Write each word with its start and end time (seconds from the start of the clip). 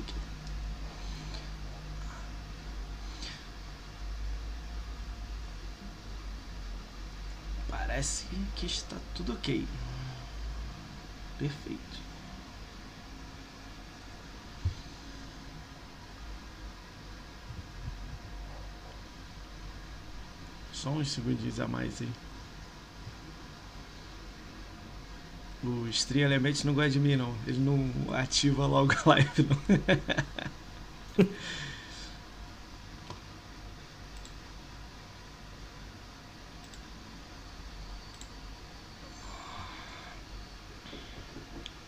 aqui. 0.00 0.14
Parece 7.68 8.26
que 8.56 8.66
está 8.66 8.96
tudo 9.14 9.32
ok. 9.32 9.66
Perfeito. 11.38 12.04
Só 20.72 20.90
uns 20.90 21.10
segundinhos 21.10 21.58
a 21.58 21.66
mais 21.66 22.02
aí. 22.02 22.12
O 25.66 25.88
Stream 25.88 26.26
Element 26.26 26.62
não 26.64 26.74
gosta 26.74 26.90
de 26.90 27.00
mim, 27.00 27.16
não. 27.16 27.34
Ele 27.46 27.58
não 27.58 27.90
ativa 28.12 28.66
logo 28.66 28.92
a 28.92 29.08
live, 29.08 29.48
não. 29.48 29.56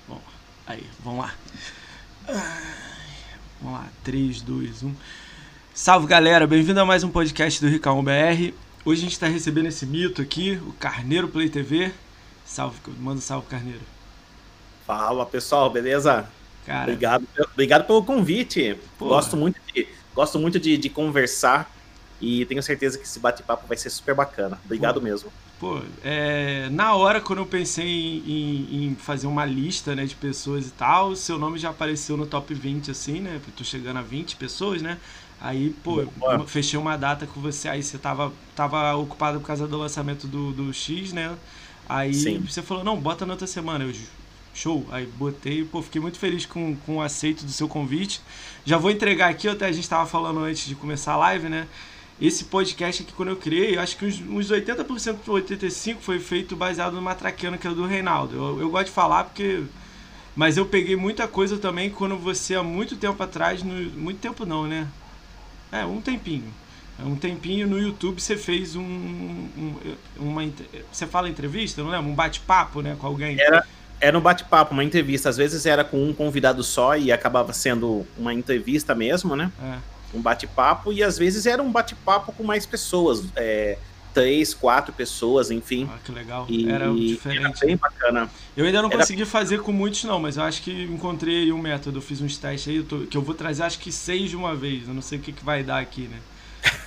Bom, 0.08 0.22
aí, 0.66 0.86
vamos 1.04 1.20
lá. 1.20 1.34
Vamos 3.60 3.78
lá, 3.78 3.86
3, 4.02 4.40
2, 4.40 4.84
1. 4.84 4.94
Salve 5.74 6.06
galera, 6.06 6.46
bem-vindo 6.46 6.80
a 6.80 6.86
mais 6.86 7.04
um 7.04 7.10
podcast 7.10 7.60
do 7.60 7.68
Ricão 7.68 8.02
BR. 8.02 8.54
Hoje 8.86 9.00
a 9.00 9.04
gente 9.04 9.12
está 9.12 9.26
recebendo 9.26 9.66
esse 9.66 9.84
mito 9.84 10.22
aqui, 10.22 10.58
o 10.66 10.72
Carneiro 10.72 11.28
Play 11.28 11.50
TV. 11.50 11.92
Salve, 12.46 12.80
manda 12.98 13.18
um 13.18 13.20
salve, 13.20 13.46
Carneiro. 13.46 13.84
Fala 14.84 15.28
pessoal, 15.28 15.70
beleza? 15.72 16.32
Cara, 16.64 16.90
Obrigado, 16.90 17.26
obrigado 17.52 17.86
pelo 17.86 18.04
convite. 18.04 18.80
Pô. 18.98 19.08
Gosto 19.08 19.36
muito, 19.36 19.60
de, 19.74 19.88
gosto 20.14 20.38
muito 20.38 20.60
de, 20.60 20.78
de 20.78 20.90
conversar 20.90 21.76
e 22.20 22.46
tenho 22.46 22.62
certeza 22.62 22.98
que 22.98 23.04
esse 23.04 23.18
bate-papo 23.20 23.66
vai 23.66 23.76
ser 23.76 23.90
super 23.90 24.14
bacana. 24.14 24.60
Obrigado 24.64 25.00
Pô. 25.00 25.02
mesmo. 25.02 25.32
Pô, 25.58 25.80
é, 26.02 26.68
na 26.70 26.94
hora 26.94 27.18
quando 27.20 27.38
eu 27.38 27.46
pensei 27.46 27.86
em, 27.86 28.18
em- 28.26 28.84
em 28.92 28.96
fazer 28.96 29.26
uma 29.26 29.44
lista 29.46 29.94
né, 29.96 30.04
de 30.04 30.14
pessoas 30.14 30.66
e 30.68 30.70
tal, 30.72 31.16
seu 31.16 31.38
nome 31.38 31.58
já 31.58 31.70
apareceu 31.70 32.14
no 32.16 32.26
top 32.26 32.52
20, 32.54 32.90
assim, 32.90 33.20
né? 33.20 33.40
Tô 33.56 33.64
chegando 33.64 33.98
a 33.98 34.02
20 34.02 34.36
pessoas, 34.36 34.82
né? 34.82 35.00
Aí, 35.40 35.70
pô, 35.70 36.02
eu 36.26 36.46
fechei 36.46 36.78
uma 36.78 36.96
data 36.96 37.26
com 37.26 37.40
você, 37.40 37.68
aí 37.70 37.82
você 37.82 37.98
tava, 37.98 38.32
tava 38.54 38.94
ocupado 38.96 39.40
por 39.40 39.46
causa 39.46 39.66
do 39.66 39.78
lançamento 39.78 40.26
do, 40.28 40.52
do 40.52 40.72
X, 40.74 41.12
né? 41.12 41.38
Aí 41.88 42.14
Sim. 42.14 42.38
você 42.40 42.62
falou, 42.62 42.82
não, 42.82 42.96
bota 42.96 43.24
na 43.24 43.34
outra 43.34 43.46
semana. 43.46 43.84
Eu, 43.84 43.92
show. 44.56 44.86
Aí 44.90 45.06
botei, 45.06 45.64
pô, 45.64 45.82
fiquei 45.82 46.00
muito 46.00 46.18
feliz 46.18 46.46
com, 46.46 46.74
com 46.74 46.96
o 46.96 47.02
aceito 47.02 47.44
do 47.44 47.52
seu 47.52 47.68
convite. 47.68 48.20
Já 48.64 48.78
vou 48.78 48.90
entregar 48.90 49.28
aqui, 49.28 49.46
até 49.48 49.66
a 49.66 49.72
gente 49.72 49.88
tava 49.88 50.06
falando 50.06 50.40
antes 50.40 50.66
de 50.66 50.74
começar 50.74 51.12
a 51.12 51.16
live, 51.18 51.48
né? 51.48 51.68
Esse 52.18 52.44
podcast 52.44 53.02
aqui, 53.02 53.12
quando 53.12 53.28
eu 53.28 53.36
criei, 53.36 53.76
eu 53.76 53.80
acho 53.80 53.96
que 53.98 54.06
uns, 54.06 54.18
uns 54.20 54.50
80% 54.50 55.18
ou 55.28 55.36
85% 55.36 55.98
foi 56.00 56.18
feito 56.18 56.56
baseado 56.56 56.94
numa 56.94 57.14
traqueana 57.14 57.58
que 57.58 57.66
era 57.66 57.76
do 57.76 57.84
Reinaldo. 57.84 58.34
Eu, 58.34 58.60
eu 58.62 58.70
gosto 58.70 58.86
de 58.86 58.92
falar 58.92 59.24
porque. 59.24 59.62
Mas 60.34 60.56
eu 60.56 60.66
peguei 60.66 60.96
muita 60.96 61.26
coisa 61.26 61.56
também 61.56 61.88
quando 61.88 62.16
você, 62.16 62.54
há 62.54 62.62
muito 62.62 62.96
tempo 62.96 63.22
atrás, 63.22 63.62
no, 63.62 63.72
muito 63.98 64.18
tempo 64.18 64.44
não, 64.44 64.66
né? 64.66 64.86
É, 65.70 65.84
um 65.84 66.00
tempinho. 66.00 66.52
É, 66.98 67.02
Um 67.04 67.16
tempinho 67.16 67.66
no 67.66 67.78
YouTube 67.78 68.20
você 68.20 68.36
fez 68.36 68.74
um. 68.76 68.82
um- 68.82 69.74
uma, 70.18 70.42
você 70.90 71.06
fala 71.06 71.28
entrevista, 71.28 71.82
não 71.82 71.90
lembro? 71.90 72.10
Um 72.10 72.14
bate-papo, 72.14 72.80
né, 72.82 72.96
com 72.98 73.06
alguém. 73.06 73.38
Era, 73.40 73.64
era 74.00 74.18
um 74.18 74.20
bate-papo, 74.20 74.72
uma 74.72 74.84
entrevista. 74.84 75.28
Às 75.28 75.36
vezes 75.36 75.66
era 75.66 75.84
com 75.84 76.02
um 76.08 76.12
convidado 76.12 76.62
só 76.62 76.96
e 76.96 77.12
acabava 77.12 77.52
sendo 77.52 78.06
uma 78.16 78.32
entrevista 78.32 78.94
mesmo, 78.94 79.36
né? 79.36 79.50
É. 79.62 79.78
Um 80.16 80.20
bate-papo. 80.22 80.92
E 80.92 81.02
às 81.02 81.18
vezes 81.18 81.44
era 81.46 81.62
um 81.62 81.70
bate-papo 81.70 82.32
com 82.32 82.42
mais 82.44 82.64
pessoas. 82.66 83.24
é, 83.36 83.78
três, 84.14 84.54
quatro 84.54 84.94
pessoas, 84.94 85.50
enfim. 85.50 85.86
Ah, 85.92 85.98
que 86.02 86.10
legal. 86.10 86.46
E 86.48 86.66
Era 86.70 86.86
era 86.86 86.94
diferente. 86.94 87.66
bem 87.66 87.76
bacana. 87.76 88.30
Eu 88.56 88.64
ainda 88.64 88.80
não 88.80 88.88
Era- 88.88 88.96
consegui 89.00 89.26
fazer 89.26 89.60
com 89.60 89.72
muitos, 89.72 90.02
não, 90.04 90.18
mas 90.18 90.38
eu 90.38 90.42
acho 90.42 90.62
que 90.62 90.84
encontrei 90.84 91.52
um 91.52 91.58
método. 91.58 91.98
Eu 91.98 92.02
fiz 92.02 92.22
uns 92.22 92.38
testes 92.38 92.68
aí, 92.72 92.76
eu 92.78 92.84
tô- 92.84 93.00
que 93.00 93.14
eu 93.14 93.20
vou 93.20 93.34
trazer 93.34 93.64
acho 93.64 93.78
que 93.78 93.92
seis 93.92 94.30
de 94.30 94.34
uma 94.36 94.54
vez. 94.54 94.88
Eu 94.88 94.94
não 94.94 95.02
sei 95.02 95.18
o 95.18 95.20
que, 95.20 95.32
que 95.32 95.44
vai 95.44 95.62
dar 95.62 95.80
aqui, 95.80 96.08
né? 96.08 96.16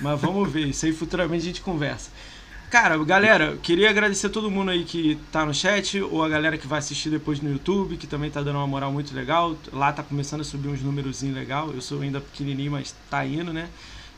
Mas 0.00 0.20
vamos 0.20 0.50
ver, 0.50 0.66
isso 0.68 0.86
aí 0.86 0.92
futuramente 0.92 1.42
a 1.42 1.46
gente 1.46 1.60
conversa. 1.60 2.10
Cara, 2.70 2.96
galera, 3.04 3.56
queria 3.60 3.90
agradecer 3.90 4.28
a 4.28 4.30
todo 4.30 4.48
mundo 4.50 4.70
aí 4.70 4.84
que 4.84 5.18
tá 5.32 5.44
no 5.44 5.52
chat, 5.52 6.00
ou 6.00 6.22
a 6.22 6.28
galera 6.28 6.56
que 6.56 6.68
vai 6.68 6.78
assistir 6.78 7.10
depois 7.10 7.40
no 7.40 7.50
YouTube, 7.50 7.96
que 7.96 8.06
também 8.06 8.30
tá 8.30 8.40
dando 8.42 8.56
uma 8.56 8.66
moral 8.66 8.92
muito 8.92 9.12
legal. 9.14 9.56
Lá 9.72 9.92
tá 9.92 10.04
começando 10.04 10.42
a 10.42 10.44
subir 10.44 10.68
uns 10.68 10.80
númerozinhos 10.80 11.34
legal. 11.34 11.72
Eu 11.72 11.80
sou 11.80 12.00
ainda 12.00 12.20
pequenininho, 12.20 12.70
mas 12.70 12.94
tá 13.10 13.26
indo, 13.26 13.52
né? 13.52 13.68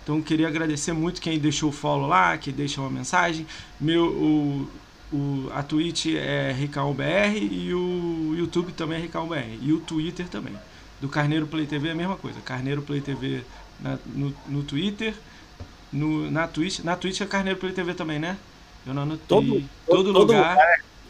Então 0.04 0.20
queria 0.20 0.48
agradecer 0.48 0.92
muito 0.92 1.20
quem 1.20 1.38
deixou 1.38 1.70
o 1.70 1.72
follow 1.72 2.06
lá, 2.06 2.36
que 2.36 2.52
deixa 2.52 2.80
uma 2.80 2.90
mensagem. 2.90 3.46
Meu, 3.80 4.04
o, 4.06 4.70
o, 5.10 5.50
a 5.54 5.62
Twitch 5.62 6.06
é 6.08 6.52
RicãoBR 6.52 7.38
e 7.38 7.72
o 7.72 8.34
YouTube 8.36 8.72
também 8.72 8.98
é 8.98 9.02
RicãoBR. 9.02 9.58
E 9.62 9.72
o 9.72 9.78
Twitter 9.80 10.28
também. 10.28 10.52
Do 11.00 11.08
Carneiro 11.08 11.46
Play 11.46 11.66
TV 11.66 11.88
é 11.88 11.92
a 11.92 11.94
mesma 11.94 12.16
coisa. 12.16 12.38
Carneiro 12.40 12.82
Play 12.82 13.00
TV 13.00 13.42
na- 13.80 13.98
no, 14.14 14.34
no 14.46 14.62
Twitter, 14.62 15.14
no, 15.92 16.30
na 16.30 16.48
Twitch. 16.48 16.80
Na 16.80 16.97
Twitch 16.97 17.20
é 17.20 17.26
Carneiro 17.26 17.58
Play 17.58 17.72
TV 17.72 17.94
também, 17.94 18.19
né? 18.19 18.38
Eu 18.86 18.94
não 18.94 19.03
anotei. 19.03 19.26
Todo- 19.28 19.70
todo, 19.86 20.12
todo 20.12 20.32
lugar. 20.32 20.56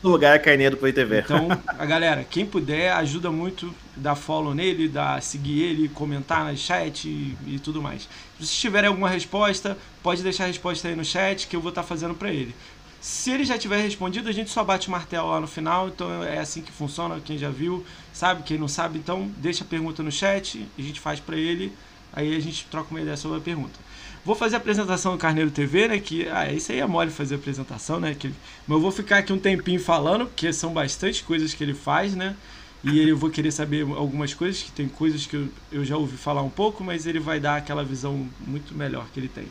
Todo 0.00 0.12
lugar 0.12 0.34
é 0.36 0.38
Carneiro 0.38 0.76
Play 0.76 0.92
TV. 0.92 1.20
Então, 1.20 1.62
a 1.66 1.86
galera, 1.86 2.24
quem 2.24 2.44
puder, 2.44 2.92
ajuda 2.92 3.30
muito, 3.30 3.72
dá 3.96 4.14
follow 4.16 4.52
nele, 4.54 4.88
dá 4.88 5.20
seguir 5.20 5.62
ele, 5.62 5.88
comentar 5.88 6.44
no 6.50 6.56
chat 6.56 7.08
e, 7.08 7.36
e 7.46 7.58
tudo 7.60 7.80
mais. 7.80 8.02
Se 8.02 8.08
vocês 8.38 8.52
tiverem 8.60 8.88
alguma 8.88 9.08
resposta, 9.08 9.78
pode 10.02 10.22
deixar 10.22 10.44
a 10.44 10.46
resposta 10.48 10.88
aí 10.88 10.96
no 10.96 11.04
chat 11.04 11.46
que 11.46 11.54
eu 11.54 11.60
vou 11.60 11.68
estar 11.68 11.84
fazendo 11.84 12.14
para 12.14 12.32
ele. 12.32 12.54
Se 13.00 13.30
ele 13.30 13.44
já 13.44 13.58
tiver 13.58 13.78
respondido, 13.80 14.28
a 14.28 14.32
gente 14.32 14.50
só 14.50 14.62
bate 14.64 14.88
o 14.88 14.90
martelo 14.90 15.30
lá 15.30 15.40
no 15.40 15.46
final, 15.48 15.88
então 15.88 16.22
é 16.22 16.38
assim 16.38 16.62
que 16.62 16.70
funciona, 16.72 17.20
quem 17.20 17.36
já 17.38 17.50
viu, 17.50 17.84
sabe, 18.12 18.42
quem 18.44 18.58
não 18.58 18.68
sabe, 18.68 18.98
então 18.98 19.28
deixa 19.38 19.64
a 19.64 19.66
pergunta 19.66 20.02
no 20.04 20.12
chat, 20.12 20.64
a 20.78 20.82
gente 20.82 21.00
faz 21.00 21.18
para 21.18 21.36
ele, 21.36 21.72
aí 22.12 22.36
a 22.36 22.40
gente 22.40 22.64
troca 22.70 22.90
uma 22.92 23.00
ideia 23.00 23.16
sobre 23.16 23.38
a 23.38 23.40
pergunta. 23.40 23.78
Vou 24.24 24.36
fazer 24.36 24.54
a 24.54 24.58
apresentação 24.58 25.12
do 25.12 25.18
Carneiro 25.18 25.50
TV, 25.50 25.88
né? 25.88 25.98
Que 25.98 26.28
ah, 26.28 26.52
isso 26.52 26.70
aí 26.70 26.78
é 26.78 26.86
mole 26.86 27.10
fazer 27.10 27.34
a 27.34 27.38
apresentação, 27.38 27.98
né? 27.98 28.14
Que, 28.14 28.28
mas 28.66 28.76
eu 28.76 28.80
vou 28.80 28.92
ficar 28.92 29.18
aqui 29.18 29.32
um 29.32 29.38
tempinho 29.38 29.80
falando, 29.80 30.26
porque 30.26 30.52
são 30.52 30.72
bastante 30.72 31.24
coisas 31.24 31.52
que 31.52 31.64
ele 31.64 31.74
faz, 31.74 32.14
né? 32.14 32.36
E 32.84 32.98
ele 32.98 33.10
eu 33.10 33.16
vou 33.16 33.30
querer 33.30 33.50
saber 33.50 33.82
algumas 33.82 34.32
coisas, 34.34 34.62
que 34.62 34.70
tem 34.72 34.88
coisas 34.88 35.26
que 35.26 35.36
eu, 35.36 35.48
eu 35.70 35.84
já 35.84 35.96
ouvi 35.96 36.16
falar 36.16 36.42
um 36.42 36.50
pouco, 36.50 36.84
mas 36.84 37.06
ele 37.06 37.18
vai 37.18 37.40
dar 37.40 37.56
aquela 37.56 37.84
visão 37.84 38.28
muito 38.46 38.74
melhor 38.74 39.06
que 39.12 39.18
ele 39.18 39.28
tem. 39.28 39.46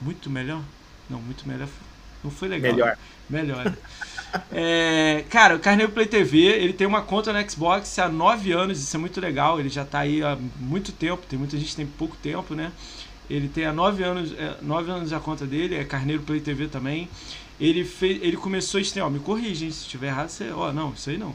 Muito 0.00 0.30
melhor? 0.30 0.62
Não, 1.08 1.20
muito 1.20 1.46
melhor. 1.46 1.68
Não 2.22 2.30
foi 2.30 2.48
legal. 2.48 2.72
Melhor. 2.72 2.98
Melhor. 3.28 3.76
É, 4.50 5.24
cara, 5.28 5.56
o 5.56 5.58
Carneiro 5.58 5.92
Play 5.92 6.06
TV, 6.06 6.38
ele 6.38 6.72
tem 6.72 6.86
uma 6.86 7.02
conta 7.02 7.32
no 7.34 7.50
Xbox 7.50 7.98
há 7.98 8.08
9 8.08 8.52
anos, 8.52 8.80
isso 8.80 8.96
é 8.96 8.98
muito 8.98 9.20
legal. 9.20 9.60
Ele 9.60 9.68
já 9.68 9.84
tá 9.84 9.98
aí 9.98 10.22
há 10.22 10.38
muito 10.58 10.90
tempo, 10.90 11.26
tem 11.28 11.38
muita 11.38 11.58
gente 11.58 11.68
que 11.68 11.76
tem 11.76 11.86
pouco 11.86 12.16
tempo, 12.16 12.54
né? 12.54 12.72
Ele 13.30 13.48
tem 13.48 13.64
há 13.64 13.72
9 13.72 14.02
anos, 14.02 14.32
é, 14.32 14.56
9 14.60 14.90
anos 14.90 15.12
a 15.12 15.20
conta 15.20 15.46
dele, 15.46 15.74
é 15.74 15.84
Carneiro 15.84 16.22
Play 16.22 16.40
TV 16.40 16.68
também. 16.68 17.08
Ele, 17.60 17.84
fez, 17.84 18.22
ele 18.22 18.36
começou 18.36 18.78
a 18.78 18.82
stream, 18.82 19.06
ó, 19.06 19.10
me 19.10 19.18
corrigem 19.18 19.70
se 19.70 19.82
estiver 19.82 20.08
errado, 20.08 20.28
você, 20.28 20.50
ó, 20.50 20.72
não, 20.72 20.92
isso 20.92 21.10
aí 21.10 21.16
não. 21.16 21.34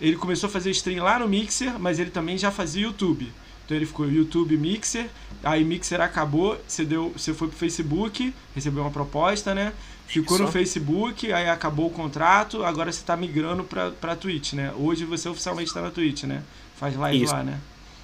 Ele 0.00 0.16
começou 0.16 0.48
a 0.48 0.50
fazer 0.50 0.70
stream 0.70 1.02
lá 1.02 1.18
no 1.18 1.28
Mixer, 1.28 1.78
mas 1.78 1.98
ele 1.98 2.10
também 2.10 2.36
já 2.36 2.50
fazia 2.50 2.82
YouTube. 2.82 3.32
Então 3.64 3.76
ele 3.76 3.86
ficou 3.86 4.08
YouTube 4.08 4.56
Mixer, 4.56 5.08
aí 5.42 5.64
Mixer 5.64 6.00
acabou, 6.00 6.60
você, 6.66 6.84
deu, 6.84 7.12
você 7.16 7.32
foi 7.32 7.48
pro 7.48 7.56
Facebook, 7.56 8.34
recebeu 8.54 8.82
uma 8.82 8.90
proposta, 8.90 9.54
né? 9.54 9.72
Ficou 10.06 10.38
no. 10.38 10.48
Facebook, 10.48 11.32
aí 11.32 11.48
acabou 11.48 11.86
o 11.86 11.90
contrato, 11.90 12.64
agora 12.64 12.92
você 12.92 13.02
tá 13.02 13.16
migrando 13.16 13.64
pra, 13.64 13.92
pra 13.92 14.14
Twitch, 14.14 14.52
né? 14.52 14.72
Hoje 14.76 15.04
você 15.04 15.28
oficialmente 15.28 15.72
tá 15.72 15.80
na 15.80 15.90
Twitch, 15.90 16.24
né? 16.24 16.42
Faz 16.76 16.96
live 16.96 17.24
Isso. 17.24 17.32
lá, 17.32 17.42
né? 17.42 17.58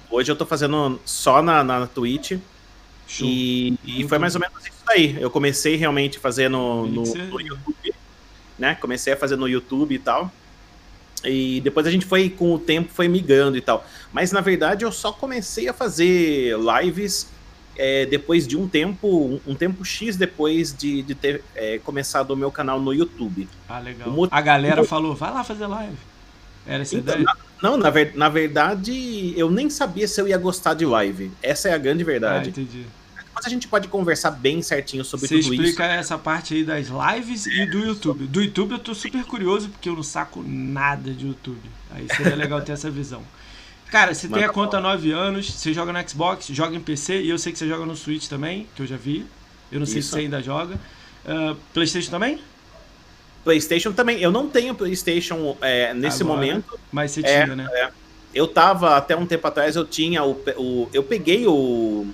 Hoje 0.09 0.31
eu 0.31 0.35
tô 0.35 0.45
fazendo 0.45 0.99
só 1.05 1.41
na, 1.41 1.63
na 1.63 1.85
Twitch. 1.85 2.39
Show. 3.09 3.27
E, 3.27 3.75
e 3.85 4.07
foi 4.07 4.19
mais 4.19 4.35
ou 4.35 4.41
menos 4.41 4.63
isso 4.63 4.83
aí. 4.87 5.17
Eu 5.19 5.31
comecei 5.31 5.75
realmente 5.75 6.17
a 6.17 6.21
fazer 6.21 6.47
no, 6.47 6.85
no, 6.85 7.03
YouTube, 7.03 7.93
né? 8.57 8.75
Comecei 8.75 9.13
a 9.13 9.17
fazer 9.17 9.35
no 9.35 9.47
YouTube 9.47 9.95
e 9.95 9.99
tal. 9.99 10.31
E 11.23 11.59
depois 11.61 11.85
a 11.87 11.91
gente 11.91 12.05
foi, 12.05 12.29
com 12.29 12.53
o 12.53 12.59
tempo, 12.59 12.89
foi 12.93 13.07
migrando 13.07 13.57
e 13.57 13.61
tal. 13.61 13.85
Mas 14.13 14.31
na 14.31 14.41
verdade 14.41 14.85
eu 14.85 14.91
só 14.91 15.11
comecei 15.11 15.67
a 15.67 15.73
fazer 15.73 16.55
lives 16.57 17.27
é, 17.75 18.05
depois 18.05 18.47
de 18.47 18.55
um 18.55 18.67
tempo, 18.67 19.41
um, 19.45 19.55
tempo 19.55 19.83
X 19.83 20.15
depois 20.15 20.75
de, 20.75 21.01
de 21.01 21.15
ter 21.15 21.43
é, 21.55 21.79
começado 21.79 22.31
o 22.31 22.37
meu 22.37 22.51
canal 22.51 22.79
no 22.79 22.93
YouTube. 22.93 23.49
Ah, 23.67 23.79
legal. 23.79 24.09
o 24.09 24.11
mo- 24.11 24.27
A 24.29 24.41
galera 24.41 24.83
falou, 24.83 25.15
vai 25.15 25.31
lá 25.31 25.43
fazer 25.43 25.65
live. 25.65 25.97
Era 26.67 26.83
essa 26.83 26.95
Então, 26.95 27.15
ideia? 27.15 27.35
não, 27.63 27.77
na, 27.77 27.89
na 28.15 28.29
verdade, 28.29 29.33
eu 29.35 29.49
nem 29.49 29.69
sabia 29.69 30.07
se 30.07 30.21
eu 30.21 30.27
ia 30.27 30.37
gostar 30.37 30.73
de 30.73 30.85
live. 30.85 31.31
Essa 31.41 31.69
é 31.69 31.73
a 31.73 31.77
grande 31.77 32.03
Ah, 32.03 32.05
verdade. 32.05 32.49
entendi. 32.49 32.85
Depois 33.39 33.45
a 33.45 33.49
gente 33.49 33.67
pode 33.67 33.87
conversar 33.87 34.31
bem 34.31 34.61
certinho 34.61 35.03
sobre 35.05 35.27
Você 35.27 35.39
tudo 35.39 35.53
explica 35.53 35.85
isso. 35.85 35.99
essa 35.99 36.17
parte 36.17 36.53
aí 36.53 36.63
das 36.63 36.87
lives 36.87 37.45
e 37.45 37.65
do 37.65 37.79
YouTube. 37.79 38.27
Do 38.27 38.41
YouTube 38.41 38.73
eu 38.73 38.79
tô 38.79 38.93
super 38.93 39.23
curioso 39.23 39.69
porque 39.69 39.87
eu 39.87 39.95
não 39.95 40.03
saco 40.03 40.43
nada 40.45 41.11
de 41.11 41.27
YouTube. 41.27 41.61
Aí 41.91 42.05
seria 42.15 42.35
legal 42.35 42.61
ter 42.61 42.73
essa 42.73 42.89
visão. 42.91 43.23
Cara, 43.89 44.13
você 44.13 44.27
tem 44.27 44.43
a 44.43 44.49
conta 44.49 44.77
há 44.77 44.81
9 44.81 45.11
anos, 45.11 45.51
você 45.51 45.73
joga 45.73 45.91
no 45.91 46.09
Xbox, 46.09 46.47
joga 46.47 46.75
em 46.75 46.79
PC, 46.79 47.21
e 47.21 47.29
eu 47.29 47.39
sei 47.39 47.51
que 47.51 47.57
você 47.57 47.67
joga 47.67 47.85
no 47.85 47.95
Switch 47.95 48.27
também, 48.27 48.67
que 48.75 48.83
eu 48.83 48.85
já 48.85 48.97
vi. 48.97 49.25
Eu 49.71 49.79
não 49.79 49.87
sei 49.87 50.01
se 50.01 50.09
você 50.09 50.19
ainda 50.19 50.41
joga. 50.43 50.75
Uh, 51.25 51.55
PlayStation 51.73 52.11
também? 52.11 52.39
PlayStation 53.43 53.91
também. 53.93 54.19
Eu 54.19 54.31
não 54.31 54.47
tenho 54.47 54.75
PlayStation 54.75 55.57
é, 55.61 55.93
nesse 55.93 56.21
Agora, 56.21 56.35
momento. 56.35 56.79
Mas 56.91 57.11
você 57.11 57.21
é, 57.21 57.43
tinha, 57.43 57.55
né? 57.55 57.67
É. 57.71 57.89
Eu 58.33 58.47
tava, 58.47 58.95
até 58.95 59.15
um 59.15 59.25
tempo 59.25 59.47
atrás, 59.47 59.75
eu 59.75 59.85
tinha 59.85 60.23
o. 60.23 60.39
o 60.57 60.89
eu 60.93 61.03
peguei 61.03 61.47
o. 61.47 62.05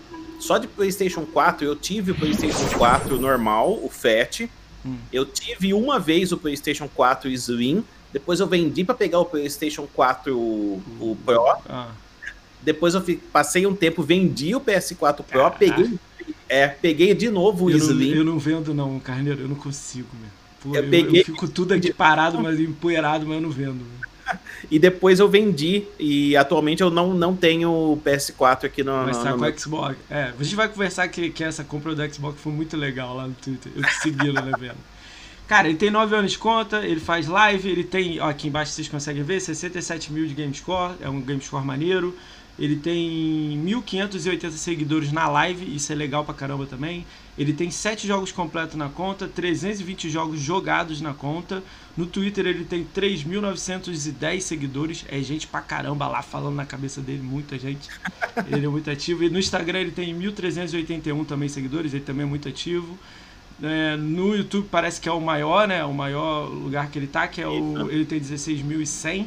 Só 0.46 0.60
de 0.60 0.68
PlayStation 0.68 1.26
4, 1.26 1.66
eu 1.66 1.76
tive 1.76 2.12
o 2.12 2.16
PlayStation 2.16 2.78
4 2.78 3.20
normal, 3.20 3.80
o 3.84 3.90
FAT. 3.90 4.42
Hum. 4.86 4.98
Eu 5.12 5.26
tive 5.26 5.74
uma 5.74 6.00
vez 6.00 6.32
o 6.32 6.38
PlayStation 6.38 6.88
4 6.88 7.28
Slim. 7.32 7.84
Depois 8.14 8.40
eu 8.40 8.46
vendi 8.46 8.84
para 8.84 8.94
pegar 8.94 9.20
o 9.20 9.26
PlayStation 9.26 9.88
4 9.92 10.38
o, 10.38 10.84
o 11.00 11.18
Pro. 11.26 11.48
Ah. 11.68 11.90
Depois 12.62 12.94
eu 12.94 13.04
passei 13.34 13.66
um 13.66 13.76
tempo, 13.76 14.04
vendi 14.04 14.54
o 14.54 14.62
PS4 14.62 15.24
Pro, 15.24 15.48
ah. 15.48 15.50
peguei, 15.50 15.98
é, 16.48 16.68
peguei 16.68 17.16
de 17.16 17.32
novo 17.32 17.66
o 17.66 17.72
eu 17.72 17.78
Slim. 17.78 18.12
Não, 18.12 18.18
eu 18.18 18.24
não 18.24 18.38
vendo, 18.38 18.72
não, 18.72 19.00
Carneiro, 19.00 19.42
eu 19.42 19.48
não 19.48 19.56
consigo, 19.56 20.10
meu. 20.14 20.30
Pô, 20.62 20.78
eu, 20.78 20.84
eu, 20.84 20.90
peguei... 20.92 21.22
eu 21.22 21.26
fico 21.26 21.48
tudo 21.48 21.74
aqui 21.74 21.92
parado, 21.92 22.40
mas 22.40 22.60
empoeirado, 22.60 23.26
mas 23.26 23.38
eu 23.38 23.42
não 23.42 23.50
vendo. 23.50 23.82
E 24.70 24.80
depois 24.80 25.20
eu 25.20 25.30
vendi. 25.30 25.84
E 26.00 26.36
atualmente 26.36 26.82
eu 26.82 26.90
não, 26.90 27.14
não 27.14 27.36
tenho 27.36 28.00
PS4 28.06 28.66
aqui 28.66 28.84
no. 28.84 29.06
Mas 29.06 29.18
tá 29.18 29.34
com 29.34 29.44
o 29.44 29.60
Xbox. 29.60 29.98
É, 30.10 30.34
a 30.38 30.44
gente 30.44 30.56
vai 30.56 30.68
conversar 30.68 31.08
que, 31.08 31.30
que 31.30 31.44
essa 31.44 31.64
compra 31.64 31.96
do 31.96 32.14
Xbox 32.14 32.40
foi 32.40 32.52
muito 32.52 32.76
legal 32.76 33.16
lá 33.16 33.28
no 33.28 33.34
Twitter. 33.34 33.72
Eu 33.76 33.84
te 33.84 33.94
segui 34.02 34.32
lá, 34.32 34.42
vendo? 34.58 34.78
Cara, 35.48 35.68
ele 35.68 35.78
tem 35.78 35.92
9 35.92 36.16
anos 36.16 36.32
de 36.32 36.40
conta, 36.40 36.80
ele 36.84 37.00
faz 37.00 37.28
live, 37.28 37.70
ele 37.70 37.84
tem, 37.84 38.20
ó, 38.20 38.30
aqui 38.30 38.48
embaixo 38.48 38.72
vocês 38.72 38.88
conseguem 38.88 39.22
ver, 39.22 39.40
67 39.40 40.12
mil 40.12 40.26
de 40.26 40.34
Gamescore, 40.34 40.96
é 41.00 41.08
um 41.08 41.22
Gamescore 41.22 41.64
maneiro. 41.64 42.16
Ele 42.58 42.78
tem 42.78 43.62
1.580 43.64 44.50
seguidores 44.52 45.12
na 45.12 45.28
live, 45.28 45.76
isso 45.76 45.92
é 45.92 45.96
legal 45.96 46.24
pra 46.24 46.34
caramba 46.34 46.66
também. 46.66 47.06
Ele 47.38 47.52
tem 47.52 47.70
7 47.70 48.08
jogos 48.08 48.32
completos 48.32 48.76
na 48.76 48.88
conta, 48.88 49.28
320 49.28 50.10
jogos 50.10 50.40
jogados 50.40 51.02
na 51.02 51.14
conta. 51.14 51.62
No 51.98 52.06
Twitter 52.06 52.46
ele 52.46 52.64
tem 52.64 52.86
3.910 52.96 54.40
seguidores, 54.40 55.06
é 55.10 55.22
gente 55.22 55.46
pra 55.48 55.62
caramba 55.62 56.08
lá 56.08 56.22
falando 56.22 56.56
na 56.56 56.66
cabeça 56.66 57.02
dele, 57.02 57.22
muita 57.22 57.58
gente. 57.58 57.90
Ele 58.52 58.66
é 58.66 58.70
muito 58.70 58.90
ativo. 58.90 59.24
E 59.24 59.30
no 59.30 59.40
Instagram 59.40 59.80
ele 59.80 59.92
tem 59.92 60.14
1.381 60.14 61.26
também 61.26 61.48
seguidores, 61.48 61.94
ele 61.94 62.04
também 62.04 62.26
é 62.26 62.30
muito 62.30 62.50
ativo. 62.50 62.98
É, 63.64 63.96
no 63.96 64.36
YouTube 64.36 64.68
parece 64.70 65.00
que 65.00 65.08
é 65.08 65.12
o 65.12 65.22
maior, 65.22 65.68
né? 65.68 65.86
O 65.86 65.94
maior 65.94 66.50
lugar 66.50 66.90
que 66.90 67.00
ele 67.00 67.08
tá, 67.08 67.28
que 67.28 67.42
é 67.42 67.48
o. 67.48 67.90
Ele 67.90 68.06
tem 68.06 68.20
16.100. 68.20 69.26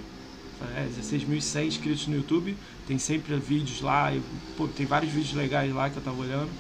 É, 0.77 0.87
16.100 1.01 1.67
inscritos 1.67 2.07
no 2.07 2.17
YouTube. 2.17 2.55
Tem 2.87 2.99
sempre 2.99 3.35
vídeos 3.37 3.81
lá. 3.81 4.15
E, 4.15 4.21
pô, 4.57 4.69
tem 4.69 4.85
vários 4.85 5.11
vídeos 5.13 5.33
legais 5.35 5.73
lá 5.75 5.89
que 5.89 5.97
eu 5.97 6.03
tava 6.03 6.21
olhando. 6.21 6.51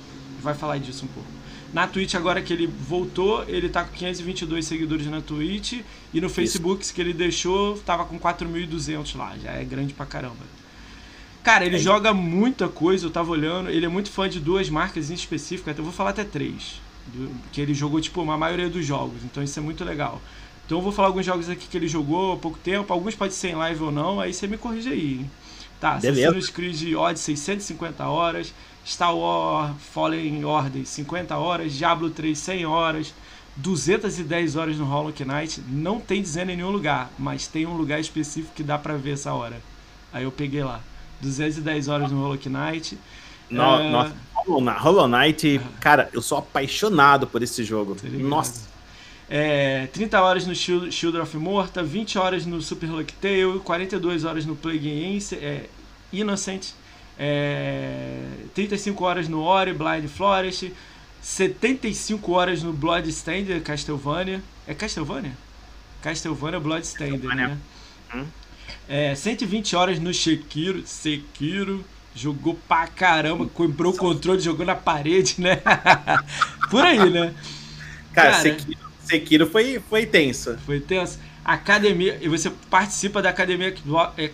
Vai 0.40 0.54
falar 0.54 0.78
disso 0.78 1.04
um 1.04 1.08
pouco. 1.08 1.37
Na 1.72 1.86
Twitch, 1.86 2.14
agora 2.14 2.40
que 2.40 2.52
ele 2.52 2.66
voltou, 2.66 3.44
ele 3.46 3.68
tá 3.68 3.84
com 3.84 3.92
522 3.94 4.64
seguidores 4.64 5.06
na 5.06 5.20
Twitch. 5.20 5.80
E 6.14 6.20
no 6.20 6.28
Facebook, 6.30 6.82
Isso. 6.82 6.94
que 6.94 7.00
ele 7.00 7.12
deixou, 7.12 7.76
tava 7.78 8.04
com 8.04 8.18
4.200 8.18 9.16
lá. 9.16 9.36
Já 9.42 9.52
é 9.52 9.64
grande 9.64 9.92
pra 9.92 10.06
caramba. 10.06 10.36
Cara, 11.42 11.64
ele 11.64 11.76
é. 11.76 11.78
joga 11.78 12.14
muita 12.14 12.68
coisa, 12.68 13.06
eu 13.06 13.10
tava 13.10 13.30
olhando. 13.30 13.68
Ele 13.70 13.84
é 13.84 13.88
muito 13.88 14.10
fã 14.10 14.28
de 14.28 14.40
duas 14.40 14.70
marcas 14.70 15.10
em 15.10 15.14
específico, 15.14 15.68
até 15.68 15.80
eu 15.80 15.84
vou 15.84 15.92
falar 15.92 16.10
até 16.10 16.24
três. 16.24 16.80
Que 17.52 17.60
ele 17.60 17.74
jogou, 17.74 18.00
tipo, 18.00 18.20
uma 18.22 18.36
maioria 18.36 18.68
dos 18.68 18.84
jogos. 18.84 19.22
Então 19.24 19.42
isso 19.42 19.58
é 19.58 19.62
muito 19.62 19.84
legal. 19.84 20.20
Então 20.64 20.78
eu 20.78 20.82
vou 20.82 20.92
falar 20.92 21.08
alguns 21.08 21.24
jogos 21.24 21.48
aqui 21.48 21.66
que 21.66 21.76
ele 21.76 21.88
jogou 21.88 22.32
há 22.32 22.36
pouco 22.36 22.58
tempo. 22.58 22.92
Alguns 22.92 23.14
pode 23.14 23.34
ser 23.34 23.48
em 23.48 23.54
live 23.54 23.84
ou 23.84 23.90
não, 23.90 24.20
aí 24.20 24.32
você 24.34 24.46
me 24.46 24.58
corrige 24.58 24.90
aí, 24.90 25.12
hein? 25.20 25.30
Tá, 25.80 25.94
Assassin's 25.94 26.50
Creed 26.50 26.94
Odyssey 26.94 27.36
150 27.36 28.04
horas. 28.06 28.52
Star 28.88 29.14
Wars 29.14 29.76
Fallen 29.92 30.44
Order 30.46 30.86
50 30.86 31.36
horas, 31.36 31.74
Diablo 31.74 32.08
3 32.08 32.38
100 32.38 32.64
horas, 32.64 33.14
210 33.56 34.56
horas 34.56 34.78
no 34.78 34.86
Hollow 34.86 35.12
Knight. 35.12 35.60
Não 35.68 36.00
tem 36.00 36.22
dizendo 36.22 36.50
em 36.52 36.56
nenhum 36.56 36.70
lugar, 36.70 37.10
mas 37.18 37.46
tem 37.46 37.66
um 37.66 37.76
lugar 37.76 38.00
específico 38.00 38.54
que 38.54 38.62
dá 38.62 38.78
pra 38.78 38.96
ver 38.96 39.12
essa 39.12 39.34
hora. 39.34 39.60
Aí 40.10 40.24
eu 40.24 40.32
peguei 40.32 40.64
lá. 40.64 40.80
210 41.20 41.88
horas 41.88 42.10
no 42.10 42.22
Hollow 42.22 42.38
Knight. 42.46 42.98
No, 43.50 43.62
uh... 43.62 43.90
Nossa, 43.90 44.14
Hollow 44.46 45.06
Knight, 45.06 45.60
cara, 45.80 46.08
eu 46.14 46.22
sou 46.22 46.38
apaixonado 46.38 47.26
por 47.26 47.42
esse 47.42 47.62
jogo. 47.64 47.94
Nossa. 48.04 48.68
É, 49.30 49.88
30 49.92 50.22
horas 50.22 50.46
no 50.46 50.54
Shield 50.54 51.18
of 51.18 51.36
Morta, 51.36 51.82
20 51.82 52.18
horas 52.18 52.46
no 52.46 52.62
Super 52.62 52.90
Lucky 52.90 53.12
Tale, 53.14 53.60
42 53.62 54.24
horas 54.24 54.46
no 54.46 54.56
Plague 54.56 55.20
Innocent, 56.10 56.68
é, 57.18 58.22
35 58.54 59.04
horas 59.04 59.28
no 59.28 59.42
Ori, 59.42 59.74
Blind 59.74 60.08
Forest, 60.08 60.72
75 61.20 62.32
horas 62.32 62.62
no 62.62 62.72
Bloodstained, 62.72 63.60
Castlevania. 63.60 64.42
É 64.66 64.72
Castlevania? 64.72 65.32
Castlevania 66.00 66.60
Bloodstained, 66.60 67.26
né? 67.26 67.58
Hum? 68.14 68.24
É, 68.88 69.14
120 69.14 69.76
horas 69.76 69.98
no 69.98 70.14
Sekiro, 70.14 70.86
Sekiro. 70.86 71.84
Jogou 72.14 72.58
pra 72.66 72.86
caramba, 72.88 73.46
quebrou 73.46 73.92
o 73.92 73.96
controle, 73.96 74.40
jogou 74.40 74.64
na 74.64 74.74
parede, 74.74 75.36
né? 75.38 75.62
Por 76.70 76.84
aí, 76.84 77.10
né? 77.10 77.34
Cara, 78.12 78.30
Cara 78.30 78.42
Sekiro, 78.42 78.87
Sekiro 79.08 79.46
foi, 79.46 79.80
foi 79.88 80.06
tenso. 80.06 80.56
Foi 80.66 80.80
tenso 80.80 81.18
academia, 81.44 82.18
e 82.20 82.28
você 82.28 82.50
participa 82.68 83.22
da 83.22 83.30
academia 83.30 83.74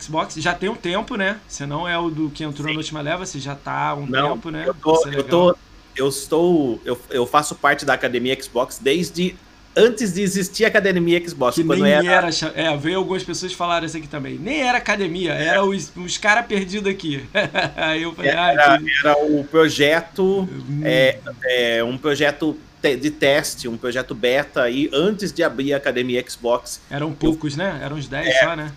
Xbox 0.01 0.35
já 0.35 0.53
tem 0.53 0.69
um 0.69 0.75
tempo, 0.75 1.15
né? 1.15 1.39
Você 1.47 1.65
não 1.65 1.89
é 1.89 1.97
o 1.97 2.11
do 2.11 2.29
que 2.29 2.43
entrou 2.43 2.67
Sim. 2.67 2.75
na 2.75 2.79
última 2.79 3.01
leva, 3.01 3.25
você 3.25 3.39
já 3.39 3.55
tá 3.55 3.91
há 3.91 3.95
um 3.95 4.07
não, 4.07 4.33
tempo, 4.33 4.51
né? 4.51 4.65
Eu, 4.67 4.75
tô, 4.75 5.09
é 5.09 5.15
eu, 5.15 5.23
tô, 5.23 5.57
eu 5.95 6.09
estou, 6.09 6.81
eu, 6.85 7.01
eu 7.11 7.25
faço 7.25 7.55
parte 7.55 7.85
da 7.85 7.95
academia 7.95 8.37
Xbox 8.43 8.81
desde 8.83 9.37
antes 9.77 10.13
de 10.13 10.23
existir 10.23 10.65
a 10.65 10.69
academia 10.69 11.27
Xbox. 11.29 11.55
Que 11.55 11.63
nem 11.63 11.93
era... 11.93 12.05
era. 12.05 12.29
É, 12.55 12.77
veio 12.77 12.99
algumas 12.99 13.23
pessoas 13.23 13.53
falaram 13.53 13.87
isso 13.87 13.97
aqui 13.97 14.09
também. 14.09 14.37
Nem 14.37 14.63
era 14.63 14.79
academia, 14.79 15.35
é. 15.35 15.47
era 15.47 15.65
os, 15.65 15.93
os 15.97 16.19
caras 16.19 16.47
perdidos 16.47 16.91
aqui. 16.91 17.25
Aí 17.77 18.03
eu 18.03 18.13
falei, 18.13 18.33
era, 18.33 18.75
ah, 18.75 18.79
que... 18.79 18.91
era 19.05 19.17
o 19.19 19.45
projeto, 19.45 20.49
hum. 20.51 20.81
é, 20.83 21.19
é, 21.45 21.85
um 21.85 21.97
projeto 21.97 22.59
de 22.97 23.11
teste, 23.11 23.69
um 23.69 23.77
projeto 23.77 24.15
beta 24.15 24.63
aí, 24.63 24.91
antes 24.93 25.33
de 25.33 25.43
abrir 25.43 25.73
a 25.73 25.77
academia 25.77 26.25
Xbox. 26.29 26.81
Eram 26.91 27.13
poucos, 27.13 27.55
eu, 27.55 27.59
né? 27.59 27.81
Eram 27.83 27.97
uns 27.97 28.07
10 28.09 28.27
é, 28.27 28.45
só, 28.45 28.57
né? 28.57 28.73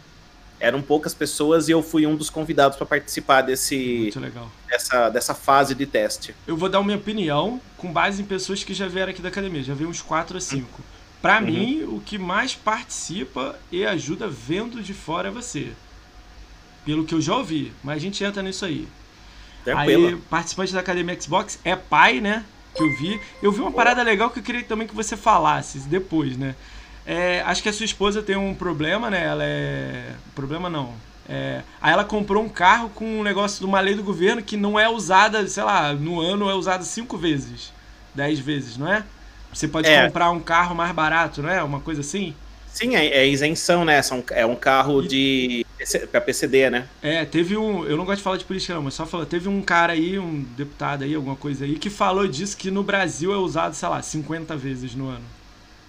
Eram 0.59 0.81
poucas 0.81 1.13
pessoas 1.13 1.67
e 1.67 1.71
eu 1.71 1.83
fui 1.83 2.07
um 2.07 2.15
dos 2.15 2.29
convidados 2.29 2.77
para 2.77 2.85
participar 2.85 3.41
desse 3.41 4.09
Dessa, 4.67 5.09
dessa 5.09 5.33
fase 5.35 5.75
de 5.75 5.85
teste. 5.85 6.33
Eu 6.47 6.57
vou 6.57 6.67
dar 6.67 6.81
minha 6.83 6.97
opinião 6.97 7.61
com 7.77 7.91
base 7.91 8.21
em 8.21 8.25
pessoas 8.25 8.63
que 8.63 8.73
já 8.73 8.87
vieram 8.87 9.11
aqui 9.11 9.21
da 9.21 9.29
academia, 9.29 9.61
já 9.61 9.73
vi 9.73 9.85
uns 9.85 10.01
4 10.01 10.37
a 10.37 10.41
5. 10.41 10.81
Para 11.21 11.39
uhum. 11.39 11.45
mim, 11.45 11.83
o 11.83 11.99
que 11.99 12.17
mais 12.17 12.55
participa 12.55 13.59
e 13.71 13.85
ajuda 13.85 14.27
vendo 14.27 14.81
de 14.81 14.93
fora 14.93 15.27
é 15.27 15.31
você. 15.31 15.71
Pelo 16.85 17.05
que 17.05 17.13
eu 17.13 17.21
já 17.21 17.35
ouvi, 17.35 17.71
mas 17.83 17.97
a 17.97 17.99
gente 17.99 18.23
entra 18.23 18.41
nisso 18.41 18.65
aí. 18.65 18.87
Tranquilo. 19.63 20.07
Aí, 20.07 20.15
participante 20.15 20.73
da 20.73 20.79
Academia 20.79 21.19
Xbox 21.19 21.59
é 21.63 21.75
pai, 21.75 22.21
né? 22.21 22.45
Que 22.77 22.83
eu 22.83 22.95
vi. 22.95 23.19
Eu 23.41 23.51
vi 23.51 23.61
uma 23.61 23.71
parada 23.71 24.03
legal 24.03 24.29
que 24.29 24.39
eu 24.39 24.43
queria 24.43 24.63
também 24.63 24.87
que 24.87 24.95
você 24.95 25.17
falasse 25.17 25.79
depois, 25.79 26.37
né? 26.37 26.55
É, 27.05 27.41
acho 27.45 27.63
que 27.63 27.69
a 27.69 27.73
sua 27.73 27.85
esposa 27.85 28.21
tem 28.21 28.35
um 28.35 28.53
problema, 28.53 29.09
né? 29.09 29.25
Ela 29.25 29.43
é. 29.43 30.13
Problema 30.35 30.69
não. 30.69 30.93
É... 31.27 31.61
Aí 31.81 31.91
ela 31.91 32.05
comprou 32.05 32.43
um 32.43 32.49
carro 32.49 32.89
com 32.89 33.19
um 33.19 33.23
negócio 33.23 33.59
de 33.59 33.65
uma 33.65 33.79
lei 33.79 33.95
do 33.95 34.03
governo 34.03 34.41
que 34.41 34.55
não 34.55 34.79
é 34.79 34.87
usada, 34.87 35.45
sei 35.47 35.63
lá, 35.63 35.91
no 35.93 36.21
ano 36.21 36.49
é 36.49 36.53
usada 36.53 36.83
cinco 36.83 37.17
vezes, 37.17 37.73
dez 38.15 38.39
vezes, 38.39 38.77
não 38.77 38.91
é? 38.91 39.03
Você 39.51 39.67
pode 39.67 39.89
é. 39.89 40.05
comprar 40.05 40.31
um 40.31 40.39
carro 40.39 40.73
mais 40.75 40.91
barato, 40.93 41.41
não 41.41 41.49
é? 41.49 41.61
Uma 41.61 41.79
coisa 41.81 42.01
assim? 42.01 42.33
Sim, 42.77 42.95
é, 42.95 43.07
é 43.07 43.27
isenção, 43.27 43.83
né? 43.83 43.99
São, 44.03 44.23
é 44.29 44.45
um 44.45 44.55
carro 44.55 45.01
de. 45.01 45.65
para 46.11 46.21
PCD, 46.21 46.69
né? 46.69 46.87
É, 47.01 47.25
teve 47.25 47.57
um. 47.57 47.83
Eu 47.83 47.97
não 47.97 48.05
gosto 48.05 48.19
de 48.19 48.23
falar 48.23 48.37
de 48.37 48.45
política, 48.45 48.75
não, 48.75 48.83
mas 48.83 48.93
só 48.93 49.03
falou. 49.03 49.25
Teve 49.25 49.49
um 49.49 49.63
cara 49.63 49.93
aí, 49.93 50.19
um 50.19 50.43
deputado 50.55 51.03
aí, 51.03 51.15
alguma 51.15 51.35
coisa 51.35 51.65
aí, 51.65 51.79
que 51.79 51.89
falou 51.89 52.27
disso 52.27 52.55
que 52.55 52.69
no 52.69 52.83
Brasil 52.83 53.33
é 53.33 53.37
usado, 53.37 53.73
sei 53.73 53.89
lá, 53.89 53.99
50 53.99 54.55
vezes 54.55 54.93
no 54.93 55.09
ano. 55.09 55.25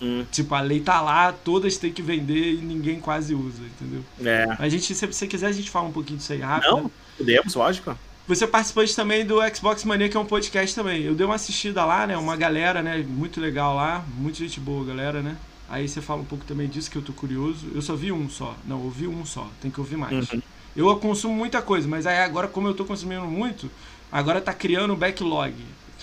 Hum. 0.00 0.24
Tipo, 0.32 0.54
a 0.54 0.62
lei 0.62 0.80
tá 0.80 1.02
lá, 1.02 1.30
todas 1.30 1.76
têm 1.76 1.92
que 1.92 2.00
vender 2.00 2.54
e 2.54 2.56
ninguém 2.56 2.98
quase 3.00 3.34
usa, 3.34 3.64
entendeu? 3.64 4.02
É. 4.24 4.46
A 4.58 4.66
gente, 4.66 4.94
se 4.94 5.06
você 5.06 5.26
quiser, 5.26 5.48
a 5.48 5.52
gente 5.52 5.68
fala 5.68 5.88
um 5.88 5.92
pouquinho 5.92 6.18
disso 6.18 6.32
aí 6.32 6.40
rápido. 6.40 6.70
Não, 6.70 6.90
podemos, 7.18 7.54
lógico. 7.54 7.98
Você 8.26 8.46
participante 8.46 8.96
também 8.96 9.26
do 9.26 9.40
Xbox 9.54 9.84
Mania, 9.84 10.08
que 10.08 10.16
é 10.16 10.20
um 10.20 10.24
podcast 10.24 10.74
também. 10.74 11.02
Eu 11.02 11.14
dei 11.14 11.26
uma 11.26 11.34
assistida 11.34 11.84
lá, 11.84 12.06
né? 12.06 12.16
Uma 12.16 12.36
galera, 12.36 12.82
né? 12.82 13.04
Muito 13.06 13.40
legal 13.40 13.74
lá. 13.74 14.04
Muita 14.16 14.38
gente 14.38 14.58
boa, 14.58 14.86
galera, 14.86 15.20
né? 15.20 15.36
Aí 15.68 15.86
você 15.86 16.00
fala 16.00 16.22
um 16.22 16.24
pouco 16.24 16.44
também 16.44 16.66
disso 16.66 16.90
que 16.90 16.96
eu 16.96 17.02
tô 17.02 17.12
curioso. 17.12 17.66
Eu 17.74 17.82
só 17.82 17.94
vi 17.94 18.10
um 18.10 18.28
só. 18.28 18.56
Não, 18.64 18.82
ouvi 18.82 19.06
um 19.06 19.24
só. 19.24 19.48
Tem 19.60 19.70
que 19.70 19.78
ouvir 19.78 19.96
mais. 19.96 20.30
Uhum. 20.30 20.42
Eu 20.74 20.96
consumo 20.96 21.34
muita 21.34 21.60
coisa, 21.60 21.86
mas 21.86 22.06
aí 22.06 22.18
agora, 22.18 22.48
como 22.48 22.68
eu 22.68 22.74
tô 22.74 22.84
consumindo 22.84 23.24
muito, 23.26 23.70
agora 24.10 24.40
tá 24.40 24.52
criando 24.52 24.94
um 24.94 24.96
backlog. 24.96 25.54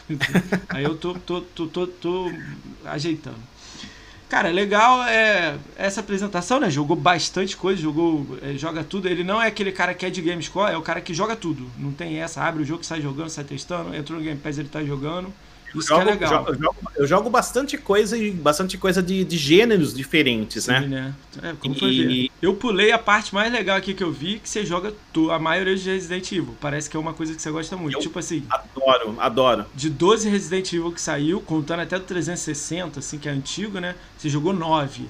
aí 0.69 0.83
eu 0.83 0.95
tô, 0.95 1.13
tô, 1.15 1.41
tô, 1.41 1.67
tô, 1.67 1.87
tô 1.87 2.31
ajeitando. 2.83 3.39
Cara, 4.27 4.49
legal 4.49 5.03
é 5.03 5.57
essa 5.77 6.01
apresentação, 6.01 6.59
né? 6.59 6.69
Jogou 6.69 6.95
bastante 6.95 7.55
coisa, 7.55 7.81
jogou, 7.81 8.37
é, 8.41 8.53
joga 8.53 8.83
tudo. 8.83 9.07
Ele 9.07 9.23
não 9.23 9.41
é 9.41 9.47
aquele 9.47 9.71
cara 9.71 9.93
que 9.93 10.05
é 10.05 10.09
de 10.09 10.21
Gamescore, 10.21 10.73
é 10.73 10.77
o 10.77 10.81
cara 10.81 10.99
que 10.99 11.13
joga 11.13 11.35
tudo. 11.35 11.69
Não 11.77 11.91
tem 11.91 12.17
essa, 12.17 12.43
abre 12.43 12.63
o 12.63 12.65
jogo, 12.65 12.83
sai 12.83 13.01
jogando, 13.01 13.29
sai 13.29 13.43
testando, 13.43 13.95
entrou 13.95 14.19
no 14.19 14.25
Game 14.25 14.39
Pass, 14.39 14.57
ele 14.57 14.67
tá 14.67 14.83
jogando. 14.83 15.31
Isso 15.79 15.89
jogo, 15.89 16.01
é 16.01 16.05
legal. 16.05 16.45
Eu, 16.47 16.55
jogo, 16.55 16.75
eu, 16.97 17.07
jogo, 17.07 17.29
bastante 17.29 17.77
coisa 17.77 18.17
e 18.17 18.31
bastante 18.31 18.77
coisa 18.77 19.01
de, 19.01 19.23
de 19.23 19.37
gêneros 19.37 19.93
diferentes, 19.93 20.67
né? 20.67 20.81
Sim, 20.81 20.87
né? 20.87 21.13
É, 21.43 21.53
como 21.59 21.75
foi 21.75 22.05
ver. 22.05 22.31
Eu 22.41 22.55
pulei 22.55 22.91
a 22.91 22.99
parte 22.99 23.33
mais 23.33 23.51
legal 23.51 23.77
aqui 23.77 23.93
que 23.93 24.03
eu 24.03 24.11
vi, 24.11 24.39
que 24.39 24.49
você 24.49 24.65
joga 24.65 24.93
tu, 25.11 25.31
a 25.31 25.39
maioria 25.39 25.75
de 25.75 25.89
Resident 25.89 26.31
Evil. 26.31 26.55
Parece 26.59 26.89
que 26.89 26.95
é 26.95 26.99
uma 26.99 27.13
coisa 27.13 27.33
que 27.33 27.41
você 27.41 27.51
gosta 27.51 27.75
muito. 27.75 27.95
Eu 27.95 28.01
tipo 28.01 28.17
assim. 28.19 28.43
Adoro, 28.49 29.15
adoro. 29.19 29.65
De 29.75 29.89
12 29.89 30.29
Resident 30.29 30.73
Evil 30.73 30.91
que 30.91 31.01
saiu, 31.01 31.41
contando 31.41 31.81
até 31.81 31.97
do 31.97 32.05
360, 32.05 32.99
assim, 32.99 33.17
que 33.17 33.27
é 33.27 33.31
antigo, 33.31 33.79
né? 33.79 33.95
Você 34.17 34.29
jogou 34.29 34.53
9. 34.53 35.05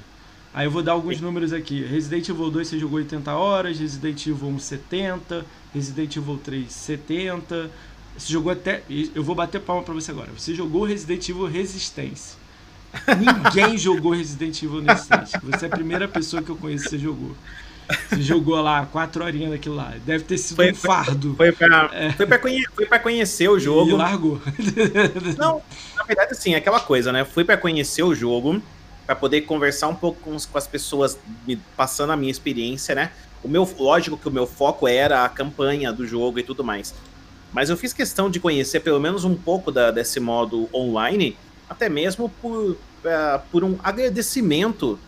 Aí 0.56 0.66
eu 0.68 0.72
vou 0.72 0.82
dar 0.82 0.94
alguns 0.94 1.20
números 1.20 1.52
aqui. 1.52 1.84
Resident 1.84 2.30
Evil 2.30 2.50
2 2.50 2.68
você 2.70 2.80
jogou 2.80 2.98
80 2.98 3.34
horas, 3.34 3.78
Resident 3.78 4.26
Evil 4.26 4.48
1 4.48 4.60
70, 4.60 5.46
Resident 5.74 6.16
Evil 6.16 6.40
3 6.42 6.72
70, 6.72 7.70
você 8.18 8.32
jogou 8.32 8.52
até. 8.52 8.82
Eu 9.14 9.24
vou 9.24 9.36
bater 9.36 9.60
palma 9.62 9.84
pra 9.84 9.94
você 9.94 10.12
agora. 10.12 10.30
Você 10.38 10.56
jogou 10.56 10.86
Resident 10.86 11.28
Evil 11.28 11.46
Resistência. 11.46 12.38
Ninguém 13.20 13.78
jogou 13.78 14.14
Resident 14.14 14.62
Evil 14.64 14.82
Resistência. 14.82 15.42
Você 15.44 15.66
é 15.66 15.68
a 15.68 15.72
primeira 15.72 16.08
pessoa 16.08 16.42
que 16.42 16.50
eu 16.50 16.56
conheço 16.56 16.86
que 16.86 16.90
você 16.92 17.00
jogou. 17.00 17.36
Você 18.10 18.22
jogou 18.22 18.60
lá 18.62 18.86
quatro 18.86 19.24
horinhas 19.24 19.52
daquilo 19.52 19.76
lá. 19.76 19.94
Deve 20.06 20.24
ter 20.24 20.38
sido 20.38 20.56
foi, 20.56 20.72
um 20.72 20.76
fardo. 20.76 21.36
Foi, 21.36 21.52
foi 21.52 21.68
pra, 21.68 21.90
é. 21.94 22.12
foi, 22.12 22.26
pra 22.26 22.40
conhecer, 22.40 22.70
foi 22.74 22.86
pra 22.86 23.00
conhecer 23.00 23.50
o 23.50 23.60
jogo. 23.60 23.92
E 23.92 23.94
largou. 23.94 24.42
Não, 25.38 25.62
na 25.96 26.04
verdade, 26.04 26.32
assim, 26.32 26.54
é 26.54 26.58
aquela 26.58 26.80
coisa, 26.80 27.12
né? 27.12 27.24
Fui 27.24 27.44
pra 27.44 27.58
conhecer 27.58 28.02
o 28.02 28.16
jogo, 28.16 28.62
pra 29.06 29.16
poder 29.16 29.42
conversar 29.42 29.88
um 29.88 29.96
pouco 29.96 30.20
com, 30.22 30.36
com 30.36 30.58
as 30.58 30.68
pessoas, 30.68 31.20
me, 31.46 31.58
passando 31.78 32.12
a 32.12 32.18
minha 32.18 32.32
experiência, 32.32 32.96
né? 32.96 33.12
O 33.44 33.48
meu, 33.48 33.70
lógico 33.78 34.18
que 34.18 34.28
o 34.28 34.32
meu 34.32 34.48
foco 34.48 34.88
era 34.88 35.24
a 35.24 35.30
campanha 35.30 35.94
do 35.94 36.08
jogo 36.08 36.40
e 36.40 36.44
tudo 36.44 36.64
mais. 36.64 36.96
Mas 37.56 37.70
eu 37.70 37.78
fiz 37.78 37.94
questão 37.94 38.30
de 38.30 38.38
conhecer 38.38 38.82
pelo 38.82 39.00
menos 39.00 39.24
um 39.24 39.34
pouco 39.34 39.72
da, 39.72 39.90
desse 39.90 40.20
modo 40.20 40.68
online, 40.74 41.38
até 41.70 41.88
mesmo 41.88 42.28
por, 42.28 42.72
uh, 42.72 42.78
por 43.50 43.64
um 43.64 43.80
agradecimento 43.82 45.00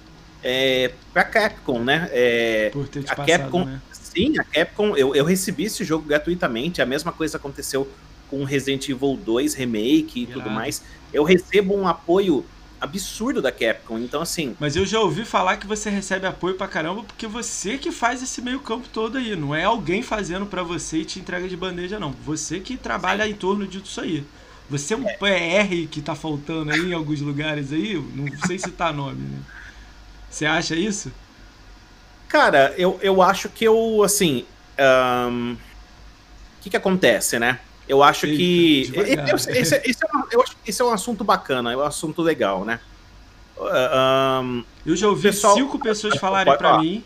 é, 0.41 0.93
para 1.11 1.23
a 1.23 1.25
Capcom, 1.25 1.83
né? 1.83 2.09
É, 2.13 2.69
por 2.71 2.87
ter 2.87 3.03
te 3.03 3.11
a 3.11 3.17
passado, 3.17 3.37
Capcom, 3.37 3.65
né? 3.65 3.81
Sim, 3.91 4.39
a 4.39 4.45
Capcom, 4.45 4.95
eu, 4.95 5.13
eu 5.13 5.25
recebi 5.25 5.65
esse 5.65 5.83
jogo 5.83 6.07
gratuitamente. 6.07 6.81
A 6.81 6.85
mesma 6.85 7.11
coisa 7.11 7.35
aconteceu 7.35 7.85
com 8.29 8.45
Resident 8.45 8.87
Evil 8.87 9.19
2 9.25 9.53
Remake 9.53 10.21
e 10.21 10.23
Irado. 10.23 10.39
tudo 10.39 10.49
mais. 10.49 10.81
Eu 11.11 11.25
recebo 11.25 11.75
um 11.75 11.85
apoio 11.85 12.45
absurdo 12.79 13.41
da 13.41 13.51
Capcom. 13.51 13.97
Então, 13.99 14.21
assim. 14.21 14.55
Mas 14.59 14.75
eu 14.75 14.85
já 14.85 14.99
ouvi 14.99 15.25
falar 15.25 15.57
que 15.57 15.67
você 15.67 15.89
recebe 15.89 16.25
apoio 16.25 16.55
pra 16.55 16.67
caramba 16.67 17.03
porque 17.03 17.27
você 17.27 17.77
que 17.77 17.91
faz 17.91 18.21
esse 18.21 18.41
meio-campo 18.41 18.87
todo 18.91 19.17
aí. 19.17 19.35
Não 19.35 19.53
é 19.53 19.63
alguém 19.63 20.01
fazendo 20.01 20.45
para 20.45 20.63
você 20.63 20.99
e 20.99 21.05
te 21.05 21.19
entrega 21.19 21.47
de 21.47 21.57
bandeja, 21.57 21.99
não. 21.99 22.11
Você 22.25 22.59
que 22.59 22.77
trabalha 22.77 23.27
em 23.27 23.33
torno 23.33 23.67
disso 23.67 24.01
aí. 24.01 24.25
Você 24.69 24.93
é 24.93 24.97
um 24.97 25.07
é. 25.07 25.13
PR 25.13 25.87
que 25.89 26.01
tá 26.01 26.13
faltando 26.13 26.71
aí 26.71 26.89
em 26.89 26.93
alguns 26.93 27.21
lugares 27.21 27.71
aí, 27.71 27.95
não 28.13 28.25
sei 28.45 28.59
citar 28.59 28.93
nome, 28.93 29.21
né? 29.21 29.39
Você 30.29 30.45
acha 30.45 30.75
isso? 30.75 31.11
Cara, 32.27 32.73
eu, 32.77 32.99
eu 33.01 33.21
acho 33.21 33.47
que 33.47 33.63
eu, 33.63 34.03
assim. 34.03 34.45
O 34.77 35.29
um... 35.29 35.57
que, 36.61 36.69
que 36.69 36.77
acontece, 36.77 37.39
né? 37.39 37.59
Eu 37.87 38.03
acho 38.03 38.25
Eita, 38.25 38.37
que. 38.37 38.91
Esse, 39.49 40.03
é 40.03 40.17
um, 40.17 40.23
eu 40.31 40.41
acho 40.41 40.51
que 40.51 40.69
esse 40.69 40.81
é 40.81 40.85
um 40.85 40.91
assunto 40.91 41.23
bacana, 41.23 41.71
é 41.71 41.77
um 41.77 41.81
assunto 41.81 42.21
legal, 42.21 42.65
né? 42.65 42.79
Um, 43.59 44.63
eu 44.85 44.95
já 44.95 45.07
ouvi 45.07 45.23
pessoal... 45.23 45.55
cinco 45.55 45.79
pessoas 45.79 46.17
falarem 46.19 46.55
para 46.57 46.77
mim 46.77 47.03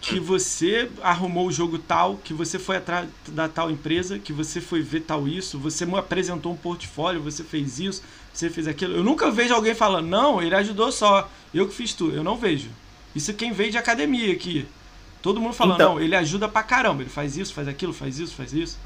que 0.00 0.20
você 0.20 0.90
arrumou 1.02 1.46
o 1.46 1.52
jogo 1.52 1.78
tal, 1.78 2.16
que 2.22 2.34
você 2.34 2.58
foi 2.58 2.76
atrás 2.76 3.08
da 3.28 3.48
tal 3.48 3.70
empresa, 3.70 4.18
que 4.18 4.34
você 4.34 4.60
foi 4.60 4.82
ver 4.82 5.00
tal 5.00 5.26
isso, 5.26 5.58
você 5.58 5.86
me 5.86 5.96
apresentou 5.98 6.52
um 6.52 6.56
portfólio, 6.56 7.22
você 7.22 7.42
fez 7.42 7.80
isso, 7.80 8.02
você 8.32 8.50
fez 8.50 8.68
aquilo. 8.68 8.94
Eu 8.94 9.02
nunca 9.02 9.30
vejo 9.30 9.54
alguém 9.54 9.74
falando, 9.74 10.06
não, 10.06 10.42
ele 10.42 10.54
ajudou 10.54 10.92
só, 10.92 11.30
eu 11.54 11.66
que 11.66 11.74
fiz 11.74 11.94
tudo. 11.94 12.14
Eu 12.14 12.22
não 12.22 12.36
vejo. 12.36 12.68
Isso 13.14 13.30
é 13.30 13.34
quem 13.34 13.52
veio 13.52 13.70
de 13.70 13.78
academia 13.78 14.30
aqui. 14.32 14.66
Todo 15.22 15.40
mundo 15.40 15.54
falando, 15.54 15.76
então, 15.76 15.94
não, 15.94 16.00
ele 16.00 16.14
ajuda 16.14 16.46
pra 16.48 16.62
caramba, 16.62 17.02
ele 17.02 17.10
faz 17.10 17.38
isso, 17.38 17.54
faz 17.54 17.66
aquilo, 17.66 17.94
faz 17.94 18.18
isso, 18.18 18.34
faz 18.34 18.52
isso. 18.52 18.78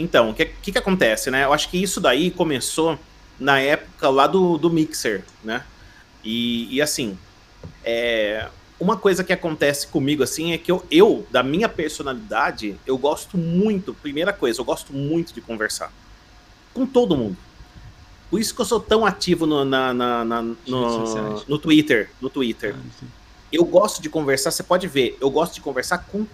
Então, 0.00 0.30
o 0.30 0.34
que, 0.34 0.46
que, 0.46 0.72
que 0.72 0.78
acontece, 0.78 1.30
né? 1.30 1.44
Eu 1.44 1.52
acho 1.52 1.68
que 1.68 1.80
isso 1.80 2.00
daí 2.00 2.30
começou 2.30 2.98
na 3.38 3.60
época 3.60 4.08
lá 4.08 4.26
do, 4.26 4.58
do 4.58 4.70
Mixer, 4.70 5.24
né? 5.42 5.64
E, 6.24 6.74
e 6.74 6.82
assim, 6.82 7.18
é, 7.84 8.48
uma 8.78 8.96
coisa 8.96 9.22
que 9.22 9.32
acontece 9.32 9.86
comigo, 9.86 10.22
assim, 10.22 10.52
é 10.52 10.58
que 10.58 10.70
eu, 10.70 10.84
eu, 10.90 11.26
da 11.30 11.42
minha 11.42 11.68
personalidade, 11.68 12.76
eu 12.86 12.96
gosto 12.96 13.36
muito, 13.36 13.94
primeira 13.94 14.32
coisa, 14.32 14.60
eu 14.60 14.64
gosto 14.64 14.92
muito 14.92 15.34
de 15.34 15.40
conversar. 15.40 15.92
Com 16.72 16.86
todo 16.86 17.16
mundo. 17.16 17.36
Por 18.30 18.40
isso 18.40 18.54
que 18.54 18.60
eu 18.60 18.64
sou 18.64 18.78
tão 18.78 19.04
ativo 19.04 19.44
no, 19.44 19.64
na, 19.64 19.92
na, 19.92 20.24
na 20.24 20.42
no, 20.42 20.56
no 21.46 21.58
Twitter. 21.58 22.10
No 22.20 22.30
Twitter. 22.30 22.74
Ah, 22.78 23.04
eu 23.52 23.64
gosto 23.64 24.00
de 24.00 24.08
conversar, 24.08 24.50
você 24.50 24.62
pode 24.62 24.86
ver, 24.86 25.18
eu 25.20 25.28
gosto 25.30 25.54
de 25.54 25.60
conversar 25.60 25.98
com 25.98 26.24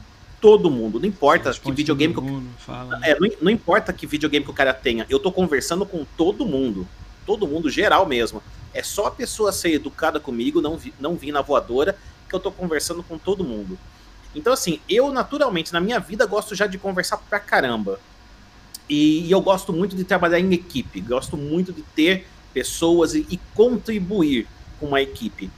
todo 0.40 0.70
mundo. 0.70 0.98
Não 1.00 1.06
importa 1.06 1.52
que 1.52 1.72
videogame 1.72 2.14
que 2.14 2.20
eu... 2.20 2.42
fala, 2.58 3.00
é, 3.02 3.18
não, 3.18 3.28
não, 3.42 3.50
importa 3.50 3.92
que 3.92 4.06
videogame 4.06 4.44
que 4.44 4.50
o 4.50 4.54
cara 4.54 4.74
tenha. 4.74 5.06
Eu 5.08 5.18
tô 5.18 5.32
conversando 5.32 5.84
com 5.86 6.04
todo 6.16 6.46
mundo. 6.46 6.86
Todo 7.24 7.46
mundo, 7.46 7.70
geral 7.70 8.06
mesmo. 8.06 8.42
É 8.72 8.82
só 8.82 9.06
a 9.06 9.10
pessoa 9.10 9.52
ser 9.52 9.72
educada 9.72 10.20
comigo, 10.20 10.60
não, 10.60 10.76
vi, 10.76 10.92
não 11.00 11.16
vir 11.16 11.32
na 11.32 11.42
voadora, 11.42 11.96
que 12.28 12.34
eu 12.34 12.40
tô 12.40 12.52
conversando 12.52 13.02
com 13.02 13.18
todo 13.18 13.42
mundo. 13.42 13.78
Então, 14.34 14.52
assim, 14.52 14.80
eu 14.88 15.10
naturalmente, 15.10 15.72
na 15.72 15.80
minha 15.80 15.98
vida, 15.98 16.26
gosto 16.26 16.54
já 16.54 16.66
de 16.66 16.78
conversar 16.78 17.16
pra 17.16 17.40
caramba. 17.40 17.98
E, 18.88 19.26
e 19.26 19.30
eu 19.30 19.40
gosto 19.40 19.72
muito 19.72 19.96
de 19.96 20.04
trabalhar 20.04 20.38
em 20.38 20.52
equipe. 20.52 21.00
Gosto 21.00 21.36
muito 21.36 21.72
de 21.72 21.82
ter 21.82 22.26
pessoas 22.52 23.14
e, 23.14 23.26
e 23.30 23.40
contribuir 23.54 24.46
com 24.78 24.86
uma 24.86 25.00
equipe. 25.00 25.50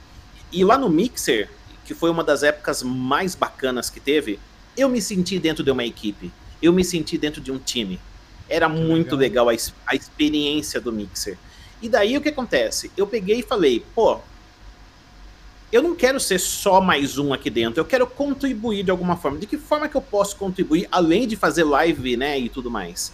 E 0.51 0.63
lá 0.63 0.77
no 0.77 0.89
Mixer, 0.89 1.49
que 1.85 1.93
foi 1.93 2.09
uma 2.09 2.23
das 2.23 2.41
épocas 2.41 2.81
mais 2.81 3.35
bacanas 3.35 3.89
que 3.89 3.99
teve, 3.99 4.39
eu 4.79 4.89
me 4.89 5.01
senti 5.01 5.39
dentro 5.39 5.63
de 5.63 5.71
uma 5.71 5.83
equipe. 5.83 6.31
Eu 6.61 6.73
me 6.73 6.83
senti 6.83 7.17
dentro 7.17 7.41
de 7.41 7.51
um 7.51 7.57
time. 7.57 7.99
Era 8.47 8.67
muito 8.67 9.15
legal, 9.15 9.47
legal 9.47 9.49
a, 9.85 9.91
a, 9.91 9.95
experiência 9.95 10.81
do 10.81 10.91
Mixer. 10.91 11.37
E 11.81 11.87
daí 11.87 12.17
o 12.17 12.21
que 12.21 12.29
acontece? 12.29 12.91
Eu 12.97 13.05
peguei 13.05 13.39
e 13.39 13.43
falei, 13.43 13.85
pô, 13.93 14.19
eu 15.71 15.83
não 15.83 15.95
quero 15.95 16.19
ser 16.19 16.39
só 16.39 16.81
mais 16.81 17.17
um 17.17 17.31
aqui 17.31 17.49
dentro, 17.49 17.79
eu 17.79 17.85
quero 17.85 18.07
contribuir 18.07 18.83
de 18.83 18.91
alguma 18.91 19.15
forma. 19.15 19.37
De 19.37 19.45
que 19.45 19.57
forma 19.57 19.87
que 19.87 19.95
eu 19.95 20.01
posso 20.01 20.35
contribuir, 20.35 20.87
além 20.91 21.27
de 21.27 21.35
fazer 21.35 21.63
live, 21.63 22.17
né, 22.17 22.39
e 22.39 22.49
tudo 22.49 22.71
mais? 22.71 23.13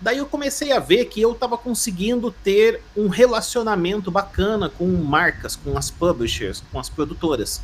Daí 0.00 0.18
eu 0.18 0.26
comecei 0.26 0.72
a 0.72 0.78
ver 0.78 1.06
que 1.06 1.20
eu 1.20 1.32
estava 1.32 1.56
conseguindo 1.56 2.30
ter 2.30 2.82
um 2.94 3.08
relacionamento 3.08 4.10
bacana 4.10 4.68
com 4.68 4.86
marcas, 4.86 5.56
com 5.56 5.78
as 5.78 5.90
publishers, 5.90 6.62
com 6.70 6.78
as 6.78 6.90
produtoras. 6.90 7.62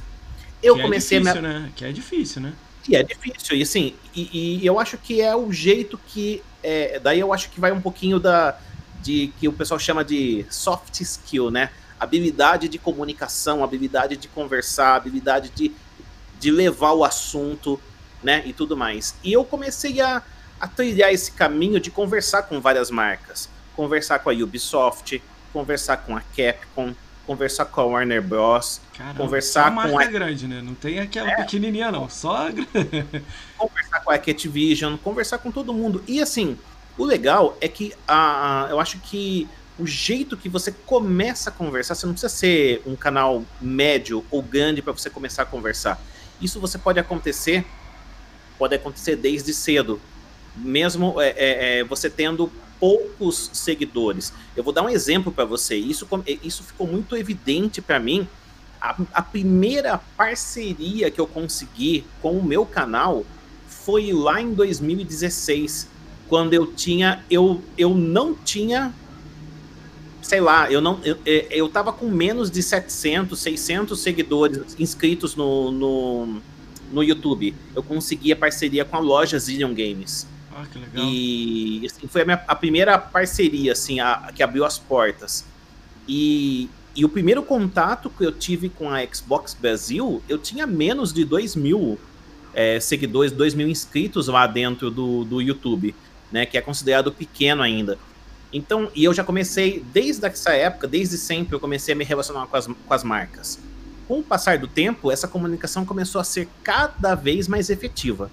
Eu 0.62 0.74
que 0.74 0.80
é 0.80 0.84
comecei 0.84 1.18
é 1.18 1.20
difícil, 1.20 1.38
a 1.38 1.42
me... 1.42 1.48
né? 1.48 1.72
Que 1.76 1.84
é 1.84 1.92
difícil, 1.92 2.40
né? 2.40 2.54
E 2.90 2.96
é 2.96 3.04
difícil, 3.04 3.56
e 3.56 3.62
assim, 3.62 3.94
e, 4.12 4.58
e, 4.60 4.66
eu 4.66 4.80
acho 4.80 4.98
que 4.98 5.20
é 5.20 5.34
o 5.36 5.52
jeito 5.52 5.96
que. 5.96 6.42
É, 6.60 6.98
daí 6.98 7.20
eu 7.20 7.32
acho 7.32 7.48
que 7.48 7.60
vai 7.60 7.70
um 7.70 7.80
pouquinho 7.80 8.18
da. 8.18 8.58
de 9.00 9.32
que 9.38 9.46
o 9.46 9.52
pessoal 9.52 9.78
chama 9.78 10.04
de 10.04 10.44
soft 10.50 11.00
skill, 11.00 11.52
né? 11.52 11.70
Habilidade 12.00 12.68
de 12.68 12.78
comunicação, 12.78 13.62
habilidade 13.62 14.16
de 14.16 14.26
conversar, 14.26 14.96
habilidade 14.96 15.50
de, 15.50 15.70
de 16.40 16.50
levar 16.50 16.90
o 16.94 17.04
assunto, 17.04 17.80
né? 18.24 18.42
E 18.44 18.52
tudo 18.52 18.76
mais. 18.76 19.14
E 19.22 19.32
eu 19.32 19.44
comecei 19.44 20.00
a, 20.00 20.20
a 20.60 20.66
trilhar 20.66 21.12
esse 21.12 21.30
caminho 21.30 21.78
de 21.78 21.92
conversar 21.92 22.42
com 22.42 22.60
várias 22.60 22.90
marcas. 22.90 23.48
Conversar 23.76 24.18
com 24.18 24.30
a 24.30 24.32
Ubisoft, 24.32 25.22
conversar 25.52 25.98
com 25.98 26.16
a 26.16 26.22
Capcom, 26.36 26.92
conversar 27.30 27.66
com 27.66 27.80
a 27.80 27.84
Warner 27.84 28.20
Bros. 28.20 28.80
Caramba, 28.92 29.16
conversar 29.16 29.66
só 29.66 29.70
marca 29.70 29.92
com 29.92 29.98
a 30.00 30.04
grande, 30.06 30.48
né? 30.48 30.60
Não 30.60 30.74
tem 30.74 30.98
aquela 30.98 31.30
é. 31.30 31.36
pequenininha 31.36 31.92
não, 31.92 32.08
só 32.08 32.48
a... 32.48 32.50
conversar 33.56 34.00
com 34.00 34.10
a 34.10 34.14
Activision, 34.16 34.96
conversar 34.96 35.38
com 35.38 35.52
todo 35.52 35.72
mundo. 35.72 36.02
E 36.08 36.20
assim, 36.20 36.58
o 36.98 37.04
legal 37.04 37.56
é 37.60 37.68
que 37.68 37.94
a, 38.08 38.66
eu 38.68 38.80
acho 38.80 38.98
que 38.98 39.46
o 39.78 39.86
jeito 39.86 40.36
que 40.36 40.48
você 40.48 40.72
começa 40.72 41.50
a 41.50 41.52
conversar, 41.52 41.94
você 41.94 42.04
não 42.04 42.14
precisa 42.14 42.34
ser 42.34 42.82
um 42.84 42.96
canal 42.96 43.44
médio 43.60 44.24
ou 44.28 44.42
grande 44.42 44.82
para 44.82 44.92
você 44.92 45.08
começar 45.08 45.44
a 45.44 45.46
conversar. 45.46 46.02
Isso 46.40 46.58
você 46.58 46.78
pode 46.78 46.98
acontecer, 46.98 47.64
pode 48.58 48.74
acontecer 48.74 49.14
desde 49.14 49.54
cedo, 49.54 50.00
mesmo 50.56 51.20
é, 51.20 51.28
é, 51.36 51.78
é 51.78 51.84
você 51.84 52.10
tendo 52.10 52.50
poucos 52.80 53.50
seguidores. 53.52 54.32
Eu 54.56 54.64
vou 54.64 54.72
dar 54.72 54.82
um 54.82 54.88
exemplo 54.88 55.30
para 55.30 55.44
você. 55.44 55.76
Isso, 55.76 56.08
isso 56.42 56.64
ficou 56.64 56.86
muito 56.86 57.14
evidente 57.14 57.82
para 57.82 58.00
mim. 58.00 58.26
A, 58.80 58.96
a, 59.12 59.22
primeira 59.22 59.98
parceria 60.16 61.10
que 61.10 61.20
eu 61.20 61.26
consegui 61.26 62.04
com 62.22 62.32
o 62.32 62.42
meu 62.42 62.64
canal 62.64 63.26
foi 63.68 64.10
lá 64.10 64.40
em 64.40 64.54
2016, 64.54 65.86
quando 66.26 66.54
eu 66.54 66.66
tinha, 66.66 67.22
eu, 67.30 67.62
eu 67.76 67.94
não 67.94 68.34
tinha 68.34 68.94
sei 70.22 70.40
lá, 70.40 70.70
eu 70.70 70.80
não 70.80 71.00
eu, 71.02 71.18
é, 71.26 71.48
eu 71.50 71.68
tava 71.68 71.92
com 71.92 72.08
menos 72.08 72.50
de 72.50 72.62
700, 72.62 73.38
600 73.38 73.98
seguidores 73.98 74.76
inscritos 74.78 75.34
no, 75.34 75.72
no, 75.72 76.40
no 76.92 77.02
YouTube. 77.02 77.54
Eu 77.74 77.82
consegui 77.82 78.32
a 78.32 78.36
parceria 78.36 78.84
com 78.84 78.96
a 78.96 79.00
loja 79.00 79.38
Zillion 79.38 79.74
Games. 79.74 80.26
Ah, 80.54 80.64
que 80.70 80.78
legal. 80.78 81.04
E 81.04 81.86
assim, 81.86 82.06
foi 82.08 82.22
a, 82.22 82.24
minha, 82.24 82.44
a 82.46 82.54
primeira 82.54 82.98
parceria 82.98 83.72
assim, 83.72 84.00
a, 84.00 84.30
que 84.34 84.42
abriu 84.42 84.64
as 84.64 84.78
portas. 84.78 85.44
E, 86.08 86.68
e 86.94 87.04
o 87.04 87.08
primeiro 87.08 87.42
contato 87.42 88.10
que 88.10 88.24
eu 88.24 88.32
tive 88.32 88.68
com 88.68 88.90
a 88.90 89.04
Xbox 89.06 89.54
Brasil, 89.54 90.22
eu 90.28 90.38
tinha 90.38 90.66
menos 90.66 91.12
de 91.12 91.24
2 91.24 91.54
mil 91.54 91.98
é, 92.52 92.80
seguidores, 92.80 93.32
2 93.32 93.54
mil 93.54 93.68
inscritos 93.68 94.28
lá 94.28 94.46
dentro 94.46 94.90
do, 94.90 95.24
do 95.24 95.40
YouTube, 95.40 95.94
né? 96.32 96.44
Que 96.44 96.58
é 96.58 96.60
considerado 96.60 97.12
pequeno 97.12 97.62
ainda. 97.62 97.98
Então, 98.52 98.90
e 98.94 99.04
eu 99.04 99.14
já 99.14 99.22
comecei, 99.22 99.84
desde 99.92 100.26
essa 100.26 100.52
época, 100.52 100.88
desde 100.88 101.16
sempre, 101.16 101.54
eu 101.54 101.60
comecei 101.60 101.94
a 101.94 101.96
me 101.96 102.04
relacionar 102.04 102.46
com 102.46 102.56
as, 102.56 102.66
com 102.66 102.94
as 102.94 103.04
marcas. 103.04 103.60
Com 104.08 104.18
o 104.18 104.22
passar 104.24 104.58
do 104.58 104.66
tempo, 104.66 105.12
essa 105.12 105.28
comunicação 105.28 105.84
começou 105.84 106.20
a 106.20 106.24
ser 106.24 106.48
cada 106.64 107.14
vez 107.14 107.46
mais 107.46 107.70
efetiva. 107.70 108.28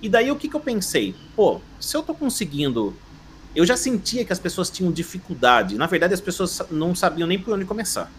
E 0.00 0.08
daí 0.08 0.30
o 0.30 0.36
que, 0.36 0.48
que 0.48 0.54
eu 0.54 0.60
pensei? 0.60 1.14
Pô, 1.34 1.60
se 1.80 1.96
eu 1.96 2.02
tô 2.02 2.14
conseguindo. 2.14 2.94
Eu 3.54 3.66
já 3.66 3.76
sentia 3.76 4.24
que 4.24 4.32
as 4.32 4.38
pessoas 4.38 4.70
tinham 4.70 4.92
dificuldade. 4.92 5.76
Na 5.76 5.86
verdade, 5.86 6.14
as 6.14 6.20
pessoas 6.20 6.62
não 6.70 6.94
sabiam 6.94 7.26
nem 7.26 7.38
por 7.38 7.54
onde 7.54 7.64
começar. 7.64 8.10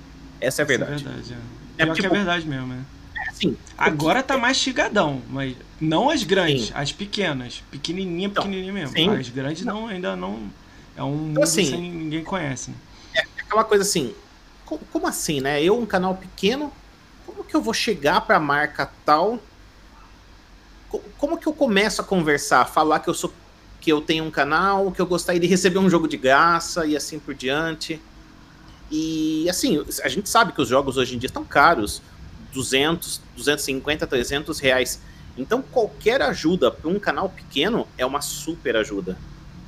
Essa 0.41 0.61
é 0.61 0.63
a 0.63 0.65
verdade. 0.65 0.95
Isso 0.95 1.07
é 1.07 1.11
verdade, 1.11 1.33
é. 1.77 1.83
é, 1.83 1.85
tipo, 1.85 1.99
que 1.99 2.05
é 2.05 2.09
verdade 2.09 2.47
mesmo, 2.47 2.67
né? 2.67 2.83
Sim. 3.33 3.55
Agora 3.77 4.21
tá 4.21 4.37
mais 4.37 4.57
chigadão, 4.57 5.21
mas 5.29 5.55
não 5.79 6.09
as 6.09 6.23
grandes, 6.23 6.67
sim. 6.67 6.73
as 6.75 6.91
pequenas. 6.91 7.63
Pequenininha, 7.71 8.27
então, 8.27 8.43
pequenininha 8.43 8.73
mesmo. 8.73 8.97
Sim. 8.97 9.09
As 9.15 9.29
grandes 9.29 9.63
não, 9.63 9.87
ainda 9.87 10.15
não. 10.15 10.49
É 10.97 11.03
um 11.03 11.11
mundo 11.11 11.31
então, 11.31 11.43
assim, 11.43 11.65
sem 11.65 11.91
ninguém 11.91 12.23
conhece. 12.23 12.71
Né? 12.71 12.77
É 13.15 13.21
aquela 13.41 13.63
coisa 13.63 13.83
assim. 13.83 14.13
Como 14.65 15.07
assim, 15.07 15.39
né? 15.39 15.63
Eu, 15.63 15.79
um 15.79 15.85
canal 15.85 16.15
pequeno, 16.15 16.71
como 17.25 17.43
que 17.43 17.55
eu 17.55 17.61
vou 17.61 17.73
chegar 17.73 18.21
pra 18.21 18.39
marca 18.39 18.91
tal 19.05 19.39
como 21.17 21.37
que 21.37 21.47
eu 21.47 21.53
começo 21.53 22.01
a 22.01 22.03
conversar, 22.03 22.65
falar 22.65 22.99
que 22.99 23.09
eu 23.09 23.13
sou 23.13 23.31
que 23.79 23.91
eu 23.91 24.01
tenho 24.01 24.25
um 24.25 24.31
canal, 24.31 24.91
que 24.91 25.01
eu 25.01 25.05
gostaria 25.05 25.39
de 25.39 25.47
receber 25.47 25.79
um 25.79 25.89
jogo 25.89 26.07
de 26.07 26.17
graça 26.17 26.85
e 26.85 26.97
assim 26.97 27.17
por 27.17 27.33
diante. 27.33 28.01
E 28.91 29.49
assim, 29.49 29.83
a 30.03 30.09
gente 30.09 30.27
sabe 30.27 30.51
que 30.51 30.61
os 30.61 30.67
jogos 30.67 30.97
hoje 30.97 31.15
em 31.15 31.17
dia 31.17 31.27
estão 31.27 31.45
caros, 31.45 32.01
200, 32.51 33.21
250, 33.37 34.05
300 34.05 34.59
reais. 34.59 34.99
Então 35.37 35.61
qualquer 35.61 36.21
ajuda 36.21 36.69
para 36.69 36.89
um 36.89 36.99
canal 36.99 37.29
pequeno 37.29 37.87
é 37.97 38.05
uma 38.05 38.21
super 38.21 38.75
ajuda. 38.75 39.17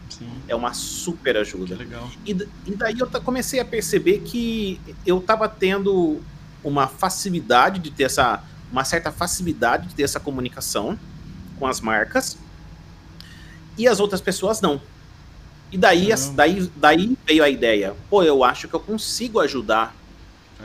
Sim. 0.10 0.30
É 0.48 0.56
uma 0.56 0.74
super 0.74 1.38
ajuda. 1.38 1.78
Que 1.78 1.84
legal. 1.84 2.12
E, 2.26 2.32
e 2.32 2.76
daí 2.76 3.00
eu 3.00 3.08
comecei 3.22 3.60
a 3.62 3.66
perceber 3.66 4.20
que 4.20 4.80
eu 5.06 5.20
estava 5.20 5.48
tendo 5.48 6.20
uma 6.64 6.88
facilidade 6.88 7.80
de 7.80 7.92
ter 7.92 8.04
essa, 8.04 8.44
uma 8.72 8.84
certa 8.84 9.12
facilidade 9.12 9.88
de 9.88 9.96
ter 9.96 10.04
essa 10.04 10.20
comunicação 10.20 11.00
com 11.62 11.68
as 11.68 11.80
marcas 11.80 12.40
e 13.78 13.88
as 13.88 14.00
outras 14.00 14.20
pessoas 14.20 14.60
não. 14.62 14.82
E 15.72 15.78
daí, 15.78 16.10
daí, 16.34 16.72
daí 16.76 17.18
veio 17.26 17.44
a 17.44 17.50
ideia, 17.50 17.96
pô, 18.10 18.24
eu 18.24 18.44
acho 18.44 18.68
que 18.68 18.74
eu 18.74 18.80
consigo 18.80 19.40
ajudar 19.40 19.96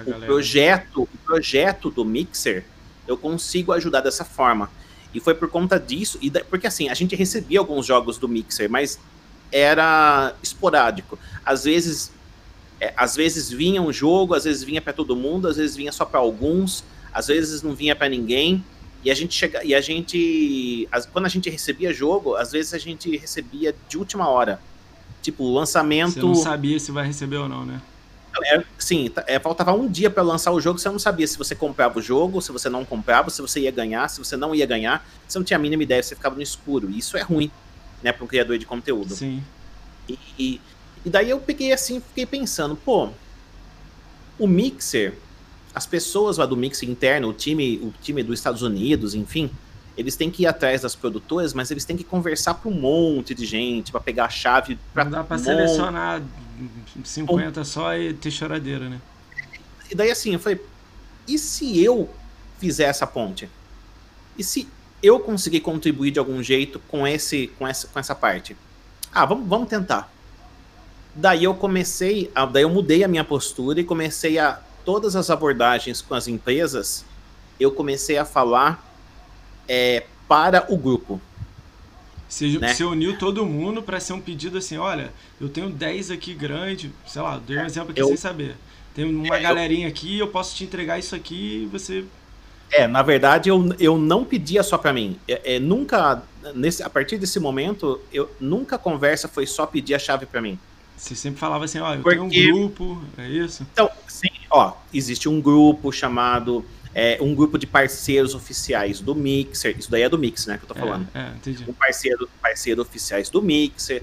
o 0.07 0.21
projeto, 0.21 1.03
o 1.03 1.19
projeto 1.25 1.91
do 1.91 2.03
Mixer, 2.03 2.65
eu 3.07 3.17
consigo 3.17 3.73
ajudar 3.73 4.01
dessa 4.01 4.25
forma. 4.25 4.71
E 5.13 5.21
foi 5.21 5.35
por 5.35 5.51
conta 5.51 5.79
disso, 5.79 6.19
e 6.23 6.31
da, 6.31 6.43
porque 6.43 6.67
assim, 6.67 6.89
a 6.89 6.95
gente 6.95 7.15
recebia 7.15 7.59
alguns 7.59 7.85
jogos 7.85 8.17
do 8.17 8.27
Mixer, 8.27 8.69
mas 8.71 8.99
era 9.53 10.35
esporádico. 10.43 11.19
Às 11.45 11.65
vezes, 11.65 12.11
é, 12.81 12.93
às 12.97 13.15
vezes 13.15 13.51
vinha 13.51 13.83
um 13.83 13.93
jogo, 13.93 14.35
às 14.35 14.45
vezes 14.45 14.65
vinha 14.65 14.81
para 14.81 14.95
todo 14.95 15.15
mundo, 15.15 15.47
às 15.47 15.57
vezes 15.57 15.77
vinha 15.77 15.93
só 15.93 16.07
para 16.07 16.21
alguns, 16.21 16.83
às 17.13 17.27
vezes 17.27 17.63
não 17.63 17.75
vinha 17.75 17.95
para 17.95 18.09
ninguém. 18.09 18.65
E 19.07 19.11
a 19.13 19.15
gente 19.15 19.33
chega, 19.33 19.63
e 19.63 19.73
a 19.73 19.81
gente, 19.81 20.89
as, 20.91 21.07
quando 21.07 21.27
a 21.27 21.29
gente 21.29 21.49
recebia 21.49 21.93
jogo, 21.93 22.35
às 22.35 22.51
vezes 22.51 22.75
a 22.75 22.79
gente 22.79 23.17
recebia 23.17 23.73
de 23.89 23.97
última 23.97 24.29
hora. 24.29 24.61
Tipo, 25.23 25.49
lançamento. 25.49 26.15
Você 26.15 26.21
não 26.21 26.35
sabia 26.35 26.77
se 26.81 26.91
vai 26.91 27.07
receber 27.07 27.37
ou 27.37 27.49
não, 27.49 27.65
né? 27.65 27.81
É, 28.47 28.65
sim, 28.77 29.09
é, 29.29 29.39
faltava 29.39 29.73
um 29.73 29.89
dia 29.89 30.11
para 30.11 30.25
lançar 30.25 30.51
o 30.51 30.61
jogo, 30.61 30.81
você 30.81 30.89
não 30.89 30.99
sabia 30.99 31.25
se 31.25 31.39
você 31.39 31.55
comprava 31.55 32.01
o 32.01 32.03
jogo, 32.03 32.43
se 32.43 32.51
você 32.51 32.69
não 32.69 32.85
comprava, 32.85 33.31
se 33.31 33.41
você 33.41 33.61
ia 33.61 33.71
ganhar, 33.71 34.09
se 34.09 34.19
você 34.19 34.37
não 34.37 34.53
ia 34.53 34.67
ganhar, 34.67 35.09
você 35.25 35.39
não 35.39 35.45
tinha 35.45 35.57
a 35.57 35.61
mínima 35.61 35.85
ideia, 35.85 36.03
você 36.03 36.17
ficava 36.17 36.35
no 36.35 36.43
escuro. 36.43 36.91
E 36.91 36.99
isso 36.99 37.17
é 37.17 37.23
ruim, 37.23 37.49
né, 38.03 38.11
para 38.11 38.25
um 38.25 38.27
criador 38.27 38.59
de 38.59 38.67
conteúdo. 38.67 39.15
Sim. 39.15 39.41
E, 40.09 40.19
e, 40.37 40.61
e 41.05 41.11
daí 41.11 41.31
eu 41.31 41.39
peguei 41.39 41.73
assim, 41.73 42.01
fiquei 42.01 42.27
pensando, 42.27 42.75
pô, 42.75 43.11
o 44.37 44.49
Mixer, 44.49 45.15
as 45.77 45.85
pessoas 45.85 46.39
lá 46.39 46.47
do 46.47 46.57
mix 46.57 46.83
interno, 46.83 47.29
o 47.29 47.35
time, 47.35 47.77
o 47.83 47.93
time 48.01 48.23
dos 48.23 48.39
Estados 48.39 48.63
Unidos, 48.63 49.15
enfim, 49.15 49.51
eles 49.95 50.17
têm 50.17 50.31
que 50.31 50.45
ir 50.45 50.47
atrás 50.47 50.81
das 50.81 50.97
produtoras, 50.97 51.53
mas 51.53 51.71
eles 51.71 51.85
têm 51.85 51.99
que 51.99 52.03
conversar 52.03 52.55
para 52.55 52.71
um 52.71 52.75
monte 52.75 53.35
de 53.35 53.45
gente, 53.45 53.93
para 53.93 54.01
pegar 54.01 54.25
a 54.25 54.31
chave. 54.31 54.79
Pra 54.95 55.05
Não 55.05 55.11
dá 55.11 55.23
para 55.23 55.37
um 55.37 55.39
selecionar 55.39 56.23
50 57.05 57.63
só 57.65 57.95
e 57.95 58.15
ter 58.15 58.31
choradeira, 58.31 58.89
né? 58.89 59.03
E 59.91 59.95
daí 59.95 60.11
assim, 60.11 60.33
eu 60.33 60.39
falei, 60.39 60.59
e 61.29 61.39
se 61.39 61.79
eu 61.85 62.09
fizer 62.59 62.85
essa 62.85 63.07
ponte? 63.07 63.47
E 64.39 64.43
se 64.43 64.67
eu 65.03 65.21
conseguir 65.21 65.61
contribuir 65.61 66.11
de 66.11 66.19
algum 66.19 66.43
jeito 66.43 66.81
com, 66.89 67.07
esse, 67.07 67.49
com, 67.59 67.69
essa, 67.69 67.87
com 67.87 67.99
essa 67.99 68.15
parte? 68.15 68.57
Ah, 69.13 69.27
vamos, 69.27 69.47
vamos 69.47 69.69
tentar. 69.69 70.11
Daí 71.15 71.45
eu 71.45 71.53
comecei, 71.53 72.31
a, 72.35 72.47
daí 72.47 72.63
eu 72.63 72.71
mudei 72.71 73.05
a 73.05 73.09
minha 73.09 73.25
postura 73.25 73.79
e 73.79 73.85
comecei 73.85 74.39
a 74.39 74.59
todas 74.87 75.17
as 75.17 75.29
abordagens 75.29 76.01
com 76.01 76.15
as 76.15 76.29
empresas, 76.29 77.05
eu 77.59 77.73
comecei 77.73 78.17
a 78.17 78.25
falar 78.25 78.83
é, 79.69 80.07
para 80.29 80.73
o 80.73 80.77
grupo. 80.79 81.21
Você, 82.29 82.59
né? 82.59 82.73
você 82.73 82.85
uniu 82.85 83.19
todo 83.19 83.45
mundo 83.45 83.83
para 83.83 83.99
ser 83.99 84.13
um 84.13 84.21
pedido 84.21 84.59
assim, 84.59 84.79
olha, 84.79 85.13
eu 85.41 85.49
tenho 85.49 85.69
10 85.69 86.13
aqui 86.13 86.33
grande, 86.35 86.93
sei 87.07 87.21
lá, 87.21 87.39
dei 87.45 87.59
um 87.59 87.63
é, 87.63 87.67
exemplo 87.67 87.91
aqui 87.91 88.01
eu, 88.01 88.09
sem 88.09 88.17
saber. 88.17 88.57
Tem 88.95 89.05
uma 89.05 89.37
é, 89.37 89.41
galerinha 89.41 89.87
eu, 89.87 89.91
aqui, 89.91 90.19
eu 90.19 90.29
posso 90.29 90.55
te 90.55 90.65
entregar 90.65 90.99
isso 90.99 91.15
aqui 91.15 91.65
e 91.65 91.67
você... 91.67 92.05
É, 92.71 92.87
na 92.87 93.03
verdade, 93.03 93.49
eu, 93.49 93.75
eu 93.79 93.97
não 93.97 94.25
pedia 94.25 94.63
só 94.63 94.79
para 94.79 94.93
mim. 94.93 95.19
É, 95.29 95.57
é, 95.57 95.59
nunca, 95.61 96.23
nesse, 96.55 96.83
a 96.83 96.91
partir 96.91 97.17
desse 97.17 97.39
momento, 97.39 98.01
eu 98.13 98.31
nunca 98.41 98.77
a 98.77 98.79
conversa 98.79 99.29
foi 99.29 99.47
só 99.47 99.67
pedir 99.67 99.95
a 99.95 99.99
chave 99.99 100.27
para 100.27 100.41
mim. 100.41 100.59
Você 100.97 101.15
sempre 101.15 101.39
falava 101.39 101.65
assim, 101.65 101.79
ó, 101.79 101.95
eu 101.95 102.03
Porque... 102.03 102.17
tenho 102.31 102.57
um 102.57 102.61
grupo, 102.61 103.03
é 103.19 103.29
isso? 103.29 103.67
Então, 103.73 103.91
sim, 104.09 104.31
ó, 104.51 104.73
existe 104.93 105.29
um 105.29 105.41
grupo 105.41 105.93
chamado 105.93 106.65
é, 106.95 107.19
um 107.21 107.35
grupo 107.35 107.59
de 107.59 107.67
parceiros 107.67 108.35
oficiais 108.35 109.01
do 109.01 109.15
Mixer. 109.15 109.77
Isso 109.79 109.91
daí 109.91 110.01
é 110.01 110.09
do 110.09 110.17
Mixer, 110.17 110.49
né, 110.49 110.59
que 110.59 110.65
eu 110.65 110.69
tô 110.69 110.75
é, 110.75 110.79
falando. 110.79 111.07
É, 111.15 111.21
é 111.21 111.29
entendi. 111.37 111.65
Um 111.69 111.75
parceiro, 111.75 112.27
parceiro 112.41 112.81
oficiais 112.81 113.29
do 113.29 113.43
Mixer. 113.43 114.03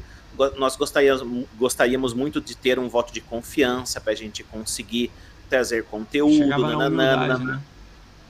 Nós 0.58 0.75
gostaríamos, 0.75 1.47
gostaríamos 1.58 2.13
muito 2.13 2.39
de 2.39 2.56
ter 2.56 2.77
um 2.77 2.88
voto 2.88 3.12
de 3.12 3.19
confiança 3.19 3.99
para 3.99 4.13
a 4.13 4.15
gente 4.15 4.43
conseguir 4.43 5.10
trazer 5.49 5.86
conteúdo. 5.86 6.45
Nananana, 6.45 7.38
né? 7.39 7.62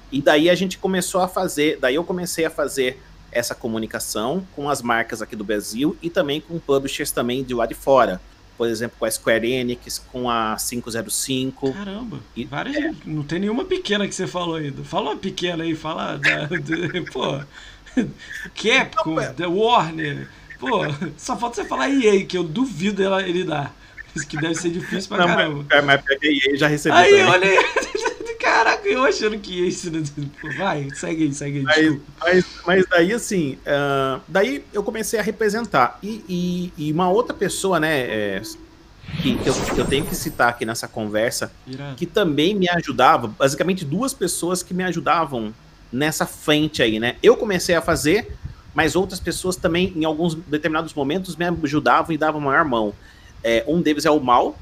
E 0.10 0.22
daí 0.22 0.50
a 0.50 0.56
gente 0.56 0.78
começou 0.78 1.20
a 1.20 1.28
fazer, 1.28 1.78
daí 1.80 1.96
eu 1.96 2.04
comecei 2.06 2.46
a 2.46 2.50
fazer 2.50 3.02
essa 3.34 3.54
comunicação 3.54 4.48
com 4.56 4.70
as 4.70 4.82
marcas 4.82 5.22
aqui 5.22 5.36
do 5.36 5.44
Brasil 5.44 5.98
e 6.02 6.10
também 6.10 6.40
com 6.40 6.58
publishers 6.58 7.12
também 7.12 7.44
de 7.44 7.54
lá 7.54 7.66
de 7.66 7.74
fora 7.74 8.22
por 8.58 8.68
exemplo, 8.68 8.98
com 9.00 9.06
a 9.06 9.12
Square 9.12 9.52
Enix, 9.52 10.00
com 10.12 10.30
a 10.30 10.56
505. 10.58 11.74
Caramba, 11.74 12.20
e, 12.36 12.46
várias, 12.46 12.76
é. 12.76 12.94
não 13.06 13.24
tem 13.24 13.40
nenhuma 13.40 13.66
pequena 13.66 14.08
que 14.08 14.14
você 14.14 14.28
falou 14.28 14.56
ainda. 14.56 14.84
Fala 14.84 15.12
uma 15.12 15.18
pequena 15.18 15.64
aí, 15.64 15.76
fala 15.76 16.18
da, 16.18 16.46
de, 16.46 17.02
pô, 17.12 17.40
Capcom, 18.56 19.16
não, 19.16 19.34
The 19.34 19.48
Warner. 19.48 20.30
Pô, 20.60 20.82
só 21.18 21.38
falta 21.38 21.56
você 21.56 21.68
falar 21.68 21.90
EA, 21.90 22.26
que 22.26 22.38
eu 22.38 22.44
duvido 22.44 23.04
ela, 23.04 23.28
ele 23.28 23.44
dar. 23.44 23.76
Isso 24.16 24.28
que 24.28 24.38
deve 24.38 24.56
ser 24.56 24.70
difícil 24.70 25.10
pra 25.10 25.18
não, 25.18 25.28
caramba. 25.28 25.66
Mas, 25.84 25.86
mas 25.86 26.60
já 26.60 26.68
recebeu 26.68 26.98
Aí, 26.98 27.10
também. 27.10 27.26
olha 27.26 27.50
aí. 27.50 27.58
Caraca, 28.54 28.88
eu 28.88 29.04
achando 29.04 29.40
que 29.40 29.52
ia 29.52 29.68
isso. 29.68 29.90
Vai, 30.58 30.88
segue 30.94 31.24
aí, 31.24 31.34
segue 31.34 31.58
aí. 31.58 31.64
Mas, 31.64 32.00
mas, 32.22 32.46
mas, 32.68 32.86
daí, 32.88 33.12
assim, 33.12 33.58
uh, 33.66 34.22
daí 34.28 34.64
eu 34.72 34.84
comecei 34.84 35.20
a 35.20 35.24
representar. 35.24 35.98
E, 36.04 36.24
e, 36.30 36.74
e 36.78 36.92
uma 36.92 37.10
outra 37.10 37.34
pessoa, 37.34 37.80
né, 37.80 38.02
é, 38.02 38.42
que 39.24 39.40
eu, 39.44 39.56
eu, 39.76 39.86
tenho 39.86 40.06
que 40.06 40.16
citar 40.16 40.50
aqui 40.50 40.68
nessa 40.68 40.88
conversa, 40.88 41.52
Irado. 41.66 41.96
que 41.96 42.06
também 42.06 42.54
me 42.54 42.70
ajudava, 42.70 43.28
basicamente 43.28 43.84
duas 43.84 44.14
pessoas 44.14 44.62
que 44.62 44.74
me 44.74 44.84
ajudavam 44.84 45.52
nessa 45.92 46.28
frente 46.28 46.84
aí, 46.84 47.00
né? 47.00 47.16
Eu 47.24 47.36
comecei 47.36 47.74
a 47.74 47.82
fazer, 47.82 48.36
mas 48.76 48.96
outras 48.96 49.20
pessoas 49.20 49.56
também, 49.56 49.92
em 49.96 50.06
alguns 50.06 50.36
determinados 50.36 50.94
momentos, 50.94 51.36
me 51.36 51.46
ajudavam 51.46 52.14
e 52.14 52.20
davam 52.20 52.40
maior 52.40 52.66
mão. 52.66 52.94
É, 53.44 53.64
um 53.68 53.82
deles 53.82 54.06
é 54.06 54.12
o 54.12 54.20
Mal, 54.20 54.56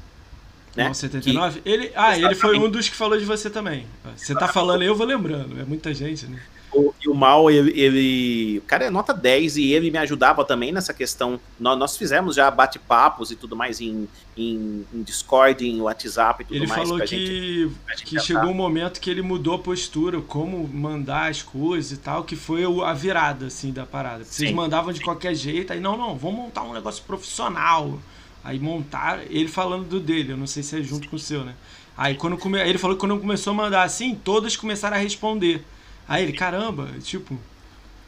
né? 0.76 0.86
Não, 0.86 0.94
79? 0.94 1.60
Que... 1.60 1.68
Ele, 1.68 1.92
ah, 1.94 2.18
ele 2.18 2.34
foi 2.34 2.58
um 2.58 2.70
dos 2.70 2.88
que 2.88 2.96
falou 2.96 3.18
de 3.18 3.24
você 3.24 3.50
também. 3.50 3.86
Você 4.16 4.34
tá 4.34 4.48
falando 4.48 4.82
aí, 4.82 4.88
eu 4.88 4.94
vou 4.94 5.06
lembrando. 5.06 5.60
É 5.60 5.64
muita 5.64 5.92
gente, 5.92 6.26
né? 6.26 6.40
o, 6.72 6.94
e 7.00 7.08
o 7.08 7.14
Mal, 7.14 7.50
ele, 7.50 7.78
ele. 7.78 8.58
O 8.58 8.62
cara 8.62 8.86
é 8.86 8.90
nota 8.90 9.12
10 9.12 9.58
e 9.58 9.72
ele 9.72 9.90
me 9.90 9.98
ajudava 9.98 10.44
também 10.44 10.72
nessa 10.72 10.94
questão. 10.94 11.38
Nós, 11.60 11.78
nós 11.78 11.96
fizemos 11.96 12.34
já 12.34 12.50
bate-papos 12.50 13.30
e 13.30 13.36
tudo 13.36 13.54
mais 13.54 13.80
em, 13.80 14.08
em, 14.36 14.86
em, 14.92 15.02
Discord, 15.02 15.66
em 15.66 15.80
WhatsApp 15.80 16.42
e 16.42 16.46
tudo 16.46 16.56
ele 16.56 16.66
mais. 16.66 16.80
Ele 16.80 16.88
falou 16.88 17.06
que, 17.06 17.70
gente, 17.88 18.04
que 18.04 18.20
chegou 18.20 18.50
um 18.50 18.54
momento 18.54 19.00
que 19.00 19.10
ele 19.10 19.22
mudou 19.22 19.54
a 19.54 19.58
postura, 19.58 20.20
como 20.20 20.66
mandar 20.66 21.30
as 21.30 21.42
coisas 21.42 21.92
e 21.92 21.96
tal, 21.98 22.24
que 22.24 22.34
foi 22.34 22.64
a 22.64 22.92
virada, 22.94 23.46
assim, 23.46 23.72
da 23.72 23.84
parada. 23.84 24.24
Vocês 24.24 24.48
Sim. 24.48 24.54
mandavam 24.54 24.92
de 24.92 25.00
qualquer 25.00 25.34
jeito, 25.34 25.72
aí 25.72 25.80
não, 25.80 25.96
não, 25.96 26.16
vamos 26.16 26.36
montar 26.36 26.62
um 26.62 26.72
negócio 26.72 27.04
profissional. 27.04 27.98
Aí 28.44 28.58
montar, 28.58 29.20
ele 29.30 29.48
falando 29.48 29.86
do 29.86 30.00
dele, 30.00 30.32
eu 30.32 30.36
não 30.36 30.46
sei 30.46 30.62
se 30.62 30.78
é 30.78 30.82
junto 30.82 31.08
com 31.08 31.16
o 31.16 31.18
seu, 31.18 31.44
né? 31.44 31.54
Aí 31.96 32.14
quando 32.14 32.36
come... 32.36 32.58
ele 32.58 32.78
falou 32.78 32.96
que 32.96 33.00
quando 33.00 33.18
começou 33.18 33.52
a 33.52 33.54
mandar 33.54 33.82
assim, 33.82 34.14
todos 34.14 34.56
começaram 34.56 34.96
a 34.96 35.00
responder. 35.00 35.64
Aí 36.08 36.24
ele, 36.24 36.32
caramba, 36.32 36.88
tipo. 37.00 37.38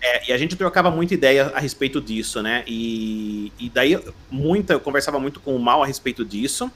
É, 0.00 0.30
e 0.30 0.32
a 0.32 0.38
gente 0.38 0.56
trocava 0.56 0.90
muita 0.90 1.14
ideia 1.14 1.52
a 1.54 1.60
respeito 1.60 2.00
disso, 2.00 2.42
né? 2.42 2.64
E, 2.66 3.52
e 3.58 3.70
daí 3.70 3.98
muita, 4.30 4.74
eu 4.74 4.80
conversava 4.80 5.18
muito 5.18 5.40
com 5.40 5.54
o 5.54 5.58
Mal 5.58 5.82
a 5.82 5.86
respeito 5.86 6.24
disso. 6.24 6.70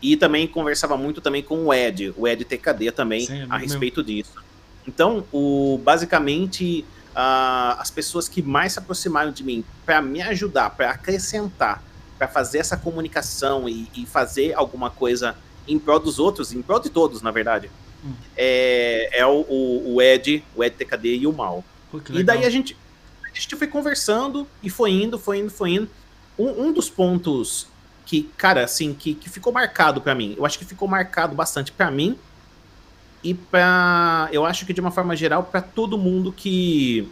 E 0.00 0.16
também 0.16 0.46
conversava 0.46 0.96
muito 0.96 1.20
também 1.20 1.42
com 1.42 1.66
o 1.66 1.74
Ed, 1.74 2.12
o 2.16 2.28
Ed 2.28 2.44
TKD 2.44 2.92
também, 2.92 3.26
Sim, 3.26 3.40
é 3.40 3.46
a 3.48 3.56
respeito 3.56 4.00
mesmo. 4.00 4.22
disso. 4.22 4.44
Então, 4.86 5.26
o, 5.32 5.80
basicamente, 5.82 6.84
uh, 7.12 7.80
as 7.80 7.90
pessoas 7.90 8.28
que 8.28 8.42
mais 8.42 8.74
se 8.74 8.78
aproximaram 8.78 9.32
de 9.32 9.42
mim 9.42 9.64
para 9.84 10.00
me 10.02 10.20
ajudar, 10.22 10.70
para 10.70 10.90
acrescentar, 10.90 11.82
para 12.18 12.28
fazer 12.28 12.58
essa 12.58 12.76
comunicação 12.76 13.68
e, 13.68 13.88
e 13.94 14.06
fazer 14.06 14.54
alguma 14.54 14.90
coisa 14.90 15.36
em 15.68 15.78
prol 15.78 15.98
dos 15.98 16.18
outros, 16.18 16.52
em 16.52 16.62
prol 16.62 16.80
de 16.80 16.90
todos, 16.90 17.22
na 17.22 17.30
verdade, 17.30 17.70
hum. 18.04 18.12
é, 18.36 19.20
é 19.20 19.26
o, 19.26 19.44
o, 19.48 19.94
o, 19.94 20.02
Ed, 20.02 20.44
o 20.54 20.62
Ed 20.62 20.76
TKD 20.76 21.16
e 21.16 21.26
o 21.26 21.32
Mal. 21.32 21.64
Pô, 21.90 22.00
e 22.10 22.22
daí 22.22 22.44
a 22.44 22.50
gente, 22.50 22.76
a 23.24 23.38
gente 23.38 23.54
foi 23.56 23.66
conversando 23.66 24.46
e 24.62 24.70
foi 24.70 24.90
indo, 24.92 25.18
foi 25.18 25.38
indo, 25.38 25.50
foi 25.50 25.70
indo. 25.70 25.90
Um, 26.38 26.66
um 26.66 26.72
dos 26.72 26.88
pontos 26.88 27.66
que, 28.04 28.22
cara, 28.36 28.64
assim, 28.64 28.94
que, 28.94 29.14
que 29.14 29.28
ficou 29.28 29.52
marcado 29.52 30.00
para 30.00 30.14
mim, 30.14 30.34
eu 30.38 30.46
acho 30.46 30.58
que 30.58 30.64
ficou 30.64 30.86
marcado 30.86 31.34
bastante 31.34 31.72
para 31.72 31.90
mim 31.90 32.16
e 33.22 33.34
para, 33.34 34.28
eu 34.30 34.44
acho 34.44 34.64
que 34.64 34.72
de 34.72 34.80
uma 34.80 34.92
forma 34.92 35.16
geral, 35.16 35.42
para 35.42 35.60
todo 35.60 35.98
mundo 35.98 36.32
que 36.32 37.10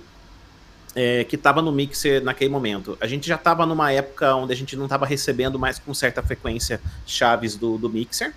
é, 0.95 1.25
que 1.25 1.37
estava 1.37 1.61
no 1.61 1.73
Mixer 1.73 2.23
naquele 2.23 2.51
momento. 2.51 2.97
A 3.01 3.07
gente 3.07 3.27
já 3.27 3.35
estava 3.35 3.67
numa 3.67 3.91
época 3.93 4.35
onde 4.35 4.53
a 4.53 4.57
gente 4.57 4.77
não 4.77 4.85
estava 4.85 5.05
recebendo 5.05 5.59
mais 5.59 5.79
com 5.79 5.93
certa 5.93 6.23
frequência 6.23 6.81
chaves 7.07 7.57
do, 7.57 7.77
do 7.77 7.91
Mixer. 7.91 8.33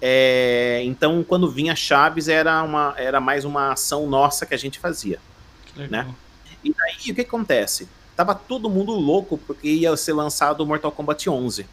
É, 0.00 0.80
então, 0.84 1.22
quando 1.22 1.50
vinha 1.50 1.76
Chaves, 1.76 2.26
era, 2.26 2.62
uma, 2.62 2.94
era 2.96 3.20
mais 3.20 3.44
uma 3.44 3.72
ação 3.72 4.06
nossa 4.06 4.46
que 4.46 4.54
a 4.54 4.58
gente 4.58 4.78
fazia. 4.78 5.18
Né? 5.76 6.06
E 6.64 6.74
daí, 6.74 7.12
o 7.12 7.14
que 7.14 7.20
acontece? 7.20 7.88
Tava 8.16 8.34
todo 8.34 8.68
mundo 8.68 8.92
louco 8.92 9.38
porque 9.38 9.68
ia 9.68 9.94
ser 9.96 10.14
lançado 10.14 10.62
o 10.62 10.66
Mortal 10.66 10.90
Kombat 10.92 11.28
11. 11.28 11.66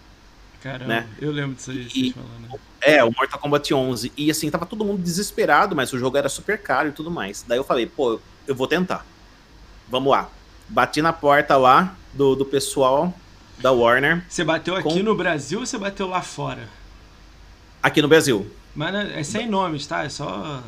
Caramba, 0.61 0.85
né? 0.85 1.07
eu 1.21 1.31
lembro 1.31 1.55
disso 1.55 1.71
aí. 1.71 1.87
E, 1.93 2.13
falando. 2.13 2.59
É, 2.81 3.03
o 3.03 3.11
Mortal 3.11 3.39
Kombat 3.39 3.73
11. 3.73 4.11
E 4.17 4.29
assim, 4.29 4.49
tava 4.49 4.65
todo 4.65 4.83
mundo 4.83 5.01
desesperado, 5.01 5.75
mas 5.75 5.91
o 5.93 5.97
jogo 5.97 6.17
era 6.17 6.29
super 6.29 6.61
caro 6.61 6.89
e 6.89 6.91
tudo 6.91 7.09
mais. 7.09 7.43
Daí 7.47 7.57
eu 7.57 7.63
falei, 7.63 7.85
pô, 7.85 8.19
eu 8.45 8.55
vou 8.55 8.67
tentar. 8.67 9.05
Vamos 9.89 10.11
lá. 10.11 10.29
Bati 10.69 11.01
na 11.01 11.13
porta 11.13 11.55
lá 11.55 11.95
do, 12.13 12.35
do 12.35 12.45
pessoal 12.45 13.13
da 13.59 13.71
Warner. 13.71 14.23
Você 14.27 14.43
bateu 14.43 14.75
aqui 14.75 14.83
com... 14.83 14.95
no 14.99 15.15
Brasil 15.15 15.59
ou 15.59 15.65
você 15.65 15.77
bateu 15.77 16.07
lá 16.07 16.21
fora? 16.21 16.67
Aqui 17.81 18.01
no 18.01 18.07
Brasil. 18.07 18.49
Mas 18.75 18.93
é 18.93 19.23
sem 19.23 19.47
nomes, 19.47 19.87
tá? 19.87 20.03
É 20.03 20.09
só 20.09 20.61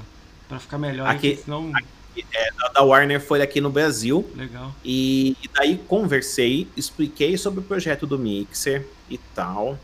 para 0.47 0.59
ficar 0.59 0.77
melhor. 0.77 1.07
Aqui, 1.07 1.33
aqui 1.33 1.43
senão... 1.43 1.71
aqui, 1.75 2.25
é, 2.33 2.49
da 2.73 2.81
Warner 2.81 3.21
foi 3.21 3.41
aqui 3.41 3.61
no 3.61 3.69
Brasil. 3.69 4.27
Legal. 4.35 4.73
E, 4.83 5.35
e, 5.43 5.49
daí 5.53 5.77
conversei, 5.77 6.67
expliquei 6.75 7.37
sobre 7.37 7.59
o 7.59 7.63
projeto 7.63 8.07
do 8.07 8.17
Mixer 8.17 8.87
e 9.09 9.17
tal. 9.35 9.77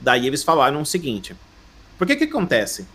Daí 0.00 0.26
eles 0.26 0.44
falaram 0.44 0.80
o 0.82 0.86
seguinte: 0.86 1.34
porque 1.98 2.16
que 2.16 2.24
acontece? 2.24 2.86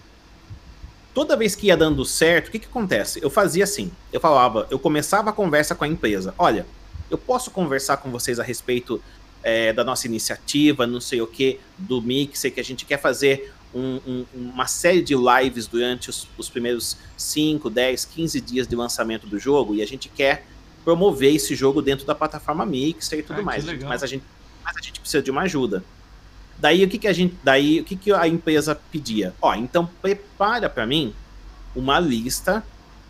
Toda 1.17 1.35
vez 1.35 1.55
que 1.55 1.65
ia 1.65 1.75
dando 1.75 2.05
certo, 2.05 2.49
o 2.49 2.51
que 2.51 2.59
que 2.59 2.67
acontece? 2.67 3.19
Eu 3.23 3.31
fazia 3.31 3.63
assim, 3.63 3.91
eu 4.13 4.19
falava, 4.19 4.67
eu 4.69 4.77
começava 4.77 5.31
a 5.31 5.33
conversa 5.33 5.73
com 5.73 5.83
a 5.83 5.87
empresa. 5.87 6.31
Olha, 6.37 6.63
eu 7.09 7.17
posso 7.17 7.49
conversar 7.49 7.97
com 7.97 8.11
vocês 8.11 8.39
a 8.39 8.43
respeito 8.43 9.01
é, 9.41 9.73
da 9.73 9.83
nossa 9.83 10.05
iniciativa, 10.05 10.85
não 10.85 11.01
sei 11.01 11.19
o 11.19 11.25
que, 11.25 11.59
do 11.75 11.99
Mixer, 12.03 12.53
que 12.53 12.59
a 12.59 12.63
gente 12.63 12.85
quer 12.85 13.01
fazer 13.01 13.51
um, 13.73 13.99
um, 14.05 14.25
uma 14.31 14.67
série 14.67 15.01
de 15.01 15.15
lives 15.15 15.65
durante 15.65 16.11
os, 16.11 16.27
os, 16.37 16.49
primeiros 16.49 16.95
5, 17.17 17.67
10, 17.67 18.05
15 18.05 18.39
dias 18.39 18.67
de 18.67 18.75
lançamento 18.75 19.25
do 19.25 19.39
jogo 19.39 19.73
e 19.73 19.81
a 19.81 19.87
gente 19.87 20.09
quer 20.09 20.45
promover 20.85 21.33
esse 21.33 21.55
jogo 21.55 21.81
dentro 21.81 22.05
da 22.05 22.13
plataforma 22.13 22.63
Mixer 22.63 23.17
e 23.17 23.23
tudo 23.23 23.41
mais. 23.41 23.65
Mas 23.65 24.03
a, 24.03 24.05
gente, 24.05 24.23
mas 24.63 24.77
a 24.77 24.81
gente 24.81 24.99
precisa 24.99 25.23
de 25.23 25.31
uma 25.31 25.41
ajuda. 25.41 25.83
Daí 26.59 26.83
o 26.83 26.89
que, 26.89 26.97
que 26.97 27.07
a 27.07 27.13
gente, 27.13 27.37
daí 27.43 27.81
o 27.81 27.83
que, 27.83 27.95
que 27.95 28.11
a 28.11 28.27
empresa 28.27 28.75
pedia? 28.91 29.33
Ó, 29.41 29.53
então 29.53 29.89
prepara 30.01 30.69
para 30.69 30.85
mim 30.87 31.13
uma 31.75 31.99
lista 31.99 32.63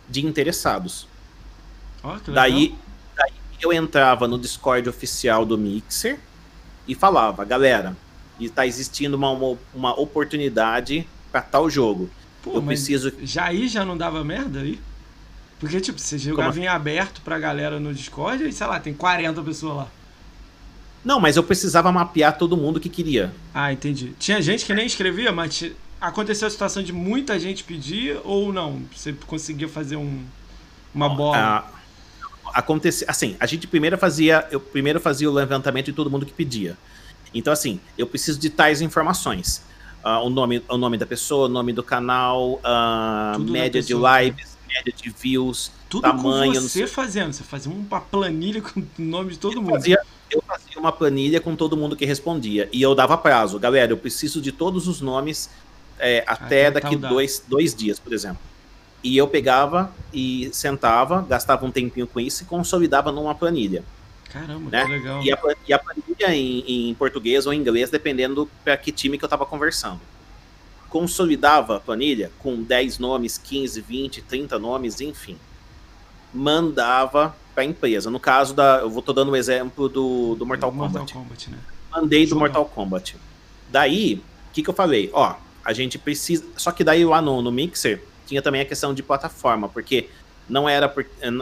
de 0.08 0.24
interessados. 0.24 1.08
Oh, 2.02 2.14
daí, 2.30 2.74
daí 3.16 3.32
eu 3.60 3.72
entrava 3.72 4.28
no 4.28 4.38
Discord 4.38 4.88
oficial 4.88 5.44
do 5.44 5.56
Mixer 5.56 6.18
e 6.86 6.94
falava, 6.94 7.44
galera, 7.44 7.96
está 8.38 8.66
existindo 8.66 9.16
uma, 9.16 9.30
uma, 9.30 9.58
uma 9.74 10.00
oportunidade 10.00 11.08
para 11.32 11.42
tal 11.42 11.68
jogo. 11.68 12.10
Pô, 12.42 12.54
eu 12.54 12.62
preciso. 12.62 13.12
Já 13.22 13.46
aí 13.46 13.66
já 13.66 13.84
não 13.84 13.96
dava 13.96 14.22
merda 14.22 14.60
aí? 14.60 14.80
Porque, 15.58 15.80
tipo, 15.80 15.98
você 15.98 16.16
jogava 16.16 16.52
Como? 16.52 16.62
em 16.62 16.68
aberto 16.68 17.20
pra 17.22 17.38
galera 17.38 17.80
no 17.80 17.92
Discord 17.92 18.46
e, 18.46 18.52
sei 18.52 18.66
lá, 18.66 18.78
tem 18.78 18.94
40 18.94 19.42
pessoas 19.42 19.76
lá. 19.78 19.88
Não, 21.08 21.18
mas 21.18 21.38
eu 21.38 21.42
precisava 21.42 21.90
mapear 21.90 22.36
todo 22.36 22.54
mundo 22.54 22.78
que 22.78 22.90
queria. 22.90 23.32
Ah, 23.54 23.72
entendi. 23.72 24.12
Tinha 24.18 24.42
gente 24.42 24.66
que 24.66 24.74
nem 24.74 24.84
escrevia, 24.84 25.32
mas 25.32 25.64
aconteceu 25.98 26.46
a 26.46 26.50
situação 26.50 26.82
de 26.82 26.92
muita 26.92 27.40
gente 27.40 27.64
pedir 27.64 28.20
ou 28.24 28.52
não? 28.52 28.82
Você 28.94 29.14
conseguia 29.26 29.66
fazer 29.66 29.96
um, 29.96 30.22
uma 30.94 31.08
bola? 31.08 31.38
Ah, 31.38 31.64
acontece, 32.52 33.06
assim, 33.08 33.38
a 33.40 33.46
gente 33.46 33.66
primeiro 33.66 33.96
fazia, 33.96 34.46
eu 34.50 34.60
primeiro 34.60 35.00
fazia 35.00 35.30
o 35.30 35.32
levantamento 35.32 35.86
de 35.86 35.94
todo 35.94 36.10
mundo 36.10 36.26
que 36.26 36.32
pedia. 36.34 36.76
Então, 37.32 37.54
assim, 37.54 37.80
eu 37.96 38.06
preciso 38.06 38.38
de 38.38 38.50
tais 38.50 38.82
informações. 38.82 39.64
Uh, 40.04 40.26
o, 40.26 40.28
nome, 40.28 40.62
o 40.68 40.76
nome 40.76 40.98
da 40.98 41.06
pessoa, 41.06 41.46
o 41.46 41.48
nome 41.48 41.72
do 41.72 41.82
canal, 41.82 42.60
uh, 42.60 43.38
média 43.38 43.80
de 43.80 43.94
lives, 43.94 44.58
média 44.68 44.92
de 44.94 45.08
views, 45.08 45.72
Tudo 45.88 46.02
tamanho. 46.02 46.52
Tudo 46.52 46.68
você 46.68 46.86
fazendo, 46.86 47.32
você 47.32 47.44
fazia 47.44 47.72
uma 47.72 47.98
planilha 47.98 48.60
com 48.60 48.80
o 48.80 48.86
nome 48.98 49.30
de 49.30 49.38
todo 49.38 49.56
eu 49.56 49.62
mundo. 49.62 49.72
Fazia, 49.72 49.98
fazia 50.78 50.80
uma 50.80 50.92
planilha 50.92 51.40
com 51.40 51.54
todo 51.56 51.76
mundo 51.76 51.96
que 51.96 52.06
respondia. 52.06 52.68
E 52.72 52.80
eu 52.80 52.94
dava 52.94 53.18
prazo. 53.18 53.58
Galera, 53.58 53.92
eu 53.92 53.96
preciso 53.96 54.40
de 54.40 54.52
todos 54.52 54.86
os 54.86 55.00
nomes 55.00 55.50
é, 55.98 56.24
até 56.26 56.66
ah, 56.66 56.70
daqui 56.70 56.96
dois, 56.96 57.42
dois 57.46 57.74
dias, 57.74 57.98
por 57.98 58.12
exemplo. 58.12 58.40
E 59.02 59.16
eu 59.16 59.28
pegava 59.28 59.92
e 60.12 60.48
sentava, 60.52 61.22
gastava 61.22 61.64
um 61.66 61.70
tempinho 61.70 62.06
com 62.06 62.18
isso 62.18 62.42
e 62.42 62.46
consolidava 62.46 63.12
numa 63.12 63.34
planilha. 63.34 63.84
Caramba, 64.32 64.70
né? 64.70 64.84
que 64.84 64.90
legal. 64.90 65.22
E 65.22 65.32
a, 65.32 65.38
e 65.68 65.72
a 65.72 65.78
planilha 65.78 66.34
em, 66.34 66.90
em, 66.90 66.94
português 66.94 67.46
ou 67.46 67.52
em 67.52 67.60
inglês, 67.60 67.90
dependendo 67.90 68.48
para 68.64 68.76
que 68.76 68.92
time 68.92 69.16
que 69.18 69.24
eu 69.24 69.26
estava 69.26 69.46
conversando. 69.46 70.00
Consolidava 70.88 71.76
a 71.76 71.80
planilha 71.80 72.30
com 72.38 72.62
10 72.62 72.98
nomes, 72.98 73.38
15, 73.38 73.80
20, 73.80 74.22
30 74.22 74.58
nomes, 74.58 75.00
enfim. 75.00 75.36
Mandava 76.32 77.34
para 77.58 77.64
a 77.64 77.66
empresa. 77.66 78.08
No 78.08 78.20
caso 78.20 78.54
da. 78.54 78.78
Eu 78.82 78.90
vou 78.90 79.02
tô 79.02 79.12
dando 79.12 79.30
o 79.30 79.32
um 79.32 79.36
exemplo 79.36 79.88
do, 79.88 80.36
do 80.36 80.46
Mortal, 80.46 80.70
Mortal 80.70 81.00
Kombat. 81.00 81.12
Kombat 81.12 81.50
né? 81.50 81.58
Mandei 81.90 82.24
do 82.24 82.36
Mortal 82.36 82.64
Kombat. 82.66 83.16
Daí, 83.68 84.22
o 84.48 84.52
que, 84.52 84.62
que 84.62 84.70
eu 84.70 84.74
falei? 84.74 85.10
Ó, 85.12 85.34
a 85.64 85.72
gente 85.72 85.98
precisa. 85.98 86.44
Só 86.56 86.70
que 86.70 86.84
daí 86.84 87.04
lá 87.04 87.20
no, 87.20 87.42
no 87.42 87.50
Mixer 87.50 88.00
tinha 88.26 88.40
também 88.40 88.60
a 88.60 88.64
questão 88.64 88.94
de 88.94 89.02
plataforma, 89.02 89.68
porque 89.68 90.08
não 90.48 90.68
era. 90.68 90.94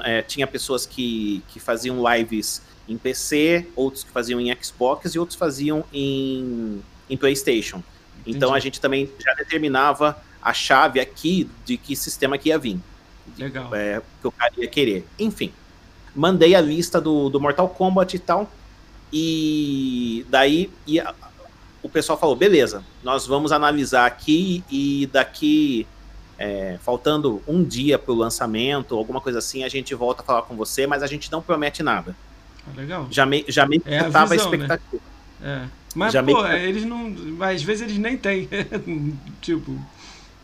É, 0.05 0.23
tinha 0.23 0.47
pessoas 0.47 0.87
que, 0.87 1.43
que 1.49 1.61
faziam 1.61 2.03
lives 2.11 2.63
em 2.89 2.97
PC, 2.97 3.69
outros 3.77 4.03
que 4.03 4.11
faziam 4.11 4.41
em 4.41 4.57
Xbox 4.63 5.15
e 5.15 5.19
outros 5.19 5.39
faziam 5.39 5.85
em, 5.93 6.81
em 7.11 7.17
PlayStation. 7.19 7.83
Entendi. 8.21 8.39
Então 8.39 8.55
a 8.55 8.59
gente 8.59 8.81
também 8.81 9.11
já 9.19 9.35
determinava 9.35 10.17
a 10.41 10.55
chave 10.55 10.99
aqui 10.99 11.51
de 11.67 11.77
que 11.77 11.95
sistema 11.95 12.39
que 12.39 12.49
ia 12.49 12.59
vir. 12.59 12.81
Legal. 13.37 13.75
É, 13.75 14.01
que 14.23 14.27
o 14.27 14.33
cara 14.33 14.55
ia 14.57 14.69
querer. 14.69 15.05
Enfim, 15.19 15.53
mandei 16.17 16.55
a 16.55 16.61
lista 16.61 17.01
do, 17.01 17.29
do 17.29 17.41
Mortal 17.41 17.69
Kombat 17.69 18.17
e 18.17 18.19
tal. 18.19 18.51
E 19.13 20.27
daí 20.29 20.71
e 20.87 20.99
a, 20.99 21.15
o 21.83 21.89
pessoal 21.89 22.19
falou: 22.19 22.35
beleza, 22.35 22.83
nós 23.05 23.27
vamos 23.27 23.53
analisar 23.53 24.07
aqui 24.07 24.65
e 24.71 25.09
daqui. 25.13 25.87
É, 26.39 26.79
faltando 26.83 27.41
um 27.49 27.65
dia 27.65 27.99
para 27.99 28.13
o 28.13 28.15
lançamento, 28.15 28.95
alguma 28.95 29.23
coisa 29.23 29.39
assim, 29.39 29.65
a 29.65 29.71
gente 29.71 29.95
volta 29.95 30.21
a 30.21 30.25
falar 30.25 30.43
com 30.43 30.55
você, 30.55 30.87
mas 30.87 31.03
a 31.03 31.07
gente 31.07 31.33
não 31.33 31.41
promete 31.41 31.83
nada. 31.83 32.15
Ah, 32.67 32.79
legal. 32.79 33.09
Já 33.11 33.25
me, 33.25 33.43
já 33.49 33.67
me 33.67 33.81
é 33.87 34.01
a, 34.01 34.05
visão, 34.05 34.23
a 34.23 34.29
né? 34.29 34.37
expectativa. 34.37 35.03
Né? 35.41 35.63
É. 35.65 35.69
Mas, 35.95 36.13
já 36.13 36.23
pô, 36.23 36.43
me... 36.43 36.59
eles 36.59 36.85
não. 36.85 37.15
Às 37.41 37.63
vezes 37.63 37.85
eles 37.85 37.97
nem 37.97 38.19
têm. 38.19 38.51
tipo. 39.41 39.81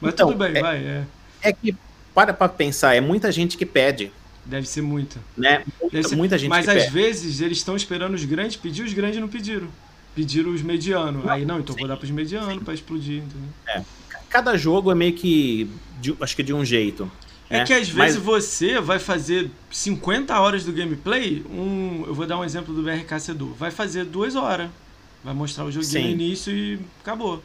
Mas 0.00 0.14
então, 0.14 0.28
tudo 0.28 0.38
bem, 0.38 0.56
é, 0.56 0.62
vai. 0.62 0.78
É. 0.78 1.04
é 1.42 1.52
que 1.52 1.76
para 2.14 2.32
pra 2.32 2.48
pensar, 2.48 2.94
é 2.94 3.00
muita 3.00 3.30
gente 3.30 3.58
que 3.58 3.66
pede. 3.66 4.10
Deve 4.44 4.66
ser 4.66 4.82
muita. 4.82 5.20
Né? 5.36 5.64
Muita, 5.80 6.08
ser... 6.08 6.16
muita 6.16 6.38
gente 6.38 6.50
Mas 6.50 6.68
às 6.68 6.84
pede. 6.84 6.90
vezes 6.90 7.40
eles 7.40 7.58
estão 7.58 7.76
esperando 7.76 8.14
os 8.14 8.24
grandes 8.24 8.56
pedir, 8.56 8.82
os 8.82 8.92
grandes 8.92 9.20
não 9.20 9.28
pediram. 9.28 9.68
Pediram 10.14 10.52
os 10.52 10.62
medianos. 10.62 11.26
Aí 11.28 11.44
não, 11.44 11.60
então 11.60 11.74
sim, 11.74 11.80
vou 11.80 11.88
dar 11.88 11.96
pros 11.96 12.10
medianos 12.10 12.62
para 12.62 12.74
explodir, 12.74 13.18
entendeu? 13.18 13.48
É. 13.68 13.82
Cada 14.28 14.56
jogo 14.56 14.90
é 14.90 14.94
meio 14.94 15.12
que. 15.14 15.70
De, 16.00 16.14
acho 16.20 16.34
que 16.34 16.42
de 16.42 16.52
um 16.52 16.64
jeito. 16.64 17.10
É 17.48 17.58
né? 17.58 17.64
que 17.64 17.72
às 17.72 17.88
vezes 17.88 18.16
Mas... 18.16 18.16
você 18.16 18.80
vai 18.80 18.98
fazer 18.98 19.50
50 19.70 20.38
horas 20.38 20.64
do 20.64 20.72
gameplay, 20.72 21.44
um, 21.50 22.04
eu 22.06 22.14
vou 22.14 22.26
dar 22.26 22.38
um 22.38 22.44
exemplo 22.44 22.74
do 22.74 22.82
BRK 22.82 23.20
Sedu, 23.20 23.54
vai 23.58 23.70
fazer 23.70 24.04
duas 24.04 24.34
horas. 24.34 24.70
Vai 25.22 25.34
mostrar 25.34 25.64
o 25.64 25.70
joguinho 25.70 25.92
Sim. 25.92 26.02
no 26.02 26.10
início 26.10 26.52
e 26.52 26.80
acabou. 27.00 27.42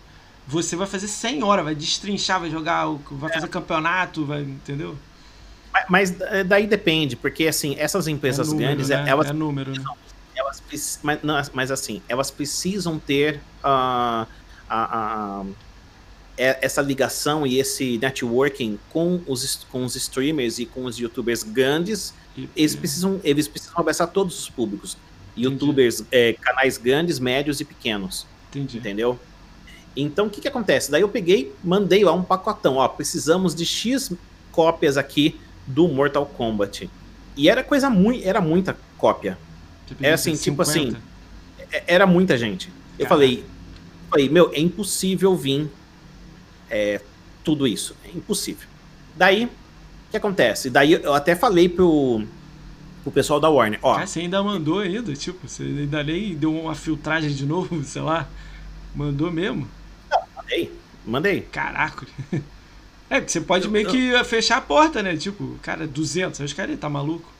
Você 0.47 0.75
vai 0.75 0.87
fazer 0.87 1.07
100 1.07 1.43
horas, 1.43 1.65
vai 1.65 1.75
destrinchar, 1.75 2.39
vai 2.39 2.49
jogar, 2.49 2.87
vai 3.11 3.31
fazer 3.31 3.45
é. 3.45 3.49
campeonato, 3.49 4.25
vai, 4.25 4.41
entendeu? 4.41 4.97
Mas 5.89 6.19
é, 6.21 6.43
daí 6.43 6.67
depende, 6.67 7.15
porque 7.15 7.47
assim, 7.47 7.75
essas 7.77 8.07
empresas 8.07 8.47
é 8.47 8.51
número, 8.51 8.69
grandes, 8.69 8.89
né? 8.89 9.05
elas. 9.07 9.29
É 9.29 9.33
número, 9.33 9.71
né? 9.71 9.83
Elas, 10.35 10.61
mas, 11.01 11.23
não, 11.23 11.41
mas 11.53 11.71
assim, 11.71 12.01
elas 12.07 12.29
precisam 12.29 12.99
ter 12.99 13.37
uh, 13.63 14.27
a, 14.27 14.27
a, 14.69 15.43
essa 16.37 16.81
ligação 16.81 17.45
e 17.45 17.59
esse 17.59 17.97
networking 17.97 18.77
com 18.91 19.21
os, 19.25 19.65
com 19.71 19.83
os 19.83 19.95
streamers 19.95 20.59
e 20.59 20.65
com 20.65 20.85
os 20.85 20.97
youtubers 20.99 21.41
grandes, 21.41 22.13
e, 22.37 22.47
eles, 22.55 22.75
precisam, 22.75 23.19
eles 23.23 23.47
precisam 23.47 23.79
abraçar 23.79 24.07
todos 24.07 24.39
os 24.39 24.49
públicos. 24.49 24.95
Youtubers, 25.35 26.03
é, 26.11 26.33
canais 26.33 26.77
grandes, 26.77 27.19
médios 27.19 27.59
e 27.59 27.65
pequenos. 27.65 28.25
Entendi. 28.49 28.77
Entendeu? 28.77 29.19
Então, 29.95 30.27
o 30.27 30.29
que, 30.29 30.41
que 30.41 30.47
acontece? 30.47 30.91
Daí 30.91 31.01
eu 31.01 31.09
peguei, 31.09 31.53
mandei 31.63 32.03
lá 32.03 32.13
um 32.13 32.23
pacotão. 32.23 32.75
Ó, 32.75 32.87
precisamos 32.87 33.55
de 33.55 33.65
X 33.65 34.11
cópias 34.51 34.97
aqui 34.97 35.39
do 35.67 35.87
Mortal 35.87 36.25
Kombat. 36.25 36.89
E 37.35 37.49
era 37.49 37.63
coisa 37.63 37.89
muito, 37.89 38.25
era 38.27 38.41
muita 38.41 38.75
cópia. 38.97 39.37
Era 40.01 40.15
assim, 40.15 40.35
50? 40.35 40.41
tipo 40.41 40.61
assim, 40.61 40.97
é, 41.71 41.83
era 41.87 42.07
muita 42.07 42.37
gente. 42.37 42.71
Eu 42.97 43.05
falei, 43.05 43.45
falei, 44.09 44.29
meu, 44.29 44.51
é 44.53 44.59
impossível 44.59 45.35
vir 45.35 45.69
é, 46.69 47.01
tudo 47.43 47.67
isso. 47.67 47.95
É 48.03 48.09
impossível. 48.09 48.67
Daí, 49.15 49.45
o 49.45 49.49
que 50.11 50.17
acontece? 50.17 50.69
Daí 50.69 50.93
eu 50.93 51.13
até 51.13 51.35
falei 51.35 51.69
pro, 51.69 52.23
pro 53.03 53.11
pessoal 53.11 53.39
da 53.39 53.49
Warner, 53.49 53.79
ó. 53.81 53.95
Cara, 53.95 54.07
você 54.07 54.21
ainda 54.21 54.41
mandou 54.41 54.79
ainda, 54.79 55.13
tipo, 55.13 55.47
você 55.47 55.63
ainda 55.63 56.03
nem 56.03 56.35
deu 56.35 56.55
uma 56.55 56.75
filtragem 56.75 57.31
de 57.31 57.45
novo, 57.45 57.81
sei 57.85 58.01
lá. 58.01 58.27
Mandou 58.95 59.31
mesmo? 59.31 59.67
Não, 60.09 60.19
mandei. 60.35 60.71
Mandei. 61.05 61.41
Caraca. 61.41 62.07
É, 63.09 63.19
porque 63.19 63.31
você 63.31 63.41
pode 63.41 63.65
eu, 63.65 63.71
meio 63.71 63.87
eu... 63.87 63.91
que 63.91 64.23
fechar 64.25 64.57
a 64.57 64.61
porta, 64.61 65.01
né? 65.01 65.15
Tipo, 65.15 65.57
cara, 65.61 65.87
200. 65.87 66.39
Os 66.41 66.53
caras, 66.53 66.77
tá 66.79 66.89
maluco? 66.89 67.31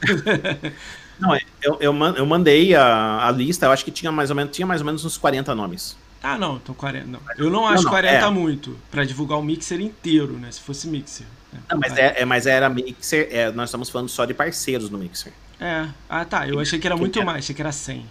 Não, 1.18 1.34
eu, 1.62 1.78
eu, 1.80 1.94
eu 2.14 2.26
mandei 2.26 2.74
a, 2.74 3.26
a 3.26 3.30
lista, 3.30 3.64
eu 3.64 3.72
acho 3.72 3.82
que 3.82 3.90
tinha 3.90 4.12
mais 4.12 4.28
ou 4.28 4.36
menos, 4.36 4.54
tinha 4.54 4.66
mais 4.66 4.82
ou 4.82 4.84
menos 4.84 5.02
uns 5.02 5.16
40 5.16 5.54
nomes. 5.54 5.96
Ah, 6.22 6.36
não, 6.36 6.56
então 6.56 6.74
40. 6.74 7.06
Não. 7.06 7.20
Eu 7.38 7.50
não 7.50 7.66
acho 7.66 7.76
não, 7.76 7.82
não, 7.84 7.90
40 7.90 8.14
é. 8.14 8.30
muito 8.30 8.76
para 8.90 9.04
divulgar 9.04 9.38
o 9.38 9.42
mixer 9.42 9.80
inteiro, 9.80 10.34
né? 10.34 10.50
Se 10.50 10.60
fosse 10.60 10.88
mixer. 10.88 11.26
Né? 11.52 11.60
Não, 11.70 11.78
mas, 11.78 11.96
é, 11.96 12.14
é, 12.18 12.24
mas 12.24 12.46
era 12.46 12.68
mixer, 12.68 13.28
é, 13.30 13.50
nós 13.52 13.70
estamos 13.70 13.88
falando 13.88 14.08
só 14.08 14.24
de 14.24 14.34
parceiros 14.34 14.90
no 14.90 14.98
mixer. 14.98 15.32
É. 15.60 15.86
Ah, 16.08 16.24
tá. 16.24 16.46
Eu 16.46 16.60
achei 16.60 16.78
que 16.78 16.86
era 16.86 16.96
muito 16.96 17.24
mais, 17.24 17.38
achei 17.38 17.54
que 17.54 17.62
era 17.62 17.72
100. 17.72 18.04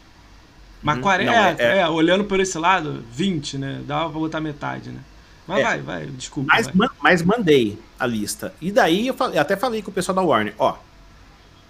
Mas 0.81 0.97
hum, 0.97 1.01
40, 1.01 1.31
não, 1.31 1.37
é, 1.37 1.55
é, 1.59 1.77
é, 1.79 1.89
olhando 1.89 2.23
por 2.23 2.39
esse 2.39 2.57
lado, 2.57 3.03
20, 3.11 3.57
né? 3.57 3.81
Dava 3.85 4.09
pra 4.09 4.19
botar 4.19 4.39
metade, 4.39 4.89
né? 4.91 4.99
Mas 5.47 5.59
é. 5.59 5.63
vai, 5.63 5.81
vai, 5.81 6.05
desculpa. 6.07 6.51
Mas, 6.53 6.67
vai. 6.67 6.89
mas 7.01 7.21
mandei 7.21 7.77
a 7.99 8.05
lista. 8.05 8.53
E 8.59 8.71
daí 8.71 9.07
eu, 9.07 9.13
falei, 9.13 9.37
eu, 9.37 9.41
até 9.41 9.55
falei 9.55 9.81
com 9.81 9.91
o 9.91 9.93
pessoal 9.93 10.15
da 10.15 10.21
Warner, 10.21 10.53
ó. 10.57 10.77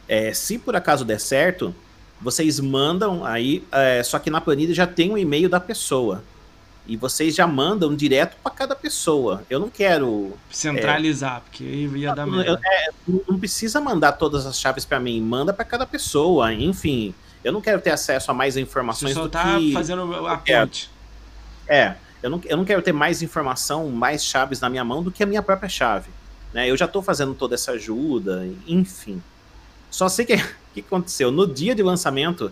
É, 0.08 0.34
se 0.34 0.58
por 0.58 0.76
acaso 0.76 1.04
der 1.04 1.20
certo, 1.20 1.74
vocês 2.22 2.60
mandam 2.60 3.26
aí, 3.26 3.64
é, 3.72 4.04
só 4.04 4.20
que 4.20 4.30
na 4.30 4.40
planilha 4.40 4.74
já 4.74 4.86
tem 4.88 5.10
o 5.10 5.14
um 5.14 5.18
e-mail 5.18 5.50
da 5.50 5.60
pessoa 5.60 6.24
e 6.88 6.96
vocês 6.96 7.36
já 7.36 7.48
mandam 7.48 7.96
direto 7.96 8.38
para 8.44 8.52
cada 8.52 8.76
pessoa. 8.76 9.44
Eu 9.50 9.60
não 9.60 9.70
quero 9.70 10.34
centralizar, 10.52 11.38
é, 11.38 11.40
porque 11.40 11.64
aí 11.64 11.86
ia 11.98 12.14
dar 12.14 12.28
merda. 12.28 12.60
É, 12.64 12.90
não 13.28 13.40
precisa 13.40 13.82
mandar 13.82 14.14
todas 14.14 14.46
as 14.46 14.60
chaves 14.60 14.86
para 14.86 15.00
mim, 15.00 15.20
manda 15.20 15.52
para 15.52 15.66
cada 15.66 15.86
pessoa. 15.86 16.54
Enfim, 16.54 17.14
eu 17.44 17.52
não 17.52 17.62
quero 17.62 17.82
ter 17.82 17.92
acesso 17.92 18.30
a 18.30 18.34
mais 18.34 18.56
informações 18.56 19.14
Você 19.14 19.20
só 19.20 19.24
do 19.24 19.30
tá 19.30 19.58
que 19.58 19.74
fazendo 19.74 20.28
a 20.28 20.38
ponte. 20.38 20.90
É, 21.68 21.96
eu 22.26 22.30
não, 22.32 22.42
eu 22.46 22.58
não 22.58 22.66
quero 22.66 22.82
ter 22.82 22.92
mais 22.92 23.22
informação, 23.22 23.88
mais 23.92 24.26
chaves 24.26 24.60
na 24.60 24.68
minha 24.68 24.84
mão 24.84 25.04
do 25.04 25.12
que 25.12 25.22
a 25.22 25.28
minha 25.28 25.44
própria 25.44 25.70
chave. 25.70 26.10
Né? 26.52 26.68
Eu 26.68 26.76
já 26.76 26.86
estou 26.86 27.04
fazendo 27.04 27.36
toda 27.36 27.54
essa 27.54 27.74
ajuda, 27.74 28.50
enfim. 28.66 29.22
Só 29.92 30.10
sei 30.10 30.26
que 30.26 30.34
o 30.34 30.40
que 30.74 30.80
aconteceu 30.80 31.32
no 31.32 31.46
dia 31.46 31.76
de 31.76 31.84
lançamento, 31.84 32.52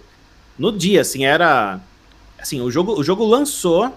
no 0.59 0.71
dia 0.71 1.01
assim 1.01 1.25
era 1.25 1.79
assim, 2.39 2.61
o 2.61 2.69
jogo 2.69 2.93
o 2.93 3.03
jogo 3.03 3.25
lançou 3.25 3.91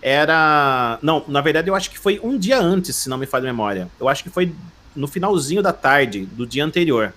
era. 0.00 0.96
Não, 1.02 1.24
na 1.26 1.40
verdade 1.40 1.68
eu 1.68 1.74
acho 1.74 1.90
que 1.90 1.98
foi 1.98 2.20
um 2.22 2.38
dia 2.38 2.60
antes, 2.60 2.94
se 2.94 3.08
não 3.08 3.18
me 3.18 3.26
falha 3.26 3.42
a 3.42 3.52
memória. 3.52 3.90
Eu 3.98 4.08
acho 4.08 4.22
que 4.22 4.30
foi 4.30 4.54
no 4.94 5.08
finalzinho 5.08 5.60
da 5.60 5.72
tarde 5.72 6.24
do 6.24 6.46
dia 6.46 6.64
anterior. 6.64 7.12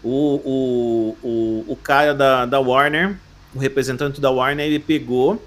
O, 0.00 0.36
o, 0.44 1.16
o, 1.28 1.64
o 1.72 1.76
cara 1.76 2.14
da, 2.14 2.46
da 2.46 2.60
Warner, 2.60 3.16
o 3.52 3.58
representante 3.58 4.20
da 4.20 4.30
Warner, 4.30 4.64
ele 4.64 4.78
pegou. 4.78 5.44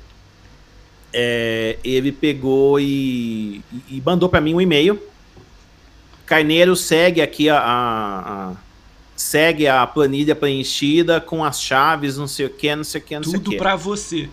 É, 1.13 1.77
ele 1.83 2.11
pegou 2.11 2.79
e, 2.79 3.61
e 3.89 4.01
mandou 4.03 4.27
para 4.27 4.41
mim 4.41 4.53
um 4.53 4.61
e-mail. 4.61 5.01
Carneiro 6.25 6.75
segue 6.75 7.21
aqui 7.21 7.49
a, 7.49 7.59
a, 7.59 8.51
a, 8.51 8.53
segue 9.15 9.67
a 9.67 9.85
planilha 9.85 10.35
preenchida 10.35 11.21
com 11.21 11.43
as 11.43 11.61
chaves, 11.61 12.17
não 12.17 12.27
sei 12.27 12.45
o 12.47 12.49
que, 12.49 12.75
não 12.75 12.83
sei 12.83 13.01
o 13.01 13.03
que, 13.03 13.15
não 13.15 13.21
Tudo 13.21 13.31
sei 13.31 13.39
o 13.39 13.43
que. 13.43 13.49
Tudo 13.51 13.59
para 13.59 13.75
você. 13.75 14.29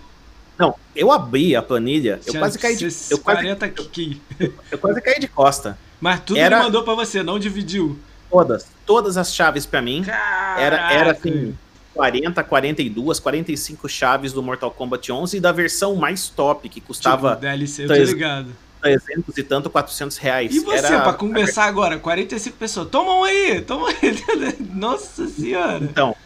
Não, 0.58 0.74
eu 0.94 1.10
abri 1.10 1.56
a 1.56 1.62
planilha, 1.62 2.20
eu 2.26 2.34
quase 2.34 2.58
caí 2.58 2.76
de 2.76 2.84
eu 2.84 3.18
quase, 3.18 3.46
eu, 3.46 4.52
eu 4.70 4.78
quase 4.78 5.00
caí 5.00 5.18
de 5.18 5.28
costa. 5.28 5.78
Mas 6.00 6.20
tudo 6.20 6.38
era, 6.38 6.56
ele 6.56 6.64
mandou 6.64 6.82
para 6.82 6.94
você, 6.94 7.22
não 7.22 7.38
dividiu. 7.38 7.98
Todas, 8.30 8.66
todas 8.86 9.16
as 9.16 9.34
chaves 9.34 9.66
para 9.66 9.82
mim. 9.82 10.02
Caraca. 10.04 10.60
Era 10.60 10.92
era 10.92 11.12
assim 11.12 11.54
40, 12.00 12.42
42, 12.44 13.20
45 13.20 13.86
chaves 13.86 14.32
do 14.32 14.42
Mortal 14.42 14.70
Kombat 14.70 15.12
11 15.12 15.36
e 15.36 15.40
da 15.40 15.52
versão 15.52 15.94
mais 15.94 16.30
top 16.30 16.66
que 16.66 16.80
custava 16.80 17.30
tipo, 17.32 17.40
DLC, 17.42 17.84
eu 17.84 17.88
tô 17.88 17.94
ligado. 17.94 18.48
300 18.80 19.36
e 19.36 19.42
tanto, 19.42 19.68
400 19.68 20.16
reais. 20.16 20.56
E 20.56 20.60
você, 20.60 20.86
era... 20.86 21.02
para 21.02 21.12
começar 21.12 21.66
agora, 21.66 21.98
45 21.98 22.56
pessoas, 22.56 22.88
tomam 22.88 23.24
aí, 23.24 23.60
tomam 23.60 23.88
aí. 23.88 24.16
Nossa 24.74 25.28
senhora. 25.28 25.84
Então, 25.84 26.16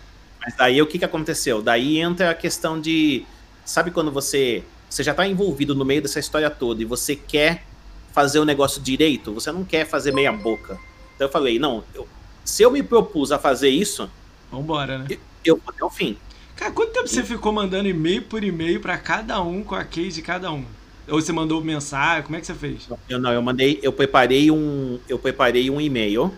mas 0.40 0.54
daí 0.56 0.80
o 0.80 0.86
que 0.86 0.96
que 0.96 1.04
aconteceu? 1.04 1.60
Daí 1.60 1.98
entra 1.98 2.30
a 2.30 2.34
questão 2.34 2.80
de 2.80 3.26
Sabe 3.64 3.90
quando 3.90 4.12
você, 4.12 4.62
você 4.88 5.02
já 5.02 5.10
está 5.10 5.26
envolvido 5.26 5.74
no 5.74 5.84
meio 5.84 6.02
dessa 6.02 6.20
história 6.20 6.50
toda 6.50 6.82
e 6.82 6.84
você 6.84 7.16
quer 7.16 7.64
fazer 8.12 8.38
o 8.38 8.44
negócio 8.44 8.80
direito? 8.80 9.32
Você 9.32 9.50
não 9.50 9.64
quer 9.64 9.86
fazer 9.86 10.12
meia 10.12 10.30
boca. 10.30 10.78
Então 11.16 11.26
eu 11.26 11.32
falei, 11.32 11.58
não, 11.58 11.82
eu, 11.94 12.06
se 12.44 12.62
eu 12.62 12.70
me 12.70 12.82
propus 12.82 13.32
a 13.32 13.40
fazer 13.40 13.70
isso... 13.70 14.08
Vambora, 14.52 14.98
né? 14.98 15.06
Eu, 15.10 15.18
eu 15.50 15.56
vou 15.56 15.72
até 15.74 15.84
o 15.84 15.90
fim. 15.90 16.16
Cara, 16.56 16.70
quanto 16.70 16.92
tempo 16.92 17.06
e... 17.06 17.08
você 17.08 17.22
ficou 17.22 17.52
mandando 17.52 17.88
e-mail 17.88 18.22
por 18.22 18.42
e-mail 18.44 18.80
para 18.80 18.96
cada 18.96 19.40
um 19.42 19.62
com 19.62 19.74
a 19.74 19.84
case 19.84 20.12
de 20.12 20.22
cada 20.22 20.50
um? 20.52 20.64
Ou 21.08 21.20
você 21.20 21.32
mandou 21.32 21.62
mensagem? 21.62 22.22
Como 22.22 22.36
é 22.36 22.40
que 22.40 22.46
você 22.46 22.54
fez? 22.54 22.88
Eu 23.08 23.18
não, 23.18 23.32
eu 23.32 23.42
mandei, 23.42 23.78
eu 23.82 23.92
preparei 23.92 24.50
um, 24.50 24.98
eu 25.08 25.18
preparei 25.18 25.68
um 25.68 25.80
e-mail. 25.80 26.32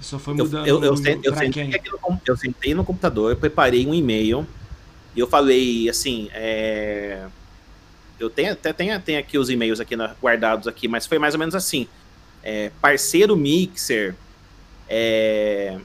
Só 0.00 0.18
foi 0.18 0.34
mudando 0.34 0.66
eu, 0.66 0.76
eu, 0.76 0.94
eu, 0.94 0.94
eu, 0.94 1.20
eu 1.22 1.36
sentei 1.36 1.66
no, 1.66 2.20
eu 2.26 2.36
sentei 2.36 2.74
no 2.74 2.84
computador, 2.84 3.32
eu 3.32 3.36
preparei 3.36 3.86
um 3.86 3.94
e-mail 3.94 4.46
e 5.16 5.20
eu 5.20 5.26
falei 5.26 5.88
assim, 5.88 6.28
é... 6.34 7.24
eu 8.18 8.28
tenho 8.28 8.52
até 8.52 8.72
tenho, 8.72 9.00
tenho 9.00 9.18
aqui 9.18 9.38
os 9.38 9.48
e-mails 9.48 9.80
aqui 9.80 9.96
na, 9.96 10.14
guardados 10.20 10.68
aqui, 10.68 10.88
mas 10.88 11.06
foi 11.06 11.18
mais 11.18 11.34
ou 11.34 11.40
menos 11.40 11.54
assim. 11.54 11.88
É, 12.42 12.70
parceiro 12.80 13.36
Mixer, 13.36 14.14
é... 14.88 15.78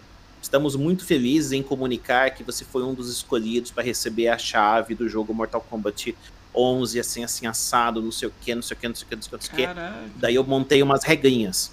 estamos 0.50 0.76
muito 0.76 1.06
felizes 1.06 1.52
em 1.52 1.62
comunicar 1.62 2.32
que 2.32 2.44
você 2.44 2.66
foi 2.66 2.84
um 2.84 2.94
dos 2.94 3.10
escolhidos 3.12 3.70
para 3.70 3.84
receber 3.84 4.30
a 4.30 4.38
chave 4.38 4.96
do 4.96 5.08
jogo 5.08 5.32
Mortal 5.32 5.62
Kombat 5.70 6.16
11, 6.54 7.00
assim, 7.00 7.24
assim, 7.24 7.46
assado, 7.46 8.02
não 8.02 8.12
sei 8.12 8.28
o 8.28 8.34
que, 8.42 8.56
não 8.56 8.62
sei 8.64 8.76
o 8.76 8.80
que, 8.80 8.88
não 8.88 8.96
sei 8.96 9.06
o 9.06 9.10
que, 9.10 9.16
não 9.16 9.22
sei 9.22 9.38
o 9.38 9.40
que. 9.40 9.68
Daí 10.16 10.34
eu 10.34 10.44
montei 10.44 10.82
umas 10.82 11.04
regrinhas. 11.04 11.72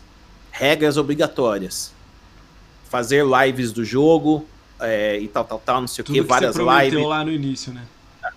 Regras 0.52 0.98
obrigatórias. 0.98 1.90
Fazer 2.90 3.24
lives 3.24 3.72
do 3.72 3.82
jogo, 3.82 4.46
é, 4.78 5.18
e 5.18 5.26
tal, 5.26 5.44
tal, 5.44 5.58
tal, 5.58 5.80
não 5.80 5.88
sei 5.88 6.04
Tudo 6.04 6.12
o 6.12 6.18
que, 6.18 6.22
que 6.22 6.28
várias 6.28 6.54
você 6.54 6.84
lives. 6.84 7.06
lá 7.06 7.24
no 7.24 7.32
início, 7.32 7.72
né? 7.72 7.82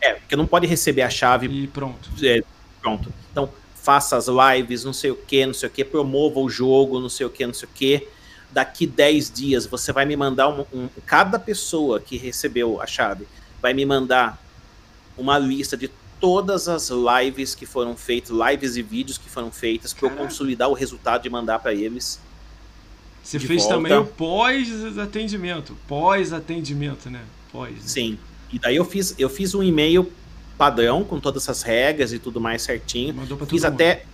É, 0.01 0.13
porque 0.13 0.37
não 0.37 0.47
pode 0.47 0.65
receber 0.65 1.01
a 1.01 1.09
chave. 1.09 1.47
E 1.47 1.67
pronto. 1.67 2.09
É, 2.23 2.41
pronto. 2.81 3.13
Então, 3.29 3.49
faça 3.75 4.15
as 4.15 4.27
lives, 4.27 4.85
não 4.85 4.93
sei 4.93 5.11
o 5.11 5.15
que, 5.15 5.45
não 5.45 5.53
sei 5.53 5.67
o 5.67 5.71
que, 5.71 5.83
promova 5.83 6.39
o 6.39 6.49
jogo, 6.49 6.97
não 6.99 7.09
sei 7.09 7.25
o 7.25 7.29
que, 7.29 7.45
não 7.45 7.53
sei 7.53 7.67
o 7.67 7.71
que. 7.75 8.07
Daqui 8.51 8.87
10 8.87 9.31
dias 9.31 9.65
você 9.65 9.91
vai 9.91 10.05
me 10.05 10.15
mandar 10.15 10.49
um, 10.49 10.65
um, 10.73 10.89
Cada 11.05 11.37
pessoa 11.37 11.99
que 11.99 12.17
recebeu 12.17 12.81
a 12.81 12.87
chave 12.87 13.27
vai 13.61 13.73
me 13.73 13.85
mandar 13.85 14.41
uma 15.17 15.37
lista 15.37 15.77
de 15.77 15.89
todas 16.19 16.67
as 16.67 16.89
lives 16.89 17.55
que 17.55 17.65
foram 17.65 17.95
feitas, 17.95 18.29
lives 18.29 18.75
e 18.75 18.81
vídeos 18.81 19.17
que 19.17 19.29
foram 19.29 19.51
feitas, 19.51 19.93
para 19.93 20.09
eu 20.09 20.15
consolidar 20.15 20.69
o 20.69 20.73
resultado 20.73 21.25
e 21.25 21.29
mandar 21.29 21.59
para 21.59 21.73
eles. 21.73 22.19
Você 23.23 23.39
fez 23.39 23.63
volta. 23.63 23.75
também 23.75 23.97
o 23.97 24.05
pós-atendimento. 24.05 25.77
Pós-atendimento, 25.87 27.09
né? 27.09 27.21
Pós. 27.51 27.71
Né? 27.71 27.81
Sim. 27.81 28.19
E 28.51 28.57
daí 28.57 28.75
eu 28.75 28.85
fiz, 28.85 29.13
eu 29.17 29.29
fiz 29.29 29.53
um 29.53 29.61
e-mail 29.61 30.11
padrão 30.57 31.03
com 31.03 31.19
todas 31.19 31.43
essas 31.43 31.61
regras 31.61 32.11
e 32.11 32.19
tudo 32.19 32.41
mais 32.41 32.61
certinho. 32.61 33.13
Mandou 33.13 33.37
pra 33.37 33.45
fiz 33.45 33.63
até, 33.63 34.05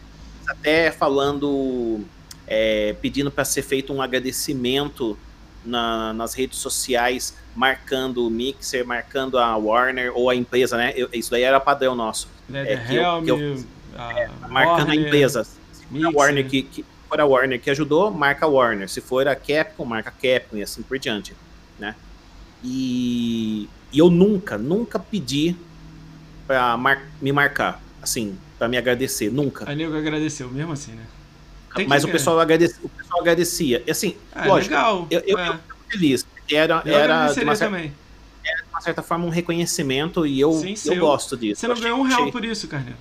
até 0.48 0.92
falando, 0.92 2.02
é, 2.48 2.96
pedindo 3.02 3.32
para 3.32 3.46
ser 3.46 3.62
feito 3.62 3.94
um 3.94 4.02
agradecimento 4.02 5.18
na, 5.66 6.14
nas 6.14 6.34
redes 6.34 6.60
sociais, 6.60 7.36
marcando 7.56 8.26
o 8.26 8.30
Mixer, 8.30 8.86
marcando 8.86 9.38
a 9.38 9.56
Warner 9.58 10.12
ou 10.16 10.30
a 10.30 10.36
empresa, 10.36 10.78
né? 10.78 10.94
Eu, 10.96 11.10
isso 11.12 11.32
daí 11.32 11.44
era 11.44 11.60
padrão 11.60 11.96
nosso. 11.96 12.28
É, 12.54 12.78
que 12.78 12.96
eu, 12.96 13.24
que 13.24 13.32
eu, 13.32 13.66
a 13.98 14.20
é, 14.20 14.30
marcando 14.50 14.88
Warner, 14.88 15.06
a 15.06 15.08
empresa. 15.08 15.44
Se 15.44 16.06
a 16.06 16.10
Warner 16.10 16.48
que, 16.48 16.62
que 16.62 16.86
for 17.10 17.20
a 17.20 17.26
Warner 17.26 17.60
que 17.60 17.70
ajudou, 17.70 18.12
marca 18.12 18.46
a 18.46 18.50
Warner. 18.50 18.88
Se 18.90 19.02
for 19.02 19.28
a 19.28 19.36
Capcom, 19.36 19.86
marca 19.86 20.10
a 20.10 20.12
Capcom 20.12 20.58
e 20.58 20.62
assim 20.62 20.84
por 20.84 21.00
diante, 21.00 21.34
né? 21.80 21.96
E, 22.64 23.70
e 23.92 24.00
eu 24.00 24.10
nunca, 24.10 24.58
nunca 24.58 25.00
pedi 25.00 25.56
para 26.46 26.78
mar, 26.78 27.04
me 27.22 27.32
marcar, 27.32 27.82
assim, 28.02 28.38
para 28.58 28.68
me 28.68 28.78
agradecer, 28.78 29.32
nunca. 29.32 29.70
A 29.70 29.76
nego 29.76 29.96
agradeceu, 29.96 30.50
mesmo 30.50 30.74
assim, 30.74 30.92
né? 30.92 31.06
Tem 31.76 31.88
Mas 31.88 32.04
o 32.04 32.08
pessoal, 32.08 32.40
agradecia, 32.40 32.80
o 32.82 32.90
pessoal 32.90 33.22
agradecia. 33.22 33.84
E 33.86 33.92
assim, 33.92 34.16
ah, 34.34 34.48
lógico, 34.48 34.74
legal. 34.74 35.08
eu, 35.10 35.20
eu, 35.28 35.38
é. 35.38 35.50
eu 35.50 35.60
feliz. 35.90 36.26
Era, 36.50 36.82
eu 36.86 36.96
era, 36.96 37.34
de 37.34 37.44
uma 37.44 37.56
certa, 37.56 37.76
era, 37.76 37.88
de 37.88 38.70
uma 38.70 38.82
certa 38.82 39.02
forma, 39.02 39.26
um 39.26 39.30
reconhecimento 39.30 40.26
e 40.26 40.40
eu, 40.40 40.54
Sim, 40.54 40.76
eu 40.86 41.00
gosto 41.00 41.36
disso. 41.36 41.62
Você 41.62 41.68
não 41.68 41.80
ganhou 41.80 42.00
um 42.00 42.04
real 42.04 42.22
achei, 42.22 42.32
por 42.32 42.46
isso, 42.46 42.68
Carneiro. 42.68 42.98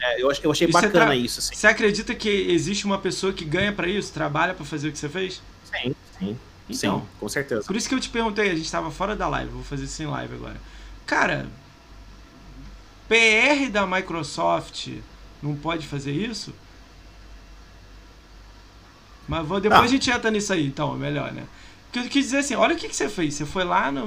É, 0.00 0.22
eu, 0.22 0.30
eu 0.42 0.50
achei 0.50 0.68
e 0.68 0.70
bacana 0.70 1.06
tra... 1.06 1.16
isso. 1.16 1.40
Assim. 1.40 1.54
Você 1.54 1.66
acredita 1.66 2.14
que 2.14 2.28
existe 2.28 2.84
uma 2.84 2.98
pessoa 2.98 3.32
que 3.32 3.44
ganha 3.44 3.72
para 3.72 3.88
isso, 3.88 4.12
trabalha 4.12 4.54
para 4.54 4.64
fazer 4.64 4.88
o 4.88 4.92
que 4.92 4.98
você 4.98 5.08
fez? 5.08 5.40
Sim, 5.64 5.94
sim. 6.18 6.38
Então, 6.68 7.00
sim, 7.00 7.06
com 7.18 7.28
certeza. 7.28 7.62
Por 7.64 7.76
isso 7.76 7.88
que 7.88 7.94
eu 7.94 8.00
te 8.00 8.08
perguntei, 8.08 8.50
a 8.50 8.54
gente 8.54 8.66
estava 8.66 8.90
fora 8.90 9.16
da 9.16 9.28
live, 9.28 9.50
vou 9.50 9.62
fazer 9.62 9.84
isso 9.84 10.02
em 10.02 10.06
live 10.06 10.34
agora. 10.34 10.56
Cara, 11.06 11.46
PR 13.08 13.70
da 13.70 13.86
Microsoft 13.86 14.88
não 15.42 15.56
pode 15.56 15.86
fazer 15.86 16.12
isso? 16.12 16.52
Mas 19.28 19.46
vou, 19.46 19.60
depois 19.60 19.82
ah. 19.82 19.84
a 19.84 19.88
gente 19.88 20.10
entra 20.10 20.30
nisso 20.30 20.52
aí, 20.52 20.66
então, 20.66 20.94
é 20.94 20.96
melhor, 20.96 21.32
né? 21.32 21.44
Porque 21.84 22.00
eu 22.00 22.10
quis 22.10 22.24
dizer 22.26 22.38
assim, 22.38 22.54
olha 22.54 22.74
o 22.74 22.78
que, 22.78 22.88
que 22.88 22.96
você 22.96 23.08
fez. 23.08 23.34
Você 23.34 23.46
foi 23.46 23.64
lá 23.64 23.92
no, 23.92 24.06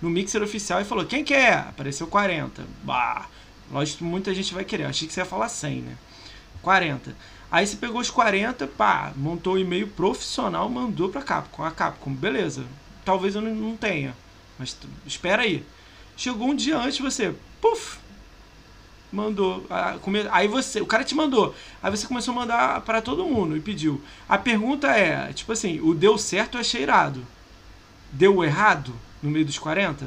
no 0.00 0.10
Mixer 0.10 0.42
oficial 0.42 0.80
e 0.80 0.84
falou, 0.84 1.04
quem 1.04 1.24
quer? 1.24 1.52
É? 1.52 1.54
Apareceu 1.54 2.06
40. 2.06 2.64
Bah, 2.82 3.26
lógico 3.70 3.98
que 3.98 4.04
muita 4.04 4.34
gente 4.34 4.54
vai 4.54 4.64
querer. 4.64 4.84
Eu 4.84 4.88
achei 4.88 5.06
que 5.06 5.14
você 5.14 5.20
ia 5.20 5.26
falar 5.26 5.48
100, 5.48 5.80
né? 5.82 5.96
40. 6.62 7.14
Aí 7.50 7.66
você 7.66 7.76
pegou 7.76 8.00
os 8.00 8.10
40, 8.10 8.66
pá, 8.66 9.12
montou 9.16 9.52
o 9.52 9.56
um 9.56 9.60
e-mail 9.60 9.86
profissional, 9.86 10.68
mandou 10.68 11.08
pra 11.08 11.22
Capcom. 11.22 11.62
A 11.62 11.70
Capcom, 11.70 12.12
beleza. 12.12 12.64
Talvez 13.04 13.34
eu 13.34 13.42
não 13.42 13.76
tenha, 13.76 14.16
mas 14.58 14.76
espera 15.06 15.42
aí. 15.42 15.64
Chegou 16.16 16.48
um 16.48 16.54
dia 16.54 16.78
antes 16.78 16.98
você, 16.98 17.34
puf, 17.60 17.98
mandou. 19.14 19.64
Aí 20.30 20.48
você, 20.48 20.80
o 20.80 20.86
cara 20.86 21.04
te 21.04 21.14
mandou. 21.14 21.54
Aí 21.82 21.90
você 21.90 22.06
começou 22.06 22.32
a 22.32 22.34
mandar 22.34 22.80
para 22.82 23.00
todo 23.00 23.24
mundo 23.24 23.56
e 23.56 23.60
pediu. 23.60 24.02
A 24.28 24.36
pergunta 24.36 24.88
é, 24.88 25.32
tipo 25.32 25.52
assim, 25.52 25.80
o 25.80 25.94
deu 25.94 26.18
certo 26.18 26.56
eu 26.56 26.60
achei 26.60 26.82
irado. 26.82 27.24
Deu 28.12 28.44
errado 28.44 28.92
no 29.22 29.30
meio 29.30 29.44
dos 29.44 29.58
40? 29.58 30.06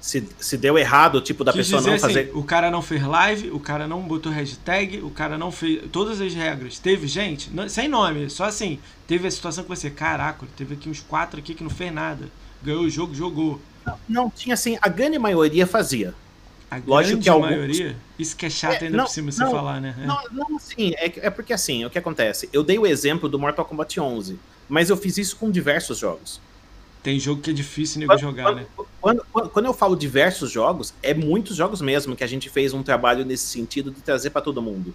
Se, 0.00 0.24
se 0.38 0.56
deu 0.56 0.78
errado, 0.78 1.20
tipo, 1.20 1.42
da 1.42 1.52
Quis 1.52 1.66
pessoa 1.66 1.82
não 1.82 1.98
fazer. 1.98 2.20
Assim, 2.20 2.30
o 2.32 2.44
cara 2.44 2.70
não 2.70 2.80
fez 2.80 3.02
live, 3.02 3.50
o 3.50 3.58
cara 3.58 3.88
não 3.88 4.02
botou 4.02 4.30
hashtag, 4.30 4.98
o 4.98 5.10
cara 5.10 5.36
não 5.36 5.50
fez. 5.50 5.82
Todas 5.90 6.20
as 6.20 6.32
regras. 6.32 6.78
Teve 6.78 7.08
gente, 7.08 7.50
não, 7.50 7.68
sem 7.68 7.88
nome, 7.88 8.30
só 8.30 8.44
assim. 8.44 8.78
Teve 9.06 9.26
a 9.26 9.30
situação 9.30 9.64
que 9.64 9.68
você, 9.68 9.90
caraca, 9.90 10.46
teve 10.56 10.74
aqui 10.74 10.88
uns 10.88 11.00
quatro 11.00 11.40
aqui 11.40 11.54
que 11.54 11.64
não 11.64 11.70
fez 11.70 11.92
nada. 11.92 12.28
Ganhou 12.62 12.82
o 12.82 12.90
jogo, 12.90 13.14
jogou. 13.14 13.60
Não, 13.84 13.98
não 14.08 14.30
tinha 14.30 14.54
assim, 14.54 14.78
a 14.80 14.88
grande 14.88 15.18
maioria 15.18 15.66
fazia. 15.66 16.14
A 16.70 16.80
Lógico 16.84 17.22
que 17.22 17.28
alguns... 17.28 17.50
maioria? 17.50 17.96
Isso 18.18 18.36
que 18.36 18.46
é 18.46 18.50
chato 18.50 18.82
é, 18.82 18.86
ainda 18.86 18.96
não, 18.96 19.04
por 19.04 19.10
cima 19.10 19.30
você 19.30 19.44
não, 19.44 19.50
falar, 19.50 19.80
né? 19.80 19.94
É. 20.00 20.06
Não, 20.06 20.20
não, 20.32 20.58
sim, 20.58 20.92
é, 20.96 21.26
é 21.26 21.30
porque 21.30 21.52
assim, 21.52 21.84
o 21.84 21.90
que 21.90 21.98
acontece? 21.98 22.48
Eu 22.52 22.64
dei 22.64 22.78
o 22.78 22.86
exemplo 22.86 23.28
do 23.28 23.38
Mortal 23.38 23.64
Kombat 23.64 24.00
11, 24.00 24.38
mas 24.68 24.90
eu 24.90 24.96
fiz 24.96 25.16
isso 25.16 25.36
com 25.36 25.50
diversos 25.50 25.98
jogos. 25.98 26.40
Tem 27.02 27.20
jogo 27.20 27.40
que 27.40 27.50
é 27.50 27.52
difícil 27.52 28.00
nego 28.00 28.18
jogar, 28.18 28.44
quando, 28.44 28.56
né? 28.56 28.66
Quando, 29.00 29.26
quando, 29.32 29.48
quando, 29.50 29.66
eu 29.66 29.72
falo 29.72 29.94
diversos 29.94 30.50
jogos, 30.50 30.92
é 31.04 31.14
muitos 31.14 31.56
jogos 31.56 31.80
mesmo 31.80 32.16
que 32.16 32.24
a 32.24 32.26
gente 32.26 32.50
fez 32.50 32.74
um 32.74 32.82
trabalho 32.82 33.24
nesse 33.24 33.46
sentido 33.46 33.92
de 33.92 34.00
trazer 34.00 34.30
para 34.30 34.42
todo 34.42 34.60
mundo. 34.60 34.92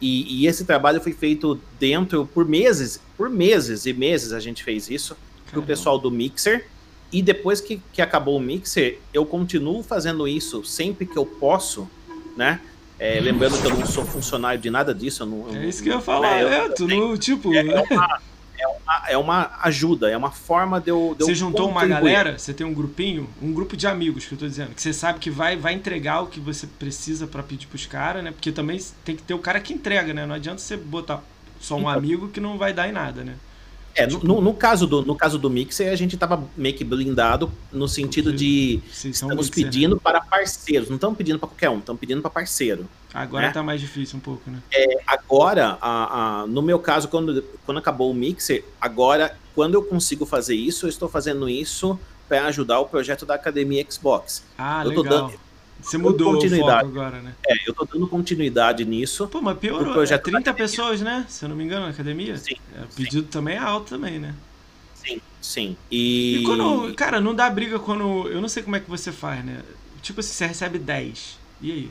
E, 0.00 0.42
e, 0.42 0.46
esse 0.46 0.64
trabalho 0.64 1.00
foi 1.02 1.12
feito 1.12 1.60
dentro 1.78 2.26
por 2.26 2.46
meses, 2.46 3.00
por 3.16 3.28
meses 3.28 3.84
e 3.84 3.92
meses 3.92 4.32
a 4.32 4.40
gente 4.40 4.64
fez 4.64 4.88
isso 4.88 5.16
para 5.50 5.60
o 5.60 5.62
pessoal 5.62 5.98
do 5.98 6.10
Mixer 6.10 6.66
e 7.12 7.22
depois 7.22 7.60
que, 7.60 7.80
que 7.92 8.02
acabou 8.02 8.36
o 8.36 8.40
Mixer, 8.40 8.98
eu 9.12 9.24
continuo 9.24 9.82
fazendo 9.82 10.26
isso 10.26 10.64
sempre 10.64 11.06
que 11.06 11.16
eu 11.16 11.24
posso, 11.24 11.88
né? 12.36 12.60
É, 12.98 13.18
lembrando 13.20 13.60
que 13.60 13.66
eu 13.66 13.76
não 13.76 13.86
sou 13.86 14.04
funcionário 14.04 14.60
de 14.60 14.70
nada 14.70 14.94
disso. 14.94 15.22
Eu 15.22 15.26
não, 15.26 15.56
é 15.56 15.66
isso 15.66 15.82
que 15.82 15.88
eu 15.88 15.94
ia 15.94 16.00
falar, 16.00 16.44
né? 16.44 16.68
Tu 16.70 16.86
não, 16.86 17.16
tipo. 17.16 17.52
É, 17.52 17.58
é, 17.58 17.80
uma, 17.80 18.20
é, 18.58 18.66
uma, 18.66 19.08
é 19.10 19.18
uma 19.18 19.50
ajuda, 19.62 20.10
é 20.10 20.16
uma 20.16 20.30
forma 20.30 20.80
de 20.80 20.90
eu. 20.90 21.14
De 21.18 21.24
você 21.24 21.32
eu 21.32 21.34
juntou 21.34 21.68
uma 21.68 21.84
galera, 21.86 22.38
você 22.38 22.54
tem 22.54 22.66
um 22.66 22.72
grupinho, 22.72 23.28
um 23.42 23.52
grupo 23.52 23.76
de 23.76 23.86
amigos 23.86 24.24
que 24.26 24.34
eu 24.34 24.38
tô 24.38 24.46
dizendo, 24.46 24.74
que 24.74 24.80
você 24.80 24.92
sabe 24.92 25.18
que 25.18 25.30
vai, 25.30 25.56
vai 25.56 25.74
entregar 25.74 26.22
o 26.22 26.28
que 26.28 26.38
você 26.38 26.66
precisa 26.66 27.26
para 27.26 27.42
pedir 27.42 27.66
pros 27.66 27.84
caras, 27.84 28.22
né? 28.22 28.30
Porque 28.30 28.52
também 28.52 28.80
tem 29.04 29.16
que 29.16 29.22
ter 29.22 29.34
o 29.34 29.38
cara 29.38 29.60
que 29.60 29.72
entrega, 29.72 30.14
né? 30.14 30.24
Não 30.24 30.34
adianta 30.34 30.58
você 30.58 30.76
botar 30.76 31.22
só 31.60 31.74
um 31.74 31.80
então, 31.80 31.90
amigo 31.90 32.28
que 32.28 32.40
não 32.40 32.56
vai 32.56 32.72
dar 32.72 32.88
em 32.88 32.92
nada, 32.92 33.24
né? 33.24 33.34
É, 33.94 34.06
tipo, 34.06 34.26
no, 34.26 34.40
no, 34.40 34.52
caso 34.52 34.86
do, 34.86 35.02
no 35.02 35.14
caso 35.14 35.38
do 35.38 35.48
Mixer, 35.48 35.92
a 35.92 35.96
gente 35.96 36.16
tava 36.16 36.42
meio 36.56 36.74
que 36.74 36.82
blindado 36.82 37.50
no 37.72 37.86
sentido 37.86 38.32
de 38.32 38.82
estamos 38.92 39.48
pedindo 39.48 39.94
né? 39.94 40.00
para 40.02 40.20
parceiros, 40.20 40.88
não 40.88 40.96
estamos 40.96 41.16
pedindo 41.16 41.38
para 41.38 41.48
qualquer 41.48 41.70
um, 41.70 41.78
estamos 41.78 42.00
pedindo 42.00 42.20
para 42.20 42.30
parceiro. 42.30 42.88
Agora 43.12 43.46
né? 43.46 43.52
tá 43.52 43.62
mais 43.62 43.80
difícil 43.80 44.16
um 44.16 44.20
pouco, 44.20 44.50
né? 44.50 44.58
É, 44.72 45.00
agora, 45.06 45.78
a, 45.80 46.42
a, 46.42 46.46
no 46.48 46.60
meu 46.60 46.80
caso, 46.80 47.06
quando, 47.06 47.44
quando 47.64 47.78
acabou 47.78 48.10
o 48.10 48.14
Mixer, 48.14 48.64
agora, 48.80 49.36
quando 49.54 49.74
eu 49.74 49.82
consigo 49.84 50.26
fazer 50.26 50.56
isso, 50.56 50.86
eu 50.86 50.90
estou 50.90 51.08
fazendo 51.08 51.48
isso 51.48 51.98
para 52.28 52.46
ajudar 52.46 52.80
o 52.80 52.86
projeto 52.86 53.24
da 53.24 53.34
Academia 53.34 53.86
Xbox. 53.88 54.42
Ah, 54.58 54.82
eu 54.84 54.90
legal. 54.90 55.04
Dando, 55.04 55.40
você 55.80 55.98
mudou 55.98 56.32
continuidade. 56.32 56.84
o 56.84 56.86
foco 56.86 56.98
agora, 57.00 57.20
né? 57.20 57.34
É, 57.46 57.68
eu 57.68 57.74
tô 57.74 57.84
dando 57.84 58.06
continuidade 58.06 58.84
nisso. 58.84 59.28
Pô, 59.28 59.40
mas 59.40 59.58
piorou. 59.58 59.92
Projeto 59.92 60.28
é 60.28 60.32
30 60.32 60.54
pessoas, 60.54 61.00
né? 61.00 61.26
Se 61.28 61.44
eu 61.44 61.48
não 61.48 61.56
me 61.56 61.64
engano, 61.64 61.84
na 61.84 61.90
academia. 61.90 62.36
Sim. 62.38 62.54
É, 62.76 62.82
o 62.82 62.88
pedido 62.88 63.22
sim. 63.22 63.28
também 63.28 63.56
é 63.56 63.58
alto 63.58 63.90
também, 63.90 64.18
né? 64.18 64.34
Sim, 64.94 65.20
sim. 65.40 65.76
E... 65.90 66.38
e 66.38 66.42
quando. 66.44 66.94
Cara, 66.94 67.20
não 67.20 67.34
dá 67.34 67.48
briga 67.50 67.78
quando. 67.78 68.28
Eu 68.28 68.40
não 68.40 68.48
sei 68.48 68.62
como 68.62 68.76
é 68.76 68.80
que 68.80 68.88
você 68.88 69.12
faz, 69.12 69.44
né? 69.44 69.60
Tipo 70.00 70.20
assim, 70.20 70.32
você 70.32 70.46
recebe 70.46 70.78
10. 70.78 71.38
E 71.60 71.72
aí? 71.72 71.90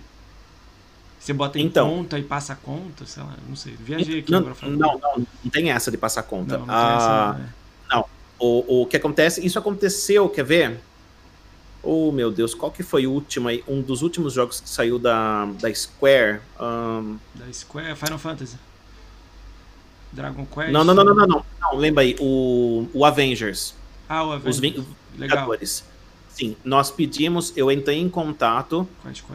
Você 1.23 1.31
bota 1.31 1.57
em 1.57 1.65
então, 1.65 1.89
conta 1.89 2.19
e 2.19 2.23
passa 2.23 2.51
a 2.51 2.55
conta, 2.55 3.05
sei 3.05 3.23
lá, 3.23 3.33
não 3.47 3.55
sei. 3.55 3.75
Viajei 3.79 4.19
aqui 4.19 4.31
não, 4.31 4.39
agora 4.39 4.55
falando. 4.55 4.77
Não, 4.77 4.99
não, 4.99 5.27
não 5.43 5.51
tem 5.51 5.71
essa 5.71 5.89
de 5.89 5.97
passar 5.97 6.23
conta. 6.23 6.57
Não, 6.57 6.65
não, 6.65 6.73
ah, 6.73 6.97
essa, 6.97 7.39
né? 7.39 7.49
não. 7.89 8.05
O, 8.37 8.81
o 8.81 8.85
que 8.85 8.97
acontece, 8.97 9.45
isso 9.45 9.57
aconteceu, 9.57 10.27
quer 10.27 10.43
ver? 10.43 10.81
Oh, 11.83 12.11
meu 12.13 12.31
Deus, 12.31 12.55
qual 12.55 12.71
que 12.71 12.81
foi 12.81 13.05
o 13.05 13.11
último 13.11 13.49
aí? 13.49 13.61
Um 13.67 13.81
dos 13.81 14.01
últimos 14.01 14.33
jogos 14.33 14.61
que 14.61 14.69
saiu 14.69 14.97
da, 14.97 15.45
da 15.59 15.73
Square? 15.73 16.39
Um... 16.57 17.17
Da 17.35 17.51
Square? 17.51 17.95
Final 17.95 18.17
Fantasy? 18.17 18.55
Dragon 20.13 20.45
Quest? 20.45 20.71
Não, 20.71 20.83
não, 20.83 20.93
não, 20.93 21.03
não, 21.03 21.13
não. 21.13 21.27
não. 21.27 21.45
não 21.61 21.75
lembra 21.75 22.03
aí, 22.03 22.15
o, 22.19 22.87
o 22.93 23.03
Avengers. 23.03 23.75
Ah, 24.07 24.23
o 24.23 24.31
Avengers. 24.31 24.55
Os 24.55 24.87
Vingadores. 25.17 25.83
Sim, 26.29 26.55
nós 26.63 26.89
pedimos, 26.89 27.53
eu 27.55 27.71
entrei 27.71 27.99
em 27.99 28.09
contato 28.09 28.87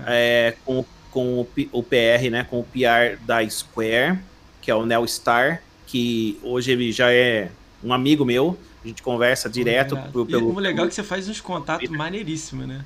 é, 0.06 0.56
com, 0.64 0.84
com 1.12 1.40
o, 1.40 1.48
o 1.70 1.82
PR, 1.82 2.28
né, 2.30 2.44
com 2.48 2.58
o 2.58 2.64
PR 2.64 3.22
da 3.24 3.48
Square, 3.48 4.18
que 4.60 4.70
é 4.70 4.74
o 4.74 4.84
Neo 4.84 5.06
Star, 5.06 5.62
que 5.86 6.40
hoje 6.42 6.72
ele 6.72 6.90
já 6.90 7.12
é 7.12 7.52
um 7.84 7.92
amigo 7.92 8.24
meu, 8.24 8.58
a 8.88 8.90
gente 8.90 9.02
conversa 9.02 9.48
direto 9.48 9.96
pelo, 10.12 10.26
pelo. 10.26 10.54
o 10.54 10.58
legal 10.58 10.86
é 10.86 10.88
que 10.88 10.94
você 10.94 11.02
faz 11.02 11.28
uns 11.28 11.40
contatos 11.40 11.88
maneiríssimos, 11.90 12.66
né? 12.66 12.84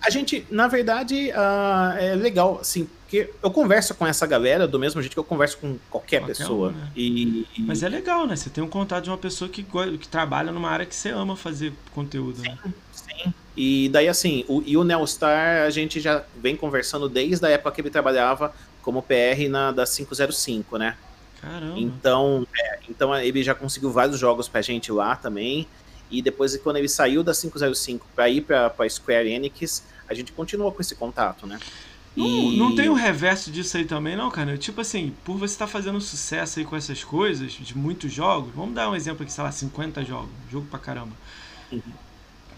A 0.00 0.10
gente, 0.10 0.46
na 0.50 0.68
verdade, 0.68 1.30
uh, 1.30 1.98
é 1.98 2.14
legal, 2.14 2.58
assim, 2.60 2.88
porque 3.02 3.30
eu 3.42 3.50
converso 3.50 3.94
com 3.94 4.06
essa 4.06 4.26
galera 4.26 4.68
do 4.68 4.78
mesmo 4.78 5.00
jeito 5.00 5.14
que 5.14 5.18
eu 5.18 5.24
converso 5.24 5.58
com 5.58 5.78
qualquer, 5.90 6.20
qualquer 6.20 6.36
pessoa. 6.36 6.68
Um, 6.68 6.72
né? 6.72 6.90
e, 6.94 7.46
e, 7.56 7.62
Mas 7.62 7.82
é 7.82 7.88
legal, 7.88 8.26
né? 8.26 8.36
Você 8.36 8.50
tem 8.50 8.62
um 8.62 8.68
contato 8.68 9.04
de 9.04 9.10
uma 9.10 9.18
pessoa 9.18 9.48
que, 9.48 9.64
que 9.64 10.08
trabalha 10.08 10.52
numa 10.52 10.70
área 10.70 10.86
que 10.86 10.94
você 10.94 11.08
ama 11.08 11.34
fazer 11.34 11.72
conteúdo, 11.92 12.36
sim, 12.36 12.48
né? 12.48 12.58
Sim. 12.92 13.34
E 13.56 13.88
daí, 13.88 14.06
assim, 14.06 14.44
o, 14.46 14.62
e 14.64 14.76
o 14.76 14.84
Nelstar 14.84 15.64
a 15.66 15.70
gente 15.70 15.98
já 15.98 16.22
vem 16.36 16.54
conversando 16.54 17.08
desde 17.08 17.44
a 17.46 17.48
época 17.48 17.72
que 17.72 17.80
ele 17.80 17.90
trabalhava 17.90 18.54
como 18.82 19.02
PR 19.02 19.48
na 19.48 19.72
da 19.72 19.84
505, 19.86 20.78
né? 20.78 20.96
Caramba. 21.46 21.78
Então, 21.78 22.46
é, 22.58 22.78
então 22.88 23.16
ele 23.16 23.42
já 23.42 23.54
conseguiu 23.54 23.92
vários 23.92 24.18
jogos 24.18 24.48
pra 24.48 24.60
gente 24.60 24.90
lá 24.90 25.14
também. 25.14 25.66
E 26.10 26.20
depois, 26.20 26.56
quando 26.56 26.76
ele 26.76 26.88
saiu 26.88 27.22
da 27.22 27.32
505 27.32 28.06
para 28.14 28.28
ir 28.28 28.42
para 28.42 28.88
Square 28.88 29.28
Enix, 29.28 29.84
a 30.08 30.14
gente 30.14 30.32
continuou 30.32 30.72
com 30.72 30.80
esse 30.80 30.94
contato, 30.94 31.46
né? 31.46 31.58
Não, 32.16 32.26
e... 32.26 32.56
não 32.56 32.74
tem 32.74 32.88
o 32.88 32.94
reverso 32.94 33.50
disso 33.50 33.76
aí 33.76 33.84
também, 33.84 34.16
não, 34.16 34.30
cara? 34.30 34.56
Tipo 34.56 34.80
assim, 34.80 35.14
por 35.24 35.36
você 35.36 35.54
estar 35.54 35.66
tá 35.66 35.72
fazendo 35.72 36.00
sucesso 36.00 36.58
aí 36.58 36.64
com 36.64 36.74
essas 36.74 37.04
coisas, 37.04 37.52
de 37.52 37.76
muitos 37.76 38.12
jogos, 38.12 38.52
vamos 38.54 38.74
dar 38.74 38.90
um 38.90 38.96
exemplo 38.96 39.22
aqui, 39.22 39.32
sei 39.32 39.44
lá, 39.44 39.52
50 39.52 40.04
jogos, 40.04 40.30
jogo 40.50 40.66
pra 40.68 40.78
caramba. 40.78 41.12
Uhum. 41.70 41.80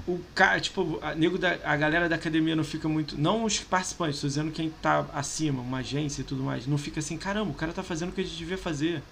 O 0.08 0.18
cara, 0.34 0.58
tipo, 0.58 0.98
a, 1.02 1.14
nego 1.14 1.36
da, 1.36 1.58
a 1.62 1.76
galera 1.76 2.08
da 2.08 2.16
academia 2.16 2.56
não 2.56 2.64
fica 2.64 2.88
muito. 2.88 3.20
Não 3.20 3.44
os 3.44 3.58
participantes, 3.60 4.18
tô 4.18 4.26
dizendo 4.26 4.50
quem 4.50 4.70
tá 4.70 5.04
acima, 5.12 5.60
uma 5.60 5.78
agência 5.78 6.22
e 6.22 6.24
tudo 6.24 6.42
mais. 6.42 6.66
Não 6.66 6.78
fica 6.78 6.98
assim, 6.98 7.18
caramba, 7.18 7.50
o 7.50 7.54
cara 7.54 7.74
tá 7.74 7.82
fazendo 7.82 8.08
o 8.08 8.12
que 8.12 8.22
a 8.22 8.24
gente 8.24 8.36
devia 8.36 8.56
fazer. 8.56 9.02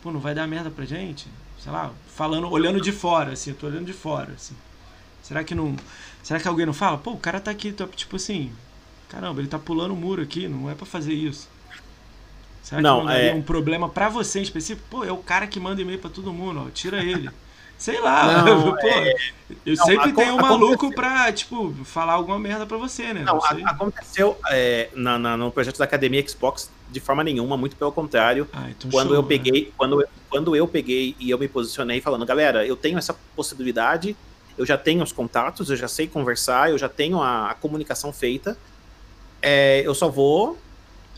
Pô, 0.00 0.12
não 0.12 0.20
vai 0.20 0.32
dar 0.32 0.46
merda 0.46 0.70
pra 0.70 0.84
gente? 0.84 1.26
Sei 1.58 1.72
lá, 1.72 1.92
falando, 2.14 2.48
olhando 2.48 2.80
de 2.80 2.92
fora, 2.92 3.32
assim, 3.32 3.50
eu 3.50 3.56
tô 3.56 3.66
olhando 3.66 3.84
de 3.84 3.92
fora, 3.92 4.32
assim. 4.32 4.54
Será 5.24 5.42
que 5.42 5.56
não. 5.56 5.74
Será 6.22 6.38
que 6.38 6.46
alguém 6.46 6.66
não 6.66 6.72
fala? 6.72 6.98
Pô, 6.98 7.10
o 7.12 7.18
cara 7.18 7.40
tá 7.40 7.50
aqui, 7.50 7.74
tipo 7.96 8.14
assim, 8.14 8.52
caramba, 9.08 9.40
ele 9.40 9.48
tá 9.48 9.58
pulando 9.58 9.92
o 9.92 9.96
muro 9.96 10.22
aqui, 10.22 10.46
não 10.46 10.70
é 10.70 10.74
para 10.76 10.86
fazer 10.86 11.14
isso. 11.14 11.48
Será 12.62 12.80
não, 12.80 13.06
que 13.06 13.12
é 13.12 13.34
um 13.34 13.42
problema 13.42 13.88
para 13.88 14.08
você 14.08 14.38
em 14.38 14.42
específico? 14.42 14.86
Pô, 14.88 15.04
é 15.04 15.10
o 15.10 15.18
cara 15.18 15.48
que 15.48 15.58
manda 15.58 15.82
e-mail 15.82 15.98
para 15.98 16.10
todo 16.10 16.32
mundo, 16.32 16.64
ó, 16.66 16.70
tira 16.70 17.02
ele. 17.02 17.28
Sei 17.82 18.00
lá, 18.00 18.44
não, 18.44 18.70
pô, 18.78 18.86
é... 18.86 19.12
eu 19.66 19.74
não, 19.74 19.84
sempre 19.84 20.12
tenho 20.12 20.34
um 20.34 20.40
maluco 20.40 20.94
pra, 20.94 21.32
tipo, 21.32 21.74
falar 21.84 22.12
alguma 22.12 22.38
merda 22.38 22.64
pra 22.64 22.76
você, 22.76 23.12
né? 23.12 23.24
Não, 23.24 23.40
não 23.40 23.66
aconteceu 23.68 24.38
é, 24.52 24.88
na, 24.94 25.18
na, 25.18 25.36
no 25.36 25.50
projeto 25.50 25.78
da 25.78 25.84
Academia 25.84 26.24
Xbox 26.24 26.70
de 26.88 27.00
forma 27.00 27.24
nenhuma, 27.24 27.56
muito 27.56 27.74
pelo 27.74 27.90
contrário. 27.90 28.48
Ah, 28.52 28.70
então 28.70 28.88
quando 28.88 29.08
show, 29.08 29.16
eu 29.16 29.24
peguei, 29.24 29.64
né? 29.64 29.70
quando, 29.76 30.08
quando 30.30 30.54
eu 30.54 30.68
peguei 30.68 31.16
e 31.18 31.28
eu 31.28 31.36
me 31.36 31.48
posicionei 31.48 32.00
falando, 32.00 32.24
galera, 32.24 32.64
eu 32.64 32.76
tenho 32.76 32.98
essa 32.98 33.16
possibilidade, 33.34 34.16
eu 34.56 34.64
já 34.64 34.78
tenho 34.78 35.02
os 35.02 35.10
contatos, 35.10 35.68
eu 35.68 35.76
já 35.76 35.88
sei 35.88 36.06
conversar, 36.06 36.70
eu 36.70 36.78
já 36.78 36.88
tenho 36.88 37.20
a, 37.20 37.50
a 37.50 37.54
comunicação 37.54 38.12
feita, 38.12 38.56
é, 39.42 39.82
eu 39.84 39.92
só 39.92 40.08
vou. 40.08 40.56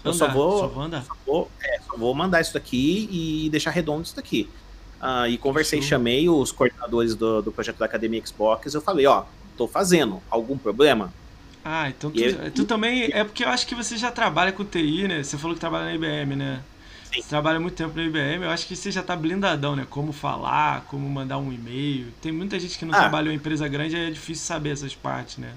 Eu 0.02 0.14
só 0.14 0.28
vou. 0.28 0.60
Só 0.60 0.68
vou, 0.68 0.82
andar. 0.82 1.04
Só 1.04 1.14
vou, 1.26 1.50
é, 1.62 1.78
só 1.80 1.94
vou 1.98 2.14
mandar 2.14 2.40
isso 2.40 2.54
daqui 2.54 3.06
e 3.12 3.50
deixar 3.50 3.70
redondo 3.70 4.04
isso 4.04 4.16
daqui. 4.16 4.48
Uh, 5.00 5.28
e 5.28 5.36
conversei, 5.36 5.82
Sim. 5.82 5.88
chamei 5.88 6.28
os 6.28 6.50
coordenadores 6.50 7.14
do, 7.14 7.42
do 7.42 7.52
projeto 7.52 7.76
da 7.76 7.84
Academia 7.84 8.24
Xbox. 8.24 8.72
Eu 8.72 8.80
falei, 8.80 9.06
ó, 9.06 9.24
tô 9.56 9.68
fazendo, 9.68 10.22
algum 10.30 10.56
problema? 10.56 11.12
Ah, 11.64 11.88
então 11.88 12.10
tu, 12.10 12.20
eu, 12.20 12.50
tu 12.50 12.64
também. 12.64 13.10
É 13.12 13.24
porque 13.24 13.42
eu 13.42 13.48
acho 13.48 13.66
que 13.66 13.74
você 13.74 13.96
já 13.96 14.10
trabalha 14.10 14.52
com 14.52 14.64
TI, 14.64 15.08
né? 15.08 15.22
Você 15.22 15.38
falou 15.38 15.54
que 15.54 15.60
trabalha 15.60 15.84
na 15.86 15.94
IBM, 15.94 16.36
né? 16.36 16.60
Sim. 17.04 17.22
Você 17.22 17.28
trabalha 17.28 17.58
muito 17.58 17.74
tempo 17.74 17.96
na 17.96 18.02
IBM, 18.02 18.44
eu 18.44 18.50
acho 18.50 18.66
que 18.66 18.76
você 18.76 18.90
já 18.90 19.02
tá 19.02 19.16
blindadão, 19.16 19.74
né? 19.74 19.86
Como 19.88 20.12
falar, 20.12 20.84
como 20.90 21.08
mandar 21.08 21.38
um 21.38 21.52
e-mail. 21.52 22.08
Tem 22.20 22.32
muita 22.32 22.58
gente 22.58 22.78
que 22.78 22.84
não 22.84 22.94
ah. 22.94 23.00
trabalha 23.00 23.30
em 23.30 23.36
empresa 23.36 23.66
grande, 23.68 23.96
é 23.96 24.10
difícil 24.10 24.44
saber 24.44 24.70
essas 24.70 24.94
partes, 24.94 25.38
né? 25.38 25.52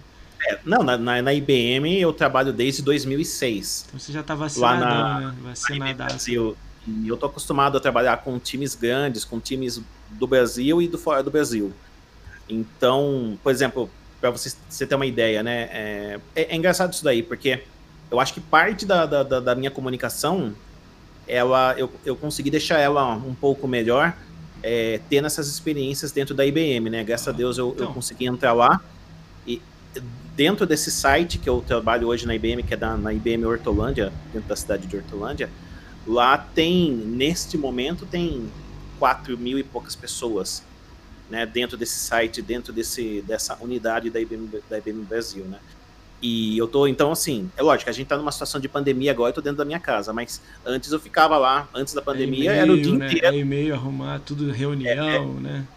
É, 0.46 0.60
não, 0.64 0.84
na, 0.84 0.98
na, 0.98 1.22
na, 1.22 1.34
IBM 1.34 2.00
eu 2.00 2.14
trabalho 2.14 2.54
desde 2.54 2.82
2006. 2.84 3.86
Então 3.88 4.00
você 4.00 4.14
já 4.14 4.22
tá 4.22 4.36
vacinado, 4.36 4.82
lá 4.82 5.20
na, 5.20 5.20
né? 5.20 5.36
Vacinadaço. 5.42 6.56
Eu, 6.88 7.08
eu 7.08 7.18
tô 7.18 7.26
acostumado 7.26 7.78
a 7.78 7.80
trabalhar 7.80 8.18
com 8.18 8.40
times 8.40 8.76
grandes, 8.76 9.26
com 9.26 9.40
times 9.40 9.82
do 10.12 10.28
Brasil 10.28 10.82
e 10.82 10.88
do 10.88 10.98
fora 10.98 11.22
do 11.22 11.32
Brasil. 11.32 11.74
Então, 12.50 13.38
por 13.44 13.52
exemplo, 13.52 13.90
para 14.20 14.32
você, 14.32 14.56
você 14.70 14.86
ter 14.86 14.96
uma 14.96 15.06
ideia, 15.06 15.44
né? 15.44 15.70
É, 15.72 16.20
é, 16.36 16.42
é, 16.54 16.56
engraçado 16.56 16.94
isso 16.94 17.04
daí, 17.04 17.22
porque 17.22 17.64
eu 18.10 18.20
acho 18.20 18.34
que 18.34 18.40
parte 18.40 18.86
da, 18.86 19.06
da, 19.06 19.24
da, 19.24 19.56
minha 19.56 19.70
comunicação, 19.70 20.54
ela, 21.28 21.76
eu, 21.78 21.92
eu 22.06 22.16
consegui 22.16 22.50
deixar 22.50 22.80
ela 22.80 23.14
um 23.14 23.36
pouco 23.36 23.68
melhor, 23.68 24.16
é, 24.64 25.00
tendo 25.10 25.26
essas 25.26 25.48
experiências 25.48 26.12
dentro 26.12 26.34
da 26.34 26.46
IBM, 26.46 26.90
né? 26.90 27.04
Graças 27.04 27.28
a 27.28 27.32
Deus 27.32 27.58
eu, 27.58 27.70
então. 27.70 27.88
eu 27.88 27.94
consegui 27.94 28.26
entrar 28.26 28.54
lá. 28.54 28.82
E 29.46 29.62
dentro 30.36 30.66
desse 30.66 30.90
site 30.90 31.38
que 31.38 31.50
eu 31.50 31.64
trabalho 31.66 32.08
hoje 32.08 32.26
na 32.26 32.34
IBM, 32.34 32.64
que 32.64 32.74
é 32.74 32.78
da, 32.78 32.96
na 32.96 33.14
IBM 33.14 33.46
Hortolândia, 33.46 34.12
dentro 34.32 34.48
da 34.48 34.56
cidade 34.56 34.88
de 34.88 34.96
Hortolândia, 34.96 35.50
lá 36.08 36.38
tem, 36.38 36.92
neste 36.92 37.58
momento, 37.58 38.06
tem 38.06 38.50
4 39.00 39.38
mil 39.38 39.60
e 39.60 39.64
poucas 39.64 39.96
pessoas 39.96 40.64
né, 41.30 41.46
dentro 41.46 41.78
desse 41.78 42.00
site, 42.00 42.42
dentro 42.42 42.72
desse, 42.72 43.22
dessa 43.28 43.58
unidade 43.62 44.10
da 44.10 44.20
IBM, 44.20 44.50
da 44.70 44.78
IBM 44.78 45.04
Brasil, 45.04 45.44
né? 45.46 45.60
E 46.20 46.58
eu 46.58 46.68
tô, 46.68 46.88
então, 46.88 47.12
assim, 47.12 47.52
é 47.56 47.62
lógico, 47.62 47.92
a 47.92 47.94
gente 47.94 48.08
tá 48.08 48.18
numa 48.18 48.32
situação 48.32 48.60
de 48.60 48.68
pandemia 48.68 49.12
agora, 49.12 49.30
eu 49.30 49.36
tô 49.36 49.42
dentro 49.42 49.58
da 49.58 49.66
minha 49.66 49.80
casa, 49.80 50.12
mas 50.12 50.42
antes 50.66 50.92
eu 50.92 51.00
ficava 51.00 51.38
lá, 51.38 51.70
antes 51.76 51.94
da 51.94 52.02
pandemia, 52.02 52.54
é 52.54 52.58
era 52.58 52.72
o 52.72 52.82
dia 52.82 52.96
né? 52.96 53.06
inteiro. 53.06 53.28
É 53.28 53.38
e-mail, 53.38 53.76
arrumar 53.76 54.20
tudo, 54.20 54.52
reunião, 54.52 55.38
é, 55.38 55.42
né? 55.42 55.68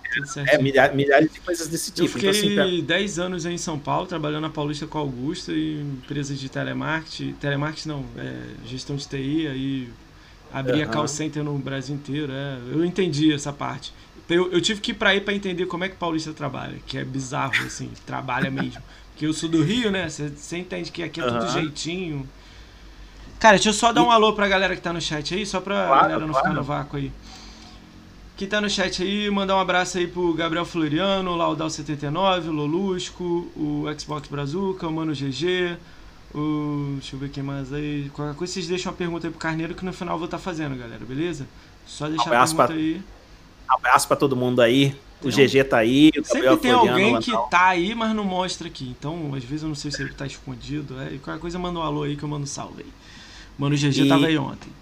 É, 0.48 0.58
milhares, 0.58 0.96
milhares, 0.96 1.32
de 1.32 1.40
coisas 1.40 1.68
desse 1.68 1.92
tipo. 1.92 2.08
Eu 2.08 2.12
fiquei 2.12 2.30
então, 2.30 2.64
assim, 2.64 2.82
10 2.82 3.18
anos 3.18 3.44
em 3.44 3.58
São 3.58 3.78
Paulo, 3.78 4.06
trabalhando 4.06 4.42
na 4.42 4.50
Paulista 4.50 4.86
com 4.86 4.98
Augusto, 4.98 5.52
e 5.52 5.80
empresas 5.80 6.38
de 6.38 6.48
telemarketing, 6.48 7.32
telemarketing 7.34 7.88
não, 7.88 8.04
é, 8.16 8.34
gestão 8.66 8.96
de 8.96 9.06
TI, 9.06 9.46
aí 9.46 9.88
abria 10.52 10.86
uhum. 10.86 10.92
call 10.92 11.08
center 11.08 11.42
no 11.42 11.56
Brasil 11.58 11.94
inteiro, 11.94 12.32
é, 12.32 12.58
eu 12.72 12.84
entendi 12.84 13.32
essa 13.32 13.52
parte. 13.52 13.92
Eu, 14.28 14.50
eu 14.52 14.60
tive 14.60 14.80
que 14.80 14.92
ir 14.92 14.94
para 14.94 15.14
ir 15.14 15.22
para 15.22 15.34
entender 15.34 15.66
como 15.66 15.82
é 15.82 15.88
que 15.88 15.96
Paulista 15.96 16.32
trabalha, 16.32 16.78
que 16.86 16.96
é 16.96 17.04
bizarro, 17.04 17.66
assim, 17.66 17.90
trabalha 18.06 18.50
mesmo. 18.50 18.80
Porque 19.10 19.26
eu 19.26 19.32
sou 19.32 19.48
do 19.48 19.62
Rio, 19.62 19.90
né? 19.90 20.08
Você 20.08 20.56
entende 20.56 20.92
que 20.92 21.02
aqui 21.02 21.20
é 21.20 21.24
tudo 21.24 21.44
uhum. 21.44 21.52
jeitinho. 21.52 22.28
Cara, 23.40 23.56
deixa 23.56 23.70
eu 23.70 23.72
só 23.72 23.92
dar 23.92 24.02
um 24.02 24.10
alô 24.10 24.32
pra 24.34 24.46
galera 24.46 24.76
que 24.76 24.82
tá 24.82 24.92
no 24.92 25.00
chat 25.00 25.34
aí, 25.34 25.44
só 25.44 25.60
pra 25.60 25.86
claro, 25.86 26.02
galera 26.02 26.20
não 26.20 26.28
claro. 26.28 26.46
ficar 26.46 26.54
no 26.54 26.62
vácuo 26.62 26.96
aí. 26.98 27.12
Quem 28.36 28.48
tá 28.48 28.60
no 28.60 28.70
chat 28.70 29.02
aí, 29.02 29.30
mandar 29.30 29.56
um 29.56 29.60
abraço 29.60 29.98
aí 29.98 30.06
pro 30.06 30.32
Gabriel 30.32 30.64
Floriano, 30.64 31.36
Laudal79, 31.36 32.48
o 32.48 32.52
Lolusco, 32.52 33.24
o 33.54 33.84
Xbox 33.98 34.28
Brazuca, 34.28 34.86
o 34.86 34.92
Mano 34.92 35.12
GG, 35.12 35.76
o. 36.34 36.94
Deixa 36.98 37.16
eu 37.16 37.20
ver 37.20 37.30
quem 37.30 37.42
mais 37.42 37.72
aí. 37.72 38.10
Qualquer 38.14 38.36
coisa 38.36 38.52
vocês 38.52 38.66
deixam 38.66 38.92
uma 38.92 38.98
pergunta 38.98 39.26
aí 39.26 39.30
pro 39.30 39.40
Carneiro 39.40 39.74
que 39.74 39.84
no 39.84 39.92
final 39.92 40.14
eu 40.14 40.18
vou 40.18 40.26
estar 40.26 40.38
tá 40.38 40.42
fazendo, 40.42 40.76
galera, 40.76 41.04
beleza? 41.04 41.46
Só 41.86 42.08
deixar 42.08 42.30
um 42.30 42.34
a 42.34 42.38
pergunta 42.38 42.66
pra, 42.66 42.74
aí. 42.74 43.02
Abraço 43.68 44.08
pra 44.08 44.16
todo 44.16 44.36
mundo 44.36 44.60
aí. 44.60 44.96
O 45.22 45.28
GG 45.28 45.64
tá 45.64 45.78
aí, 45.78 46.10
o 46.18 46.24
Sempre 46.24 46.56
tem 46.56 46.70
alguém 46.70 47.20
que 47.20 47.30
tá 47.50 47.68
aí, 47.68 47.94
mas 47.94 48.14
não 48.14 48.24
mostra 48.24 48.68
aqui. 48.68 48.88
Então, 48.98 49.34
às 49.34 49.44
vezes 49.44 49.62
eu 49.62 49.68
não 49.68 49.74
sei 49.74 49.90
se 49.90 50.02
ele 50.02 50.14
tá 50.14 50.26
escondido. 50.26 50.98
É, 50.98 51.18
qualquer 51.18 51.40
coisa 51.40 51.58
manda 51.58 51.78
um 51.78 51.82
alô 51.82 52.04
aí 52.04 52.16
que 52.16 52.22
eu 52.22 52.28
mando 52.28 52.44
um 52.44 52.46
salve 52.46 52.82
aí. 52.82 52.92
Mano, 53.58 53.74
o 53.74 53.78
GG 53.78 54.00
e... 54.00 54.08
tava 54.08 54.26
aí 54.26 54.38
ontem. 54.38 54.72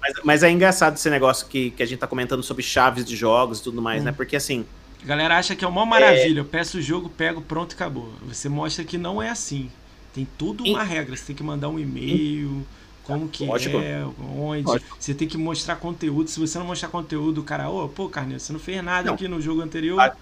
Mas, 0.00 0.14
mas, 0.22 0.42
é 0.42 0.50
engraçado 0.50 0.94
esse 0.94 1.08
negócio 1.08 1.46
que, 1.46 1.70
que 1.70 1.82
a 1.82 1.86
gente 1.86 1.98
tá 1.98 2.06
comentando 2.06 2.42
sobre 2.42 2.62
chaves 2.62 3.04
de 3.04 3.16
jogos 3.16 3.60
e 3.60 3.62
tudo 3.62 3.80
mais, 3.80 4.04
né? 4.04 4.10
hum. 4.10 4.12
né? 4.12 4.16
Porque 4.16 4.36
assim. 4.36 4.66
A 5.02 5.06
galera 5.06 5.38
acha 5.38 5.56
que 5.56 5.64
é 5.64 5.68
uma 5.68 5.86
maravilha. 5.86 6.40
É... 6.40 6.40
Eu 6.40 6.44
peço 6.44 6.78
o 6.78 6.82
jogo, 6.82 7.08
pego, 7.08 7.40
pronto 7.40 7.72
e 7.72 7.74
acabou. 7.74 8.12
Você 8.28 8.48
mostra 8.48 8.84
que 8.84 8.98
não 8.98 9.22
é 9.22 9.30
assim. 9.30 9.70
Tem 10.16 10.26
toda 10.38 10.62
uma 10.62 10.82
e... 10.82 10.86
regra. 10.86 11.14
Você 11.14 11.26
tem 11.26 11.36
que 11.36 11.42
mandar 11.42 11.68
um 11.68 11.78
e-mail. 11.78 12.66
Como 13.04 13.28
que 13.28 13.44
Lógico. 13.44 13.76
é, 13.76 14.02
onde. 14.34 14.66
Lógico. 14.66 14.96
Você 14.98 15.12
tem 15.12 15.28
que 15.28 15.36
mostrar 15.36 15.76
conteúdo. 15.76 16.30
Se 16.30 16.40
você 16.40 16.58
não 16.58 16.64
mostrar 16.64 16.88
conteúdo, 16.88 17.42
o 17.42 17.44
cara, 17.44 17.68
ô, 17.68 17.84
oh, 17.84 17.88
pô, 17.90 18.08
Carneiro, 18.08 18.40
você 18.40 18.50
não 18.50 18.58
fez 18.58 18.82
nada 18.82 19.08
não. 19.08 19.14
aqui 19.14 19.28
no 19.28 19.42
jogo 19.42 19.60
anterior. 19.60 20.16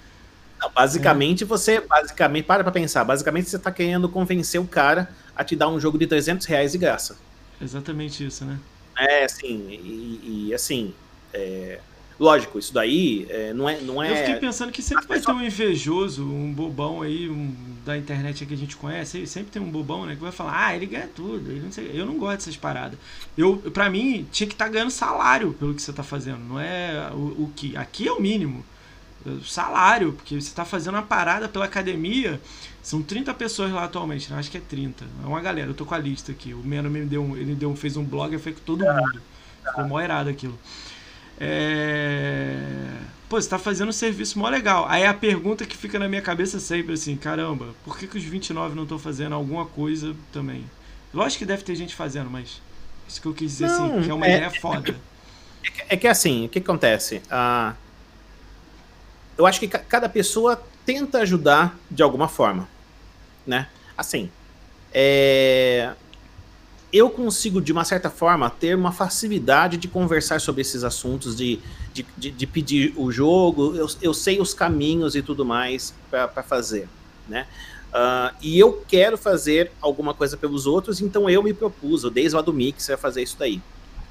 Não, 0.60 0.70
basicamente, 0.72 1.44
é. 1.44 1.46
você. 1.46 1.80
Basicamente, 1.80 2.44
para 2.44 2.64
pra 2.64 2.72
pensar. 2.72 3.04
Basicamente, 3.04 3.48
você 3.48 3.58
tá 3.58 3.70
querendo 3.70 4.08
convencer 4.08 4.60
o 4.60 4.66
cara 4.66 5.08
a 5.36 5.44
te 5.44 5.54
dar 5.54 5.68
um 5.68 5.78
jogo 5.78 5.96
de 5.96 6.08
300 6.08 6.44
reais 6.44 6.72
de 6.72 6.78
graça. 6.78 7.16
Exatamente 7.62 8.26
isso, 8.26 8.44
né? 8.44 8.58
É, 8.98 9.24
assim, 9.24 9.68
e, 9.70 10.48
e 10.48 10.54
assim, 10.54 10.92
é, 11.32 11.78
lógico, 12.18 12.58
isso 12.58 12.72
daí 12.72 13.26
é, 13.28 13.52
não, 13.52 13.68
é, 13.68 13.80
não 13.80 14.02
é. 14.02 14.10
Eu 14.10 14.16
fiquei 14.16 14.36
pensando 14.36 14.72
que 14.72 14.82
sempre 14.82 15.06
vai 15.06 15.20
ter 15.20 15.30
um 15.30 15.42
invejoso, 15.42 16.24
um 16.24 16.52
bobão 16.52 17.02
aí 17.02 17.28
um, 17.28 17.54
da 17.84 17.96
internet 17.96 18.44
que 18.46 18.54
a 18.54 18.56
gente 18.56 18.76
conhece, 18.76 19.26
sempre 19.26 19.50
tem 19.50 19.62
um 19.62 19.70
bobão, 19.70 20.06
né, 20.06 20.14
que 20.14 20.22
vai 20.22 20.32
falar, 20.32 20.66
ah, 20.66 20.76
ele 20.76 20.86
ganha 20.86 21.08
tudo, 21.14 21.50
ele 21.50 21.60
não 21.60 21.72
sei, 21.72 21.90
eu 21.92 22.06
não 22.06 22.18
gosto 22.18 22.38
dessas 22.38 22.56
paradas. 22.56 22.98
Eu, 23.36 23.56
pra 23.72 23.88
mim, 23.90 24.26
tinha 24.30 24.46
que 24.46 24.54
estar 24.54 24.66
tá 24.66 24.70
ganhando 24.70 24.90
salário 24.90 25.52
pelo 25.54 25.74
que 25.74 25.82
você 25.82 25.92
tá 25.92 26.02
fazendo, 26.02 26.40
não 26.40 26.60
é 26.60 27.10
o, 27.12 27.44
o 27.44 27.52
que. 27.54 27.76
Aqui 27.76 28.08
é 28.08 28.12
o 28.12 28.20
mínimo. 28.20 28.64
Salário, 29.42 30.12
porque 30.12 30.38
você 30.38 30.54
tá 30.54 30.66
fazendo 30.66 30.96
uma 30.96 31.02
parada 31.02 31.48
pela 31.48 31.64
academia 31.64 32.38
são 32.84 33.02
30 33.02 33.32
pessoas 33.32 33.72
lá 33.72 33.84
atualmente, 33.84 34.30
né? 34.30 34.38
acho 34.38 34.50
que 34.50 34.58
é 34.58 34.60
30. 34.60 35.06
É 35.22 35.26
uma 35.26 35.40
galera, 35.40 35.70
eu 35.70 35.74
tô 35.74 35.86
com 35.86 35.94
a 35.94 35.98
lista 35.98 36.30
aqui. 36.32 36.52
O 36.52 36.58
Meno 36.58 36.90
me 36.90 37.02
deu 37.06 37.24
um, 37.24 37.34
ele 37.34 37.54
deu, 37.54 37.74
fez 37.74 37.96
um 37.96 38.04
blog 38.04 38.34
e 38.34 38.38
foi 38.38 38.52
com 38.52 38.60
todo 38.60 38.84
mundo. 38.84 39.22
Ficou 39.64 39.88
mó 39.88 39.98
irado 40.02 40.28
aquilo. 40.28 40.58
É... 41.40 42.58
Pô, 43.28 43.40
você 43.40 43.48
tá 43.48 43.58
fazendo 43.58 43.88
um 43.88 43.92
serviço 43.92 44.38
mó 44.38 44.48
legal. 44.48 44.86
Aí 44.88 45.04
a 45.04 45.14
pergunta 45.14 45.64
que 45.64 45.76
fica 45.76 45.98
na 45.98 46.08
minha 46.08 46.22
cabeça 46.22 46.60
sempre 46.60 46.94
assim, 46.94 47.16
caramba, 47.16 47.74
por 47.84 47.98
que, 47.98 48.06
que 48.06 48.18
os 48.18 48.24
29 48.24 48.74
não 48.74 48.84
estão 48.84 48.98
fazendo 48.98 49.34
alguma 49.34 49.66
coisa 49.66 50.14
também? 50.32 50.64
Lógico 51.12 51.40
que 51.40 51.46
deve 51.46 51.62
ter 51.62 51.74
gente 51.74 51.94
fazendo, 51.94 52.30
mas 52.30 52.60
isso 53.08 53.20
que 53.20 53.26
eu 53.26 53.34
quis 53.34 53.52
dizer 53.52 53.66
assim, 53.66 53.78
não, 53.78 53.94
assim, 53.94 54.02
que 54.02 54.10
é 54.10 54.14
uma 54.14 54.26
é, 54.26 54.36
ideia 54.36 54.50
foda. 54.60 54.96
É 55.62 55.70
que, 55.70 55.82
é 55.88 55.96
que 55.96 56.08
assim, 56.08 56.46
o 56.46 56.48
que 56.48 56.58
acontece? 56.58 57.22
Ah, 57.30 57.74
eu 59.36 59.46
acho 59.46 59.58
que 59.58 59.66
cada 59.66 60.08
pessoa 60.08 60.62
tenta 60.84 61.18
ajudar 61.18 61.78
de 61.90 62.02
alguma 62.02 62.28
forma 62.28 62.68
né? 63.46 63.68
Assim, 63.96 64.30
é... 64.92 65.92
eu 66.94 67.10
consigo, 67.10 67.60
de 67.60 67.72
uma 67.72 67.84
certa 67.84 68.08
forma, 68.08 68.48
ter 68.48 68.76
uma 68.76 68.92
facilidade 68.92 69.76
de 69.76 69.88
conversar 69.88 70.40
sobre 70.40 70.60
esses 70.60 70.84
assuntos, 70.84 71.34
de, 71.34 71.58
de, 71.92 72.06
de, 72.16 72.30
de 72.30 72.46
pedir 72.46 72.94
o 72.96 73.10
jogo, 73.10 73.74
eu, 73.74 73.88
eu 74.00 74.14
sei 74.14 74.40
os 74.40 74.54
caminhos 74.54 75.16
e 75.16 75.20
tudo 75.20 75.44
mais 75.44 75.92
para 76.08 76.42
fazer, 76.44 76.88
né? 77.28 77.48
Uh, 77.88 78.34
e 78.40 78.58
eu 78.60 78.84
quero 78.86 79.18
fazer 79.18 79.72
alguma 79.80 80.14
coisa 80.14 80.36
pelos 80.36 80.66
outros, 80.66 81.00
então 81.00 81.28
eu 81.28 81.42
me 81.42 81.52
propus, 81.52 82.08
desde 82.12 82.36
lá 82.36 82.42
do 82.42 82.52
Mixer, 82.52 82.94
a 82.94 82.98
fazer 82.98 83.22
isso 83.22 83.36
daí. 83.36 83.60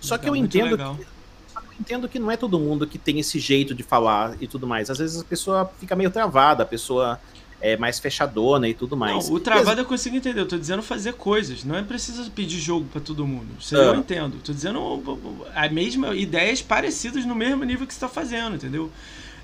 Só 0.02 0.18
que 0.18 0.28
eu 0.28 0.36
entendo 0.36 0.78
que, 0.78 0.84
eu 0.84 1.64
entendo 1.80 2.10
que 2.10 2.20
não 2.20 2.30
é 2.30 2.36
todo 2.36 2.60
mundo 2.60 2.86
que 2.86 2.98
tem 2.98 3.18
esse 3.18 3.40
jeito 3.40 3.74
de 3.74 3.82
falar 3.82 4.36
e 4.42 4.48
tudo 4.48 4.68
mais. 4.68 4.90
Às 4.90 4.98
vezes 4.98 5.22
a 5.22 5.24
pessoa 5.24 5.72
fica 5.80 5.96
meio 5.96 6.12
travada, 6.12 6.64
a 6.64 6.66
pessoa 6.66 7.18
é 7.64 7.78
mais 7.78 7.98
fechadona 7.98 8.68
e 8.68 8.74
tudo 8.74 8.98
mais. 8.98 9.30
Não, 9.30 9.36
o 9.36 9.40
travado 9.40 9.80
eu 9.80 9.86
consigo 9.86 10.18
entender. 10.18 10.42
Eu 10.42 10.46
tô 10.46 10.58
dizendo 10.58 10.84
fazer 10.84 11.14
coisas. 11.14 11.64
Não 11.64 11.78
é 11.78 11.82
preciso 11.82 12.30
pedir 12.30 12.60
jogo 12.60 12.86
para 12.92 13.00
todo 13.00 13.26
mundo. 13.26 13.48
Isso 13.58 13.74
eu 13.74 13.94
ah. 13.94 13.96
entendo. 13.96 14.38
Tô 14.44 14.52
dizendo 14.52 15.18
a 15.56 15.70
mesma 15.70 16.14
ideias 16.14 16.62
parecidas 16.62 17.26
no 17.26 17.34
mesmo 17.34 17.64
nível 17.64 17.88
que 17.88 17.94
você 17.94 18.02
tá 18.02 18.10
fazendo, 18.10 18.58
entendeu? 18.58 18.92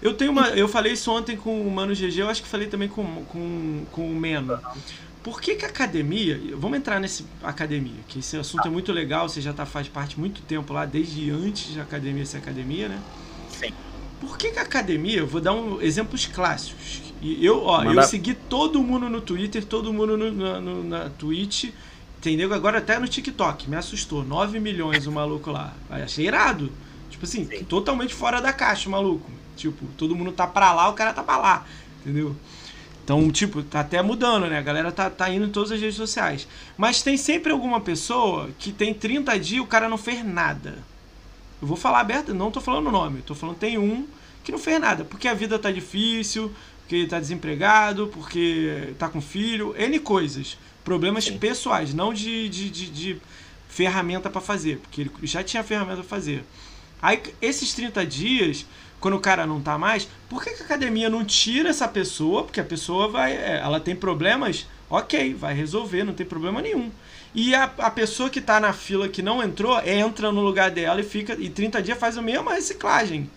Eu 0.01 0.13
tenho 0.13 0.32
uma. 0.32 0.49
Eu 0.49 0.67
falei 0.67 0.91
isso 0.91 1.09
ontem 1.09 1.38
com 1.38 1.65
o 1.65 1.72
Mano 1.72 1.93
GG, 1.93 2.20
eu 2.20 2.30
acho 2.30 2.43
que 2.43 2.47
falei 2.49 2.67
também 2.67 2.89
com, 2.89 3.24
com, 3.26 3.86
com 3.89 4.11
o 4.11 4.15
Meno. 4.15 4.59
Por 5.24 5.39
que, 5.39 5.55
que 5.55 5.65
a 5.65 5.70
academia. 5.70 6.39
Vamos 6.57 6.78
entrar 6.78 6.99
nesse 6.99 7.26
academia, 7.41 8.01
que 8.05 8.20
esse 8.20 8.36
assunto 8.36 8.67
é 8.67 8.72
muito 8.72 8.91
legal, 8.91 9.30
você 9.30 9.39
já 9.39 9.53
tá, 9.53 9.65
faz 9.65 9.88
parte 9.88 10.20
muito 10.20 10.41
tempo 10.41 10.74
lá, 10.74 10.86
desde 10.86 11.32
antes 11.32 11.74
da 11.74 11.84
academia 11.84 12.26
ser 12.26 12.38
academia, 12.38 12.89
né? 12.89 12.99
Sim. 13.49 13.74
Por 14.20 14.38
que, 14.38 14.51
que 14.51 14.59
a 14.59 14.63
academia. 14.63 15.20
Eu 15.20 15.28
vou 15.28 15.39
dar 15.39 15.53
um, 15.53 15.82
exemplos 15.82 16.26
clássicos. 16.26 17.09
E 17.22 17.45
eu, 17.45 17.63
ó, 17.63 17.84
Manda... 17.84 18.01
eu 18.01 18.03
segui 18.07 18.34
todo 18.34 18.82
mundo 18.82 19.09
no 19.09 19.22
Twitter, 19.22 19.65
todo 19.65 19.91
mundo 19.91 20.17
no, 20.17 20.32
no, 20.32 20.61
no, 20.61 20.84
na 20.84 21.09
Twitch. 21.09 21.65
Entendeu? 22.17 22.53
Agora 22.53 22.80
até 22.80 22.99
no 22.99 23.07
TikTok, 23.07 23.70
me 23.70 23.76
assustou. 23.76 24.24
9 24.24 24.59
milhões 24.59 25.07
o 25.07 25.11
maluco 25.11 25.51
lá. 25.51 25.74
Achei 25.89 26.28
irado. 26.28 26.72
Tipo 27.09 27.26
assim, 27.26 27.45
Sim. 27.45 27.63
totalmente 27.63 28.13
fora 28.13 28.41
da 28.41 28.51
caixa 28.51 28.89
o 28.89 28.91
maluco. 28.91 29.30
Tipo, 29.55 29.86
todo 29.97 30.15
mundo 30.15 30.32
tá 30.32 30.45
pra 30.45 30.74
lá, 30.74 30.89
o 30.89 30.93
cara 30.93 31.13
tá 31.13 31.24
pra 31.24 31.38
lá. 31.38 31.65
Entendeu? 32.01 32.36
Então, 33.03 33.32
tipo, 33.32 33.63
tá 33.63 33.80
até 33.80 34.01
mudando, 34.01 34.47
né? 34.47 34.59
A 34.59 34.61
galera 34.61 34.91
tá, 34.91 35.09
tá 35.09 35.30
indo 35.30 35.45
em 35.47 35.49
todas 35.49 35.72
as 35.72 35.82
redes 35.82 35.95
sociais. 35.95 36.47
Mas 36.78 37.01
tem 37.01 37.17
sempre 37.17 37.51
alguma 37.51 37.82
pessoa 37.82 38.49
que 38.59 38.72
tem 38.72 38.93
30 38.93 39.39
dias 39.39 39.57
e 39.57 39.59
o 39.59 39.65
cara 39.65 39.89
não 39.89 39.97
fez 39.97 40.24
nada. 40.24 40.78
Eu 41.61 41.67
vou 41.67 41.76
falar 41.76 42.01
aberto, 42.01 42.34
não 42.34 42.51
tô 42.51 42.61
falando 42.61 42.88
o 42.88 42.91
nome. 42.91 43.22
Tô 43.22 43.34
falando 43.34 43.57
tem 43.57 43.78
um 43.78 44.05
que 44.43 44.51
não 44.51 44.59
fez 44.59 44.80
nada. 44.80 45.03
Porque 45.03 45.28
a 45.28 45.34
vida 45.34 45.57
tá 45.57 45.72
difícil, 45.72 46.53
porque 46.89 47.05
tá 47.05 47.19
desempregado, 47.19 48.07
porque 48.07 48.95
tá 48.97 49.07
com 49.07 49.21
filho, 49.21 49.75
N 49.77 49.99
coisas. 49.99 50.57
Problemas 50.83 51.25
Sim. 51.25 51.37
pessoais, 51.37 51.93
não 51.93 52.11
de, 52.11 52.49
de, 52.49 52.67
de, 52.67 52.89
de 52.89 53.21
ferramenta 53.67 54.27
para 54.27 54.41
fazer. 54.41 54.77
Porque 54.77 55.01
ele 55.01 55.11
já 55.21 55.43
tinha 55.43 55.63
ferramenta 55.63 55.97
pra 55.97 56.09
fazer. 56.09 56.43
Aí, 56.99 57.21
esses 57.39 57.75
30 57.75 58.03
dias 58.07 58.65
quando 58.99 59.13
o 59.13 59.19
cara 59.19 59.45
não 59.45 59.61
tá 59.61 59.77
mais, 59.77 60.09
por 60.27 60.43
que, 60.43 60.49
que 60.49 60.63
a 60.63 60.65
academia 60.65 61.09
não 61.09 61.23
tira 61.23 61.69
essa 61.69 61.87
pessoa? 61.87 62.43
Porque 62.43 62.59
a 62.59 62.65
pessoa 62.65 63.07
vai. 63.07 63.33
É, 63.33 63.59
ela 63.59 63.79
tem 63.79 63.95
problemas, 63.95 64.65
ok, 64.89 65.35
vai 65.35 65.53
resolver, 65.53 66.03
não 66.03 66.13
tem 66.13 66.25
problema 66.25 66.59
nenhum. 66.59 66.91
E 67.35 67.53
a, 67.53 67.65
a 67.77 67.91
pessoa 67.91 68.31
que 68.31 68.41
tá 68.41 68.59
na 68.59 68.73
fila 68.73 69.07
que 69.07 69.21
não 69.21 69.43
entrou, 69.43 69.79
entra 69.85 70.31
no 70.31 70.41
lugar 70.41 70.71
dela 70.71 70.99
e 70.99 71.03
fica. 71.03 71.37
E 71.39 71.49
30 71.49 71.83
dias 71.83 71.99
faz 71.99 72.17
a 72.17 72.21
mesma 72.21 72.55
reciclagem. 72.55 73.29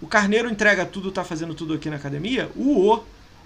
O 0.00 0.06
carneiro 0.06 0.50
entrega 0.50 0.86
tudo, 0.86 1.10
tá 1.10 1.24
fazendo 1.24 1.54
tudo 1.54 1.74
aqui 1.74 1.90
na 1.90 1.96
academia? 1.96 2.50
O 2.56 3.00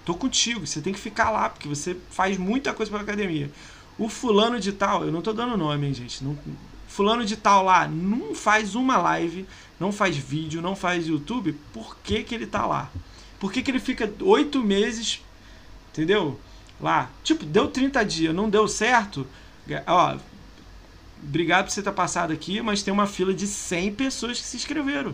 tô 0.05 0.13
contigo, 0.13 0.67
você 0.67 0.81
tem 0.81 0.93
que 0.93 0.99
ficar 0.99 1.29
lá, 1.31 1.49
porque 1.49 1.67
você 1.67 1.95
faz 2.11 2.37
muita 2.37 2.73
coisa 2.73 2.91
pra 2.91 3.01
academia. 3.01 3.49
O 3.97 4.09
fulano 4.09 4.59
de 4.59 4.71
tal, 4.71 5.05
eu 5.05 5.11
não 5.11 5.21
tô 5.21 5.33
dando 5.33 5.57
nome, 5.57 5.87
hein, 5.87 5.93
gente. 5.93 6.23
Não, 6.23 6.37
fulano 6.87 7.25
de 7.25 7.37
tal 7.37 7.63
lá 7.63 7.87
não 7.87 8.35
faz 8.35 8.75
uma 8.75 8.97
live 8.97 9.47
não 9.83 9.91
faz 9.91 10.15
vídeo, 10.15 10.61
não 10.61 10.75
faz 10.75 11.07
YouTube, 11.07 11.57
por 11.73 11.97
que, 11.97 12.23
que 12.23 12.33
ele 12.33 12.47
tá 12.47 12.65
lá? 12.65 12.89
Por 13.39 13.51
que, 13.51 13.61
que 13.61 13.69
ele 13.69 13.79
fica 13.79 14.11
oito 14.21 14.63
meses, 14.63 15.21
entendeu? 15.91 16.39
Lá. 16.79 17.09
Tipo, 17.23 17.45
deu 17.45 17.67
30 17.67 18.03
dias, 18.05 18.33
não 18.33 18.49
deu 18.49 18.67
certo. 18.67 19.27
Ó, 19.85 20.17
obrigado 21.21 21.65
por 21.65 21.71
você 21.71 21.83
ter 21.83 21.91
passado 21.91 22.31
aqui, 22.31 22.61
mas 22.61 22.81
tem 22.81 22.93
uma 22.93 23.07
fila 23.07 23.33
de 23.33 23.45
100 23.45 23.95
pessoas 23.95 24.39
que 24.39 24.47
se 24.47 24.55
inscreveram. 24.55 25.13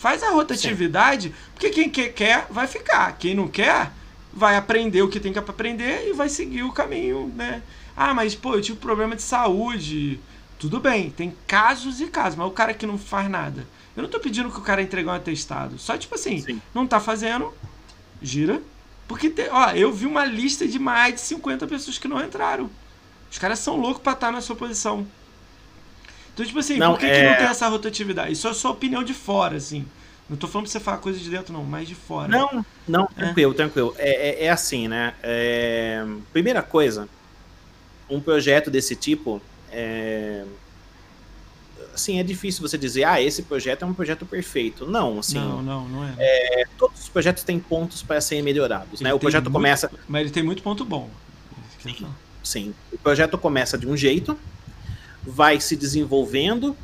Faz 0.00 0.22
a 0.22 0.30
rotatividade, 0.30 1.28
Sim. 1.28 1.34
porque 1.52 1.70
quem 1.70 1.90
quer, 1.90 2.46
vai 2.50 2.66
ficar. 2.66 3.16
Quem 3.18 3.34
não 3.34 3.46
quer, 3.46 3.92
vai 4.32 4.56
aprender 4.56 5.02
o 5.02 5.08
que 5.08 5.20
tem 5.20 5.32
que 5.32 5.38
aprender 5.38 6.08
e 6.08 6.12
vai 6.14 6.28
seguir 6.28 6.62
o 6.62 6.72
caminho, 6.72 7.30
né? 7.36 7.62
Ah, 7.96 8.14
mas 8.14 8.34
pô, 8.34 8.54
eu 8.54 8.62
tive 8.62 8.78
problema 8.78 9.14
de 9.14 9.22
saúde. 9.22 10.18
Tudo 10.58 10.80
bem, 10.80 11.10
tem 11.10 11.36
casos 11.46 12.00
e 12.00 12.06
casos, 12.06 12.38
mas 12.38 12.48
o 12.48 12.52
cara 12.52 12.72
que 12.74 12.86
não 12.86 12.98
faz 12.98 13.28
nada 13.28 13.66
eu 13.96 14.02
não 14.02 14.10
tô 14.10 14.20
pedindo 14.20 14.50
que 14.50 14.58
o 14.58 14.62
cara 14.62 14.82
entregue 14.82 15.08
um 15.08 15.12
atestado. 15.12 15.78
Só 15.78 15.96
tipo 15.96 16.14
assim, 16.14 16.40
Sim. 16.40 16.62
não 16.74 16.86
tá 16.86 17.00
fazendo, 17.00 17.52
gira. 18.22 18.62
Porque, 19.06 19.28
te, 19.28 19.48
ó, 19.50 19.70
eu 19.70 19.92
vi 19.92 20.06
uma 20.06 20.24
lista 20.24 20.66
de 20.66 20.78
mais 20.78 21.14
de 21.14 21.20
50 21.20 21.66
pessoas 21.66 21.98
que 21.98 22.08
não 22.08 22.24
entraram. 22.24 22.70
Os 23.30 23.38
caras 23.38 23.58
são 23.58 23.76
loucos 23.76 24.02
pra 24.02 24.12
estar 24.12 24.30
na 24.30 24.40
sua 24.40 24.56
posição. 24.56 25.06
Então, 26.40 26.46
tipo 26.46 26.58
assim, 26.58 26.78
não, 26.78 26.92
por 26.92 27.00
que, 27.00 27.06
é... 27.06 27.14
que 27.14 27.30
não 27.30 27.36
tem 27.36 27.46
essa 27.46 27.68
rotatividade? 27.68 28.32
Isso 28.32 28.48
é 28.48 28.54
só 28.54 28.70
opinião 28.70 29.04
de 29.04 29.12
fora, 29.12 29.56
assim. 29.56 29.84
Não 30.28 30.36
tô 30.36 30.48
falando 30.48 30.64
pra 30.64 30.72
você 30.72 30.80
falar 30.80 30.98
coisa 30.98 31.18
de 31.18 31.28
dentro, 31.28 31.52
não, 31.52 31.64
mas 31.64 31.86
de 31.86 31.94
fora. 31.94 32.28
Não, 32.28 32.64
não, 32.88 33.04
é. 33.16 33.24
tranquilo, 33.24 33.52
tranquilo. 33.52 33.94
É, 33.98 34.30
é, 34.30 34.44
é 34.46 34.50
assim, 34.50 34.88
né? 34.88 35.12
É... 35.22 36.02
Primeira 36.32 36.62
coisa, 36.62 37.08
um 38.08 38.20
projeto 38.20 38.70
desse 38.70 38.96
tipo, 38.96 39.42
é 39.70 40.44
assim, 41.92 42.18
é 42.18 42.22
difícil 42.22 42.66
você 42.66 42.78
dizer, 42.78 43.04
ah, 43.04 43.20
esse 43.20 43.42
projeto 43.42 43.82
é 43.82 43.86
um 43.86 43.92
projeto 43.92 44.24
perfeito. 44.24 44.86
Não, 44.86 45.18
assim. 45.18 45.38
Não, 45.38 45.60
não, 45.60 45.88
não 45.88 46.04
é. 46.04 46.14
é 46.18 46.64
todos 46.78 47.00
os 47.00 47.08
projetos 47.08 47.42
têm 47.42 47.58
pontos 47.58 48.02
para 48.02 48.20
serem 48.20 48.42
melhorados, 48.42 49.00
né? 49.00 49.12
O 49.12 49.18
projeto 49.18 49.44
muito, 49.44 49.52
começa. 49.52 49.90
Mas 50.08 50.22
ele 50.22 50.30
tem 50.30 50.42
muito 50.42 50.62
ponto 50.62 50.84
bom. 50.84 51.10
Sim, 51.82 52.06
sim. 52.42 52.74
O 52.92 52.98
projeto 52.98 53.36
começa 53.36 53.76
de 53.76 53.86
um 53.86 53.96
jeito, 53.96 54.38
vai 55.22 55.60
se 55.60 55.76
desenvolvendo, 55.76 56.76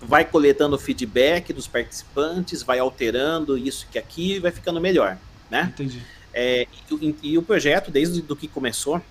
vai 0.00 0.24
coletando 0.24 0.78
feedback 0.78 1.52
dos 1.52 1.66
participantes, 1.66 2.62
vai 2.62 2.78
alterando 2.78 3.58
isso 3.58 3.86
que 3.90 3.98
aqui 3.98 4.34
e 4.34 4.38
vai 4.38 4.50
ficando 4.50 4.80
melhor, 4.80 5.18
né? 5.50 5.72
Entendi. 5.74 6.02
É, 6.32 6.66
e, 7.00 7.16
e, 7.22 7.38
o 7.38 7.42
projeto, 7.42 7.90
desde 7.90 8.22
do 8.22 8.36
que 8.36 8.46
começou, 8.46 9.02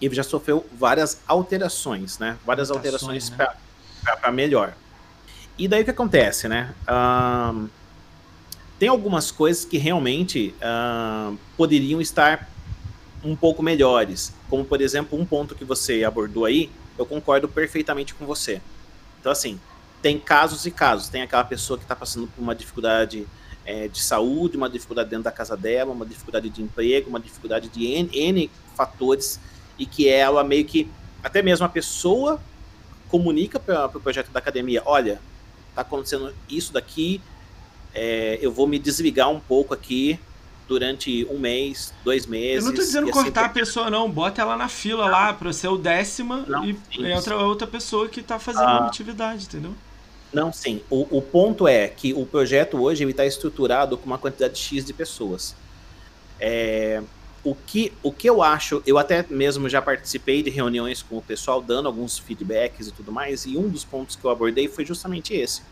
ele 0.00 0.14
já 0.14 0.24
sofreu 0.24 0.66
várias 0.76 1.20
alterações, 1.26 2.18
né? 2.18 2.36
Várias 2.44 2.70
alterações, 2.70 3.30
alterações 3.30 3.56
né? 4.04 4.16
para 4.16 4.32
melhor. 4.32 4.74
E 5.56 5.68
daí 5.68 5.82
o 5.82 5.84
que 5.84 5.90
acontece, 5.90 6.48
né? 6.48 6.74
Um, 6.88 7.68
tem 8.78 8.88
algumas 8.88 9.30
coisas 9.30 9.64
que 9.64 9.78
realmente 9.78 10.52
um, 10.60 11.36
poderiam 11.56 12.00
estar 12.00 12.50
um 13.22 13.36
pouco 13.36 13.62
melhores. 13.62 14.34
Como, 14.50 14.64
por 14.64 14.80
exemplo, 14.80 15.16
um 15.16 15.24
ponto 15.24 15.54
que 15.54 15.64
você 15.64 16.02
abordou 16.02 16.44
aí, 16.44 16.68
eu 16.98 17.06
concordo 17.06 17.48
perfeitamente 17.48 18.14
com 18.14 18.26
você. 18.26 18.60
Então, 19.20 19.30
assim, 19.32 19.58
tem 20.00 20.18
casos 20.18 20.66
e 20.66 20.70
casos. 20.70 21.08
Tem 21.08 21.22
aquela 21.22 21.44
pessoa 21.44 21.78
que 21.78 21.84
está 21.84 21.94
passando 21.94 22.26
por 22.26 22.42
uma 22.42 22.54
dificuldade 22.54 23.26
é, 23.64 23.88
de 23.88 24.02
saúde, 24.02 24.56
uma 24.56 24.68
dificuldade 24.68 25.08
dentro 25.08 25.24
da 25.24 25.32
casa 25.32 25.56
dela, 25.56 25.92
uma 25.92 26.04
dificuldade 26.04 26.50
de 26.50 26.62
emprego, 26.62 27.08
uma 27.08 27.20
dificuldade 27.20 27.68
de 27.68 27.86
N, 27.86 28.10
N 28.12 28.50
fatores, 28.76 29.38
e 29.78 29.86
que 29.86 30.08
ela 30.08 30.42
meio 30.42 30.64
que, 30.64 30.90
até 31.22 31.42
mesmo 31.42 31.64
a 31.64 31.68
pessoa 31.68 32.40
comunica 33.08 33.60
para 33.60 33.86
o 33.86 33.88
pro 33.88 34.00
projeto 34.00 34.30
da 34.30 34.38
academia, 34.38 34.82
olha, 34.84 35.20
tá 35.74 35.82
acontecendo 35.82 36.34
isso 36.48 36.72
daqui, 36.72 37.20
é, 37.94 38.38
eu 38.40 38.50
vou 38.50 38.66
me 38.66 38.78
desligar 38.78 39.30
um 39.30 39.38
pouco 39.38 39.74
aqui 39.74 40.18
durante 40.68 41.26
um 41.30 41.38
mês, 41.38 41.92
dois 42.04 42.26
meses. 42.26 42.64
Eu 42.64 42.70
não 42.70 42.76
tô 42.76 42.82
dizendo 42.82 43.10
assim 43.10 43.12
cortar 43.12 43.44
a 43.46 43.48
pessoa, 43.48 43.90
não. 43.90 44.10
Bota 44.10 44.42
ela 44.42 44.56
na 44.56 44.68
fila 44.68 45.04
não. 45.04 45.12
lá 45.12 45.32
para 45.32 45.52
ser 45.52 45.68
o 45.68 45.76
décima 45.76 46.44
não, 46.46 46.64
e 46.64 46.72
sim, 46.72 47.06
entra 47.06 47.36
sim. 47.36 47.42
outra 47.42 47.66
pessoa 47.66 48.08
que 48.08 48.22
tá 48.22 48.38
fazendo 48.38 48.64
ah, 48.64 48.86
atividade, 48.86 49.44
entendeu? 49.44 49.74
Não, 50.32 50.52
sim. 50.52 50.80
O, 50.88 51.18
o 51.18 51.22
ponto 51.22 51.68
é 51.68 51.88
que 51.88 52.14
o 52.14 52.24
projeto 52.24 52.80
hoje 52.80 53.04
está 53.04 53.26
estruturado 53.26 53.98
com 53.98 54.06
uma 54.06 54.18
quantidade 54.18 54.58
X 54.58 54.84
de 54.84 54.92
pessoas. 54.92 55.54
É, 56.40 57.02
o 57.44 57.54
que, 57.54 57.92
o 58.02 58.12
que 58.12 58.28
eu 58.28 58.42
acho, 58.42 58.82
eu 58.86 58.98
até 58.98 59.24
mesmo 59.28 59.68
já 59.68 59.82
participei 59.82 60.42
de 60.42 60.50
reuniões 60.50 61.02
com 61.02 61.18
o 61.18 61.22
pessoal, 61.22 61.60
dando 61.60 61.86
alguns 61.86 62.18
feedbacks 62.18 62.86
e 62.86 62.92
tudo 62.92 63.10
mais, 63.10 63.44
e 63.44 63.56
um 63.56 63.68
dos 63.68 63.84
pontos 63.84 64.16
que 64.16 64.24
eu 64.24 64.30
abordei 64.30 64.68
foi 64.68 64.84
justamente 64.84 65.34
esse. 65.34 65.62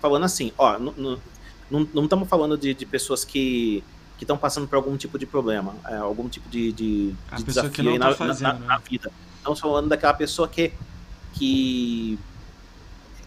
Falando 0.00 0.24
assim, 0.24 0.52
ó, 0.58 0.78
não 0.78 2.04
estamos 2.04 2.28
falando 2.28 2.58
de, 2.58 2.74
de 2.74 2.84
pessoas 2.86 3.24
que 3.24 3.82
estão 4.22 4.36
passando 4.36 4.68
por 4.68 4.76
algum 4.76 4.96
tipo 4.96 5.18
de 5.18 5.26
problema, 5.26 5.74
é, 5.88 5.96
algum 5.96 6.28
tipo 6.28 6.48
de, 6.48 6.72
de, 6.72 7.12
de 7.36 7.42
desafio 7.42 7.90
aí 7.90 7.98
na, 7.98 8.10
tá 8.10 8.14
fazendo, 8.14 8.42
na, 8.42 8.52
na, 8.52 8.66
na, 8.66 8.78
vida. 8.78 9.10
Estamos 9.38 9.58
falando 9.58 9.88
daquela 9.88 10.14
pessoa 10.14 10.46
que, 10.48 10.72
que 11.32 12.18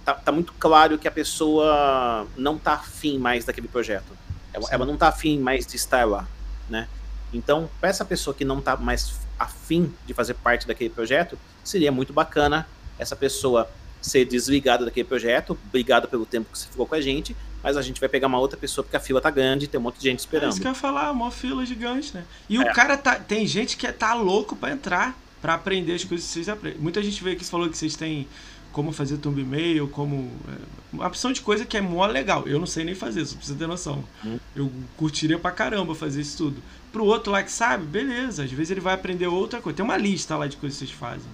tá, 0.05 0.13
tá 0.13 0.31
muito 0.31 0.53
claro 0.53 0.97
que 0.97 1.07
a 1.07 1.11
pessoa 1.11 2.25
não 2.37 2.57
tá 2.57 2.73
afim 2.73 3.17
mais 3.17 3.45
daquele 3.45 3.67
projeto. 3.67 4.17
Ela, 4.53 4.67
ela 4.71 4.85
não 4.85 4.97
tá 4.97 5.09
afim 5.09 5.37
mais 5.39 5.67
de 5.67 5.75
estar 5.75 6.07
lá, 6.07 6.27
né? 6.69 6.87
Então, 7.33 7.69
para 7.79 7.89
essa 7.89 8.05
pessoa 8.05 8.33
que 8.33 8.45
não 8.45 8.59
está 8.59 8.77
mais 8.77 9.19
afim 9.37 9.93
de 10.05 10.13
fazer 10.13 10.33
parte 10.35 10.65
daquele 10.65 10.89
projeto, 10.89 11.37
seria 11.63 11.91
muito 11.91 12.13
bacana 12.13 12.67
essa 12.97 13.15
pessoa 13.15 13.69
ser 14.01 14.25
desligada 14.25 14.85
daquele 14.85 15.07
projeto, 15.07 15.57
obrigado 15.67 16.07
pelo 16.07 16.25
tempo 16.25 16.51
que 16.51 16.57
você 16.57 16.67
ficou 16.67 16.87
com 16.87 16.95
a 16.95 17.01
gente, 17.01 17.35
mas 17.67 17.75
a 17.75 17.81
gente 17.81 17.99
vai 17.99 18.07
pegar 18.07 18.27
uma 18.27 18.39
outra 18.39 18.57
pessoa 18.57 18.81
porque 18.81 18.95
a 18.95 18.99
fila 19.01 19.19
tá 19.19 19.29
grande, 19.29 19.67
tem 19.67 19.77
um 19.77 19.83
monte 19.83 19.97
de 19.97 20.03
gente 20.03 20.19
esperando. 20.19 20.45
É 20.45 20.49
isso 20.51 20.61
que 20.61 20.67
eu 20.67 20.71
ia 20.71 20.75
falar, 20.75 21.11
uma 21.11 21.29
fila 21.29 21.65
gigante, 21.65 22.13
né? 22.13 22.23
E 22.47 22.55
é. 22.55 22.61
o 22.61 22.73
cara 22.73 22.95
tá. 22.95 23.15
Tem 23.15 23.45
gente 23.45 23.75
que 23.75 23.91
tá 23.91 24.13
louco 24.13 24.55
para 24.55 24.71
entrar, 24.71 25.19
para 25.41 25.53
aprender 25.55 25.95
as 25.95 26.05
coisas 26.05 26.25
que 26.25 26.31
vocês 26.31 26.47
aprendem. 26.47 26.79
Muita 26.79 27.03
gente 27.03 27.21
veio 27.21 27.35
aqui 27.35 27.43
e 27.43 27.47
falou 27.47 27.69
que 27.69 27.77
vocês 27.77 27.97
têm 27.97 28.25
como 28.71 28.93
fazer 28.93 29.17
thumb 29.17 29.43
mail, 29.43 29.89
como. 29.89 30.31
É, 30.47 30.77
uma 30.93 31.07
opção 31.07 31.33
de 31.33 31.41
coisa 31.41 31.65
que 31.65 31.75
é 31.75 31.81
mó 31.81 32.05
legal. 32.05 32.47
Eu 32.47 32.57
não 32.57 32.65
sei 32.65 32.85
nem 32.85 32.95
fazer, 32.95 33.25
só 33.25 33.35
precisa 33.35 33.57
ter 33.57 33.67
noção. 33.67 34.01
Hum. 34.23 34.39
Eu 34.55 34.71
curtiria 34.95 35.37
pra 35.37 35.51
caramba 35.51 35.93
fazer 35.93 36.21
isso 36.21 36.37
tudo. 36.37 36.63
Pro 36.93 37.03
outro 37.03 37.33
lá 37.33 37.43
que 37.43 37.51
sabe, 37.51 37.85
beleza. 37.85 38.45
Às 38.45 38.51
vezes 38.51 38.71
ele 38.71 38.79
vai 38.79 38.93
aprender 38.93 39.27
outra 39.27 39.59
coisa. 39.59 39.75
Tem 39.75 39.83
uma 39.83 39.97
lista 39.97 40.37
lá 40.37 40.47
de 40.47 40.55
coisas 40.55 40.79
que 40.79 40.85
vocês 40.85 40.97
fazem. 40.97 41.29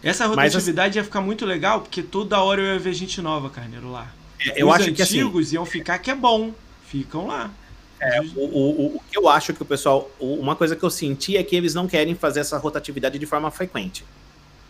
Essa 0.00 0.28
rotatividade 0.28 0.90
Mas, 0.90 0.96
ia 0.96 1.02
ficar 1.02 1.20
muito 1.20 1.44
legal, 1.44 1.80
porque 1.80 2.04
toda 2.04 2.40
hora 2.40 2.62
eu 2.62 2.74
ia 2.74 2.78
ver 2.78 2.94
gente 2.94 3.20
nova, 3.20 3.50
Carneiro, 3.50 3.90
lá. 3.90 4.19
É, 4.46 4.62
eu 4.62 4.68
Os 4.68 4.74
acho 4.74 4.92
que 4.92 5.02
assim, 5.02 5.20
antigos 5.20 5.52
iam 5.52 5.66
ficar 5.66 5.98
que 5.98 6.10
é 6.10 6.14
bom. 6.14 6.52
Ficam 6.86 7.26
lá. 7.26 7.50
É, 8.00 8.20
o, 8.20 8.40
o, 8.40 8.96
o 8.96 9.02
que 9.10 9.18
eu 9.18 9.28
acho 9.28 9.52
que 9.52 9.62
o 9.62 9.64
pessoal. 9.64 10.10
Uma 10.18 10.56
coisa 10.56 10.74
que 10.74 10.82
eu 10.82 10.90
senti 10.90 11.36
é 11.36 11.42
que 11.42 11.54
eles 11.54 11.74
não 11.74 11.86
querem 11.86 12.14
fazer 12.14 12.40
essa 12.40 12.56
rotatividade 12.58 13.18
de 13.18 13.26
forma 13.26 13.50
frequente. 13.50 14.04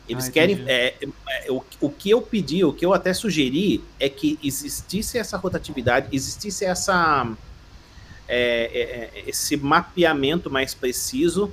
Eles 0.08 0.28
ah, 0.28 0.32
querem. 0.32 0.64
É, 0.66 0.94
é, 1.00 1.52
o, 1.52 1.62
o 1.80 1.90
que 1.90 2.10
eu 2.10 2.20
pedi, 2.20 2.64
o 2.64 2.72
que 2.72 2.84
eu 2.84 2.92
até 2.92 3.14
sugeri 3.14 3.82
é 4.00 4.08
que 4.08 4.38
existisse 4.42 5.16
essa 5.16 5.36
rotatividade, 5.36 6.08
existisse 6.12 6.64
essa. 6.64 7.30
É, 8.26 9.10
é 9.16 9.24
esse 9.28 9.56
mapeamento 9.56 10.48
mais 10.48 10.72
preciso 10.72 11.52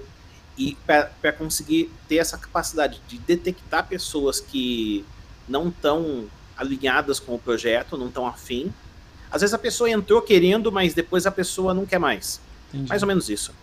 e 0.57 0.75
para 0.85 1.31
conseguir 1.33 1.91
ter 2.07 2.17
essa 2.17 2.37
capacidade 2.37 2.99
de 3.07 3.17
detectar 3.19 3.87
pessoas 3.87 4.39
que 4.39 5.05
não 5.47 5.69
estão 5.69 6.27
alinhadas 6.57 7.19
com 7.19 7.35
o 7.35 7.39
projeto, 7.39 7.97
não 7.97 8.07
estão 8.07 8.25
afim. 8.25 8.73
Às 9.29 9.41
vezes 9.41 9.53
a 9.53 9.57
pessoa 9.57 9.89
entrou 9.89 10.21
querendo, 10.21 10.71
mas 10.71 10.93
depois 10.93 11.25
a 11.25 11.31
pessoa 11.31 11.73
não 11.73 11.85
quer 11.85 11.99
mais. 11.99 12.39
Entendi. 12.69 12.89
Mais 12.89 13.01
ou 13.01 13.07
menos 13.07 13.29
isso. 13.29 13.53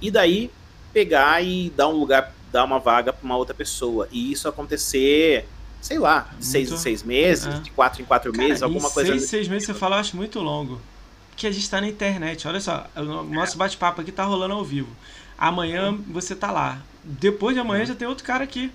E 0.00 0.10
daí 0.10 0.50
pegar 0.92 1.42
e 1.42 1.70
dar 1.70 1.88
um 1.88 1.92
lugar, 1.92 2.34
dar 2.50 2.64
uma 2.64 2.78
vaga 2.78 3.12
para 3.12 3.24
uma 3.24 3.36
outra 3.36 3.54
pessoa. 3.54 4.08
E 4.10 4.32
isso 4.32 4.48
acontecer, 4.48 5.46
sei 5.80 5.98
lá, 5.98 6.30
de 6.38 6.44
seis 6.44 6.70
em 6.70 6.76
seis 6.76 7.02
meses, 7.02 7.46
é. 7.46 7.60
de 7.60 7.70
quatro 7.70 8.02
em 8.02 8.04
quatro 8.04 8.32
Cara, 8.32 8.44
meses, 8.44 8.62
alguma 8.62 8.90
coisa. 8.90 9.12
Seis, 9.12 9.24
seis 9.24 9.48
meses 9.48 9.66
você 9.66 9.74
fala, 9.74 9.96
eu 9.96 10.00
acho 10.00 10.16
muito 10.16 10.40
longo. 10.40 10.80
Porque 11.30 11.46
a 11.46 11.50
gente 11.50 11.62
está 11.62 11.80
na 11.80 11.88
internet. 11.88 12.46
Olha 12.46 12.60
só, 12.60 12.86
o 12.96 13.22
nosso 13.24 13.56
bate-papo 13.56 14.00
aqui 14.00 14.12
tá 14.12 14.24
rolando 14.24 14.54
ao 14.54 14.64
vivo. 14.64 14.94
Amanhã 15.38 15.96
você 16.08 16.34
tá 16.34 16.50
lá. 16.50 16.82
Depois 17.02 17.54
de 17.54 17.60
amanhã 17.60 17.86
já 17.86 17.94
tem 17.94 18.06
outro 18.06 18.24
cara 18.24 18.44
aqui. 18.44 18.70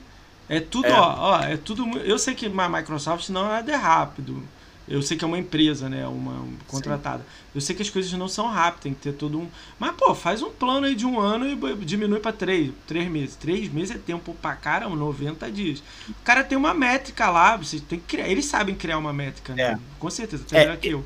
É 0.47 0.59
tudo, 0.59 0.87
é. 0.87 0.93
Ó, 0.93 1.15
ó, 1.17 1.39
é 1.41 1.57
tudo. 1.57 1.97
Eu 1.99 2.19
sei 2.19 2.35
que 2.35 2.45
a 2.45 2.69
Microsoft 2.69 3.29
não 3.29 3.53
é 3.53 3.61
de 3.63 3.71
rápido. 3.71 4.43
Eu 4.87 5.01
sei 5.01 5.17
que 5.17 5.23
é 5.23 5.27
uma 5.27 5.39
empresa, 5.39 5.89
né? 5.89 6.07
Uma 6.07 6.45
contratada. 6.67 7.23
Sim. 7.23 7.29
Eu 7.55 7.61
sei 7.61 7.75
que 7.75 7.81
as 7.81 7.89
coisas 7.89 8.11
não 8.13 8.27
são 8.27 8.47
rápidas, 8.47 8.83
tem 8.83 8.93
que 8.93 8.99
ter 8.99 9.13
todo 9.13 9.39
um. 9.39 9.47
Mas, 9.79 9.95
pô, 9.95 10.13
faz 10.13 10.43
um 10.43 10.51
plano 10.51 10.85
aí 10.85 10.93
de 10.93 11.07
um 11.07 11.19
ano 11.19 11.47
e 11.47 11.75
diminui 11.83 12.19
para 12.19 12.31
três, 12.31 12.71
três 12.85 13.09
meses. 13.09 13.35
Três 13.35 13.71
meses 13.71 13.95
é 13.95 13.97
tempo 13.97 14.35
pra 14.39 14.55
caramba, 14.55 14.95
90 14.95 15.51
dias. 15.51 15.79
O 16.07 16.13
cara 16.23 16.43
tem 16.43 16.55
uma 16.55 16.73
métrica 16.73 17.29
lá, 17.31 17.57
você 17.57 17.79
tem 17.79 17.97
que 17.99 18.05
criar. 18.05 18.27
Eles 18.27 18.45
sabem 18.45 18.75
criar 18.75 18.99
uma 18.99 19.11
métrica, 19.11 19.55
né? 19.55 19.63
É. 19.63 19.77
Com 19.97 20.09
certeza, 20.11 20.43
até 20.43 20.59
melhor 20.59 20.77
que 20.77 20.89
eu. 20.89 21.03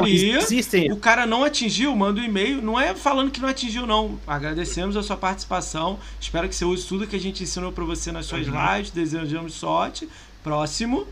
Cria, 0.00 0.38
existem. 0.38 0.90
o 0.90 0.96
cara 0.96 1.26
não 1.26 1.44
atingiu, 1.44 1.94
manda 1.94 2.20
um 2.20 2.24
e-mail, 2.24 2.62
não 2.62 2.80
é 2.80 2.94
falando 2.94 3.30
que 3.30 3.40
não 3.40 3.48
atingiu 3.48 3.86
não. 3.86 4.18
Agradecemos 4.26 4.96
a 4.96 5.02
sua 5.02 5.16
participação. 5.16 5.98
Espero 6.20 6.48
que 6.48 6.54
você 6.54 6.64
use 6.64 6.86
tudo 6.86 7.06
que 7.06 7.16
a 7.16 7.20
gente 7.20 7.42
ensinou 7.42 7.72
para 7.72 7.84
você 7.84 8.10
nas 8.10 8.26
suas 8.26 8.46
uhum. 8.48 8.54
lives. 8.76 8.90
Desejamos 8.90 9.54
sorte. 9.54 10.08
Próximo. 10.42 11.06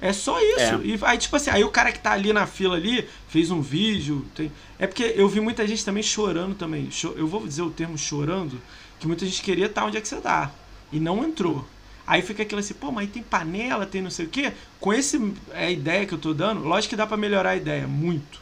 É 0.00 0.12
só 0.12 0.40
isso. 0.40 0.60
É. 0.60 0.80
E 0.84 0.98
aí, 1.02 1.18
tipo 1.18 1.34
assim, 1.36 1.50
aí 1.50 1.64
o 1.64 1.70
cara 1.70 1.90
que 1.92 1.98
tá 1.98 2.12
ali 2.12 2.32
na 2.32 2.46
fila 2.46 2.76
ali 2.76 3.06
fez 3.28 3.50
um 3.50 3.60
vídeo. 3.60 4.24
Tem... 4.34 4.50
É 4.78 4.86
porque 4.86 5.12
eu 5.16 5.28
vi 5.28 5.40
muita 5.40 5.66
gente 5.66 5.84
também 5.84 6.02
chorando 6.02 6.54
também. 6.54 6.88
Eu 7.16 7.26
vou 7.26 7.46
dizer 7.46 7.62
o 7.62 7.70
termo 7.70 7.98
chorando, 7.98 8.60
que 9.00 9.06
muita 9.06 9.26
gente 9.26 9.42
queria 9.42 9.66
estar 9.66 9.84
onde 9.84 9.96
é 9.96 10.00
que 10.00 10.08
você 10.08 10.16
tá. 10.16 10.50
E 10.92 11.00
não 11.00 11.24
entrou. 11.24 11.66
Aí 12.08 12.22
fica 12.22 12.42
aquilo 12.42 12.58
assim, 12.58 12.72
pô, 12.72 12.90
mas 12.90 13.10
tem 13.10 13.22
panela, 13.22 13.84
tem 13.84 14.00
não 14.00 14.10
sei 14.10 14.24
o 14.24 14.28
quê. 14.30 14.54
Com 14.80 14.94
esse 14.94 15.20
é 15.52 15.66
a 15.66 15.70
ideia 15.70 16.06
que 16.06 16.14
eu 16.14 16.18
tô 16.18 16.32
dando, 16.32 16.64
lógico 16.64 16.88
que 16.90 16.96
dá 16.96 17.06
para 17.06 17.18
melhorar 17.18 17.50
a 17.50 17.56
ideia, 17.56 17.86
muito. 17.86 18.40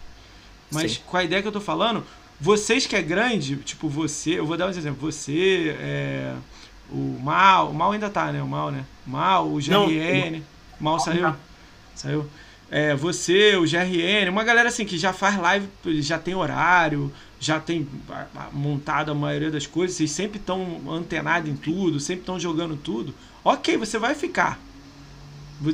Mas 0.70 0.92
Sim. 0.92 1.00
com 1.04 1.16
a 1.16 1.24
ideia 1.24 1.42
que 1.42 1.48
eu 1.48 1.52
tô 1.52 1.60
falando, 1.60 2.06
vocês 2.40 2.86
que 2.86 2.94
é 2.94 3.02
grande, 3.02 3.56
tipo 3.56 3.88
você, 3.88 4.38
eu 4.38 4.46
vou 4.46 4.56
dar 4.56 4.66
um 4.66 4.70
exemplo, 4.70 5.10
você, 5.10 5.76
é, 5.80 6.32
o 6.88 7.18
Mal, 7.20 7.70
o 7.70 7.74
Mal 7.74 7.90
ainda 7.90 8.08
tá, 8.08 8.30
né? 8.30 8.40
O 8.40 8.46
Mal, 8.46 8.70
né? 8.70 8.84
Mal, 9.04 9.48
o 9.48 9.56
GRN. 9.56 10.42
o 10.80 10.84
Mal 10.84 11.00
saiu? 11.00 11.34
Saiu. 11.92 12.30
É, 12.70 12.94
você, 12.94 13.56
o 13.56 13.62
GRN, 13.62 14.30
uma 14.30 14.44
galera 14.44 14.68
assim 14.68 14.84
que 14.84 14.96
já 14.96 15.12
faz 15.12 15.36
live, 15.36 15.66
já 16.00 16.20
tem 16.20 16.36
horário, 16.36 17.12
já 17.40 17.58
tem 17.58 17.88
montado 18.52 19.10
a 19.10 19.14
maioria 19.14 19.50
das 19.50 19.66
coisas, 19.66 19.96
vocês 19.96 20.12
sempre 20.12 20.38
estão 20.38 20.82
antenados 20.88 21.50
em 21.50 21.56
tudo, 21.56 21.98
sempre 21.98 22.20
estão 22.20 22.38
jogando 22.38 22.76
tudo. 22.76 23.12
Ok, 23.46 23.76
você 23.76 23.96
vai 23.96 24.12
ficar. 24.16 24.58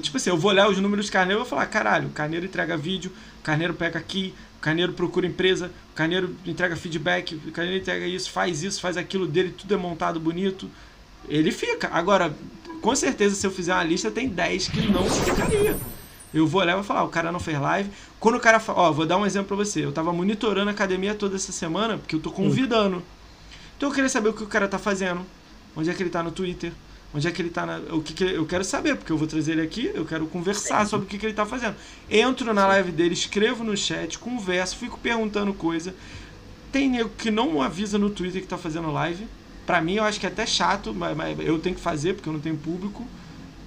Tipo 0.03 0.19
assim, 0.19 0.29
eu 0.29 0.37
vou 0.37 0.51
olhar 0.51 0.69
os 0.69 0.77
números 0.77 1.07
do 1.07 1.13
Carneiro 1.13 1.39
e 1.39 1.41
vou 1.41 1.49
falar, 1.49 1.65
caralho, 1.65 2.09
o 2.09 2.11
Carneiro 2.11 2.45
entrega 2.45 2.77
vídeo, 2.77 3.11
o 3.41 3.43
Carneiro 3.43 3.73
pega 3.73 3.99
aqui, 3.99 4.35
o 4.59 4.61
Carneiro 4.61 4.93
procura 4.93 5.27
empresa, 5.27 5.73
o 5.91 5.95
Carneiro 5.95 6.37
entrega 6.45 6.77
feedback, 6.77 7.35
o 7.35 7.51
Carneiro 7.51 7.81
entrega 7.81 8.07
isso, 8.07 8.31
faz 8.31 8.63
isso, 8.63 8.79
faz 8.79 8.99
aquilo 8.99 9.27
dele, 9.27 9.55
tudo 9.57 9.73
é 9.73 9.77
montado 9.79 10.21
bonito. 10.21 10.71
Ele 11.27 11.51
fica. 11.51 11.89
Agora, 11.89 12.37
com 12.83 12.95
certeza, 12.95 13.35
se 13.35 13.47
eu 13.47 13.51
fizer 13.51 13.73
uma 13.73 13.85
lista, 13.85 14.11
tem 14.11 14.29
10 14.29 14.69
que 14.69 14.93
não 14.93 15.09
ficaria. 15.09 15.75
Eu 16.35 16.47
vou 16.47 16.61
olhar 16.61 16.73
e 16.73 16.75
vou 16.75 16.85
falar, 16.85 17.05
o 17.05 17.09
cara 17.09 17.33
não 17.33 17.41
fez 17.41 17.59
live. 17.59 17.91
Quando 18.21 18.35
o 18.35 18.41
cara 18.41 18.61
fala, 18.61 18.81
ó, 18.81 18.93
vou 18.93 19.07
dar 19.07 19.17
um 19.17 19.25
exemplo 19.25 19.49
pra 19.49 19.57
você. 19.57 19.83
Eu 19.83 19.93
tava 19.93 20.13
monitorando 20.13 20.69
a 20.69 20.75
academia 20.75 21.15
toda 21.15 21.37
essa 21.37 21.53
semana, 21.53 21.97
porque 21.97 22.17
eu 22.17 22.21
tô 22.21 22.31
convidando. 22.31 23.03
Então 23.79 23.89
eu 23.89 23.95
queria 23.95 24.11
saber 24.11 24.29
o 24.29 24.35
que 24.35 24.43
o 24.43 24.47
cara 24.47 24.69
tá 24.69 24.79
fazendo. 24.79 25.23
Onde 25.75 25.89
é 25.89 25.95
que 25.95 26.03
ele 26.03 26.11
tá 26.11 26.23
no 26.23 26.31
Twitter 26.31 26.71
Onde 27.15 27.29
é 27.29 27.31
que 27.31 27.43
ele 27.43 27.51
tá? 27.51 27.67
Na, 27.67 27.79
o 27.95 28.03
que, 28.03 28.15
que 28.15 28.25
eu 28.25 28.47
quero 28.47 28.65
saber, 28.65 28.97
porque 28.97 29.13
eu 29.13 29.19
vou 29.19 29.29
trazer 29.29 29.53
ele 29.53 29.63
aqui, 29.63 29.91
eu 29.95 30.05
quero 30.05 30.27
conversar 30.27 30.87
sobre 30.87 31.07
o 31.07 31.09
que, 31.09 31.19
que 31.19 31.27
ele 31.27 31.35
tá 31.35 31.45
fazendo. 31.45 31.77
Entro 32.11 32.55
na 32.55 32.67
live 32.67 32.91
dele, 32.91 33.13
escrevo 33.13 33.63
no 33.63 33.77
chat, 33.77 34.19
converso, 34.19 34.77
fico 34.77 34.99
perguntando 34.99 35.53
coisa. 35.53 35.95
Tem 36.71 36.89
nego 36.89 37.11
que 37.11 37.31
não 37.31 37.61
avisa 37.61 37.99
no 37.99 38.09
Twitter 38.09 38.41
que 38.41 38.49
tá 38.49 38.57
fazendo 38.57 38.91
live. 38.91 39.27
Pra 39.67 39.81
mim, 39.83 39.95
eu 39.97 40.05
acho 40.05 40.19
que 40.19 40.27
é 40.27 40.29
até 40.31 40.47
chato, 40.47 40.95
mas, 40.95 41.15
mas 41.15 41.39
eu 41.41 41.59
tenho 41.59 41.77
que 41.77 41.83
fazer, 41.83 42.15
porque 42.15 42.29
eu 42.29 42.33
não 42.33 42.41
tenho 42.41 42.57
público. 42.57 43.07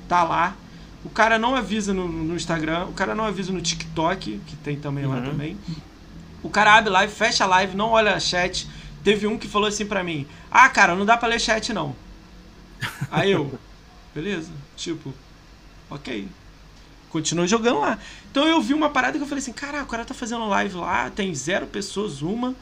Tá 0.10 0.24
lá. 0.24 0.56
O 1.04 1.10
cara 1.10 1.38
não 1.38 1.56
avisa 1.56 1.94
no, 1.94 2.08
no 2.08 2.36
Instagram, 2.36 2.86
o 2.86 2.94
cara 2.94 3.14
não 3.14 3.26
avisa 3.26 3.54
no 3.54 3.62
TikTok, 3.62 4.42
que 4.48 4.56
tem 4.58 4.76
também 4.76 5.06
uhum. 5.06 5.12
lá 5.12 5.22
também. 5.22 5.56
O 6.42 6.50
cara 6.50 6.76
abre 6.76 6.90
live, 6.90 7.14
fecha 7.14 7.44
a 7.44 7.48
live, 7.48 7.78
não 7.78 7.90
olha 7.90 8.20
chat. 8.20 8.68
Teve 9.04 9.28
um 9.28 9.38
que 9.38 9.48
falou 9.48 9.68
assim 9.68 9.86
pra 9.86 10.04
mim: 10.04 10.26
Ah, 10.50 10.68
cara, 10.68 10.96
não 10.96 11.06
dá 11.06 11.16
pra 11.16 11.28
ler 11.28 11.40
chat 11.40 11.72
não. 11.72 11.96
Aí 13.12 13.32
eu, 13.32 13.58
beleza, 14.14 14.52
tipo, 14.76 15.14
ok. 15.90 16.28
Continuou 17.10 17.48
jogando 17.48 17.80
lá. 17.80 17.98
Então 18.30 18.46
eu 18.46 18.62
vi 18.62 18.74
uma 18.74 18.90
parada 18.90 19.18
que 19.18 19.24
eu 19.24 19.28
falei 19.28 19.42
assim, 19.42 19.54
cara, 19.54 19.84
o 19.84 19.86
cara 19.86 20.04
tá 20.04 20.14
fazendo 20.14 20.46
live 20.48 20.76
lá, 20.76 21.10
tem 21.10 21.34
zero 21.34 21.66
pessoas, 21.66 22.22
uma. 22.22 22.54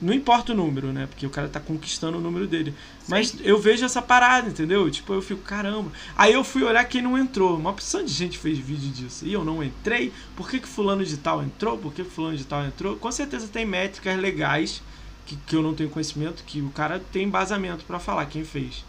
Não 0.00 0.12
importa 0.12 0.52
o 0.52 0.56
número, 0.56 0.92
né? 0.92 1.06
Porque 1.06 1.26
o 1.26 1.30
cara 1.30 1.48
tá 1.48 1.60
conquistando 1.60 2.18
o 2.18 2.20
número 2.20 2.48
dele. 2.48 2.74
Mas 3.06 3.28
Sim. 3.28 3.40
eu 3.44 3.60
vejo 3.60 3.84
essa 3.84 4.02
parada, 4.02 4.48
entendeu? 4.48 4.90
Tipo, 4.90 5.12
eu 5.12 5.22
fico, 5.22 5.42
caramba. 5.42 5.92
Aí 6.16 6.32
eu 6.32 6.42
fui 6.42 6.64
olhar 6.64 6.82
quem 6.84 7.02
não 7.02 7.16
entrou. 7.16 7.56
Uma 7.56 7.70
opção 7.70 8.04
de 8.04 8.10
gente 8.10 8.38
fez 8.38 8.58
vídeo 8.58 8.90
disso. 8.90 9.24
E 9.24 9.32
eu 9.32 9.44
não 9.44 9.62
entrei. 9.62 10.12
Por 10.34 10.50
que, 10.50 10.58
que 10.58 10.66
fulano 10.66 11.04
de 11.04 11.16
tal 11.18 11.42
entrou? 11.42 11.78
Por 11.78 11.92
que, 11.92 12.02
que 12.02 12.10
fulano 12.10 12.36
de 12.36 12.44
tal 12.44 12.64
entrou? 12.64 12.96
Com 12.96 13.12
certeza 13.12 13.46
tem 13.46 13.64
métricas 13.64 14.18
legais 14.18 14.82
que, 15.26 15.36
que 15.36 15.54
eu 15.54 15.62
não 15.62 15.74
tenho 15.74 15.90
conhecimento, 15.90 16.42
que 16.44 16.60
o 16.60 16.70
cara 16.70 17.00
tem 17.12 17.24
embasamento 17.24 17.84
para 17.84 18.00
falar 18.00 18.26
quem 18.26 18.44
fez. 18.44 18.84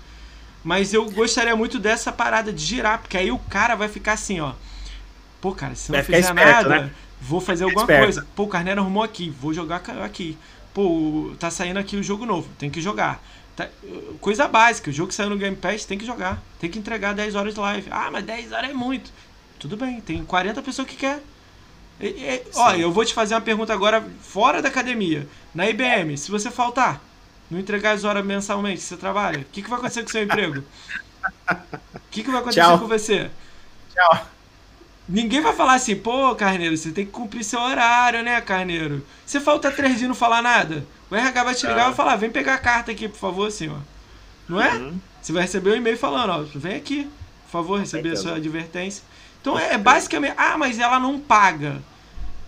Mas 0.64 0.93
eu 0.93 1.09
gostaria 1.11 1.55
muito 1.55 1.78
dessa 1.78 2.11
parada 2.11 2.53
de 2.53 2.64
girar, 2.64 2.99
porque 2.99 3.18
aí 3.18 3.32
o 3.32 3.39
cara 3.39 3.76
vai 3.76 3.89
ficar 3.89 4.14
assim, 4.14 4.39
ó. 4.39 4.53
Pô, 5.41 5.51
cara, 5.51 5.76
se 5.76 5.91
não 5.91 5.97
vai 5.97 6.03
fizer 6.03 6.20
esperto, 6.20 6.70
nada, 6.70 6.84
né? 6.84 6.91
vou 7.20 7.41
fazer 7.41 7.66
alguma 7.66 7.82
esperto. 7.82 8.03
coisa. 8.03 8.28
Pô, 8.34 8.43
o 8.43 8.47
Carneiro 8.47 8.80
arrumou 8.80 9.03
aqui, 9.03 9.30
vou 9.30 9.53
jogar 9.53 9.84
aqui. 10.03 10.38
Pô, 10.74 11.34
tá 11.38 11.51
saindo 11.51 11.78
aqui 11.78 11.97
o 11.97 12.03
jogo 12.03 12.26
novo, 12.26 12.47
tem 12.57 12.70
que 12.70 12.82
jogar. 12.82 13.22
Tá, 13.55 13.68
coisa 14.20 14.47
básica, 14.47 14.89
o 14.89 14.93
jogo 14.93 15.09
que 15.09 15.16
saiu 15.16 15.30
no 15.30 15.38
Game 15.38 15.55
Pass 15.55 15.86
tem 15.86 15.97
que 15.97 16.05
jogar. 16.05 16.41
Tem 16.59 16.70
que 16.70 16.80
entregar 16.80 17.14
10 17.14 17.36
horas 17.36 17.53
de 17.53 17.59
live. 17.59 17.88
Ah, 17.91 18.09
mas 18.09 18.24
10 18.24 18.51
horas 18.53 18.70
é 18.70 18.74
muito. 18.74 19.11
Tudo 19.59 19.78
bem, 19.78 20.01
tem 20.01 20.24
40 20.24 20.61
pessoas 20.61 20.88
que 20.88 20.95
quer. 20.95 21.22
E, 21.99 22.07
e, 22.07 22.43
ó, 22.55 22.74
eu 22.74 22.91
vou 22.91 23.05
te 23.05 23.14
fazer 23.14 23.36
uma 23.36 23.41
pergunta 23.41 23.72
agora 23.74 24.03
fora 24.22 24.61
da 24.61 24.70
academia. 24.70 25.28
Na 25.53 25.70
IBM, 25.70 26.18
se 26.18 26.32
você 26.32 26.49
faltar, 26.49 27.01
não 27.54 27.60
entregar 27.60 27.91
as 27.91 28.04
horas 28.04 28.26
mensalmente 28.26 28.82
você 28.82 28.97
trabalha, 28.97 29.41
o 29.41 29.45
que, 29.45 29.62
que 29.62 29.70
vai 29.70 29.78
acontecer 29.78 30.01
com 30.01 30.10
o 30.10 30.12
seu 30.12 30.24
emprego? 30.24 30.64
O 31.49 31.99
que, 32.12 32.24
que 32.24 32.30
vai 32.30 32.41
acontecer 32.41 32.62
Tchau. 32.62 32.80
com 32.80 32.88
você? 32.88 33.30
Tchau. 33.93 34.28
Ninguém 35.08 35.41
vai 35.41 35.54
falar 35.54 35.76
assim, 35.76 35.95
pô, 35.95 36.34
Carneiro, 36.36 36.76
você 36.78 36.91
tem 36.91 37.06
que 37.06 37.12
cumprir 37.12 37.43
seu 37.43 37.60
horário, 37.60 38.24
né, 38.24 38.39
Carneiro? 38.41 39.06
Você 39.26 39.39
falta 39.39 39.72
três 39.72 39.93
dias 39.93 40.04
e 40.04 40.08
não 40.08 40.16
falar 40.16 40.41
nada? 40.41 40.86
O 41.10 41.16
RH 41.16 41.43
vai 41.43 41.56
te 41.56 41.68
ligar 41.68 41.82
e 41.82 41.86
vai 41.86 41.93
falar, 41.93 42.16
vem 42.16 42.30
pegar 42.30 42.56
a 42.56 42.60
carta 42.60 42.91
aqui, 42.91 43.08
por 43.08 43.18
favor, 43.18 43.51
senhor. 43.51 43.80
Não 44.47 44.62
é? 44.62 44.74
Uhum. 44.74 44.99
Você 45.22 45.32
vai 45.32 45.43
receber 45.43 45.72
um 45.72 45.76
e-mail 45.76 45.97
falando, 45.97 46.30
ó, 46.32 46.43
vem 46.56 46.76
aqui, 46.76 47.10
por 47.45 47.51
favor, 47.51 47.80
receber 47.80 48.12
a 48.12 48.16
sua 48.16 48.36
advertência. 48.36 49.04
Então 49.41 49.60
é 49.60 49.78
basicamente, 49.78 50.34
ah, 50.38 50.58
mas 50.58 50.80
ela 50.80 50.99
não 50.99 51.20
paga. 51.20 51.82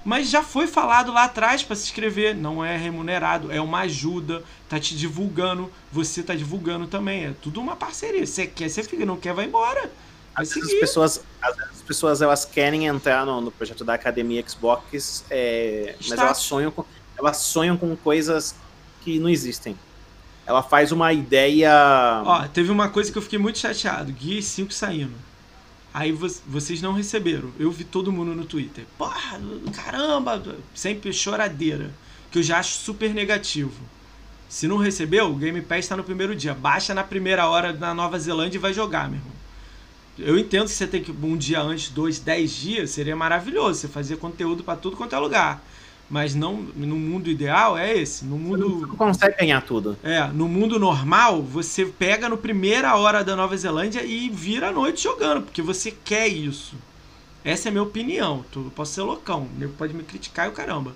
Mas 0.06 0.30
já 0.30 0.44
foi 0.44 0.68
falado 0.68 1.12
lá 1.12 1.24
atrás 1.24 1.64
para 1.64 1.76
se 1.76 1.86
inscrever, 1.86 2.36
não 2.36 2.64
é 2.64 2.78
remunerado, 2.78 3.52
é 3.52 3.60
uma 3.60 3.80
ajuda, 3.80 4.44
tá 4.70 4.80
te 4.80 4.96
divulgando, 4.96 5.72
você 5.92 6.22
tá 6.22 6.36
divulgando 6.36 6.86
também, 6.86 7.26
é 7.26 7.34
tudo 7.42 7.60
uma 7.60 7.76
parceria. 7.76 8.24
Você 8.24 8.46
quer, 8.46 8.70
você 8.70 8.84
fica, 8.84 9.04
não 9.04 9.18
quer, 9.18 9.34
vai 9.34 9.46
embora. 9.46 9.92
Às 10.36 10.54
vezes 10.54 10.72
as 10.72 10.80
pessoas, 10.80 11.24
às 11.42 11.56
vezes 11.56 11.72
as 11.72 11.82
pessoas 11.82 12.22
elas 12.22 12.46
querem 12.46 12.86
entrar 12.86 13.26
no, 13.26 13.42
no 13.42 13.50
projeto 13.50 13.84
da 13.84 13.96
Academia 13.96 14.44
Xbox, 14.48 15.26
é, 15.32 15.96
mas 16.08 16.12
elas 16.12 16.38
sonham, 16.38 16.70
com, 16.70 16.86
elas 17.18 17.38
sonham 17.38 17.76
com 17.76 17.96
coisas 17.96 18.54
que 19.02 19.18
não 19.18 19.28
existem. 19.30 19.76
Ela 20.46 20.62
faz 20.62 20.92
uma 20.92 21.12
ideia. 21.12 22.22
Ó, 22.24 22.48
teve 22.50 22.70
uma 22.70 22.90
coisa 22.90 23.12
que 23.12 23.18
eu 23.18 23.24
fiquei 23.24 23.40
muito 23.40 23.58
chateado: 23.58 24.12
Guia 24.12 24.40
5 24.40 24.72
saindo. 24.72 25.16
Aí 25.96 26.12
vocês 26.12 26.82
não 26.82 26.92
receberam. 26.92 27.54
Eu 27.58 27.72
vi 27.72 27.86
todo 27.86 28.12
mundo 28.12 28.36
no 28.36 28.44
Twitter. 28.44 28.84
Porra, 28.98 29.40
caramba! 29.74 30.44
Sempre 30.74 31.14
choradeira. 31.14 31.90
Que 32.30 32.40
eu 32.40 32.44
já 32.44 32.60
acho 32.60 32.80
super 32.80 33.14
negativo. 33.14 33.72
Se 34.50 34.68
não 34.68 34.76
recebeu, 34.76 35.32
o 35.32 35.38
Game 35.38 35.62
Pass 35.62 35.86
está 35.86 35.96
no 35.96 36.04
primeiro 36.04 36.36
dia. 36.36 36.54
Baixa 36.54 36.94
na 36.94 37.02
primeira 37.02 37.48
hora 37.48 37.72
na 37.72 37.94
Nova 37.94 38.20
Zelândia 38.20 38.58
e 38.58 38.60
vai 38.60 38.74
jogar, 38.74 39.08
meu 39.10 39.20
irmão. 39.20 39.34
Eu 40.20 40.38
entendo 40.38 40.66
que 40.66 40.72
você 40.72 40.86
tem 40.86 41.02
que 41.02 41.14
um 41.14 41.38
dia 41.38 41.62
antes, 41.62 41.90
dois, 41.90 42.20
dez 42.20 42.52
dias, 42.52 42.90
seria 42.90 43.16
maravilhoso. 43.16 43.80
Você 43.80 43.88
fazer 43.88 44.18
conteúdo 44.18 44.66
para 44.66 44.78
tudo 44.78 44.98
quanto 44.98 45.16
é 45.16 45.18
lugar. 45.18 45.64
Mas 46.10 46.36
não 46.36 46.58
no 46.58 46.96
mundo 46.96 47.30
ideal 47.30 47.78
é 47.78 47.98
esse. 47.98 48.26
No 48.26 48.38
mundo 48.38 48.80
você 48.80 48.86
não 48.86 48.96
consegue 48.96 49.38
ganhar 49.38 49.62
tudo. 49.62 49.98
É, 50.04 50.28
no 50.28 50.48
mundo 50.48 50.80
normal, 50.80 51.42
você 51.42 51.86
pega 51.86 52.30
no 52.30 52.38
primeira 52.38 52.96
hora 52.96 53.24
da 53.24 53.36
Nova 53.36 53.58
Zelândia 53.58 54.04
e 54.04 54.30
vira 54.30 54.70
a 54.70 54.72
noite 54.72 55.04
jogando, 55.04 55.42
porque 55.44 55.62
você 55.62 55.92
quer 55.92 56.28
isso. 56.28 56.76
Essa 57.44 57.68
é 57.68 57.70
a 57.70 57.72
minha 57.72 57.84
opinião. 57.84 58.46
Tu 58.52 58.72
posso 58.76 58.94
ser 58.94 59.02
loucão, 59.02 59.48
pode 59.78 59.94
me 59.94 60.04
criticar 60.04 60.48
e 60.48 60.50
o 60.50 60.52
caramba. 60.52 60.96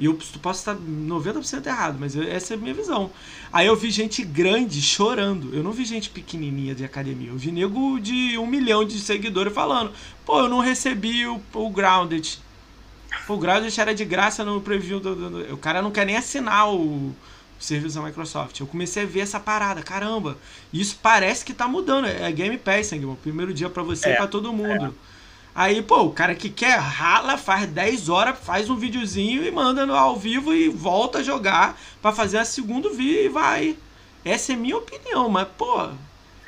E 0.00 0.06
eu 0.06 0.18
posso 0.40 0.60
estar 0.60 0.74
90% 0.74 1.66
errado, 1.66 1.98
mas 2.00 2.16
essa 2.16 2.54
é 2.54 2.56
a 2.56 2.58
minha 2.58 2.72
visão. 2.72 3.10
Aí 3.52 3.66
eu 3.66 3.76
vi 3.76 3.90
gente 3.90 4.24
grande 4.24 4.80
chorando. 4.80 5.54
Eu 5.54 5.62
não 5.62 5.72
vi 5.72 5.84
gente 5.84 6.08
pequenininha 6.08 6.74
de 6.74 6.82
academia. 6.82 7.28
Eu 7.28 7.36
vi 7.36 7.52
nego 7.52 8.00
de 8.00 8.38
um 8.38 8.46
milhão 8.46 8.82
de 8.82 8.98
seguidores 8.98 9.52
falando: 9.52 9.92
pô, 10.24 10.40
eu 10.40 10.48
não 10.48 10.60
recebi 10.60 11.26
o, 11.26 11.38
o 11.52 11.68
Grounded. 11.68 12.38
O 13.28 13.36
Grounded 13.36 13.80
era 13.80 13.94
de 13.94 14.04
graça 14.04 14.44
no 14.44 14.60
preview 14.60 15.00
do, 15.00 15.14
do, 15.14 15.30
do, 15.30 15.54
O 15.54 15.58
cara 15.58 15.80
não 15.80 15.90
quer 15.90 16.04
nem 16.04 16.16
assinar 16.16 16.72
o, 16.72 17.14
serviço 17.60 17.96
da 17.96 18.06
Microsoft. 18.06 18.58
Eu 18.58 18.66
comecei 18.66 19.04
a 19.04 19.06
ver 19.06 19.20
essa 19.20 19.38
parada, 19.38 19.82
caramba. 19.82 20.36
Isso 20.72 20.98
parece 21.00 21.44
que 21.44 21.52
tá 21.52 21.68
mudando. 21.68 22.06
É 22.06 22.32
Game 22.32 22.56
Pass, 22.56 22.90
o 22.92 23.16
primeiro 23.16 23.52
dia 23.52 23.68
para 23.68 23.82
você 23.82 24.08
é, 24.08 24.12
e 24.14 24.16
pra 24.16 24.26
todo 24.26 24.52
mundo. 24.52 24.86
É. 24.86 25.10
Aí, 25.54 25.82
pô, 25.82 26.02
o 26.04 26.12
cara 26.12 26.34
que 26.34 26.48
quer 26.48 26.78
rala, 26.78 27.36
faz 27.36 27.68
10 27.68 28.08
horas, 28.08 28.38
faz 28.38 28.70
um 28.70 28.76
videozinho 28.76 29.44
e 29.44 29.50
manda 29.50 29.84
no 29.84 29.94
ao 29.94 30.16
vivo 30.16 30.54
e 30.54 30.68
volta 30.68 31.18
a 31.18 31.22
jogar 31.22 31.78
para 32.00 32.12
fazer 32.12 32.38
a 32.38 32.44
segundo 32.44 32.94
vídeo 32.94 33.24
e 33.24 33.28
vai. 33.28 33.76
Essa 34.24 34.52
é 34.52 34.56
minha 34.56 34.76
opinião, 34.76 35.28
mas, 35.28 35.46
pô. 35.58 35.88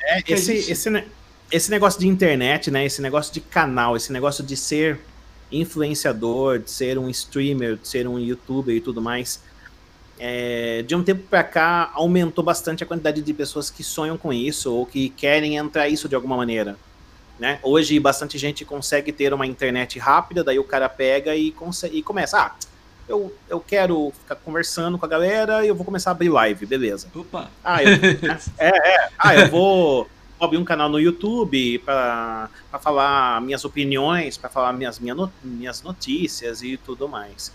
É, 0.01 0.23
esse, 0.27 0.57
gente... 0.57 0.73
esse, 0.73 1.05
esse 1.51 1.71
negócio 1.71 2.01
de 2.01 2.09
internet, 2.09 2.71
né? 2.71 2.87
Esse 2.87 3.03
negócio 3.03 3.33
de 3.35 3.41
canal, 3.41 3.97
esse 3.97 4.13
negócio 4.13 4.43
de 4.45 4.57
ser 4.57 5.01
influenciador, 5.53 6.59
de 6.59 6.71
ser 6.71 6.99
um 6.99 7.09
streamer, 7.09 7.77
de 7.77 7.87
ser 7.87 8.09
um 8.09 8.19
youtuber 8.19 8.75
e 8.75 8.81
tudo 8.81 9.01
mais. 9.01 9.41
É, 10.19 10.83
de 10.83 10.95
um 10.95 11.03
tempo 11.03 11.23
para 11.29 11.43
cá 11.43 11.91
aumentou 11.95 12.45
bastante 12.45 12.85
a 12.85 12.87
quantidade 12.87 13.23
de 13.23 13.33
pessoas 13.35 13.71
que 13.71 13.83
sonham 13.83 14.17
com 14.17 14.33
isso 14.33 14.73
ou 14.73 14.87
que 14.87 15.09
querem 15.09 15.57
entrar 15.57 15.89
isso 15.89 16.09
de 16.09 16.15
alguma 16.15 16.37
maneira. 16.37 16.77
Né? 17.39 17.59
Hoje 17.63 17.99
bastante 17.99 18.39
gente 18.39 18.65
consegue 18.65 19.11
ter 19.11 19.35
uma 19.35 19.47
internet 19.47 19.99
rápida, 19.99 20.45
daí 20.45 20.59
o 20.59 20.65
cara 20.65 20.89
pega 20.89 21.35
e, 21.35 21.51
consegue, 21.51 21.99
e 21.99 22.03
começa, 22.03 22.39
ah, 22.39 22.55
eu, 23.09 23.35
eu 23.49 23.59
quero 23.59 24.13
ficar 24.21 24.37
conversando 24.37 24.97
com 24.97 25.05
a 25.05 25.09
galera 25.09 25.65
e 25.65 25.69
eu 25.69 25.75
vou 25.75 25.85
começar 25.85 26.11
a 26.11 26.13
abrir 26.13 26.29
live, 26.29 26.67
beleza. 26.67 27.09
Opa! 27.15 27.51
Ah, 27.65 27.83
eu, 27.83 27.91
é, 28.59 28.69
é, 28.69 29.09
ah, 29.19 29.35
eu 29.35 29.49
vou 29.49 30.09
abrir 30.45 30.59
um 30.59 30.65
canal 30.65 30.89
no 30.89 30.99
YouTube 30.99 31.79
para 31.81 32.51
falar 32.81 33.41
minhas 33.41 33.65
opiniões, 33.65 34.37
para 34.37 34.51
falar 34.51 34.73
minhas, 34.73 34.99
minha 34.99 35.15
no, 35.15 35.33
minhas 35.43 35.83
notícias 35.83 36.63
e 36.63 36.77
tudo 36.77 37.09
mais. 37.09 37.53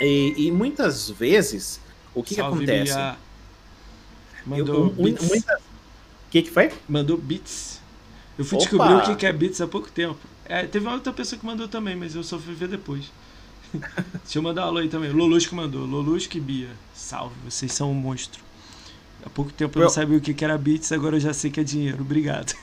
E, 0.00 0.34
e 0.36 0.50
muitas 0.50 1.10
vezes, 1.10 1.80
o 2.14 2.22
que, 2.22 2.34
que 2.34 2.40
acontece? 2.40 2.94
Mandou 4.46 4.74
eu, 4.74 4.90
um, 4.90 4.94
muita... 4.94 5.24
O 5.24 6.30
que, 6.30 6.42
que 6.42 6.50
foi? 6.50 6.72
Mandou 6.88 7.16
bits. 7.16 7.80
Eu 8.36 8.44
fui 8.44 8.58
Opa. 8.58 8.68
descobrir 8.68 9.12
o 9.12 9.16
que 9.16 9.26
é 9.26 9.32
bits 9.32 9.60
há 9.60 9.66
pouco 9.66 9.90
tempo. 9.90 10.18
É, 10.44 10.66
teve 10.66 10.86
uma 10.86 10.94
outra 10.94 11.12
pessoa 11.12 11.38
que 11.38 11.46
mandou 11.46 11.68
também, 11.68 11.94
mas 11.94 12.14
eu 12.14 12.24
só 12.24 12.38
fui 12.38 12.54
ver 12.54 12.68
depois. 12.68 13.10
Deixa 13.72 14.38
eu 14.38 14.42
mandar 14.42 14.64
um 14.64 14.68
alô 14.68 14.78
aí 14.78 14.88
também. 14.88 15.10
Lolusco 15.10 15.54
mandou. 15.54 15.86
Lolusco 15.86 16.36
e 16.36 16.40
Bia. 16.40 16.70
Salve, 16.92 17.34
vocês 17.44 17.72
são 17.72 17.90
um 17.90 17.94
monstro. 17.94 18.42
Há 19.24 19.30
pouco 19.30 19.52
tempo 19.52 19.78
eu 19.78 19.84
não 19.84 19.90
sabia 19.90 20.18
o 20.18 20.20
que 20.20 20.44
era 20.44 20.58
bits, 20.58 20.92
agora 20.92 21.16
eu 21.16 21.20
já 21.20 21.32
sei 21.32 21.50
que 21.50 21.58
é 21.58 21.64
dinheiro. 21.64 22.02
Obrigado. 22.02 22.52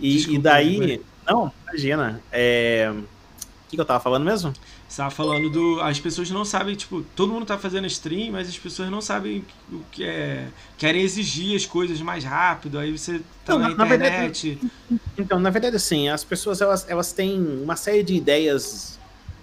e, 0.00 0.16
Desculpa, 0.16 0.38
e, 0.38 0.42
daí. 0.42 1.00
Não, 1.26 1.52
imagina. 1.62 2.20
É... 2.32 2.92
O 2.92 3.70
que, 3.70 3.76
que 3.76 3.80
eu 3.80 3.84
tava 3.84 4.00
falando 4.00 4.24
mesmo? 4.24 4.52
Você 4.88 4.96
tava 4.96 5.10
falando 5.12 5.48
do. 5.48 5.80
As 5.80 6.00
pessoas 6.00 6.28
não 6.32 6.44
sabem, 6.44 6.74
tipo, 6.74 7.02
todo 7.14 7.32
mundo 7.32 7.46
tá 7.46 7.56
fazendo 7.56 7.86
stream, 7.86 8.32
mas 8.32 8.48
as 8.48 8.58
pessoas 8.58 8.90
não 8.90 9.00
sabem 9.00 9.44
o 9.70 9.80
que 9.92 10.02
é. 10.02 10.48
Querem 10.76 11.02
exigir 11.02 11.54
as 11.54 11.64
coisas 11.64 12.00
mais 12.00 12.24
rápido, 12.24 12.76
aí 12.76 12.90
você 12.98 13.20
tá 13.44 13.52
não, 13.56 13.60
na, 13.60 13.68
na, 13.68 13.86
internet. 13.86 14.58
Verdade, 14.58 14.72
então, 15.16 15.38
na 15.38 15.50
verdade, 15.50 15.76
assim, 15.76 16.08
as 16.08 16.24
pessoas 16.24 16.60
elas, 16.60 16.84
elas 16.88 17.12
têm 17.12 17.40
uma 17.62 17.76
série 17.76 18.02
de 18.02 18.16
ideias. 18.16 18.98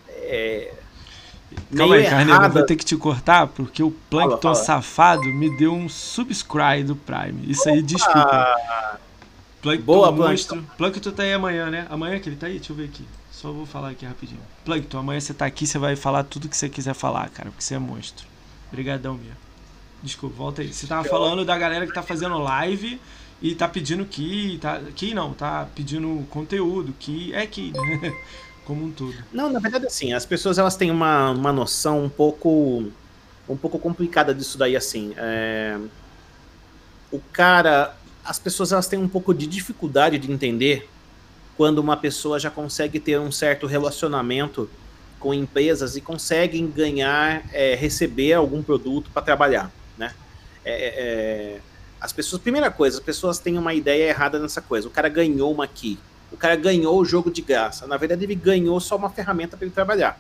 É, 0.10 0.74
Calma 1.76 1.96
aí, 1.96 2.10
Carneiro, 2.10 2.44
eu 2.44 2.50
vou 2.50 2.66
ter 2.66 2.76
que 2.76 2.86
te 2.86 2.96
cortar, 2.96 3.48
porque 3.48 3.82
o 3.82 3.92
Plankton 4.10 4.38
fala, 4.42 4.56
fala. 4.56 4.66
safado 4.66 5.24
me 5.24 5.56
deu 5.58 5.74
um 5.74 5.90
subscribe 5.90 6.84
do 6.84 6.96
Prime. 6.96 7.50
Isso 7.50 7.68
aí, 7.70 7.82
desculpa. 7.82 9.00
Plankton 9.62 9.86
Boa, 9.86 10.12
monstro. 10.12 10.58
Plankton. 10.58 10.76
Plankton 10.78 11.12
tá 11.12 11.24
aí 11.24 11.34
amanhã, 11.34 11.70
né? 11.70 11.88
Amanhã 11.90 12.20
que 12.20 12.30
ele 12.30 12.36
tá 12.36 12.48
aí? 12.48 12.58
Deixa 12.58 12.72
eu 12.72 12.76
ver 12.76 12.86
aqui. 12.86 13.06
Só 13.32 13.52
vou 13.52 13.66
falar 13.66 13.90
aqui 13.90 14.06
rapidinho. 14.06 14.40
Plankton, 14.66 14.98
amanhã 14.98 15.20
você 15.20 15.34
tá 15.34 15.46
aqui, 15.46 15.68
você 15.68 15.78
vai 15.78 15.96
falar 15.96 16.24
tudo 16.24 16.50
que 16.50 16.58
você 16.58 16.70
quiser 16.70 16.94
falar, 16.94 17.30
cara, 17.30 17.50
porque 17.50 17.64
você 17.64 17.76
é 17.76 17.80
monstro. 17.80 18.26
Obrigadão, 18.72 19.16
Mia. 19.16 19.38
Desculpa, 20.02 20.36
volta 20.36 20.62
aí. 20.62 20.74
Você 20.74 20.88
tava 20.88 21.08
falando 21.08 21.44
da 21.44 21.58
galera 21.58 21.86
que 21.86 21.94
tá 21.94 22.02
fazendo 22.02 22.38
live 22.38 23.00
e 23.42 23.56
tá 23.56 23.68
pedindo 23.68 24.06
que 24.06 24.58
tá 24.62 24.82
que 24.96 25.14
não, 25.14 25.34
tá 25.34 25.68
pedindo 25.76 26.26
conteúdo, 26.30 26.94
que 27.00 27.34
é 27.34 27.46
que, 27.46 27.72
né? 28.02 28.14
Como 28.68 28.84
um 28.84 28.92
todo. 28.92 29.16
Não, 29.32 29.50
na 29.50 29.60
verdade 29.60 29.88
assim, 29.88 30.12
as 30.12 30.26
pessoas 30.26 30.58
elas 30.58 30.76
têm 30.76 30.92
uma, 30.92 31.32
uma 31.32 31.54
noção 31.54 32.04
um 32.04 32.10
pouco 32.10 32.92
um 33.48 33.56
pouco 33.56 33.80
complicada 33.80 34.36
disso 34.36 34.58
daí 34.58 34.76
assim. 34.76 35.14
É... 35.16 35.80
O 37.10 37.22
cara, 37.32 37.96
as 38.26 38.38
pessoas 38.38 38.74
elas 38.74 38.88
têm 38.88 39.00
um 39.00 39.08
pouco 39.08 39.34
de 39.34 39.48
dificuldade 39.48 40.20
de 40.20 40.30
entender 40.30 40.90
quando 41.56 41.80
uma 41.80 41.96
pessoa 41.96 42.38
já 42.38 42.52
consegue 42.52 43.00
ter 43.00 43.18
um 43.18 43.32
certo 43.32 43.66
relacionamento 43.66 44.70
com 45.18 45.34
empresas 45.34 45.96
e 45.96 46.02
conseguem 46.02 46.68
ganhar, 46.70 47.44
é, 47.54 47.74
receber 47.74 48.34
algum 48.34 48.62
produto 48.62 49.10
para 49.12 49.22
trabalhar, 49.22 49.72
né? 49.98 50.14
É, 50.66 50.72
é, 50.72 50.94
é, 50.98 51.60
as 52.02 52.12
pessoas, 52.12 52.42
primeira 52.42 52.70
coisa, 52.70 52.98
as 52.98 53.04
pessoas 53.04 53.40
têm 53.40 53.58
uma 53.58 53.74
ideia 53.74 54.10
errada 54.10 54.38
nessa 54.38 54.62
coisa. 54.62 54.90
O 54.90 54.92
cara 54.92 55.08
ganhou 55.08 55.52
uma 55.52 55.66
key, 55.66 55.98
o 56.32 56.38
cara 56.38 56.56
ganhou 56.56 57.00
o 57.00 57.06
jogo 57.06 57.32
de 57.32 57.42
graça. 57.42 57.88
Na 57.88 57.98
verdade, 57.98 58.24
ele 58.24 58.36
ganhou 58.36 58.80
só 58.80 58.96
uma 58.96 59.10
ferramenta 59.10 59.56
para 59.56 59.66
ele 59.66 59.74
trabalhar. 59.74 60.20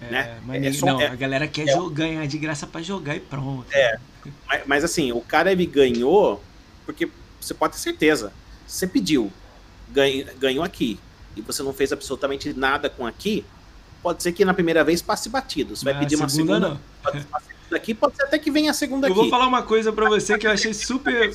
É, 0.00 0.10
né? 0.10 0.40
mas 0.44 0.82
é, 0.82 0.86
não, 0.86 1.00
a 1.00 1.14
galera 1.16 1.48
quer 1.48 1.66
ganhar 1.92 2.26
de 2.26 2.38
graça 2.38 2.66
para 2.66 2.80
jogar 2.82 3.16
e 3.16 3.20
pronto. 3.20 3.66
É, 3.72 3.98
mas, 4.46 4.62
mas, 4.66 4.84
assim, 4.84 5.10
o 5.12 5.20
cara 5.20 5.50
ele 5.50 5.66
ganhou 5.66 6.42
porque 6.86 7.10
você 7.40 7.52
pode 7.52 7.74
ter 7.74 7.80
certeza. 7.80 8.32
Você 8.66 8.86
pediu, 8.86 9.32
ganhou 10.38 10.62
aqui 10.62 11.00
e 11.36 11.40
você 11.40 11.62
não 11.62 11.72
fez 11.72 11.92
absolutamente 11.92 12.52
nada 12.52 12.88
com 12.90 13.06
aqui, 13.06 13.44
pode 14.02 14.22
ser 14.22 14.32
que 14.32 14.44
na 14.44 14.54
primeira 14.54 14.84
vez 14.84 15.02
passe 15.02 15.28
batido. 15.28 15.74
Você 15.74 15.84
vai 15.84 15.98
pedir 15.98 16.16
uma 16.16 16.28
segunda. 16.28 16.68
segunda 16.68 16.80
pode, 17.02 17.26
aqui, 17.74 17.94
pode 17.94 18.16
ser 18.16 18.24
até 18.24 18.38
que 18.38 18.50
venha 18.50 18.70
a 18.70 18.74
segunda 18.74 19.06
eu 19.06 19.12
aqui. 19.12 19.18
Eu 19.18 19.22
vou 19.24 19.30
falar 19.30 19.46
uma 19.46 19.62
coisa 19.62 19.92
para 19.92 20.08
você 20.08 20.38
que 20.38 20.46
eu 20.46 20.50
achei 20.50 20.74
super 20.74 21.34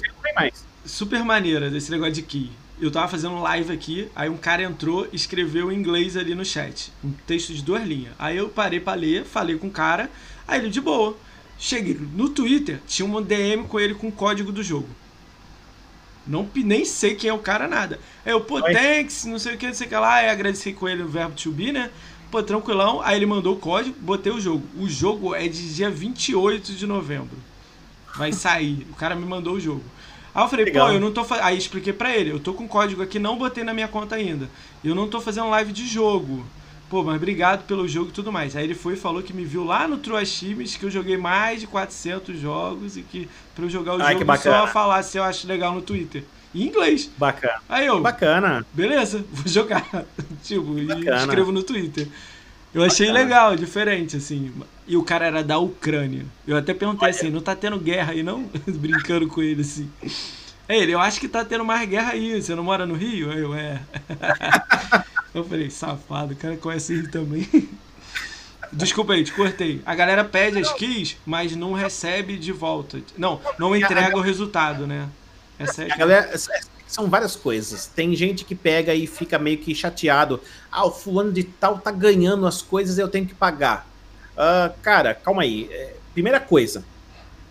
super 0.85 1.23
maneira 1.23 1.69
desse 1.69 1.89
negócio 1.91 2.13
de 2.13 2.21
key. 2.21 2.51
Eu 2.81 2.91
tava 2.91 3.07
fazendo 3.07 3.39
live 3.39 3.71
aqui, 3.71 4.09
aí 4.15 4.29
um 4.29 4.37
cara 4.37 4.63
entrou, 4.63 5.07
escreveu 5.13 5.71
em 5.71 5.77
inglês 5.77 6.17
ali 6.17 6.33
no 6.33 6.43
chat, 6.43 6.91
um 7.03 7.11
texto 7.25 7.53
de 7.53 7.61
duas 7.61 7.85
linhas. 7.85 8.13
Aí 8.17 8.37
eu 8.37 8.49
parei 8.49 8.79
para 8.79 8.99
ler, 8.99 9.25
falei 9.25 9.57
com 9.57 9.67
o 9.67 9.71
cara, 9.71 10.09
aí 10.47 10.59
ele 10.59 10.69
de 10.69 10.81
boa. 10.81 11.15
Cheguei 11.57 11.97
no 12.15 12.29
Twitter, 12.29 12.81
tinha 12.87 13.07
um 13.07 13.21
DM 13.21 13.67
com 13.67 13.79
ele 13.79 13.93
com 13.93 14.07
o 14.07 14.11
código 14.11 14.51
do 14.51 14.63
jogo. 14.63 14.89
Não, 16.25 16.49
nem 16.55 16.85
sei 16.85 17.15
quem 17.15 17.29
é 17.29 17.33
o 17.33 17.39
cara, 17.39 17.67
nada. 17.67 17.99
Aí 18.25 18.31
eu, 18.31 18.41
pô, 18.41 18.55
Oi. 18.55 18.73
thanks, 18.73 19.25
não 19.25 19.37
sei 19.37 19.55
o 19.55 19.57
que, 19.57 19.67
não 19.67 19.73
sei 19.73 19.87
o 19.87 19.89
que 19.89 19.95
lá. 19.95 20.15
Aí 20.15 20.29
agradeci 20.29 20.71
com 20.71 20.87
ele 20.87 21.03
o 21.03 21.07
verbo 21.07 21.35
to 21.35 21.51
be, 21.51 21.71
né? 21.71 21.89
Pô, 22.31 22.41
tranquilão. 22.41 23.01
Aí 23.01 23.17
ele 23.17 23.25
mandou 23.25 23.55
o 23.55 23.59
código, 23.59 23.95
botei 23.99 24.31
o 24.31 24.39
jogo. 24.39 24.65
O 24.77 24.87
jogo 24.87 25.35
é 25.35 25.47
de 25.47 25.73
dia 25.73 25.89
28 25.89 26.73
de 26.73 26.87
novembro. 26.87 27.37
Vai 28.15 28.31
sair. 28.31 28.87
o 28.89 28.95
cara 28.95 29.15
me 29.15 29.25
mandou 29.25 29.55
o 29.55 29.59
jogo. 29.59 29.83
Aí 30.35 30.43
eu 30.43 30.47
falei, 30.49 30.65
Legal. 30.65 30.87
pô, 30.87 30.93
eu 30.93 30.99
não 30.99 31.11
tô 31.11 31.23
fazendo. 31.23 31.45
Aí 31.45 31.57
expliquei 31.57 31.93
pra 31.93 32.15
ele, 32.15 32.31
eu 32.31 32.39
tô 32.39 32.53
com 32.53 32.67
código 32.67 33.01
aqui, 33.03 33.19
não 33.19 33.37
botei 33.37 33.63
na 33.63 33.73
minha 33.73 33.87
conta 33.87 34.15
ainda. 34.15 34.49
Eu 34.83 34.95
não 34.95 35.07
tô 35.07 35.21
fazendo 35.21 35.49
live 35.49 35.71
de 35.71 35.87
jogo. 35.87 36.45
pô, 36.89 37.03
mas 37.03 37.15
obrigado 37.15 37.65
pelo 37.65 37.87
jogo 37.87 38.09
e 38.09 38.13
tudo 38.13 38.31
mais. 38.31 38.55
Aí 38.55 38.63
ele 38.63 38.75
foi 38.75 38.93
e 38.93 38.97
falou 38.97 39.21
que 39.23 39.33
me 39.33 39.43
viu 39.45 39.63
lá 39.63 39.87
no 39.87 39.97
True 39.97 40.17
Achievements, 40.21 40.75
que 40.75 40.85
eu 40.85 40.91
joguei 40.91 41.17
mais 41.17 41.59
de 41.59 41.67
400 41.67 42.39
jogos 42.39 42.97
e 42.97 43.01
que 43.03 43.27
pra 43.55 43.65
eu 43.65 43.69
jogar 43.69 43.95
o 43.95 44.01
Ai, 44.01 44.13
jogo 44.17 44.37
só 44.37 44.67
falar 44.67 45.01
se 45.03 45.17
eu 45.17 45.23
acho 45.23 45.47
legal 45.47 45.73
no 45.73 45.81
Twitter. 45.81 46.23
Em 46.53 46.63
inglês. 46.67 47.09
Bacana. 47.17 47.61
Aí 47.67 47.87
eu, 47.87 47.99
Bacana. 47.99 48.63
beleza, 48.71 49.25
vou 49.31 49.47
jogar. 49.47 49.83
tipo, 50.43 50.77
e 50.77 50.87
escrevo 51.09 51.51
no 51.51 51.63
Twitter. 51.63 52.07
Eu 52.73 52.83
achei 52.83 53.07
Bacana. 53.07 53.23
legal, 53.23 53.55
diferente, 53.55 54.17
assim. 54.17 54.51
E 54.87 54.97
o 54.97 55.03
cara 55.03 55.25
era 55.25 55.43
da 55.43 55.57
Ucrânia. 55.57 56.25
Eu 56.45 56.57
até 56.57 56.73
perguntei 56.73 57.09
assim, 57.09 57.29
não 57.29 57.41
tá 57.41 57.55
tendo 57.55 57.79
guerra 57.79 58.11
aí 58.11 58.23
não? 58.23 58.43
Brincando 58.67 59.27
com 59.27 59.41
ele, 59.41 59.61
assim. 59.61 59.89
É 60.67 60.77
ele, 60.77 60.93
eu 60.93 60.99
acho 60.99 61.19
que 61.19 61.27
tá 61.27 61.43
tendo 61.43 61.63
mais 61.63 61.87
guerra 61.87 62.11
aí. 62.11 62.41
Você 62.41 62.53
não 62.55 62.63
mora 62.63 62.85
no 62.85 62.95
Rio? 62.95 63.31
Aí 63.31 63.39
eu, 63.39 63.53
é. 63.53 63.81
eu 65.33 65.43
falei, 65.43 65.69
safado, 65.69 66.33
o 66.33 66.35
cara 66.35 66.57
conhece 66.57 66.93
o 66.93 66.95
Rio 66.97 67.11
também. 67.11 67.47
Desculpa 68.71 69.13
aí, 69.13 69.23
te 69.23 69.31
cortei. 69.31 69.81
A 69.85 69.93
galera 69.93 70.23
pede 70.23 70.57
as 70.57 70.73
keys, 70.73 71.15
mas 71.25 71.55
não 71.55 71.73
recebe 71.73 72.37
de 72.37 72.51
volta. 72.51 72.99
Não, 73.17 73.39
não 73.59 73.75
entrega 73.75 74.17
o 74.17 74.21
resultado, 74.21 74.87
né? 74.87 75.07
Essa 75.59 75.83
é 75.83 75.91
A 75.91 75.95
galera, 75.95 76.33
são 76.87 77.09
várias 77.09 77.35
coisas. 77.35 77.85
Tem 77.85 78.15
gente 78.15 78.43
que 78.43 78.55
pega 78.55 78.93
e 78.95 79.05
fica 79.05 79.37
meio 79.37 79.57
que 79.59 79.75
chateado. 79.75 80.39
Ah, 80.71 80.85
o 80.85 80.91
fulano 80.91 81.31
de 81.31 81.43
tal 81.43 81.77
tá 81.77 81.91
ganhando 81.91 82.47
as 82.47 82.61
coisas 82.61 82.97
eu 82.97 83.07
tenho 83.07 83.25
que 83.25 83.35
pagar. 83.35 83.87
Ah, 84.37 84.71
cara, 84.81 85.13
calma 85.13 85.43
aí. 85.43 85.67
É, 85.71 85.95
primeira 86.13 86.39
coisa, 86.39 86.83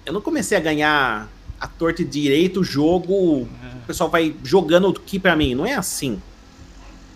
eu 0.05 0.13
não 0.13 0.21
comecei 0.21 0.57
a 0.57 0.61
ganhar 0.61 1.29
a 1.61 1.67
torta 1.69 2.05
direito 2.05 2.61
o 2.61 2.65
jogo, 2.65 3.13
o 3.43 3.49
pessoal 3.87 4.11
vai 4.11 4.35
jogando 4.43 4.89
aqui 4.89 5.19
pra 5.19 5.37
mim. 5.37 5.55
Não 5.55 5.65
é 5.65 5.75
assim. 5.75 6.21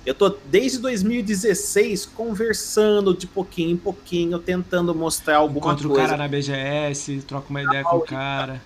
Eu 0.04 0.14
tô 0.14 0.28
desde 0.28 0.78
2016 0.78 2.06
conversando 2.06 3.12
de 3.12 3.26
pouquinho 3.26 3.70
em 3.72 3.76
pouquinho, 3.76 4.38
tentando 4.38 4.94
mostrar 4.94 5.38
alguma 5.38 5.72
Encontra 5.72 5.86
o 5.88 5.90
coisa. 5.90 6.06
cara 6.06 6.16
na 6.16 6.28
BGS, 6.28 7.22
troca 7.26 7.50
uma 7.50 7.60
ideia 7.60 7.82
com 7.82 7.96
o 7.96 8.00
cara. 8.02 8.62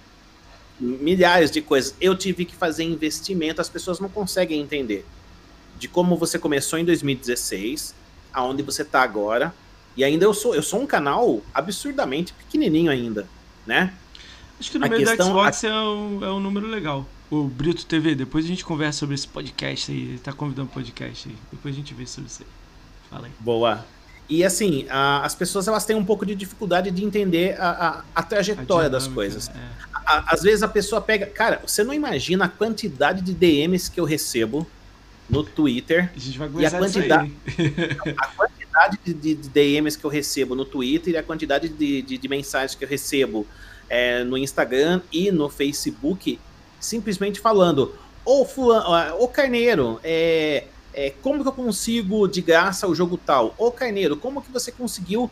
milhares 0.78 1.50
de 1.50 1.62
coisas. 1.62 1.94
Eu 1.98 2.14
tive 2.14 2.44
que 2.44 2.54
fazer 2.54 2.84
investimento, 2.84 3.58
as 3.58 3.70
pessoas 3.70 3.98
não 4.00 4.10
conseguem 4.10 4.60
entender. 4.60 5.06
De 5.78 5.88
como 5.88 6.14
você 6.14 6.38
começou 6.38 6.78
em 6.78 6.84
2016, 6.84 7.94
aonde 8.34 8.62
você 8.62 8.84
tá 8.84 9.00
agora. 9.00 9.54
E 9.96 10.04
ainda 10.04 10.24
eu 10.24 10.32
sou, 10.32 10.54
eu 10.54 10.62
sou 10.62 10.80
um 10.80 10.86
canal 10.86 11.40
absurdamente 11.52 12.32
pequenininho 12.32 12.90
ainda, 12.90 13.26
né? 13.66 13.92
Acho 14.58 14.70
que 14.70 14.78
no 14.78 14.86
A 14.86 14.88
meio 14.88 15.00
questão- 15.04 15.28
da 15.28 15.32
Xbox 15.52 15.64
é, 15.64 15.72
um, 15.72 16.24
é 16.24 16.30
um 16.30 16.40
número 16.40 16.66
legal. 16.66 17.06
O 17.30 17.44
Brito 17.44 17.86
TV, 17.86 18.14
depois 18.14 18.44
a 18.44 18.48
gente 18.48 18.64
conversa 18.64 18.98
sobre 19.00 19.14
esse 19.14 19.26
podcast 19.26 19.90
aí. 19.90 19.98
Ele 19.98 20.18
tá 20.18 20.32
convidando 20.32 20.68
podcast 20.68 21.28
aí. 21.28 21.36
Depois 21.50 21.74
a 21.74 21.76
gente 21.78 21.94
vê 21.94 22.06
sobre 22.06 22.28
isso 22.28 22.42
aí. 22.42 22.48
Fala 23.08 23.26
aí. 23.26 23.32
Boa. 23.40 23.86
E 24.28 24.44
assim, 24.44 24.86
a- 24.90 25.24
as 25.24 25.34
pessoas 25.34 25.66
elas 25.66 25.84
têm 25.84 25.96
um 25.96 26.04
pouco 26.04 26.24
de 26.26 26.34
dificuldade 26.34 26.90
de 26.90 27.04
entender 27.04 27.60
a, 27.60 27.70
a- 27.70 28.04
a 28.14 28.22
trajetória 28.22 28.86
A 28.86 28.90
das 28.90 29.04
dinâmica, 29.04 29.14
coisas. 29.14 29.48
é. 29.48 29.52
A- 30.06 30.34
às 30.34 30.42
vezes 30.42 30.62
a 30.62 30.68
pessoa 30.68 31.00
pega. 31.00 31.26
Cara, 31.26 31.62
você 31.66 31.82
não 31.84 31.94
imagina 31.94 32.44
a 32.44 32.48
quantidade 32.48 33.22
de 33.22 33.32
DMs 33.32 33.90
que 33.90 33.98
eu 34.00 34.04
recebo 34.04 34.66
no 35.30 35.42
Twitter 35.44 36.10
A 36.14 36.18
gente 36.18 36.38
vai 36.38 36.48
E 36.48 36.66
a 36.66 36.70
quantidade- 36.70 37.32
a 38.18 38.26
quantidade 38.28 38.98
de, 39.04 39.14
de- 39.14 39.34
de 39.34 39.48
DMs 39.48 39.96
que 39.98 40.04
eu 40.04 40.10
recebo 40.10 40.54
no 40.54 40.64
Twitter 40.64 41.14
e 41.14 41.16
a 41.16 41.22
quantidade 41.22 41.68
de, 41.68 42.02
de- 42.02 42.18
de 42.18 42.28
mensagens 42.28 42.74
que 42.74 42.84
eu 42.84 42.88
recebo 42.88 43.46
é, 43.88 44.22
no 44.24 44.36
Instagram 44.38 45.00
e 45.12 45.30
no 45.32 45.48
Facebook, 45.48 46.38
simplesmente 46.78 47.40
falando: 47.40 47.94
Ô 48.24 48.44
fulano, 48.44 49.16
ô 49.18 49.26
Carneiro, 49.28 49.98
é, 50.04 50.64
é, 50.94 51.10
como 51.22 51.42
que 51.42 51.48
eu 51.48 51.52
consigo 51.52 52.26
de 52.28 52.40
graça 52.40 52.86
o 52.86 52.94
jogo 52.94 53.16
tal? 53.16 53.54
Ô 53.58 53.70
Carneiro, 53.70 54.16
como 54.16 54.40
que 54.42 54.50
você 54.52 54.70
conseguiu 54.70 55.30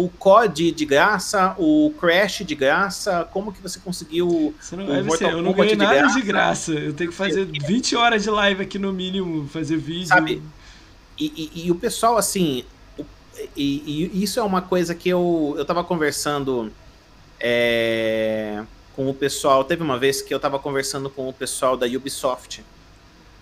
o 0.00 0.08
COD 0.08 0.70
de 0.70 0.84
graça, 0.84 1.54
o 1.58 1.92
Crash 2.00 2.42
de 2.46 2.54
graça? 2.54 3.28
Como 3.32 3.52
que 3.52 3.60
você 3.60 3.80
conseguiu 3.80 4.54
Você 4.60 4.76
não, 4.76 4.84
O 4.86 5.04
Mortal 5.04 5.30
eu 5.32 5.42
não 5.42 5.52
ganhei 5.52 5.74
de 5.74 5.82
nada 5.82 5.94
graça. 5.98 6.14
de 6.14 6.22
graça. 6.26 6.72
Eu 6.72 6.92
tenho 6.94 7.10
que 7.10 7.16
fazer 7.16 7.44
20 7.46 7.96
horas 7.96 8.22
de 8.22 8.30
live 8.30 8.62
aqui 8.62 8.78
no 8.78 8.92
mínimo, 8.92 9.48
fazer 9.48 9.76
vídeo. 9.76 10.06
Sabe, 10.06 10.40
E, 11.18 11.50
e- 11.54 11.66
e 11.66 11.70
o 11.70 11.74
pessoal, 11.74 12.16
assim. 12.16 12.64
E, 13.56 14.10
e 14.14 14.22
isso 14.22 14.38
é 14.38 14.42
uma 14.42 14.62
coisa 14.62 14.94
que 14.94 15.08
eu, 15.08 15.54
eu 15.58 15.64
tava 15.64 15.82
conversando 15.82 16.70
é, 17.40 18.62
com 18.94 19.08
o 19.08 19.14
pessoal. 19.14 19.64
Teve 19.64 19.82
uma 19.82 19.98
vez 19.98 20.22
que 20.22 20.32
eu 20.32 20.40
tava 20.40 20.58
conversando 20.58 21.08
com 21.10 21.28
o 21.28 21.32
pessoal 21.32 21.76
da 21.76 21.86
Ubisoft, 21.86 22.64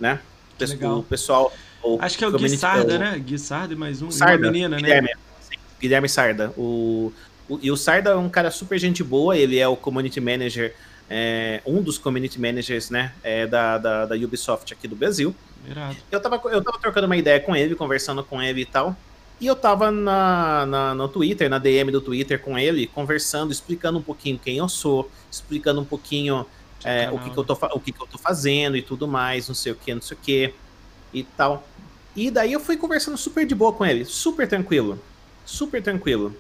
né? 0.00 0.20
Legal. 0.58 0.98
o 1.00 1.02
pessoal. 1.02 1.52
o 1.82 1.98
Acho 2.00 2.16
que 2.16 2.24
é 2.24 2.28
o 2.28 2.30
Gui 2.30 2.36
community- 2.38 2.60
Sarda, 2.60 2.94
o- 2.94 2.98
né? 2.98 3.18
Gui 3.18 3.38
Sarda 3.38 3.74
e 3.74 3.76
mais 3.76 4.00
um. 4.00 4.10
Sarda, 4.10 4.46
uma 4.46 4.52
menina, 4.52 4.76
né? 4.76 4.82
Guilherme, 4.82 5.10
Guilherme 5.80 6.08
Sarda. 6.08 6.52
O, 6.56 7.12
o- 7.48 7.58
e 7.62 7.70
o 7.70 7.76
Sarda 7.76 8.10
é 8.10 8.16
um 8.16 8.28
cara 8.28 8.50
super 8.50 8.78
gente 8.78 9.02
boa, 9.04 9.36
ele 9.36 9.58
é 9.58 9.66
o 9.68 9.76
community 9.76 10.20
manager, 10.20 10.74
é, 11.08 11.60
um 11.66 11.82
dos 11.82 11.98
community 11.98 12.40
managers, 12.40 12.90
né, 12.90 13.12
é, 13.22 13.46
da, 13.46 13.78
da, 13.78 14.06
da 14.06 14.14
Ubisoft 14.16 14.72
aqui 14.72 14.88
do 14.88 14.96
Brasil. 14.96 15.34
Eu 16.10 16.20
tava, 16.20 16.40
eu 16.50 16.62
tava 16.62 16.78
trocando 16.78 17.06
uma 17.06 17.16
ideia 17.16 17.40
com 17.40 17.54
ele, 17.54 17.74
conversando 17.74 18.22
com 18.24 18.42
ele 18.42 18.62
e 18.62 18.66
tal. 18.66 18.96
E 19.40 19.46
eu 19.46 19.54
tava 19.54 19.90
na, 19.90 20.64
na, 20.64 20.94
no 20.94 21.08
Twitter, 21.08 21.50
na 21.50 21.58
DM 21.58 21.90
do 21.92 22.00
Twitter 22.00 22.40
com 22.40 22.58
ele, 22.58 22.86
conversando, 22.86 23.52
explicando 23.52 23.98
um 23.98 24.02
pouquinho 24.02 24.38
quem 24.42 24.56
eu 24.56 24.68
sou, 24.68 25.10
explicando 25.30 25.80
um 25.80 25.84
pouquinho 25.84 26.46
é, 26.84 27.10
o, 27.10 27.18
que, 27.18 27.30
que 27.30 27.36
eu 27.38 27.44
tô, 27.44 27.52
o 27.74 27.80
que, 27.80 27.92
que 27.92 28.00
eu 28.02 28.06
tô 28.06 28.16
fazendo 28.16 28.76
e 28.76 28.82
tudo 28.82 29.06
mais, 29.06 29.46
não 29.48 29.54
sei 29.54 29.72
o 29.72 29.74
que, 29.74 29.92
não 29.94 30.00
sei 30.00 30.16
o 30.16 30.20
que 30.22 30.54
e 31.12 31.22
tal. 31.22 31.66
E 32.14 32.30
daí 32.30 32.52
eu 32.54 32.60
fui 32.60 32.76
conversando 32.78 33.18
super 33.18 33.44
de 33.44 33.54
boa 33.54 33.72
com 33.74 33.84
ele, 33.84 34.04
super 34.06 34.48
tranquilo, 34.48 34.98
super 35.46 35.82
tranquilo. 35.82 36.36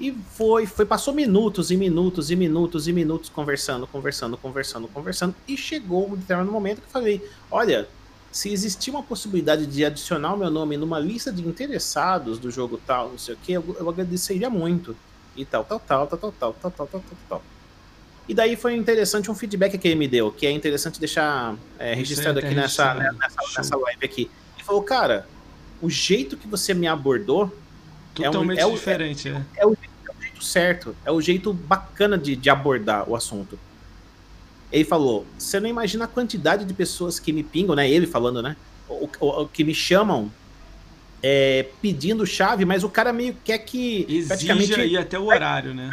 E 0.00 0.12
foi, 0.12 0.64
foi, 0.64 0.86
passou 0.86 1.12
minutos 1.12 1.70
e 1.70 1.76
minutos 1.76 2.30
e 2.30 2.36
minutos 2.36 2.88
e 2.88 2.92
minutos 2.92 3.28
conversando, 3.28 3.86
conversando, 3.86 4.36
conversando, 4.36 4.88
conversando. 4.88 5.34
E 5.46 5.56
chegou 5.56 6.08
um 6.08 6.16
determinado 6.16 6.50
momento 6.52 6.80
que 6.80 6.86
eu 6.86 6.90
falei: 6.90 7.28
olha, 7.50 7.88
se 8.30 8.52
existir 8.52 8.90
uma 8.90 9.02
possibilidade 9.02 9.66
de 9.66 9.84
adicionar 9.84 10.34
o 10.34 10.36
meu 10.36 10.50
nome 10.50 10.76
numa 10.76 10.98
lista 10.98 11.32
de 11.32 11.46
interessados 11.46 12.38
do 12.38 12.50
jogo 12.50 12.80
tal, 12.86 13.10
não 13.10 13.18
sei 13.18 13.34
o 13.34 13.38
que, 13.38 13.52
eu, 13.52 13.76
eu 13.78 13.88
agradeceria 13.88 14.48
muito. 14.48 14.96
E 15.36 15.44
tal, 15.44 15.64
tal, 15.64 15.80
tal, 15.80 16.06
tal, 16.06 16.18
tal, 16.18 16.32
tal, 16.32 16.52
tal, 16.52 16.70
tal, 16.70 16.86
tal, 16.86 17.00
tal, 17.00 17.18
tal. 17.28 17.42
E 18.28 18.34
daí 18.34 18.56
foi 18.56 18.76
interessante 18.76 19.30
um 19.30 19.34
feedback 19.34 19.78
que 19.78 19.88
ele 19.88 19.94
me 19.94 20.06
deu, 20.06 20.30
que 20.30 20.46
é 20.46 20.50
interessante 20.50 21.00
deixar 21.00 21.56
é, 21.78 21.94
registrado 21.94 22.40
tá 22.40 22.46
aqui 22.46 22.54
nessa, 22.54 22.94
nessa, 22.94 23.40
nessa 23.56 23.76
live 23.76 24.04
aqui. 24.04 24.30
Ele 24.56 24.64
falou, 24.64 24.82
cara, 24.82 25.26
o 25.80 25.88
jeito 25.88 26.36
que 26.36 26.46
você 26.46 26.74
me 26.74 26.86
abordou 26.86 27.50
Totalmente 28.24 28.58
é 28.60 28.66
o- 28.66 28.72
diferente, 28.72 29.28
é. 29.28 29.42
é 29.56 29.66
o, 29.66 29.72
é 29.72 30.10
o 30.10 30.22
jeito 30.22 30.44
certo, 30.44 30.96
é 31.04 31.10
o 31.12 31.20
jeito 31.20 31.52
bacana 31.52 32.16
de, 32.18 32.34
de 32.36 32.50
abordar 32.50 33.08
o 33.08 33.14
assunto. 33.16 33.58
Ele 34.70 34.84
falou: 34.84 35.26
você 35.38 35.58
não 35.60 35.68
imagina 35.68 36.04
a 36.04 36.08
quantidade 36.08 36.64
de 36.64 36.74
pessoas 36.74 37.18
que 37.18 37.32
me 37.32 37.42
pingam, 37.42 37.74
né? 37.74 37.88
Ele 37.90 38.06
falando, 38.06 38.42
né? 38.42 38.56
O, 38.88 39.08
o- 39.20 39.42
o 39.42 39.48
que 39.48 39.64
me 39.64 39.74
chamam 39.74 40.30
é, 41.22 41.66
pedindo 41.82 42.24
chave, 42.26 42.64
mas 42.64 42.84
o 42.84 42.88
cara 42.88 43.12
meio 43.12 43.36
quer 43.44 43.58
que 43.58 44.06
Exige 44.08 44.74
aí 44.80 44.96
até 44.96 45.18
o 45.18 45.26
horário, 45.26 45.74
né? 45.74 45.90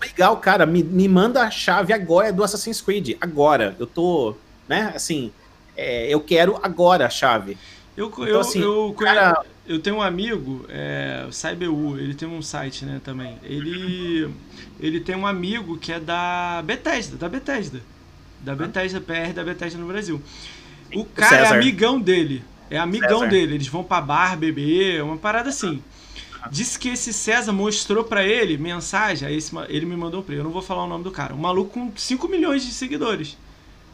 legal, 0.00 0.36
cara, 0.36 0.66
me, 0.66 0.82
me 0.82 1.08
manda 1.08 1.40
a 1.42 1.50
chave 1.50 1.90
agora 1.92 2.30
do 2.30 2.44
Assassin's 2.44 2.80
Creed. 2.82 3.16
Agora. 3.20 3.74
Eu 3.78 3.86
tô, 3.86 4.36
né? 4.68 4.92
Assim, 4.94 5.32
é, 5.74 6.06
eu 6.12 6.20
quero 6.20 6.60
agora 6.62 7.06
a 7.06 7.10
chave. 7.10 7.56
Eu, 7.96 8.08
Então, 8.08 8.26
eu, 8.26 8.40
assim, 8.40 8.60
eu, 8.60 8.88
o 8.90 8.94
cara- 8.94 9.42
eu 9.66 9.80
tenho 9.80 9.96
um 9.96 10.02
amigo, 10.02 10.66
é, 10.68 11.24
o 11.28 11.32
CyberU, 11.32 11.98
ele 11.98 12.14
tem 12.14 12.28
um 12.28 12.42
site, 12.42 12.84
né, 12.84 13.00
também. 13.02 13.38
Ele, 13.42 14.30
ele 14.78 15.00
tem 15.00 15.16
um 15.16 15.26
amigo 15.26 15.78
que 15.78 15.92
é 15.92 15.98
da 15.98 16.62
Bethesda, 16.64 17.16
da 17.16 17.28
Bethesda. 17.28 17.80
Da 18.40 18.54
Bethesda, 18.54 19.00
PR 19.00 19.32
da 19.34 19.42
Bethesda 19.42 19.78
no 19.78 19.86
Brasil. 19.86 20.20
O 20.94 21.04
cara 21.06 21.36
é 21.36 21.42
César. 21.44 21.54
amigão 21.54 21.98
dele. 21.98 22.44
É 22.70 22.78
amigão 22.78 23.20
César. 23.20 23.30
dele. 23.30 23.54
Eles 23.54 23.68
vão 23.68 23.82
pra 23.82 24.02
bar 24.02 24.36
beber, 24.36 25.02
uma 25.02 25.16
parada 25.16 25.48
assim. 25.48 25.82
Disse 26.50 26.78
que 26.78 26.90
esse 26.90 27.10
César 27.10 27.52
mostrou 27.52 28.04
pra 28.04 28.22
ele 28.22 28.58
mensagem, 28.58 29.26
aí 29.26 29.36
esse 29.36 29.50
ele 29.68 29.86
me 29.86 29.96
mandou 29.96 30.22
pra 30.22 30.34
ele, 30.34 30.40
eu 30.40 30.44
não 30.44 30.52
vou 30.52 30.60
falar 30.60 30.84
o 30.84 30.86
nome 30.86 31.02
do 31.02 31.10
cara. 31.10 31.34
Um 31.34 31.38
maluco 31.38 31.70
com 31.70 31.90
5 31.96 32.28
milhões 32.28 32.62
de 32.62 32.72
seguidores. 32.72 33.38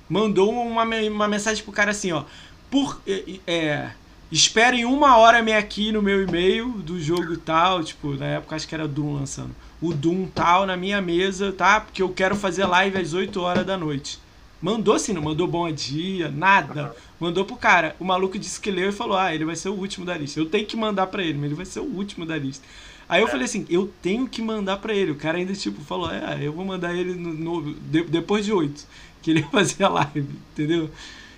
Mandou 0.08 0.52
uma, 0.52 0.82
uma 0.82 1.28
mensagem 1.28 1.62
pro 1.62 1.72
cara 1.72 1.92
assim, 1.92 2.10
ó. 2.10 2.24
Por, 2.68 3.00
é, 3.06 3.38
é, 3.46 3.90
esperem 4.30 4.84
uma 4.84 5.16
hora 5.16 5.42
me 5.42 5.52
aqui 5.52 5.90
no 5.92 6.00
meu 6.02 6.22
e-mail 6.22 6.68
do 6.72 7.00
jogo 7.00 7.36
tal, 7.36 7.82
tipo, 7.82 8.14
na 8.14 8.26
época 8.26 8.56
acho 8.56 8.68
que 8.68 8.74
era 8.74 8.86
Doom 8.86 9.14
lançando. 9.14 9.50
O 9.80 9.92
Doom 9.92 10.26
tal 10.26 10.66
na 10.66 10.76
minha 10.76 11.00
mesa, 11.00 11.52
tá? 11.52 11.80
Porque 11.80 12.02
eu 12.02 12.08
quero 12.10 12.36
fazer 12.36 12.64
live 12.66 12.98
às 12.98 13.12
8 13.14 13.40
horas 13.40 13.66
da 13.66 13.76
noite. 13.76 14.18
Mandou 14.62 14.94
assim, 14.94 15.14
não 15.14 15.22
mandou 15.22 15.46
bom 15.48 15.70
dia, 15.72 16.28
nada. 16.30 16.94
Mandou 17.18 17.44
pro 17.46 17.56
cara. 17.56 17.96
O 17.98 18.04
maluco 18.04 18.38
disse 18.38 18.60
que 18.60 18.70
leu 18.70 18.90
e 18.90 18.92
falou: 18.92 19.16
Ah, 19.16 19.34
ele 19.34 19.44
vai 19.44 19.56
ser 19.56 19.70
o 19.70 19.74
último 19.74 20.04
da 20.04 20.16
lista. 20.16 20.38
Eu 20.38 20.46
tenho 20.46 20.66
que 20.66 20.76
mandar 20.76 21.06
pra 21.06 21.22
ele, 21.22 21.34
mas 21.38 21.46
ele 21.46 21.54
vai 21.54 21.64
ser 21.64 21.80
o 21.80 21.84
último 21.84 22.26
da 22.26 22.36
lista. 22.36 22.66
Aí 23.08 23.22
eu 23.22 23.28
falei 23.28 23.46
assim: 23.46 23.64
Eu 23.70 23.90
tenho 24.02 24.28
que 24.28 24.42
mandar 24.42 24.76
pra 24.76 24.92
ele. 24.94 25.12
O 25.12 25.16
cara 25.16 25.38
ainda, 25.38 25.54
tipo, 25.54 25.80
falou: 25.82 26.10
É, 26.10 26.38
eu 26.42 26.52
vou 26.52 26.62
mandar 26.64 26.94
ele 26.94 27.14
no, 27.14 27.32
no- 27.62 27.74
de- 27.74 28.02
depois 28.04 28.44
de 28.44 28.52
oito, 28.52 28.86
que 29.22 29.30
ele 29.30 29.40
ia 29.40 29.48
fazer 29.48 29.82
a 29.84 29.88
live, 29.88 30.28
entendeu? 30.52 30.90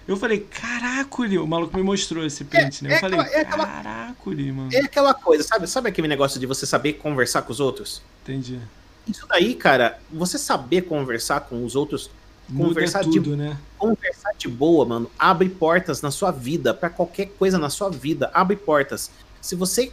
Eu 0.07 0.17
falei, 0.17 0.41
caraca, 0.41 1.23
o 1.23 1.47
maluco 1.47 1.77
me 1.77 1.83
mostrou 1.83 2.27
esse 2.27 2.45
print, 2.45 2.85
é, 2.85 2.89
né? 2.89 2.95
Eu 2.95 2.97
é 2.97 3.01
falei, 3.01 3.21
aquela, 3.21 3.39
é 3.39 3.41
aquela, 3.43 3.67
caraca, 3.67 4.31
mano. 4.31 4.69
É 4.73 4.81
aquela 4.81 5.15
coisa, 5.15 5.45
sabe? 5.45 5.67
Sabe 5.69 5.89
aquele 5.89 6.09
negócio 6.09 6.41
de 6.41 6.47
você 6.47 6.67
saber 6.67 6.95
conversar 6.95 7.43
com 7.43 7.53
os 7.53 7.61
outros? 7.61 8.03
Entendi. 8.23 8.59
Isso 9.07 9.27
daí, 9.29 9.55
cara, 9.55 9.99
você 10.11 10.39
saber 10.39 10.83
conversar 10.83 11.41
com 11.41 11.65
os 11.65 11.77
outros, 11.77 12.11
Muda 12.49 12.69
conversar 12.69 13.01
tudo, 13.05 13.21
de 13.21 13.37
né? 13.37 13.57
conversar 13.79 14.33
de 14.37 14.49
boa, 14.49 14.85
mano, 14.85 15.11
abre 15.19 15.49
portas 15.49 16.03
na 16.03 16.11
sua 16.11 16.31
vida, 16.31 16.75
para 16.75 16.91
qualquer 16.91 17.27
coisa 17.39 17.59
na 17.59 17.71
sua 17.71 17.89
vida, 17.89 18.31
abre 18.35 18.57
portas. 18.57 19.11
Se 19.41 19.55
você 19.55 19.93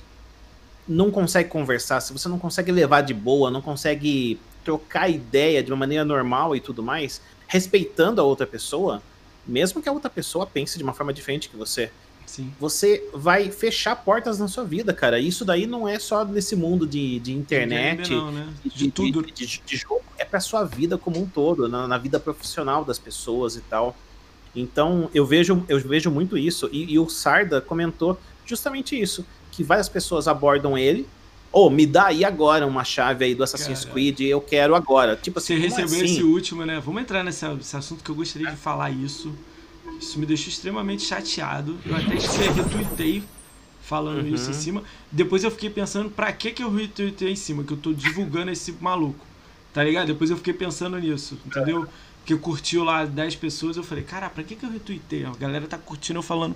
não 0.88 1.12
consegue 1.12 1.50
conversar, 1.50 2.02
se 2.02 2.12
você 2.12 2.28
não 2.28 2.40
consegue 2.40 2.72
levar 2.72 3.02
de 3.02 3.14
boa, 3.14 3.52
não 3.52 3.62
consegue 3.62 4.40
trocar 4.64 5.10
ideia 5.10 5.64
de 5.64 5.72
uma 5.72 5.78
maneira 5.78 6.04
normal 6.04 6.56
e 6.56 6.60
tudo 6.60 6.84
mais, 6.84 7.22
respeitando 7.48 8.20
a 8.20 8.24
outra 8.24 8.46
pessoa, 8.46 9.02
mesmo 9.48 9.82
que 9.82 9.90
a 9.90 9.92
outra 9.92 10.10
pessoa 10.10 10.46
pense 10.46 10.78
de 10.78 10.84
uma 10.84 10.94
forma 10.94 11.14
diferente 11.14 11.50
que 11.50 11.56
você, 11.58 11.92
Sim. 12.26 12.54
você 12.60 13.08
vai 13.14 13.50
fechar 13.52 13.96
portas 13.96 14.38
na 14.40 14.48
sua 14.48 14.64
vida, 14.64 14.94
cara. 14.94 15.20
Isso 15.20 15.44
daí 15.44 15.66
não 15.66 15.88
é 15.88 15.98
só 16.00 16.24
nesse 16.24 16.56
mundo 16.56 16.86
de, 16.86 17.20
de 17.20 17.34
internet, 17.34 18.12
Não, 18.12 18.32
né? 18.32 18.48
de, 18.64 18.70
De 18.86 18.92
tudo. 18.92 19.22
de, 19.24 19.32
de- 19.32 19.62
de 19.66 19.78
jogo, 19.78 20.04
é 20.18 20.26
pra 20.26 20.40
sua 20.40 20.64
vida 20.64 20.98
como 20.98 21.20
um 21.20 21.26
todo, 21.26 21.68
na, 21.68 21.88
na 21.88 21.98
vida 21.98 22.20
profissional 22.20 22.84
das 22.86 23.00
pessoas 23.00 23.56
e 23.56 23.62
tal. 23.62 23.96
Então, 24.56 25.10
eu 25.14 25.26
vejo, 25.26 25.64
eu 25.70 25.80
vejo 25.80 26.10
muito 26.12 26.38
isso. 26.38 26.70
E, 26.72 26.94
e 26.94 27.00
o 27.00 27.08
Sarda 27.10 27.62
comentou 27.62 28.20
justamente 28.46 29.00
isso: 29.00 29.26
que 29.52 29.64
várias 29.64 29.88
pessoas 29.90 30.28
abordam 30.28 30.78
ele. 30.78 31.08
Ô, 31.52 31.70
me 31.70 31.86
dá 31.86 32.08
aí 32.08 32.24
agora 32.24 32.66
uma 32.68 32.84
chave 32.84 33.26
aí 33.26 33.34
do 33.34 33.44
Assassin's 33.44 33.80
Cara. 33.82 33.94
Creed, 33.94 34.20
eu 34.22 34.40
quero 34.40 34.76
agora. 34.76 35.16
Tipo 35.16 35.40
Você 35.40 35.54
assim, 35.54 35.62
como 35.68 35.76
recebeu 35.82 36.04
assim? 36.06 36.14
esse 36.16 36.24
último, 36.24 36.66
né? 36.66 36.80
Vamos 36.80 37.02
entrar 37.02 37.24
nesse, 37.24 37.48
nesse 37.48 37.76
assunto 37.76 38.04
que 38.04 38.12
eu 38.12 38.16
gostaria 38.16 38.50
de 38.52 38.56
falar 38.58 38.92
isso. 38.92 39.34
Isso 40.00 40.20
me 40.20 40.26
deixou 40.26 40.50
extremamente 40.50 41.04
chateado. 41.04 41.78
Eu 41.86 41.96
até 41.96 42.16
te- 42.18 42.52
retuitei 42.54 43.24
falando 43.82 44.20
Uhum. 44.28 44.36
isso 44.36 44.52
em 44.52 44.54
cima. 44.54 44.84
Depois 45.12 45.44
eu 45.44 45.50
fiquei 45.50 45.70
pensando 45.72 46.10
pra 46.12 46.32
que, 46.32 46.52
que 46.52 46.64
eu 46.64 46.72
retuitei 46.72 47.32
em 47.32 47.36
cima, 47.36 47.64
que 47.64 47.74
eu 47.74 47.78
tô 47.78 47.92
divulgando 47.94 48.52
esse 48.52 48.72
maluco. 48.80 49.26
Tá 49.74 49.84
ligado? 49.84 50.08
Depois 50.08 50.30
eu 50.30 50.38
fiquei 50.38 50.54
pensando 50.54 50.98
nisso, 51.00 51.38
entendeu? 51.46 51.88
Que 52.26 52.36
curtiu 52.36 52.84
lá 52.84 53.06
10 53.06 53.36
pessoas, 53.36 53.76
eu 53.76 53.84
falei, 53.84 54.04
cara, 54.04 54.30
pra 54.30 54.44
que, 54.44 54.56
que 54.56 54.64
eu 54.66 54.72
retuitei? 54.72 55.26
A 55.26 55.32
galera 55.32 55.66
tá 55.68 55.78
curtindo 55.80 56.20
eu 56.20 56.24
falando 56.24 56.56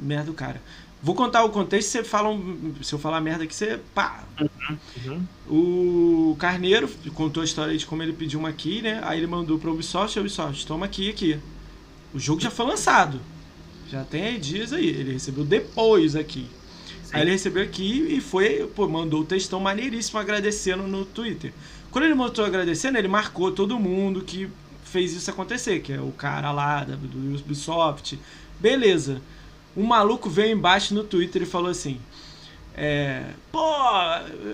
merda 0.00 0.24
do 0.26 0.32
cara. 0.32 0.60
Vou 1.02 1.14
contar 1.16 1.42
o 1.44 1.48
contexto, 1.50 1.88
você 1.88 2.04
fala 2.04 2.28
um- 2.28 2.74
se 2.80 2.92
eu 2.92 2.98
falar 2.98 3.20
merda 3.20 3.42
aqui, 3.44 3.54
você 3.54 3.80
pá, 3.94 4.22
Uhum. 5.04 5.22
o 5.48 6.36
Carneiro 6.38 6.88
contou 7.14 7.40
a 7.40 7.44
história 7.44 7.76
de 7.76 7.84
como 7.84 8.02
ele 8.02 8.12
pediu 8.12 8.38
uma 8.38 8.52
key, 8.52 8.82
né? 8.82 9.00
Aí 9.02 9.18
ele 9.18 9.26
mandou 9.26 9.58
pra 9.58 9.70
Ubisoft, 9.70 10.16
a 10.16 10.20
Ubisoft, 10.20 10.64
toma 10.66 10.86
aqui 10.86 11.10
aqui. 11.10 11.38
O 12.14 12.20
jogo 12.20 12.40
já 12.40 12.50
foi 12.50 12.66
lançado. 12.66 13.20
Já 13.90 14.04
tem 14.04 14.22
aí 14.24 14.38
dias 14.38 14.72
aí. 14.72 14.86
Ele 14.86 15.12
recebeu 15.14 15.44
depois 15.44 16.14
aqui. 16.14 16.46
Aí 17.12 17.22
ele 17.22 17.32
recebeu 17.32 17.62
aqui 17.64 18.06
e 18.16 18.20
foi, 18.20 18.66
pô, 18.74 18.88
mandou 18.88 19.20
o 19.20 19.24
textão 19.24 19.58
maneiríssimo 19.60 20.18
agradecendo 20.20 20.84
no 20.84 21.04
Twitter. 21.04 21.52
Quando 21.90 22.04
ele 22.04 22.14
mostrou 22.14 22.46
agradecendo, 22.46 22.96
ele 22.96 23.08
marcou 23.08 23.50
todo 23.52 23.78
mundo 23.78 24.22
que 24.22 24.48
fez 24.84 25.12
isso 25.12 25.30
acontecer, 25.30 25.80
que 25.80 25.92
é 25.92 26.00
o 26.00 26.10
cara 26.12 26.50
lá 26.52 26.84
do 26.84 27.36
Ubisoft. 27.40 28.18
Beleza. 28.60 29.20
Um 29.76 29.84
maluco 29.84 30.28
veio 30.28 30.52
embaixo 30.52 30.94
no 30.94 31.04
Twitter 31.04 31.42
e 31.42 31.46
falou 31.46 31.70
assim: 31.70 32.00
é, 32.74 33.24
pô, 33.50 33.60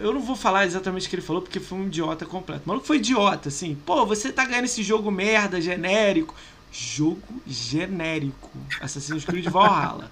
eu 0.01 0.13
não 0.13 0.21
vou 0.21 0.35
falar 0.35 0.67
exatamente 0.67 1.07
o 1.07 1.11
que 1.11 1.17
ele 1.17 1.23
falou 1.23 1.43
porque 1.43 1.61
foi 1.61 1.79
um 1.79 1.87
idiota 1.87 2.27
completo. 2.27 2.63
O 2.65 2.69
maluco 2.69 2.87
foi 2.87 2.97
idiota, 2.97 3.49
assim. 3.49 3.77
Pô, 3.87 4.05
você 4.05 4.33
tá 4.33 4.45
ganhando 4.45 4.65
esse 4.65 4.83
jogo 4.83 5.11
merda, 5.11 5.61
genérico. 5.61 6.35
Jogo 6.71 7.43
genérico. 7.47 8.51
Assassin's 8.81 9.25
Creed 9.25 9.49
Valhalla. 9.49 10.11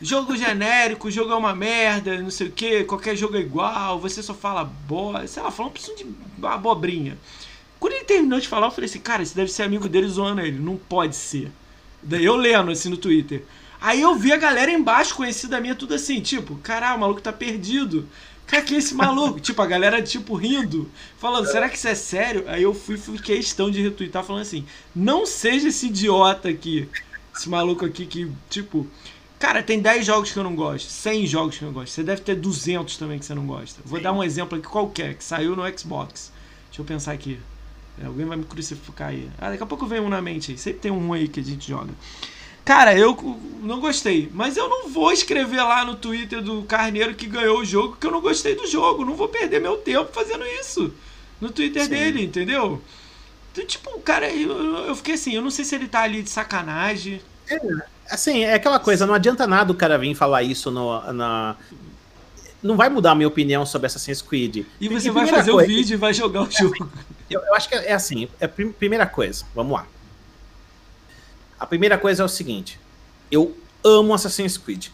Jogo 0.00 0.36
genérico, 0.36 1.10
jogo 1.10 1.32
é 1.32 1.36
uma 1.36 1.54
merda, 1.54 2.20
não 2.20 2.30
sei 2.30 2.48
o 2.48 2.52
que, 2.52 2.84
qualquer 2.84 3.16
jogo 3.16 3.34
é 3.34 3.40
igual, 3.40 3.98
você 3.98 4.22
só 4.22 4.34
fala 4.34 4.62
boa, 4.62 5.26
sei 5.26 5.42
lá, 5.42 5.50
falando 5.50 5.72
preciso 5.72 5.96
de 5.96 6.06
abobrinha. 6.42 7.16
Quando 7.80 7.94
ele 7.94 8.04
terminou 8.04 8.38
de 8.38 8.46
falar, 8.46 8.66
eu 8.66 8.70
falei 8.70 8.90
assim, 8.90 8.98
cara, 8.98 9.22
esse 9.22 9.34
deve 9.34 9.50
ser 9.50 9.62
amigo 9.62 9.88
dele 9.88 10.06
zoando 10.06 10.42
ele, 10.42 10.58
não 10.58 10.76
pode 10.76 11.16
ser. 11.16 11.50
Daí 12.02 12.26
eu 12.26 12.36
lendo 12.36 12.70
assim 12.70 12.90
no 12.90 12.98
Twitter. 12.98 13.42
Aí 13.80 14.00
eu 14.00 14.14
vi 14.14 14.32
a 14.32 14.36
galera 14.36 14.70
embaixo, 14.70 15.14
conhecida 15.14 15.60
minha, 15.60 15.74
tudo 15.74 15.94
assim, 15.94 16.20
tipo, 16.20 16.56
caralho, 16.56 16.96
o 16.96 17.00
maluco 17.00 17.20
tá 17.20 17.32
perdido. 17.32 18.08
Cara, 18.46 18.62
que 18.62 18.74
é 18.74 18.78
esse 18.78 18.94
maluco? 18.94 19.38
tipo, 19.40 19.60
a 19.60 19.66
galera, 19.66 20.00
tipo, 20.02 20.34
rindo, 20.34 20.90
falando, 21.18 21.46
será 21.46 21.68
que 21.68 21.76
isso 21.76 21.88
é 21.88 21.94
sério? 21.94 22.44
Aí 22.46 22.62
eu 22.62 22.72
fui, 22.72 22.96
fui 22.96 23.18
questão 23.18 23.70
de 23.70 23.82
retweetar, 23.82 24.24
falando 24.24 24.42
assim, 24.42 24.64
não 24.94 25.26
seja 25.26 25.68
esse 25.68 25.86
idiota 25.86 26.48
aqui, 26.48 26.88
esse 27.34 27.48
maluco 27.48 27.84
aqui 27.84 28.06
que, 28.06 28.30
tipo, 28.48 28.86
cara, 29.38 29.62
tem 29.62 29.80
10 29.80 30.06
jogos 30.06 30.32
que 30.32 30.38
eu 30.38 30.44
não 30.44 30.54
gosto, 30.54 30.88
100 30.88 31.26
jogos 31.26 31.58
que 31.58 31.64
eu 31.64 31.66
não 31.66 31.74
gosto, 31.74 31.92
você 31.92 32.02
deve 32.02 32.22
ter 32.22 32.36
200 32.36 32.96
também 32.96 33.18
que 33.18 33.24
você 33.24 33.34
não 33.34 33.46
gosta. 33.46 33.80
Vou 33.84 33.98
Sim. 33.98 34.04
dar 34.04 34.12
um 34.12 34.22
exemplo 34.22 34.56
aqui 34.58 34.68
qualquer, 34.68 35.14
que 35.14 35.24
saiu 35.24 35.56
no 35.56 35.78
Xbox. 35.78 36.32
Deixa 36.68 36.82
eu 36.82 36.84
pensar 36.84 37.12
aqui. 37.12 37.38
É, 38.00 38.06
alguém 38.06 38.26
vai 38.26 38.36
me 38.36 38.44
crucificar 38.44 39.08
aí. 39.08 39.30
Ah, 39.38 39.50
daqui 39.50 39.62
a 39.62 39.66
pouco 39.66 39.86
vem 39.86 40.00
um 40.00 40.08
na 40.08 40.20
mente 40.20 40.52
aí. 40.52 40.58
Sempre 40.58 40.80
tem 40.80 40.90
um 40.90 41.12
aí 41.12 41.28
que 41.28 41.40
a 41.40 41.42
gente 41.42 41.68
joga. 41.68 41.92
Cara, 42.66 42.94
eu 42.98 43.16
não 43.62 43.80
gostei. 43.80 44.28
Mas 44.34 44.56
eu 44.56 44.68
não 44.68 44.88
vou 44.90 45.10
escrever 45.12 45.62
lá 45.62 45.84
no 45.84 45.94
Twitter 45.94 46.42
do 46.42 46.62
Carneiro 46.64 47.14
que 47.14 47.26
ganhou 47.26 47.60
o 47.60 47.64
jogo 47.64 47.96
que 47.98 48.06
eu 48.06 48.10
não 48.10 48.20
gostei 48.20 48.54
do 48.54 48.66
jogo. 48.66 49.04
Não 49.04 49.14
vou 49.14 49.28
perder 49.28 49.60
meu 49.60 49.76
tempo 49.78 50.12
fazendo 50.12 50.44
isso. 50.44 50.92
No 51.40 51.50
Twitter 51.50 51.84
Sim. 51.84 51.88
dele, 51.90 52.24
entendeu? 52.24 52.82
Então, 53.52 53.64
tipo, 53.64 53.98
cara, 54.00 54.28
eu, 54.30 54.50
eu 54.86 54.94
fiquei 54.96 55.14
assim, 55.14 55.34
eu 55.34 55.40
não 55.42 55.50
sei 55.50 55.64
se 55.64 55.74
ele 55.74 55.86
tá 55.88 56.02
ali 56.02 56.22
de 56.22 56.28
sacanagem. 56.28 57.20
Assim, 58.10 58.42
é 58.44 58.54
aquela 58.54 58.78
coisa, 58.78 59.06
não 59.06 59.14
adianta 59.14 59.46
nada 59.46 59.70
o 59.72 59.74
cara 59.74 59.96
vir 59.96 60.14
falar 60.14 60.42
isso 60.42 60.70
no, 60.70 61.00
na. 61.12 61.56
Não 62.62 62.76
vai 62.76 62.88
mudar 62.88 63.12
a 63.12 63.14
minha 63.14 63.28
opinião 63.28 63.64
sobre 63.64 63.86
Assassin's 63.86 64.20
Creed. 64.20 64.64
E 64.80 64.88
você 64.88 65.10
vai 65.10 65.22
primeira 65.22 65.36
fazer 65.38 65.50
o 65.52 65.54
coisa- 65.54 65.68
vídeo 65.68 65.94
e 65.94 65.96
vai 65.96 66.12
jogar 66.12 66.42
o 66.42 66.50
jogo. 66.50 66.90
Eu, 67.30 67.40
eu 67.40 67.54
acho 67.54 67.68
que 67.68 67.74
é 67.74 67.92
assim, 67.92 68.28
é 68.40 68.44
a 68.46 68.48
prim- 68.48 68.72
primeira 68.72 69.06
coisa, 69.06 69.44
vamos 69.54 69.72
lá. 69.72 69.86
A 71.58 71.66
primeira 71.66 71.96
coisa 71.98 72.22
é 72.22 72.26
o 72.26 72.28
seguinte, 72.28 72.78
eu 73.30 73.56
amo 73.84 74.12
Assassin's 74.14 74.56
Creed. 74.56 74.86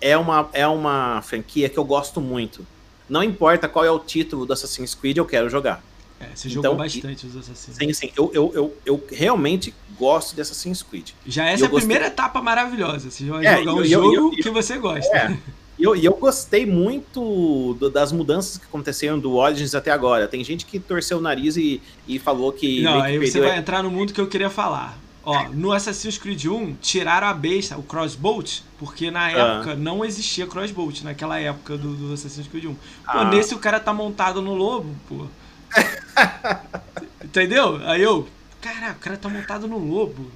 É 0.00 0.16
uma, 0.16 0.48
é 0.52 0.66
uma 0.66 1.22
franquia 1.22 1.68
que 1.68 1.78
eu 1.78 1.84
gosto 1.84 2.20
muito. 2.20 2.66
Não 3.08 3.22
importa 3.22 3.68
qual 3.68 3.84
é 3.84 3.90
o 3.90 3.98
título 3.98 4.44
do 4.44 4.52
Assassin's 4.52 4.94
Creed, 4.94 5.16
eu 5.16 5.24
quero 5.24 5.48
jogar. 5.48 5.82
É, 6.20 6.26
você 6.34 6.48
Então, 6.48 6.62
jogou 6.62 6.76
bastante 6.78 7.26
os 7.26 7.36
Assassinos. 7.36 7.76
Sim, 7.78 7.92
sim, 7.92 8.12
eu, 8.16 8.30
eu, 8.34 8.52
eu, 8.54 8.76
eu 8.84 9.04
realmente 9.10 9.74
gosto 9.98 10.34
de 10.34 10.40
Assassin's 10.42 10.82
Creed. 10.82 11.10
Já 11.26 11.46
essa 11.46 11.62
é 11.62 11.64
eu 11.64 11.68
a 11.68 11.70
gostei- 11.70 11.86
primeira 11.88 12.06
etapa 12.06 12.40
maravilhosa. 12.42 13.10
Você 13.10 13.24
vai 13.24 13.44
É, 13.46 13.58
jogar 13.58 13.62
e 13.72 13.74
um 13.74 13.78
eu- 13.78 13.84
jogo 13.86 14.14
eu- 14.14 14.22
eu- 14.24 14.30
que 14.30 14.50
você 14.50 14.78
gosta. 14.78 15.16
É. 15.16 15.36
E 15.78 15.82
eu, 15.82 15.96
eu 15.96 16.12
gostei 16.14 16.64
muito 16.64 17.74
do- 17.80 17.90
das 17.90 18.12
mudanças 18.12 18.58
que 18.58 18.64
aconteceram 18.64 19.18
do 19.18 19.34
Origins 19.34 19.74
até 19.74 19.90
agora. 19.90 20.28
Tem 20.28 20.44
gente 20.44 20.64
que 20.66 20.78
torceu 20.78 21.18
o 21.18 21.20
nariz 21.20 21.56
e, 21.56 21.80
e 22.06 22.18
falou 22.18 22.52
que. 22.52 22.82
Não, 22.82 23.02
meio 23.02 23.18
que 23.20 23.24
aí 23.26 23.30
você 23.30 23.40
vai 23.40 23.58
entrar 23.58 23.82
no 23.82 23.90
mundo 23.90 24.12
que 24.12 24.20
eu 24.20 24.28
queria 24.28 24.48
falar. 24.50 24.96
Ó, 25.26 25.48
no 25.48 25.72
Assassin's 25.72 26.18
Creed 26.18 26.44
1, 26.46 26.74
tiraram 26.82 27.26
a 27.28 27.32
besta, 27.32 27.78
o 27.78 27.82
crossbolt, 27.82 28.60
porque 28.78 29.10
na 29.10 29.24
Ah. 29.26 29.30
época 29.30 29.74
não 29.74 30.04
existia 30.04 30.46
crossbolt, 30.46 31.02
naquela 31.02 31.40
época 31.40 31.78
do, 31.78 31.94
do 31.94 32.12
Assassin's 32.12 32.46
Creed 32.46 32.66
1. 32.66 32.74
Pô, 32.74 32.78
Ah. 33.06 33.24
nesse 33.24 33.54
o 33.54 33.58
cara 33.58 33.80
tá 33.80 33.92
montado 33.92 34.42
no 34.42 34.54
lobo, 34.54 34.94
pô. 35.08 35.26
Entendeu? 37.24 37.80
Aí 37.84 38.02
eu, 38.02 38.28
caraca, 38.60 38.92
o 38.96 39.00
cara 39.00 39.16
tá 39.16 39.28
montado 39.28 39.66
no 39.66 39.78
lobo. 39.78 40.30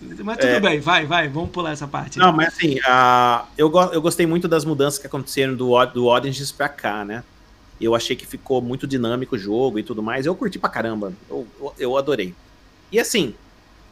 Mas 0.00 0.36
tudo 0.36 0.48
É. 0.50 0.60
bem, 0.60 0.80
vai, 0.80 1.06
vai, 1.06 1.28
vamos 1.28 1.50
pular 1.50 1.72
essa 1.72 1.88
parte. 1.88 2.18
Não, 2.18 2.30
mas 2.30 2.48
assim, 2.48 2.78
a- 2.84 3.46
eu, 3.56 3.70
go- 3.70 3.84
eu 3.92 4.02
gostei 4.02 4.26
muito 4.26 4.46
das 4.46 4.64
mudanças 4.64 4.98
que 4.98 5.06
aconteceram 5.06 5.54
do, 5.56 5.82
do 5.86 6.06
Origins 6.06 6.52
pra 6.52 6.68
cá, 6.68 7.04
né? 7.04 7.24
Eu 7.80 7.94
achei 7.94 8.14
que 8.14 8.26
ficou 8.26 8.60
muito 8.60 8.86
dinâmico 8.86 9.34
o 9.34 9.38
jogo 9.38 9.78
e 9.78 9.82
tudo 9.82 10.02
mais. 10.02 10.26
Eu 10.26 10.34
curti 10.34 10.58
pra 10.58 10.68
caramba. 10.68 11.12
Eu, 11.30 11.46
eu 11.78 11.96
adorei. 11.96 12.34
E 12.92 13.00
assim, 13.00 13.34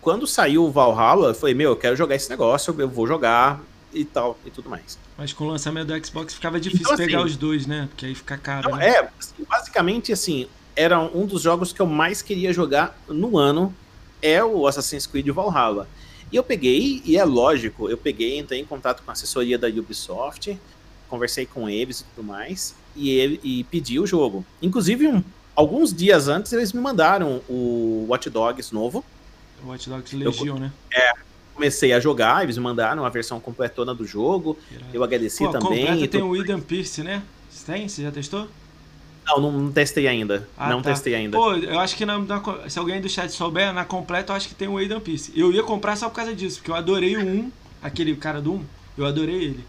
quando 0.03 0.27
saiu 0.27 0.65
o 0.65 0.71
Valhalla, 0.71 1.29
eu 1.29 1.35
falei, 1.35 1.55
meu, 1.55 1.71
eu 1.71 1.77
quero 1.77 1.97
jogar 1.97 2.17
esse 2.17 2.29
negócio, 2.29 2.75
eu 2.79 2.89
vou 2.89 3.07
jogar 3.07 3.63
e 3.95 4.05
tal, 4.05 4.37
e 4.45 4.51
tudo 4.51 4.69
mais. 4.69 4.99
Mas 5.17 5.33
com 5.33 5.45
o 5.45 5.49
lançamento 5.49 5.87
do 5.89 6.07
Xbox 6.07 6.35
ficava 6.35 6.59
difícil 6.61 6.83
Então, 6.85 6.95
assim, 6.95 7.07
pegar 7.07 7.25
os 7.25 7.37
dois, 7.37 7.67
né? 7.67 7.87
Porque 7.89 8.07
aí 8.07 8.15
fica 8.15 8.37
caro, 8.37 8.67
Então, 8.69 8.77
né? 8.79 8.89
é, 8.89 9.09
assim, 9.19 9.33
basicamente, 9.49 10.13
assim, 10.13 10.47
era 10.75 10.99
um 10.99 11.25
dos 11.25 11.43
jogos 11.43 11.73
que 11.73 11.81
eu 11.81 11.87
mais 11.87 12.21
queria 12.21 12.53
jogar 12.53 12.99
no 13.09 13.39
ano, 13.39 13.75
é 14.21 14.43
o 14.43 14.67
Assassin's 14.67 15.07
Creed 15.07 15.29
Valhalla. 15.29 15.89
E 16.33 16.37
eu 16.37 16.43
peguei, 16.43 17.01
e 17.05 17.17
é 17.17 17.25
lógico, 17.25 17.89
eu 17.89 17.97
peguei, 17.97 18.39
entrei 18.39 18.59
em 18.61 18.65
contato 18.65 19.03
com 19.03 19.11
a 19.11 19.13
assessoria 19.13 19.59
da 19.59 19.69
Ubisoft, 19.69 20.59
conversei 21.09 21.45
com 21.47 21.69
eles 21.69 22.01
e 22.01 22.05
tudo 22.05 22.27
mais, 22.27 22.75
e, 22.97 23.11
ele, 23.11 23.41
e 23.45 23.65
pedi 23.65 24.01
o 24.01 24.07
jogo. 24.07 24.45
Inclusive, 24.63 25.07
um- 25.07 25.23
alguns 25.55 25.93
dias 25.93 26.27
antes, 26.29 26.51
eles 26.55 26.73
me 26.73 26.81
mandaram 26.81 27.43
o 27.49 28.07
Watch 28.09 28.31
Dogs 28.31 28.73
novo, 28.73 29.05
Watch 29.65 29.89
Dogs 29.89 30.17
Legion, 30.17 30.59
né? 30.59 30.73
comecei 31.55 31.93
a 31.93 32.01
jogar, 32.01 32.43
eles 32.43 32.57
me 32.57 32.65
mandaram 32.65 33.05
a 33.05 33.09
versão 33.09 33.39
completona 33.39 33.95
do 33.95 34.05
jogo, 34.05 34.59
eu 34.93 35.05
agradeci 35.05 35.45
Pô, 35.45 35.51
também. 35.51 35.81
completa 35.87 35.99
tem 35.99 36.09
tudo 36.09 36.27
o 36.27 36.37
Eden 36.37 36.61
Pierce, 36.61 37.03
né? 37.03 37.23
Você 37.49 37.73
tem? 37.73 37.89
Você 37.89 38.03
já 38.03 38.11
testou? 38.11 38.49
Não, 39.25 39.41
não, 39.41 39.53
não 39.53 39.73
testei 39.73 40.09
ainda. 40.09 40.49
Ah, 40.57 40.71
não 40.71 40.83
tá. 40.83 40.91
testei 40.91 41.15
ainda. 41.15 41.37
Pô, 41.37 41.55
eu 41.55 41.79
acho 41.79 41.95
que 41.97 42.05
na, 42.05 42.19
na, 42.19 42.43
se 42.69 42.79
alguém 42.79 43.01
do 43.01 43.09
chat 43.09 43.31
souber, 43.31 43.73
na 43.73 43.85
completa 43.85 44.33
eu 44.33 44.37
acho 44.37 44.49
que 44.49 44.55
tem 44.55 44.67
o 44.67 44.77
Aiden 44.77 44.99
Piece. 44.99 45.33
Eu 45.37 45.53
ia 45.53 45.63
comprar 45.63 45.95
só 45.97 46.09
por 46.09 46.17
causa 46.17 46.35
disso, 46.35 46.59
porque 46.59 46.71
eu 46.71 46.75
adorei 46.75 47.17
o 47.17 47.21
1, 47.21 47.53
aquele 47.83 48.17
cara 48.17 48.41
do 48.41 48.55
1, 48.55 48.65
eu 48.99 49.07
adorei 49.07 49.37
ele. 49.37 49.65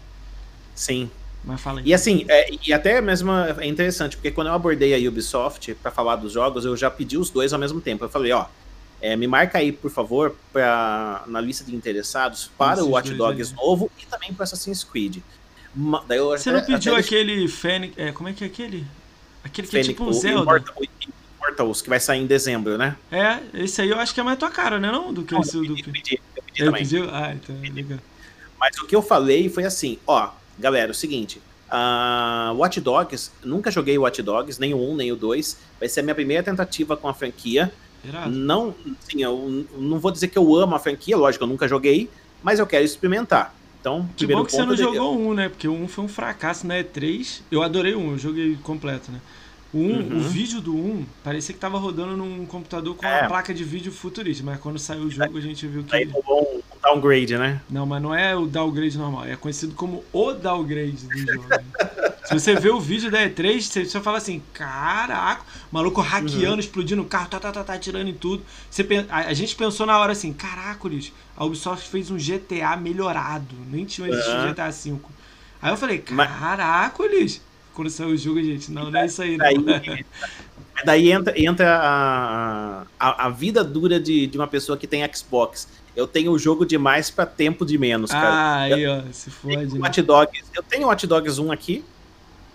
Sim. 0.74 1.08
Mas 1.44 1.60
fala 1.60 1.80
aí. 1.80 1.86
E 1.86 1.94
assim, 1.94 2.24
é, 2.28 2.50
e 2.66 2.72
até 2.72 3.00
mesmo 3.00 3.30
é 3.30 3.66
interessante, 3.66 4.16
porque 4.16 4.30
quando 4.30 4.48
eu 4.48 4.54
abordei 4.54 4.94
a 4.94 5.08
Ubisoft 5.08 5.74
para 5.74 5.90
falar 5.90 6.16
dos 6.16 6.32
jogos, 6.32 6.64
eu 6.64 6.76
já 6.76 6.90
pedi 6.90 7.18
os 7.18 7.30
dois 7.30 7.52
ao 7.52 7.58
mesmo 7.58 7.80
tempo. 7.80 8.04
Eu 8.04 8.08
falei, 8.08 8.32
ó, 8.32 8.46
é, 9.04 9.14
me 9.16 9.26
marca 9.26 9.58
aí, 9.58 9.70
por 9.70 9.90
favor, 9.90 10.34
pra, 10.50 11.24
na 11.26 11.38
lista 11.38 11.62
de 11.62 11.76
interessados 11.76 12.50
para 12.56 12.76
Esses 12.76 12.86
o 12.86 12.90
Watch 12.92 13.12
Dogs 13.12 13.54
novo 13.54 13.90
e 14.02 14.06
também 14.06 14.32
para 14.32 14.44
Assassin's 14.44 14.82
Creed. 14.82 15.18
Daí 16.08 16.16
eu 16.16 16.30
Você 16.30 16.48
até, 16.48 16.58
não 16.58 16.66
pediu 16.66 16.96
aquele 16.96 17.46
Fênix. 17.46 17.92
É, 17.98 18.12
como 18.12 18.30
é 18.30 18.32
que 18.32 18.42
é 18.42 18.46
aquele? 18.46 18.86
Aquele 19.44 19.66
que 19.66 19.72
Fênix, 19.72 19.90
é 19.90 19.92
tipo 19.92 20.04
um 20.04 20.12
Zelda. 20.14 20.40
Immortal, 20.40 20.74
Immortals, 21.36 21.82
que 21.82 21.90
vai 21.90 22.00
sair 22.00 22.22
em 22.22 22.26
dezembro, 22.26 22.78
né? 22.78 22.96
É, 23.12 23.40
esse 23.52 23.82
aí 23.82 23.90
eu 23.90 23.98
acho 23.98 24.14
que 24.14 24.20
é 24.20 24.22
mais 24.22 24.38
tua 24.38 24.50
cara, 24.50 24.80
né? 24.80 24.90
Não, 24.90 25.12
do 25.12 25.22
que 25.22 25.34
não, 25.34 25.42
esse 25.42 25.52
do. 25.52 25.78
Eu 25.78 25.92
pedi, 25.92 26.18
eu 26.34 26.42
pedi 26.42 26.62
eu 26.62 26.66
também. 26.66 26.82
Pediu? 26.82 27.10
Ah, 27.12 27.34
então, 27.34 27.54
legal. 27.60 27.98
Mas 28.58 28.78
o 28.78 28.86
que 28.86 28.96
eu 28.96 29.02
falei 29.02 29.50
foi 29.50 29.64
assim, 29.64 29.98
ó, 30.06 30.30
galera, 30.58 30.88
é 30.88 30.92
o 30.92 30.94
seguinte. 30.94 31.42
Uh, 31.68 32.54
Watch 32.54 32.80
Dogs, 32.80 33.32
nunca 33.44 33.70
joguei 33.70 33.98
Watch 33.98 34.22
Dogs, 34.22 34.58
nem 34.58 34.72
o 34.72 34.78
1, 34.78 34.96
nem 34.96 35.12
o 35.12 35.16
2. 35.16 35.58
Vai 35.78 35.90
ser 35.90 36.00
a 36.00 36.02
minha 36.02 36.14
primeira 36.14 36.42
tentativa 36.42 36.96
com 36.96 37.06
a 37.06 37.12
franquia. 37.12 37.70
Irado. 38.06 38.30
Não, 38.30 38.74
sim, 39.00 39.22
eu 39.22 39.66
não 39.78 39.98
vou 39.98 40.10
dizer 40.10 40.28
que 40.28 40.38
eu 40.38 40.56
amo 40.56 40.74
a 40.74 40.78
franquia, 40.78 41.16
lógico, 41.16 41.44
eu 41.44 41.48
nunca 41.48 41.66
joguei, 41.66 42.08
mas 42.42 42.58
eu 42.58 42.66
quero 42.66 42.84
experimentar. 42.84 43.54
Então, 43.80 44.08
que 44.16 44.26
bom 44.26 44.44
que 44.44 44.52
você 44.52 44.64
não 44.64 44.76
jogou 44.76 45.18
um, 45.18 45.34
né? 45.34 45.48
Porque 45.48 45.68
1 45.68 45.88
foi 45.88 46.04
um 46.04 46.08
fracasso 46.08 46.66
na 46.66 46.76
E3. 46.76 47.42
Eu 47.50 47.62
adorei 47.62 47.94
1, 47.94 48.12
eu 48.12 48.18
joguei 48.18 48.58
completo, 48.62 49.12
né? 49.12 49.20
O, 49.74 49.78
1, 49.78 49.80
uhum. 49.80 50.16
o 50.18 50.20
vídeo 50.20 50.60
do 50.60 50.72
1 50.72 51.04
parecia 51.24 51.52
que 51.52 51.60
tava 51.60 51.76
rodando 51.78 52.16
num 52.16 52.46
computador 52.46 52.94
com 52.94 53.04
é. 53.04 53.20
uma 53.20 53.28
placa 53.28 53.52
de 53.52 53.64
vídeo 53.64 53.90
futurista, 53.90 54.44
mas 54.44 54.60
quando 54.60 54.78
saiu 54.78 55.02
o 55.02 55.10
jogo 55.10 55.36
a 55.36 55.40
gente 55.40 55.66
viu 55.66 55.82
que. 55.82 55.96
Aí 55.96 56.04
rolou 56.04 56.62
um 56.72 56.80
downgrade, 56.80 57.36
né? 57.36 57.60
Não, 57.68 57.84
mas 57.84 58.00
não 58.00 58.14
é 58.14 58.36
o 58.36 58.46
downgrade 58.46 58.96
normal, 58.96 59.26
é 59.26 59.34
conhecido 59.34 59.74
como 59.74 60.04
o 60.12 60.32
downgrade 60.32 60.92
do 60.92 61.18
jogo. 61.18 61.44
Se 62.24 62.32
você 62.32 62.54
vê 62.54 62.70
o 62.70 62.80
vídeo 62.80 63.10
da 63.10 63.28
E3, 63.28 63.60
você, 63.60 63.84
você 63.84 64.00
fala 64.00 64.18
assim: 64.18 64.40
caraca, 64.52 65.44
maluco 65.72 66.00
hackeando, 66.00 66.54
uhum. 66.54 66.60
explodindo 66.60 67.02
o 67.02 67.04
carro, 67.04 67.28
tá, 67.28 67.40
tá, 67.40 67.50
tá, 67.50 67.64
tá, 67.64 67.74
atirando 67.74 68.08
em 68.08 68.14
tudo. 68.14 68.42
Você, 68.70 68.86
a, 69.10 69.18
a, 69.18 69.34
gente 69.34 69.56
pensou 69.56 69.86
na 69.86 69.98
hora 69.98 70.12
assim: 70.12 70.32
caracoles, 70.32 71.12
a 71.36 71.44
Ubisoft 71.44 71.88
fez 71.88 72.10
um 72.10 72.16
GTA 72.16 72.76
melhorado, 72.76 73.54
nem 73.70 73.84
tinha 73.84 74.08
existido 74.08 74.36
uhum. 74.36 74.52
GTA 74.52 74.70
V. 74.70 74.96
Aí 75.60 75.72
eu 75.72 75.76
falei: 75.76 75.98
caracoles 75.98 77.42
quando 77.74 77.90
saiu 77.90 78.10
o 78.10 78.16
jogo, 78.16 78.42
gente. 78.42 78.70
Não, 78.70 78.90
não 78.90 79.00
é 79.00 79.06
isso 79.06 79.20
aí, 79.20 79.36
não. 79.36 79.44
Daí, 79.44 80.06
daí 80.84 81.12
entra, 81.12 81.40
entra 81.40 81.78
a, 81.78 82.82
a, 82.98 83.26
a, 83.26 83.28
vida 83.28 83.62
dura 83.62 84.00
de, 84.00 84.26
de 84.26 84.38
uma 84.38 84.46
pessoa 84.46 84.78
que 84.78 84.86
tem 84.86 85.02
Xbox. 85.12 85.68
Eu 85.94 86.06
tenho 86.06 86.32
o 86.32 86.38
jogo 86.38 86.64
demais 86.64 87.10
para 87.10 87.26
tempo 87.26 87.64
de 87.64 87.76
menos, 87.76 88.10
cara. 88.10 88.28
Ah, 88.28 88.60
aí, 88.62 88.86
ó, 88.86 89.02
se 89.12 89.30
fode. 89.30 89.78
Né? 89.78 89.90
Dogs, 90.02 90.44
eu 90.54 90.62
tenho 90.62 90.84
o 90.84 90.88
Watch 90.88 91.06
Dogs 91.06 91.40
1 91.40 91.52
aqui, 91.52 91.84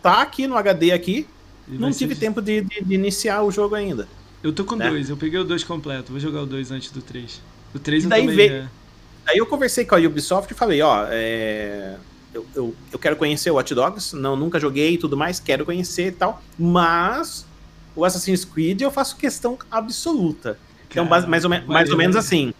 tá 0.01 0.21
aqui 0.21 0.47
no 0.47 0.57
HD 0.57 0.91
aqui, 0.91 1.27
e 1.67 1.77
não 1.77 1.91
tive 1.91 2.15
ser... 2.15 2.21
tempo 2.21 2.41
de, 2.41 2.61
de, 2.61 2.83
de, 2.83 2.93
iniciar 2.93 3.43
o 3.43 3.51
jogo 3.51 3.75
ainda. 3.75 4.07
Eu 4.43 4.51
tô 4.51 4.65
com 4.65 4.75
né? 4.75 4.89
dois, 4.89 5.09
eu 5.09 5.15
peguei 5.15 5.39
o 5.39 5.43
dois 5.43 5.63
completo, 5.63 6.11
vou 6.11 6.19
jogar 6.19 6.41
o 6.41 6.45
dois 6.45 6.71
antes 6.71 6.91
do 6.91 7.01
3. 7.01 7.41
O 7.73 7.79
3 7.79 8.03
eu 8.03 8.09
daí 8.09 8.21
também 8.21 8.35
veio. 8.35 8.69
Daí 9.25 9.37
eu 9.37 9.45
conversei 9.45 9.85
com 9.85 9.95
a 9.95 9.99
Ubisoft 9.99 10.51
e 10.51 10.55
falei, 10.55 10.81
ó, 10.81 11.05
é 11.09 11.95
eu, 12.33 12.45
eu, 12.55 12.75
eu 12.91 12.99
quero 12.99 13.15
conhecer 13.15 13.51
o 13.51 13.55
Watch 13.55 13.73
Dogs, 13.73 14.15
não, 14.15 14.35
nunca 14.35 14.59
joguei 14.59 14.93
e 14.93 14.97
tudo 14.97 15.17
mais, 15.17 15.39
quero 15.39 15.65
conhecer 15.65 16.07
e 16.07 16.11
tal, 16.11 16.41
mas 16.57 17.45
o 17.95 18.05
Assassin's 18.05 18.45
Creed 18.45 18.81
eu 18.81 18.91
faço 18.91 19.17
questão 19.17 19.57
absoluta. 19.69 20.57
Então, 20.89 21.07
Cara, 21.07 21.27
mais, 21.27 21.43
ou, 21.43 21.49
mais 21.67 21.89
ou 21.89 21.97
menos 21.97 22.15
assim. 22.15 22.53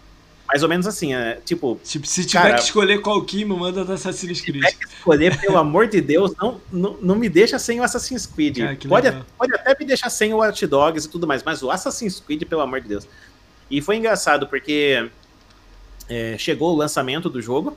Mais 0.46 0.64
ou 0.64 0.68
menos 0.68 0.84
assim, 0.84 1.14
é, 1.14 1.40
tipo. 1.44 1.80
Tipo, 1.84 2.04
se 2.06 2.24
tiver 2.24 2.42
cara, 2.42 2.54
que 2.56 2.62
escolher 2.62 3.00
qual 3.00 3.22
Kimo, 3.24 3.56
manda 3.56 3.84
do 3.84 3.92
Assassin's 3.92 4.40
Creed. 4.40 4.64
Se 4.64 4.72
tiver 4.72 4.72
que 4.72 4.94
escolher, 4.96 5.40
pelo 5.40 5.56
amor 5.56 5.86
de 5.86 6.00
Deus, 6.00 6.32
não, 6.40 6.60
não, 6.72 6.96
não 7.00 7.14
me 7.14 7.28
deixa 7.28 7.56
sem 7.56 7.78
o 7.78 7.84
Assassin's 7.84 8.26
Creed. 8.26 8.58
Cara, 8.58 8.76
pode, 8.88 9.24
pode 9.38 9.54
até 9.54 9.76
me 9.78 9.86
deixar 9.86 10.10
sem 10.10 10.34
o 10.34 10.38
Watch 10.38 10.66
Dogs 10.66 11.06
e 11.06 11.08
tudo 11.08 11.24
mais, 11.24 11.44
mas 11.44 11.62
o 11.62 11.70
Assassin's 11.70 12.18
Creed, 12.18 12.42
pelo 12.46 12.62
amor 12.62 12.80
de 12.80 12.88
Deus. 12.88 13.06
E 13.70 13.80
foi 13.80 13.96
engraçado, 13.96 14.48
porque 14.48 15.08
é, 16.08 16.36
chegou 16.36 16.74
o 16.74 16.76
lançamento 16.76 17.30
do 17.30 17.40
jogo, 17.40 17.76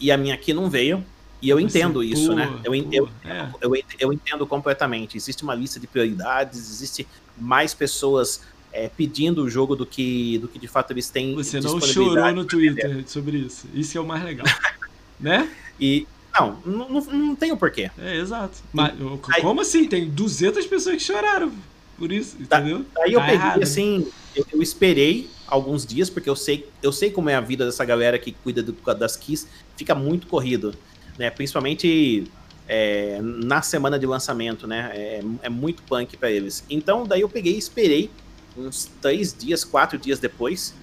e 0.00 0.10
a 0.10 0.16
minha 0.16 0.34
aqui 0.34 0.52
não 0.52 0.68
veio. 0.68 1.04
E 1.40 1.50
eu 1.50 1.60
entendo 1.60 2.00
Você, 2.00 2.06
isso, 2.06 2.34
né? 2.34 2.50
Eu, 2.64 2.74
eu, 2.74 3.08
é. 3.22 3.48
eu, 3.60 3.72
eu, 3.98 4.12
entendo 4.12 4.46
completamente. 4.46 5.16
Existe 5.16 5.42
uma 5.42 5.54
lista 5.54 5.78
de 5.78 5.86
prioridades, 5.86 6.58
existe 6.58 7.06
mais 7.36 7.74
pessoas 7.74 8.40
é, 8.72 8.88
pedindo 8.88 9.42
o 9.42 9.50
jogo 9.50 9.76
do 9.76 9.84
que, 9.84 10.38
do 10.38 10.48
que 10.48 10.58
de 10.58 10.66
fato 10.66 10.92
eles 10.92 11.10
têm. 11.10 11.34
Você 11.34 11.60
não 11.60 11.80
chorou 11.80 12.32
no 12.32 12.44
Twitter 12.46 13.04
sobre 13.06 13.38
isso. 13.38 13.66
Isso 13.74 13.98
é 13.98 14.00
o 14.00 14.06
mais 14.06 14.24
legal. 14.24 14.46
né? 15.20 15.50
E. 15.78 16.06
Não, 16.32 16.58
não, 16.66 16.88
não 16.88 17.36
tem 17.36 17.52
o 17.52 17.56
porquê. 17.56 17.90
É, 17.96 18.16
exato. 18.16 18.58
Mas, 18.72 18.94
aí, 19.34 19.42
como 19.42 19.60
assim? 19.60 19.86
Tem 19.86 20.08
200 20.08 20.66
pessoas 20.66 20.96
que 20.96 21.02
choraram 21.02 21.52
por 21.96 22.10
isso, 22.10 22.36
entendeu? 22.40 22.84
Aí 22.98 23.12
eu 23.12 23.20
tá 23.20 23.26
peguei 23.26 23.40
errado, 23.40 23.62
assim, 23.62 24.06
eu, 24.34 24.44
eu, 24.52 24.62
esperei 24.62 25.30
alguns 25.46 25.84
dias, 25.86 26.08
porque 26.08 26.28
eu 26.28 26.36
sei, 26.36 26.68
eu 26.82 26.92
sei 26.92 27.10
como 27.10 27.30
é 27.30 27.34
a 27.34 27.40
vida 27.40 27.64
dessa 27.64 27.84
galera 27.84 28.18
que 28.18 28.32
cuida 28.32 28.62
do, 28.62 28.72
das 28.94 29.16
keys, 29.16 29.46
fica 29.76 29.94
muito 29.94 30.26
corrido, 30.26 30.74
né? 31.18 31.30
Principalmente 31.30 32.24
é, 32.68 33.20
na 33.22 33.62
semana 33.62 33.98
de 33.98 34.06
lançamento, 34.06 34.66
né? 34.66 34.90
É, 34.94 35.22
é 35.42 35.48
muito 35.48 35.82
punk 35.82 36.16
para 36.16 36.30
eles. 36.30 36.64
Então, 36.68 37.06
daí 37.06 37.20
eu 37.20 37.28
peguei 37.28 37.54
e 37.54 37.58
esperei 37.58 38.10
uns 38.56 38.90
três 39.00 39.34
dias, 39.34 39.64
quatro 39.64 39.98
dias 39.98 40.18
depois, 40.18 40.74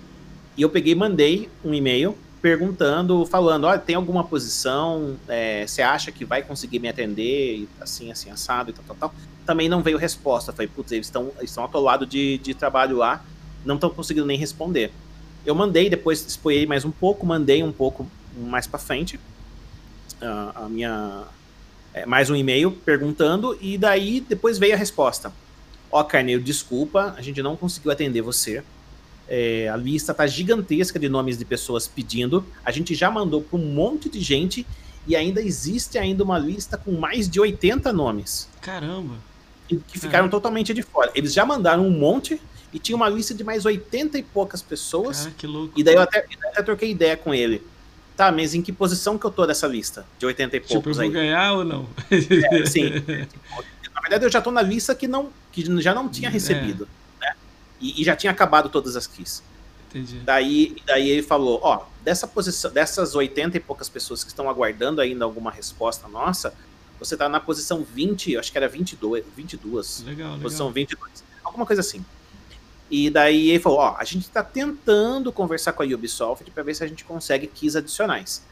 e 0.58 0.62
eu 0.62 0.70
peguei 0.70 0.94
mandei 0.94 1.50
um 1.64 1.74
e-mail 1.74 2.16
perguntando, 2.42 3.26
falando, 3.26 3.66
olha, 3.66 3.78
tem 3.78 3.96
alguma 3.96 4.24
posição, 4.24 5.16
é, 5.28 5.66
você 5.66 5.82
acha 5.82 6.12
que 6.12 6.26
vai 6.26 6.42
conseguir 6.42 6.80
me 6.80 6.90
atender, 6.90 7.68
assim, 7.80 8.12
assim, 8.12 8.32
assado 8.32 8.72
e 8.72 8.74
tal, 8.74 8.84
tal, 8.86 8.96
tal. 8.96 9.16
Também 9.46 9.70
não 9.70 9.82
veio 9.82 9.98
resposta, 9.98 10.52
falei, 10.52 10.68
putz, 10.68 10.92
eles 10.92 11.12
estão 11.42 11.64
atolados 11.64 12.10
de, 12.10 12.40
de 12.40 12.54
trabalho 12.54 12.98
lá, 12.98 13.24
não 13.66 13.76
estão 13.76 13.90
conseguindo 13.90 14.26
nem 14.26 14.38
responder. 14.38 14.92
Eu 15.46 15.56
mandei, 15.56 15.90
depois 15.90 16.26
expoei 16.26 16.66
mais 16.66 16.86
um 16.86 16.92
pouco, 16.92 17.26
mandei 17.26 17.64
um 17.64 17.72
pouco 17.72 18.08
mais 18.38 18.68
para 18.68 18.80
frente 18.80 19.20
a, 20.22 20.64
a 20.64 20.70
minha 20.70 21.24
é, 21.94 22.06
mais 22.06 22.30
um 22.30 22.36
e-mail 22.36 22.72
perguntando 22.72 23.58
e 23.60 23.78
daí 23.78 24.22
depois 24.22 24.58
veio 24.58 24.74
a 24.74 24.78
resposta. 24.78 25.34
Ó, 25.92 26.00
oh, 26.00 26.04
Carneiro, 26.06 26.42
desculpa, 26.42 27.14
a 27.18 27.22
gente 27.22 27.42
não 27.42 27.56
conseguiu 27.56 27.92
atender 27.92 28.22
você. 28.22 28.64
É, 29.28 29.70
a 29.70 29.76
lista 29.76 30.14
tá 30.14 30.26
gigantesca 30.26 30.98
de 30.98 31.10
nomes 31.10 31.38
de 31.38 31.46
pessoas 31.46 31.88
pedindo. 31.88 32.46
A 32.64 32.72
gente 32.72 32.96
já 32.96 33.12
mandou 33.12 33.42
para 33.42 33.60
um 33.60 33.66
monte 33.66 34.10
de 34.10 34.22
gente 34.22 34.66
e 35.06 35.16
ainda 35.16 35.42
existe 35.42 35.98
ainda 35.98 36.24
uma 36.24 36.38
lista 36.38 36.78
com 36.78 36.92
mais 36.94 37.30
de 37.30 37.40
80 37.40 37.92
nomes. 37.92 38.48
Caramba! 38.62 39.16
Que 39.68 39.78
ficaram 39.94 40.12
Caramba. 40.12 40.32
totalmente 40.32 40.74
de 40.74 40.82
fora. 40.82 41.12
Eles 41.16 41.34
já 41.34 41.46
mandaram 41.46 41.86
um 41.86 41.92
monte 41.92 42.42
e 42.74 42.80
tinha 42.80 42.96
uma 42.96 43.10
lista 43.10 43.34
de 43.34 43.44
mais 43.44 43.66
80 43.66 44.18
e 44.18 44.24
poucas 44.24 44.62
pessoas. 44.62 45.22
Cara, 45.22 45.32
que 45.38 45.48
louco. 45.48 45.80
E 45.80 45.84
daí 45.84 45.96
eu 45.96 46.02
até, 46.02 46.20
eu 46.20 46.50
até 46.50 46.64
troquei 46.64 46.92
ideia 46.92 47.18
com 47.18 47.34
ele. 47.34 47.62
Tá, 48.16 48.32
mas 48.32 48.54
em 48.54 48.62
que 48.62 48.72
posição 48.72 49.18
que 49.18 49.26
eu 49.26 49.32
tô 49.32 49.46
dessa 49.46 49.68
lista? 49.68 50.06
De 50.20 50.26
80 50.26 50.56
e 50.56 50.60
poucos 50.60 50.76
tipo, 50.76 50.90
eu 50.90 50.94
vou 50.94 51.04
aí? 51.04 51.10
ganhar 51.10 51.54
ou 51.54 51.64
não? 51.64 51.90
É, 52.10 52.66
sim. 52.66 52.90
na 53.94 54.02
verdade, 54.02 54.26
eu 54.26 54.30
já 54.30 54.42
tô 54.42 54.52
na 54.52 54.62
lista 54.62 54.94
que, 54.94 55.08
não, 55.08 55.30
que 55.52 55.82
já 55.82 55.94
não 55.94 56.08
tinha 56.08 56.30
é. 56.30 56.32
recebido. 56.32 56.88
É. 57.22 57.26
Né? 57.26 57.36
E, 57.80 58.02
e, 58.02 58.04
já 58.04 58.16
tinha 58.16 58.32
acabado 58.32 58.70
todas 58.70 58.96
as 58.96 59.08
keys. 59.08 59.44
Entendi. 59.90 60.20
Daí, 60.20 60.78
daí 60.86 61.10
ele 61.10 61.24
falou, 61.24 61.60
ó, 61.64 61.86
dessa 62.02 62.28
posição, 62.28 62.72
dessas 62.72 63.16
80 63.16 63.58
e 63.58 63.60
poucas 63.60 63.90
pessoas 63.90 64.24
que 64.24 64.30
estão 64.30 64.50
aguardando 64.50 65.02
ainda 65.02 65.26
alguma 65.26 65.52
resposta 65.52 66.08
nossa, 66.08 66.54
você 67.00 67.18
tá 67.18 67.28
na 67.28 67.40
posição 67.40 67.84
20, 67.84 68.38
acho 68.38 68.52
que 68.52 68.58
era 68.58 68.70
22, 68.70 69.26
22. 69.36 70.04
Legal, 70.06 70.38
posição 70.40 70.68
legal. 70.68 70.74
22. 70.74 71.24
Alguma 71.44 71.66
coisa 71.66 71.82
assim. 71.82 72.06
E 72.92 73.10
daí 73.10 73.50
ele 73.50 73.60
falou: 73.60 73.80
ó, 73.80 73.96
a 73.98 74.04
gente 74.04 74.24
está 74.24 74.44
tentando 74.44 75.32
conversar 75.32 75.72
com 75.72 75.82
a 75.82 75.86
Ubisoft 75.86 76.52
para 76.52 76.62
ver 76.62 76.76
se 76.76 76.84
a 76.84 76.88
gente 76.88 77.06
consegue 77.06 77.48
keys 77.48 77.78
adicionais. 77.78 78.44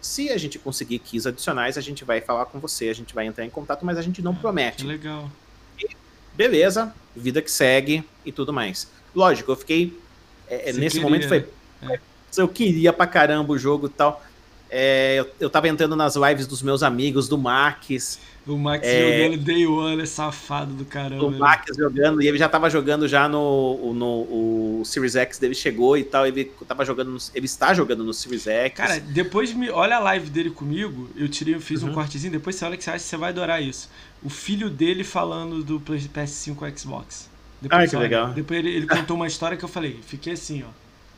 Se 0.00 0.30
a 0.30 0.38
gente 0.38 0.56
conseguir 0.60 1.00
keys 1.00 1.26
adicionais, 1.26 1.76
a 1.76 1.80
gente 1.80 2.04
vai 2.04 2.20
falar 2.20 2.46
com 2.46 2.60
você, 2.60 2.88
a 2.88 2.94
gente 2.94 3.12
vai 3.12 3.26
entrar 3.26 3.44
em 3.44 3.50
contato, 3.50 3.84
mas 3.84 3.98
a 3.98 4.02
gente 4.02 4.22
não 4.22 4.30
ah, 4.30 4.36
promete. 4.40 4.86
legal. 4.86 5.28
E 5.76 5.88
beleza, 6.32 6.94
vida 7.16 7.42
que 7.42 7.50
segue 7.50 8.04
e 8.24 8.30
tudo 8.30 8.52
mais. 8.52 8.88
Lógico, 9.12 9.50
eu 9.50 9.56
fiquei. 9.56 9.98
É, 10.46 10.72
nesse 10.72 10.96
queria, 10.96 11.02
momento 11.02 11.26
foi. 11.26 11.48
É. 11.82 11.98
Eu 12.36 12.46
queria 12.46 12.92
pra 12.92 13.06
caramba 13.06 13.52
o 13.52 13.58
jogo 13.58 13.88
e 13.88 13.90
tal. 13.90 14.24
É, 14.70 15.16
eu, 15.18 15.30
eu 15.40 15.50
tava 15.50 15.66
entrando 15.66 15.96
nas 15.96 16.14
lives 16.14 16.46
dos 16.46 16.62
meus 16.62 16.84
amigos, 16.84 17.26
do 17.26 17.36
Max. 17.36 18.20
O 18.48 18.56
Max 18.56 18.86
é, 18.86 19.28
jogando 19.28 19.44
Day 19.44 19.66
One, 19.66 20.02
é 20.02 20.06
safado 20.06 20.72
do 20.72 20.84
caramba. 20.86 21.26
O 21.26 21.30
Max 21.30 21.76
jogando, 21.76 22.22
e 22.22 22.26
ele 22.26 22.38
já 22.38 22.48
tava 22.48 22.70
jogando 22.70 23.06
já 23.06 23.28
no, 23.28 23.92
no 23.92 24.80
o 24.80 24.82
Series 24.86 25.16
X 25.16 25.38
dele 25.38 25.54
chegou 25.54 25.98
e 25.98 26.02
tal, 26.02 26.26
ele 26.26 26.46
tava 26.66 26.82
jogando, 26.82 27.10
no, 27.10 27.18
ele 27.34 27.44
está 27.44 27.74
jogando 27.74 28.02
no 28.02 28.14
Series 28.14 28.46
X. 28.46 28.74
Cara, 28.74 29.00
depois 29.00 29.52
me, 29.52 29.68
olha 29.68 29.96
a 29.96 29.98
live 30.00 30.30
dele 30.30 30.50
comigo, 30.50 31.10
eu 31.14 31.28
tirei, 31.28 31.54
eu 31.54 31.60
fiz 31.60 31.82
uhum. 31.82 31.90
um 31.90 31.92
cortezinho, 31.92 32.32
depois 32.32 32.56
você 32.56 32.64
olha 32.64 32.76
que 32.76 32.84
você 32.84 32.90
acha 32.90 33.04
que 33.04 33.10
você 33.10 33.16
vai 33.18 33.28
adorar 33.28 33.62
isso. 33.62 33.90
O 34.22 34.30
filho 34.30 34.70
dele 34.70 35.04
falando 35.04 35.62
do 35.62 35.78
PS5 35.80 36.78
Xbox. 36.78 37.28
Depois, 37.60 37.80
Ai, 37.80 37.88
que 37.88 37.96
olha, 37.96 38.02
legal. 38.02 38.28
Depois 38.30 38.58
ele, 38.58 38.70
ele 38.70 38.86
contou 38.88 39.14
uma 39.14 39.26
história 39.26 39.58
que 39.58 39.64
eu 39.64 39.68
falei, 39.68 40.00
fiquei 40.06 40.32
assim, 40.32 40.62
ó. 40.62 40.70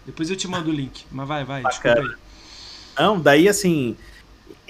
Depois 0.04 0.28
eu 0.30 0.36
te 0.36 0.48
mando 0.48 0.70
o 0.70 0.72
link, 0.72 1.04
mas 1.12 1.28
vai, 1.28 1.44
vai, 1.44 1.62
Bacana. 1.62 1.94
desculpa 1.94 2.18
aí. 2.98 3.04
Não, 3.04 3.20
daí 3.20 3.48
assim. 3.48 3.96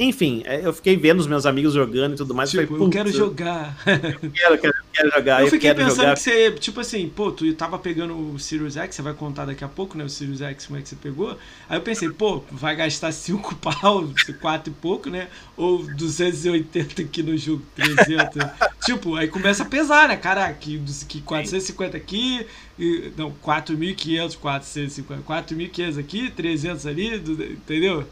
Enfim, 0.02 0.42
é, 0.46 0.64
eu 0.64 0.72
fiquei 0.72 0.96
vendo 0.96 1.20
os 1.20 1.26
meus 1.26 1.44
amigos 1.44 1.74
jogando 1.74 2.14
e 2.14 2.16
tudo 2.16 2.34
mais. 2.34 2.50
Tipo, 2.50 2.66
falei, 2.68 2.82
eu 2.82 2.88
quero 2.88 3.12
jogar. 3.12 3.76
Eu 3.86 4.30
quero, 4.32 4.58
quero, 4.58 4.74
quero 4.94 5.10
jogar. 5.10 5.42
Eu 5.42 5.48
fiquei 5.48 5.70
eu 5.72 5.74
pensando 5.74 5.96
jogar. 5.96 6.14
que 6.14 6.20
você, 6.20 6.50
tipo 6.52 6.80
assim, 6.80 7.06
pô, 7.10 7.30
tu 7.30 7.52
tava 7.52 7.78
pegando 7.78 8.16
o 8.16 8.38
Sirius 8.38 8.78
X, 8.78 8.94
você 8.94 9.02
vai 9.02 9.12
contar 9.12 9.44
daqui 9.44 9.62
a 9.62 9.68
pouco, 9.68 9.98
né? 9.98 10.04
O 10.04 10.08
Sirius 10.08 10.40
X, 10.40 10.64
como 10.64 10.78
é 10.78 10.82
que 10.82 10.88
você 10.88 10.96
pegou. 10.96 11.36
Aí 11.68 11.76
eu 11.76 11.82
pensei, 11.82 12.08
pô, 12.08 12.42
vai 12.50 12.74
gastar 12.74 13.12
5 13.12 13.56
pau, 13.60 14.08
4 14.40 14.72
e 14.72 14.74
pouco, 14.74 15.10
né? 15.10 15.28
Ou 15.54 15.82
280 15.82 17.02
aqui 17.02 17.22
no 17.22 17.36
jogo, 17.36 17.62
300. 17.76 18.42
tipo, 18.82 19.16
aí 19.16 19.28
começa 19.28 19.64
a 19.64 19.66
pesar, 19.66 20.08
né? 20.08 20.16
Caraca, 20.16 20.54
que, 20.54 20.82
que 21.06 21.20
450 21.20 21.98
aqui, 21.98 22.46
e, 22.78 23.12
não, 23.18 23.34
4.500, 23.44 24.38
450, 24.38 25.22
4.500 25.24 26.00
aqui, 26.00 26.30
300 26.30 26.86
ali, 26.86 27.16
entendeu? 27.16 28.06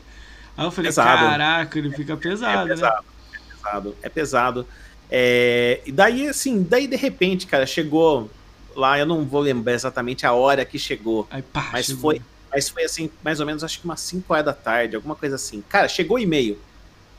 Aí 0.59 0.67
eu 0.67 0.71
falei, 0.71 0.89
pesado. 0.89 1.27
caraca, 1.31 1.79
ele 1.79 1.91
fica 1.93 2.17
pesado, 2.17 2.69
é 2.69 2.75
pesado, 2.75 2.97
né? 2.97 3.39
É 3.39 3.55
pesado, 3.55 3.97
é 4.03 4.09
pesado. 4.09 4.67
É, 5.11 5.81
e 5.87 5.93
daí, 5.93 6.29
assim, 6.29 6.67
daí 6.69 6.87
de 6.87 6.97
repente, 6.97 7.47
cara, 7.47 7.65
chegou 7.65 8.29
lá, 8.75 8.99
eu 8.99 9.07
não 9.07 9.25
vou 9.25 9.41
lembrar 9.41 9.73
exatamente 9.73 10.27
a 10.27 10.33
hora 10.33 10.65
que 10.65 10.79
chegou, 10.79 11.27
Aí, 11.31 11.43
pá, 11.43 11.71
mas 11.73 11.87
chegou. 11.87 12.01
foi 12.01 12.23
mas 12.51 12.69
foi 12.69 12.85
assim, 12.85 13.11
mais 13.23 13.41
ou 13.41 13.47
menos, 13.47 13.63
acho 13.63 13.79
que 13.79 13.85
umas 13.85 14.01
5 14.01 14.33
horas 14.33 14.47
da 14.47 14.53
tarde, 14.53 14.97
alguma 14.97 15.15
coisa 15.15 15.37
assim. 15.37 15.63
Cara, 15.69 15.87
chegou 15.87 16.17
o 16.17 16.21
e-mail. 16.21 16.59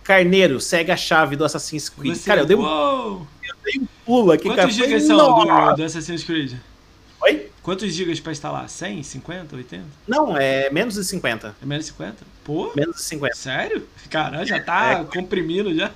Carneiro, 0.04 0.60
segue 0.60 0.92
a 0.92 0.98
chave 0.98 1.36
do 1.36 1.46
Assassin's 1.46 1.88
Creed. 1.88 2.16
Você, 2.16 2.28
cara, 2.28 2.42
eu 2.42 2.46
dei, 2.46 2.58
um, 2.58 2.64
eu 2.64 3.56
dei 3.64 3.80
um 3.80 3.88
pulo 4.04 4.32
aqui, 4.32 4.46
Quantos 4.46 4.56
cara. 4.58 4.72
gigas 4.72 5.08
Falei, 5.08 5.08
são 5.08 5.36
do, 5.36 5.76
do 5.76 5.84
Assassin's 5.84 6.24
Creed? 6.24 6.54
Oi? 7.22 7.50
Quantos 7.62 7.94
gigas 7.94 8.20
pra 8.20 8.32
instalar? 8.32 8.68
100, 8.70 9.04
50, 9.04 9.56
80? 9.56 9.84
Não, 10.08 10.36
é 10.38 10.70
menos 10.72 10.96
de 10.96 11.04
50. 11.04 11.56
É 11.62 11.66
menos 11.66 11.86
de 11.86 11.92
50? 11.92 12.16
Pô, 12.44 12.72
Menos 12.76 12.96
de 12.98 13.04
50. 13.04 13.36
sério? 13.36 13.88
Caramba, 14.10 14.46
já 14.46 14.60
tá 14.62 14.92
É. 15.02 15.04
comprimindo 15.04 15.74
já. 15.76 15.92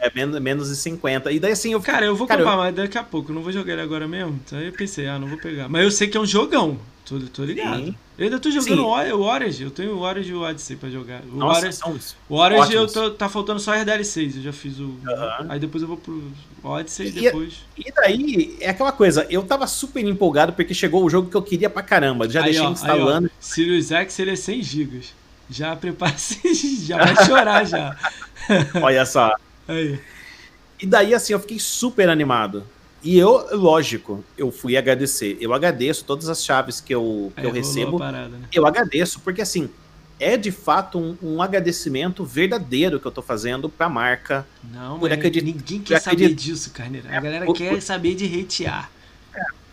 É, 0.00 0.12
menos, 0.14 0.40
menos 0.40 0.68
de 0.68 0.76
50. 0.76 1.32
E 1.32 1.40
daí 1.40 1.52
assim, 1.52 1.72
eu 1.72 1.80
Cara, 1.80 2.06
eu 2.06 2.14
vou 2.14 2.26
Cara, 2.28 2.42
comprar, 2.42 2.56
mas 2.56 2.74
daqui 2.74 2.98
a 2.98 3.02
pouco. 3.02 3.30
Eu 3.30 3.34
não 3.34 3.42
vou 3.42 3.50
jogar 3.50 3.72
ele 3.72 3.82
agora 3.82 4.06
mesmo. 4.06 4.38
Então 4.44 4.58
aí 4.58 4.66
eu 4.66 4.72
pensei, 4.72 5.08
ah, 5.08 5.18
não 5.18 5.26
vou 5.26 5.38
pegar. 5.38 5.68
Mas 5.68 5.82
eu 5.82 5.90
sei 5.90 6.06
que 6.06 6.16
é 6.16 6.20
um 6.20 6.26
jogão. 6.26 6.78
Tô, 7.08 7.18
tô 7.20 7.44
ligado. 7.44 7.76
Sim. 7.86 7.94
Eu 8.18 8.24
ainda 8.24 8.38
tô 8.38 8.50
jogando 8.50 8.66
Sim. 8.74 8.80
o 8.80 8.86
Or- 8.86 9.12
o 9.14 9.22
Origin. 9.22 9.64
Eu 9.64 9.70
tenho 9.70 9.94
o 9.96 10.00
Origin 10.00 10.30
e 10.30 10.34
o 10.34 10.42
Odyssey 10.42 10.76
pra 10.76 10.90
jogar. 10.90 11.22
O 11.22 11.36
Nossa, 11.36 11.60
Origin, 11.60 11.72
são 11.78 11.98
o 12.28 12.36
Origin 12.36 12.72
eu 12.74 12.86
tô, 12.86 13.10
tá 13.12 13.28
faltando 13.28 13.58
só 13.60 13.72
as 13.74 13.84
DLCs. 13.84 14.36
Eu 14.36 14.42
já 14.42 14.52
fiz 14.52 14.78
o. 14.78 14.94
Aí 15.48 15.58
depois 15.58 15.80
eu 15.82 15.88
vou 15.88 15.96
pro 15.96 16.22
Odyssey 16.62 17.06
e 17.06 17.08
E- 17.10 17.12
depois. 17.22 17.54
E 17.78 17.90
daí, 17.92 18.56
é 18.60 18.68
aquela 18.70 18.92
coisa, 18.92 19.26
eu 19.30 19.42
tava 19.42 19.66
super 19.66 20.04
empolgado 20.04 20.52
porque 20.52 20.74
chegou 20.74 21.02
o 21.04 21.08
jogo 21.08 21.30
que 21.30 21.36
eu 21.36 21.42
queria 21.42 21.70
pra 21.70 21.82
caramba. 21.82 22.28
Já 22.28 22.40
aí, 22.40 22.46
deixei 22.46 22.66
ó, 22.66 22.70
instalando. 22.72 23.26
Aí, 23.28 23.32
ó, 23.34 23.42
Sirius 23.42 23.90
X 23.90 24.18
ele 24.18 24.32
é 24.32 24.36
100 24.36 24.62
GB. 24.62 25.00
Já 25.50 25.74
prepara-se, 25.74 26.38
já 26.84 26.98
vai 26.98 27.24
chorar 27.24 27.64
já. 27.64 27.96
Olha 28.82 29.06
só. 29.06 29.32
Aí. 29.66 29.98
E 30.80 30.86
daí, 30.86 31.14
assim, 31.14 31.32
eu 31.32 31.40
fiquei 31.40 31.58
super 31.58 32.08
animado. 32.10 32.64
E 33.02 33.16
eu, 33.18 33.46
lógico, 33.56 34.24
eu 34.36 34.50
fui 34.50 34.76
agradecer. 34.76 35.36
Eu 35.40 35.54
agradeço 35.54 36.04
todas 36.04 36.28
as 36.28 36.44
chaves 36.44 36.80
que 36.80 36.94
eu, 36.94 37.32
que 37.34 37.40
Aí 37.40 37.46
eu 37.46 37.52
recebo. 37.52 37.98
parada, 37.98 38.28
né? 38.28 38.48
Eu 38.52 38.66
agradeço, 38.66 39.20
porque 39.20 39.40
assim, 39.40 39.70
é 40.18 40.36
de 40.36 40.50
fato 40.50 40.98
um, 40.98 41.16
um 41.22 41.40
agradecimento 41.42 42.24
verdadeiro 42.24 42.98
que 42.98 43.06
eu 43.06 43.12
tô 43.12 43.22
fazendo 43.22 43.68
pra 43.68 43.88
marca. 43.88 44.44
Não, 44.72 44.98
Por 44.98 45.08
mas 45.08 45.18
acredi- 45.18 45.42
ninguém 45.42 45.80
quer 45.80 46.00
saber 46.00 46.24
acredi- 46.24 46.34
disso, 46.50 46.70
Carneiro. 46.72 47.06
A 47.08 47.14
É, 47.14 47.20
galera 47.20 47.46
por- 47.46 47.54
quer 47.56 47.70
por- 47.74 47.82
saber 47.82 48.14
de 48.16 48.40
hatear. 48.40 48.90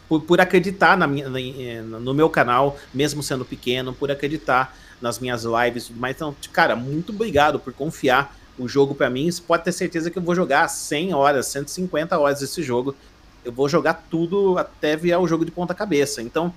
Por, 0.08 0.22
por 0.22 0.40
acreditar 0.40 0.96
na 0.96 1.08
minha, 1.08 1.26
eh, 1.26 1.82
no 1.82 2.14
meu 2.14 2.30
canal, 2.30 2.78
mesmo 2.94 3.24
sendo 3.24 3.44
pequeno, 3.44 3.92
por 3.92 4.12
acreditar 4.12 4.78
nas 5.02 5.18
minhas 5.18 5.44
lives. 5.44 5.90
Mas, 5.90 6.16
então, 6.16 6.36
cara, 6.54 6.76
muito 6.76 7.12
obrigado 7.12 7.58
por 7.60 7.74
confiar 7.74 8.38
o 8.56 8.68
jogo 8.68 8.94
pra 8.94 9.10
mim. 9.10 9.30
Você 9.32 9.42
pode 9.42 9.64
ter 9.64 9.72
certeza 9.72 10.12
que 10.12 10.18
eu 10.20 10.22
vou 10.22 10.36
jogar 10.36 10.68
100 10.68 11.12
horas, 11.16 11.48
150 11.48 12.20
horas 12.20 12.40
esse 12.44 12.62
jogo. 12.62 12.96
Eu 13.46 13.52
vou 13.52 13.70
jogar 13.70 14.06
tudo 14.10 14.58
até 14.58 14.96
virar 14.98 15.20
o 15.20 15.28
jogo 15.28 15.46
de 15.46 15.52
ponta 15.52 15.74
cabeça. 15.74 16.22
Então, 16.22 16.54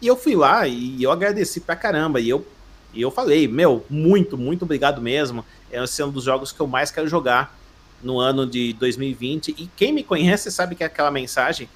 e 0.00 0.06
eu 0.06 0.16
fui 0.16 0.34
lá 0.34 0.66
e 0.66 1.00
eu 1.02 1.10
agradeci 1.12 1.60
pra 1.60 1.76
caramba. 1.76 2.20
E 2.20 2.28
eu, 2.28 2.44
e 2.92 3.00
eu 3.00 3.10
falei, 3.10 3.46
meu, 3.48 3.86
muito, 3.88 4.36
muito 4.36 4.64
obrigado 4.64 5.00
mesmo. 5.00 5.44
Esse 5.70 6.02
é 6.02 6.04
um 6.04 6.10
dos 6.10 6.24
jogos 6.24 6.50
que 6.52 6.60
eu 6.60 6.66
mais 6.66 6.90
quero 6.90 7.06
jogar 7.08 7.56
no 8.02 8.18
ano 8.18 8.44
de 8.46 8.72
2020. 8.74 9.54
E 9.56 9.70
quem 9.76 9.92
me 9.92 10.02
conhece 10.02 10.50
sabe 10.50 10.74
que 10.74 10.82
aquela 10.84 11.10
mensagem 11.10 11.68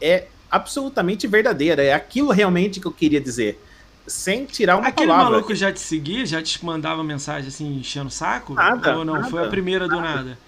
é 0.00 0.26
absolutamente 0.50 1.26
verdadeira. 1.26 1.82
É 1.84 1.92
aquilo 1.92 2.30
realmente 2.32 2.80
que 2.80 2.86
eu 2.86 2.92
queria 2.92 3.20
dizer. 3.20 3.62
Sem 4.06 4.44
tirar 4.44 4.76
uma 4.76 4.88
Aquele 4.88 5.08
palavra. 5.08 5.32
maluco 5.32 5.54
já 5.54 5.72
te 5.72 5.80
seguia, 5.80 6.26
já 6.26 6.42
te 6.42 6.62
mandava 6.64 7.02
mensagem 7.02 7.48
assim, 7.48 7.78
enchendo 7.78 8.08
o 8.08 8.10
saco? 8.10 8.52
Nada, 8.54 8.98
Ou 8.98 9.04
não? 9.04 9.14
nada, 9.14 9.28
Foi 9.28 9.42
a 9.44 9.48
primeira 9.48 9.88
do 9.88 9.98
nada? 10.00 10.38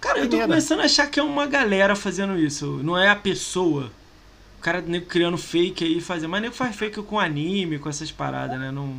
Cara, 0.00 0.20
eu 0.20 0.30
tô 0.30 0.38
começando 0.38 0.80
a 0.80 0.84
achar 0.84 1.06
que 1.08 1.18
é 1.18 1.22
uma 1.22 1.46
galera 1.46 1.96
fazendo 1.96 2.38
isso. 2.38 2.80
Não 2.82 2.96
é 2.96 3.08
a 3.08 3.16
pessoa. 3.16 3.90
O 4.58 4.60
cara 4.60 4.80
nego 4.80 5.06
criando 5.06 5.36
fake 5.36 5.84
aí 5.84 6.00
fazendo. 6.00 6.30
Mas 6.30 6.42
nego 6.42 6.54
faz 6.54 6.74
fake 6.74 7.02
com 7.02 7.18
anime, 7.18 7.78
com 7.78 7.88
essas 7.88 8.10
paradas, 8.10 8.58
né? 8.58 8.70
Não. 8.70 8.94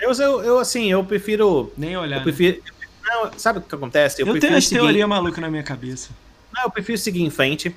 Eu, 0.00 0.12
eu, 0.12 0.42
eu, 0.42 0.58
assim, 0.58 0.90
eu 0.90 1.04
prefiro. 1.04 1.72
Nem 1.76 1.96
olhar. 1.96 2.16
Eu 2.16 2.18
né? 2.18 2.24
prefiro. 2.24 2.62
Não, 3.04 3.30
sabe 3.38 3.60
o 3.60 3.62
que 3.62 3.74
acontece? 3.74 4.20
Eu, 4.20 4.26
prefiro 4.26 4.46
tenho 4.46 4.58
as 4.58 4.68
teorias 4.68 5.08
malucas 5.08 5.38
na 5.38 5.50
minha 5.50 5.62
cabeça. 5.62 6.10
Não, 6.52 6.64
eu 6.64 6.70
prefiro 6.70 6.98
seguir 6.98 7.22
em 7.22 7.30
frente. 7.30 7.74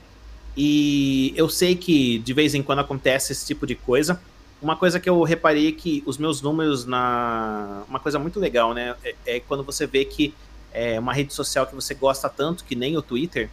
E 0.58 1.34
eu 1.36 1.48
sei 1.48 1.76
que 1.76 2.20
de 2.20 2.34
vez 2.34 2.56
em 2.56 2.64
quando 2.64 2.80
acontece 2.80 3.32
esse 3.32 3.46
tipo 3.46 3.66
de 3.66 3.76
coisa. 3.76 4.20
Uma 4.62 4.76
coisa 4.76 5.00
que 5.00 5.10
eu 5.10 5.24
reparei 5.24 5.70
é 5.70 5.72
que 5.72 6.04
os 6.06 6.18
meus 6.18 6.42
números 6.42 6.86
na. 6.86 7.84
Uma 7.88 8.00
coisa 8.00 8.20
muito 8.20 8.40
legal, 8.40 8.74
né? 8.74 8.96
É, 9.04 9.16
é 9.26 9.40
quando 9.40 9.64
você 9.64 9.88
vê 9.88 10.04
que 10.04 10.34
é 10.80 11.00
uma 11.00 11.14
rede 11.14 11.34
social 11.34 11.68
que 11.68 11.76
você 11.76 11.94
gosta 11.94 12.30
tanto, 12.30 12.64
que 12.64 12.76
nem 12.76 12.96
o 12.96 13.02
Twitter, 13.02 13.50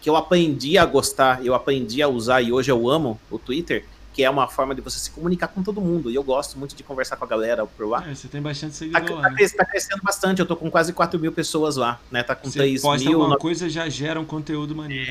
que 0.00 0.08
eu 0.08 0.16
aprendi 0.16 0.78
a 0.78 0.86
gostar, 0.86 1.44
eu 1.44 1.54
aprendi 1.54 2.00
a 2.02 2.08
usar 2.08 2.40
e 2.40 2.52
hoje 2.52 2.70
eu 2.70 2.88
amo 2.88 3.20
o 3.30 3.38
Twitter, 3.38 3.84
que 4.14 4.24
é 4.24 4.30
uma 4.30 4.48
forma 4.48 4.74
de 4.74 4.80
você 4.80 4.98
se 4.98 5.10
comunicar 5.10 5.48
com 5.48 5.62
todo 5.62 5.80
mundo. 5.80 6.10
E 6.10 6.14
eu 6.14 6.22
gosto 6.22 6.58
muito 6.58 6.74
de 6.74 6.82
conversar 6.82 7.16
com 7.16 7.24
a 7.24 7.28
galera 7.28 7.66
por 7.66 7.86
lá. 7.86 8.08
É, 8.08 8.14
você 8.14 8.26
tem 8.28 8.40
bastante 8.40 8.72
Tá, 8.72 8.78
seguidor 8.78 9.16
lá. 9.16 9.22
tá 9.22 9.30
Né? 9.30 9.48
tá 9.56 9.64
crescendo 9.64 10.02
bastante, 10.02 10.40
eu 10.40 10.46
tô 10.46 10.56
com 10.56 10.70
quase 10.70 10.92
4 10.92 11.20
mil 11.20 11.32
pessoas 11.32 11.76
lá, 11.76 12.00
né? 12.10 12.22
Tá 12.22 12.34
com 12.34 12.50
Você 12.50 12.58
3 12.58 12.80
posta 12.82 13.08
mil, 13.08 13.20
alguma 13.20 13.36
coisa 13.38 13.68
já 13.68 13.88
gera 13.88 14.18
um 14.18 14.24
conteúdo 14.24 14.74
maneiro. 14.74 15.10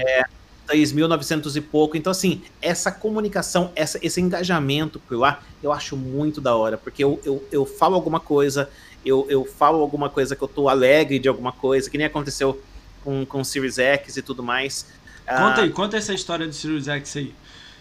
3.900 0.69 1.55
e 1.55 1.61
pouco. 1.61 1.97
Então, 1.97 2.11
assim, 2.11 2.41
essa 2.61 2.91
comunicação, 2.91 3.71
essa, 3.75 3.99
esse 4.01 4.21
engajamento 4.21 4.99
por 4.99 5.17
lá, 5.17 5.41
eu 5.63 5.71
acho 5.71 5.97
muito 5.97 6.39
da 6.39 6.55
hora, 6.55 6.77
porque 6.77 7.03
eu, 7.03 7.19
eu, 7.25 7.43
eu 7.51 7.65
falo 7.65 7.95
alguma 7.95 8.19
coisa, 8.19 8.69
eu, 9.05 9.25
eu 9.29 9.45
falo 9.45 9.81
alguma 9.81 10.09
coisa 10.09 10.35
que 10.35 10.41
eu 10.41 10.47
tô 10.47 10.67
alegre 10.69 11.19
de 11.19 11.27
alguma 11.29 11.51
coisa, 11.51 11.89
que 11.89 11.97
nem 11.97 12.07
aconteceu 12.07 12.61
com, 13.03 13.25
com 13.25 13.41
o 13.41 13.45
Series 13.45 13.77
X 13.79 14.17
e 14.17 14.21
tudo 14.21 14.43
mais. 14.43 14.85
Conta 15.25 15.61
Ah, 15.61 15.63
aí, 15.63 15.69
conta 15.69 15.97
essa 15.97 16.13
história 16.13 16.47
do 16.47 16.53
Sirius 16.53 16.87
X 16.87 17.15
aí. 17.17 17.33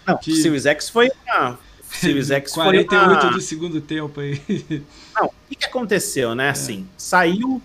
Não, 0.06 0.16
que- 0.18 0.32
o 0.32 0.36
Series 0.36 0.66
X 0.66 0.88
foi 0.90 1.10
uma... 1.26 1.58
Series 1.90 2.30
X 2.32 2.52
foi 2.54 2.64
48 2.64 3.02
uma... 3.02 3.32
do 3.32 3.40
segundo 3.40 3.80
tempo 3.80 4.20
aí. 4.20 4.40
Não, 5.16 5.26
o 5.26 5.32
que, 5.48 5.56
que 5.56 5.64
aconteceu, 5.64 6.32
É. 6.32 6.34
né? 6.34 6.50
Assim, 6.50 6.86
saiu. 6.96 7.60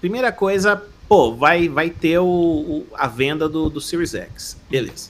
Primeira 0.00 0.30
coisa, 0.30 0.82
pô, 1.08 1.34
vai, 1.34 1.68
vai 1.68 1.88
ter 1.88 2.18
o, 2.18 2.26
o- 2.26 2.86
a 2.94 3.06
venda 3.08 3.48
do, 3.48 3.70
do 3.70 3.80
Series 3.80 4.14
X. 4.14 4.56
Beleza. 4.70 5.08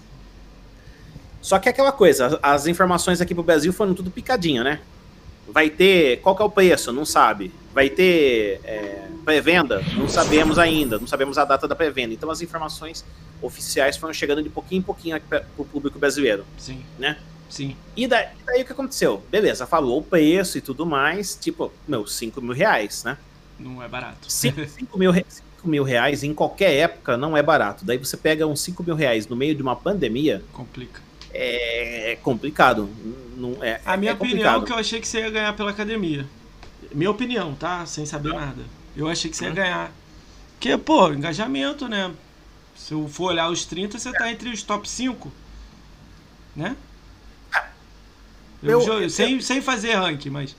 Só 1.42 1.58
que 1.58 1.68
é 1.68 1.72
aquela 1.72 1.92
coisa, 1.92 2.26
as, 2.26 2.38
as 2.42 2.66
informações 2.68 3.20
aqui 3.20 3.34
pro 3.34 3.42
Brasil 3.42 3.72
foram 3.72 3.92
tudo 3.92 4.10
picadinho, 4.10 4.64
né? 4.64 4.80
Vai 5.48 5.68
ter. 5.68 6.20
Qual 6.20 6.34
que 6.34 6.40
é 6.40 6.44
o 6.44 6.50
preço? 6.50 6.90
Não 6.92 7.04
sabe. 7.04 7.52
Vai 7.74 7.90
ter 7.90 8.60
é, 8.62 9.08
pré-venda? 9.24 9.82
Não 9.96 10.08
sabemos 10.08 10.58
ainda. 10.60 10.96
Não 10.98 11.08
sabemos 11.08 11.36
a 11.36 11.44
data 11.44 11.66
da 11.66 11.74
pré-venda. 11.74 12.14
Então 12.14 12.30
as 12.30 12.40
informações 12.40 13.04
oficiais 13.42 13.96
foram 13.96 14.14
chegando 14.14 14.42
de 14.42 14.48
pouquinho 14.48 14.78
em 14.78 14.82
pouquinho 14.82 15.20
para 15.20 15.44
o 15.58 15.64
público 15.64 15.98
brasileiro. 15.98 16.46
Sim. 16.56 16.84
Né? 16.98 17.18
Sim. 17.48 17.76
E 17.96 18.06
daí, 18.06 18.28
daí 18.46 18.62
o 18.62 18.64
que 18.64 18.72
aconteceu? 18.72 19.22
Beleza, 19.30 19.66
falou 19.66 19.98
o 19.98 20.02
preço 20.02 20.56
e 20.56 20.60
tudo 20.60 20.86
mais, 20.86 21.36
tipo, 21.36 21.72
meu, 21.86 22.06
5 22.06 22.40
mil 22.40 22.54
reais, 22.54 23.04
né? 23.04 23.18
Não 23.58 23.82
é 23.82 23.88
barato. 23.88 24.30
5 24.30 24.60
mil, 24.96 25.12
mil 25.64 25.82
reais 25.82 26.22
em 26.22 26.32
qualquer 26.32 26.72
época 26.74 27.16
não 27.16 27.36
é 27.36 27.42
barato. 27.42 27.84
Daí 27.84 27.98
você 27.98 28.16
pega 28.16 28.46
uns 28.46 28.60
5 28.60 28.82
mil 28.82 28.94
reais 28.94 29.26
no 29.26 29.36
meio 29.36 29.54
de 29.54 29.62
uma 29.62 29.76
pandemia, 29.76 30.42
Complica. 30.52 31.00
é 31.32 32.18
complicado. 32.22 32.88
Não, 33.36 33.62
é, 33.62 33.80
A 33.84 33.96
minha 33.96 34.12
é 34.12 34.14
opinião 34.14 34.62
é 34.62 34.64
que 34.64 34.72
eu 34.72 34.76
achei 34.76 35.00
que 35.00 35.08
você 35.08 35.20
ia 35.20 35.30
ganhar 35.30 35.56
pela 35.56 35.70
academia. 35.70 36.26
Minha 36.94 37.10
opinião, 37.10 37.54
tá? 37.54 37.84
Sem 37.86 38.06
saber 38.06 38.32
nada. 38.32 38.64
Eu 38.96 39.08
achei 39.08 39.30
que 39.30 39.36
você 39.36 39.44
ia 39.44 39.50
ganhar. 39.50 39.92
Porque, 40.52 40.76
pô, 40.78 41.12
engajamento, 41.12 41.88
né? 41.88 42.12
Se 42.76 42.92
eu 42.94 43.06
for 43.08 43.24
olhar 43.32 43.50
os 43.50 43.64
30, 43.66 43.98
você 43.98 44.12
tá 44.12 44.30
entre 44.30 44.48
os 44.50 44.62
top 44.62 44.88
5. 44.88 45.30
Né? 46.56 46.76
Eu, 48.62 48.80
Eu- 48.80 49.02
eu- 49.02 49.10
sem, 49.10 49.40
sem 49.40 49.60
fazer 49.60 49.94
ranking, 49.94 50.30
mas. 50.30 50.56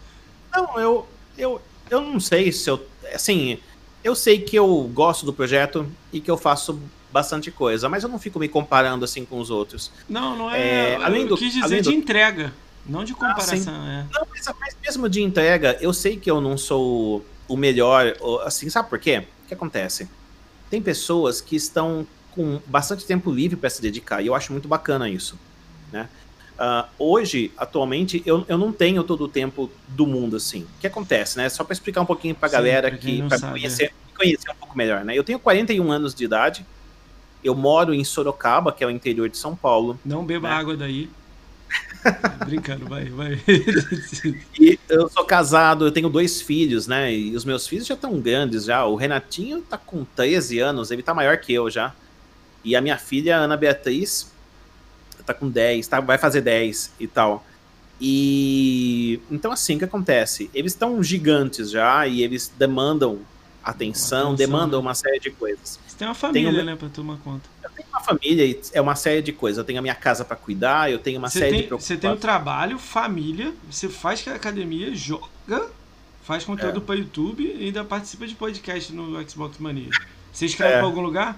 Não, 0.54 0.80
eu, 0.80 1.08
eu, 1.38 1.62
eu 1.90 2.02
não 2.02 2.20
sei 2.20 2.52
se 2.52 2.70
eu. 2.70 2.86
Assim, 3.14 3.58
eu 4.04 4.16
sei 4.16 4.40
que 4.40 4.56
eu 4.58 4.90
gosto 4.94 5.26
do 5.26 5.34
projeto 5.34 5.90
e 6.14 6.20
que 6.22 6.30
eu 6.30 6.38
faço 6.38 6.80
bastante 7.12 7.50
coisa, 7.50 7.88
mas 7.90 8.04
eu 8.04 8.10
não 8.10 8.20
fico 8.20 8.38
me 8.40 8.48
comparando 8.48 9.06
assim 9.06 9.26
com 9.26 9.40
os 9.40 9.50
outros. 9.50 9.92
Não, 10.08 10.36
não 10.38 10.52
é. 10.52 10.92
É, 10.92 10.96
além 10.98 11.22
eu 11.24 11.30
do- 11.30 11.38
quis 11.38 11.54
dizer 11.54 11.64
além 11.66 11.82
de 11.82 11.90
do- 11.90 11.96
entrega, 11.96 12.54
não 12.88 13.04
de 13.04 13.14
comparação. 13.14 13.74
é. 13.88 14.06
Não, 14.14 14.28
mas, 14.60 14.78
mesmo 14.82 15.10
de 15.10 15.22
entrega, 15.22 15.78
eu 15.82 15.94
sei 15.94 16.18
que 16.18 16.30
eu 16.30 16.40
não 16.40 16.58
sou 16.58 17.26
o 17.48 17.58
melhor. 17.58 18.16
Assim, 18.44 18.70
sabe 18.70 18.90
por 18.90 19.00
quê? 19.00 19.24
O 19.44 19.48
que 19.48 19.54
acontece? 19.54 20.10
Tem 20.70 20.82
pessoas 20.82 21.42
que 21.42 21.56
estão 21.56 22.08
com 22.32 22.60
bastante 22.68 23.06
tempo 23.06 23.32
livre 23.32 23.56
para 23.56 23.70
se 23.70 23.82
dedicar, 23.82 24.22
e 24.22 24.28
eu 24.28 24.36
acho 24.36 24.52
muito 24.52 24.68
bacana 24.68 25.10
isso. 25.10 25.40
Né? 25.92 26.10
Ah, 26.58 26.88
hoje, 26.98 27.52
atualmente, 27.58 28.22
eu, 28.26 28.46
eu 28.48 28.58
não 28.58 28.72
tenho 28.72 29.04
todo 29.04 29.26
o 29.26 29.28
tempo 29.28 29.70
do 29.88 30.08
mundo 30.08 30.36
assim. 30.36 30.64
O 30.64 30.80
que 30.80 30.88
acontece, 30.88 31.38
né? 31.38 31.50
Só 31.50 31.64
para 31.64 31.74
explicar 31.74 32.02
um 32.02 32.06
pouquinho 32.06 32.34
para 32.36 32.48
a 32.48 32.52
galera 32.52 32.92
que 32.92 33.22
para 33.24 33.38
é. 33.38 33.52
conhecer, 33.52 33.94
conhecer 34.18 34.52
um 34.52 34.56
pouco 34.56 34.78
melhor, 34.78 35.04
né? 35.04 35.18
Eu 35.18 35.24
tenho 35.24 35.40
41 35.40 35.92
anos 35.92 36.14
de 36.16 36.24
idade. 36.24 36.66
Eu 37.44 37.54
moro 37.54 37.94
em 37.94 38.04
Sorocaba, 38.04 38.72
que 38.72 38.84
é 38.84 38.88
o 38.88 38.90
interior 38.90 39.30
de 39.30 39.38
São 39.38 39.56
Paulo. 39.56 40.00
Não 40.04 40.26
beba 40.26 40.50
Né? 40.50 40.56
água 40.56 40.76
daí. 40.76 41.10
Brincando, 42.46 42.86
vai, 42.88 43.06
vai. 43.06 43.40
E 44.60 44.78
eu 44.88 45.10
sou 45.10 45.26
casado, 45.26 45.86
eu 45.88 45.92
tenho 45.92 46.08
dois 46.10 46.42
filhos, 46.42 46.86
né? 46.88 47.12
E 47.14 47.36
os 47.36 47.44
meus 47.44 47.68
filhos 47.68 47.88
já 47.88 47.96
estão 47.96 48.20
grandes 48.20 48.66
já. 48.66 48.86
O 48.86 48.96
Renatinho 48.96 49.62
tá 49.62 49.78
com 49.78 50.06
13 50.16 50.60
anos, 50.60 50.92
ele 50.92 51.02
tá 51.02 51.14
maior 51.14 51.38
que 51.38 51.54
eu 51.54 51.70
já. 51.70 51.94
E 52.64 52.76
a 52.76 52.82
minha 52.82 52.98
filha, 52.98 53.38
a 53.38 53.40
Ana 53.42 53.58
Beatriz, 53.58 54.32
tá 55.26 55.34
com 55.34 55.50
10, 55.50 55.88
tá, 55.88 56.00
vai 56.00 56.18
fazer 56.18 56.42
10 56.42 56.94
e 57.00 57.08
tal. 57.08 57.46
E 58.00 59.20
então 59.32 59.52
assim, 59.52 59.76
o 59.76 59.80
que 59.80 59.86
acontece? 59.86 60.50
Eles 60.54 60.74
estão 60.74 61.02
gigantes 61.02 61.72
já 61.72 62.06
e 62.08 62.22
eles 62.24 62.52
demandam 62.58 63.20
atenção, 63.64 64.34
Atenção, 64.34 64.36
demandam 64.36 64.80
né? 64.80 64.88
uma 64.88 64.94
série 64.94 65.20
de 65.20 65.32
coisas. 65.32 65.80
Você 65.88 65.98
tem 65.98 66.08
uma 66.08 66.14
família, 66.14 66.52
Tenho- 66.52 66.66
né, 66.66 66.76
pra 66.76 66.88
tomar 66.90 67.18
conta. 67.18 67.50
Eu 67.78 67.84
tenho 67.84 67.90
uma 67.90 68.00
família 68.00 68.46
e 68.46 68.62
é 68.74 68.80
uma 68.82 68.96
série 68.96 69.22
de 69.22 69.32
coisas. 69.34 69.58
Eu 69.58 69.64
tenho 69.66 69.80
a 69.80 69.82
minha 69.82 69.96
casa 69.96 70.24
para 70.24 70.36
cuidar, 70.38 70.90
eu 70.92 71.00
tenho 71.00 71.20
uma 71.20 71.30
Você 71.30 71.40
série 71.40 71.52
tem, 71.52 71.62
de 71.64 71.70
você 71.70 71.88
tem 71.98 72.10
o 72.10 72.16
preocupações. 72.16 72.22
trabalho, 72.22 72.80
família, 72.80 73.54
você 73.70 73.90
faz 73.90 74.26
academia, 74.28 74.96
joga, 74.96 75.70
faz 76.24 76.44
conteúdo 76.46 76.80
É. 76.80 76.84
pra 76.84 76.96
YouTube 76.96 77.44
e 77.44 77.66
ainda 77.66 77.84
participa 77.84 78.26
de 78.26 78.36
podcast 78.36 78.94
no 78.94 79.30
Xbox 79.30 79.58
Mania. 79.60 79.90
Você 80.32 80.46
escreve 80.46 80.74
É. 80.76 80.78
pra 80.78 80.86
algum 80.86 81.02
lugar? 81.02 81.38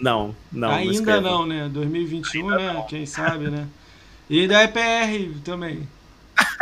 Não, 0.00 0.34
não. 0.50 0.68
não 0.68 0.74
ainda 0.76 1.20
não, 1.20 1.46
né? 1.46 1.68
2021, 1.68 2.48
né? 2.50 2.84
Quem 2.88 3.06
sabe, 3.06 3.48
né? 3.50 3.68
E 4.28 4.40
ainda 4.40 4.60
é 4.62 4.66
PR 4.66 5.38
também. 5.44 5.86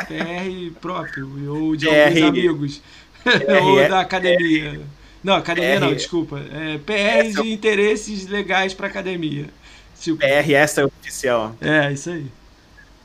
PR 0.09 0.73
próprio, 0.81 1.55
ou 1.55 1.77
de 1.77 1.87
alguns 1.89 2.23
amigos. 2.23 2.83
ou 3.25 3.89
da 3.89 4.01
academia. 4.01 4.81
Não, 5.23 5.35
academia 5.35 5.79
não, 5.81 5.89
PR. 5.89 5.95
desculpa. 5.97 6.39
É 6.41 6.79
PR 6.79 7.43
de 7.43 7.53
interesses 7.53 8.27
legais 8.27 8.73
pra 8.75 8.87
academia. 8.87 9.47
Tipo, 10.01 10.19
PR 10.19 10.53
extra 10.55 10.87
oficial. 10.87 11.55
é, 11.61 11.93
isso 11.93 12.11
aí. 12.11 12.27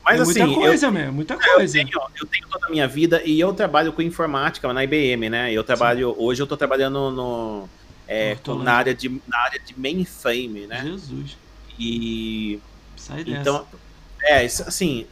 Mas 0.04 0.20
é 0.20 0.22
assim, 0.22 0.38
muita 0.40 0.54
eu- 0.54 0.60
coisa 0.60 0.90
mesmo, 0.90 1.12
muita 1.12 1.34
Eu 1.34 1.40
coisa. 1.40 1.72
tenho, 1.74 1.90
eu 2.20 2.26
tenho 2.26 2.46
toda 2.48 2.66
a 2.68 2.70
minha 2.70 2.86
vida 2.86 3.20
e 3.24 3.38
eu 3.40 3.52
trabalho 3.52 3.92
com 3.92 4.00
informática 4.00 4.72
na 4.72 4.84
IBM, 4.84 5.28
né? 5.28 5.52
Eu 5.52 5.64
trabalho 5.64 6.14
hoje 6.16 6.40
eu 6.40 6.46
tô 6.46 6.56
trabalhando 6.56 7.10
no 7.10 7.68
é, 8.06 8.30
Hortolândia. 8.32 8.64
na 8.64 8.72
área 8.78 8.94
de 8.94 9.08
na 9.26 9.38
área 9.40 9.58
de 9.60 9.78
mainframe, 9.78 10.66
né? 10.68 10.80
Jesus, 10.84 11.36
E 11.78 12.60
sai 12.96 13.24
dessa. 13.24 13.40
então 13.40 13.66
é 14.22 14.44
isso, 14.44 14.62
assim 14.62 15.06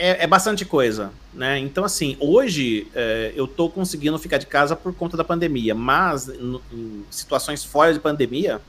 é, 0.00 0.24
é 0.24 0.26
bastante 0.26 0.64
coisa, 0.64 1.12
né? 1.32 1.58
Então 1.58 1.84
assim 1.84 2.16
hoje 2.18 2.86
é, 2.94 3.32
eu 3.36 3.46
tô 3.46 3.68
conseguindo 3.68 4.18
ficar 4.18 4.38
de 4.38 4.46
casa 4.46 4.74
por 4.74 4.92
conta 4.94 5.16
da 5.16 5.24
pandemia, 5.24 5.74
mas 5.74 6.26
no- 6.26 6.60
em 6.72 7.04
situações 7.10 7.64
fora 7.64 7.92
de 7.92 8.00
pandemia 8.00 8.60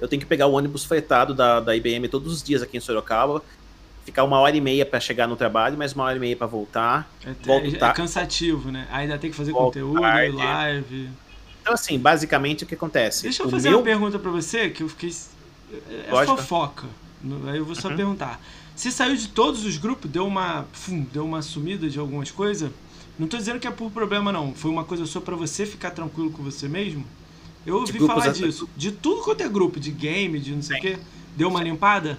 eu 0.00 0.06
tenho 0.08 0.20
que 0.20 0.26
pegar 0.26 0.46
o 0.46 0.52
ônibus 0.52 0.84
fretado 0.84 1.34
da, 1.34 1.60
da 1.60 1.76
IBM 1.76 2.08
todos 2.08 2.32
os 2.32 2.42
dias 2.42 2.62
aqui 2.62 2.76
em 2.76 2.80
Sorocaba. 2.80 3.42
Ficar 4.04 4.24
uma 4.24 4.38
hora 4.40 4.56
e 4.56 4.60
meia 4.60 4.86
para 4.86 4.98
chegar 4.98 5.26
no 5.28 5.36
trabalho, 5.36 5.76
mais 5.76 5.92
uma 5.92 6.04
hora 6.04 6.16
e 6.16 6.20
meia 6.20 6.34
para 6.36 6.46
voltar. 6.46 7.08
é, 7.24 7.34
volto 7.44 7.66
é- 7.66 7.88
é 7.88 7.92
cansativo, 7.92 8.70
né? 8.70 8.88
Ainda 8.90 9.18
tem 9.18 9.30
que 9.30 9.36
fazer 9.36 9.52
Volto 9.52 9.74
conteúdo, 9.74 10.00
tarde. 10.00 10.36
live. 10.36 11.10
Então, 11.60 11.74
assim, 11.74 11.98
basicamente 11.98 12.64
o 12.64 12.66
que 12.66 12.74
acontece? 12.74 13.24
Deixa 13.24 13.42
eu 13.42 13.46
O 13.46 13.50
fazer 13.50 13.68
meu- 13.68 13.78
uma 13.78 13.84
pergunta 13.84 14.18
pra 14.18 14.30
você 14.30 14.70
que 14.70 14.82
eu 14.82 14.88
fiquei. 14.88 15.14
É 16.08 16.10
Lógico. 16.10 16.38
fofoca. 16.38 16.86
Aí 17.48 17.58
eu 17.58 17.64
vou 17.66 17.74
só 17.74 17.88
Uhum. 17.88 17.96
perguntar. 17.96 18.40
Você 18.80 18.90
saiu 18.90 19.14
de 19.14 19.28
todos 19.28 19.66
os 19.66 19.76
grupos, 19.76 20.10
deu 20.10 20.26
uma. 20.26 20.64
fum, 20.72 21.06
deu 21.12 21.22
uma 21.22 21.42
sumida 21.42 21.86
de 21.86 21.98
algumas 21.98 22.30
coisas? 22.30 22.70
Não 23.18 23.28
tô 23.28 23.36
dizendo 23.36 23.60
que 23.60 23.66
é 23.66 23.70
por 23.70 23.90
problema, 23.90 24.32
não. 24.32 24.54
Foi 24.54 24.70
uma 24.70 24.84
coisa 24.84 25.04
só 25.04 25.20
pra 25.20 25.36
você 25.36 25.66
ficar 25.66 25.90
tranquilo 25.90 26.30
com 26.30 26.42
você 26.42 26.66
mesmo? 26.66 27.04
Eu 27.66 27.76
ouvi 27.76 27.92
grupos 27.92 28.08
falar 28.16 28.32
disso. 28.32 28.66
De 28.74 28.90
tudo 28.90 29.20
quanto 29.20 29.42
é 29.42 29.48
grupo, 29.50 29.78
de 29.78 29.90
game, 29.90 30.40
de 30.40 30.54
não 30.54 30.62
sei 30.62 30.78
o 30.78 30.80
quê. 30.80 30.98
Deu 31.36 31.48
uma 31.48 31.62
limpada? 31.62 32.18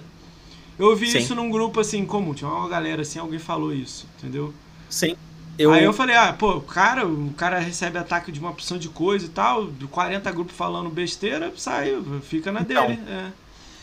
Eu 0.78 0.86
ouvi 0.90 1.10
Sim. 1.10 1.18
isso 1.18 1.34
num 1.34 1.50
grupo 1.50 1.80
assim 1.80 2.06
comum. 2.06 2.32
Tinha 2.32 2.48
uma 2.48 2.68
galera 2.68 3.02
assim, 3.02 3.18
alguém 3.18 3.40
falou 3.40 3.74
isso, 3.74 4.06
entendeu? 4.16 4.54
Sim. 4.88 5.16
Eu, 5.58 5.72
Aí 5.72 5.82
eu 5.82 5.92
falei, 5.92 6.14
ah, 6.14 6.32
pô, 6.32 6.58
o 6.58 6.60
cara, 6.60 7.04
o 7.04 7.34
cara 7.36 7.58
recebe 7.58 7.98
ataque 7.98 8.30
de 8.30 8.38
uma 8.38 8.50
opção 8.50 8.78
de 8.78 8.88
coisa 8.88 9.26
e 9.26 9.30
tal, 9.30 9.64
do 9.64 9.88
40 9.88 10.30
grupos 10.30 10.54
falando 10.54 10.88
besteira, 10.90 11.52
sai, 11.56 12.00
fica 12.22 12.52
na 12.52 12.60
Então, 12.60 12.86
dele. 12.86 13.02
É. 13.08 13.32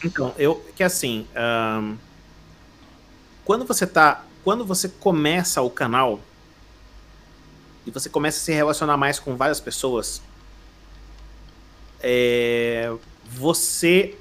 Então, 0.05 0.33
eu. 0.37 0.65
Que 0.77 0.81
assim. 0.81 1.27
ahn, 1.35 1.97
quando 3.49 3.65
você 3.65 3.87
tá. 3.87 4.23
Quando 4.43 4.63
você 4.63 4.87
começa 4.87 5.59
o 5.63 5.71
canal 5.71 6.19
e 7.83 7.89
você 7.89 8.07
começa 8.07 8.37
a 8.37 8.41
se 8.41 8.53
relacionar 8.53 8.95
mais 8.95 9.17
com 9.17 9.35
várias 9.35 9.59
pessoas, 9.59 10.21
é, 11.99 12.93
você. 13.27 14.15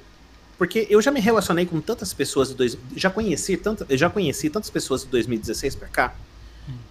Porque 0.57 0.87
eu 0.89 0.99
já 0.99 1.11
me 1.11 1.19
relacionei 1.19 1.67
com 1.67 1.79
tantas 1.79 2.11
pessoas 2.11 2.49
de 2.49 2.55
dois, 2.55 2.75
já 2.95 3.11
conheci 3.11 3.55
tanta, 3.55 3.85
eu 3.87 3.99
já 3.99 4.09
conheci 4.09 4.49
tantas 4.49 4.71
pessoas 4.71 5.03
de 5.03 5.09
2016 5.09 5.75
pra 5.75 5.87
cá 5.87 6.15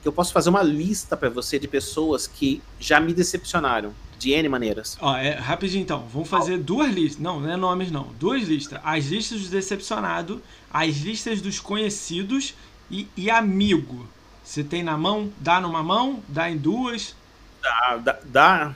que 0.02 0.09
eu 0.09 0.12
posso 0.12 0.32
fazer 0.32 0.51
uma 0.51 0.62
lista 0.62 1.16
pra 1.16 1.28
você 1.28 1.59
de 1.59 1.69
pessoas 1.69 2.27
que 2.27 2.62
já 2.78 3.01
me 3.01 3.12
decepcionaram 3.12 3.93
de 4.19 4.32
N 4.32 4.48
maneiras. 4.48 4.97
Ó, 5.01 5.16
é, 5.16 5.35
rapidinho 5.35 5.82
então, 5.82 6.06
vamos 6.12 6.28
fazer 6.28 6.59
duas 6.59 6.93
listas. 6.93 7.23
Não, 7.23 7.40
não 7.40 7.51
é 7.51 7.56
nomes 7.56 7.90
não. 7.90 8.12
Duas 8.19 8.43
listas. 8.43 8.81
As 8.82 9.06
listas 9.06 9.40
dos 9.40 9.51
decepcionados, 9.51 10.40
as 10.73 10.97
listas 10.99 11.40
dos 11.40 11.59
conhecidos 11.61 12.55
e, 12.90 13.07
e 13.16 13.31
amigo. 13.31 14.07
Você 14.45 14.65
tem 14.65 14.82
na 14.82 14.97
mão? 14.97 15.31
Dá 15.39 15.61
numa 15.61 15.82
mão? 15.82 16.23
Dá 16.28 16.51
em 16.51 16.57
duas? 16.57 17.15
Dá, 17.62 17.97
dá, 18.03 18.19
dá- 18.24 18.74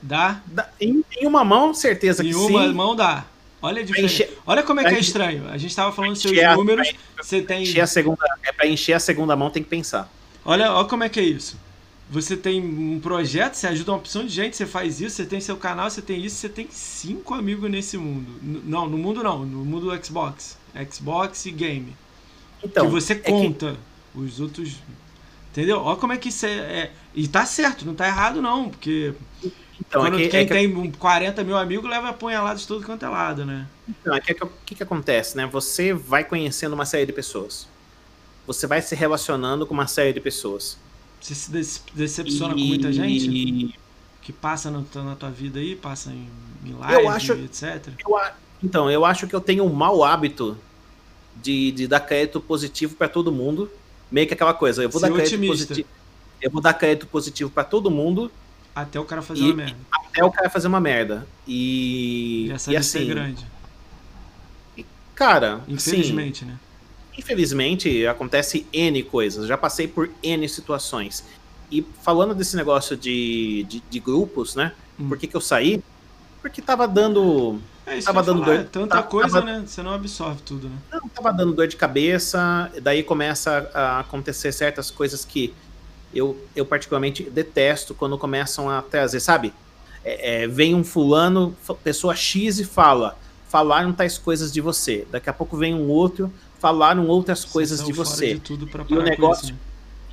Dá? 0.00 0.40
dá- 0.46 0.68
em, 0.80 1.04
em 1.16 1.26
uma 1.26 1.44
mão, 1.44 1.74
certeza 1.74 2.22
Em 2.24 2.28
que 2.28 2.34
uma 2.36 2.62
sim. 2.68 2.72
mão 2.72 2.94
dá. 2.94 3.24
Olha 3.60 3.82
a 3.82 3.84
diferença. 3.84 4.14
encher- 4.14 4.38
Olha 4.46 4.62
como 4.62 4.78
é 4.78 4.84
que 4.84 4.94
é 4.94 5.00
estranho. 5.00 5.48
A 5.50 5.58
gente 5.58 5.74
tava 5.74 5.90
falando 5.90 6.12
dos 6.12 6.22
seus 6.22 6.38
a- 6.38 6.54
números. 6.54 6.92
Você 7.16 7.42
tem. 7.42 7.64
Encher 7.64 7.80
a 7.80 7.86
segunda, 7.88 8.24
é 8.44 8.52
pra 8.52 8.68
encher 8.68 8.92
a 8.92 9.00
segunda 9.00 9.34
mão, 9.34 9.50
tem 9.50 9.60
que 9.62 9.68
pensar. 9.68 10.08
Olha, 10.44 10.72
olha 10.72 10.86
como 10.88 11.02
é 11.02 11.08
que 11.08 11.18
é 11.18 11.24
isso. 11.24 11.58
Você 12.10 12.36
tem 12.36 12.62
um 12.62 13.00
projeto, 13.00 13.54
você 13.54 13.66
ajuda 13.66 13.90
uma 13.90 13.98
opção 13.98 14.24
de 14.24 14.32
gente, 14.32 14.56
você 14.56 14.64
faz 14.66 15.00
isso, 15.00 15.16
você 15.16 15.26
tem 15.26 15.40
seu 15.40 15.56
canal, 15.56 15.90
você 15.90 16.00
tem 16.00 16.24
isso, 16.24 16.36
você 16.36 16.48
tem 16.48 16.68
cinco 16.70 17.34
amigos 17.34 17.68
nesse 17.68 17.98
mundo. 17.98 18.30
N- 18.42 18.62
não, 18.64 18.88
no 18.88 18.96
mundo 18.96 19.22
não, 19.22 19.40
no 19.44 19.64
mundo 19.64 19.90
do 19.90 20.06
Xbox. 20.06 20.56
Xbox 20.90 21.46
e 21.46 21.50
game. 21.50 21.96
Então, 22.62 22.86
que 22.86 22.92
você 22.92 23.12
é 23.12 23.16
que- 23.16 23.30
conta 23.30 23.76
os 24.14 24.40
outros. 24.40 24.76
Entendeu? 25.50 25.80
Olha 25.80 25.96
como 25.96 26.12
é 26.12 26.16
que 26.16 26.28
isso 26.28 26.46
é, 26.46 26.50
é- 26.50 26.92
E 27.14 27.26
tá 27.26 27.44
certo, 27.46 27.84
não 27.84 27.94
tá 27.94 28.06
errado 28.06 28.40
não, 28.42 28.68
porque 28.68 29.12
então, 29.80 30.04
é 30.06 30.10
quando 30.10 30.16
que, 30.18 30.28
quem 30.28 30.40
é 30.40 30.44
que- 30.44 30.52
tem 30.54 30.76
um 30.76 30.90
40 30.92 31.42
mil 31.42 31.56
amigos 31.56 31.88
leva 31.90 32.10
apunhalados 32.10 32.62
de 32.62 32.68
todo 32.68 32.84
quanto 32.84 33.04
é 33.04 33.08
lado, 33.08 33.44
né? 33.44 33.66
então, 33.88 34.14
é 34.14 34.20
que- 34.20 34.30
é 34.30 34.34
que- 34.34 34.44
o 34.44 34.50
que, 34.64 34.74
que 34.76 34.82
acontece, 34.82 35.36
né? 35.36 35.46
Você 35.46 35.92
vai 35.92 36.22
conhecendo 36.22 36.74
uma 36.74 36.84
série 36.84 37.06
de 37.06 37.12
pessoas. 37.12 37.66
Você 38.46 38.66
vai 38.66 38.80
se 38.82 38.94
relacionando 38.94 39.66
com 39.66 39.74
uma 39.74 39.86
série 39.86 40.12
de 40.12 40.20
pessoas. 40.20 40.78
Você 41.20 41.34
se 41.34 41.50
dece- 41.50 41.80
decepciona 41.94 42.54
com 42.54 42.60
E- 42.60 42.68
muita 42.68 42.92
gente 42.92 43.74
que 44.22 44.32
passa 44.32 44.70
no- 44.70 44.86
na 44.94 45.16
tua 45.16 45.30
vida 45.30 45.58
aí, 45.58 45.74
passa 45.74 46.10
em, 46.10 46.28
em 46.64 46.72
live, 46.74 47.02
Eu 47.02 47.08
acho- 47.08 47.32
etc. 47.32 47.88
Eu 48.06 48.16
então, 48.62 48.90
eu 48.90 49.04
acho 49.04 49.26
que 49.26 49.34
eu 49.34 49.40
tenho 49.40 49.64
um 49.64 49.72
mau 49.72 50.02
hábito 50.04 50.56
de, 51.36 51.70
de 51.72 51.86
dar 51.86 52.00
crédito 52.00 52.40
positivo 52.40 52.96
pra 52.96 53.08
todo 53.08 53.30
mundo. 53.32 53.70
Meio 54.10 54.26
que 54.26 54.34
aquela 54.34 54.54
coisa, 54.54 54.82
eu 54.82 54.88
vou 54.90 55.00
Ser 55.00 55.08
dar 55.08 55.14
crédito 55.14 55.34
otimista. 55.34 55.66
positivo. 55.66 55.88
Eu 56.40 56.50
vou 56.50 56.60
dar 56.62 56.72
crédito 56.74 57.06
positivo 57.06 57.50
pra 57.50 57.64
todo 57.64 57.90
mundo 57.90 58.30
Até 58.74 58.98
o 59.00 59.04
cara 59.04 59.20
fazer 59.22 59.42
E- 59.42 59.46
uma 59.46 59.54
merda. 59.56 59.76
até 59.92 60.24
o 60.24 60.30
cara 60.30 60.48
fazer 60.48 60.68
uma 60.68 60.80
merda. 60.80 61.26
E, 61.46 62.46
E 62.48 62.52
essa 62.52 62.72
e 62.72 62.76
é 62.76 62.78
assim, 62.78 63.06
grande. 63.06 63.44
cara, 65.14 65.54
assim, 65.56 65.72
Infelizmente, 65.72 66.44
né? 66.44 66.56
Infelizmente, 67.16 68.06
acontece 68.06 68.64
N 68.72 69.02
coisas. 69.02 69.46
Já 69.48 69.56
passei 69.58 69.88
por 69.88 70.08
N 70.22 70.48
situações. 70.48 71.24
e 71.70 71.84
falando 72.02 72.34
desse 72.34 72.56
negócio 72.56 72.96
de, 72.96 73.66
de, 73.68 73.82
de 73.90 74.00
grupos, 74.00 74.54
né? 74.54 74.72
Hum. 74.98 75.06
Por 75.08 75.18
que, 75.18 75.26
que 75.26 75.36
eu 75.36 75.40
saí? 75.40 75.82
Porque 76.40 76.62
tava 76.62 76.86
dando. 76.88 77.60
É 77.88 77.98
isso 77.98 78.06
tava 78.06 78.22
dando 78.22 78.44
falar, 78.44 78.56
dor. 78.56 78.60
É 78.60 78.64
tanta 78.64 78.96
tava, 78.96 79.06
coisa, 79.06 79.40
né? 79.40 79.64
Você 79.66 79.82
não 79.82 79.92
absorve 79.92 80.42
tudo, 80.42 80.68
né? 80.68 80.76
Não, 80.92 81.08
tava 81.08 81.32
dando 81.32 81.54
dor 81.54 81.66
de 81.66 81.76
cabeça, 81.76 82.70
daí 82.82 83.02
começa 83.02 83.70
a 83.72 84.00
acontecer 84.00 84.52
certas 84.52 84.90
coisas 84.90 85.24
que 85.24 85.54
eu, 86.14 86.36
eu 86.54 86.66
particularmente 86.66 87.22
detesto 87.24 87.94
quando 87.94 88.18
começam 88.18 88.68
a 88.68 88.82
trazer, 88.82 89.20
sabe? 89.20 89.52
É, 90.04 90.42
é, 90.42 90.48
vem 90.48 90.74
um 90.74 90.84
fulano, 90.84 91.56
pessoa 91.82 92.14
X 92.14 92.58
e 92.58 92.64
fala, 92.64 93.18
falaram 93.48 93.92
tais 93.92 94.18
coisas 94.18 94.52
de 94.52 94.60
você. 94.60 95.06
Daqui 95.10 95.30
a 95.30 95.32
pouco 95.32 95.56
vem 95.56 95.74
um 95.74 95.88
outro, 95.88 96.32
falaram 96.58 97.06
outras 97.06 97.40
você 97.40 97.52
coisas 97.52 97.84
de 97.84 97.92
você. 97.92 98.34
De 98.34 98.40
tudo 98.40 98.66
pra 98.66 98.84
e 98.88 98.94
o 98.94 99.02
negócio, 99.02 99.48
né? 99.48 99.58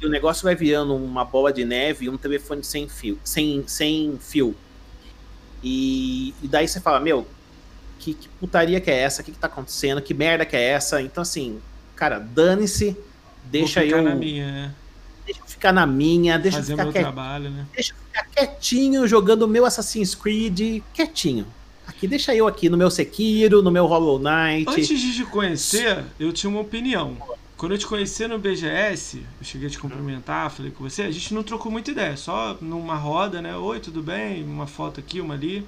e 0.01 0.05
o 0.05 0.09
negócio 0.09 0.43
vai 0.43 0.55
virando 0.55 0.95
uma 0.95 1.23
bola 1.23 1.51
de 1.51 1.65
neve 1.65 2.05
e 2.05 2.09
um 2.09 2.17
telefone 2.17 2.63
sem 2.63 2.87
fio, 2.87 3.19
sem, 3.23 3.63
sem 3.67 4.17
fio. 4.19 4.55
E, 5.63 6.33
e 6.43 6.47
daí 6.47 6.67
você 6.67 6.79
fala, 6.79 6.99
meu, 6.99 7.25
que, 8.05 8.13
que, 8.13 8.29
putaria 8.39 8.79
que 8.79 8.91
é 8.91 8.99
essa? 8.99 9.21
O 9.21 9.25
que, 9.25 9.31
que 9.31 9.39
tá 9.39 9.47
acontecendo? 9.47 10.01
Que 10.01 10.13
merda 10.13 10.45
que 10.45 10.55
é 10.55 10.61
essa? 10.61 11.01
Então, 11.01 11.23
assim, 11.23 11.59
cara, 11.95 12.19
dane-se, 12.19 12.95
deixa 13.45 13.83
eu. 13.83 14.03
Na 14.03 14.13
minha, 14.13 14.51
né? 14.51 14.73
Deixa 15.25 15.41
eu 15.41 15.47
ficar 15.47 15.73
na 15.73 15.87
minha, 15.87 16.37
deixa 16.37 16.59
Fazer 16.59 16.73
eu 16.73 16.77
ficar 16.77 16.91
meu 16.91 17.01
trabalho, 17.01 17.49
né? 17.49 17.65
Deixa 17.73 17.93
eu 17.93 17.97
ficar 17.97 18.25
quietinho 18.29 19.07
jogando 19.07 19.41
o 19.41 19.47
meu 19.47 19.65
Assassin's 19.65 20.13
Creed, 20.13 20.83
quietinho. 20.93 21.47
Aqui, 21.87 22.07
deixa 22.07 22.35
eu 22.35 22.47
aqui 22.47 22.69
no 22.69 22.77
meu 22.77 22.91
Sekiro, 22.91 23.63
no 23.63 23.71
meu 23.71 23.87
Hollow 23.87 24.19
Knight. 24.19 24.69
Antes 24.69 24.87
de 24.87 25.15
te 25.15 25.23
conhecer, 25.25 26.03
eu 26.19 26.31
tinha 26.31 26.49
uma 26.49 26.61
opinião. 26.61 27.17
Quando 27.57 27.71
eu 27.71 27.77
te 27.77 27.87
conheci 27.87 28.27
no 28.27 28.37
BGS, 28.37 29.17
eu 29.17 29.45
cheguei 29.45 29.67
a 29.67 29.71
te 29.71 29.79
cumprimentar, 29.79 30.51
falei 30.51 30.71
com 30.71 30.83
você, 30.83 31.03
a 31.03 31.11
gente 31.11 31.33
não 31.33 31.41
trocou 31.41 31.71
muita 31.71 31.89
ideia, 31.89 32.17
só 32.17 32.57
numa 32.61 32.95
roda, 32.95 33.41
né? 33.41 33.55
Oi, 33.55 33.79
tudo 33.79 34.03
bem? 34.03 34.43
Uma 34.43 34.67
foto 34.67 34.99
aqui, 34.99 35.21
uma 35.21 35.33
ali. 35.33 35.65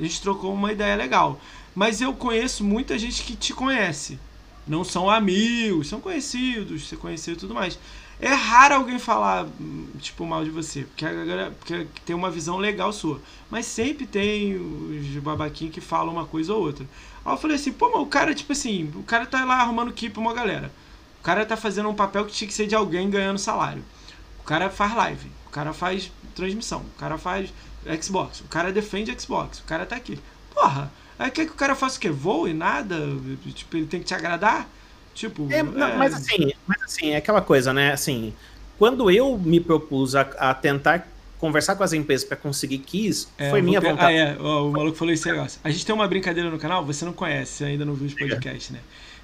A 0.00 0.02
gente 0.02 0.22
trocou 0.22 0.52
uma 0.54 0.72
ideia 0.72 0.96
legal. 0.96 1.38
Mas 1.74 2.00
eu 2.00 2.12
conheço 2.14 2.64
muita 2.64 2.98
gente 2.98 3.22
que 3.22 3.36
te 3.36 3.52
conhece. 3.52 4.18
Não 4.66 4.82
são 4.82 5.10
amigos, 5.10 5.88
são 5.88 6.00
conhecidos, 6.00 6.88
você 6.88 6.96
conheceu 6.96 7.34
e 7.34 7.36
tudo 7.36 7.54
mais. 7.54 7.78
É 8.20 8.32
raro 8.34 8.74
alguém 8.74 8.98
falar, 8.98 9.46
tipo, 9.98 10.26
mal 10.26 10.44
de 10.44 10.50
você, 10.50 10.82
porque, 10.82 11.06
a 11.06 11.12
galera, 11.12 11.50
porque 11.58 11.86
tem 12.04 12.14
uma 12.14 12.30
visão 12.30 12.58
legal 12.58 12.92
sua. 12.92 13.20
Mas 13.50 13.66
sempre 13.66 14.06
tem 14.06 14.56
os 14.56 15.06
babaquinhos 15.22 15.74
que 15.74 15.80
falam 15.80 16.12
uma 16.12 16.26
coisa 16.26 16.52
ou 16.54 16.60
outra. 16.60 16.86
Aí 17.24 17.32
eu 17.32 17.38
falei 17.38 17.56
assim, 17.56 17.72
pô, 17.72 17.90
mas 17.90 18.02
o 18.02 18.06
cara, 18.06 18.34
tipo 18.34 18.52
assim, 18.52 18.90
o 18.94 19.02
cara 19.02 19.24
tá 19.24 19.44
lá 19.44 19.60
arrumando 19.60 19.92
keep 19.92 20.12
pra 20.12 20.20
uma 20.20 20.34
galera. 20.34 20.70
O 21.18 21.22
cara 21.22 21.46
tá 21.46 21.56
fazendo 21.56 21.88
um 21.88 21.94
papel 21.94 22.24
que 22.26 22.32
tinha 22.32 22.48
que 22.48 22.54
ser 22.54 22.66
de 22.66 22.74
alguém 22.74 23.08
ganhando 23.08 23.38
salário. 23.38 23.82
O 24.38 24.42
cara 24.42 24.68
faz 24.70 24.94
live, 24.94 25.30
o 25.46 25.50
cara 25.50 25.72
faz 25.72 26.10
transmissão, 26.34 26.80
o 26.80 26.98
cara 26.98 27.16
faz 27.16 27.52
Xbox, 28.00 28.40
o 28.40 28.44
cara 28.44 28.72
defende 28.72 29.14
Xbox, 29.18 29.60
o 29.60 29.64
cara 29.64 29.86
tá 29.86 29.96
aqui. 29.96 30.18
Porra, 30.54 30.92
aí 31.18 31.30
quer 31.30 31.46
que 31.46 31.52
o 31.52 31.56
cara 31.56 31.74
faça 31.74 31.96
o 31.96 32.00
quê? 32.00 32.10
Voe, 32.10 32.52
nada? 32.52 32.96
Tipo, 33.54 33.76
ele 33.76 33.86
tem 33.86 34.00
que 34.00 34.06
te 34.06 34.14
agradar? 34.14 34.68
Tipo. 35.14 35.46
É, 35.50 35.62
não, 35.62 35.88
é... 35.88 35.96
Mas 35.96 36.14
assim, 36.14 36.52
mas 36.66 36.82
assim, 36.82 37.10
é 37.10 37.16
aquela 37.16 37.40
coisa, 37.40 37.72
né? 37.72 37.92
Assim, 37.92 38.34
quando 38.78 39.10
eu 39.10 39.36
me 39.38 39.60
propus 39.60 40.14
a, 40.14 40.22
a 40.38 40.54
tentar 40.54 41.06
conversar 41.38 41.74
com 41.74 41.82
as 41.82 41.92
empresas 41.94 42.26
para 42.26 42.36
conseguir 42.36 42.78
keys, 42.78 43.28
é, 43.38 43.48
foi 43.48 43.62
minha 43.62 43.80
vontade. 43.80 44.12
Ah, 44.12 44.12
é, 44.12 44.36
o 44.38 44.70
maluco 44.70 44.96
falou 44.96 45.12
esse 45.12 45.26
negócio. 45.30 45.58
A 45.64 45.70
gente 45.70 45.86
tem 45.86 45.94
uma 45.94 46.06
brincadeira 46.06 46.50
no 46.50 46.58
canal, 46.58 46.84
você 46.84 47.04
não 47.04 47.14
conhece, 47.14 47.52
você 47.52 47.64
ainda 47.64 47.84
não 47.84 47.94
viu 47.94 48.06
os 48.06 48.14
podcasts, 48.14 48.70
né? 48.70 48.80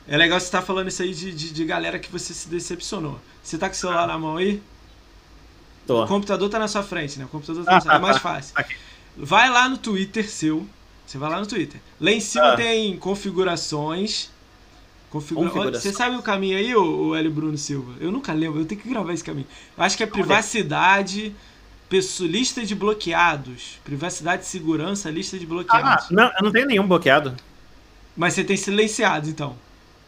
É 0.09 0.17
legal 0.17 0.39
você 0.39 0.47
estar 0.47 0.61
tá 0.61 0.67
falando 0.67 0.89
isso 0.89 1.03
aí 1.03 1.13
de, 1.13 1.33
de, 1.33 1.53
de, 1.53 1.65
galera 1.65 1.99
que 1.99 2.11
você 2.11 2.33
se 2.33 2.49
decepcionou. 2.49 3.21
Você 3.43 3.59
tá 3.59 3.69
com 3.69 3.75
o 3.75 3.77
celular 3.77 4.05
ah. 4.05 4.07
na 4.07 4.19
mão 4.19 4.37
aí? 4.37 4.63
Tô. 5.87 6.05
O 6.05 6.07
computador 6.07 6.49
tá 6.49 6.59
na 6.59 6.69
sua 6.69 6.83
frente, 6.83 7.19
né? 7.19 7.25
O 7.25 7.29
computador 7.29 7.65
tá 7.65 7.73
na 7.73 7.81
sua 7.81 7.91
frente. 7.93 8.05
É 8.05 8.07
mais 8.07 8.19
fácil. 8.19 8.55
Vai 9.17 9.49
lá 9.49 9.69
no 9.69 9.79
Twitter 9.79 10.29
seu. 10.29 10.67
Você 11.07 11.19
vai 11.19 11.31
lá 11.31 11.39
no 11.39 11.47
Twitter. 11.47 11.81
Lá 12.01 12.11
em 12.11 12.21
cima 12.21 12.53
ah. 12.53 12.57
tem 12.57 12.97
configurações. 12.97 14.31
Configura... 15.09 15.49
Configuração. 15.49 15.81
Você 15.81 15.97
sabe 15.97 16.17
o 16.17 16.23
caminho 16.23 16.59
aí, 16.59 16.75
o 16.75 17.15
L. 17.15 17.31
Bruno 17.31 17.57
Silva? 17.57 17.95
Eu 18.01 18.11
nunca 18.11 18.33
lembro, 18.33 18.61
eu 18.61 18.67
tenho 18.67 18.81
que 18.81 18.89
gravar 18.89 19.13
esse 19.13 19.23
caminho. 19.23 19.47
Eu 19.79 19.85
acho 19.85 19.97
que 19.97 20.03
é 20.03 20.07
privacidade, 20.07 21.35
pessoa, 21.89 22.29
lista 22.29 22.67
de 22.67 22.75
bloqueados. 22.75 23.79
Privacidade 23.85 24.45
segurança, 24.47 25.09
lista 25.09 25.39
de 25.39 25.47
bloqueados. 25.47 26.07
Ah, 26.07 26.09
não, 26.11 26.25
eu 26.25 26.43
não 26.43 26.51
tenho 26.51 26.67
nenhum 26.67 26.87
bloqueado. 26.87 27.37
Mas 28.17 28.35
você 28.35 28.43
tem 28.43 28.57
silenciado, 28.57 29.29
então. 29.29 29.57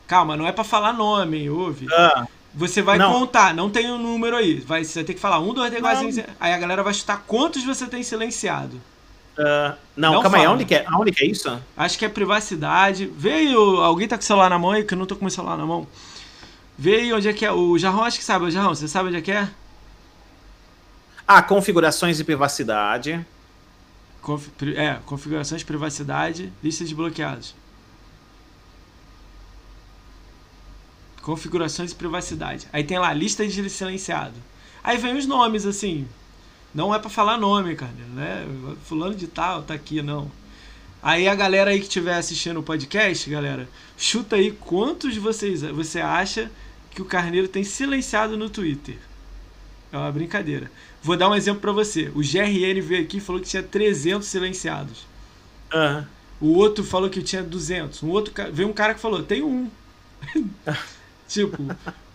Calma, 0.09 0.37
não 0.37 0.47
é 0.47 0.53
para 0.53 0.65
falar 0.65 0.93
nome, 0.93 1.49
ouve. 1.49 1.87
Ah, 1.93 2.27
você 2.55 2.83
vai 2.83 2.99
não. 2.99 3.13
contar, 3.13 3.55
não 3.55 3.71
tem 3.71 3.91
o 3.91 3.95
um 3.95 3.99
número 3.99 4.37
aí. 4.37 4.61
Vai, 4.61 4.85
você 4.85 5.01
vai 5.01 5.05
ter 5.05 5.15
que 5.15 5.21
falar 5.21 5.41
um, 5.41 5.53
dois, 5.53 5.71
três, 5.71 6.25
Aí 6.41 6.53
a 6.53 6.59
galera 6.59 6.83
vai 6.83 6.95
chutar 6.95 7.25
quantos 7.27 7.65
você 7.65 7.87
tem 7.87 8.03
silenciado. 8.03 8.77
Uh, 9.39 9.77
não, 9.97 10.15
não, 10.15 10.23
calma 10.23 10.31
fala. 10.31 10.43
aí, 10.43 10.47
aonde 10.47 10.65
que, 10.65 10.75
é, 10.75 10.85
aonde 10.89 11.13
que 11.13 11.25
é 11.25 11.29
isso? 11.29 11.63
Acho 11.77 11.99
que 11.99 12.05
é 12.05 12.09
privacidade. 12.09 13.07
Veio. 13.07 13.77
Alguém 13.81 14.09
tá 14.09 14.17
com 14.17 14.23
o 14.23 14.27
celular 14.27 14.51
na 14.51 14.59
mão 14.59 14.73
aí, 14.73 14.83
que 14.83 14.95
eu 14.95 14.99
não 14.99 15.07
tô 15.07 15.15
com 15.15 15.27
o 15.27 15.31
celular 15.31 15.57
na 15.57 15.65
mão. 15.65 15.87
Veio 16.77 17.17
onde 17.17 17.29
é 17.29 17.33
que 17.33 17.45
é. 17.45 17.53
O 17.53 17.79
Jarrão 17.79 18.03
acho 18.03 18.19
que 18.19 18.25
sabe, 18.25 18.45
o 18.45 18.51
Jarrão, 18.51 18.75
você 18.75 18.89
sabe 18.89 19.09
onde 19.09 19.19
é 19.19 19.21
que 19.21 19.31
é? 19.31 19.49
Ah, 21.27 21.43
configurações 21.43 22.17
de 22.17 22.25
privacidade. 22.25 23.25
Conf, 24.23 24.49
é, 24.77 24.99
configurações 25.07 25.61
de 25.61 25.67
privacidade, 25.67 26.53
lista 26.63 26.85
de 26.85 26.95
bloqueados. 26.95 27.55
Configurações 31.23 31.93
e 31.93 31.95
privacidade. 31.95 32.67
Aí 32.73 32.85
tem 32.85 32.99
lá, 32.99 33.13
lista 33.13 33.47
de 33.47 33.71
silenciado. 33.71 34.35
Aí 34.83 34.97
vem 34.97 35.17
os 35.17 35.27
nomes, 35.27 35.67
assim. 35.67 36.07
Não 36.75 36.95
é 36.95 36.99
para 36.99 37.11
falar 37.11 37.39
nome, 37.39 37.75
cara, 37.75 37.93
né? 38.15 38.47
Fulano 38.85 39.15
de 39.15 39.27
tal, 39.27 39.63
tá 39.63 39.75
aqui, 39.75 40.03
não. 40.03 40.31
Aí 41.03 41.29
a 41.29 41.35
galera 41.35 41.71
aí 41.71 41.79
que 41.79 41.87
estiver 41.87 42.15
assistindo 42.15 42.59
o 42.59 42.63
podcast, 42.63 43.29
galera, 43.31 43.69
chuta 43.97 44.37
aí 44.37 44.51
quantos 44.53 45.17
vocês 45.17 45.63
você 45.63 46.01
acha 46.01 46.51
que 46.91 47.01
o 47.01 47.05
Carneiro 47.05 47.47
tem 47.47 47.63
silenciado 47.63 48.37
no 48.37 48.51
Twitter. 48.51 48.97
É 49.93 49.97
uma 49.97 50.11
brincadeira. 50.11 50.71
Vou 51.03 51.17
dar 51.17 51.31
um 51.31 51.35
exemplo 51.35 51.61
para 51.61 51.73
você. 51.73 52.11
O 52.15 52.21
GRN 52.21 52.81
veio 52.83 53.03
aqui 53.03 53.19
e 53.19 53.21
falou 53.21 53.41
que 53.41 53.49
tinha 53.49 53.63
300 53.63 54.27
silenciados. 54.27 55.07
Uhum. 55.73 56.05
O 56.41 56.55
outro 56.55 56.85
falou 56.85 57.09
que 57.09 57.23
tinha 57.23 57.43
200. 57.43 58.03
Um 58.03 58.09
outro 58.09 58.35
veio 58.53 58.69
um 58.69 58.73
cara 58.73 58.95
que 58.95 59.01
falou: 59.01 59.23
"Tem 59.23 59.43
um". 59.43 59.71
Tipo, 61.29 61.63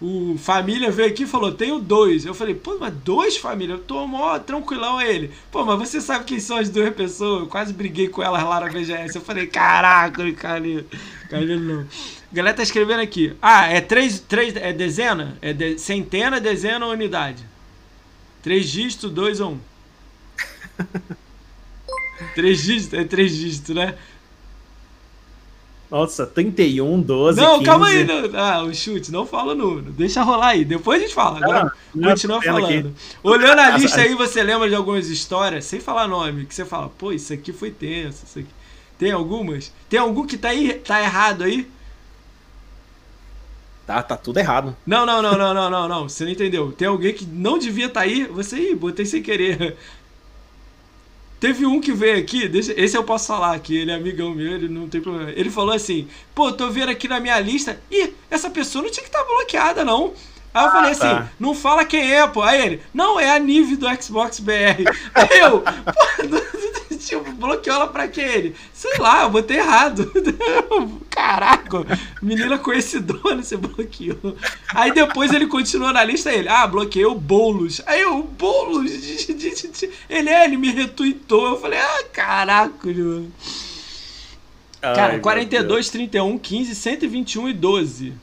o 0.01 0.35
família 0.39 0.89
veio 0.89 1.09
aqui 1.09 1.23
e 1.23 1.27
falou: 1.27 1.51
tenho 1.51 1.79
dois. 1.79 2.25
Eu 2.25 2.33
falei, 2.33 2.55
pô, 2.55 2.77
mas 2.79 2.91
dois 2.93 3.37
família? 3.37 3.75
Eu 3.75 3.79
tô 3.79 4.07
mó 4.07 4.37
tranquilão 4.39 4.99
ele. 4.99 5.31
Pô, 5.51 5.63
mas 5.63 5.87
você 5.87 6.01
sabe 6.01 6.25
quem 6.25 6.39
são 6.39 6.57
as 6.57 6.67
duas 6.67 6.93
pessoas? 6.95 7.41
Eu 7.41 7.47
quase 7.47 7.71
briguei 7.71 8.09
com 8.09 8.23
elas 8.23 8.43
lá 8.43 8.59
na 8.59 8.67
VGS. 8.69 9.15
Eu 9.15 9.21
falei, 9.21 9.45
caraca, 9.45 10.31
Carlinhos. 10.33 10.85
Carlinhos 11.29 11.61
não. 11.61 11.81
A 11.81 12.35
galera 12.35 12.57
tá 12.57 12.63
escrevendo 12.63 13.01
aqui. 13.01 13.33
Ah, 13.39 13.67
é 13.67 13.79
três, 13.79 14.19
três 14.19 14.55
é 14.55 14.73
dezena? 14.73 15.37
É 15.39 15.53
de, 15.53 15.77
centena, 15.77 16.41
dezena 16.41 16.83
ou 16.87 16.91
unidade? 16.91 17.43
Três 18.41 18.67
dígitos, 18.69 19.11
dois 19.11 19.39
ou 19.39 19.51
um? 19.51 19.59
três 22.33 22.63
dígitos, 22.63 22.97
é 22.97 23.03
três 23.03 23.35
dígitos, 23.35 23.75
né? 23.75 23.95
Nossa, 25.93 26.25
31, 26.25 27.01
12. 27.03 27.39
Não, 27.39 27.59
15. 27.59 27.65
calma 27.65 27.87
aí. 27.87 28.03
Não, 28.03 28.39
ah, 28.39 28.63
o 28.63 28.73
chute, 28.73 29.11
não 29.11 29.27
fala 29.27 29.51
o 29.51 29.55
número. 29.55 29.91
Deixa 29.91 30.23
rolar 30.23 30.47
aí. 30.47 30.65
Depois 30.65 30.99
a 30.99 31.05
gente 31.05 31.13
fala. 31.13 31.37
Agora 31.37 31.71
não, 31.93 32.09
continua 32.09 32.41
falando. 32.41 32.87
Aqui. 32.87 32.93
Olhando 33.21 33.59
a 33.59 33.77
lista 33.77 34.01
aí, 34.01 34.15
você 34.15 34.41
lembra 34.41 34.67
de 34.67 34.73
algumas 34.73 35.07
histórias, 35.07 35.65
sem 35.65 35.79
falar 35.79 36.07
nome, 36.07 36.47
que 36.47 36.55
você 36.55 36.65
fala, 36.65 36.89
pô, 36.89 37.11
isso 37.11 37.31
aqui 37.31 37.53
foi 37.53 37.69
tenso. 37.69 38.25
Isso 38.25 38.39
aqui. 38.39 38.49
Tem 38.97 39.11
algumas? 39.11 39.71
Tem 39.87 39.99
algum 39.99 40.25
que 40.25 40.35
tá, 40.35 40.49
aí, 40.49 40.73
tá 40.73 40.99
errado 40.99 41.43
aí? 41.43 41.69
Tá, 43.85 44.01
tá 44.01 44.17
tudo 44.17 44.39
errado. 44.39 44.75
Não, 44.87 45.05
não, 45.05 45.21
não, 45.21 45.37
não, 45.37 45.53
não, 45.53 45.69
não, 45.69 45.87
não. 45.87 46.09
Você 46.09 46.23
não 46.23 46.31
entendeu. 46.31 46.71
Tem 46.71 46.87
alguém 46.87 47.13
que 47.13 47.23
não 47.23 47.59
devia 47.59 47.85
estar 47.85 47.99
tá 47.99 48.07
aí, 48.07 48.25
você 48.25 48.55
aí, 48.55 48.75
botei 48.75 49.05
sem 49.05 49.21
querer. 49.21 49.77
Teve 51.43 51.65
um 51.65 51.81
que 51.81 51.91
veio 51.91 52.17
aqui, 52.17 52.49
esse 52.55 52.95
eu 52.95 53.03
posso 53.03 53.27
falar 53.27 53.53
aqui, 53.53 53.75
ele 53.75 53.91
é 53.91 53.95
amigão 53.95 54.33
meu, 54.33 54.53
ele 54.53 54.69
não 54.69 54.87
tem 54.87 55.01
problema. 55.01 55.29
Ele 55.31 55.49
falou 55.49 55.75
assim: 55.75 56.07
pô, 56.33 56.53
tô 56.53 56.69
vendo 56.69 56.87
aqui 56.87 57.05
na 57.05 57.19
minha 57.19 57.37
lista, 57.37 57.81
ih, 57.91 58.13
essa 58.31 58.49
pessoa 58.49 58.81
não 58.81 58.89
tinha 58.89 59.03
que 59.03 59.09
estar 59.09 59.19
tá 59.19 59.27
bloqueada, 59.27 59.83
não. 59.83 60.13
Aí 60.53 60.63
eu 60.63 60.67
ah, 60.67 60.71
falei 60.71 60.91
assim, 60.91 61.01
tá. 61.01 61.29
não 61.39 61.55
fala 61.55 61.83
quem 61.83 62.13
é, 62.13 62.27
pô. 62.27 62.41
Aí 62.41 62.61
ele, 62.61 62.81
não, 62.93 63.19
é 63.19 63.35
a 63.35 63.39
Nive 63.39 63.75
do 63.75 63.87
Xbox 64.01 64.39
BR. 64.39 64.85
Aí 65.15 65.39
eu, 65.39 65.61
pô, 65.65 66.95
tipo, 67.03 67.31
bloqueou 67.33 67.75
ela 67.75 67.87
pra 67.87 68.07
quê? 68.07 68.21
Ele, 68.21 68.55
sei 68.73 68.97
lá, 68.97 69.23
eu 69.23 69.29
botei 69.29 69.57
errado. 69.57 70.11
Caraca, 71.09 71.85
menina 72.21 72.57
conhecedora, 72.57 73.41
você 73.41 73.57
bloqueou. 73.57 74.37
Aí 74.69 74.91
depois 74.91 75.31
ele 75.33 75.47
continuou 75.47 75.91
na 75.91 76.03
lista, 76.03 76.31
ele, 76.31 76.49
ah, 76.49 76.65
bloqueei 76.65 77.05
o 77.05 77.15
Boulos. 77.15 77.81
Aí 77.85 78.01
eu, 78.01 78.23
Boulos? 78.23 78.91
Ele 80.09 80.29
é, 80.29 80.45
ele 80.45 80.57
me 80.57 80.71
retuitou. 80.71 81.49
Eu 81.49 81.59
falei, 81.59 81.79
ah, 81.79 82.03
caraca, 82.11 82.87
mano. 82.87 83.31
Cara, 84.81 85.19
42, 85.19 85.89
31, 85.89 86.37
15, 86.37 86.75
121 86.75 87.49
e 87.49 87.53
12. 87.53 88.13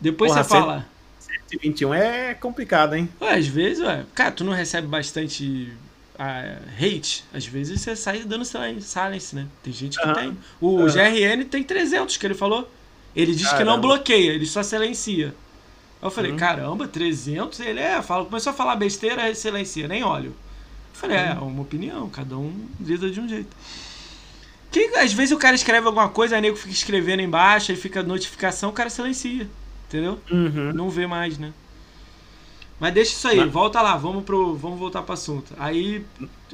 Depois 0.00 0.30
Porra, 0.30 0.44
você 0.44 0.50
fala. 0.50 0.91
121 1.50 1.94
é 1.94 2.34
complicado, 2.34 2.94
hein? 2.94 3.08
Ué, 3.20 3.34
às 3.34 3.46
vezes, 3.46 3.82
ué. 3.84 4.04
Cara, 4.14 4.30
tu 4.32 4.44
não 4.44 4.52
recebe 4.52 4.86
bastante 4.86 5.72
uh, 6.14 6.68
hate? 6.78 7.24
Às 7.32 7.46
vezes 7.46 7.80
você 7.80 7.96
sai 7.96 8.20
dando 8.24 8.44
silence, 8.44 9.34
né? 9.34 9.46
Tem 9.62 9.72
gente 9.72 9.98
que 9.98 10.06
uhum. 10.06 10.14
tem. 10.14 10.38
O 10.60 10.68
uhum. 10.78 10.86
GRN 10.86 11.44
tem 11.44 11.62
300, 11.62 12.16
que 12.16 12.26
ele 12.26 12.34
falou. 12.34 12.70
Ele 13.14 13.34
diz 13.34 13.44
Caramba. 13.44 13.58
que 13.58 13.64
não 13.64 13.80
bloqueia, 13.80 14.32
ele 14.32 14.46
só 14.46 14.62
silencia. 14.62 15.34
Eu 16.00 16.10
falei, 16.10 16.32
uhum. 16.32 16.36
caramba, 16.36 16.88
300? 16.88 17.60
Ele 17.60 17.78
é, 17.78 18.02
fala, 18.02 18.24
começou 18.24 18.50
a 18.50 18.54
falar 18.54 18.74
besteira, 18.74 19.32
silencia, 19.34 19.86
nem 19.86 20.02
olho. 20.02 20.30
Eu 20.30 20.34
falei, 20.94 21.16
é, 21.16 21.30
é 21.30 21.34
uma 21.34 21.62
opinião, 21.62 22.08
cada 22.08 22.36
um 22.36 22.52
lida 22.80 23.10
de 23.10 23.20
um 23.20 23.28
jeito. 23.28 23.54
Que 24.70 24.86
às 24.96 25.12
vezes 25.12 25.32
o 25.32 25.38
cara 25.38 25.54
escreve 25.54 25.86
alguma 25.86 26.08
coisa, 26.08 26.34
aí 26.34 26.40
nego 26.40 26.56
fica 26.56 26.72
escrevendo 26.72 27.20
embaixo, 27.20 27.70
aí 27.70 27.76
fica 27.76 28.02
notificação, 28.02 28.70
o 28.70 28.72
cara 28.72 28.88
silencia. 28.88 29.46
Entendeu? 29.92 30.18
Uhum. 30.30 30.72
Não 30.72 30.88
vê 30.88 31.06
mais, 31.06 31.36
né? 31.36 31.52
Mas 32.80 32.94
deixa 32.94 33.12
isso 33.12 33.28
aí, 33.28 33.36
Mas... 33.36 33.52
volta 33.52 33.82
lá, 33.82 33.94
vamos, 33.94 34.24
pro, 34.24 34.56
vamos 34.56 34.78
voltar 34.78 35.02
para 35.02 35.10
o 35.10 35.12
assunto. 35.12 35.52
Aí, 35.58 36.02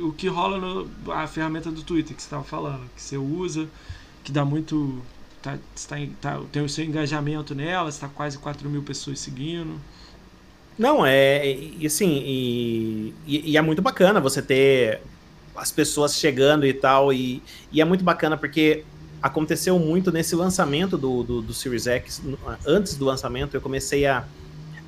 o 0.01 0.13
que 0.13 0.27
rola 0.27 0.59
no, 0.59 0.91
a 1.13 1.25
ferramenta 1.29 1.71
do 1.71 1.83
Twitter 1.85 2.17
que 2.17 2.21
você 2.21 2.27
estava 2.27 2.43
falando, 2.43 2.83
que 2.97 3.01
você 3.01 3.17
usa, 3.17 3.69
que 4.25 4.33
dá 4.33 4.45
muito. 4.45 5.01
Tá, 5.41 5.57
tá, 5.89 5.97
tá, 6.21 6.41
tem 6.51 6.63
o 6.63 6.69
seu 6.69 6.85
engajamento 6.85 7.55
nela, 7.55 7.89
está 7.89 8.09
quase 8.09 8.37
4 8.39 8.69
mil 8.69 8.83
pessoas 8.83 9.21
seguindo. 9.21 9.81
Não, 10.77 11.07
é. 11.07 11.47
E 11.47 11.87
assim, 11.87 12.21
e, 12.27 13.15
e, 13.25 13.57
é 13.57 13.63
muito 13.63 13.81
bacana 13.81 14.21
você 14.21 14.43
ter 14.43 15.01
as 15.55 15.71
pessoas 15.71 16.17
chegando 16.17 16.67
e 16.67 16.75
tal. 16.75 17.13
E, 17.13 17.41
e 17.71 17.81
é 17.81 17.85
muito 17.85 18.03
bacana 18.03 18.37
porque 18.37 18.85
aconteceu 19.23 19.79
muito 19.79 20.13
nesse 20.13 20.35
lançamento 20.35 20.97
do, 20.97 21.23
do, 21.23 21.43
do 21.43 21.55
Series 21.55 21.87
X. 21.87 22.23
Antes 22.67 22.97
do 22.97 23.05
lançamento, 23.05 23.55
eu 23.55 23.61
comecei 23.61 24.07
a, 24.07 24.25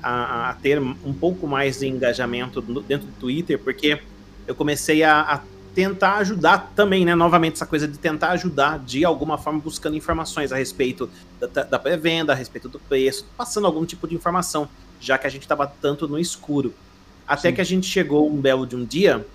a, 0.01 0.49
a, 0.49 0.53
ter 0.53 0.79
um 0.79 1.13
pouco 1.13 1.47
mais 1.47 1.79
de 1.79 1.87
engajamento 1.87 2.61
dentro 2.81 3.07
do 3.07 3.13
Twitter, 3.13 3.59
porque 3.59 4.01
eu 4.47 4.55
comecei 4.55 5.03
a, 5.03 5.21
a 5.21 5.41
tentar 5.73 6.17
ajudar 6.17 6.73
também, 6.75 7.05
né? 7.05 7.15
Novamente, 7.15 7.55
essa 7.55 7.65
coisa 7.65 7.87
de 7.87 7.97
tentar 7.97 8.31
ajudar 8.31 8.79
de 8.79 9.05
alguma 9.05 9.37
forma, 9.37 9.59
buscando 9.59 9.95
informações 9.95 10.51
a 10.51 10.57
respeito 10.57 11.09
da, 11.39 11.63
da 11.63 11.79
pré-venda, 11.79 12.33
a 12.33 12.35
respeito 12.35 12.67
do 12.67 12.79
preço, 12.79 13.25
passando 13.37 13.67
algum 13.67 13.85
tipo 13.85 14.07
de 14.07 14.15
informação, 14.15 14.67
já 14.99 15.17
que 15.17 15.27
a 15.27 15.29
gente 15.29 15.43
estava 15.43 15.67
tanto 15.67 16.07
no 16.07 16.19
escuro. 16.19 16.73
Até 17.27 17.49
Sim. 17.49 17.55
que 17.55 17.61
a 17.61 17.65
gente 17.65 17.87
chegou 17.87 18.29
um 18.29 18.41
belo 18.41 18.65
de 18.67 18.75
um 18.75 18.83
dia, 18.83 19.25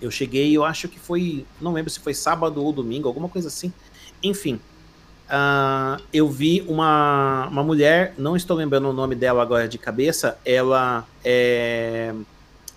eu 0.00 0.10
cheguei, 0.10 0.54
eu 0.54 0.64
acho 0.64 0.88
que 0.88 0.98
foi, 0.98 1.46
não 1.60 1.72
lembro 1.72 1.90
se 1.90 2.00
foi 2.00 2.12
sábado 2.12 2.62
ou 2.62 2.72
domingo, 2.72 3.08
alguma 3.08 3.28
coisa 3.28 3.48
assim. 3.48 3.72
Enfim, 4.22 4.60
uh, 5.28 6.02
eu 6.12 6.28
vi 6.28 6.64
uma, 6.68 7.48
uma 7.50 7.62
mulher, 7.62 8.14
não 8.16 8.36
estou 8.36 8.56
lembrando 8.56 8.88
o 8.88 8.92
nome 8.92 9.14
dela 9.14 9.42
agora 9.42 9.68
de 9.68 9.78
cabeça, 9.78 10.38
ela 10.44 11.06
é, 11.24 12.14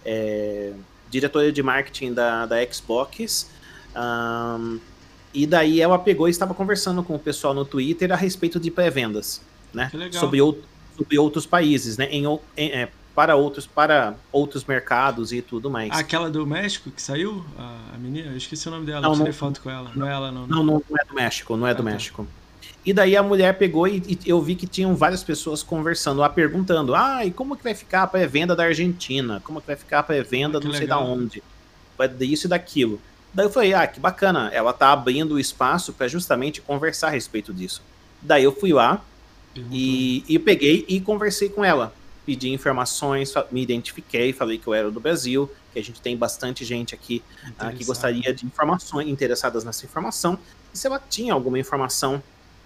é 0.04 0.74
diretora 1.10 1.52
de 1.52 1.62
marketing 1.64 2.14
da, 2.14 2.46
da 2.46 2.56
Xbox. 2.72 3.50
Um, 3.96 4.80
e 5.34 5.46
daí 5.46 5.82
ela 5.82 6.00
pegou 6.00 6.28
e 6.28 6.32
estava 6.32 6.54
conversando 6.54 7.04
com 7.04 7.16
o 7.16 7.20
pessoal 7.20 7.54
no 7.54 7.66
Twitter 7.66 8.12
a 8.12 8.16
respeito 8.16 8.60
de 8.60 8.72
pré-vendas, 8.72 9.42
né? 9.74 9.92
Sobre, 10.12 10.40
sobre 10.98 11.20
outros 11.20 11.46
países, 11.46 11.98
né? 11.98 12.08
Em, 12.10 12.26
em, 12.26 12.72
é, 12.72 12.90
para 13.16 13.36
outros 13.36 13.66
para 13.66 14.16
outros 14.32 14.66
mercados 14.66 15.32
e 15.32 15.42
tudo 15.42 15.70
mais. 15.70 15.90
Aquela 15.92 16.30
do 16.30 16.46
México 16.46 16.92
que 16.92 17.02
saiu, 17.02 17.44
a, 17.58 17.98
menina, 17.98 18.32
eu 18.32 18.38
esqueci 18.38 18.68
o 18.68 18.72
nome 18.72 18.86
dela, 18.86 19.02
não, 19.02 19.12
eu 19.12 19.16
tirei 19.16 19.32
não, 19.32 19.38
foto 19.38 19.62
com 19.62 19.70
ela. 19.70 19.92
Não 19.96 20.06
é 20.06 20.12
ela 20.12 20.32
não. 20.32 20.46
Não, 20.46 20.64
não, 20.64 20.84
não 20.88 20.98
é 21.00 21.06
do 21.06 21.16
México, 21.16 21.56
não 21.56 21.66
é 21.66 21.72
ah, 21.72 21.74
do 21.74 21.84
tá. 21.84 21.90
México. 21.90 22.28
E 22.86 22.94
daí 22.94 23.16
a 23.16 23.24
mulher 23.24 23.58
pegou 23.58 23.88
e, 23.88 24.04
e, 24.08 24.20
eu 24.30 24.42
vi 24.42 24.56
que 24.56 24.68
tinham 24.68 24.96
várias 24.96 25.24
pessoas 25.24 25.64
conversando, 25.64 26.20
lá 26.20 26.28
perguntando: 26.28 26.94
"Ah, 26.94 27.26
e 27.26 27.32
como 27.32 27.56
que 27.56 27.64
vai 27.64 27.74
ficar 27.74 28.04
a 28.04 28.08
pré-venda 28.08 28.56
da 28.56 28.66
Argentina? 28.66 29.42
Como 29.44 29.62
que 29.62 29.68
vai 29.68 29.78
ficar 29.78 30.00
a 30.00 30.04
pré-venda 30.04 30.58
ah, 30.58 30.62
não 30.62 30.74
sei 30.74 30.86
da 30.86 31.00
onde? 31.00 31.42
Vai 31.98 32.10
disso 32.10 32.48
e 32.48 32.50
daquilo". 32.50 33.00
Daí 33.34 33.46
eu 33.46 33.50
falei: 33.50 33.74
"Ah, 33.74 33.88
que 33.88 34.00
bacana, 34.00 34.50
ela 34.52 34.74
tá 34.74 34.92
abrindo 34.92 35.36
o 35.36 35.40
espaço 35.40 35.94
para 35.94 36.10
justamente 36.10 36.60
conversar 36.60 37.08
a 37.08 37.12
respeito 37.12 37.54
disso". 37.54 37.82
Daí 38.22 38.44
eu 38.44 38.52
fui 38.52 38.74
lá 38.74 39.02
e, 39.72 40.26
e 40.28 40.38
peguei 40.38 40.86
e 40.90 41.00
conversei 41.00 41.48
com 41.48 41.64
ela 41.64 41.94
pedi 42.26 42.50
informações, 42.50 43.34
me 43.52 43.62
identifiquei, 43.62 44.34
falei 44.34 44.58
que 44.58 44.68
eu 44.68 44.74
era 44.74 44.90
do 44.90 45.00
Brasil, 45.00 45.50
que 45.72 45.80
a 45.80 45.84
gente 45.84 46.02
tem 46.02 46.18
bastante 46.18 46.66
gente 46.66 46.96
aqui 46.96 47.22
uh, 47.60 47.76
que 47.76 47.86
gostaria 47.86 48.34
de 48.34 48.46
informações, 48.46 49.08
interessadas 49.08 49.64
nessa 49.64 49.86
informação. 49.86 50.38
E 50.74 50.78
se 50.78 50.88
ela 50.88 51.00
tinha 51.00 51.34
alguma 51.34 51.60
informação 51.60 52.22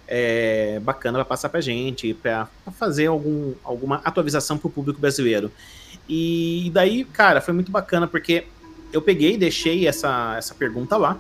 é, 0.08 0.80
bacana 0.80 1.20
para 1.20 1.26
passar 1.26 1.50
para 1.50 1.62
gente, 1.62 2.14
para 2.14 2.48
fazer 2.78 3.08
algum, 3.08 3.54
alguma 3.64 4.02
atualização 4.04 4.58
para 4.58 4.68
o 4.68 4.72
público 4.72 5.00
brasileiro. 5.00 5.52
E 6.08 6.72
daí, 6.74 7.06
cara, 7.06 7.42
foi 7.42 7.54
muito 7.54 7.72
bacana 7.72 8.08
porque 8.08 8.46
eu 8.92 9.02
peguei 9.02 9.36
e 9.36 9.38
deixei 9.38 9.88
essa, 9.88 10.36
essa 10.38 10.56
pergunta 10.56 10.98
lá. 10.98 11.18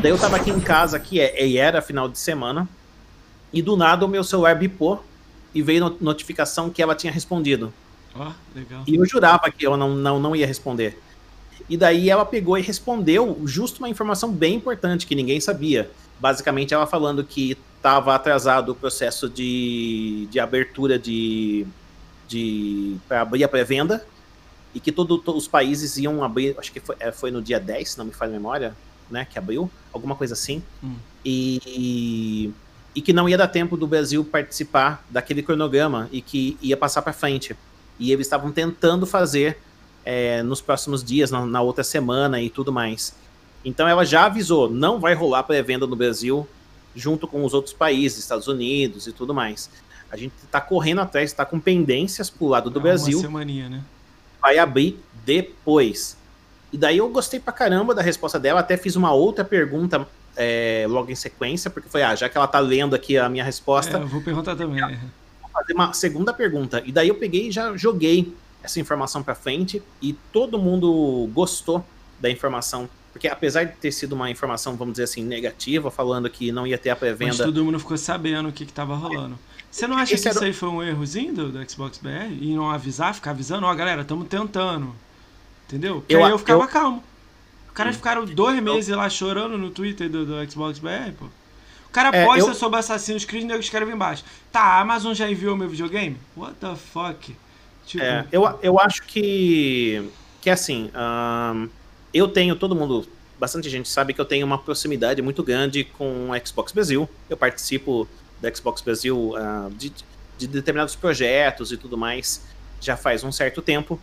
Daí 0.00 0.10
eu 0.10 0.16
estava 0.16 0.36
aqui 0.36 0.50
em 0.50 0.60
casa, 0.60 0.98
que 0.98 1.20
é, 1.20 1.46
e 1.46 1.58
era 1.58 1.82
final 1.82 2.08
de 2.08 2.18
semana, 2.18 2.66
e 3.52 3.60
do 3.60 3.76
nada 3.76 4.06
o 4.06 4.08
meu 4.08 4.24
celular 4.24 4.54
bipou 4.54 5.04
e 5.54 5.62
veio 5.62 5.96
notificação 6.00 6.68
que 6.68 6.82
ela 6.82 6.94
tinha 6.94 7.12
respondido. 7.12 7.72
Oh, 8.14 8.32
legal. 8.54 8.82
E 8.86 8.96
eu 8.96 9.06
jurava 9.06 9.50
que 9.50 9.64
ela 9.64 9.76
não, 9.76 9.94
não, 9.94 10.18
não 10.18 10.36
ia 10.36 10.46
responder. 10.46 11.00
E 11.68 11.76
daí 11.76 12.10
ela 12.10 12.24
pegou 12.24 12.58
e 12.58 12.62
respondeu 12.62 13.40
justo 13.44 13.78
uma 13.78 13.88
informação 13.88 14.30
bem 14.32 14.54
importante 14.54 15.06
que 15.06 15.14
ninguém 15.14 15.40
sabia. 15.40 15.90
Basicamente, 16.20 16.74
ela 16.74 16.86
falando 16.86 17.24
que 17.24 17.56
estava 17.76 18.14
atrasado 18.14 18.72
o 18.72 18.74
processo 18.74 19.28
de, 19.28 20.26
de 20.30 20.40
abertura 20.40 20.98
de, 20.98 21.66
de 22.28 22.96
para 23.08 23.22
abrir 23.22 23.44
a 23.44 23.48
pré-venda 23.48 24.04
e 24.74 24.80
que 24.80 24.90
todos 24.90 25.20
os 25.26 25.46
países 25.46 25.96
iam 25.96 26.22
abrir, 26.24 26.56
acho 26.58 26.72
que 26.72 26.80
foi, 26.80 26.96
é, 26.98 27.12
foi 27.12 27.30
no 27.30 27.40
dia 27.40 27.60
10, 27.60 27.90
se 27.90 27.98
não 27.98 28.06
me 28.06 28.12
falha 28.12 28.30
a 28.30 28.32
memória, 28.32 28.76
né, 29.10 29.24
que 29.24 29.38
abriu, 29.38 29.70
alguma 29.92 30.16
coisa 30.16 30.34
assim. 30.34 30.62
Hum. 30.82 30.96
E 31.24 32.52
e 32.94 33.02
que 33.02 33.12
não 33.12 33.28
ia 33.28 33.36
dar 33.36 33.48
tempo 33.48 33.76
do 33.76 33.86
Brasil 33.86 34.24
participar 34.24 35.04
daquele 35.10 35.42
cronograma 35.42 36.08
e 36.12 36.20
que 36.20 36.56
ia 36.62 36.76
passar 36.76 37.02
para 37.02 37.12
frente. 37.12 37.56
E 37.98 38.12
eles 38.12 38.26
estavam 38.26 38.52
tentando 38.52 39.06
fazer 39.06 39.58
é, 40.04 40.42
nos 40.42 40.60
próximos 40.60 41.02
dias, 41.02 41.30
na, 41.30 41.44
na, 41.44 41.60
outra 41.60 41.82
semana 41.82 42.40
e 42.40 42.48
tudo 42.48 42.72
mais. 42.72 43.14
Então 43.64 43.88
ela 43.88 44.04
já 44.04 44.26
avisou, 44.26 44.70
não 44.70 45.00
vai 45.00 45.14
rolar 45.14 45.42
pré-venda 45.42 45.86
no 45.86 45.96
Brasil 45.96 46.46
junto 46.94 47.26
com 47.26 47.44
os 47.44 47.54
outros 47.54 47.74
países, 47.74 48.18
Estados 48.18 48.46
Unidos 48.46 49.06
e 49.06 49.12
tudo 49.12 49.34
mais. 49.34 49.68
A 50.10 50.16
gente 50.16 50.32
está 50.44 50.60
correndo 50.60 51.00
atrás, 51.00 51.30
está 51.30 51.44
com 51.44 51.58
pendências 51.58 52.30
pro 52.30 52.46
lado 52.46 52.70
do 52.70 52.78
é 52.78 52.82
Brasil. 52.82 53.18
Uma 53.18 53.26
semaninha, 53.26 53.68
né? 53.68 53.82
Vai 54.40 54.58
abrir 54.58 55.00
depois. 55.24 56.16
E 56.72 56.78
daí 56.78 56.98
eu 56.98 57.08
gostei 57.08 57.40
pra 57.40 57.52
caramba 57.52 57.94
da 57.94 58.02
resposta 58.02 58.38
dela, 58.38 58.60
até 58.60 58.76
fiz 58.76 58.94
uma 58.94 59.12
outra 59.12 59.44
pergunta 59.44 60.06
é, 60.36 60.86
logo 60.88 61.10
em 61.10 61.14
sequência, 61.14 61.70
porque 61.70 61.88
foi, 61.88 62.02
ah, 62.02 62.14
já 62.14 62.28
que 62.28 62.36
ela 62.36 62.46
tá 62.46 62.58
lendo 62.58 62.94
aqui 62.94 63.16
a 63.16 63.28
minha 63.28 63.44
resposta. 63.44 63.98
É, 63.98 64.02
eu 64.02 64.08
vou 64.08 64.20
perguntar 64.20 64.56
também. 64.56 64.80
Vou 64.80 65.50
fazer 65.52 65.72
uma 65.74 65.92
segunda 65.92 66.32
pergunta. 66.32 66.82
E 66.84 66.92
daí 66.92 67.08
eu 67.08 67.14
peguei 67.14 67.48
e 67.48 67.52
já 67.52 67.76
joguei 67.76 68.34
essa 68.62 68.80
informação 68.80 69.22
para 69.22 69.34
frente 69.34 69.82
e 70.00 70.14
todo 70.32 70.58
mundo 70.58 71.28
gostou 71.32 71.84
da 72.18 72.30
informação. 72.30 72.88
Porque 73.12 73.28
apesar 73.28 73.64
de 73.64 73.76
ter 73.76 73.92
sido 73.92 74.14
uma 74.14 74.28
informação, 74.28 74.74
vamos 74.74 74.94
dizer 74.94 75.04
assim, 75.04 75.22
negativa, 75.22 75.90
falando 75.90 76.28
que 76.28 76.50
não 76.50 76.66
ia 76.66 76.76
ter 76.76 76.90
a 76.90 76.96
pré-venda. 76.96 77.34
Mas 77.36 77.38
todo 77.38 77.64
mundo 77.64 77.78
ficou 77.78 77.96
sabendo 77.96 78.48
o 78.48 78.52
que, 78.52 78.66
que 78.66 78.72
tava 78.72 78.96
rolando. 78.96 79.38
Você 79.70 79.86
não 79.86 79.96
acha 79.96 80.14
Esse 80.14 80.22
que 80.22 80.28
era... 80.28 80.36
isso 80.36 80.44
aí 80.44 80.52
foi 80.52 80.68
um 80.68 80.82
errozinho 80.82 81.34
do, 81.34 81.52
do 81.52 81.70
Xbox 81.70 81.98
BR? 81.98 82.32
E 82.40 82.54
não 82.54 82.70
avisar, 82.70 83.14
ficar 83.14 83.30
avisando, 83.30 83.66
ó, 83.66 83.72
oh, 83.72 83.74
galera, 83.74 84.02
estamos 84.02 84.26
tentando. 84.26 84.94
Entendeu? 85.68 85.96
Porque 85.96 86.14
eu, 86.14 86.24
aí 86.24 86.30
eu 86.30 86.38
ficava 86.38 86.64
eu... 86.64 86.68
calmo. 86.68 87.04
Caras 87.74 87.96
ficaram 87.96 88.24
dois 88.24 88.62
meses 88.62 88.96
lá 88.96 89.10
chorando 89.10 89.58
no 89.58 89.68
Twitter 89.68 90.08
do, 90.08 90.24
do 90.24 90.50
Xbox 90.50 90.78
BR, 90.78 91.12
pô. 91.18 91.24
O 91.24 91.90
cara 91.92 92.16
é, 92.16 92.24
posta 92.24 92.50
eu... 92.50 92.54
sobre 92.54 92.78
Assassin's 92.78 93.24
Creed 93.24 93.42
e 93.42 93.46
nego 93.46 93.60
escreve 93.60 93.92
embaixo. 93.92 94.24
Tá, 94.50 94.60
a 94.60 94.80
Amazon 94.80 95.12
já 95.12 95.28
enviou 95.28 95.56
meu 95.56 95.68
videogame? 95.68 96.16
What 96.36 96.54
the 96.60 96.74
fuck? 96.76 97.36
Tipo... 97.84 98.02
É, 98.02 98.26
eu, 98.30 98.58
eu 98.62 98.78
acho 98.78 99.02
que. 99.02 100.08
Que 100.40 100.50
assim. 100.50 100.90
Um, 100.94 101.68
eu 102.12 102.28
tenho, 102.28 102.54
todo 102.56 102.74
mundo. 102.74 103.06
Bastante 103.38 103.68
gente 103.68 103.88
sabe 103.88 104.14
que 104.14 104.20
eu 104.20 104.24
tenho 104.24 104.46
uma 104.46 104.56
proximidade 104.56 105.20
muito 105.20 105.42
grande 105.42 105.84
com 105.84 106.30
o 106.30 106.46
Xbox 106.46 106.72
Brasil. 106.72 107.08
Eu 107.28 107.36
participo 107.36 108.08
do 108.40 108.56
Xbox 108.56 108.80
Brasil 108.80 109.32
uh, 109.34 109.70
de, 109.70 109.92
de 110.38 110.46
determinados 110.46 110.94
projetos 110.94 111.72
e 111.72 111.76
tudo 111.76 111.98
mais 111.98 112.40
já 112.80 112.96
faz 112.96 113.24
um 113.24 113.32
certo 113.32 113.60
tempo. 113.60 114.00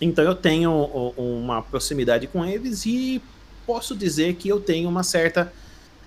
Então 0.00 0.24
eu 0.24 0.34
tenho 0.34 0.72
uma 1.16 1.62
proximidade 1.62 2.26
com 2.26 2.44
eles 2.44 2.86
e 2.86 3.20
posso 3.66 3.94
dizer 3.94 4.34
que 4.34 4.48
eu 4.48 4.58
tenho 4.58 4.88
uma 4.88 5.02
certa 5.02 5.52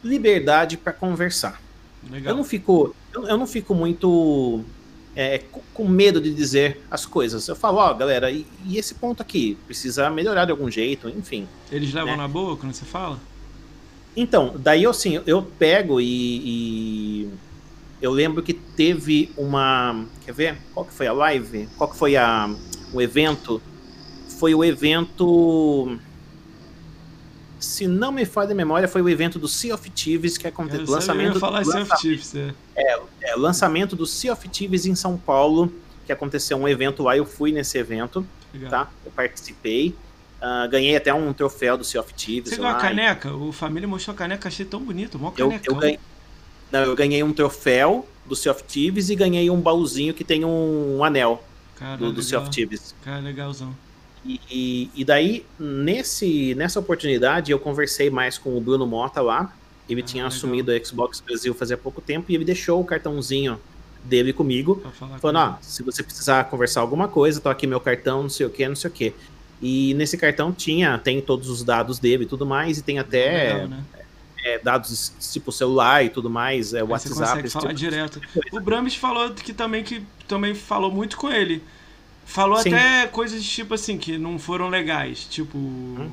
liberdade 0.04 0.78
para 0.78 0.92
conversar. 0.92 1.62
Legal. 2.10 2.34
Eu 2.34 2.38
não 2.38 2.44
fico, 2.44 2.96
eu, 3.14 3.38
não 3.38 3.48
fico 3.48 3.74
muito 3.74 4.62
é, 5.16 5.42
com 5.74 5.88
medo 5.88 6.20
de 6.20 6.34
dizer 6.34 6.82
as 6.92 7.06
coisas. 7.06 7.48
Eu 7.48 7.56
falo, 7.56 7.78
ó, 7.78 7.92
oh, 7.92 7.96
galera, 7.96 8.30
e, 8.30 8.46
e, 8.66 8.78
esse 8.78 8.96
ponto 8.96 9.22
aqui 9.22 9.58
precisa 9.66 10.10
melhorar 10.10 10.46
de 10.46 10.52
algum 10.52 10.70
jeito, 10.70 11.08
enfim. 11.10 11.48
Eles 11.72 11.94
levam 11.94 12.12
né? 12.12 12.18
na 12.18 12.28
boa 12.28 12.58
quando 12.58 12.74
você 12.74 12.86
fala? 12.86 13.20
Então, 14.16 14.54
daí 14.58 14.86
assim, 14.86 15.22
eu 15.26 15.42
pego 15.42 16.00
e, 16.00 16.06
e 16.06 17.30
Eu 18.02 18.12
lembro 18.12 18.44
que 18.44 18.54
teve 18.54 19.32
uma. 19.38 20.06
Quer 20.26 20.34
ver? 20.34 20.58
Qual 20.74 20.86
que 20.86 20.94
foi 20.94 21.08
a 21.08 21.14
live? 21.14 21.68
Qual 21.78 21.90
que 21.90 21.98
foi 21.98 22.16
a, 22.16 22.54
o 22.92 23.02
evento? 23.02 23.62
Foi 24.38 24.54
o 24.54 24.64
evento. 24.64 25.98
Se 27.60 27.88
não 27.88 28.12
me 28.12 28.26
falha 28.26 28.52
a 28.52 28.56
memória, 28.56 28.88
foi 28.88 29.02
o 29.02 29.08
evento 29.08 29.40
do 29.40 29.48
Sea 29.48 29.74
of 29.74 29.90
Thieves 29.90 30.38
que 30.38 30.48
aconteceu. 30.48 30.86
Lançamento, 30.86 31.40
falar 31.40 31.64
Sea 31.64 31.82
of 31.82 31.92
Thieves, 32.02 32.36
é. 32.36 32.54
É, 32.76 33.00
é, 33.22 33.36
lançamento 33.36 33.96
do 33.96 34.06
Sea 34.06 34.34
of 34.34 34.50
Thieves 34.50 34.86
em 34.86 34.96
São 34.96 35.18
Paulo, 35.18 35.72
que 36.06 36.12
aconteceu 36.12 36.58
um 36.58 36.68
evento 36.68 37.04
lá. 37.04 37.16
Eu 37.16 37.26
fui 37.26 37.54
nesse 37.54 37.78
evento, 37.78 38.26
Legal. 38.54 38.70
tá? 38.70 38.92
Eu 39.06 39.12
participei. 39.12 39.96
Uh, 40.44 40.68
ganhei 40.70 40.94
até 40.94 41.14
um 41.14 41.32
troféu 41.32 41.78
do 41.78 41.86
Sea 41.86 42.02
of 42.02 42.14
Thieves. 42.14 42.50
Você 42.50 42.58
ganhou 42.58 42.72
a 42.72 42.76
caneca? 42.76 43.34
O 43.34 43.54
família 43.54 43.88
mostrou 43.88 44.14
a 44.14 44.18
caneca, 44.18 44.50
achei 44.50 44.66
tão 44.66 44.82
bonito, 44.82 45.18
mó 45.18 45.32
eu, 45.38 45.58
eu, 45.64 45.76
ganhei, 45.76 46.00
não, 46.70 46.82
eu 46.82 46.96
ganhei 46.98 47.24
um 47.24 47.32
troféu 47.32 48.06
do 48.26 48.36
Sea 48.36 48.52
of 48.52 48.62
Thieves 48.64 49.10
e 49.10 49.16
ganhei 49.16 49.50
um 49.50 49.62
baúzinho 49.62 50.14
que 50.14 50.26
tem 50.26 50.44
um, 50.44 50.98
um 50.98 51.04
anel 51.04 51.42
Cara, 51.76 51.96
do, 51.96 52.12
do 52.12 52.22
Sea 52.22 52.40
of 52.40 52.50
Thieves. 52.50 52.94
Cara, 53.06 53.22
legalzão. 53.22 53.74
E, 54.26 54.90
e, 54.96 55.04
daí, 55.04 55.46
nesse, 55.60 56.56
nessa 56.56 56.80
oportunidade, 56.80 57.52
eu 57.52 57.60
conversei 57.60 58.10
mais 58.10 58.38
com 58.38 58.58
o 58.58 58.62
Bruno 58.62 58.88
Mota 58.88 59.22
lá. 59.22 59.54
Ele 59.90 60.02
ah, 60.02 60.06
tinha 60.06 60.24
legal. 60.24 60.38
assumido 60.38 60.72
a 60.72 60.84
Xbox 60.84 61.20
Brasil 61.20 61.54
fazia 61.54 61.78
pouco 61.78 62.00
tempo 62.00 62.32
e 62.32 62.36
ele 62.36 62.46
deixou 62.46 62.80
o 62.80 62.86
cartãozinho 62.86 63.60
dele 64.04 64.32
comigo. 64.32 64.82
Falando, 65.20 65.38
ó, 65.38 65.58
se 65.62 65.84
você 65.84 66.02
precisar 66.02 66.46
conversar 66.46 66.82
alguma 66.82 67.08
coisa, 67.08 67.42
tô 67.42 67.50
aqui 67.50 67.68
meu 67.68 67.82
cartão, 67.82 68.24
não 68.24 68.30
sei 68.30 68.46
o 68.46 68.50
que, 68.50 68.68
não 68.68 68.76
sei 68.76 68.90
o 68.90 68.94
que. 68.94 69.14
E 69.62 69.94
nesse 69.96 70.18
cartão 70.18 70.52
tinha, 70.52 70.98
tem 70.98 71.22
todos 71.22 71.50
os 71.50 71.64
dados 71.64 72.00
dele 72.00 72.24
e 72.24 72.28
tudo 72.28 72.46
mais, 72.46 72.78
e 72.78 72.82
tem 72.82 73.00
até 73.00 73.54
Legal, 73.54 73.68
né? 73.68 73.84
é, 74.44 74.60
dados 74.60 75.14
tipo 75.32 75.52
celular 75.52 76.04
e 76.04 76.10
tudo 76.10 76.30
mais, 76.30 76.74
é, 76.74 76.84
WhatsApp. 76.84 77.16
Você 77.16 77.22
consegue 77.22 77.50
falar 77.50 77.68
tipo 77.68 77.74
direto. 77.74 78.22
O 78.52 78.60
Brames 78.60 78.96
falou 78.96 79.32
que 79.32 79.54
também 79.54 79.84
que 79.84 80.06
também 80.28 80.54
falou 80.54 80.92
muito 80.92 81.18
com 81.18 81.32
ele. 81.32 81.64
Falou 82.26 82.58
Sim. 82.58 82.74
até 82.74 83.08
coisas 83.08 83.44
tipo 83.44 83.74
assim 83.74 83.98
que 83.98 84.18
não 84.18 84.40
foram 84.40 84.70
legais, 84.70 85.26
tipo, 85.26 85.58
hum? 85.58 86.10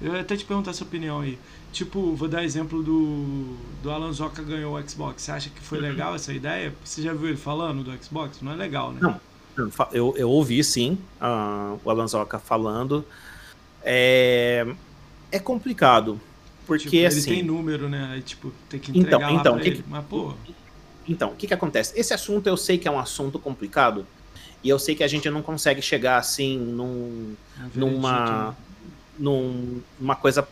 eu 0.00 0.14
ia 0.14 0.20
até 0.20 0.36
te 0.36 0.44
perguntar 0.44 0.72
sua 0.72 0.86
opinião 0.86 1.20
aí. 1.20 1.38
Tipo, 1.72 2.14
vou 2.14 2.28
dar 2.28 2.44
exemplo 2.44 2.82
do 2.82 3.56
do 3.82 3.90
Alan 3.90 4.12
Zoka 4.12 4.42
ganhou 4.42 4.78
o 4.78 4.88
Xbox. 4.88 5.22
Você 5.22 5.30
acha 5.30 5.50
que 5.50 5.60
foi 5.60 5.78
uhum. 5.78 5.84
legal 5.84 6.14
essa 6.14 6.32
ideia? 6.32 6.74
Você 6.84 7.00
já 7.00 7.14
viu 7.14 7.28
ele 7.28 7.36
falando 7.36 7.82
do 7.82 8.04
Xbox? 8.04 8.40
Não 8.42 8.52
é 8.52 8.56
legal, 8.56 8.92
né? 8.92 8.98
Não 9.00 9.20
eu, 9.92 10.14
eu 10.16 10.30
ouvi 10.30 10.62
sim 10.64 10.98
uh, 11.20 11.78
o 11.84 11.90
Alanzoca 11.90 12.38
falando. 12.38 13.04
É, 13.82 14.66
é 15.30 15.38
complicado. 15.38 16.20
Porque 16.66 16.84
tipo, 16.84 16.96
ele 16.96 17.06
assim. 17.06 17.30
Ele 17.30 17.40
tem 17.40 17.42
número, 17.42 17.88
né? 17.88 18.10
Aí, 18.14 18.22
tipo, 18.22 18.52
tem 18.68 18.80
que 18.80 18.90
então, 18.90 19.00
entregar 19.00 19.32
então, 19.32 19.40
então, 19.40 19.58
que, 19.58 19.68
ele. 19.68 19.84
Mas, 19.88 20.04
pô. 20.06 20.34
Então, 21.08 21.30
o 21.30 21.34
que, 21.34 21.46
que 21.46 21.54
acontece? 21.54 21.98
Esse 21.98 22.14
assunto 22.14 22.46
eu 22.46 22.56
sei 22.56 22.78
que 22.78 22.86
é 22.86 22.90
um 22.90 22.98
assunto 22.98 23.38
complicado. 23.38 24.06
E 24.62 24.68
eu 24.68 24.78
sei 24.78 24.94
que 24.94 25.02
a 25.02 25.08
gente 25.08 25.28
não 25.28 25.42
consegue 25.42 25.82
chegar 25.82 26.18
assim 26.18 26.56
num, 26.56 27.34
numa, 27.74 28.48
né? 28.48 28.56
num, 29.18 29.80
numa 29.98 30.14
coisa 30.14 30.46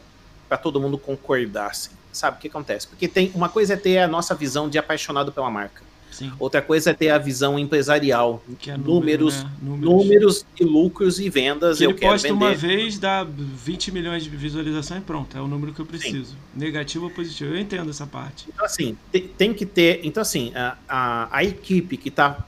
para 0.49 0.59
todo 0.59 0.81
mundo 0.81 0.99
concordar. 0.99 1.70
Assim. 1.70 1.91
Sabe 2.12 2.39
o 2.39 2.41
que 2.41 2.49
acontece? 2.49 2.89
Porque 2.89 3.07
tem 3.07 3.31
uma 3.35 3.49
coisa 3.49 3.74
é 3.74 3.77
ter 3.77 3.99
a 3.99 4.09
nossa 4.09 4.35
visão 4.35 4.69
de 4.69 4.78
apaixonado 4.78 5.31
pela 5.31 5.51
marca. 5.51 5.82
Sim. 6.11 6.32
Outra 6.39 6.61
coisa 6.61 6.91
é 6.91 6.93
ter 6.93 7.11
a 7.11 7.19
visão 7.19 7.59
empresarial. 7.59 8.43
Que 8.59 8.70
é 8.70 8.77
número, 8.77 9.24
números, 9.24 9.45
né? 9.45 9.51
números. 9.62 9.91
números 9.91 10.47
e 10.59 10.65
lucros 10.65 11.20
e 11.20 11.31
vendas. 11.31 11.78
Que 11.78 11.85
eu 11.85 11.91
ele 11.91 12.01
posta 12.01 12.32
uma 12.32 12.55
vez, 12.55 12.99
dá 12.99 13.24
20 13.24 13.93
milhões 13.93 14.24
de 14.24 14.31
visualizações 14.31 15.01
e 15.01 15.05
pronto, 15.05 15.37
é 15.37 15.41
o 15.41 15.47
número 15.47 15.73
que 15.73 15.81
eu 15.81 15.87
preciso. 15.87 16.32
Sim. 16.32 16.37
Negativo 16.55 17.05
ou 17.05 17.11
positivo. 17.11 17.55
Eu 17.55 17.61
entendo 17.61 17.91
essa 17.91 18.07
parte. 18.07 18.47
Então, 18.49 18.65
assim, 18.65 18.97
tem, 19.12 19.28
tem 19.28 19.55
que 19.55 19.65
ter. 19.65 20.01
Então, 20.03 20.20
assim, 20.20 20.53
a, 20.55 20.77
a, 20.89 21.28
a 21.31 21.45
equipe 21.45 21.97
que 21.97 22.09
está 22.09 22.45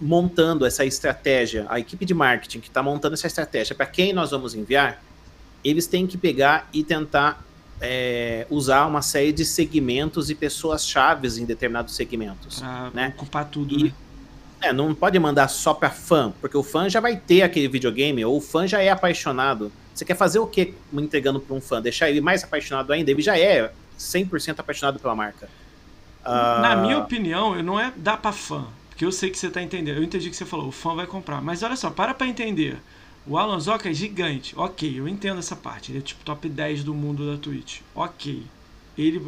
montando 0.00 0.66
essa 0.66 0.84
estratégia, 0.84 1.66
a 1.68 1.80
equipe 1.80 2.04
de 2.04 2.14
marketing 2.14 2.60
que 2.60 2.68
está 2.68 2.82
montando 2.82 3.14
essa 3.14 3.26
estratégia 3.26 3.74
para 3.74 3.86
quem 3.86 4.12
nós 4.12 4.30
vamos 4.30 4.54
enviar, 4.54 5.02
eles 5.64 5.86
têm 5.86 6.06
que 6.06 6.18
pegar 6.18 6.68
e 6.72 6.84
tentar 6.84 7.44
é, 7.80 8.46
usar 8.50 8.86
uma 8.86 9.02
série 9.02 9.32
de 9.32 9.44
segmentos 9.44 10.30
e 10.30 10.34
pessoas 10.34 10.86
chaves 10.86 11.38
em 11.38 11.44
determinados 11.44 11.94
segmentos. 11.94 12.60
Pra 12.60 12.90
né? 12.94 13.14
ocupar 13.16 13.46
tudo, 13.46 13.78
e, 13.78 13.84
né? 13.84 13.92
É, 14.60 14.72
não 14.72 14.94
pode 14.94 15.18
mandar 15.18 15.48
só 15.48 15.74
para 15.74 15.90
fã, 15.90 16.32
porque 16.40 16.56
o 16.56 16.62
fã 16.62 16.88
já 16.88 17.00
vai 17.00 17.16
ter 17.16 17.42
aquele 17.42 17.68
videogame, 17.68 18.24
ou 18.24 18.38
o 18.38 18.40
fã 18.40 18.66
já 18.66 18.80
é 18.80 18.88
apaixonado. 18.88 19.70
Você 19.94 20.04
quer 20.04 20.16
fazer 20.16 20.38
o 20.38 20.46
que 20.46 20.74
entregando 20.92 21.40
para 21.40 21.54
um 21.54 21.60
fã? 21.60 21.80
Deixar 21.80 22.10
ele 22.10 22.20
mais 22.20 22.42
apaixonado 22.42 22.92
ainda? 22.92 23.10
Ele 23.10 23.22
já 23.22 23.38
é 23.38 23.70
100% 23.98 24.58
apaixonado 24.58 24.98
pela 24.98 25.14
marca. 25.14 25.48
Na 26.24 26.74
uh... 26.76 26.82
minha 26.82 26.98
opinião, 26.98 27.62
não 27.62 27.78
é 27.78 27.92
dar 27.96 28.16
para 28.16 28.32
fã, 28.32 28.66
porque 28.96 29.04
eu 29.04 29.12
sei 29.12 29.28
que 29.28 29.38
você 29.38 29.50
tá 29.50 29.62
entendendo. 29.62 29.98
Eu 29.98 30.02
entendi 30.02 30.30
que 30.30 30.36
você 30.36 30.46
falou, 30.46 30.68
o 30.68 30.72
fã 30.72 30.94
vai 30.94 31.06
comprar. 31.06 31.42
Mas 31.42 31.62
olha 31.62 31.76
só, 31.76 31.90
para 31.90 32.14
para 32.14 32.26
entender. 32.26 32.78
O 33.26 33.36
Alan 33.36 33.60
Zoka 33.60 33.90
é 33.90 33.92
gigante. 33.92 34.54
Ok, 34.56 34.98
eu 34.98 35.06
entendo 35.06 35.38
essa 35.38 35.54
parte. 35.54 35.92
Ele 35.92 35.98
é 35.98 36.00
tipo 36.00 36.24
top 36.24 36.48
10 36.48 36.82
do 36.82 36.94
mundo 36.94 37.30
da 37.30 37.36
Twitch. 37.36 37.80
Ok. 37.94 38.42
Ele, 38.96 39.22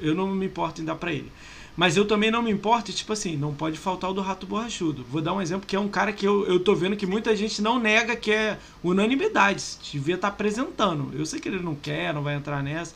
eu 0.00 0.14
não 0.14 0.26
me 0.26 0.46
importo 0.46 0.80
em 0.80 0.86
dar 0.86 0.94
pra 0.94 1.12
ele. 1.12 1.30
Mas 1.76 1.98
eu 1.98 2.06
também 2.06 2.30
não 2.30 2.40
me 2.40 2.50
importo, 2.50 2.94
tipo 2.94 3.12
assim, 3.12 3.36
não 3.36 3.52
pode 3.52 3.76
faltar 3.76 4.08
o 4.08 4.14
do 4.14 4.22
Rato 4.22 4.46
Borrachudo. 4.46 5.04
Vou 5.04 5.20
dar 5.20 5.34
um 5.34 5.42
exemplo 5.42 5.66
que 5.66 5.76
é 5.76 5.80
um 5.80 5.88
cara 5.88 6.14
que 6.14 6.26
eu, 6.26 6.46
eu 6.46 6.58
tô 6.58 6.74
vendo 6.74 6.96
que 6.96 7.06
muita 7.06 7.36
gente 7.36 7.60
não 7.60 7.78
nega 7.78 8.16
que 8.16 8.32
é 8.32 8.58
unanimidade. 8.82 9.62
Devia 9.92 10.14
estar 10.14 10.28
tá 10.28 10.34
apresentando. 10.34 11.10
Eu 11.14 11.26
sei 11.26 11.40
que 11.40 11.48
ele 11.48 11.60
não 11.60 11.74
quer, 11.74 12.14
não 12.14 12.22
vai 12.22 12.36
entrar 12.36 12.62
nessa. 12.62 12.94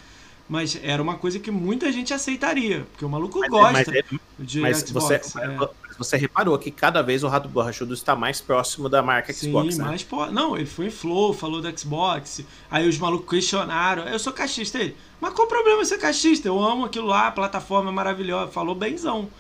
Mas 0.49 0.79
era 0.83 1.03
uma 1.03 1.17
coisa 1.17 1.39
que 1.39 1.51
muita 1.51 1.91
gente 1.91 2.13
aceitaria, 2.13 2.87
porque 2.93 3.05
o 3.05 3.09
maluco 3.09 3.39
mas, 3.39 3.51
gosta 3.51 3.73
mas, 3.73 3.89
é, 3.89 4.05
de 4.39 4.61
mas 4.61 4.79
Xbox. 4.81 4.93
Você, 4.93 5.41
é. 5.41 5.69
você 5.97 6.17
reparou 6.19 6.59
que 6.59 6.71
cada 6.71 7.03
vez 7.03 7.25
o 7.25 7.29
Rato 7.29 7.49
Borrachudo 7.49 7.95
está 7.95 8.15
mais 8.15 8.43
próximo 8.43 8.89
da 8.89 9.03
marca 9.03 9.33
Sim, 9.33 9.49
Xbox, 9.49 9.79
né? 9.79 9.85
mais. 9.85 10.07
Não, 10.33 10.55
ele 10.55 10.67
foi 10.67 10.89
em 10.89 10.91
Flow, 10.91 11.33
falou 11.33 11.63
do 11.63 11.79
Xbox, 11.79 12.45
aí 12.71 12.87
os 12.87 12.99
malucos 12.99 13.31
questionaram, 13.31 14.05
eu 14.05 14.19
sou 14.19 14.35
cachista, 14.35 14.79
ele, 14.79 14.95
mas 15.19 15.33
qual 15.33 15.47
o 15.47 15.51
problema 15.51 15.83
ser 15.87 15.97
cachista? 15.97 16.47
Eu 16.47 16.63
amo 16.63 16.85
aquilo 16.85 17.07
lá, 17.07 17.29
a 17.29 17.33
plataforma 17.33 17.91
é 17.91 17.93
maravilhosa, 17.95 18.53
falou 18.53 18.75
benzão. 18.75 19.31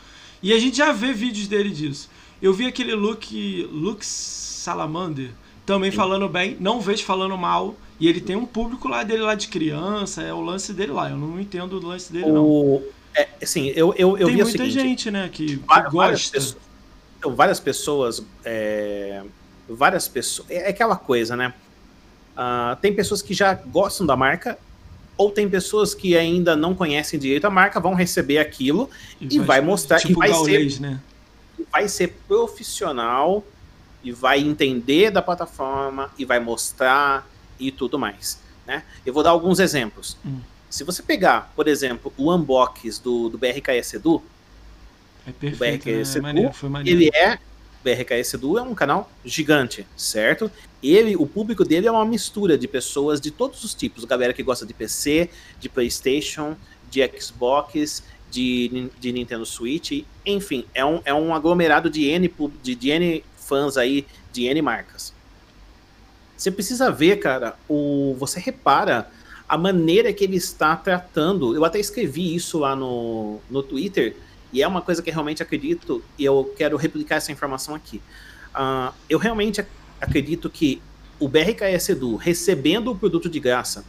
E 0.42 0.54
a 0.54 0.58
gente 0.58 0.78
já 0.78 0.90
vê 0.90 1.12
vídeos 1.12 1.48
dele 1.48 1.70
disso. 1.70 2.08
Eu 2.40 2.54
vi 2.54 2.66
aquele 2.66 2.94
Luke, 2.94 3.68
Luke 3.70 4.04
Salamander 4.04 5.32
também 5.66 5.90
Sim. 5.90 5.96
falando 5.96 6.28
bem, 6.28 6.56
não 6.60 6.80
vejo 6.80 7.04
falando 7.04 7.36
mal, 7.36 7.74
e 7.98 8.08
ele 8.08 8.20
tem 8.20 8.36
um 8.36 8.46
público 8.46 8.88
lá 8.88 9.02
dele 9.02 9.22
lá 9.22 9.34
de 9.34 9.48
criança, 9.48 10.22
é 10.22 10.32
o 10.32 10.40
lance 10.40 10.72
dele 10.72 10.92
lá. 10.92 11.10
Eu 11.10 11.16
não 11.16 11.40
entendo 11.40 11.78
o 11.78 11.86
lance 11.86 12.12
dele, 12.12 12.26
o... 12.26 12.32
não. 12.32 12.82
É, 13.16 13.28
assim, 13.40 13.68
eu, 13.76 13.94
eu, 13.96 14.18
eu 14.18 14.26
tem 14.26 14.36
vi 14.36 14.42
muita 14.42 14.58
seguinte, 14.58 14.82
gente, 14.82 15.10
né, 15.10 15.28
que, 15.32 15.56
várias, 15.66 15.92
gosta. 15.92 16.32
Pessoas, 16.32 16.56
então, 17.18 17.34
várias 17.34 17.60
pessoas. 17.60 18.22
É, 18.44 19.22
várias 19.68 20.08
pessoas. 20.08 20.50
É, 20.50 20.66
é 20.66 20.68
aquela 20.68 20.96
coisa, 20.96 21.36
né? 21.36 21.54
Uh, 22.36 22.74
tem 22.80 22.92
pessoas 22.92 23.22
que 23.22 23.32
já 23.32 23.54
gostam 23.54 24.04
da 24.04 24.16
marca, 24.16 24.58
ou 25.16 25.30
tem 25.30 25.48
pessoas 25.48 25.94
que 25.94 26.16
ainda 26.16 26.56
não 26.56 26.74
conhecem 26.74 27.18
direito 27.18 27.46
a 27.46 27.50
marca, 27.50 27.78
vão 27.78 27.94
receber 27.94 28.38
aquilo 28.38 28.90
e, 29.20 29.26
e 29.26 29.38
vai, 29.38 29.46
vai, 29.46 29.60
mostrar 29.60 30.00
tipo 30.00 30.12
e 30.12 30.14
vai 30.14 30.30
gaulês, 30.30 30.74
ser. 30.74 30.80
Né? 30.80 31.00
Vai 31.70 31.88
ser 31.88 32.08
profissional 32.26 33.44
e 34.02 34.10
vai 34.10 34.40
entender 34.40 35.10
da 35.10 35.22
plataforma 35.22 36.10
e 36.18 36.24
vai 36.24 36.40
mostrar 36.40 37.24
e 37.58 37.70
tudo 37.70 37.98
mais. 37.98 38.40
Né? 38.66 38.82
Eu 39.04 39.12
vou 39.12 39.22
dar 39.22 39.30
alguns 39.30 39.58
exemplos. 39.58 40.16
Hum. 40.24 40.40
Se 40.70 40.82
você 40.82 41.02
pegar, 41.02 41.52
por 41.54 41.68
exemplo, 41.68 42.12
o 42.16 42.34
unbox 42.34 42.98
do, 42.98 43.28
do 43.28 43.38
BRKS 43.38 43.94
Edu, 43.94 44.22
é 45.26 45.32
perfeito, 45.32 45.82
o 45.82 45.92
BRKS 45.94 46.16
é, 46.16 46.18
Edu, 46.18 46.52
ele 46.84 47.10
é 47.14 47.38
BRKS 47.84 48.34
Edu 48.34 48.58
é 48.58 48.62
um 48.62 48.74
canal 48.74 49.10
gigante, 49.24 49.86
certo? 49.96 50.50
Ele, 50.82 51.14
o 51.16 51.26
público 51.26 51.64
dele 51.64 51.86
é 51.86 51.90
uma 51.90 52.04
mistura 52.04 52.58
de 52.58 52.66
pessoas 52.66 53.20
de 53.20 53.30
todos 53.30 53.62
os 53.62 53.74
tipos, 53.74 54.04
galera 54.04 54.32
que 54.32 54.42
gosta 54.42 54.66
de 54.66 54.74
PC, 54.74 55.30
de 55.60 55.68
PlayStation, 55.68 56.56
de 56.90 57.06
Xbox, 57.20 58.02
de, 58.30 58.90
de 58.98 59.12
Nintendo 59.12 59.46
Switch, 59.46 60.04
enfim, 60.26 60.64
é 60.74 60.84
um, 60.84 61.00
é 61.04 61.14
um 61.14 61.32
aglomerado 61.32 61.88
de 61.88 62.06
N, 62.08 62.32
de, 62.62 62.74
de 62.74 62.90
N 62.90 63.24
fãs 63.36 63.76
aí, 63.76 64.06
de 64.32 64.46
N 64.46 64.60
marcas. 64.60 65.13
Você 66.44 66.50
precisa 66.50 66.90
ver, 66.90 67.20
cara, 67.20 67.56
o 67.66 68.14
você 68.18 68.38
repara 68.38 69.08
a 69.48 69.56
maneira 69.56 70.12
que 70.12 70.22
ele 70.22 70.36
está 70.36 70.76
tratando. 70.76 71.56
Eu 71.56 71.64
até 71.64 71.80
escrevi 71.80 72.34
isso 72.34 72.58
lá 72.58 72.76
no, 72.76 73.40
no 73.48 73.62
Twitter, 73.62 74.14
e 74.52 74.62
é 74.62 74.68
uma 74.68 74.82
coisa 74.82 75.02
que 75.02 75.08
eu 75.08 75.14
realmente 75.14 75.42
acredito, 75.42 76.04
e 76.18 76.24
eu 76.26 76.52
quero 76.54 76.76
replicar 76.76 77.14
essa 77.14 77.32
informação 77.32 77.74
aqui. 77.74 77.96
Uh, 78.54 78.92
eu 79.08 79.18
realmente 79.18 79.64
acredito 79.98 80.50
que 80.50 80.82
o 81.18 81.28
BRKS 81.28 81.88
Edu 81.88 82.16
recebendo 82.16 82.90
o 82.90 82.94
produto 82.94 83.30
de 83.30 83.40
graça 83.40 83.82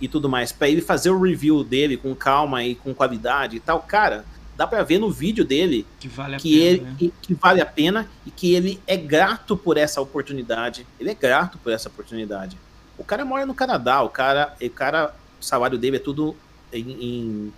e 0.00 0.08
tudo 0.08 0.28
mais, 0.28 0.50
para 0.50 0.68
ele 0.68 0.80
fazer 0.80 1.10
o 1.10 1.22
review 1.22 1.62
dele 1.62 1.96
com 1.96 2.16
calma 2.16 2.64
e 2.64 2.74
com 2.74 2.92
qualidade 2.92 3.58
e 3.58 3.60
tal, 3.60 3.78
cara, 3.78 4.24
dá 4.56 4.66
para 4.66 4.82
ver 4.82 4.98
no 4.98 5.10
vídeo 5.10 5.44
dele 5.44 5.86
que 6.00 6.08
vale 6.08 6.36
a 6.36 6.38
que 6.38 6.50
pena, 6.50 6.64
ele 6.64 6.80
né? 6.80 6.94
que, 6.98 7.12
que, 7.22 7.34
vale 7.34 7.60
a 7.60 7.66
pena 7.66 8.08
e 8.24 8.30
que 8.30 8.54
ele 8.54 8.80
é 8.86 8.96
grato 8.96 9.56
por 9.56 9.76
essa 9.76 10.00
oportunidade. 10.00 10.86
Ele 10.98 11.10
é 11.10 11.14
grato 11.14 11.58
por 11.58 11.72
essa 11.72 11.88
oportunidade. 11.88 12.56
O 12.98 13.04
cara 13.04 13.24
mora 13.24 13.44
no 13.44 13.54
Canadá, 13.54 14.02
o 14.02 14.08
cara, 14.08 14.56
o 14.60 14.70
cara, 14.70 15.14
o 15.40 15.44
salário 15.44 15.76
dele 15.76 15.96
é 15.96 16.00
tudo 16.00 16.34
em, 16.72 17.52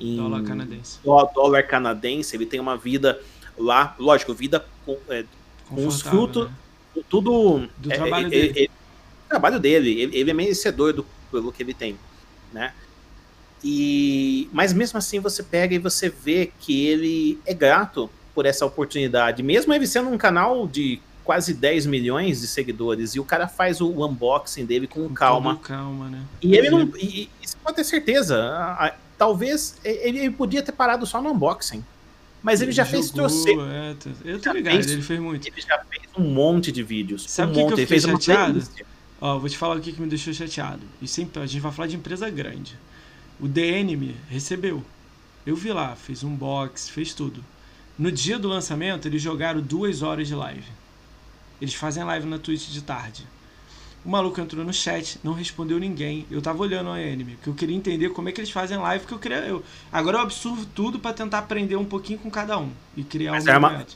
em 0.00 0.16
dólar 0.16 0.42
canadense. 0.42 0.98
dólar 1.04 1.62
canadense, 1.64 2.34
ele 2.34 2.46
tem 2.46 2.60
uma 2.60 2.76
vida 2.76 3.20
lá, 3.58 3.94
lógico, 3.98 4.32
vida 4.32 4.64
com, 4.86 4.96
é, 5.08 5.24
com 5.68 5.86
os 5.86 6.00
frutos, 6.00 6.46
né? 6.46 7.02
tudo 7.08 7.68
do 7.76 7.92
é, 7.92 7.96
trabalho 7.96 8.26
é, 8.28 8.30
dele. 8.30 8.60
é, 8.60 8.64
é, 8.64 8.68
trabalho 9.28 9.60
dele, 9.60 10.00
ele, 10.00 10.16
ele 10.16 10.30
é 10.30 10.34
merecedor 10.34 10.92
do 10.92 11.06
pelo 11.30 11.52
que 11.52 11.62
ele 11.62 11.74
tem, 11.74 11.98
né? 12.50 12.72
E 13.62 14.48
mas 14.52 14.72
mesmo 14.72 14.98
assim 14.98 15.18
você 15.20 15.42
pega 15.42 15.74
e 15.74 15.78
você 15.78 16.08
vê 16.08 16.52
que 16.60 16.86
ele 16.86 17.40
é 17.44 17.52
grato 17.52 18.08
por 18.34 18.46
essa 18.46 18.64
oportunidade, 18.64 19.42
mesmo 19.42 19.74
ele 19.74 19.86
sendo 19.86 20.08
um 20.10 20.18
canal 20.18 20.66
de 20.66 21.00
quase 21.28 21.52
10 21.52 21.84
milhões 21.84 22.40
de 22.40 22.46
seguidores 22.46 23.14
e 23.14 23.20
o 23.20 23.24
cara 23.24 23.46
faz 23.46 23.82
o 23.82 23.90
unboxing 24.06 24.64
dele 24.64 24.86
com, 24.86 25.08
com 25.08 25.14
calma. 25.14 25.56
calma, 25.56 26.08
né? 26.08 26.22
E 26.40 26.56
ele 26.56 26.70
não. 26.70 26.90
E, 26.96 27.28
e, 27.42 27.46
você 27.46 27.54
pode 27.62 27.76
ter 27.76 27.84
certeza, 27.84 28.42
a, 28.42 28.86
a, 28.86 28.94
talvez 29.18 29.76
ele, 29.84 30.20
ele, 30.20 30.30
podia 30.30 30.62
ter 30.62 30.72
parado 30.72 31.04
só 31.04 31.20
no 31.20 31.32
unboxing. 31.32 31.84
Mas 32.42 32.62
ele, 32.62 32.70
ele 32.70 32.76
já 32.76 32.84
jogou, 32.84 33.00
fez 33.00 33.10
troceiro. 33.10 33.60
É, 33.66 33.94
eu 34.24 34.40
tô 34.40 34.52
ligado, 34.52 34.74
fez, 34.76 34.90
ele 34.90 35.02
fez 35.02 35.20
muito. 35.20 35.46
Ele 35.46 35.60
já 35.60 35.78
fez 35.80 36.02
um 36.16 36.22
monte 36.22 36.72
de 36.72 36.82
vídeos. 36.82 37.28
Sabe 37.28 37.50
um 37.50 37.54
que 37.54 37.60
monte. 37.60 37.74
que 37.74 37.80
eu 37.82 37.86
fiquei 37.86 37.96
ele 37.96 38.06
fez 38.06 38.24
chateado? 38.24 38.62
Ó, 39.20 39.38
vou 39.38 39.50
te 39.50 39.58
falar 39.58 39.76
o 39.76 39.80
que, 39.80 39.92
que 39.92 40.00
me 40.00 40.08
deixou 40.08 40.32
chateado. 40.32 40.80
E 41.02 41.06
sempre 41.06 41.42
a 41.42 41.46
gente 41.46 41.60
vai 41.60 41.72
falar 41.72 41.88
de 41.88 41.96
empresa 41.96 42.30
grande. 42.30 42.78
O 43.40 43.46
DNM 43.46 44.16
recebeu. 44.28 44.82
Eu 45.46 45.54
vi 45.54 45.72
lá, 45.72 45.94
fez 45.94 46.24
um 46.24 46.34
box, 46.34 46.88
fez 46.88 47.14
tudo. 47.14 47.44
No 47.98 48.12
dia 48.12 48.38
do 48.38 48.48
lançamento, 48.48 49.06
eles 49.06 49.22
jogaram 49.22 49.60
duas 49.60 50.02
horas 50.02 50.28
de 50.28 50.34
live. 50.34 50.70
Eles 51.60 51.74
fazem 51.74 52.04
live 52.04 52.26
na 52.26 52.38
Twitch 52.38 52.68
de 52.68 52.82
tarde. 52.82 53.26
O 54.04 54.08
maluco 54.08 54.40
entrou 54.40 54.64
no 54.64 54.72
chat, 54.72 55.18
não 55.24 55.32
respondeu 55.32 55.78
ninguém. 55.78 56.26
Eu 56.30 56.40
tava 56.40 56.62
olhando 56.62 56.90
a 56.90 56.94
anime, 56.94 57.34
porque 57.34 57.50
eu 57.50 57.54
queria 57.54 57.76
entender 57.76 58.10
como 58.10 58.28
é 58.28 58.32
que 58.32 58.40
eles 58.40 58.50
fazem 58.50 58.78
live, 58.78 59.06
que 59.06 59.12
eu 59.12 59.18
queria. 59.18 59.38
Eu, 59.38 59.62
agora 59.92 60.18
eu 60.18 60.22
absorvo 60.22 60.64
tudo 60.66 60.98
para 60.98 61.12
tentar 61.12 61.38
aprender 61.38 61.76
um 61.76 61.84
pouquinho 61.84 62.18
com 62.18 62.30
cada 62.30 62.58
um 62.58 62.70
e 62.96 63.02
criar 63.02 63.32
Mas 63.32 63.44
um 63.44 63.48
era 63.48 63.58
uma, 63.58 63.86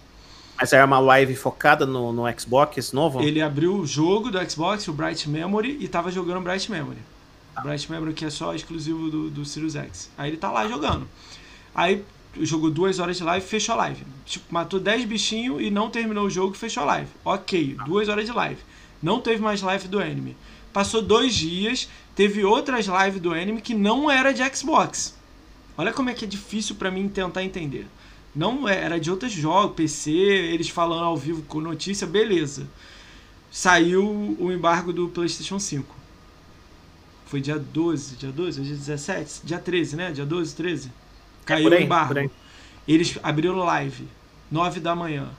Mas 0.59 0.73
era 0.73 0.85
uma 0.85 0.98
live 0.98 1.36
focada 1.36 1.86
no, 1.86 2.12
no 2.12 2.24
Xbox 2.39 2.93
novo? 2.93 3.23
Ele 3.23 3.40
abriu 3.40 3.77
o 3.77 3.86
jogo 3.86 4.31
do 4.31 4.51
Xbox, 4.51 4.89
o 4.89 4.93
Bright 4.93 5.28
Memory, 5.28 5.78
e 5.81 5.86
tava 5.86 6.10
jogando 6.10 6.39
o 6.39 6.43
Bright 6.43 6.70
Memory. 6.70 6.98
Bright 7.61 7.91
Memory 7.91 8.15
que 8.15 8.24
é 8.24 8.31
só 8.31 8.55
exclusivo 8.55 9.11
do, 9.11 9.31
do 9.31 9.45
Sirius 9.45 9.77
X. 9.77 10.11
Aí 10.16 10.31
ele 10.31 10.37
tá 10.37 10.51
lá 10.51 10.66
jogando. 10.69 11.07
Aí 11.74 12.05
jogou 12.41 12.70
duas 12.70 12.99
horas 12.99 13.16
de 13.16 13.24
live 13.24 13.45
fechou 13.45 13.74
a 13.74 13.79
live. 13.79 14.05
Tipo, 14.24 14.53
matou 14.53 14.81
10 14.81 15.05
bichinhos 15.05 15.61
e 15.61 15.70
não 15.70 15.91
terminou 15.91 16.27
o 16.27 16.31
jogo 16.31 16.55
fechou 16.55 16.83
a 16.85 16.87
live. 16.87 17.11
Ok, 17.24 17.77
duas 17.85 18.09
horas 18.09 18.24
de 18.24 18.33
live. 18.33 18.61
Não 19.03 19.20
teve 19.20 19.43
mais 19.43 19.61
live 19.61 19.89
do 19.89 19.99
anime. 19.99 20.37
Passou 20.73 21.03
dois 21.03 21.35
dias, 21.35 21.89
teve 22.15 22.45
outras 22.45 22.87
lives 22.87 23.20
do 23.20 23.35
anime 23.35 23.61
que 23.61 23.74
não 23.74 24.11
era 24.11 24.33
de 24.33 24.43
Xbox. 24.57 25.15
Olha 25.77 25.93
como 25.93 26.09
é 26.09 26.15
que 26.15 26.24
é 26.24 26.29
difícil 26.29 26.77
para 26.77 26.91
mim 26.91 27.09
tentar 27.09 27.43
entender. 27.43 27.87
Não 28.35 28.66
é, 28.66 28.83
era 28.83 28.99
de 28.99 29.11
outros 29.11 29.33
jogos, 29.33 29.77
PC, 29.77 30.11
eles 30.11 30.69
falando 30.69 31.05
ao 31.05 31.16
vivo 31.16 31.43
com 31.43 31.61
notícia, 31.61 32.07
beleza. 32.07 32.66
Saiu 33.51 34.37
o 34.39 34.51
embargo 34.51 34.93
do 34.93 35.09
PlayStation 35.09 35.59
5. 35.59 36.02
Foi 37.33 37.41
dia 37.41 37.59
12, 37.59 38.17
dia 38.17 38.31
12, 38.31 38.61
dia 38.61 38.77
17, 38.77 39.41
dia 39.43 39.59
13, 39.59 39.97
né? 39.97 40.11
Dia 40.13 40.27
12, 40.27 40.55
13. 40.55 40.93
Caiu 41.47 41.73
é 41.73 41.79
o 41.79 41.83
embargo. 41.83 42.31
Eles 42.87 43.19
abriram 43.23 43.57
live, 43.57 44.07
9 44.51 44.81
da 44.81 44.95
manhã. 44.95 45.31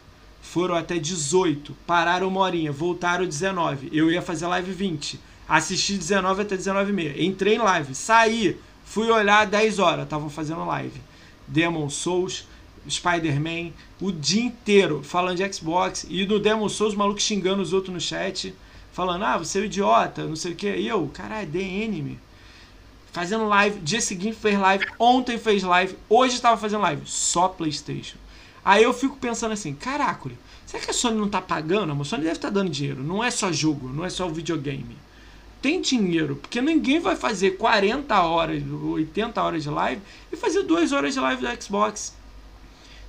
Foram 0.41 0.73
até 0.73 0.97
18, 0.97 1.71
pararam 1.85 2.29
uma 2.29 2.39
horinha, 2.39 2.71
voltaram 2.71 3.27
19. 3.27 3.91
Eu 3.93 4.09
ia 4.11 4.23
fazer 4.23 4.47
live 4.47 4.71
20. 4.71 5.19
Assisti 5.47 5.95
19 5.95 6.41
até 6.41 6.57
19 6.57 6.89
e 6.89 6.93
meia. 6.95 7.23
Entrei 7.23 7.57
em 7.57 7.59
live, 7.59 7.93
saí, 7.93 8.57
fui 8.83 9.11
olhar 9.11 9.45
10 9.45 9.77
horas, 9.77 10.05
estavam 10.05 10.31
fazendo 10.31 10.65
live. 10.65 10.99
Demon 11.47 11.91
Souls, 11.91 12.47
Spider-Man, 12.89 13.69
o 14.01 14.11
dia 14.11 14.41
inteiro 14.41 15.03
falando 15.03 15.37
de 15.37 15.53
Xbox. 15.53 16.07
E 16.09 16.25
no 16.25 16.39
Demon 16.39 16.69
Souls, 16.69 16.95
o 16.95 16.97
maluco 16.97 17.21
xingando 17.21 17.61
os 17.61 17.71
outros 17.71 17.93
no 17.93 18.01
chat, 18.01 18.51
falando: 18.93 19.23
Ah, 19.23 19.37
você 19.37 19.59
é 19.59 19.61
um 19.63 19.65
idiota, 19.65 20.25
não 20.25 20.35
sei 20.35 20.53
o 20.53 20.55
que. 20.55 20.73
E 20.73 20.87
eu, 20.87 21.09
caralho, 21.13 21.47
DN, 21.47 22.17
Fazendo 23.11 23.47
live, 23.47 23.79
dia 23.81 24.01
seguinte 24.01 24.35
fez 24.35 24.57
live, 24.57 24.87
ontem 24.97 25.37
fez 25.37 25.61
live, 25.61 25.95
hoje 26.09 26.33
estava 26.33 26.57
fazendo 26.57 26.81
live, 26.81 27.03
só 27.05 27.47
PlayStation. 27.47 28.17
Aí 28.65 28.81
eu 28.81 28.91
fico 28.91 29.17
pensando 29.17 29.51
assim: 29.51 29.75
caraca, 29.75 30.31
será 30.65 30.83
que 30.83 30.89
a 30.89 30.93
Sony 30.93 31.17
não 31.17 31.29
tá 31.29 31.39
pagando? 31.39 31.91
A 31.91 32.05
Sony 32.05 32.23
deve 32.23 32.37
estar 32.37 32.47
tá 32.47 32.53
dando 32.53 32.71
dinheiro. 32.71 33.03
Não 33.03 33.23
é 33.23 33.29
só 33.29 33.51
jogo, 33.51 33.87
não 33.89 34.03
é 34.03 34.09
só 34.09 34.27
videogame. 34.27 34.97
Tem 35.61 35.79
dinheiro, 35.79 36.37
porque 36.37 36.59
ninguém 36.59 36.99
vai 36.99 37.15
fazer 37.15 37.51
40 37.51 38.19
horas, 38.21 38.63
80 38.63 39.41
horas 39.41 39.63
de 39.63 39.69
live 39.69 40.01
e 40.31 40.35
fazer 40.35 40.63
2 40.63 40.91
horas 40.91 41.13
de 41.13 41.19
live 41.19 41.41
do 41.41 41.63
Xbox. 41.63 42.15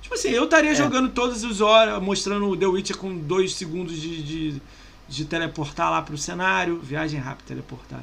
Tipo 0.01 0.13
assim, 0.13 0.29
eu 0.29 0.43
estaria 0.43 0.71
é. 0.71 0.75
jogando 0.75 1.09
todas 1.09 1.43
as 1.43 1.61
horas, 1.61 2.01
mostrando 2.01 2.47
o 2.47 2.55
The 2.55 2.67
Witcher 2.67 2.97
com 2.97 3.17
2 3.17 3.55
segundos 3.55 3.99
de, 3.99 4.21
de, 4.21 4.61
de, 5.07 5.25
teleportar 5.25 5.91
lá 5.91 6.01
pro 6.01 6.17
cenário. 6.17 6.79
Viagem 6.79 7.19
rápida, 7.19 7.47
teleportar. 7.47 8.01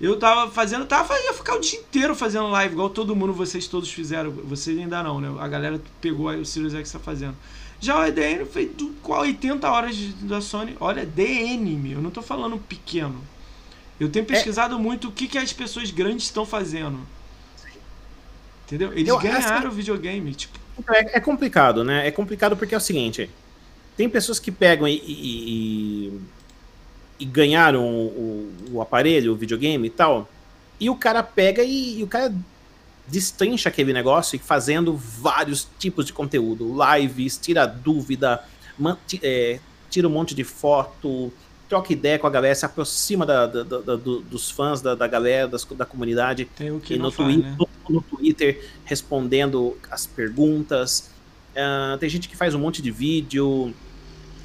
Eu 0.00 0.18
tava 0.18 0.50
fazendo, 0.50 0.84
tava, 0.86 1.14
ia 1.20 1.32
ficar 1.32 1.54
o 1.54 1.60
dia 1.60 1.78
inteiro 1.78 2.14
fazendo 2.14 2.48
live, 2.48 2.74
igual 2.74 2.90
todo 2.90 3.14
mundo, 3.14 3.32
vocês 3.32 3.66
todos 3.66 3.90
fizeram. 3.90 4.30
Vocês 4.30 4.78
ainda 4.78 5.02
não, 5.02 5.20
né? 5.20 5.34
A 5.40 5.48
galera 5.48 5.80
pegou 6.00 6.28
aí 6.28 6.40
o 6.40 6.44
Sirius 6.44 6.74
X 6.74 6.92
tá 6.92 6.98
fazendo. 6.98 7.36
Já 7.80 7.98
o 7.98 8.04
EDN 8.04 8.46
fez 8.46 8.70
80 9.02 9.70
horas 9.70 9.96
da 10.22 10.40
Sony. 10.40 10.76
Olha, 10.80 11.04
DN, 11.04 11.92
eu 11.92 12.00
não 12.00 12.10
tô 12.10 12.22
falando 12.22 12.58
pequeno. 12.58 13.22
Eu 13.98 14.08
tenho 14.08 14.24
é. 14.24 14.26
pesquisado 14.26 14.74
é. 14.74 14.78
muito 14.78 15.08
o 15.08 15.12
que, 15.12 15.28
que 15.28 15.38
as 15.38 15.52
pessoas 15.52 15.90
grandes 15.90 16.24
estão 16.24 16.44
fazendo. 16.44 16.98
Entendeu? 18.66 18.92
Eles 18.92 19.08
eu, 19.08 19.18
ganharam 19.18 19.68
o 19.68 19.72
videogame. 19.72 20.34
Tipo. 20.34 20.58
É, 20.88 21.18
é, 21.18 21.20
complicado, 21.20 21.84
né? 21.84 22.06
É 22.06 22.10
complicado 22.10 22.56
porque 22.56 22.74
é 22.74 22.78
o 22.78 22.80
seguinte: 22.80 23.30
tem 23.96 24.08
pessoas 24.08 24.38
que 24.38 24.50
pegam 24.50 24.88
e, 24.88 24.94
e, 24.96 26.08
e 26.08 26.20
ganharam 27.20 27.84
o, 27.84 28.52
o, 28.72 28.80
aparelho, 28.80 29.32
o 29.32 29.36
videogame 29.36 29.88
e 29.88 29.90
tal, 29.90 30.28
e 30.80 30.88
o 30.88 30.96
cara 30.96 31.22
pega 31.22 31.62
e, 31.62 32.00
e 32.00 32.02
o 32.02 32.06
cara 32.06 32.34
destrincha 33.06 33.68
aquele 33.68 33.92
negócio 33.92 34.38
fazendo 34.38 34.96
vários 34.96 35.68
tipos 35.78 36.06
de 36.06 36.12
conteúdo, 36.12 36.74
lives, 36.74 37.36
tira 37.36 37.66
dúvida, 37.66 38.42
é, 39.22 39.60
tira 39.90 40.08
um 40.08 40.10
monte 40.10 40.34
de 40.34 40.42
foto, 40.42 41.32
troca 41.68 41.92
ideia 41.92 42.18
com 42.18 42.26
a 42.26 42.30
galera, 42.30 42.54
se 42.54 42.64
aproxima 42.64 43.26
da, 43.26 43.46
da, 43.46 43.62
da, 43.62 43.96
dos 43.96 44.50
fãs, 44.50 44.80
da, 44.80 45.06
galera, 45.06 45.48
das, 45.48 45.64
da 45.64 45.84
comunidade. 45.84 46.46
Tem 46.56 46.70
o 46.70 46.80
que 46.80 46.94
e 46.94 46.98
no, 46.98 47.10
faz, 47.10 47.28
Twitter, 47.28 47.50
né? 47.50 47.66
no, 47.88 48.02
Twitter 48.02 48.70
respondendo 48.84 49.76
as 49.90 50.06
perguntas. 50.06 51.10
Uh, 51.52 51.96
tem 51.98 52.08
gente 52.08 52.28
que 52.28 52.36
faz 52.36 52.54
um 52.54 52.58
monte 52.58 52.82
de 52.82 52.90
vídeo. 52.90 53.74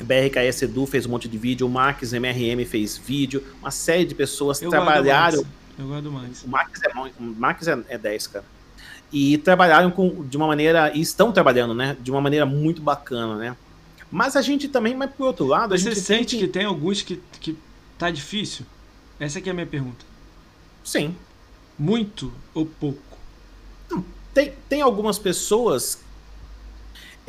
BRKS 0.04 0.64
Edu 0.64 0.86
fez 0.86 1.06
um 1.06 1.10
monte 1.10 1.28
de 1.28 1.38
vídeo, 1.38 1.68
o 1.68 1.70
Max 1.70 2.14
MRM 2.14 2.66
fez 2.66 2.98
vídeo, 2.98 3.44
uma 3.62 3.72
série 3.72 4.06
de 4.06 4.16
pessoas 4.16 4.62
Eu 4.62 4.70
trabalharam. 4.70 5.46
Eu 5.78 5.88
gosto 5.88 6.04
do 6.04 6.12
Max. 6.12 6.44
O 6.44 6.48
Max 6.50 6.82
é, 6.84 6.90
o 7.20 7.24
Max 7.24 7.68
é, 7.68 7.80
é 7.90 7.98
10, 7.98 8.28
cara. 8.28 8.46
E 9.12 9.38
trabalharam 9.38 9.90
com, 9.90 10.24
de 10.26 10.38
uma 10.38 10.48
maneira, 10.48 10.92
e 10.94 11.02
estão 11.02 11.32
trabalhando, 11.32 11.74
né? 11.74 11.98
De 12.00 12.12
uma 12.12 12.22
maneira 12.22 12.46
muito 12.46 12.82
bacana, 12.82 13.36
né? 13.36 13.56
Mas 14.12 14.36
a 14.36 14.42
gente 14.42 14.68
também, 14.68 14.96
mas 14.96 15.12
por 15.12 15.28
outro 15.28 15.46
lado, 15.46 15.78
Você 15.78 15.90
a 15.90 15.92
gente 15.92 16.04
sente 16.04 16.36
que... 16.36 16.44
que 16.44 16.48
tem 16.48 16.66
alguns 16.66 17.02
que, 17.02 17.22
que 17.40 17.58
tá 17.98 18.10
difícil? 18.10 18.66
Essa 19.20 19.40
aqui 19.40 19.50
é 19.50 19.52
a 19.52 19.56
minha 19.56 19.68
pergunta. 19.68 20.06
Sim. 20.84 21.16
Muito 21.78 22.34
ou 22.54 22.66
pouco? 22.66 23.00
Tem, 24.34 24.54
tem 24.68 24.82
algumas 24.82 25.18
pessoas. 25.20 26.00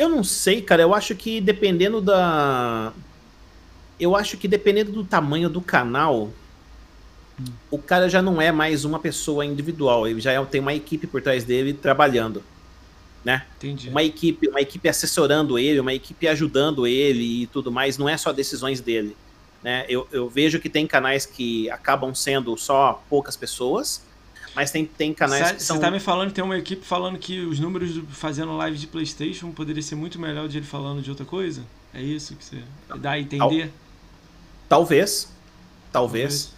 Eu 0.00 0.08
não 0.08 0.24
sei, 0.24 0.62
cara. 0.62 0.82
Eu 0.82 0.94
acho 0.94 1.14
que 1.14 1.40
dependendo 1.40 2.00
da. 2.00 2.92
Eu 3.98 4.16
acho 4.16 4.36
que 4.38 4.48
dependendo 4.48 4.92
do 4.92 5.04
tamanho 5.04 5.50
do 5.50 5.60
canal, 5.60 6.30
hum. 7.38 7.44
o 7.70 7.78
cara 7.78 8.08
já 8.08 8.22
não 8.22 8.40
é 8.40 8.50
mais 8.50 8.84
uma 8.84 8.98
pessoa 8.98 9.44
individual. 9.44 10.08
Ele 10.08 10.20
já 10.20 10.32
é, 10.32 10.44
tem 10.46 10.60
uma 10.60 10.72
equipe 10.72 11.06
por 11.06 11.20
trás 11.20 11.44
dele 11.44 11.74
trabalhando 11.74 12.42
né? 13.24 13.44
Entendi. 13.58 13.88
Uma 13.88 14.02
equipe, 14.02 14.48
uma 14.48 14.60
equipe 14.60 14.88
assessorando 14.88 15.58
ele, 15.58 15.80
uma 15.80 15.92
equipe 15.92 16.26
ajudando 16.26 16.86
ele 16.86 17.42
e 17.42 17.46
tudo 17.46 17.70
mais, 17.70 17.98
não 17.98 18.08
é 18.08 18.16
só 18.16 18.32
decisões 18.32 18.80
dele. 18.80 19.16
Né? 19.62 19.84
Eu, 19.88 20.08
eu 20.10 20.28
vejo 20.28 20.58
que 20.58 20.70
tem 20.70 20.86
canais 20.86 21.26
que 21.26 21.70
acabam 21.70 22.14
sendo 22.14 22.56
só 22.56 23.02
poucas 23.10 23.36
pessoas, 23.36 24.02
mas 24.54 24.70
tem, 24.70 24.84
tem 24.84 25.14
canais 25.14 25.48
Cê, 25.48 25.54
que 25.54 25.62
são. 25.62 25.76
Você 25.76 25.82
tá 25.82 25.90
me 25.90 26.00
falando, 26.00 26.32
tem 26.32 26.42
uma 26.42 26.58
equipe 26.58 26.84
falando 26.84 27.18
que 27.18 27.40
os 27.40 27.60
números 27.60 27.92
do, 27.94 28.06
fazendo 28.06 28.56
live 28.56 28.76
de 28.76 28.86
PlayStation 28.86 29.52
poderia 29.52 29.82
ser 29.82 29.94
muito 29.94 30.18
melhor 30.18 30.48
de 30.48 30.58
ele 30.58 30.66
falando 30.66 31.02
de 31.02 31.10
outra 31.10 31.24
coisa? 31.24 31.62
É 31.94 32.02
isso 32.02 32.34
que 32.36 32.44
você 32.44 32.62
dá 32.98 33.12
a 33.12 33.20
entender? 33.20 33.38
Talvez. 33.38 33.70
Talvez. 34.68 35.32
Talvez. 35.92 36.52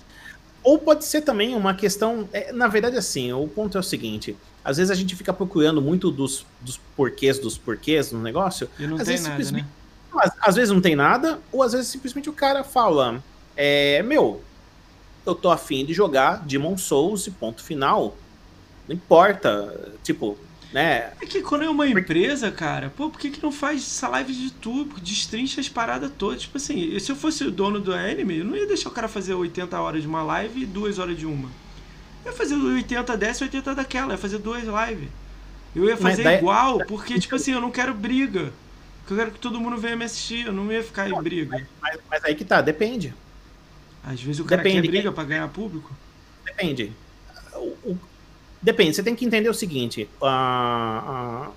Ou 0.62 0.78
pode 0.78 1.04
ser 1.04 1.22
também 1.22 1.54
uma 1.54 1.74
questão. 1.74 2.28
É, 2.32 2.52
na 2.52 2.68
verdade, 2.68 2.96
assim, 2.96 3.32
o 3.32 3.46
ponto 3.48 3.76
é 3.76 3.80
o 3.80 3.84
seguinte: 3.84 4.36
às 4.64 4.76
vezes 4.76 4.90
a 4.90 4.94
gente 4.94 5.16
fica 5.16 5.32
procurando 5.32 5.82
muito 5.82 6.10
dos, 6.10 6.46
dos 6.60 6.78
porquês 6.96 7.38
dos 7.38 7.58
porquês 7.58 8.12
no 8.12 8.20
negócio. 8.20 8.68
E 8.78 8.86
não 8.86 8.96
às 8.96 9.04
tem 9.04 9.16
vezes, 9.16 9.26
nada, 9.26 9.50
né? 9.50 9.66
Às, 10.16 10.32
às, 10.40 10.54
vezes 10.54 10.70
não 10.70 10.80
tem 10.80 10.94
nada, 10.94 11.40
ou 11.50 11.62
às 11.62 11.72
vezes 11.72 11.88
simplesmente 11.88 12.30
o 12.30 12.32
cara 12.32 12.62
fala: 12.62 13.22
é, 13.56 14.02
Meu, 14.02 14.42
eu 15.24 15.34
tô 15.34 15.50
afim 15.50 15.84
de 15.84 15.92
jogar 15.92 16.44
Demon 16.44 16.76
Souls 16.76 17.26
e 17.26 17.30
ponto 17.30 17.62
final. 17.62 18.16
Não 18.88 18.94
importa. 18.94 19.94
Tipo, 20.02 20.36
né? 20.72 21.12
É 21.20 21.26
que 21.26 21.42
quando 21.42 21.64
é 21.64 21.70
uma 21.70 21.86
empresa, 21.86 22.50
cara, 22.50 22.90
pô, 22.96 23.10
por 23.10 23.20
que, 23.20 23.30
que 23.30 23.42
não 23.42 23.52
faz 23.52 23.82
essa 23.82 24.08
live 24.08 24.32
de 24.32 24.50
tudo, 24.50 24.98
destrincha 25.00 25.60
as 25.60 25.68
paradas 25.68 26.10
todas? 26.16 26.42
Tipo 26.42 26.56
assim, 26.56 26.98
se 26.98 27.12
eu 27.12 27.16
fosse 27.16 27.44
o 27.44 27.50
dono 27.50 27.78
do 27.78 27.92
anime, 27.92 28.38
eu 28.38 28.44
não 28.44 28.56
ia 28.56 28.66
deixar 28.66 28.88
o 28.88 28.92
cara 28.92 29.06
fazer 29.06 29.34
80 29.34 29.78
horas 29.78 30.02
de 30.02 30.08
uma 30.08 30.22
live 30.22 30.62
e 30.62 30.66
2 30.66 30.98
horas 30.98 31.16
de 31.16 31.26
uma. 31.26 31.50
Eu 32.24 32.32
ia 32.32 32.36
fazer 32.36 32.54
80 32.54 33.16
dessa 33.16 33.44
e 33.44 33.46
80 33.46 33.74
daquela, 33.74 34.08
eu 34.08 34.12
ia 34.12 34.18
fazer 34.18 34.38
duas 34.38 34.62
lives. 34.62 35.08
Eu 35.74 35.84
ia 35.84 35.96
fazer 35.96 36.22
daí... 36.22 36.38
igual, 36.38 36.78
porque, 36.86 37.18
tipo 37.18 37.34
assim, 37.34 37.52
eu 37.52 37.60
não 37.60 37.70
quero 37.70 37.92
briga. 37.92 38.52
Porque 39.00 39.14
eu 39.14 39.18
quero 39.18 39.30
que 39.32 39.40
todo 39.40 39.60
mundo 39.60 39.76
venha 39.76 39.96
me 39.96 40.04
assistir, 40.04 40.46
eu 40.46 40.52
não 40.52 40.70
ia 40.72 40.82
ficar 40.82 41.08
em 41.08 41.22
briga. 41.22 41.66
Mas, 41.80 41.98
mas 42.08 42.24
aí 42.24 42.34
que 42.34 42.44
tá, 42.44 42.60
depende. 42.60 43.12
Às 44.04 44.20
vezes 44.20 44.40
o 44.40 44.44
cara 44.44 44.62
depende. 44.62 44.82
quer 44.82 44.88
briga 44.88 45.12
pra 45.12 45.24
ganhar 45.24 45.48
público. 45.48 45.90
Depende. 46.44 46.92
O, 47.54 47.90
o, 47.90 47.98
Depende, 48.62 48.94
você 48.94 49.02
tem 49.02 49.16
que 49.16 49.24
entender 49.24 49.48
o 49.48 49.54
seguinte: 49.54 50.08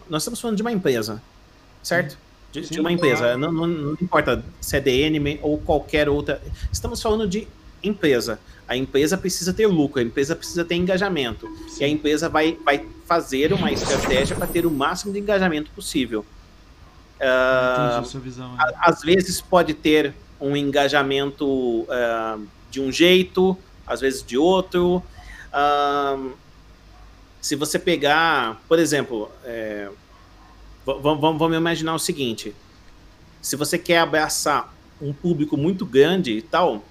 nós 0.09 0.23
estamos 0.23 0.41
falando 0.41 0.57
de 0.57 0.63
uma 0.63 0.71
empresa, 0.71 1.21
certo? 1.83 2.17
De, 2.51 2.65
Sim, 2.65 2.73
de 2.73 2.79
uma 2.79 2.91
empresa. 2.91 3.37
Não, 3.37 3.51
não, 3.51 3.67
não, 3.67 3.93
importa 4.01 4.43
se 4.59 4.75
é 4.75 4.81
DN 4.81 5.39
ou 5.43 5.59
qualquer 5.59 6.09
outra. 6.09 6.41
Estamos 6.71 6.99
falando 6.99 7.27
de 7.27 7.47
empresa. 7.83 8.39
A 8.67 8.75
empresa 8.75 9.15
precisa 9.15 9.53
ter 9.53 9.67
lucro, 9.67 9.99
a 9.99 10.03
empresa 10.03 10.35
precisa 10.35 10.65
ter 10.65 10.73
engajamento. 10.73 11.47
Sim. 11.69 11.81
E 11.81 11.83
a 11.83 11.87
empresa 11.87 12.27
vai, 12.27 12.57
vai 12.65 12.83
fazer 13.05 13.53
uma 13.53 13.71
estratégia 13.71 14.35
para 14.35 14.47
ter 14.47 14.65
o 14.65 14.71
máximo 14.71 15.13
de 15.13 15.19
engajamento 15.19 15.69
possível. 15.71 16.25
Uh, 17.17 18.03
sua 18.05 18.19
visão, 18.19 18.55
é. 18.59 18.73
Às 18.79 19.01
vezes 19.01 19.39
pode 19.39 19.75
ter 19.75 20.13
um 20.39 20.55
engajamento 20.55 21.45
uh, 21.83 22.47
de 22.69 22.81
um 22.81 22.91
jeito, 22.91 23.57
às 23.85 24.01
vezes 24.01 24.23
de 24.23 24.37
outro. 24.37 25.03
Uh, 25.53 26.33
se 27.41 27.55
você 27.55 27.77
pegar, 27.77 28.61
por 28.67 28.79
exemplo, 28.79 29.29
é, 29.43 29.89
vamos, 30.85 31.37
vamos 31.37 31.57
imaginar 31.57 31.93
o 31.93 31.99
seguinte: 31.99 32.55
se 33.41 33.55
você 33.55 33.77
quer 33.77 33.99
abraçar 33.99 34.73
um 35.01 35.13
público 35.13 35.55
muito 35.55 35.85
grande 35.85 36.31
e 36.31 36.41
tal, 36.41 36.83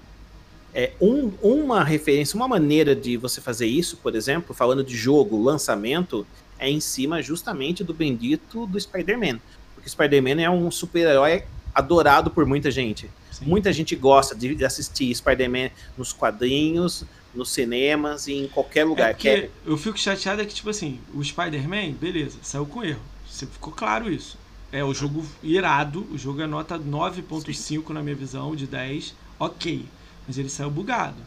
é, 0.73 0.91
um, 0.99 1.31
uma 1.41 1.83
referência, 1.83 2.35
uma 2.35 2.47
maneira 2.47 2.95
de 2.95 3.17
você 3.17 3.41
fazer 3.41 3.65
isso, 3.65 3.97
por 3.97 4.15
exemplo, 4.15 4.53
falando 4.53 4.83
de 4.83 4.95
jogo, 4.95 5.41
lançamento, 5.41 6.25
é 6.59 6.69
em 6.69 6.79
cima 6.79 7.21
justamente 7.21 7.83
do 7.83 7.93
bendito 7.93 8.65
do 8.65 8.79
Spider-Man. 8.79 9.39
Porque 9.73 9.89
Spider-Man 9.89 10.41
é 10.41 10.49
um 10.49 10.69
super-herói 10.71 11.43
adorado 11.75 12.31
por 12.31 12.45
muita 12.45 12.71
gente. 12.71 13.09
Sim. 13.31 13.45
Muita 13.45 13.73
gente 13.73 13.95
gosta 13.97 14.33
de 14.33 14.63
assistir 14.63 15.13
Spider-Man 15.13 15.69
nos 15.97 16.13
quadrinhos, 16.13 17.03
nos 17.33 17.49
cinemas 17.49 18.27
e 18.27 18.33
em 18.33 18.47
qualquer 18.47 18.85
lugar. 18.85 19.15
É 19.23 19.27
é... 19.27 19.49
eu 19.65 19.77
fico 19.77 19.99
chateado 19.99 20.41
é 20.41 20.45
que, 20.45 20.55
tipo 20.55 20.69
assim, 20.69 20.99
o 21.13 21.21
Spider-Man, 21.21 21.91
beleza, 21.99 22.37
saiu 22.41 22.65
com 22.65 22.81
erro. 22.81 23.01
Ficou 23.29 23.73
claro 23.73 24.09
isso. 24.09 24.37
É 24.71 24.83
o 24.83 24.93
jogo 24.93 25.25
irado, 25.43 26.07
o 26.11 26.17
jogo 26.17 26.41
é 26.41 26.47
nota 26.47 26.79
9.5 26.79 27.89
na 27.89 28.01
minha 28.01 28.15
visão, 28.15 28.55
de 28.55 28.65
10. 28.65 29.13
Ok. 29.37 29.85
Mas 30.25 30.37
ele 30.37 30.49
saiu 30.49 30.71
bugado. 30.71 31.17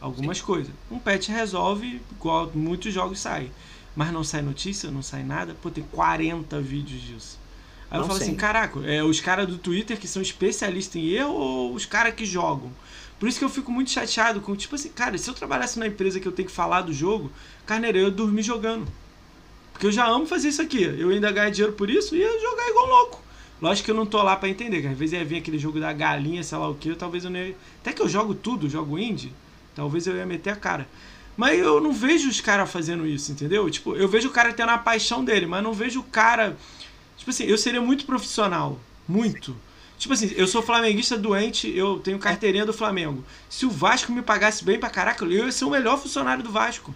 Algumas 0.00 0.38
Sim. 0.38 0.44
coisas. 0.44 0.72
Um 0.90 0.98
patch 0.98 1.28
resolve, 1.28 2.00
igual 2.12 2.50
muitos 2.54 2.92
jogos 2.92 3.18
saem. 3.20 3.50
Mas 3.94 4.12
não 4.12 4.22
sai 4.22 4.42
notícia, 4.42 4.90
não 4.90 5.02
sai 5.02 5.22
nada. 5.22 5.54
Pô, 5.60 5.70
tem 5.70 5.84
40 5.84 6.60
vídeos 6.60 7.02
disso. 7.02 7.37
Aí 7.90 7.96
não 7.96 8.04
eu 8.04 8.06
falo 8.06 8.18
sei. 8.18 8.28
assim, 8.28 8.36
caraca, 8.36 8.80
é 8.86 9.02
os 9.02 9.20
caras 9.20 9.46
do 9.46 9.56
Twitter 9.56 9.98
que 9.98 10.06
são 10.06 10.20
especialistas 10.20 10.96
em 10.96 11.08
erro 11.08 11.32
ou 11.32 11.74
os 11.74 11.86
caras 11.86 12.14
que 12.14 12.24
jogam? 12.24 12.70
Por 13.18 13.28
isso 13.28 13.38
que 13.38 13.44
eu 13.44 13.48
fico 13.48 13.72
muito 13.72 13.90
chateado 13.90 14.40
com, 14.40 14.54
tipo 14.54 14.74
assim, 14.74 14.90
cara, 14.90 15.18
se 15.18 15.28
eu 15.28 15.34
trabalhasse 15.34 15.78
na 15.78 15.86
empresa 15.86 16.20
que 16.20 16.28
eu 16.28 16.32
tenho 16.32 16.48
que 16.48 16.54
falar 16.54 16.82
do 16.82 16.92
jogo, 16.92 17.32
carneiro, 17.66 17.98
eu 17.98 18.04
ia 18.04 18.10
dormir 18.10 18.42
jogando. 18.42 18.86
Porque 19.72 19.86
eu 19.86 19.92
já 19.92 20.06
amo 20.06 20.26
fazer 20.26 20.48
isso 20.48 20.62
aqui. 20.62 20.82
Eu 20.82 21.10
ainda 21.10 21.30
ganho 21.32 21.50
dinheiro 21.50 21.72
por 21.72 21.88
isso 21.88 22.14
e 22.14 22.18
ia 22.18 22.40
jogar 22.40 22.68
igual 22.68 22.86
louco. 22.86 23.22
Lógico 23.60 23.86
que 23.86 23.90
eu 23.90 23.94
não 23.94 24.06
tô 24.06 24.22
lá 24.22 24.36
para 24.36 24.48
entender, 24.48 24.80
que 24.80 24.86
às 24.86 24.96
vezes 24.96 25.14
ia 25.14 25.24
vir 25.24 25.38
aquele 25.38 25.58
jogo 25.58 25.80
da 25.80 25.92
galinha, 25.92 26.42
sei 26.44 26.58
lá 26.58 26.68
o 26.68 26.74
que, 26.74 26.94
talvez 26.94 27.24
eu 27.24 27.30
não 27.30 27.40
ia... 27.40 27.56
Até 27.80 27.92
que 27.92 28.00
eu 28.00 28.08
jogo 28.08 28.34
tudo, 28.34 28.68
jogo 28.68 28.98
indie, 28.98 29.32
talvez 29.74 30.06
eu 30.06 30.16
ia 30.16 30.26
meter 30.26 30.50
a 30.50 30.56
cara. 30.56 30.86
Mas 31.36 31.58
eu 31.58 31.80
não 31.80 31.92
vejo 31.92 32.28
os 32.28 32.40
caras 32.40 32.70
fazendo 32.70 33.06
isso, 33.06 33.30
entendeu? 33.30 33.68
Tipo, 33.70 33.94
eu 33.96 34.08
vejo 34.08 34.28
o 34.28 34.32
cara 34.32 34.52
tendo 34.52 34.70
a 34.70 34.78
paixão 34.78 35.24
dele, 35.24 35.46
mas 35.46 35.62
não 35.62 35.72
vejo 35.72 36.00
o 36.00 36.04
cara. 36.04 36.56
Tipo 37.18 37.30
assim, 37.30 37.44
eu 37.44 37.58
seria 37.58 37.82
muito 37.82 38.06
profissional. 38.06 38.78
Muito. 39.06 39.54
Tipo 39.98 40.14
assim, 40.14 40.32
eu 40.36 40.46
sou 40.46 40.62
flamenguista 40.62 41.18
doente, 41.18 41.68
eu 41.76 41.98
tenho 41.98 42.18
carteirinha 42.18 42.64
do 42.64 42.72
Flamengo. 42.72 43.24
Se 43.50 43.66
o 43.66 43.70
Vasco 43.70 44.12
me 44.12 44.22
pagasse 44.22 44.64
bem 44.64 44.78
pra 44.78 44.88
caraca, 44.88 45.24
eu 45.24 45.46
ia 45.46 45.52
ser 45.52 45.64
o 45.64 45.70
melhor 45.70 45.98
funcionário 45.98 46.42
do 46.42 46.50
Vasco. 46.50 46.94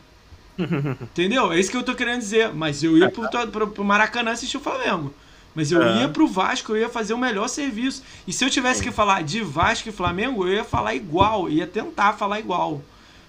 Entendeu? 0.57 1.53
É 1.53 1.59
isso 1.59 1.71
que 1.71 1.77
eu 1.77 1.83
tô 1.83 1.95
querendo 1.95 2.21
dizer. 2.21 2.55
Mas 2.55 2.83
eu 2.83 2.97
ia 2.97 3.11
pro, 3.11 3.29
pro, 3.51 3.69
pro 3.69 3.85
Maracanã 3.85 4.31
assistir 4.31 4.57
o 4.57 4.61
Flamengo. 4.61 5.13
Mas 5.55 5.71
eu 5.71 5.83
ia 5.83 6.09
pro 6.09 6.27
Vasco, 6.27 6.73
eu 6.73 6.79
ia 6.79 6.89
fazer 6.89 7.13
o 7.13 7.19
melhor 7.19 7.49
serviço. 7.49 8.03
E 8.27 8.33
se 8.33 8.45
eu 8.45 8.49
tivesse 8.49 8.83
que 8.83 8.91
falar 8.91 9.23
de 9.23 9.43
Vasco 9.43 9.89
e 9.89 9.93
Flamengo, 9.93 10.47
eu 10.47 10.55
ia 10.55 10.65
falar 10.65 10.95
igual, 10.95 11.51
ia 11.51 11.67
tentar 11.67 12.15
falar 12.15 12.41
igual. 12.41 12.83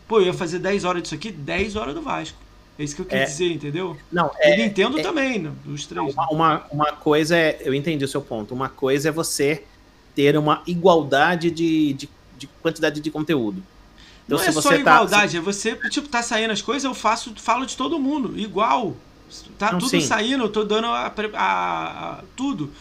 Pô, 0.07 0.19
eu 0.19 0.27
ia 0.27 0.33
fazer 0.33 0.59
10 0.59 0.85
horas 0.85 1.01
disso 1.03 1.15
aqui, 1.15 1.31
10 1.31 1.75
horas 1.75 1.93
do 1.93 2.01
Vasco. 2.01 2.37
É 2.77 2.83
isso 2.83 2.95
que 2.95 3.01
eu 3.01 3.05
quis 3.05 3.19
é, 3.19 3.25
dizer, 3.25 3.51
entendeu? 3.51 3.95
Não, 4.11 4.31
é, 4.39 4.53
e 4.53 4.63
Nintendo 4.63 4.99
é, 4.99 5.03
também, 5.03 5.39
né, 5.39 5.51
os 5.67 5.85
três. 5.85 6.13
Uma, 6.13 6.29
uma, 6.29 6.65
uma, 6.71 6.91
coisa 6.91 7.37
é, 7.37 7.61
eu 7.61 7.73
entendi 7.73 8.03
o 8.03 8.07
seu 8.07 8.21
ponto. 8.21 8.53
Uma 8.53 8.67
coisa 8.67 9.09
é 9.09 9.11
você 9.11 9.63
ter 10.15 10.35
uma 10.37 10.63
igualdade 10.65 11.51
de, 11.51 11.93
de, 11.93 12.09
de 12.37 12.47
quantidade 12.61 12.99
de 12.99 13.11
conteúdo. 13.11 13.61
Então, 14.25 14.37
não 14.37 14.45
é 14.45 14.51
só 14.51 14.69
tá, 14.69 14.75
igualdade, 14.77 15.37
é 15.37 15.41
você, 15.41 15.75
tipo, 15.89 16.07
tá 16.07 16.23
saindo 16.23 16.51
as 16.51 16.61
coisas, 16.61 16.83
eu 16.83 16.93
faço, 16.93 17.33
falo 17.35 17.65
de 17.65 17.75
todo 17.75 17.99
mundo, 17.99 18.37
igual. 18.39 18.95
Tá 19.57 19.71
não, 19.71 19.79
tudo 19.79 19.89
sim. 19.89 20.01
saindo, 20.01 20.43
eu 20.43 20.49
tô 20.49 20.63
dando 20.63 20.87
a, 20.87 21.07
a, 21.07 21.39
a, 21.39 22.23
tudo. 22.35 22.71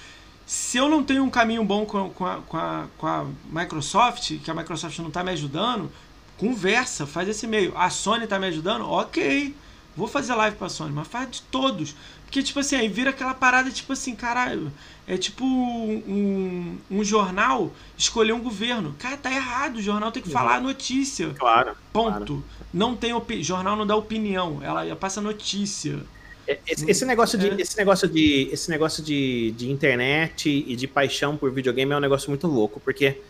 Se 0.46 0.76
eu 0.76 0.88
não 0.88 1.02
tenho 1.02 1.24
um 1.24 1.30
caminho 1.30 1.64
bom 1.64 1.84
com, 1.84 2.10
com, 2.10 2.26
a, 2.26 2.36
com, 2.46 2.56
a, 2.56 2.86
com 2.98 3.06
a 3.06 3.26
Microsoft, 3.50 4.38
que 4.42 4.50
a 4.50 4.54
Microsoft 4.54 4.98
não 4.98 5.10
tá 5.10 5.24
me 5.24 5.30
ajudando, 5.30 5.90
conversa, 6.36 7.06
faz 7.06 7.28
esse 7.28 7.46
meio. 7.46 7.76
A 7.76 7.88
Sony 7.88 8.26
tá 8.26 8.38
me 8.38 8.46
ajudando? 8.46 8.88
Ok. 8.88 9.54
Vou 9.96 10.08
fazer 10.08 10.34
live 10.34 10.56
pra 10.56 10.68
Sony, 10.68 10.92
mas 10.92 11.06
faz 11.06 11.30
de 11.30 11.42
todos. 11.42 11.94
Porque, 12.24 12.42
tipo 12.42 12.58
assim, 12.60 12.76
aí 12.76 12.88
vira 12.88 13.10
aquela 13.10 13.34
parada, 13.34 13.70
tipo 13.70 13.92
assim, 13.92 14.14
caralho. 14.14 14.72
É 15.06 15.18
tipo 15.18 15.44
um, 15.44 16.78
um 16.90 17.04
jornal 17.04 17.72
escolher 17.98 18.32
um 18.32 18.40
governo. 18.40 18.94
Cara, 18.98 19.16
tá 19.16 19.30
errado. 19.30 19.76
O 19.76 19.82
jornal 19.82 20.10
tem 20.10 20.22
que 20.22 20.30
falar 20.30 20.56
a 20.56 20.60
notícia. 20.60 21.34
Claro. 21.38 21.76
Ponto. 21.92 22.10
Claro. 22.16 22.44
Não 22.72 22.96
tem 22.96 23.12
jornal 23.42 23.76
não 23.76 23.86
dá 23.86 23.94
opinião. 23.94 24.60
Ela 24.62 24.96
passa 24.96 25.20
notícia. 25.20 26.00
É, 26.46 26.58
esse, 26.66 26.90
esse, 26.90 27.04
negócio, 27.04 27.38
de, 27.38 27.50
é. 27.50 27.60
esse 27.60 27.76
negócio, 27.76 28.08
de, 28.08 28.48
esse 28.50 28.70
negócio 28.70 29.02
de, 29.02 29.52
de 29.52 29.70
internet 29.70 30.48
e 30.48 30.74
de 30.74 30.86
paixão 30.88 31.36
por 31.36 31.52
videogame 31.52 31.92
é 31.92 31.96
um 31.96 32.00
negócio 32.00 32.30
muito 32.30 32.46
louco, 32.46 32.80
porque 32.80 33.20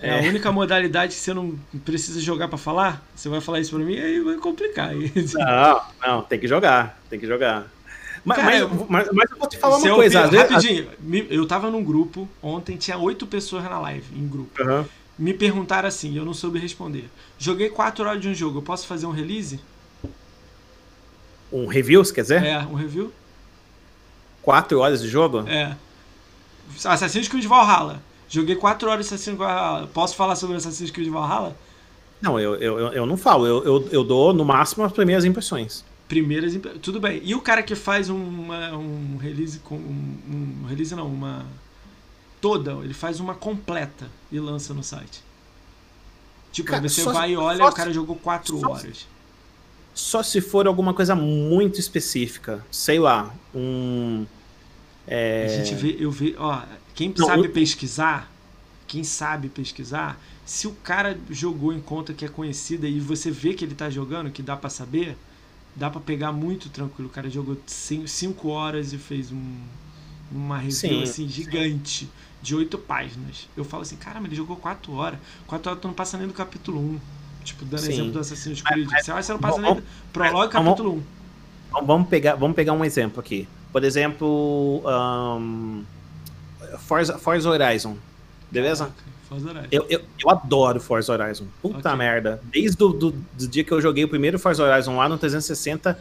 é, 0.00 0.18
a 0.18 0.28
única 0.28 0.52
modalidade 0.52 1.14
que 1.14 1.20
você 1.20 1.34
não 1.34 1.58
precisa 1.84 2.20
jogar 2.20 2.48
para 2.48 2.58
falar? 2.58 3.04
Você 3.14 3.28
vai 3.28 3.40
falar 3.40 3.60
isso 3.60 3.74
para 3.74 3.84
mim, 3.84 3.98
aí 3.98 4.20
vai 4.20 4.36
complicar. 4.36 4.92
Não, 4.94 5.82
não, 6.06 6.22
tem 6.22 6.38
que 6.38 6.46
jogar, 6.46 7.00
tem 7.10 7.18
que 7.18 7.26
jogar. 7.26 7.66
Mas, 8.24 8.38
Cara, 8.38 8.68
mas, 8.68 8.88
mas, 8.88 9.08
mas, 9.12 9.30
eu 9.30 9.38
vou 9.38 9.48
te 9.48 9.58
falar 9.58 9.78
uma 9.78 9.94
coisa. 9.94 10.26
Opina, 10.26 10.42
rapidinho, 10.42 10.88
eu 11.30 11.46
tava 11.46 11.70
num 11.70 11.82
grupo, 11.82 12.28
ontem 12.42 12.76
tinha 12.76 12.98
oito 12.98 13.26
pessoas 13.26 13.64
na 13.64 13.78
live, 13.78 14.06
em 14.14 14.26
grupo. 14.26 14.62
Uhum. 14.62 14.84
Me 15.18 15.34
perguntaram 15.34 15.88
assim, 15.88 16.16
eu 16.16 16.24
não 16.24 16.34
soube 16.34 16.58
responder. 16.58 17.08
Joguei 17.38 17.68
quatro 17.68 18.04
horas 18.06 18.20
de 18.20 18.28
um 18.28 18.34
jogo, 18.34 18.58
eu 18.58 18.62
posso 18.62 18.86
fazer 18.86 19.06
um 19.06 19.10
release? 19.10 19.60
Um 21.52 21.66
review, 21.66 22.04
você 22.04 22.12
quer 22.12 22.22
dizer? 22.22 22.44
É, 22.44 22.58
um 22.60 22.74
review. 22.74 23.12
Quatro 24.42 24.78
horas 24.80 25.02
de 25.02 25.08
jogo? 25.08 25.48
É. 25.48 25.76
Assassin's 26.84 27.28
Creed 27.28 27.46
Valhalla. 27.46 28.02
Joguei 28.28 28.56
4 28.56 28.88
horas 28.88 29.08
de 29.08 29.14
Assassin's 29.14 29.36
Creed 29.36 29.38
Valhalla. 29.38 29.86
Posso 29.88 30.14
falar 30.14 30.36
sobre 30.36 30.56
Assassin's 30.56 30.90
Creed 30.90 31.08
Valhalla? 31.08 31.56
Não, 32.20 32.38
eu, 32.38 32.56
eu, 32.56 32.78
eu 32.92 33.06
não 33.06 33.16
falo. 33.16 33.46
Eu, 33.46 33.64
eu, 33.64 33.88
eu 33.90 34.04
dou, 34.04 34.32
no 34.32 34.44
máximo, 34.44 34.84
as 34.84 34.92
primeiras 34.92 35.24
impressões. 35.24 35.84
Primeiras 36.08 36.54
impressões. 36.54 36.82
Tudo 36.82 37.00
bem. 37.00 37.20
E 37.24 37.34
o 37.34 37.40
cara 37.40 37.62
que 37.62 37.74
faz 37.74 38.08
uma, 38.08 38.76
um 38.76 39.16
release 39.16 39.58
com. 39.60 39.76
Um, 39.76 40.62
um 40.62 40.66
release 40.66 40.94
não, 40.94 41.06
uma. 41.06 41.46
Toda, 42.40 42.72
ele 42.84 42.94
faz 42.94 43.18
uma 43.18 43.34
completa 43.34 44.08
e 44.30 44.38
lança 44.38 44.72
no 44.72 44.82
site. 44.82 45.22
Tipo, 46.52 46.70
cara, 46.70 46.88
você 46.88 47.02
vai 47.04 47.32
e 47.32 47.36
olha, 47.36 47.64
o 47.64 47.72
cara 47.72 47.92
jogou 47.92 48.16
4 48.16 48.68
horas. 48.68 49.06
Só 49.94 50.22
se 50.22 50.40
for 50.40 50.66
alguma 50.66 50.94
coisa 50.94 51.14
muito 51.14 51.80
específica. 51.80 52.64
Sei 52.70 52.98
lá, 52.98 53.34
um. 53.54 54.24
É... 55.06 55.46
A 55.46 55.48
gente 55.48 55.74
vê, 55.74 55.96
eu 55.98 56.10
vi, 56.10 56.36
ó, 56.38 56.62
quem 56.98 57.14
não, 57.16 57.28
sabe 57.28 57.48
pesquisar, 57.48 58.28
quem 58.88 59.04
sabe 59.04 59.48
pesquisar, 59.48 60.20
se 60.44 60.66
o 60.66 60.72
cara 60.72 61.16
jogou 61.30 61.72
em 61.72 61.80
conta 61.80 62.12
que 62.12 62.24
é 62.24 62.28
conhecida 62.28 62.88
e 62.88 62.98
você 62.98 63.30
vê 63.30 63.54
que 63.54 63.64
ele 63.64 63.76
tá 63.76 63.88
jogando, 63.88 64.32
que 64.32 64.42
dá 64.42 64.56
para 64.56 64.68
saber, 64.68 65.16
dá 65.76 65.88
para 65.88 66.00
pegar 66.00 66.32
muito 66.32 66.68
tranquilo. 66.68 67.08
O 67.08 67.12
cara 67.12 67.30
jogou 67.30 67.56
5 67.64 68.48
horas 68.48 68.92
e 68.92 68.98
fez 68.98 69.30
um, 69.30 69.58
uma 70.32 70.58
review 70.58 70.72
sim, 70.72 71.02
assim 71.04 71.28
gigante 71.28 72.06
sim. 72.06 72.10
de 72.42 72.56
8 72.56 72.76
páginas. 72.78 73.48
Eu 73.56 73.64
falo 73.64 73.84
assim, 73.84 73.94
cara, 73.94 74.18
mas 74.18 74.30
ele 74.30 74.34
jogou 74.34 74.56
4 74.56 74.92
horas. 74.92 75.20
4 75.46 75.70
horas 75.70 75.80
tu 75.80 75.86
não 75.86 75.94
passa 75.94 76.18
nem 76.18 76.26
do 76.26 76.34
capítulo 76.34 76.80
1. 76.80 77.00
Tipo, 77.44 77.64
dando 77.64 77.78
sim. 77.78 77.92
exemplo 77.92 78.10
do 78.10 78.18
Assassin's 78.18 78.60
Creed. 78.60 78.88
Acha 78.92 79.14
que 79.14 79.22
você 79.22 79.32
não 79.32 79.38
passa 79.38 79.60
nem 79.60 79.72
do 79.72 79.84
prologue 80.12 80.50
capítulo 80.50 81.04
1. 81.74 81.86
Vamos 81.86 82.08
pegar, 82.08 82.34
vamos 82.34 82.56
pegar 82.56 82.72
um 82.72 82.84
exemplo 82.84 83.20
aqui. 83.20 83.46
Por 83.70 83.84
exemplo, 83.84 84.82
um, 84.84 85.84
Forza, 86.78 87.18
Forza 87.18 87.48
Horizon. 87.48 87.96
Beleza? 88.50 88.92
Forza 89.28 89.48
Horizon. 89.48 89.68
Eu, 89.70 89.86
eu, 89.88 90.00
eu 90.18 90.30
adoro 90.30 90.80
Forza 90.80 91.12
Horizon. 91.12 91.46
Puta 91.60 91.78
okay. 91.78 91.94
merda. 91.94 92.40
Desde 92.44 92.76
do, 92.76 92.92
do, 92.92 93.14
dia 93.48 93.64
que 93.64 93.72
eu 93.72 93.80
joguei 93.80 94.04
o 94.04 94.08
primeiro 94.08 94.38
Forza 94.38 94.64
Horizon 94.64 94.96
lá 94.96 95.08
no 95.08 95.18
360, 95.18 95.98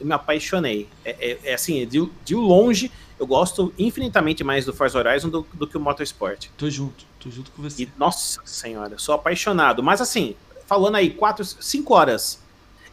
eu 0.00 0.06
me 0.06 0.12
apaixonei. 0.12 0.88
É, 1.04 1.10
é, 1.32 1.38
é 1.44 1.54
assim, 1.54 1.86
de, 1.86 2.08
de 2.24 2.34
longe, 2.34 2.90
eu 3.18 3.26
gosto 3.26 3.72
infinitamente 3.78 4.42
mais 4.42 4.64
do 4.64 4.72
Forza 4.72 4.98
Horizon 4.98 5.28
do, 5.28 5.46
do 5.52 5.66
que 5.66 5.76
o 5.76 5.80
Motorsport. 5.80 6.48
Tô 6.56 6.70
junto, 6.70 7.04
tô 7.18 7.30
junto 7.30 7.50
com 7.50 7.62
você. 7.62 7.82
E, 7.82 7.88
nossa 7.98 8.40
senhora, 8.44 8.98
sou 8.98 9.14
apaixonado. 9.14 9.82
Mas 9.82 10.00
assim, 10.00 10.34
falando 10.66 10.96
aí, 10.96 11.10
4, 11.10 11.44
5 11.44 11.94
horas, 11.94 12.42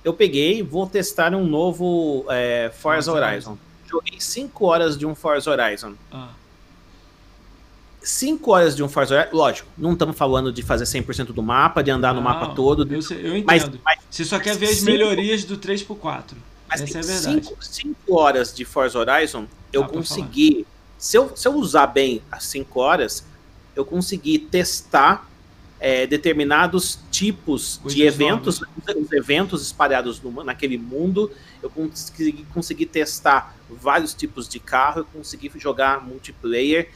eu 0.04 0.14
peguei, 0.14 0.62
vou 0.62 0.86
testar 0.86 1.34
um 1.34 1.46
novo 1.46 2.26
é, 2.30 2.70
Forza, 2.74 3.12
Forza 3.12 3.12
Horizon. 3.12 3.52
Horizon. 3.52 3.58
Joguei 3.88 4.20
5 4.20 4.66
horas 4.66 4.98
de 4.98 5.06
um 5.06 5.16
Forza 5.16 5.50
Horizon. 5.50 5.94
Ah. 6.12 6.30
5 8.08 8.52
horas 8.52 8.74
de 8.74 8.82
um 8.82 8.88
Forza 8.88 9.16
Horizon, 9.16 9.36
lógico, 9.36 9.68
não 9.78 9.92
estamos 9.92 10.18
falando 10.18 10.50
de 10.50 10.64
fazer 10.64 10.86
100% 10.86 11.34
do 11.34 11.44
mapa, 11.44 11.84
de 11.84 11.92
andar 11.92 12.14
não, 12.14 12.22
no 12.22 12.24
mapa 12.24 12.56
todo. 12.56 12.84
Eu, 12.84 13.02
eu 13.18 13.38
entendo. 13.38 13.46
Mas, 13.46 13.70
mas 13.84 14.00
Você 14.10 14.24
só 14.24 14.40
quer 14.40 14.56
ver 14.56 14.68
as 14.68 14.78
cinco, 14.78 14.92
melhorias 14.92 15.44
do 15.44 15.58
3x4. 15.58 16.24
Mas 16.70 16.82
Essa 16.82 17.00
é 17.00 17.02
verdade. 17.02 17.56
5 17.60 17.96
horas 18.18 18.56
de 18.56 18.64
Forza 18.64 18.98
Horizon, 18.98 19.46
eu 19.74 19.84
ah, 19.84 19.90
consegui. 19.90 20.66
Se 20.98 21.18
eu, 21.18 21.36
se 21.36 21.50
eu 21.50 21.56
usar 21.56 21.88
bem 21.88 22.22
as 22.32 22.46
5 22.46 22.80
horas, 22.80 23.26
eu 23.76 23.84
consegui 23.84 24.40
testar 24.40 25.30
é, 25.78 26.08
determinados 26.08 27.00
tipos 27.12 27.78
Coisas 27.84 27.94
de 27.94 28.04
eventos, 28.04 28.62
os 28.62 29.12
eventos 29.12 29.62
espalhados 29.62 30.22
no, 30.22 30.46
naquele 30.46 30.78
mundo. 30.78 31.30
Eu 31.62 31.70
consegui, 31.70 32.46
consegui 32.54 32.86
testar 32.86 33.54
vários 33.70 34.14
tipos 34.14 34.48
de 34.48 34.62
carro, 34.62 35.02
eu 35.02 35.06
consegui 35.06 35.52
jogar 35.58 36.02
multiplayer 36.02 36.90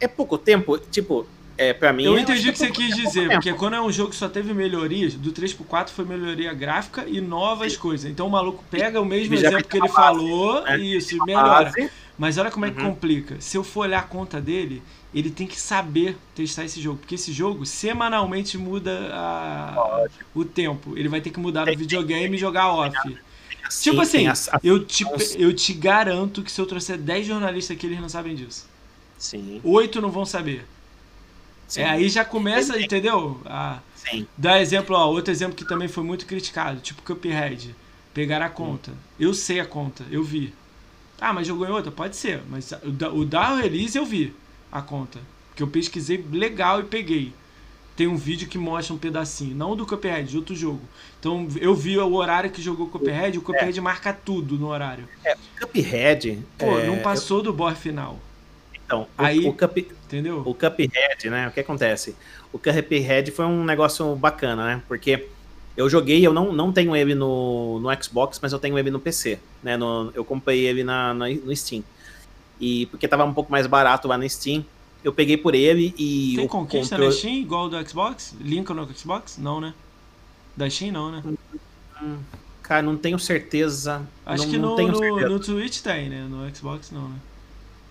é 0.00 0.08
pouco 0.08 0.38
tempo, 0.38 0.78
tipo, 0.78 1.26
é, 1.60 1.74
pra 1.74 1.92
mim. 1.92 2.04
Eu 2.04 2.18
entendi 2.18 2.48
o 2.48 2.52
que, 2.52 2.58
você 2.58 2.70
quis 2.70 2.96
dizer, 2.96 3.28
porque 3.28 3.52
quando 3.52 3.74
é 3.74 3.82
um 3.82 3.92
jogo 3.92 4.08
que 4.08 4.16
só 4.16 4.30
teve 4.30 4.54
melhorias, 4.54 5.12
do 5.12 5.30
3 5.30 5.52
pro 5.52 5.64
4 5.64 5.92
foi 5.92 6.06
melhoria 6.06 6.54
gráfica 6.54 7.04
e 7.06 7.20
novas 7.20 7.76
coisas. 7.76 8.10
Então 8.10 8.26
o 8.26 8.30
maluco 8.30 8.64
pega 8.70 8.98
o 8.98 9.04
mesmo 9.04 9.34
exemplo 9.34 9.62
que 9.64 9.76
ele 9.76 9.86
base, 9.86 9.94
falou 9.94 10.62
né? 10.62 10.78
e 10.78 10.96
isso, 10.96 11.22
melhora. 11.26 11.70
Mas 12.16 12.38
olha 12.38 12.50
como 12.50 12.64
é 12.64 12.70
que 12.70 12.80
uhum. 12.80 12.94
complica. 12.94 13.36
Se 13.40 13.58
eu 13.58 13.62
for 13.62 13.80
olhar 13.80 13.98
a 13.98 14.02
conta 14.02 14.40
dele, 14.40 14.82
ele 15.14 15.30
tem 15.30 15.46
que 15.46 15.60
saber 15.60 16.16
testar 16.34 16.64
esse 16.64 16.80
jogo. 16.80 16.98
Porque 16.98 17.16
esse 17.16 17.30
jogo 17.30 17.66
semanalmente 17.66 18.56
muda 18.56 19.10
a... 19.12 20.06
o 20.34 20.46
tempo. 20.46 20.96
Ele 20.96 21.10
vai 21.10 21.20
ter 21.20 21.28
que 21.28 21.38
mudar 21.38 21.66
no 21.66 21.76
videogame 21.76 22.36
e 22.36 22.40
jogar 22.40 22.72
off. 22.72 22.96
tipo 23.82 24.00
assim, 24.00 24.24
eu 24.64 24.82
te, 24.82 25.04
eu 25.36 25.52
te 25.52 25.74
garanto 25.74 26.42
que 26.42 26.50
se 26.50 26.58
eu 26.58 26.64
trouxer 26.64 26.96
10 26.96 27.26
jornalistas 27.26 27.76
aqui, 27.76 27.86
eles 27.86 28.00
não 28.00 28.08
sabem 28.08 28.34
disso. 28.34 28.69
Sim. 29.20 29.60
Oito 29.62 30.00
não 30.00 30.10
vão 30.10 30.24
saber. 30.24 30.66
Sim. 31.68 31.82
É, 31.82 31.90
aí 31.90 32.08
já 32.08 32.24
começa, 32.24 32.74
Sim. 32.74 32.84
entendeu? 32.84 33.40
A 33.44 33.78
Sim. 33.94 34.26
Dar 34.36 34.60
exemplo, 34.60 34.96
ó, 34.96 35.06
outro 35.08 35.30
exemplo 35.30 35.54
que 35.54 35.64
também 35.64 35.86
foi 35.86 36.02
muito 36.02 36.24
criticado, 36.24 36.80
tipo 36.80 37.02
Cuphead. 37.02 37.76
Pegar 38.14 38.42
a 38.42 38.48
conta. 38.48 38.90
Hum. 38.90 38.96
Eu 39.20 39.34
sei 39.34 39.60
a 39.60 39.66
conta, 39.66 40.04
eu 40.10 40.24
vi. 40.24 40.52
Ah, 41.20 41.32
mas 41.32 41.46
jogou 41.46 41.66
em 41.66 41.70
outra? 41.70 41.92
Pode 41.92 42.16
ser, 42.16 42.42
mas 42.48 42.72
o 42.82 42.90
da, 42.90 43.12
o 43.12 43.24
da 43.24 43.56
release 43.56 43.96
eu 43.96 44.06
vi 44.06 44.34
a 44.72 44.80
conta. 44.80 45.20
Que 45.54 45.62
eu 45.62 45.68
pesquisei 45.68 46.24
legal 46.32 46.80
e 46.80 46.84
peguei. 46.84 47.32
Tem 47.94 48.06
um 48.06 48.16
vídeo 48.16 48.48
que 48.48 48.56
mostra 48.56 48.94
um 48.94 48.98
pedacinho, 48.98 49.54
não 49.54 49.76
do 49.76 49.86
Cuphead, 49.86 50.30
de 50.30 50.36
outro 50.38 50.56
jogo. 50.56 50.80
Então 51.20 51.46
eu 51.60 51.74
vi 51.74 51.98
o 51.98 52.14
horário 52.14 52.50
que 52.50 52.62
jogou 52.62 52.86
o 52.86 52.90
Cuphead, 52.90 53.36
o 53.36 53.42
Cuphead 53.42 53.78
é. 53.78 53.82
marca 53.82 54.12
tudo 54.12 54.56
no 54.56 54.68
horário. 54.68 55.06
É, 55.22 55.36
Cuphead. 55.60 56.42
Pô, 56.56 56.78
é... 56.78 56.86
não 56.86 56.98
passou 57.00 57.42
do 57.42 57.52
boss 57.52 57.78
final. 57.78 58.18
Então, 58.90 59.06
Aí, 59.16 59.46
o, 59.46 59.52
Cup, 59.52 59.78
entendeu? 59.78 60.42
o 60.44 60.52
Cuphead, 60.52 61.30
né? 61.30 61.46
O 61.46 61.52
que 61.52 61.60
acontece? 61.60 62.16
O 62.52 62.58
Cuphead 62.58 63.30
foi 63.30 63.44
um 63.44 63.64
negócio 63.64 64.16
bacana, 64.16 64.64
né? 64.64 64.82
Porque 64.88 65.28
eu 65.76 65.88
joguei, 65.88 66.26
eu 66.26 66.32
não, 66.32 66.52
não 66.52 66.72
tenho 66.72 66.96
ele 66.96 67.14
no, 67.14 67.78
no 67.78 68.02
Xbox, 68.02 68.40
mas 68.42 68.52
eu 68.52 68.58
tenho 68.58 68.76
ele 68.76 68.90
no 68.90 68.98
PC, 68.98 69.38
né? 69.62 69.76
No, 69.76 70.10
eu 70.12 70.24
comprei 70.24 70.66
ele 70.66 70.82
na, 70.82 71.14
na, 71.14 71.28
no 71.28 71.54
Steam. 71.54 71.84
E 72.60 72.86
porque 72.86 73.06
tava 73.06 73.24
um 73.24 73.32
pouco 73.32 73.52
mais 73.52 73.64
barato 73.68 74.08
lá 74.08 74.18
no 74.18 74.28
Steam, 74.28 74.64
eu 75.04 75.12
peguei 75.12 75.36
por 75.36 75.54
ele 75.54 75.94
e... 75.96 76.34
Tem 76.36 76.48
conquista 76.48 76.96
controle... 76.96 77.14
na 77.14 77.16
Steam 77.16 77.34
igual 77.34 77.68
do 77.68 77.88
Xbox? 77.88 78.34
Linka 78.40 78.74
no 78.74 78.92
Xbox? 78.92 79.38
Não, 79.38 79.60
né? 79.60 79.72
Da 80.56 80.68
Steam 80.68 80.90
não, 80.90 81.12
né? 81.12 81.22
Hum, 82.02 82.18
cara, 82.60 82.82
não 82.82 82.96
tenho 82.96 83.20
certeza. 83.20 84.04
Acho 84.26 84.44
não, 84.46 84.50
que 84.50 84.58
no, 84.58 84.76
no, 84.76 85.28
no 85.28 85.38
Twitch 85.38 85.80
tem, 85.80 86.08
né? 86.08 86.26
No 86.28 86.52
Xbox 86.52 86.90
não, 86.90 87.08
né? 87.08 87.16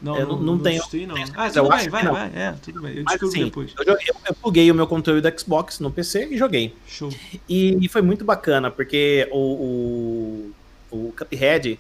Não, 0.02 0.18
eu 0.18 0.28
não, 0.28 0.36
não, 0.38 0.56
não 0.56 0.60
tenho. 0.60 0.82
não. 1.08 1.16
Ah, 1.36 1.50
tudo 1.50 1.70
bem, 1.70 1.90
vai, 1.90 2.06
vai. 2.06 2.32
É, 2.34 2.56
tudo 2.62 2.82
bem. 2.82 2.98
Eu 2.98 3.04
descubro 3.04 3.28
assim, 3.28 3.46
depois. 3.46 3.74
Eu, 3.78 3.86
joguei, 3.86 4.08
eu 4.28 4.34
pluguei 4.34 4.72
o 4.72 4.76
meu 4.76 4.88
controle 4.88 5.20
do 5.20 5.40
Xbox 5.40 5.80
no 5.80 5.92
PC 5.92 6.30
e 6.32 6.38
joguei. 6.38 6.74
Show. 6.88 7.10
E, 7.48 7.78
e 7.86 7.90
foi 7.90 8.02
muito 8.02 8.24
bacana, 8.24 8.72
porque 8.72 9.28
o, 9.32 10.52
o, 10.92 10.98
o 11.08 11.14
Cuphead, 11.18 11.78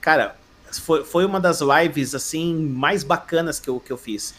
cara, 0.00 0.34
foi, 0.72 1.04
foi 1.04 1.26
uma 1.26 1.38
das 1.38 1.60
lives, 1.60 2.14
assim, 2.14 2.54
mais 2.54 3.04
bacanas 3.04 3.60
que 3.60 3.68
eu, 3.68 3.78
que 3.78 3.92
eu 3.92 3.98
fiz. 3.98 4.34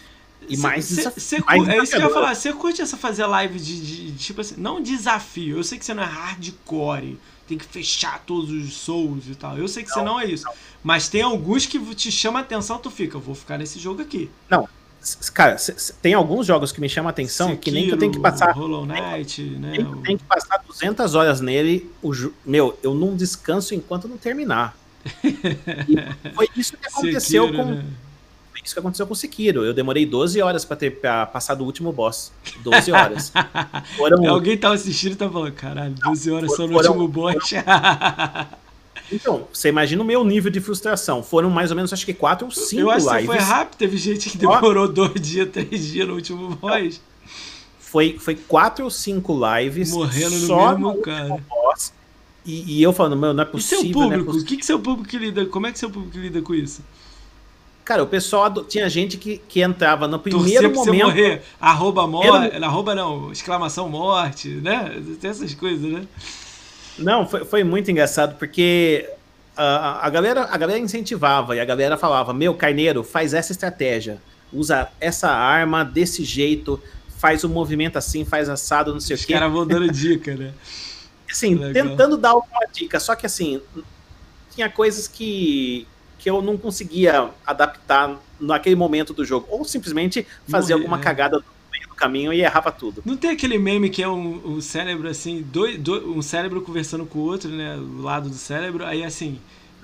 E 0.47 0.55
cê, 0.55 0.63
mais, 0.63 0.85
cê, 0.85 1.11
cê, 1.17 1.43
mais 1.45 1.67
É 1.67 1.77
isso 1.77 1.91
que 1.91 1.97
eu 1.97 2.01
ia 2.01 2.09
falar. 2.09 2.33
Você 2.33 2.51
curte 2.53 2.81
essa 2.81 2.97
fazer 2.97 3.25
live 3.27 3.59
de, 3.59 3.79
de, 3.79 4.11
de, 4.11 4.17
tipo 4.17 4.41
assim, 4.41 4.55
não 4.57 4.81
desafio. 4.81 5.57
Eu 5.57 5.63
sei 5.63 5.77
que 5.77 5.85
você 5.85 5.93
não 5.93 6.01
é 6.01 6.07
hardcore 6.07 7.17
tem 7.49 7.57
que 7.57 7.65
fechar 7.65 8.23
todos 8.25 8.51
os 8.51 8.73
souls 8.73 9.27
e 9.27 9.33
tal. 9.33 9.57
Eu 9.57 9.67
sei 9.67 9.83
que 9.83 9.89
não, 9.89 9.95
você 9.95 10.03
não 10.03 10.19
é 10.19 10.25
isso. 10.25 10.45
Não. 10.45 10.53
Mas 10.83 11.09
tem 11.09 11.23
alguns 11.23 11.65
que 11.65 11.79
te 11.95 12.11
chamam 12.11 12.39
a 12.39 12.43
atenção, 12.43 12.77
tu 12.77 12.91
fica, 12.91 13.17
vou 13.17 13.33
ficar 13.33 13.57
nesse 13.57 13.79
jogo 13.79 14.01
aqui. 14.01 14.29
Não. 14.47 14.69
Cara, 15.33 15.55
tem 16.01 16.13
alguns 16.13 16.45
jogos 16.45 16.71
que 16.71 16.79
me 16.79 16.89
chamam 16.89 17.07
a 17.07 17.11
atenção 17.11 17.49
Sekiro, 17.49 17.61
que 17.61 17.71
nem 17.71 17.85
que 17.87 17.93
eu 17.93 17.97
tenho 17.97 18.11
que 18.11 18.19
passar. 18.19 18.51
Hollow 18.51 18.85
Knight, 18.85 19.41
né? 19.41 19.71
Tem, 19.77 20.01
tem 20.01 20.17
que 20.17 20.23
passar 20.25 20.61
200 20.67 21.15
horas 21.15 21.41
nele. 21.41 21.89
O, 22.03 22.11
meu, 22.45 22.77
eu 22.83 22.93
não 22.93 23.15
descanso 23.15 23.73
enquanto 23.73 24.07
não 24.07 24.17
terminar. 24.17 24.77
E 25.87 26.31
foi 26.33 26.49
isso 26.55 26.77
que 26.77 26.85
aconteceu 26.85 27.45
Sekiro, 27.45 27.63
com. 27.63 27.71
Né? 27.71 27.85
Isso 28.69 28.75
que 28.75 28.79
aconteceu 28.79 29.05
com 29.05 29.13
o 29.13 29.15
Sekiro. 29.15 29.63
Eu 29.63 29.73
demorei 29.73 30.05
12 30.05 30.41
horas 30.41 30.63
pra 30.63 30.77
ter 30.77 30.91
pra 30.91 31.25
passar 31.25 31.55
do 31.55 31.65
último 31.65 31.91
boss. 31.91 32.31
12 32.63 32.91
horas. 32.91 33.33
Foram... 33.97 34.29
Alguém 34.29 34.57
tava 34.57 34.75
assistindo 34.75 35.13
e 35.13 35.15
tava 35.15 35.33
falando, 35.33 35.53
caralho, 35.53 35.95
12 35.95 36.31
horas 36.31 36.55
só 36.55 36.67
no 36.67 36.73
foram, 36.73 36.91
último 36.91 37.07
boss. 37.07 37.51
Então, 39.11 39.47
você 39.51 39.69
imagina 39.69 40.03
o 40.03 40.05
meu 40.05 40.23
nível 40.23 40.51
de 40.51 40.61
frustração. 40.61 41.23
Foram 41.23 41.49
mais 41.49 41.71
ou 41.71 41.75
menos, 41.75 41.91
acho 41.91 42.05
que 42.05 42.13
4 42.13 42.45
ou 42.45 42.51
5 42.51 42.69
lives. 42.69 42.77
Eu 42.79 42.91
acho 42.91 43.19
que 43.19 43.25
foi 43.25 43.37
rápido. 43.37 43.77
Teve 43.77 43.97
gente 43.97 44.29
que 44.29 44.37
demorou 44.37 44.87
2 44.87 45.19
dias, 45.19 45.49
3 45.49 45.87
dias 45.87 46.07
no 46.07 46.13
último 46.13 46.55
boss. 46.55 47.01
Foi, 47.79 48.19
foi 48.19 48.35
4 48.35 48.85
ou 48.85 48.91
5 48.91 49.39
lives. 49.57 49.91
Morrendo 49.91 50.37
no 50.37 50.47
só 50.47 50.69
mesmo, 50.69 50.93
no 50.93 51.01
cara. 51.01 51.43
Boss, 51.49 51.91
e, 52.45 52.77
e, 52.77 52.83
eu 52.83 52.93
falando, 52.93 53.17
meu, 53.17 53.33
não 53.33 53.41
é 53.41 53.45
possível. 53.45 53.79
E 53.79 53.81
seu 53.81 53.93
público? 53.93 54.21
É 54.21 54.25
possível. 54.25 54.43
O 54.43 54.45
que, 54.45 54.57
que 54.57 54.65
seu 54.65 54.79
público 54.79 55.17
lida? 55.17 55.45
Como 55.47 55.67
é 55.67 55.71
que 55.71 55.79
seu 55.79 55.89
público 55.89 56.17
lida 56.17 56.41
com 56.41 56.53
isso? 56.53 56.83
Cara, 57.89 58.03
o 58.03 58.05
pessoal 58.05 58.53
tinha 58.65 58.87
gente 58.87 59.17
que, 59.17 59.39
que 59.49 59.63
entrava 59.63 60.07
no 60.07 60.19
primeiro 60.19 60.71
momento. 60.71 60.85
Você 60.85 61.03
morrer, 61.03 61.41
arroba 61.59 62.05
morte, 62.05 62.55
era... 62.55 62.67
arroba 62.67 62.93
não, 62.93 63.31
exclamação 63.31 63.89
morte, 63.89 64.47
né? 64.47 65.01
Tem 65.19 65.31
essas 65.31 65.55
coisas, 65.55 65.91
né? 65.91 66.07
Não, 66.99 67.27
foi, 67.27 67.43
foi 67.45 67.63
muito 67.63 67.89
engraçado 67.89 68.37
porque 68.37 69.09
a, 69.57 70.05
a, 70.05 70.09
galera, 70.11 70.47
a 70.51 70.55
galera 70.55 70.77
incentivava 70.77 71.55
e 71.55 71.59
a 71.59 71.65
galera 71.65 71.97
falava: 71.97 72.31
Meu, 72.31 72.53
carneiro, 72.53 73.03
faz 73.03 73.33
essa 73.33 73.51
estratégia, 73.51 74.21
usa 74.53 74.87
essa 75.01 75.31
arma 75.31 75.83
desse 75.83 76.23
jeito, 76.23 76.79
faz 77.17 77.43
o 77.43 77.47
um 77.47 77.49
movimento 77.49 77.97
assim, 77.97 78.23
faz 78.23 78.49
assado, 78.49 78.93
não 78.93 78.99
sei 78.99 79.15
Os 79.15 79.23
o 79.23 79.25
quê. 79.25 79.33
Os 79.33 79.39
caras 79.39 79.51
vão 79.51 79.65
dando 79.65 79.91
dica, 79.91 80.35
né? 80.35 80.53
Assim, 81.27 81.55
Legal. 81.55 81.89
tentando 81.89 82.17
dar 82.17 82.29
alguma 82.29 82.65
dica, 82.71 82.99
só 82.99 83.15
que 83.15 83.23
assim, 83.23 83.61
tinha 84.51 84.67
coisas 84.67 85.07
que 85.07 85.87
que 86.19 86.29
eu 86.29 86.41
não 86.41 86.57
conseguia 86.57 87.29
adaptar 87.47 88.19
naquele 88.39 88.75
momento 88.75 89.13
do 89.13 89.25
jogo. 89.25 89.47
Ou 89.49 89.63
simplesmente 89.63 90.27
fazer 90.47 90.73
Morrer, 90.73 90.83
alguma 90.83 90.99
é. 90.99 91.03
cagada 91.03 91.37
no 91.37 91.45
meio 91.71 91.87
do 91.87 91.95
caminho 91.95 92.33
e 92.33 92.41
errava 92.41 92.71
tudo. 92.71 93.01
Não 93.05 93.17
tem 93.17 93.31
aquele 93.31 93.57
meme 93.57 93.89
que 93.89 94.03
é 94.03 94.07
um, 94.07 94.57
um 94.57 94.61
cérebro 94.61 95.07
assim, 95.07 95.41
dois, 95.41 95.77
dois, 95.79 96.03
um 96.03 96.21
cérebro 96.21 96.61
conversando 96.61 97.05
com 97.05 97.19
o 97.19 97.23
outro, 97.23 97.49
né? 97.49 97.75
O 97.77 98.01
lado 98.01 98.29
do 98.29 98.35
cérebro, 98.35 98.85
aí 98.85 99.03
assim, 99.03 99.39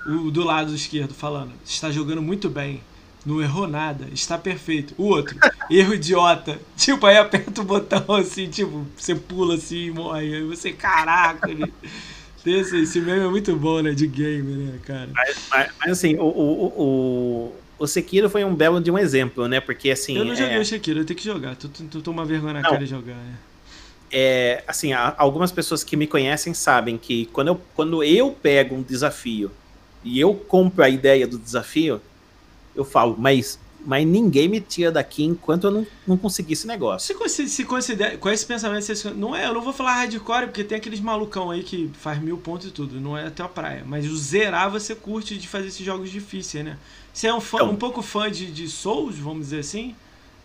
o 0.06 0.30
do 0.30 0.44
lado 0.44 0.74
esquerdo 0.74 1.14
falando, 1.14 1.52
está 1.64 1.90
jogando 1.90 2.22
muito 2.22 2.48
bem. 2.48 2.80
Não 3.24 3.42
errou 3.42 3.66
nada, 3.66 4.06
está 4.12 4.38
perfeito. 4.38 4.94
O 4.96 5.06
outro, 5.06 5.36
erro 5.68 5.94
idiota. 5.94 6.60
Tipo, 6.76 7.06
aí 7.06 7.16
aperta 7.16 7.60
o 7.60 7.64
botão 7.64 8.14
assim, 8.14 8.48
tipo, 8.48 8.86
você 8.96 9.16
pula 9.16 9.56
assim 9.56 9.86
e 9.86 9.90
morre. 9.90 10.36
Aí 10.36 10.44
você, 10.44 10.72
caraca, 10.72 11.48
Esse, 12.46 12.78
esse 12.78 13.00
meme 13.00 13.24
é 13.24 13.28
muito 13.28 13.54
bom, 13.56 13.80
né? 13.80 13.92
De 13.92 14.06
game, 14.06 14.64
né, 14.64 14.78
cara? 14.84 15.08
Mas, 15.12 15.36
mas, 15.50 15.72
mas 15.80 15.90
assim, 15.90 16.16
o, 16.16 16.24
o, 16.24 16.66
o, 16.76 17.52
o 17.78 17.86
Sekiro 17.86 18.30
foi 18.30 18.44
um 18.44 18.54
belo 18.54 18.80
de 18.80 18.90
um 18.90 18.98
exemplo, 18.98 19.48
né? 19.48 19.60
Porque 19.60 19.90
assim. 19.90 20.16
Eu 20.16 20.24
não 20.24 20.34
joguei 20.34 20.56
é... 20.56 20.60
o 20.60 20.64
Sekiro, 20.64 21.00
eu 21.00 21.04
tenho 21.04 21.18
que 21.18 21.24
jogar. 21.24 21.56
Tu, 21.56 21.68
tu, 21.68 21.84
tu 21.84 22.02
toma 22.02 22.24
vergonha 22.24 22.54
na 22.54 22.62
não. 22.62 22.70
cara 22.70 22.84
de 22.84 22.90
jogar, 22.90 23.16
né? 23.16 23.34
É, 24.10 24.62
assim, 24.68 24.92
algumas 24.92 25.50
pessoas 25.50 25.82
que 25.82 25.96
me 25.96 26.06
conhecem 26.06 26.54
sabem 26.54 26.96
que 26.96 27.26
quando 27.26 27.48
eu, 27.48 27.60
quando 27.74 28.04
eu 28.04 28.30
pego 28.30 28.76
um 28.76 28.82
desafio 28.82 29.50
e 30.04 30.20
eu 30.20 30.32
compro 30.32 30.84
a 30.84 30.88
ideia 30.88 31.26
do 31.26 31.36
desafio, 31.36 32.00
eu 32.74 32.84
falo, 32.84 33.16
mas 33.18 33.58
mas 33.86 34.04
ninguém 34.04 34.48
me 34.48 34.60
tira 34.60 34.90
daqui 34.90 35.24
enquanto 35.24 35.68
eu 35.68 35.70
não, 35.70 35.86
não 36.04 36.16
conseguir 36.16 36.54
esse 36.54 36.66
negócio. 36.66 37.16
Se, 37.28 37.48
se 37.48 37.64
considera, 37.64 38.18
com 38.18 38.28
esse 38.28 38.44
pensamento, 38.44 38.82
você, 38.82 39.10
não 39.10 39.34
é, 39.34 39.46
eu 39.46 39.54
não 39.54 39.62
vou 39.62 39.72
falar 39.72 39.94
hardcore, 39.94 40.46
porque 40.46 40.64
tem 40.64 40.76
aqueles 40.76 40.98
malucão 40.98 41.52
aí 41.52 41.62
que 41.62 41.88
faz 41.94 42.20
mil 42.20 42.36
pontos 42.36 42.66
e 42.66 42.70
tudo, 42.72 43.00
não 43.00 43.16
é 43.16 43.28
até 43.28 43.44
a 43.44 43.48
praia. 43.48 43.84
Mas 43.86 44.04
o 44.10 44.16
zerar 44.16 44.68
você 44.68 44.94
curte 44.94 45.38
de 45.38 45.46
fazer 45.46 45.68
esses 45.68 45.86
jogos 45.86 46.10
difíceis, 46.10 46.64
né? 46.64 46.76
Você 47.12 47.28
é 47.28 47.34
um, 47.34 47.40
fã, 47.40 47.58
então, 47.58 47.70
um 47.70 47.76
pouco 47.76 48.02
fã 48.02 48.30
de, 48.30 48.50
de 48.50 48.68
Souls, 48.68 49.16
vamos 49.16 49.46
dizer 49.46 49.60
assim? 49.60 49.94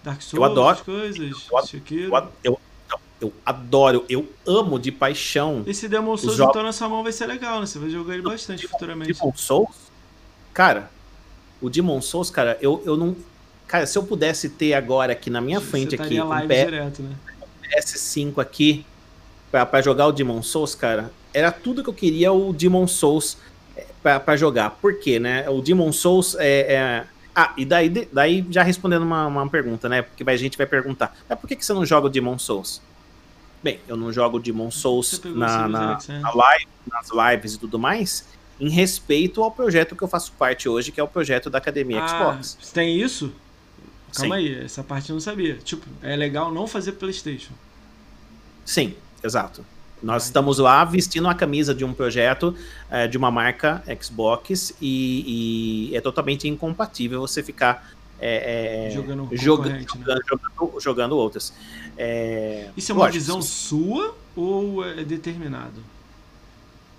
Dark 0.03 0.21
Souls, 0.21 0.39
eu 0.39 0.43
adoro, 0.43 0.85
coisas, 0.85 1.17
eu, 1.51 2.11
eu, 2.11 2.31
eu, 2.43 2.59
eu, 3.19 3.33
adoro, 3.43 4.05
eu 4.07 4.29
amo 4.45 4.77
de 4.77 4.91
paixão. 4.91 5.63
Esse 5.65 5.89
Demon 5.89 6.15
Souls, 6.15 6.39
então, 6.39 6.61
na 6.61 6.71
sua 6.71 6.87
mão 6.87 7.01
vai 7.01 7.11
ser 7.11 7.25
legal, 7.25 7.59
né? 7.59 7.65
Você 7.65 7.79
vai 7.79 7.89
jogar 7.89 8.13
ele 8.13 8.23
bastante 8.23 8.67
futuramente. 8.67 9.13
Demon 9.13 9.33
Souls? 9.35 9.75
Cara, 10.53 10.91
o 11.59 11.69
Demon 11.69 12.01
Souls, 12.01 12.29
cara, 12.29 12.57
eu, 12.61 12.81
eu 12.85 12.95
não 12.95 13.15
Cara, 13.71 13.85
se 13.85 13.97
eu 13.97 14.03
pudesse 14.03 14.49
ter 14.49 14.73
agora 14.73 15.13
aqui 15.13 15.29
na 15.29 15.39
minha 15.39 15.61
frente 15.61 15.95
aqui 15.95 16.19
um, 16.19 16.29
P 16.45 16.65
direto, 16.65 17.01
né? 17.01 17.15
PS5 17.63 18.39
aqui 18.39 18.85
para 19.49 19.81
jogar 19.81 20.07
o 20.07 20.11
Demon 20.11 20.43
Souls, 20.43 20.75
cara, 20.75 21.09
era 21.33 21.53
tudo 21.53 21.81
que 21.81 21.89
eu 21.89 21.93
queria 21.93 22.33
o 22.33 22.51
Demon 22.51 22.85
Souls 22.85 23.37
é, 23.77 24.19
para 24.19 24.35
jogar. 24.35 24.71
Por 24.71 24.99
quê, 24.99 25.19
né? 25.19 25.49
O 25.49 25.61
Demon 25.61 25.93
Souls 25.93 26.35
é, 26.37 26.73
é... 26.73 27.03
Ah, 27.33 27.53
e 27.55 27.63
daí, 27.63 28.09
daí 28.11 28.45
já 28.49 28.61
respondendo 28.61 29.03
uma, 29.03 29.27
uma 29.27 29.47
pergunta, 29.47 29.87
né? 29.87 30.01
Porque 30.01 30.29
a 30.29 30.35
gente 30.35 30.57
vai 30.57 30.67
perguntar, 30.67 31.15
mas 31.29 31.39
por 31.39 31.47
que, 31.47 31.55
que 31.55 31.65
você 31.65 31.71
não 31.71 31.85
joga 31.85 32.07
o 32.07 32.09
Demon 32.09 32.37
Souls? 32.37 32.81
Bem, 33.63 33.79
eu 33.87 33.95
não 33.95 34.11
jogo 34.11 34.35
o 34.35 34.39
Demon 34.41 34.69
Souls 34.69 35.21
na, 35.23 35.69
na, 35.69 35.97
né? 36.09 36.19
na 36.19 36.33
live, 36.33 36.67
nas 36.91 37.07
lives 37.09 37.53
e 37.53 37.57
tudo 37.57 37.79
mais, 37.79 38.27
em 38.59 38.67
respeito 38.69 39.41
ao 39.41 39.49
projeto 39.49 39.95
que 39.95 40.03
eu 40.03 40.09
faço 40.09 40.33
parte 40.33 40.67
hoje, 40.67 40.91
que 40.91 40.99
é 40.99 41.03
o 41.03 41.07
projeto 41.07 41.49
da 41.49 41.57
Academia 41.57 42.03
ah, 42.03 42.07
Xbox. 42.09 42.57
Tem 42.73 42.99
isso? 42.99 43.33
Calma 44.15 44.35
Sim. 44.35 44.41
aí, 44.41 44.63
essa 44.65 44.83
parte 44.83 45.09
eu 45.09 45.13
não 45.13 45.21
sabia. 45.21 45.55
Tipo, 45.55 45.85
é 46.01 46.15
legal 46.15 46.53
não 46.53 46.67
fazer 46.67 46.93
PlayStation. 46.93 47.53
Sim, 48.65 48.95
exato. 49.23 49.65
Nós 50.01 50.25
estamos 50.25 50.57
lá 50.57 50.83
vestindo 50.83 51.27
a 51.27 51.35
camisa 51.35 51.75
de 51.75 51.85
um 51.85 51.93
projeto 51.93 52.55
é, 52.89 53.07
de 53.07 53.17
uma 53.17 53.29
marca 53.29 53.83
Xbox 54.01 54.73
e, 54.81 55.89
e, 55.91 55.95
é 55.95 56.01
totalmente 56.01 56.47
incompatível 56.47 57.21
você 57.21 57.43
ficar 57.43 57.91
é, 58.19 58.87
é, 58.87 58.91
jogando, 58.91 59.29
joga, 59.33 59.69
né? 59.69 59.85
jogando, 59.87 60.79
jogando, 60.79 61.17
outras. 61.17 61.53
Isso 62.75 62.91
é 62.91 62.95
uma 62.95 63.05
lógico, 63.05 63.13
visão 63.13 63.41
sua 63.41 64.15
ou 64.35 64.83
é 64.83 65.03
determinado? 65.03 65.83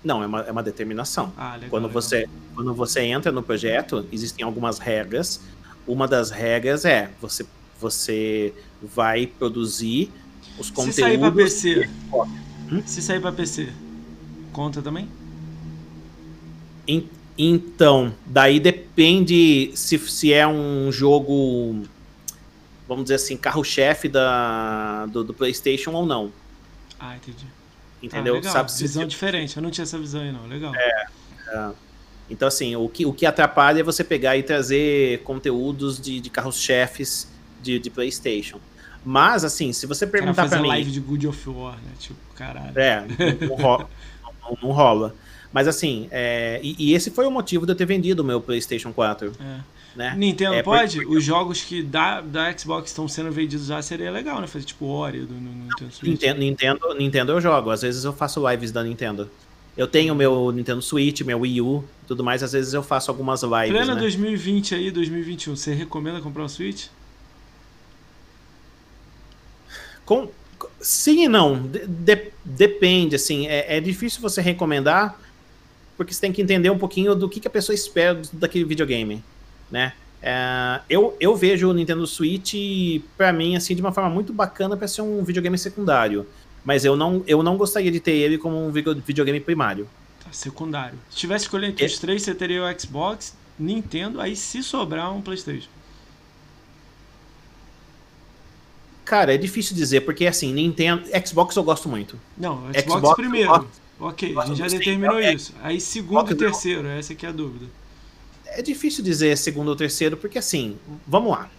Não, 0.03 0.21
é 0.21 0.25
uma, 0.25 0.41
é 0.41 0.51
uma 0.51 0.63
determinação. 0.63 1.31
Ah, 1.37 1.55
legal, 1.55 1.69
quando, 1.69 1.87
legal. 1.87 2.01
Você, 2.01 2.29
quando 2.55 2.73
você 2.73 3.01
entra 3.01 3.31
no 3.31 3.41
projeto, 3.41 4.05
existem 4.11 4.43
algumas 4.43 4.79
regras 4.79 5.41
uma 5.87 6.07
das 6.07 6.31
regras 6.31 6.85
é 6.85 7.09
você, 7.21 7.45
você 7.79 8.53
vai 8.81 9.27
produzir 9.27 10.11
os 10.57 10.69
conteúdos. 10.69 10.95
Se 10.95 11.01
sair 11.01 11.19
para 11.19 11.31
PC, 11.31 11.89
hum? 12.71 12.83
se 12.85 13.01
sair 13.01 13.19
para 13.19 13.31
PC, 13.31 13.69
conta 14.51 14.81
também? 14.81 15.07
então, 17.37 18.13
daí 18.25 18.59
depende 18.59 19.71
se, 19.73 19.97
se 19.97 20.33
é 20.33 20.45
um 20.45 20.91
jogo, 20.91 21.83
vamos 22.87 23.05
dizer 23.05 23.15
assim, 23.15 23.37
carro-chefe 23.37 24.09
da, 24.09 25.05
do, 25.05 25.23
do, 25.23 25.33
PlayStation 25.33 25.91
ou 25.91 26.05
não. 26.05 26.31
Ah, 26.99 27.15
entendi. 27.15 27.47
Entendeu? 28.01 28.37
Ah, 28.39 28.49
Sabe, 28.49 28.71
visão 28.71 29.03
se, 29.03 29.07
diferente, 29.07 29.55
eu 29.55 29.63
não 29.63 29.71
tinha 29.71 29.83
essa 29.83 29.97
visão 29.97 30.21
aí, 30.21 30.31
não. 30.31 30.45
Legal. 30.45 30.75
É. 30.75 31.05
é. 31.47 31.71
Então, 32.29 32.47
assim, 32.47 32.75
o 32.75 32.87
que, 32.87 33.05
o 33.05 33.13
que 33.13 33.25
atrapalha 33.25 33.81
é 33.81 33.83
você 33.83 34.03
pegar 34.03 34.37
e 34.37 34.43
trazer 34.43 35.21
conteúdos 35.23 35.99
de, 35.99 36.19
de 36.19 36.29
carros-chefes 36.29 37.27
de, 37.61 37.79
de 37.79 37.89
PlayStation. 37.89 38.59
Mas, 39.05 39.43
assim, 39.43 39.73
se 39.73 39.85
você 39.85 40.07
perguntar 40.07 40.47
para 40.47 40.61
mim. 40.61 40.69
live 40.69 40.91
de 40.91 40.99
Good 40.99 41.27
of 41.27 41.49
War, 41.49 41.75
né? 41.75 41.91
Tipo, 41.99 42.19
caralho. 42.35 42.79
É, 42.79 43.05
não, 43.47 43.55
rola, 43.55 43.89
não, 44.23 44.57
não 44.61 44.71
rola. 44.71 45.15
Mas, 45.51 45.67
assim, 45.67 46.07
é, 46.09 46.59
e, 46.63 46.75
e, 46.79 46.93
esse 46.93 47.11
foi 47.11 47.25
o 47.25 47.31
motivo 47.31 47.65
de 47.65 47.73
eu 47.73 47.75
ter 47.75 47.85
vendido 47.85 48.23
o 48.23 48.25
meu 48.25 48.39
PlayStation 48.41 48.91
4. 48.93 49.31
É. 49.39 49.73
Né? 49.95 50.15
Nintendo 50.17 50.55
é, 50.55 50.63
pode? 50.63 50.97
Porque... 50.97 51.15
Os 51.15 51.23
jogos 51.23 51.61
que 51.61 51.83
da, 51.83 52.19
da 52.19 52.57
Xbox 52.57 52.89
estão 52.89 53.07
sendo 53.07 53.31
vendidos 53.31 53.67
já 53.67 53.79
seria 53.81 54.09
legal, 54.09 54.41
né? 54.41 54.47
Fazer 54.47 54.65
tipo 54.65 54.87
Ori 54.87 55.19
do 55.19 55.35
no, 55.35 55.41
no 55.41 55.65
Nintendo 55.65 55.91
Switch. 55.91 56.09
Nintendo, 56.09 56.39
Nintendo, 56.39 56.93
Nintendo 56.95 57.31
eu 57.33 57.41
jogo. 57.41 57.69
Às 57.69 57.83
vezes 57.83 58.03
eu 58.03 58.11
faço 58.11 58.49
lives 58.49 58.71
da 58.71 58.83
Nintendo. 58.83 59.29
Eu 59.75 59.87
tenho 59.87 60.13
meu 60.13 60.51
Nintendo 60.51 60.81
Switch, 60.81 61.21
meu 61.21 61.39
Wii 61.39 61.61
U 61.61 61.83
tudo 62.07 62.23
mais, 62.23 62.43
às 62.43 62.53
vezes 62.53 62.73
eu 62.73 62.83
faço 62.83 63.09
algumas 63.09 63.43
lives. 63.43 63.71
Plena 63.71 63.95
né? 63.95 64.01
2020 64.01 64.75
aí, 64.75 64.91
2021, 64.91 65.55
você 65.55 65.73
recomenda 65.73 66.21
comprar 66.21 66.43
um 66.43 66.49
Switch? 66.49 66.87
Com, 70.05 70.29
sim 70.81 71.23
e 71.23 71.27
não. 71.27 71.61
De, 71.63 71.87
de, 71.87 72.31
depende, 72.43 73.15
assim. 73.15 73.47
É, 73.47 73.77
é, 73.77 73.81
difícil 73.81 74.21
você 74.21 74.41
recomendar, 74.41 75.17
porque 75.97 76.13
você 76.13 76.21
tem 76.21 76.31
que 76.31 76.41
entender 76.41 76.69
um 76.69 76.77
pouquinho 76.77 77.15
do 77.15 77.29
que, 77.29 77.39
que 77.39 77.47
a 77.47 77.51
pessoa 77.51 77.73
espera 77.73 78.21
daquele 78.33 78.65
videogame, 78.65 79.23
né? 79.71 79.93
É, 80.21 80.81
eu, 80.89 81.17
eu 81.19 81.35
vejo 81.35 81.69
o 81.69 81.73
Nintendo 81.73 82.05
Switch, 82.05 82.53
para 83.17 83.31
mim, 83.33 83.55
assim, 83.55 83.75
de 83.75 83.81
uma 83.81 83.91
forma 83.91 84.09
muito 84.09 84.33
bacana 84.33 84.75
para 84.75 84.87
ser 84.87 85.01
um 85.01 85.23
videogame 85.23 85.57
secundário. 85.57 86.27
Mas 86.63 86.85
eu 86.85 86.95
não, 86.95 87.23
eu 87.27 87.43
não 87.43 87.57
gostaria 87.57 87.91
de 87.91 87.99
ter 87.99 88.13
ele 88.13 88.37
como 88.37 88.65
um 88.65 88.71
videogame 88.71 89.39
primário. 89.39 89.87
Tá, 90.23 90.31
secundário. 90.31 90.97
Se 91.09 91.17
tivesse 91.17 91.45
escolhido 91.45 91.73
entre 91.73 91.83
é. 91.83 91.87
os 91.87 91.99
três, 91.99 92.23
você 92.23 92.33
teria 92.33 92.63
o 92.63 92.79
Xbox, 92.79 93.35
Nintendo, 93.59 94.21
aí 94.21 94.35
se 94.35 94.63
sobrar 94.63 95.13
um 95.13 95.21
PlayStation. 95.21 95.69
Cara, 99.03 99.33
é 99.33 99.37
difícil 99.37 99.75
dizer, 99.75 100.01
porque 100.01 100.25
assim, 100.25 100.53
Nintendo. 100.53 101.03
Xbox 101.25 101.55
eu 101.55 101.63
gosto 101.63 101.89
muito. 101.89 102.17
Não, 102.37 102.61
Xbox, 102.71 102.83
Xbox 102.83 103.15
primeiro. 103.15 103.49
Gosto, 103.49 103.67
ok, 103.99 104.37
a 104.37 104.45
gente 104.45 104.57
já 104.57 104.67
determinou 104.67 105.17
sim, 105.17 105.25
é, 105.25 105.33
isso. 105.33 105.53
Aí 105.61 105.81
segundo 105.81 106.31
e 106.31 106.35
terceiro, 106.35 106.87
essa 106.87 107.11
aqui 107.11 107.25
é 107.25 107.29
a 107.29 107.33
dúvida. 107.33 107.65
É 108.45 108.61
difícil 108.61 109.03
dizer 109.03 109.37
segundo 109.37 109.67
ou 109.67 109.75
terceiro, 109.75 110.15
porque 110.15 110.37
assim, 110.37 110.77
vamos 111.05 111.31
lá. 111.31 111.49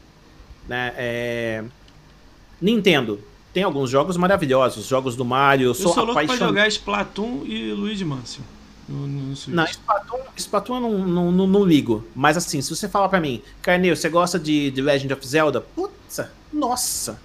Né, 0.67 0.95
é... 0.97 1.65
Nintendo, 2.61 3.21
tem 3.55 3.63
alguns 3.63 3.89
jogos 3.89 4.17
maravilhosos, 4.17 4.87
jogos 4.87 5.15
do 5.15 5.25
Mario. 5.25 5.69
Eu 5.69 5.75
sou, 5.75 5.95
sou 5.95 6.05
louco 6.05 6.19
apaixon... 6.19 6.37
pra 6.37 6.47
jogar 6.49 6.69
Splatoon 6.69 7.45
e 7.47 7.73
Luigi 7.73 8.05
Mansion. 8.05 8.43
No, 8.89 9.07
no 9.07 9.35
não, 9.49 9.65
Splatoon, 9.65 10.19
Splatoon 10.37 10.75
eu 10.75 10.81
não, 10.81 10.99
não, 11.07 11.33
não, 11.33 11.47
não, 11.47 11.65
ligo. 11.65 12.05
Mas 12.15 12.37
assim, 12.37 12.61
se 12.61 12.75
você 12.75 12.89
falar 12.89 13.09
pra 13.09 13.21
mim, 13.21 13.41
Carneiro, 13.63 13.97
você 13.97 14.09
gosta 14.09 14.39
de, 14.39 14.73
de 14.73 14.83
Legend 14.83 15.15
of 15.15 15.27
Zelda? 15.27 15.61
Putz, 15.61 16.21
nossa. 16.53 17.19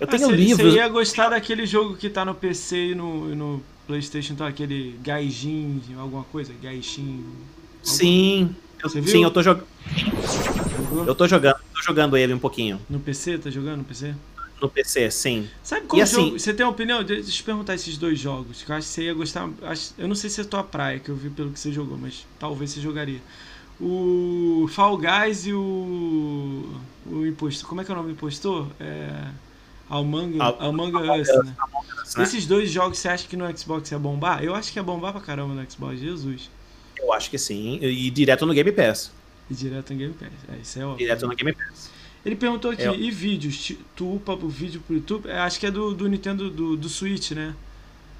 Eu 0.00 0.08
ah, 0.08 0.10
tenho 0.10 0.30
livros. 0.30 0.72
Você 0.72 0.78
ia 0.78 0.88
gostar 0.88 1.28
daquele 1.28 1.66
jogo 1.66 1.96
que 1.96 2.08
tá 2.08 2.24
no 2.24 2.34
PC 2.34 2.92
e 2.92 2.94
no, 2.94 3.34
no 3.34 3.62
PlayStation, 3.86 4.34
tá? 4.34 4.48
Aquele 4.48 4.98
Gaijin, 5.02 5.82
alguma 5.98 6.24
coisa? 6.24 6.52
Gaijin. 6.62 7.24
Sim. 7.82 8.56
Eu, 8.82 8.88
sim, 8.88 9.22
eu 9.22 9.30
tô 9.30 9.42
jogando. 9.42 9.66
Eu 11.06 11.14
tô 11.14 11.28
jogando, 11.28 11.56
tô 11.74 11.82
jogando 11.82 12.16
ele 12.16 12.32
um 12.32 12.38
pouquinho. 12.38 12.80
No 12.88 12.98
PC? 13.00 13.38
Tá 13.38 13.50
jogando 13.50 13.78
no 13.78 13.84
PC? 13.84 14.14
No 14.60 14.68
PC, 14.68 15.10
sim. 15.10 15.48
Sabe 15.62 15.86
qual 15.86 16.02
e 16.02 16.06
jogo? 16.06 16.26
Assim, 16.26 16.38
você 16.38 16.54
tem 16.54 16.64
uma 16.64 16.72
opinião? 16.72 17.02
Deixa 17.02 17.22
eu 17.22 17.32
te 17.32 17.42
perguntar 17.42 17.74
esses 17.74 17.96
dois 17.96 18.18
jogos. 18.18 18.62
Que 18.62 18.70
eu 18.70 18.76
acho 18.76 18.86
que 18.86 18.94
você 18.94 19.02
ia 19.04 19.14
gostar. 19.14 19.48
eu 19.96 20.08
não 20.08 20.14
sei 20.14 20.30
se 20.30 20.40
é 20.40 20.44
tua 20.44 20.62
praia, 20.62 20.98
que 20.98 21.08
eu 21.08 21.16
vi 21.16 21.30
pelo 21.30 21.50
que 21.50 21.58
você 21.58 21.72
jogou, 21.72 21.96
mas 21.96 22.26
talvez 22.38 22.70
você 22.70 22.80
jogaria. 22.80 23.20
O 23.80 24.66
Fall 24.70 24.98
Guys 24.98 25.46
e 25.46 25.52
o. 25.52 26.68
O 27.06 27.24
impostor. 27.26 27.68
Como 27.68 27.80
é 27.80 27.84
que 27.84 27.90
é 27.90 27.94
o 27.94 27.96
nome 27.96 28.08
do 28.08 28.14
impostor? 28.14 28.66
É. 28.80 29.28
Among, 29.88 30.36
Among 30.58 30.96
Us, 30.96 31.28
né? 31.28 31.56
né? 32.16 32.22
Esses 32.22 32.46
dois 32.46 32.70
jogos 32.70 32.98
você 32.98 33.08
acha 33.08 33.26
que 33.26 33.36
no 33.36 33.56
Xbox 33.56 33.90
ia 33.90 33.98
bombar? 33.98 34.44
Eu 34.44 34.54
acho 34.54 34.70
que 34.70 34.78
ia 34.78 34.82
bombar 34.82 35.12
pra 35.12 35.20
caramba 35.20 35.54
no 35.54 35.70
Xbox, 35.70 35.98
Jesus. 35.98 36.50
Eu 36.98 37.12
acho 37.12 37.30
que 37.30 37.38
sim. 37.38 37.78
E 37.80 38.10
direto 38.10 38.44
no 38.44 38.52
Game 38.52 38.72
Pass. 38.72 39.10
E 39.50 39.54
direto 39.54 39.92
no 39.92 39.98
Game 39.98 40.14
Pass. 40.14 40.30
É, 40.48 40.56
isso 40.60 40.78
é 40.78 40.84
óbvio. 40.84 40.98
Direto 40.98 41.26
no 41.26 41.34
Game 41.34 41.52
Pass. 41.54 41.90
Ele 42.24 42.36
perguntou 42.36 42.70
aqui, 42.70 42.84
e 42.84 43.10
vídeos? 43.10 43.72
Tu 43.94 44.14
upa 44.14 44.32
o 44.32 44.48
vídeo 44.48 44.82
pro 44.86 44.96
YouTube? 44.96 45.28
É, 45.28 45.38
acho 45.38 45.58
que 45.58 45.66
é 45.66 45.70
do, 45.70 45.94
do 45.94 46.08
Nintendo 46.08 46.50
do, 46.50 46.76
do 46.76 46.88
Switch, 46.88 47.30
né? 47.30 47.54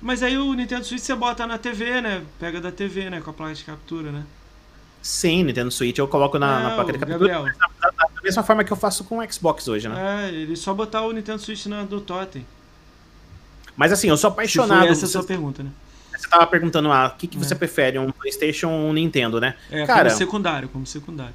Mas 0.01 0.23
aí 0.23 0.39
o 0.39 0.53
Nintendo 0.55 0.85
Switch 0.85 1.03
você 1.03 1.15
bota 1.15 1.47
na 1.47 1.59
TV, 1.59 2.01
né? 2.01 2.23
Pega 2.39 2.61
da 2.61 2.71
TV, 2.71 3.11
né? 3.11 3.21
Com 3.21 3.31
a 3.31 3.33
placa 3.33 3.55
de 3.55 3.65
captura, 3.65 4.13
né? 4.13 4.25
Sim, 5.03 5.45
Nintendo 5.45 5.71
Switch 5.71 5.99
eu 5.99 6.07
coloco 6.07 6.39
na, 6.39 6.61
é, 6.61 6.63
na 6.63 6.71
placa 6.71 6.93
de 6.93 6.99
captura. 6.99 7.19
Gabriel. 7.19 7.45
Da, 7.81 8.23
mesma 8.23 8.43
forma 8.43 8.65
que 8.65 8.73
eu 8.73 8.77
faço 8.77 9.05
com 9.05 9.19
o 9.19 9.33
Xbox 9.33 9.67
hoje, 9.67 9.89
né? 9.89 10.29
É, 10.29 10.35
ele 10.35 10.55
só 10.55 10.73
botar 10.73 11.03
o 11.03 11.13
Nintendo 11.13 11.41
Switch 11.41 11.67
na, 11.67 11.83
no 11.83 12.01
Totem. 12.01 12.47
Mas 13.77 13.93
assim, 13.93 14.09
eu 14.09 14.17
sou 14.17 14.31
apaixonado. 14.31 14.87
essa 14.87 15.05
é 15.05 15.07
a 15.07 15.09
sua 15.09 15.25
pergunta, 15.25 15.63
né? 15.63 15.71
Você 16.17 16.29
tava 16.29 16.47
perguntando, 16.47 16.91
ah, 16.91 17.13
o 17.15 17.19
que, 17.19 17.27
que 17.27 17.37
é. 17.37 17.41
você 17.41 17.55
prefere, 17.55 17.99
um 17.99 18.11
PlayStation 18.11 18.69
ou 18.69 18.91
um 18.91 18.93
Nintendo, 18.93 19.41
né? 19.41 19.55
É, 19.71 19.87
Cara, 19.87 20.09
como 20.09 20.19
secundário, 20.19 20.69
como 20.69 20.87
secundário 20.87 21.35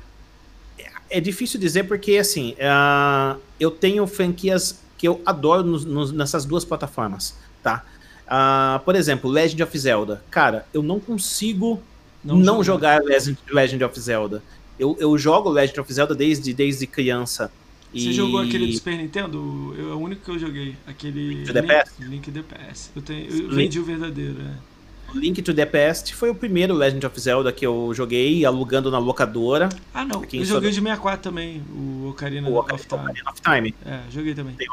é 1.14 1.20
difícil 1.20 1.60
dizer 1.60 1.84
porque, 1.84 2.18
assim, 2.18 2.54
uh, 2.54 3.40
eu 3.60 3.70
tenho 3.70 4.06
franquias 4.08 4.82
que 4.98 5.08
eu 5.08 5.22
adoro 5.24 5.64
nos, 5.64 5.86
nos, 5.86 6.12
nessas 6.12 6.44
duas 6.44 6.66
plataformas, 6.66 7.38
tá? 7.62 7.86
Uh, 8.26 8.80
por 8.84 8.96
exemplo, 8.96 9.30
Legend 9.30 9.62
of 9.62 9.78
Zelda. 9.78 10.24
Cara, 10.32 10.66
eu 10.74 10.82
não 10.82 11.00
consigo 11.00 11.80
não, 12.24 12.36
não 12.36 12.64
jogar 12.64 13.04
Legend, 13.04 13.38
Legend 13.48 13.84
of 13.84 14.00
Zelda. 14.00 14.42
Eu, 14.80 14.98
eu 15.00 15.16
jogo 15.16 15.50
Legend 15.50 15.82
of 15.82 15.94
Zelda 15.94 16.16
desde, 16.16 16.52
desde 16.52 16.88
criança. 16.88 17.52
Você 17.94 18.10
e... 18.10 18.14
jogou 18.14 18.40
aquele 18.40 18.66
do 18.66 18.74
Super 18.74 18.98
Nintendo? 18.98 19.76
Eu, 19.78 19.92
é 19.92 19.94
o 19.94 20.00
único 20.00 20.26
que 20.26 20.32
eu 20.32 20.40
joguei. 20.40 20.76
Aquele. 20.88 21.44
Link? 21.44 22.32
Link, 22.32 22.32
Past. 22.42 22.90
Eu, 22.96 23.04
tenho, 23.04 23.30
eu 23.30 23.50
vendi 23.52 23.80
o 23.80 23.86
verdadeiro, 23.86 24.38
é. 24.42 24.73
Link 25.14 25.42
to 25.42 25.54
the 25.54 25.66
Past 25.66 26.14
foi 26.16 26.30
o 26.30 26.36
primeiro 26.36 26.74
Legend 26.74 27.06
of 27.06 27.20
Zelda 27.20 27.52
que 27.52 27.66
eu 27.66 27.92
joguei 27.94 28.46
alugando 28.46 28.90
na 28.90 28.98
locadora. 28.98 29.70
Ah, 29.94 30.06
não. 30.06 30.24
Eu 30.32 30.46
joguei 30.46 30.72
de 30.72 30.78
64 30.78 31.22
também, 31.22 31.64
o 31.70 32.10
Ocarina, 32.10 32.50
o 32.50 32.58
of, 32.58 32.88
Time. 32.88 33.02
Ocarina 33.02 33.32
of 33.32 33.42
Time. 33.42 33.76
É, 33.86 34.00
joguei 34.12 34.34
também. 34.34 34.56
Tem, 34.56 34.68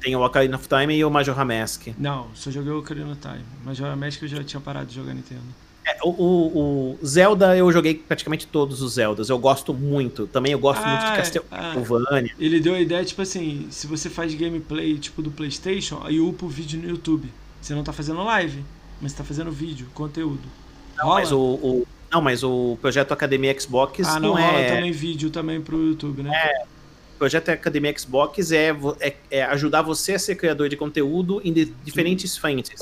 tem 0.00 0.16
o 0.16 0.24
Ocarina 0.24 0.56
of 0.56 0.68
Time 0.68 0.94
e 0.94 1.04
o 1.04 1.10
Majora 1.10 1.44
Mask. 1.44 1.88
Não, 1.98 2.28
só 2.34 2.50
joguei 2.50 2.72
o 2.72 2.78
Ocarina 2.78 3.10
of 3.10 3.20
Time. 3.20 3.44
Majora 3.64 3.96
Mask 3.96 4.22
eu 4.22 4.28
já 4.28 4.44
tinha 4.44 4.60
parado 4.60 4.86
de 4.86 4.94
jogar 4.94 5.14
Nintendo. 5.14 5.42
É, 5.86 5.96
o, 6.02 6.10
o, 6.10 6.92
o, 6.92 7.06
Zelda 7.06 7.56
eu 7.56 7.72
joguei 7.72 7.94
praticamente 7.94 8.46
todos 8.46 8.82
os 8.82 8.94
Zeldas. 8.94 9.30
Eu 9.30 9.38
gosto 9.38 9.72
muito. 9.72 10.26
Também 10.26 10.52
eu 10.52 10.58
gosto 10.58 10.82
ah, 10.84 10.88
muito 10.88 11.06
de 11.06 11.16
Castlevania. 11.16 12.30
Ah, 12.30 12.34
ele 12.38 12.60
deu 12.60 12.74
a 12.74 12.80
ideia, 12.80 13.02
tipo 13.04 13.22
assim, 13.22 13.66
se 13.70 13.86
você 13.86 14.10
faz 14.10 14.34
gameplay 14.34 14.98
tipo 14.98 15.22
do 15.22 15.30
Playstation, 15.30 16.02
aí 16.04 16.20
upa 16.20 16.44
o 16.44 16.48
vídeo 16.48 16.78
no 16.80 16.88
YouTube. 16.88 17.32
Você 17.60 17.74
não 17.74 17.82
tá 17.82 17.92
fazendo 17.92 18.22
live, 18.22 18.62
mas 19.00 19.12
tá 19.12 19.24
fazendo 19.24 19.50
vídeo, 19.50 19.86
conteúdo. 19.94 20.42
Não, 20.96 21.06
rola? 21.06 21.20
mas 21.20 21.32
o, 21.32 21.38
o, 21.40 21.86
não, 22.10 22.20
mas 22.20 22.42
o 22.42 22.78
projeto 22.80 23.12
Academia 23.12 23.58
Xbox 23.58 24.06
ah, 24.06 24.18
não, 24.18 24.30
não 24.30 24.38
é... 24.38 24.74
também 24.74 24.92
vídeo 24.92 25.30
também 25.30 25.60
pro 25.60 25.76
YouTube, 25.76 26.22
né? 26.22 26.30
É, 26.34 26.64
o 27.14 27.18
projeto 27.18 27.50
Academia 27.50 27.96
Xbox 27.96 28.52
é, 28.52 28.70
é, 29.00 29.16
é, 29.30 29.42
ajudar 29.44 29.82
você 29.82 30.14
a 30.14 30.18
ser 30.18 30.34
criador 30.36 30.68
de 30.68 30.76
conteúdo 30.76 31.40
em 31.44 31.52
de, 31.52 31.66
diferentes 31.84 32.36
frentes 32.36 32.80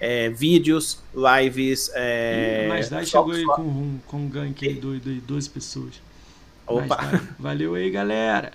é, 0.00 0.28
vídeos, 0.28 1.02
lives. 1.14 1.90
É, 1.94 2.66
Mais 2.68 2.88
Dai 2.88 3.06
chegou 3.06 3.32
aí 3.32 3.44
com, 3.44 3.98
com 4.06 4.16
um 4.18 4.28
gank 4.28 4.66
aí 4.66 4.74
de 4.74 5.20
12 5.20 5.50
pessoas. 5.50 5.94
Opa! 6.66 7.22
Valeu 7.38 7.74
aí, 7.74 7.90
galera! 7.90 8.52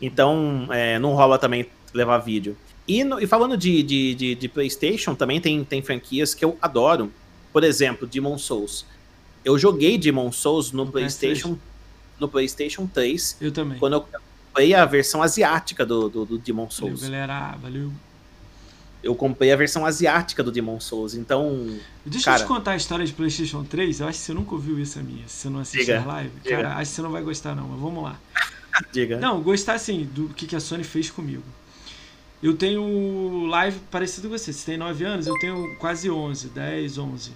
Então, 0.00 0.68
é, 0.70 0.98
não 0.98 1.14
rola 1.14 1.38
também 1.38 1.66
levar 1.92 2.18
vídeo. 2.18 2.56
E, 2.86 3.02
no, 3.02 3.20
e 3.20 3.26
falando 3.26 3.56
de, 3.56 3.82
de, 3.82 4.14
de, 4.14 4.34
de, 4.34 4.48
PlayStation, 4.48 5.14
também 5.14 5.40
tem, 5.40 5.64
tem 5.64 5.82
franquias 5.82 6.34
que 6.34 6.44
eu 6.44 6.56
adoro. 6.62 7.12
Por 7.52 7.64
exemplo, 7.64 8.06
Demon 8.06 8.38
Souls. 8.38 8.84
Eu 9.44 9.58
joguei 9.58 9.98
Demon 9.98 10.30
Souls 10.30 10.72
no, 10.72 10.84
no 10.84 10.92
PlayStation, 10.92 11.58
no 12.18 12.28
PlayStation 12.28 12.86
3. 12.86 13.38
Eu 13.40 13.52
também. 13.52 13.78
Quando 13.78 13.94
eu 13.94 14.00
comprei 14.02 14.74
a 14.74 14.84
versão 14.84 15.22
asiática 15.22 15.84
do, 15.84 16.08
do, 16.08 16.24
do 16.24 16.38
Demon 16.38 16.70
Souls. 16.70 17.00
Valeu, 17.00 17.18
galera. 17.18 17.56
Valeu 17.56 17.92
eu 19.06 19.14
comprei 19.14 19.52
a 19.52 19.56
versão 19.56 19.86
asiática 19.86 20.42
do 20.42 20.50
Demon 20.50 20.80
Souls, 20.80 21.14
então. 21.14 21.78
Deixa 22.04 22.24
cara... 22.24 22.38
eu 22.38 22.44
te 22.44 22.48
contar 22.48 22.72
a 22.72 22.76
história 22.76 23.06
de 23.06 23.12
PlayStation 23.12 23.62
3. 23.62 24.00
Eu 24.00 24.08
acho 24.08 24.18
que 24.18 24.24
você 24.24 24.34
nunca 24.34 24.54
ouviu 24.54 24.78
isso 24.80 24.98
a 24.98 25.02
minha. 25.02 25.26
Se 25.28 25.42
você 25.42 25.48
não 25.48 25.60
assistiu 25.60 25.96
a 25.96 26.04
live. 26.04 26.32
Diga. 26.42 26.56
Cara, 26.56 26.74
acho 26.76 26.90
que 26.90 26.96
você 26.96 27.02
não 27.02 27.10
vai 27.10 27.22
gostar, 27.22 27.54
não, 27.54 27.68
mas 27.68 27.80
vamos 27.80 28.02
lá. 28.02 28.18
Diga. 28.92 29.18
Não, 29.18 29.40
gostar 29.40 29.74
assim 29.74 30.04
do 30.04 30.28
que, 30.30 30.46
que 30.46 30.56
a 30.56 30.60
Sony 30.60 30.82
fez 30.82 31.08
comigo. 31.08 31.44
Eu 32.42 32.56
tenho 32.56 33.46
live 33.46 33.78
parecido 33.90 34.28
com 34.28 34.38
você. 34.38 34.52
Você 34.52 34.66
tem 34.66 34.78
9 34.78 35.04
anos, 35.04 35.26
eu 35.26 35.38
tenho 35.38 35.76
quase 35.76 36.10
11, 36.10 36.48
10, 36.48 36.98
11. 36.98 37.32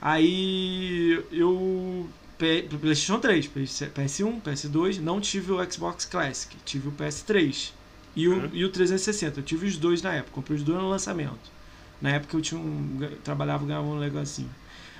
Aí 0.00 1.24
eu. 1.30 2.08
PlayStation 2.38 3.20
3, 3.20 3.48
PS1, 3.48 4.42
PS2, 4.42 4.98
não 4.98 5.20
tive 5.20 5.52
o 5.52 5.72
Xbox 5.72 6.04
Classic, 6.04 6.56
tive 6.64 6.88
o 6.88 6.92
PS3 6.92 7.70
e 8.16 8.26
o, 8.26 8.32
uhum. 8.32 8.50
e 8.52 8.64
o 8.64 8.68
360. 8.68 9.38
Eu 9.38 9.44
tive 9.44 9.66
os 9.66 9.76
dois 9.76 10.02
na 10.02 10.14
época, 10.14 10.32
comprei 10.34 10.56
os 10.56 10.64
dois 10.64 10.82
no 10.82 10.88
lançamento. 10.88 11.52
Na 12.00 12.10
época 12.10 12.36
eu 12.36 12.40
tinha 12.40 12.60
um, 12.60 12.98
trabalhava 13.22 13.64
ganhava 13.64 13.86
um 13.86 13.96
negocinho. 13.96 14.50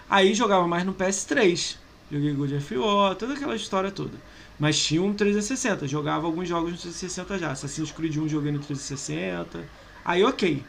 Aí 0.09 0.35
jogava 0.35 0.69
mais 0.69 0.85
no 0.85 0.95
PS3. 0.95 1.77
Joguei 2.13 2.33
God 2.33 2.53
of 2.53 2.77
War, 2.77 3.17
toda 3.17 3.35
aquela 3.35 3.57
história 3.57 3.91
toda. 3.91 4.17
Mas 4.63 4.79
tinha 4.79 5.03
um 5.03 5.13
360, 5.13 5.89
jogava 5.89 6.25
alguns 6.25 6.49
jogos 6.49 6.71
no 6.71 6.79
360 6.79 7.37
já. 7.37 7.51
Assassin's 7.51 7.91
Creed 7.91 8.17
1 8.17 8.29
joguei 8.29 8.53
no 8.53 8.61
360. 8.61 9.69
Aí 10.05 10.23
ok. 10.23 10.63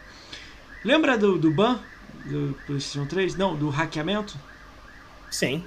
Lembra 0.84 1.16
do, 1.16 1.38
do 1.38 1.52
ban 1.52 1.80
do 2.26 2.58
PlayStation 2.66 3.06
3? 3.06 3.36
Não, 3.36 3.56
do 3.56 3.70
hackeamento? 3.70 4.36
Sim. 5.30 5.64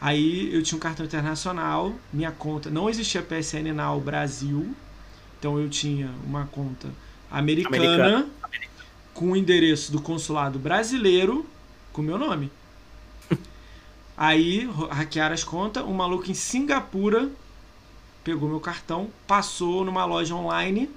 Aí 0.00 0.54
eu 0.54 0.62
tinha 0.62 0.76
um 0.76 0.80
cartão 0.80 1.04
internacional, 1.04 1.92
minha 2.12 2.30
conta. 2.30 2.70
Não 2.70 2.88
existia 2.88 3.20
PSN 3.20 3.72
Now 3.74 4.00
Brasil, 4.00 4.72
então 5.40 5.58
eu 5.58 5.68
tinha 5.68 6.14
uma 6.24 6.46
conta 6.46 6.88
americana, 7.28 7.76
americana. 7.76 8.28
com 9.12 9.32
o 9.32 9.36
endereço 9.36 9.90
do 9.90 10.00
consulado 10.00 10.60
brasileiro 10.60 11.44
com 11.92 12.02
meu 12.02 12.18
nome. 12.18 12.52
Aí 14.16 14.70
hackearam 14.92 15.34
as 15.34 15.42
contas, 15.42 15.84
um 15.84 15.92
maluco 15.92 16.30
em 16.30 16.34
Singapura 16.34 17.28
pegou 18.24 18.48
meu 18.48 18.58
cartão, 18.58 19.10
passou 19.26 19.84
numa 19.84 20.04
loja 20.04 20.34
online, 20.34 20.90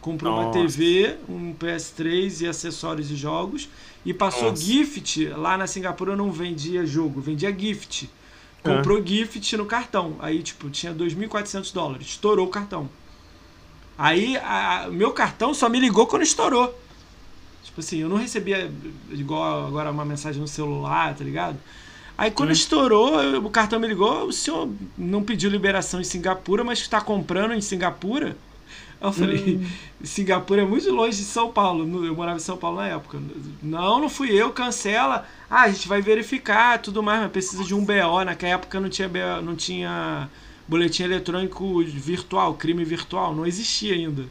comprou 0.00 0.32
Nossa. 0.32 0.46
uma 0.46 0.52
TV, 0.52 1.16
um 1.28 1.54
PS3 1.54 2.42
e 2.42 2.48
acessórios 2.48 3.10
e 3.10 3.16
jogos 3.16 3.68
e 4.04 4.12
passou 4.12 4.50
Nossa. 4.50 4.62
gift. 4.62 5.26
Lá 5.28 5.56
na 5.56 5.66
Singapura 5.66 6.16
não 6.16 6.32
vendia 6.32 6.84
jogo, 6.84 7.20
vendia 7.20 7.56
gift. 7.56 8.10
Comprou 8.62 8.98
é. 8.98 9.06
gift 9.06 9.56
no 9.56 9.64
cartão. 9.64 10.16
Aí, 10.18 10.42
tipo, 10.42 10.68
tinha 10.70 10.92
2.400 10.92 11.72
dólares. 11.72 12.08
Estourou 12.08 12.46
o 12.46 12.50
cartão. 12.50 12.88
Aí, 13.96 14.36
a, 14.38 14.88
meu 14.90 15.12
cartão 15.12 15.54
só 15.54 15.68
me 15.68 15.78
ligou 15.78 16.06
quando 16.06 16.22
estourou. 16.22 16.76
Tipo 17.62 17.80
assim, 17.80 17.98
eu 17.98 18.08
não 18.08 18.16
recebia 18.16 18.70
igual 19.10 19.66
agora 19.66 19.90
uma 19.90 20.04
mensagem 20.04 20.40
no 20.40 20.48
celular, 20.48 21.14
tá 21.14 21.24
ligado? 21.24 21.58
Aí 22.22 22.30
quando 22.30 22.50
hum. 22.50 22.52
estourou, 22.52 23.38
o 23.38 23.50
cartão 23.50 23.80
me 23.80 23.88
ligou, 23.88 24.26
o 24.26 24.32
senhor 24.32 24.70
não 24.96 25.24
pediu 25.24 25.50
liberação 25.50 26.00
em 26.00 26.04
Singapura, 26.04 26.62
mas 26.62 26.78
está 26.78 27.00
comprando 27.00 27.52
em 27.52 27.60
Singapura? 27.60 28.36
Eu 29.00 29.12
falei, 29.12 29.56
hum. 29.56 29.66
Singapura 30.04 30.62
é 30.62 30.64
muito 30.64 30.88
longe 30.92 31.16
de 31.16 31.24
São 31.24 31.50
Paulo. 31.50 32.06
Eu 32.06 32.14
morava 32.14 32.36
em 32.36 32.40
São 32.40 32.56
Paulo 32.56 32.76
na 32.76 32.86
época. 32.86 33.20
Não, 33.60 34.00
não 34.00 34.08
fui 34.08 34.30
eu, 34.30 34.52
cancela. 34.52 35.26
Ah, 35.50 35.62
a 35.62 35.68
gente 35.70 35.88
vai 35.88 36.00
verificar 36.00 36.78
tudo 36.78 37.02
mais, 37.02 37.22
mas 37.22 37.32
precisa 37.32 37.64
de 37.64 37.74
um 37.74 37.84
BO. 37.84 38.24
Naquela 38.24 38.52
época 38.52 38.78
não 38.78 38.88
tinha 38.88 39.08
BO, 39.08 39.42
não 39.42 39.56
tinha 39.56 40.30
boletim 40.68 41.02
eletrônico 41.02 41.82
virtual, 41.82 42.54
crime 42.54 42.84
virtual, 42.84 43.34
não 43.34 43.44
existia 43.44 43.94
ainda. 43.94 44.26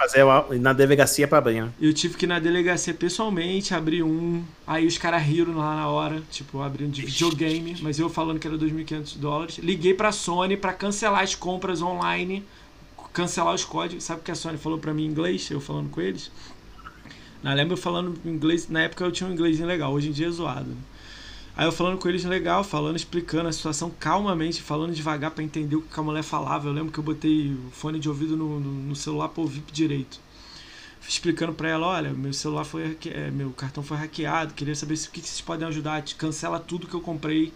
Fazer 0.00 0.24
na 0.58 0.72
delegacia 0.72 1.28
para 1.28 1.36
abrir, 1.36 1.60
né? 1.60 1.70
Eu 1.78 1.92
tive 1.92 2.16
que 2.16 2.24
ir 2.24 2.26
na 2.26 2.38
delegacia 2.38 2.94
pessoalmente 2.94 3.74
abrir 3.74 4.02
um. 4.02 4.42
Aí 4.66 4.86
os 4.86 4.96
caras 4.96 5.22
riram 5.22 5.58
lá 5.58 5.76
na 5.76 5.88
hora, 5.88 6.22
tipo, 6.30 6.62
abrindo 6.62 6.92
de 6.92 7.02
videogame, 7.02 7.76
mas 7.82 7.98
eu 7.98 8.08
falando 8.08 8.38
que 8.38 8.46
era 8.46 8.56
2.500 8.56 9.18
dólares. 9.18 9.58
Liguei 9.58 9.92
pra 9.92 10.10
Sony 10.10 10.56
para 10.56 10.72
cancelar 10.72 11.22
as 11.22 11.34
compras 11.34 11.82
online, 11.82 12.42
cancelar 13.12 13.52
os 13.52 13.62
códigos. 13.62 14.04
Sabe 14.04 14.22
o 14.22 14.24
que 14.24 14.30
a 14.30 14.34
Sony 14.34 14.56
falou 14.56 14.78
para 14.78 14.94
mim 14.94 15.04
em 15.04 15.08
inglês? 15.08 15.50
Eu 15.50 15.60
falando 15.60 15.90
com 15.90 16.00
eles? 16.00 16.32
Na 17.42 17.52
lembro 17.52 17.74
eu 17.74 17.78
falando 17.78 18.18
inglês, 18.24 18.70
na 18.70 18.80
época 18.80 19.04
eu 19.04 19.12
tinha 19.12 19.28
um 19.28 19.32
inglês 19.34 19.60
legal, 19.60 19.92
hoje 19.92 20.08
em 20.08 20.12
dia 20.12 20.28
é 20.28 20.30
zoado. 20.30 20.74
Aí 21.60 21.66
eu 21.66 21.72
falando 21.72 21.98
com 21.98 22.08
eles 22.08 22.24
legal, 22.24 22.64
falando, 22.64 22.96
explicando 22.96 23.46
a 23.46 23.52
situação 23.52 23.90
calmamente, 23.90 24.62
falando 24.62 24.94
devagar 24.94 25.30
para 25.30 25.44
entender 25.44 25.76
o 25.76 25.82
que 25.82 26.00
a 26.00 26.02
mulher 26.02 26.22
falava. 26.22 26.66
Eu 26.66 26.72
lembro 26.72 26.90
que 26.90 26.98
eu 26.98 27.04
botei 27.04 27.52
o 27.52 27.70
fone 27.70 28.00
de 28.00 28.08
ouvido 28.08 28.34
no, 28.34 28.58
no, 28.58 28.70
no 28.70 28.96
celular 28.96 29.28
para 29.28 29.42
ouvir 29.42 29.62
direito. 29.70 30.18
Explicando 31.06 31.52
para 31.52 31.68
ela, 31.68 31.86
olha, 31.86 32.14
meu 32.14 32.32
celular 32.32 32.64
foi 32.64 32.96
é, 33.08 33.30
meu 33.30 33.50
cartão 33.50 33.82
foi 33.82 33.98
hackeado, 33.98 34.54
queria 34.54 34.74
saber 34.74 34.96
se 34.96 35.08
o 35.08 35.10
que, 35.10 35.20
vocês 35.20 35.42
podem 35.42 35.68
ajudar, 35.68 36.02
cancela 36.16 36.58
tudo 36.58 36.86
que 36.86 36.94
eu 36.94 37.00
comprei. 37.02 37.52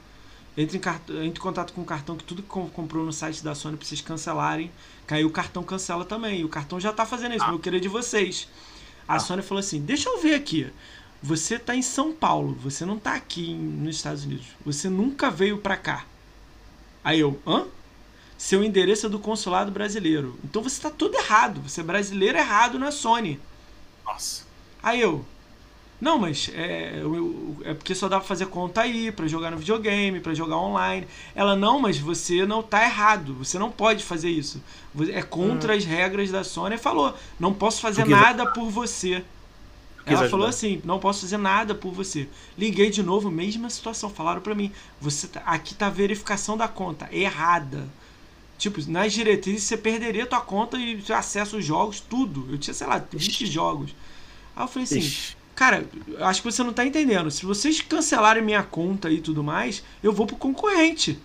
Entre 0.54 0.76
em, 0.76 0.82
entre 1.24 1.40
em 1.40 1.42
contato 1.42 1.72
com 1.72 1.80
o 1.80 1.86
cartão 1.86 2.14
que 2.14 2.24
tudo 2.24 2.42
que 2.42 2.48
comprou 2.48 3.06
no 3.06 3.12
site 3.12 3.42
da 3.42 3.54
Sony 3.54 3.78
pra 3.78 3.86
vocês 3.86 4.02
cancelarem. 4.02 4.70
Caiu 5.06 5.28
o 5.28 5.30
cartão 5.30 5.62
cancela 5.62 6.04
também. 6.04 6.40
E 6.40 6.44
o 6.44 6.48
cartão 6.50 6.78
já 6.78 6.92
tá 6.92 7.06
fazendo 7.06 7.36
isso, 7.36 7.46
ah. 7.46 7.52
eu 7.52 7.58
queria 7.58 7.80
de 7.80 7.88
vocês. 7.88 8.48
A 9.08 9.14
ah. 9.14 9.18
Sony 9.18 9.40
falou 9.40 9.60
assim: 9.60 9.80
deixa 9.80 10.10
eu 10.10 10.20
ver 10.20 10.34
aqui. 10.34 10.70
Você 11.24 11.54
está 11.54 11.74
em 11.74 11.80
São 11.80 12.12
Paulo, 12.12 12.54
você 12.62 12.84
não 12.84 12.98
está 12.98 13.14
aqui 13.14 13.54
nos 13.54 13.96
Estados 13.96 14.26
Unidos. 14.26 14.44
Você 14.62 14.90
nunca 14.90 15.30
veio 15.30 15.56
para 15.56 15.74
cá. 15.74 16.04
Aí 17.02 17.18
eu, 17.18 17.40
hã? 17.46 17.64
Seu 18.36 18.62
endereço 18.62 19.06
é 19.06 19.08
do 19.08 19.18
consulado 19.18 19.70
brasileiro. 19.70 20.38
Então 20.44 20.62
você 20.62 20.76
está 20.76 20.90
todo 20.90 21.14
errado. 21.14 21.62
Você 21.62 21.80
é 21.80 21.82
brasileiro 21.82 22.36
errado 22.36 22.78
na 22.78 22.90
Sony. 22.90 23.40
Nossa. 24.04 24.44
Aí 24.82 25.00
eu, 25.00 25.24
não, 25.98 26.18
mas 26.18 26.50
é, 26.52 27.02
é 27.64 27.72
porque 27.72 27.94
só 27.94 28.06
dá 28.06 28.18
pra 28.18 28.28
fazer 28.28 28.44
conta 28.48 28.82
aí, 28.82 29.10
para 29.10 29.26
jogar 29.26 29.50
no 29.50 29.56
videogame, 29.56 30.20
para 30.20 30.34
jogar 30.34 30.58
online. 30.58 31.08
Ela, 31.34 31.56
não, 31.56 31.80
mas 31.80 31.96
você 31.96 32.44
não 32.44 32.62
tá 32.62 32.84
errado, 32.84 33.32
você 33.32 33.58
não 33.58 33.70
pode 33.70 34.04
fazer 34.04 34.28
isso. 34.28 34.62
É 35.10 35.22
contra 35.22 35.72
hum. 35.72 35.76
as 35.78 35.86
regras 35.86 36.30
da 36.30 36.44
Sony. 36.44 36.76
Falou, 36.76 37.16
não 37.40 37.54
posso 37.54 37.80
fazer 37.80 38.04
nada 38.04 38.44
por 38.44 38.68
você. 38.68 39.24
Ela 40.06 40.20
ajudar. 40.20 40.30
falou 40.30 40.46
assim: 40.46 40.80
não 40.84 40.98
posso 40.98 41.22
fazer 41.22 41.38
nada 41.38 41.74
por 41.74 41.92
você. 41.92 42.28
Liguei 42.58 42.90
de 42.90 43.02
novo, 43.02 43.30
mesma 43.30 43.70
situação. 43.70 44.10
Falaram 44.10 44.40
para 44.40 44.54
mim: 44.54 44.70
você 45.00 45.26
tá, 45.26 45.42
aqui 45.46 45.74
tá 45.74 45.86
a 45.86 45.90
verificação 45.90 46.56
da 46.56 46.68
conta 46.68 47.08
errada. 47.10 47.88
Tipo, 48.58 48.80
nas 48.90 49.12
diretrizes 49.12 49.64
você 49.64 49.76
perderia 49.76 50.26
tua 50.26 50.40
conta 50.40 50.76
e 50.78 51.02
acesso 51.12 51.56
aos 51.56 51.64
jogos, 51.64 52.00
tudo. 52.00 52.46
Eu 52.50 52.58
tinha, 52.58 52.74
sei 52.74 52.86
lá, 52.86 52.98
20 52.98 53.28
Ixi. 53.28 53.46
jogos. 53.46 53.94
Aí 54.54 54.64
eu 54.64 54.68
falei 54.68 54.84
assim: 54.84 54.98
Ixi. 54.98 55.36
cara, 55.54 55.88
acho 56.20 56.42
que 56.42 56.50
você 56.50 56.62
não 56.62 56.72
tá 56.72 56.84
entendendo. 56.84 57.30
Se 57.30 57.46
vocês 57.46 57.80
cancelarem 57.80 58.42
minha 58.42 58.62
conta 58.62 59.10
e 59.10 59.20
tudo 59.20 59.42
mais, 59.42 59.82
eu 60.02 60.12
vou 60.12 60.26
pro 60.26 60.36
concorrente. 60.36 61.18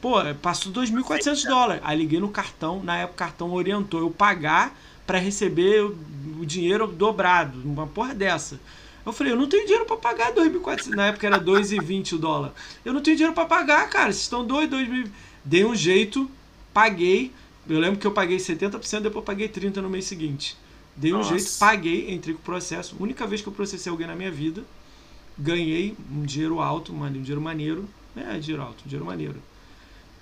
Pô, 0.00 0.16
passou 0.42 0.70
2.400 0.72 1.48
dólares. 1.48 1.82
Aí 1.84 1.96
liguei 1.98 2.20
no 2.20 2.28
cartão, 2.28 2.82
na 2.82 2.98
época 2.98 3.14
o 3.14 3.16
cartão 3.16 3.52
orientou 3.52 4.00
eu 4.00 4.10
pagar 4.10 4.76
para 5.06 5.18
receber 5.18 5.84
o, 5.84 6.44
dinheiro 6.44 6.86
dobrado, 6.86 7.58
uma 7.64 7.86
porra 7.86 8.14
dessa. 8.14 8.60
Eu 9.04 9.12
falei, 9.12 9.32
eu 9.32 9.36
não 9.36 9.48
tenho 9.48 9.64
dinheiro 9.64 9.84
para 9.84 9.96
pagar 9.96 10.32
2.400, 10.32 10.88
na 10.88 11.06
época 11.06 11.26
era 11.26 11.38
2,20 11.38 12.12
o 12.14 12.18
dólar. 12.18 12.54
Eu 12.84 12.92
não 12.92 13.00
tenho 13.00 13.16
dinheiro 13.16 13.34
para 13.34 13.46
pagar, 13.46 13.88
cara, 13.88 14.12
vocês 14.12 14.22
estão 14.22 14.44
doidos, 14.44 14.78
2.000. 14.78 15.10
Dei 15.44 15.64
um 15.64 15.74
jeito, 15.74 16.30
paguei. 16.72 17.30
Eu 17.68 17.78
lembro 17.78 17.98
que 17.98 18.06
eu 18.06 18.12
paguei 18.12 18.38
70%, 18.38 19.00
depois 19.00 19.16
eu 19.16 19.22
paguei 19.22 19.48
30% 19.48 19.76
no 19.76 19.90
mês 19.90 20.06
seguinte. 20.06 20.56
Dei 20.96 21.12
um 21.12 21.18
Nossa. 21.18 21.38
jeito, 21.38 21.58
paguei, 21.58 22.12
entrei 22.12 22.34
com 22.34 22.40
o 22.40 22.44
processo. 22.44 22.96
Única 22.98 23.26
vez 23.26 23.42
que 23.42 23.48
eu 23.48 23.52
processei 23.52 23.90
alguém 23.90 24.06
na 24.06 24.14
minha 24.14 24.30
vida, 24.30 24.64
ganhei 25.38 25.96
um 26.10 26.22
dinheiro 26.22 26.60
alto, 26.60 26.92
um 26.92 27.10
dinheiro 27.10 27.40
maneiro. 27.40 27.88
É, 28.16 28.38
dinheiro 28.38 28.62
alto, 28.62 28.84
um 28.84 28.88
dinheiro 28.88 29.04
maneiro 29.04 29.40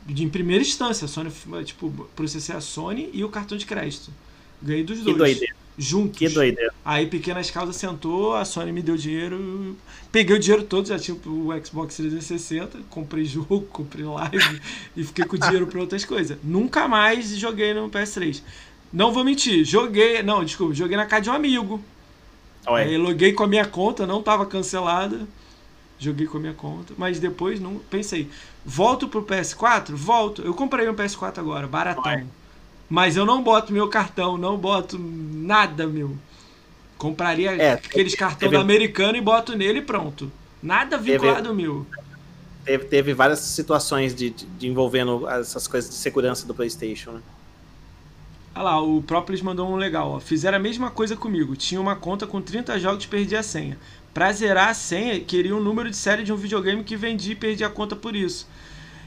em 0.08 0.28
primeira 0.28 0.62
instância, 0.62 1.04
a 1.04 1.08
Sony, 1.08 1.30
tipo, 1.64 1.90
processei 2.16 2.54
a 2.54 2.60
Sony 2.60 3.10
e 3.12 3.24
o 3.24 3.28
cartão 3.28 3.56
de 3.56 3.66
crédito. 3.66 4.10
Ganhei 4.62 4.84
dos 4.84 4.98
que 4.98 5.04
dois. 5.04 5.18
Doideira. 5.18 5.54
Juntos. 5.76 6.18
Que 6.18 6.28
doideira. 6.28 6.72
Aí 6.84 7.06
Pequenas 7.06 7.50
Causas 7.50 7.76
sentou, 7.76 8.34
a 8.34 8.44
Sony 8.44 8.72
me 8.72 8.82
deu 8.82 8.96
dinheiro. 8.96 9.76
Peguei 10.10 10.36
o 10.36 10.38
dinheiro 10.38 10.64
todo, 10.64 10.86
já 10.86 10.98
tinha 10.98 11.16
o 11.16 11.48
Xbox 11.64 11.96
360, 11.96 12.78
comprei 12.90 13.24
jogo, 13.26 13.62
comprei 13.62 14.04
live 14.04 14.60
e 14.96 15.04
fiquei 15.04 15.24
com 15.24 15.36
o 15.36 15.38
dinheiro 15.38 15.66
para 15.66 15.80
outras 15.80 16.04
coisas. 16.04 16.36
Nunca 16.44 16.86
mais 16.86 17.36
joguei 17.36 17.72
no 17.72 17.88
PS3. 17.88 18.42
Não 18.92 19.12
vou 19.12 19.24
mentir, 19.24 19.64
joguei. 19.64 20.22
Não, 20.22 20.44
desculpa, 20.44 20.74
joguei 20.74 20.96
na 20.96 21.06
casa 21.06 21.22
de 21.22 21.30
um 21.30 21.32
amigo. 21.32 21.82
Oi. 22.66 22.82
Aí 22.82 22.96
loguei 22.98 23.32
com 23.32 23.42
a 23.42 23.48
minha 23.48 23.64
conta, 23.64 24.06
não 24.06 24.20
estava 24.20 24.44
cancelada. 24.46 25.26
Joguei 25.98 26.26
com 26.26 26.36
a 26.36 26.40
minha 26.40 26.54
conta, 26.54 26.92
mas 26.98 27.20
depois 27.20 27.60
não 27.60 27.76
pensei, 27.88 28.28
volto 28.64 29.06
pro 29.08 29.22
PS4? 29.22 29.94
Volto. 29.94 30.42
Eu 30.42 30.52
comprei 30.52 30.88
um 30.88 30.94
PS4 30.94 31.38
agora, 31.38 31.66
baratão. 31.66 32.02
Vai. 32.02 32.26
Mas 32.92 33.16
eu 33.16 33.24
não 33.24 33.42
boto 33.42 33.72
meu 33.72 33.88
cartão, 33.88 34.36
não 34.36 34.58
boto 34.58 34.98
nada, 34.98 35.86
meu. 35.86 36.14
Compraria 36.98 37.52
é, 37.52 37.72
aqueles 37.72 38.14
cartões 38.14 38.50
teve... 38.50 38.62
americano 38.62 39.16
e 39.16 39.20
boto 39.22 39.56
nele 39.56 39.78
e 39.78 39.82
pronto. 39.82 40.30
Nada 40.62 40.98
vinculado 40.98 41.48
teve... 41.48 41.62
meu. 41.62 41.86
Teve, 42.66 42.84
teve 42.84 43.14
várias 43.14 43.38
situações 43.38 44.14
de, 44.14 44.28
de, 44.28 44.44
de, 44.44 44.68
envolvendo 44.68 45.26
essas 45.26 45.66
coisas 45.66 45.88
de 45.88 45.96
segurança 45.96 46.46
do 46.46 46.52
PlayStation, 46.52 47.12
né? 47.12 47.22
Olha 48.54 48.62
lá, 48.62 48.82
o 48.82 49.00
Propolis 49.00 49.40
mandou 49.40 49.70
um 49.70 49.76
legal. 49.76 50.10
Ó. 50.10 50.20
Fizeram 50.20 50.58
a 50.58 50.60
mesma 50.60 50.90
coisa 50.90 51.16
comigo. 51.16 51.56
Tinha 51.56 51.80
uma 51.80 51.96
conta 51.96 52.26
com 52.26 52.42
30 52.42 52.78
jogos 52.78 53.04
e 53.04 53.08
perdi 53.08 53.34
a 53.34 53.42
senha. 53.42 53.78
Pra 54.12 54.30
zerar 54.34 54.68
a 54.68 54.74
senha, 54.74 55.18
queria 55.18 55.54
o 55.54 55.58
um 55.58 55.62
número 55.62 55.88
de 55.88 55.96
série 55.96 56.24
de 56.24 56.30
um 56.30 56.36
videogame 56.36 56.84
que 56.84 56.94
vendi 56.94 57.32
e 57.32 57.36
perdi 57.36 57.64
a 57.64 57.70
conta 57.70 57.96
por 57.96 58.14
isso. 58.14 58.46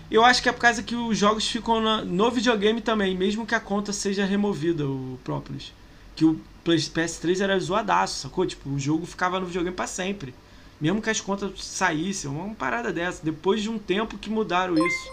Eu 0.09 0.23
acho 0.23 0.41
que 0.41 0.49
é 0.49 0.51
por 0.51 0.61
causa 0.61 0.83
que 0.83 0.95
os 0.95 1.17
jogos 1.17 1.47
ficam 1.47 2.05
no 2.05 2.31
videogame 2.31 2.79
também, 2.81 3.17
mesmo 3.17 3.45
que 3.45 3.55
a 3.55 3.59
conta 3.59 3.91
seja 3.91 4.25
removida, 4.25 4.85
o 4.85 5.19
Propolis. 5.23 5.73
Que 6.15 6.23
o 6.23 6.39
PS3 6.65 7.41
era 7.41 7.59
zoadaço, 7.59 8.21
sacou? 8.21 8.45
Tipo, 8.45 8.69
o 8.69 8.79
jogo 8.79 9.05
ficava 9.05 9.39
no 9.39 9.45
videogame 9.45 9.75
para 9.75 9.87
sempre. 9.87 10.33
Mesmo 10.79 11.01
que 11.01 11.09
as 11.09 11.21
contas 11.21 11.51
saíssem, 11.63 12.29
uma 12.29 12.53
parada 12.53 12.91
dessa. 12.91 13.23
Depois 13.23 13.61
de 13.61 13.69
um 13.69 13.79
tempo 13.79 14.17
que 14.17 14.29
mudaram 14.29 14.75
isso. 14.75 15.09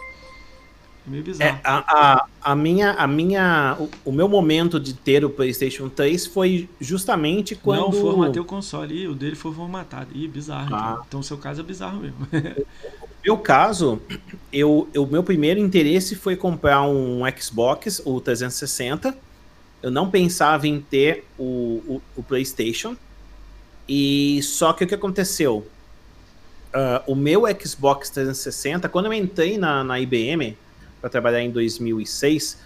É 1.07 1.11
meio 1.11 1.23
bizarro. 1.23 1.51
É, 1.51 1.61
a, 1.65 1.79
a, 1.87 2.27
a, 2.43 2.57
minha, 2.57 2.93
a 2.93 3.07
minha, 3.07 3.77
o, 3.79 3.91
o, 4.11 4.13
meu 4.13 4.29
momento 4.29 4.79
de 4.79 4.95
ter 4.95 5.25
o 5.25 5.31
PlayStation 5.31 5.89
3 5.89 6.27
foi 6.27 6.69
justamente 6.81 7.55
quando. 7.55 7.81
Não, 7.81 7.93
formatei 7.93 8.41
o 8.41 8.45
console. 8.45 9.03
Ih, 9.03 9.09
o 9.09 9.15
dele 9.15 9.37
foi 9.37 9.53
formatado. 9.53 10.11
Ih, 10.15 10.29
bizarro. 10.29 10.75
Ah. 10.75 10.91
Então. 10.93 11.05
então, 11.09 11.21
o 11.21 11.25
seu 11.25 11.39
caso 11.39 11.61
é 11.61 11.65
bizarro 11.65 12.01
mesmo. 12.01 12.29
no 13.25 13.35
meu 13.35 13.39
caso, 13.39 14.03
eu, 14.53 14.89
o 14.97 15.07
meu 15.07 15.23
primeiro 15.23 15.61
interesse 15.61 16.17
foi 16.17 16.35
comprar 16.35 16.83
um 16.83 17.21
Xbox, 17.39 18.03
o 18.05 18.21
360. 18.21 19.17
Eu 19.81 19.91
não 19.93 20.11
pensava 20.11 20.67
em 20.67 20.81
ter 20.81 21.25
o, 21.39 21.83
o, 21.87 22.03
o 22.17 22.23
PlayStation. 22.23 22.97
E 23.89 24.41
só 24.43 24.73
que 24.73 24.83
o 24.83 24.87
que 24.89 24.95
aconteceu? 24.95 25.67
Uh, 26.75 27.13
o 27.13 27.15
meu 27.15 27.43
Xbox 27.61 28.11
360, 28.11 28.89
quando 28.89 29.07
eu 29.07 29.13
entrei 29.13 29.57
na, 29.57 29.85
na 29.85 30.01
IBM, 30.01 30.57
para 31.01 31.09
trabalhar 31.09 31.43
em 31.43 31.51
2006, 31.51 32.59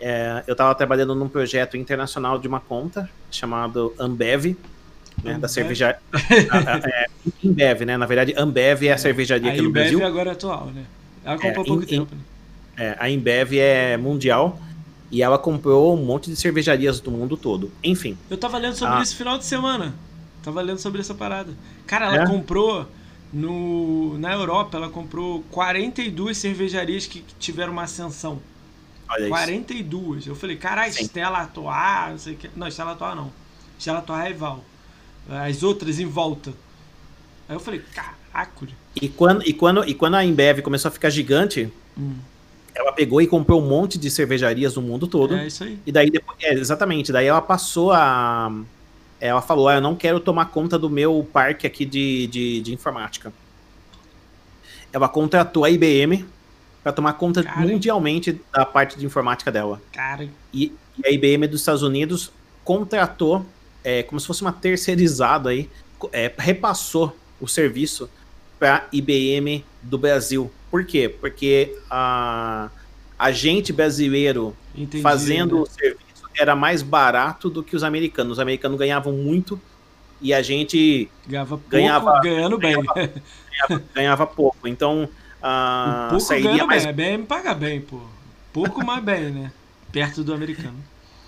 é, 0.00 0.42
eu 0.46 0.52
estava 0.52 0.74
trabalhando 0.74 1.14
num 1.14 1.28
projeto 1.28 1.76
internacional 1.76 2.38
de 2.38 2.48
uma 2.48 2.58
conta 2.58 3.08
chamado 3.30 3.94
Ambev, 3.98 4.56
né, 5.22 5.38
da 5.38 5.48
é, 6.88 7.06
Ambev, 7.44 7.82
né? 7.82 7.96
Na 7.96 8.06
verdade, 8.06 8.34
Ambev 8.36 8.84
é 8.84 8.90
a 8.90 8.94
é, 8.94 8.96
cervejaria 8.96 9.50
aqui 9.52 9.62
no 9.62 9.70
Brasil. 9.70 9.98
A 9.98 10.02
Ambev 10.02 10.12
agora 10.12 10.30
é 10.30 10.32
atual, 10.32 10.66
né? 10.66 10.84
Ela 11.24 11.38
comprou 11.38 11.62
há 11.62 11.66
pouco 11.66 11.82
in, 11.84 11.86
tempo. 11.86 12.14
Né? 12.14 12.20
É, 12.76 12.96
a 12.98 13.06
Ambev 13.06 13.54
é 13.54 13.96
mundial 13.96 14.58
e 15.10 15.22
ela 15.22 15.38
comprou 15.38 15.96
um 15.96 16.04
monte 16.04 16.30
de 16.30 16.36
cervejarias 16.36 17.00
do 17.00 17.10
mundo 17.10 17.36
todo. 17.36 17.70
Enfim. 17.82 18.16
Eu 18.28 18.36
tava 18.36 18.58
lendo 18.58 18.76
sobre 18.76 18.96
ah. 18.96 19.02
isso 19.02 19.16
final 19.16 19.36
de 19.36 19.44
semana. 19.44 19.94
Tava 20.42 20.60
lendo 20.62 20.78
sobre 20.78 21.00
essa 21.00 21.14
parada. 21.14 21.52
Cara, 21.86 22.06
ela 22.06 22.22
é? 22.22 22.26
comprou 22.26 22.86
no, 23.32 24.16
na 24.18 24.32
Europa, 24.32 24.76
ela 24.76 24.88
comprou 24.88 25.42
42 25.50 26.36
cervejarias 26.36 27.06
que, 27.06 27.20
que 27.20 27.34
tiveram 27.38 27.72
uma 27.72 27.82
ascensão. 27.82 28.40
Olha 29.08 29.28
42. 29.28 30.20
Isso. 30.20 30.30
Eu 30.30 30.36
falei, 30.36 30.56
caralho, 30.56 30.92
Stella 30.92 31.40
Atoar, 31.40 32.10
não 32.12 32.18
sei 32.18 32.34
o 32.34 32.36
que. 32.36 32.50
Não, 32.56 32.68
Stella 32.68 32.92
Atoar 32.92 33.16
não. 33.16 33.32
Stella 33.78 33.98
Atoar 33.98 34.26
é 34.26 34.28
rival. 34.28 34.64
As 35.28 35.62
outras 35.62 35.98
em 35.98 36.06
volta. 36.06 36.52
Aí 37.48 37.56
eu 37.56 37.60
falei, 37.60 37.82
caraca. 37.94 38.66
E 39.00 39.08
quando, 39.08 39.46
e 39.46 39.52
quando, 39.52 39.84
e 39.84 39.94
quando 39.94 40.14
a 40.14 40.24
Embev 40.24 40.60
começou 40.62 40.88
a 40.88 40.92
ficar 40.92 41.10
gigante, 41.10 41.72
hum. 41.98 42.14
ela 42.74 42.92
pegou 42.92 43.20
e 43.20 43.26
comprou 43.26 43.60
um 43.60 43.68
monte 43.68 43.98
de 43.98 44.10
cervejarias 44.10 44.76
no 44.76 44.82
mundo 44.82 45.06
todo. 45.06 45.34
É 45.34 45.46
isso 45.46 45.64
aí. 45.64 45.78
E 45.84 45.92
daí 45.92 46.10
depois, 46.10 46.38
é, 46.40 46.54
exatamente, 46.54 47.12
daí 47.12 47.26
ela 47.26 47.42
passou 47.42 47.92
a 47.92 48.52
ela 49.20 49.42
falou: 49.42 49.68
ah, 49.68 49.74
eu 49.74 49.80
não 49.80 49.94
quero 49.94 50.18
tomar 50.18 50.46
conta 50.46 50.78
do 50.78 50.88
meu 50.88 51.28
parque 51.30 51.66
aqui 51.66 51.84
de, 51.84 52.26
de, 52.26 52.60
de 52.62 52.72
informática. 52.72 53.32
Ela 54.92 55.08
contratou 55.08 55.64
a 55.64 55.70
IBM 55.70 56.24
para 56.82 56.92
tomar 56.92 57.12
conta 57.12 57.42
Cara. 57.42 57.60
mundialmente 57.60 58.40
da 58.50 58.64
parte 58.64 58.98
de 58.98 59.04
informática 59.04 59.52
dela. 59.52 59.80
Cara. 59.92 60.28
E, 60.52 60.72
e 60.98 61.06
a 61.06 61.10
IBM 61.10 61.46
dos 61.46 61.60
Estados 61.60 61.82
Unidos 61.82 62.32
contratou, 62.64 63.44
é, 63.84 64.02
como 64.02 64.20
se 64.20 64.26
fosse 64.26 64.42
uma 64.42 64.52
terceirizada 64.52 65.50
aí, 65.50 65.68
é, 66.12 66.32
repassou 66.38 67.16
o 67.40 67.48
serviço 67.48 68.08
para 68.58 68.86
IBM 68.92 69.64
do 69.82 69.96
Brasil. 69.98 70.50
Por 70.70 70.84
quê? 70.84 71.08
Porque 71.08 71.76
a, 71.90 72.70
a 73.18 73.32
gente 73.32 73.72
brasileiro 73.72 74.54
Entendi, 74.74 75.02
fazendo 75.02 75.56
né? 75.56 75.62
o 75.62 75.66
serviço 75.66 76.28
era 76.38 76.54
mais 76.54 76.82
barato 76.82 77.48
do 77.48 77.62
que 77.62 77.74
os 77.74 77.82
americanos. 77.82 78.32
Os 78.32 78.38
americanos 78.38 78.78
ganhavam 78.78 79.12
muito 79.12 79.60
e 80.20 80.34
a 80.34 80.42
gente 80.42 81.10
ganhava 81.26 81.56
pouco, 81.56 81.70
ganhava, 81.70 82.20
ganhando 82.20 82.58
bem. 82.58 82.74
Ganhava, 82.74 83.82
ganhava, 83.94 84.26
pouco. 84.28 84.68
Então, 84.68 85.08
uh, 85.38 86.10
pouco 86.10 86.20
sairia 86.20 86.66
mais... 86.66 86.84
bem. 86.84 87.14
A 87.14 87.16
BM 87.16 87.26
paga 87.26 87.54
bem, 87.54 87.80
pô. 87.80 88.00
Pouco, 88.52 88.84
mais 88.84 89.02
bem, 89.02 89.30
né? 89.30 89.52
Perto 89.90 90.22
do 90.22 90.34
americano. 90.34 90.76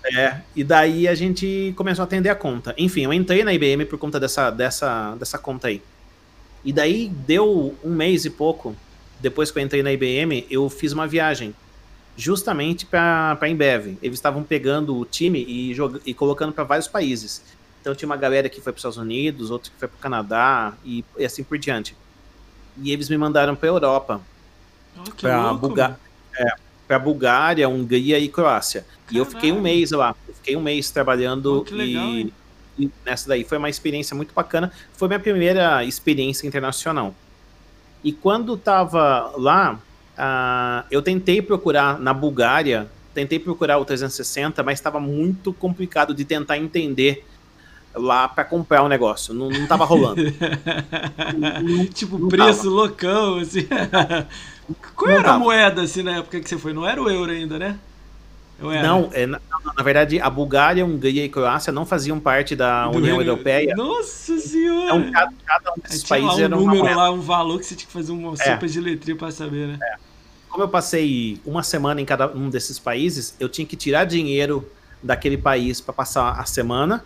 É, 0.05 0.41
e 0.55 0.63
daí 0.63 1.07
a 1.07 1.15
gente 1.15 1.73
começou 1.77 2.03
a 2.03 2.05
atender 2.05 2.29
a 2.29 2.35
conta. 2.35 2.73
Enfim, 2.77 3.03
eu 3.03 3.13
entrei 3.13 3.43
na 3.43 3.53
IBM 3.53 3.85
por 3.85 3.97
conta 3.97 4.19
dessa, 4.19 4.49
dessa, 4.49 5.15
dessa 5.15 5.37
conta 5.37 5.69
aí. 5.69 5.81
E 6.63 6.73
daí 6.73 7.07
deu 7.07 7.75
um 7.83 7.93
mês 7.93 8.25
e 8.25 8.29
pouco, 8.29 8.75
depois 9.19 9.51
que 9.51 9.59
eu 9.59 9.63
entrei 9.63 9.81
na 9.81 9.91
IBM, 9.91 10.45
eu 10.49 10.69
fiz 10.69 10.91
uma 10.91 11.07
viagem 11.07 11.55
justamente 12.15 12.85
para 12.85 13.37
a 13.39 13.49
Embev. 13.49 13.97
Eles 14.01 14.17
estavam 14.17 14.43
pegando 14.43 14.97
o 14.97 15.05
time 15.05 15.43
e, 15.47 15.75
e 16.05 16.13
colocando 16.13 16.53
para 16.53 16.63
vários 16.63 16.87
países. 16.87 17.41
Então 17.81 17.93
tinha 17.93 18.07
uma 18.07 18.17
galera 18.17 18.47
que 18.47 18.61
foi 18.61 18.71
para 18.71 18.77
os 18.77 18.79
Estados 18.79 18.97
Unidos, 18.97 19.51
outro 19.51 19.71
que 19.71 19.77
foi 19.77 19.87
para 19.87 19.97
o 19.97 19.99
Canadá 19.99 20.73
e, 20.85 21.03
e, 21.17 21.25
assim 21.25 21.43
por 21.43 21.57
diante. 21.57 21.95
E 22.77 22.91
eles 22.91 23.09
me 23.09 23.17
mandaram 23.17 23.55
para 23.55 23.67
a 23.67 23.71
Europa, 23.71 24.21
oh, 24.97 25.11
para 25.19 25.53
Bulga 25.53 25.99
é, 26.37 26.55
Bulgária, 26.99 27.67
Hungria 27.67 28.19
e 28.19 28.27
Croácia. 28.27 28.81
Caralho. 28.81 29.05
E 29.11 29.17
eu 29.17 29.25
fiquei 29.25 29.51
um 29.51 29.61
mês 29.61 29.91
lá, 29.91 30.15
eu 30.27 30.33
fiquei 30.33 30.55
um 30.55 30.61
mês 30.61 30.89
trabalhando 30.91 31.65
oh, 31.69 31.75
legal, 31.75 32.07
e, 32.07 32.33
e 32.77 32.89
nessa 33.05 33.27
daí 33.27 33.43
foi 33.43 33.57
uma 33.57 33.69
experiência 33.69 34.15
muito 34.15 34.33
bacana. 34.33 34.71
Foi 34.93 35.07
minha 35.07 35.19
primeira 35.19 35.83
experiência 35.83 36.47
internacional. 36.47 37.13
E 38.03 38.11
quando 38.11 38.57
tava 38.57 39.33
lá, 39.37 39.79
Uh, 40.13 40.85
eu 40.91 41.01
tentei 41.01 41.41
procurar 41.41 41.99
na 41.99 42.13
Bulgária, 42.13 42.87
tentei 43.13 43.39
procurar 43.39 43.79
o 43.79 43.85
360, 43.85 44.61
mas 44.61 44.77
estava 44.77 44.99
muito 44.99 45.51
complicado 45.53 46.13
de 46.13 46.23
tentar 46.23 46.57
entender 46.57 47.25
lá 47.95 48.27
para 48.27 48.43
comprar 48.43 48.83
o 48.83 48.85
um 48.85 48.87
negócio. 48.87 49.33
Não, 49.33 49.49
não 49.49 49.65
tava 49.65 49.85
rolando. 49.85 50.21
não, 51.63 51.85
tipo, 51.87 52.17
não 52.19 52.27
preço 52.27 52.63
tava. 52.63 52.69
loucão, 52.69 53.37
assim. 53.37 53.67
Qual 54.95 55.09
não 55.09 55.17
era 55.17 55.23
tava. 55.23 55.35
a 55.35 55.39
moeda, 55.39 55.81
assim, 55.81 56.03
na 56.03 56.17
época 56.17 56.39
que 56.39 56.47
você 56.47 56.57
foi? 56.57 56.73
Não 56.73 56.87
era 56.87 57.01
o 57.01 57.09
euro 57.09 57.31
ainda, 57.31 57.59
né? 57.59 57.79
Não, 58.59 59.09
é, 59.11 59.25
na, 59.25 59.41
na, 59.75 59.83
verdade, 59.83 60.19
a 60.21 60.29
Bulgária, 60.29 60.85
Hungria 60.85 61.25
e 61.25 61.29
Croácia 61.29 61.73
não 61.73 61.85
faziam 61.85 62.19
parte 62.19 62.55
da 62.55 62.87
Do 62.87 62.97
União 62.97 63.17
Reino... 63.17 63.31
Europeia. 63.31 63.75
Nossa 63.75 64.37
senhora! 64.37 64.85
Então, 64.85 65.11
cada, 65.11 65.33
cada 65.45 65.71
um 65.71 65.81
desses 65.81 66.03
países 66.03 66.39
era 66.39 66.57
um 66.57 66.65
número 66.65 66.95
lá, 66.95 67.11
um 67.11 67.19
valor 67.19 67.59
que 67.59 67.65
você 67.65 67.75
tinha 67.75 67.87
que 67.87 67.93
fazer 67.93 68.11
uma 68.11 68.33
é. 68.33 68.35
sopa 68.37 68.67
de 68.67 68.79
letria 68.79 69.15
para 69.15 69.31
saber, 69.31 69.67
né? 69.67 69.79
É. 69.81 69.95
como 70.49 70.63
eu 70.63 70.69
passei 70.69 71.41
uma 71.45 71.61
semana 71.61 71.99
em 71.99 72.05
cada 72.05 72.27
um 72.31 72.49
desses 72.49 72.79
países, 72.79 73.35
eu 73.39 73.49
tinha 73.49 73.65
que 73.65 73.75
tirar 73.75 74.05
dinheiro 74.05 74.65
daquele 75.01 75.37
país 75.37 75.81
para 75.81 75.93
passar 75.93 76.39
a 76.39 76.45
semana 76.45 77.03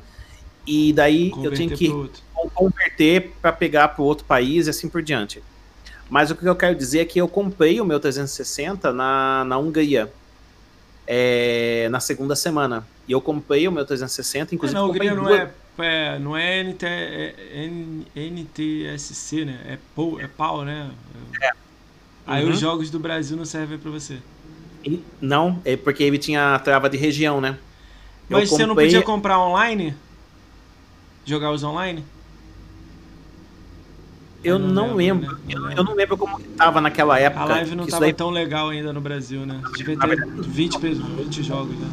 e 0.66 0.94
daí 0.94 1.32
converter 1.32 1.48
eu 1.48 1.56
tinha 1.56 1.78
que 1.78 2.12
converter 2.54 3.32
para 3.42 3.52
pegar 3.52 3.88
para 3.88 4.04
o 4.04 4.06
outro 4.06 4.26
país 4.26 4.68
e 4.68 4.70
assim 4.70 4.88
por 4.88 5.02
diante. 5.02 5.42
Mas 6.10 6.32
o 6.32 6.36
que 6.36 6.46
eu 6.46 6.56
quero 6.56 6.76
dizer 6.76 7.00
é 7.00 7.06
que 7.06 7.20
eu 7.20 7.28
comprei 7.28 7.82
o 7.82 7.86
meu 7.86 8.00
360 8.00 8.94
na, 8.94 9.44
na 9.46 9.58
Hungria 9.58 10.12
é, 11.08 11.88
na 11.90 12.00
segunda 12.00 12.36
semana. 12.36 12.86
E 13.08 13.12
eu 13.14 13.22
comprei 13.22 13.68
o 13.68 13.72
meu 13.72 13.86
360, 13.86 14.54
inclusive. 14.54 14.78
É, 14.78 14.82
na 14.82 14.88
Hungria 14.88 15.16
não 15.16 15.34
é, 15.34 15.52
é, 15.80 16.20
não 16.20 16.38
é, 16.38 16.64
NT, 16.64 16.86
é 16.86 18.28
NTSC, 18.30 19.46
né? 19.46 19.60
É, 19.66 19.78
POU, 19.96 20.20
é 20.20 20.28
PAU, 20.28 20.66
né? 20.66 20.92
É. 21.42 21.52
Aí 22.26 22.44
uhum. 22.44 22.52
os 22.52 22.60
jogos 22.60 22.90
do 22.90 23.00
Brasil 23.00 23.38
não 23.38 23.46
servem 23.46 23.78
para 23.78 23.90
você. 23.90 24.18
E, 24.84 25.02
não, 25.22 25.62
é 25.64 25.78
porque 25.78 26.04
ele 26.04 26.18
tinha 26.18 26.60
trava 26.60 26.90
de 26.90 26.98
região, 26.98 27.40
né? 27.40 27.58
Mas 28.30 28.50
comprei... 28.50 28.58
você 28.58 28.66
não 28.66 28.76
podia 28.76 29.02
comprar 29.02 29.40
online? 29.40 29.96
Jogar 31.26 31.52
os 31.52 31.64
online? 31.64 32.04
Eu 34.48 34.58
não, 34.58 34.70
não 34.70 34.96
lembro. 34.96 35.28
lembro. 35.46 35.64
Né? 35.66 35.74
Eu, 35.74 35.78
eu, 35.80 35.84
não 35.84 35.94
lembro 35.94 36.18
como 36.18 36.38
que 36.40 36.48
tava 36.50 36.80
naquela 36.80 37.20
época. 37.20 37.44
A 37.44 37.46
live 37.48 37.76
não 37.76 37.86
tava 37.86 38.06
daí... 38.06 38.14
tão 38.14 38.30
legal 38.30 38.70
ainda 38.70 38.94
no 38.94 39.02
Brasil, 39.02 39.46
né? 39.46 39.62
Devia 39.76 40.00
ter 40.00 40.26
20, 40.26 40.78
20 40.78 41.44
jogos, 41.44 41.78
né? 41.78 41.88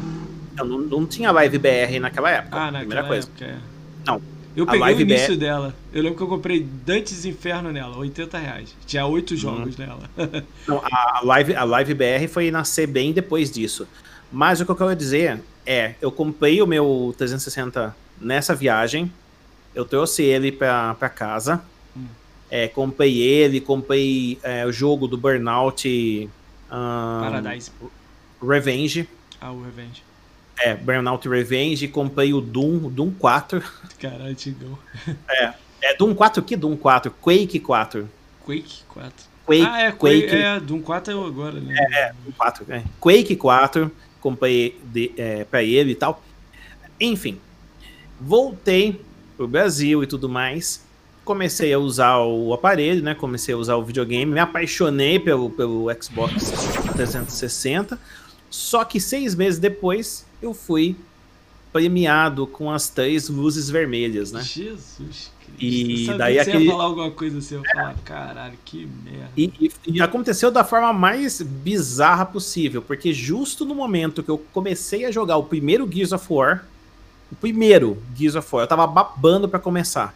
Eu 0.57 0.63
não, 0.63 0.77
não 0.79 1.05
tinha 1.05 1.31
live 1.31 1.57
BR 1.57 1.99
naquela 1.99 2.31
época. 2.31 2.55
Ah, 2.55 2.71
naquela 2.71 2.79
primeira 2.79 3.03
coisa. 3.03 3.27
época, 3.27 3.45
é. 3.45 3.57
Não. 4.05 4.21
Eu 4.55 4.65
peguei 4.65 4.95
o 4.95 5.01
início 5.01 5.33
BR... 5.33 5.39
dela. 5.39 5.75
Eu 5.91 6.01
lembro 6.01 6.17
que 6.17 6.23
eu 6.23 6.27
comprei 6.29 6.63
Dantes 6.63 7.25
Inferno 7.25 7.73
nela, 7.73 7.97
80 7.97 8.37
reais. 8.37 8.73
Tinha 8.87 9.05
8 9.05 9.31
uhum. 9.31 9.37
jogos 9.37 9.77
nela. 9.77 10.09
não, 10.65 10.81
a 10.81 11.19
live, 11.25 11.55
a 11.55 11.63
live 11.65 11.93
BR 11.93 12.27
foi 12.29 12.49
nascer 12.51 12.87
bem 12.87 13.11
depois 13.11 13.51
disso. 13.51 13.85
Mas 14.31 14.61
o 14.61 14.65
que 14.65 14.71
eu 14.71 14.75
quero 14.77 14.95
dizer 14.95 15.41
é, 15.65 15.95
eu 16.01 16.09
comprei 16.09 16.61
o 16.61 16.67
meu 16.67 17.13
360 17.17 17.93
nessa 18.21 18.55
viagem, 18.55 19.11
eu 19.73 19.83
trouxe 19.83 20.23
ele 20.23 20.53
pra, 20.53 20.93
pra 20.93 21.09
casa. 21.09 21.61
É, 22.49 22.67
comprei 22.67 23.21
ele, 23.21 23.59
comprei 23.59 24.39
é, 24.43 24.65
o 24.65 24.71
jogo 24.71 25.07
do 25.07 25.17
Burnout 25.17 26.29
um, 26.71 27.21
Paradise 27.21 27.71
Revenge. 28.41 29.09
Ah, 29.41 29.51
o 29.51 29.63
Revenge. 29.63 30.03
É, 30.59 30.73
Burnout 30.73 31.27
Revenge, 31.27 31.87
comprei 31.87 32.33
o 32.33 32.41
Doom, 32.41 32.89
Doom 32.89 33.11
4. 33.11 33.61
Caralho, 33.99 34.25
antigão. 34.25 34.77
É, 35.29 35.53
é 35.81 35.95
Doom 35.95 36.15
4 36.15 36.43
que 36.43 36.55
Doom 36.55 36.77
4? 36.77 37.11
Quake 37.21 37.59
4. 37.59 38.09
Quake 38.45 38.83
4. 38.87 39.11
Quake, 39.45 39.65
ah, 39.67 39.81
é, 39.81 39.91
Quake. 39.91 40.35
É, 40.35 40.59
Doom 40.59 40.81
4 40.81 41.13
é 41.13 41.27
agora, 41.27 41.59
né? 41.59 41.75
É, 41.77 42.01
é 42.01 42.13
Doom 42.23 42.31
4. 42.37 42.65
É. 42.69 42.83
Quake 42.99 43.35
4, 43.35 43.91
comprei 44.21 44.79
de, 44.85 45.11
é, 45.17 45.43
pra 45.43 45.61
ele 45.61 45.91
e 45.91 45.95
tal. 45.95 46.23
Enfim, 46.99 47.39
voltei 48.19 49.01
pro 49.35 49.47
Brasil 49.47 50.03
e 50.03 50.07
tudo 50.07 50.29
mais. 50.29 50.84
Comecei 51.25 51.73
a 51.73 51.79
usar 51.79 52.19
o 52.19 52.53
aparelho, 52.53 53.03
né? 53.03 53.13
Comecei 53.15 53.53
a 53.53 53.57
usar 53.57 53.75
o 53.75 53.83
videogame, 53.83 54.31
me 54.31 54.39
apaixonei 54.39 55.19
pelo, 55.19 55.49
pelo 55.49 55.87
Xbox 56.01 56.51
360. 56.93 57.99
Só 58.49 58.85
que 58.85 59.01
seis 59.01 59.35
meses 59.35 59.59
depois 59.59 60.25
eu 60.41 60.53
fui 60.53 60.95
premiado 61.73 62.47
com 62.47 62.71
as 62.71 62.87
três 62.87 63.27
luzes 63.27 63.69
vermelhas, 63.69 64.31
né? 64.31 64.41
Jesus 64.41 65.29
E 65.59 66.07
daí 66.17 66.39
aquele... 66.39 66.59
Você 66.59 66.63
ia 66.63 66.71
falar 66.71 66.83
alguma 66.85 67.11
coisa 67.11 67.37
assim, 67.37 67.55
eu 67.55 67.63
ia 67.63 67.69
falar, 67.69 67.95
caralho, 68.05 68.57
que 68.63 68.87
merda. 69.03 69.29
E, 69.35 69.51
e, 69.59 69.71
e, 69.85 70.01
aconteceu 70.01 70.49
da 70.49 70.63
forma 70.63 70.93
mais 70.93 71.41
bizarra 71.41 72.25
possível, 72.25 72.81
porque 72.81 73.13
justo 73.13 73.65
no 73.65 73.75
momento 73.75 74.23
que 74.23 74.29
eu 74.29 74.37
comecei 74.53 75.03
a 75.03 75.11
jogar 75.11 75.35
o 75.35 75.43
primeiro 75.43 75.85
Gears 75.91 76.13
of 76.13 76.25
War, 76.29 76.65
o 77.29 77.35
primeiro 77.35 78.01
Gears 78.15 78.35
of 78.35 78.47
War, 78.53 78.63
eu 78.63 78.67
tava 78.67 78.87
babando 78.87 79.49
para 79.49 79.59
começar. 79.59 80.15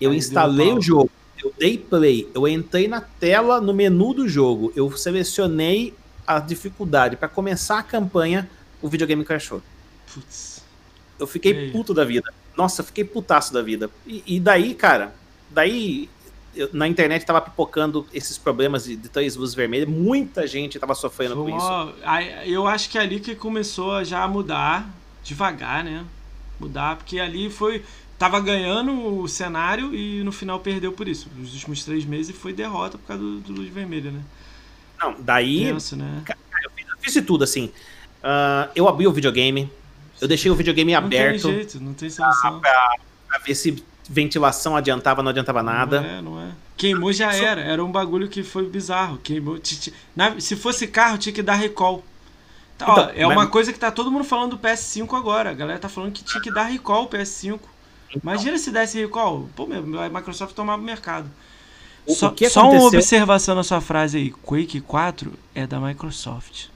Eu 0.00 0.10
Aí 0.10 0.16
instalei 0.16 0.72
o 0.72 0.80
jogo, 0.80 1.10
eu 1.42 1.52
dei 1.58 1.78
play, 1.78 2.28
eu 2.34 2.46
entrei 2.48 2.88
na 2.88 3.00
tela, 3.00 3.60
no 3.60 3.72
menu 3.72 4.14
do 4.14 4.28
jogo, 4.28 4.72
eu 4.74 4.90
selecionei 4.96 5.94
a 6.26 6.40
dificuldade 6.40 7.16
para 7.16 7.28
começar 7.28 7.78
a 7.78 7.82
campanha, 7.82 8.48
o 8.80 8.88
videogame 8.88 9.24
crashou. 9.24 9.62
Putz. 10.12 10.62
Eu 11.18 11.26
fiquei 11.26 11.70
puto 11.70 11.94
da 11.94 12.04
vida. 12.04 12.32
Nossa, 12.56 12.80
eu 12.80 12.84
fiquei 12.84 13.04
putaço 13.04 13.52
da 13.52 13.62
vida. 13.62 13.90
E, 14.06 14.22
e 14.26 14.40
daí, 14.40 14.74
cara, 14.74 15.14
daí 15.50 16.08
eu, 16.56 16.70
na 16.72 16.86
internet 16.86 17.24
tava 17.24 17.40
pipocando 17.40 18.06
esses 18.12 18.38
problemas 18.38 18.84
de, 18.84 18.96
de 18.96 19.08
três 19.08 19.36
luzes 19.36 19.54
vermelhas. 19.54 19.88
Muita 19.88 20.46
gente 20.46 20.78
tava 20.78 20.94
sofrendo 20.94 21.36
com 21.36 21.48
isso. 21.48 21.94
Eu 22.44 22.66
acho 22.66 22.88
que 22.88 22.98
é 22.98 23.00
ali 23.00 23.20
que 23.20 23.34
começou 23.34 24.04
já 24.04 24.22
a 24.22 24.28
mudar, 24.28 24.88
devagar, 25.22 25.84
né? 25.84 26.04
Mudar, 26.58 26.96
porque 26.96 27.18
ali 27.18 27.50
foi. 27.50 27.82
Tava 28.18 28.40
ganhando 28.40 29.20
o 29.20 29.28
cenário 29.28 29.94
e 29.94 30.22
no 30.22 30.30
final 30.30 30.60
perdeu 30.60 30.92
por 30.92 31.08
isso. 31.08 31.28
Nos 31.36 31.52
últimos 31.52 31.84
três 31.84 32.04
meses 32.04 32.34
foi 32.34 32.52
derrota 32.52 32.96
por 32.96 33.06
causa 33.06 33.22
do, 33.22 33.40
do 33.40 33.52
luz 33.52 33.68
vermelha, 33.68 34.10
né? 34.10 34.20
Não, 35.00 35.16
daí. 35.18 35.64
Tenso, 35.64 35.96
né? 35.96 36.22
Cara, 36.24 36.38
eu, 36.62 36.70
fiz, 36.70 36.86
eu 36.88 36.98
fiz 36.98 37.26
tudo, 37.26 37.44
assim. 37.44 37.72
Uh, 38.22 38.70
eu 38.74 38.88
abri 38.88 39.06
o 39.06 39.12
videogame, 39.12 39.70
eu 40.20 40.28
deixei 40.28 40.50
o 40.50 40.54
videogame 40.54 40.92
não 40.92 40.98
aberto. 40.98 41.44
Não 41.44 41.50
tem 41.50 41.54
jeito, 41.54 41.80
não 41.80 41.94
tem 41.94 42.08
solução. 42.08 42.60
Pra, 42.60 42.96
pra, 43.28 43.38
ver 43.38 43.54
se 43.54 43.84
ventilação 44.08 44.76
adiantava, 44.76 45.22
não 45.22 45.30
adiantava 45.30 45.62
nada. 45.62 46.00
Não 46.00 46.08
é, 46.08 46.22
não 46.22 46.40
é. 46.40 46.52
Queimou 46.76 47.12
já 47.12 47.34
era, 47.34 47.60
era 47.60 47.84
um 47.84 47.90
bagulho 47.90 48.28
que 48.28 48.42
foi 48.42 48.66
bizarro. 48.66 49.18
Queimou. 49.18 49.58
Se 50.38 50.56
fosse 50.56 50.86
carro, 50.86 51.18
tinha 51.18 51.32
que 51.32 51.42
dar 51.42 51.54
recall. 51.54 52.04
Então, 52.76 52.88
ó, 52.88 53.10
é 53.14 53.26
mas... 53.26 53.36
uma 53.36 53.46
coisa 53.46 53.72
que 53.72 53.78
tá 53.78 53.90
todo 53.90 54.10
mundo 54.10 54.24
falando 54.24 54.56
do 54.56 54.58
PS5 54.58 55.16
agora. 55.16 55.50
A 55.50 55.54
galera 55.54 55.78
tá 55.78 55.88
falando 55.88 56.12
que 56.12 56.24
tinha 56.24 56.42
que 56.42 56.50
dar 56.50 56.64
recall 56.64 57.04
o 57.04 57.08
PS5. 57.08 57.60
Então. 58.16 58.32
Imagina 58.32 58.58
se 58.58 58.70
desse 58.70 59.00
recall. 59.00 59.48
Pô, 59.56 59.66
meu, 59.66 60.00
a 60.00 60.08
Microsoft 60.08 60.54
tomava 60.54 60.80
o 60.80 60.84
mercado. 60.84 61.28
Só, 62.08 62.32
o 62.32 62.50
só 62.50 62.70
uma 62.70 62.84
observação 62.84 63.54
na 63.54 63.62
sua 63.62 63.80
frase 63.80 64.18
aí. 64.18 64.30
Quake 64.30 64.80
4 64.80 65.32
é 65.54 65.66
da 65.66 65.80
Microsoft. 65.80 66.66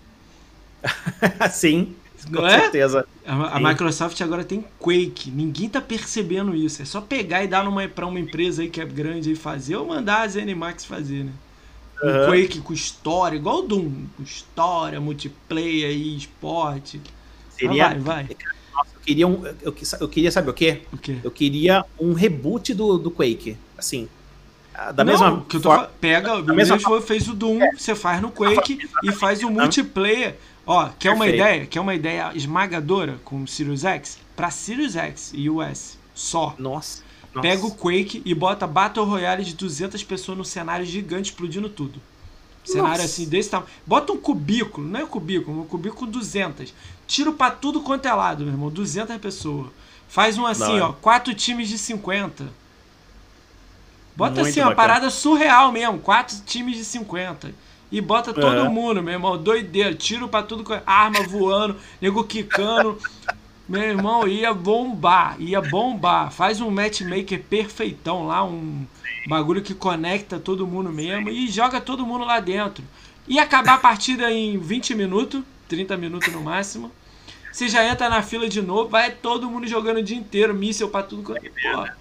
Sim, 1.53 1.95
com 2.25 2.33
Não 2.33 2.47
é? 2.47 2.61
certeza. 2.61 3.07
É? 3.25 3.31
A, 3.31 3.57
a 3.57 3.61
Microsoft 3.61 4.21
agora 4.21 4.43
tem 4.43 4.65
Quake. 4.79 5.31
Ninguém 5.31 5.69
tá 5.69 5.81
percebendo 5.81 6.55
isso. 6.55 6.81
É 6.83 6.85
só 6.85 7.01
pegar 7.01 7.45
e 7.45 7.47
dar 7.47 7.65
numa, 7.65 7.87
pra 7.89 8.07
uma 8.07 8.19
empresa 8.19 8.63
aí 8.63 8.71
que 8.71 8.81
é 8.81 8.85
grande 8.85 9.33
e 9.33 9.37
fazer 9.37 9.77
ou 9.77 9.87
mandar 9.87 10.23
a 10.23 10.29
ZeniMax 10.29 10.85
fazer, 10.85 11.25
né? 11.25 11.33
Um 12.03 12.07
uhum. 12.07 12.27
Quake 12.27 12.61
com 12.61 12.73
história, 12.73 13.37
igual 13.37 13.59
o 13.59 13.63
Doom. 13.63 14.07
Com 14.17 14.23
história, 14.23 15.01
multiplayer 15.01 15.91
e 15.91 16.17
esporte. 16.17 17.01
Seria... 17.51 17.87
Ah, 17.87 17.89
vai, 17.91 18.25
vai. 18.25 18.37
Nossa, 18.79 18.91
eu 18.95 19.01
queria, 19.01 19.27
um, 19.27 19.45
eu, 19.63 19.75
eu 20.01 20.09
queria 20.09 20.31
saber 20.31 20.51
o 20.51 20.55
quê? 20.55 20.83
o 20.93 20.97
quê? 20.97 21.19
Eu 21.23 21.31
queria 21.31 21.85
um 21.99 22.13
reboot 22.13 22.73
do, 22.75 22.97
do 22.97 23.11
Quake. 23.11 23.57
Assim, 23.77 24.09
da 24.95 25.05
não, 25.05 25.13
mesma 25.13 25.45
que 25.49 25.57
eu 25.57 25.61
tô 25.61 25.71
forma, 25.71 25.91
pega, 26.01 26.37
o 26.37 26.55
mesmo 26.55 26.79
forma. 26.79 27.03
fez 27.03 27.29
o 27.29 27.35
Doom, 27.35 27.61
é. 27.61 27.73
você 27.73 27.95
faz 27.95 28.23
no 28.23 28.31
Quake 28.31 28.79
e 29.03 29.13
faz 29.13 29.43
o 29.43 29.51
multiplayer. 29.51 30.37
Ó, 30.65 30.89
quer 30.99 31.13
uma 31.13 31.27
ideia? 31.27 31.67
Quer 31.67 31.81
uma 31.81 31.95
ideia 31.95 32.31
esmagadora 32.35 33.19
com 33.25 33.43
o 33.43 33.49
Sirius 33.49 33.85
X? 33.85 34.19
Pra 34.37 34.51
Sirius 34.51 34.95
X 34.95 35.33
e 35.35 35.51
US, 35.51 35.99
só. 36.15 36.55
Nossa. 36.59 37.03
Pega 37.43 37.67
o 37.67 37.75
Quake 37.75 38.23
e 38.25 38.35
bota 38.35 38.67
Battle 38.67 39.05
Royale 39.05 39.45
de 39.45 39.55
200 39.55 40.03
pessoas 40.05 40.39
no 40.39 40.45
cenário 40.45 40.85
gigante 40.85 41.31
explodindo 41.31 41.69
tudo. 41.69 42.01
Cenário 42.65 42.91
Nossa. 42.91 43.05
assim, 43.05 43.29
desse 43.29 43.51
tamanho. 43.51 43.71
Bota 43.87 44.13
um 44.13 44.17
cubículo, 44.17 44.87
não 44.87 45.01
é 45.01 45.05
um 45.05 45.09
cubículo, 45.09 45.63
um 45.63 45.67
cubículo 45.67 46.11
200. 46.11 46.75
Tiro 47.09 47.33
pra 47.33 47.51
tudo 47.51 47.81
quanto 47.81 48.07
é 48.07 48.13
lado, 48.13 48.45
meu 48.45 48.53
irmão. 48.53 48.71
200 48.71 49.17
pessoas. 49.17 49.67
Faz 50.09 50.39
um 50.39 50.47
assim, 50.47 50.79
não, 50.79 50.91
ó, 50.91 50.93
quatro 50.93 51.35
times 51.35 51.69
de 51.69 51.77
50 51.77 52.47
Bota 54.19 54.41
Muito 54.41 54.49
assim, 54.49 54.61
uma 54.61 54.75
parada 54.75 55.11
surreal 55.11 55.71
mesmo. 55.71 56.01
Quatro 56.01 56.37
times 56.45 56.77
de 56.77 56.85
50. 56.85 57.55
E 57.91 58.01
bota 58.01 58.35
todo 58.35 58.67
é. 58.67 58.69
mundo, 58.69 59.01
meu 59.01 59.13
irmão. 59.15 59.39
Doideira. 59.39 59.95
Tiro 59.95 60.27
pra 60.27 60.43
tudo 60.43 60.65
com 60.65 60.77
arma 60.85 61.23
voando, 61.23 61.77
nego 62.03 62.25
quicando. 62.25 62.99
meu 63.69 63.81
irmão, 63.81 64.27
ia 64.27 64.53
bombar. 64.53 65.37
Ia 65.39 65.61
bombar. 65.61 66.33
Faz 66.33 66.61
um 66.61 66.69
matchmaker 66.69 67.41
perfeitão 67.45 68.27
lá, 68.27 68.43
um 68.43 68.85
bagulho 69.29 69.63
que 69.63 69.73
conecta 69.73 70.41
todo 70.41 70.67
mundo 70.67 70.91
mesmo. 70.91 71.29
E 71.29 71.47
joga 71.47 71.81
todo 71.81 72.05
mundo 72.05 72.25
lá 72.25 72.41
dentro. 72.41 72.83
E 73.29 73.39
acabar 73.39 73.75
a 73.75 73.79
partida 73.79 74.33
em 74.33 74.59
20 74.59 74.97
minutos, 74.97 75.45
30 75.69 75.97
minutos 75.97 76.33
no 76.33 76.41
máximo. 76.41 76.91
Você 77.59 77.69
já 77.69 77.85
entra 77.85 78.09
na 78.09 78.23
fila 78.23 78.49
de 78.49 78.63
novo, 78.63 78.89
vai 78.89 79.11
todo 79.11 79.51
mundo 79.51 79.67
jogando 79.67 79.97
o 79.97 80.03
dia 80.03 80.17
inteiro, 80.17 80.55
míssel 80.55 80.91
pra 80.91 81.03
tudo. 81.03 81.25
Porra. 81.25 81.99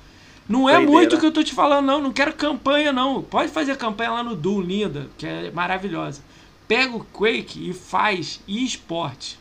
Não 0.48 0.70
é 0.70 0.78
muito 0.78 1.16
o 1.16 1.20
que 1.20 1.26
eu 1.26 1.32
tô 1.32 1.44
te 1.44 1.52
falando, 1.52 1.84
não. 1.84 2.00
Não 2.00 2.14
quero 2.14 2.32
campanha, 2.34 2.94
não. 2.94 3.24
Pode 3.24 3.52
fazer 3.52 3.76
campanha 3.76 4.12
lá 4.12 4.24
no 4.24 4.36
Doom, 4.36 4.62
linda, 4.62 5.10
que 5.18 5.26
é 5.26 5.50
maravilhosa. 5.50 6.22
Pega 6.68 6.96
o 6.96 7.04
Quake 7.04 7.72
e 7.72 7.74
faz 7.74 8.40
esporte. 8.48 9.40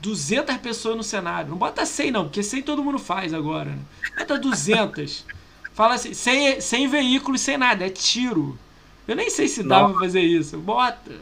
200 0.00 0.56
pessoas 0.56 0.96
no 0.96 1.04
cenário. 1.04 1.50
Não 1.50 1.56
bota 1.56 1.86
100, 1.86 2.10
não, 2.10 2.24
porque 2.24 2.42
100 2.42 2.62
todo 2.62 2.82
mundo 2.82 2.98
faz 2.98 3.32
agora. 3.32 3.70
Né? 3.70 3.78
Bota 4.18 4.36
200. 4.36 5.24
Fala 5.72 5.94
assim, 5.94 6.14
sem, 6.14 6.60
sem 6.60 6.88
veículo 6.88 7.36
e 7.36 7.38
sem 7.38 7.56
nada, 7.56 7.86
é 7.86 7.90
tiro. 7.90 8.58
Eu 9.06 9.14
nem 9.14 9.30
sei 9.30 9.46
se 9.46 9.62
dá 9.62 9.84
pra 9.88 10.00
fazer 10.00 10.22
isso. 10.22 10.58
Bota. 10.58 11.12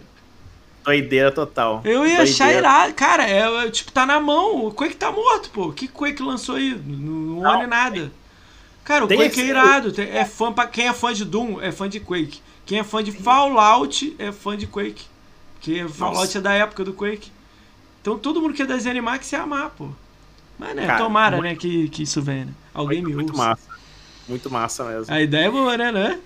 Doideira 0.85 1.31
total. 1.31 1.81
Eu 1.85 1.93
ia 2.07 2.17
Doideira. 2.17 2.23
achar 2.23 2.53
irado. 2.53 2.95
Cara, 2.95 3.29
é, 3.29 3.67
é, 3.67 3.71
tipo, 3.71 3.93
tá 3.93 4.07
na 4.07 4.19
mão. 4.21 4.67
O 4.67 4.73
Quake 4.73 4.97
tá 4.97 5.13
morto, 5.13 5.51
pô. 5.51 5.73
Que 5.73 5.87
Quake 5.89 6.23
lançou 6.23 6.57
aí? 6.57 6.75
Não, 6.75 6.97
não 6.97 7.39
olha 7.41 7.67
nada. 7.67 8.11
Cara, 8.85 9.05
o 9.05 9.09
Tem 9.09 9.19
Quake 9.19 9.41
é 9.41 9.45
irado. 9.45 9.93
Tem- 9.93 10.09
É 10.11 10.25
fã 10.25 10.53
pra, 10.53 10.67
quem 10.67 10.89
é 10.89 10.93
fã 10.93 11.13
de 11.13 11.25
Doom 11.25 11.61
é 11.61 11.71
fã 11.71 11.89
de 11.89 12.01
Quake. 12.01 12.41
Quem 12.67 12.79
é 12.79 12.85
fã 12.85 13.03
de 13.03 13.13
Fallout 13.13 14.15
é 14.19 14.33
fã 14.33 14.57
de 14.57 14.67
Quake. 14.67 15.05
Porque 15.55 15.87
Fallout 15.89 16.37
é 16.37 16.41
da 16.41 16.53
época 16.55 16.83
do 16.85 16.93
Quake. 16.95 17.31
Então 18.01 18.19
todo 18.19 18.41
mundo 18.41 18.55
que 18.55 18.63
é 18.63 18.67
da 18.67 18.79
ZeniMax 18.79 19.31
ia 19.33 19.43
amar, 19.43 19.71
pô. 19.71 19.89
Mas 20.59 20.75
né, 20.75 20.87
Cara, 20.87 20.99
tomara, 20.99 21.37
muito- 21.37 21.49
né, 21.51 21.57
que, 21.57 21.89
que 21.91 22.03
isso 22.03 22.21
venha. 22.23 22.47
né? 22.47 22.53
Alguém 22.73 23.03
me 23.03 23.15
Muito 23.15 23.31
ouça. 23.33 23.43
massa. 23.43 23.69
Muito 24.29 24.51
massa 24.51 24.85
mesmo. 24.85 25.13
A 25.15 25.21
ideia 25.21 25.47
é 25.47 25.51
boa, 25.51 25.77
né, 25.77 25.91
né? 25.93 26.19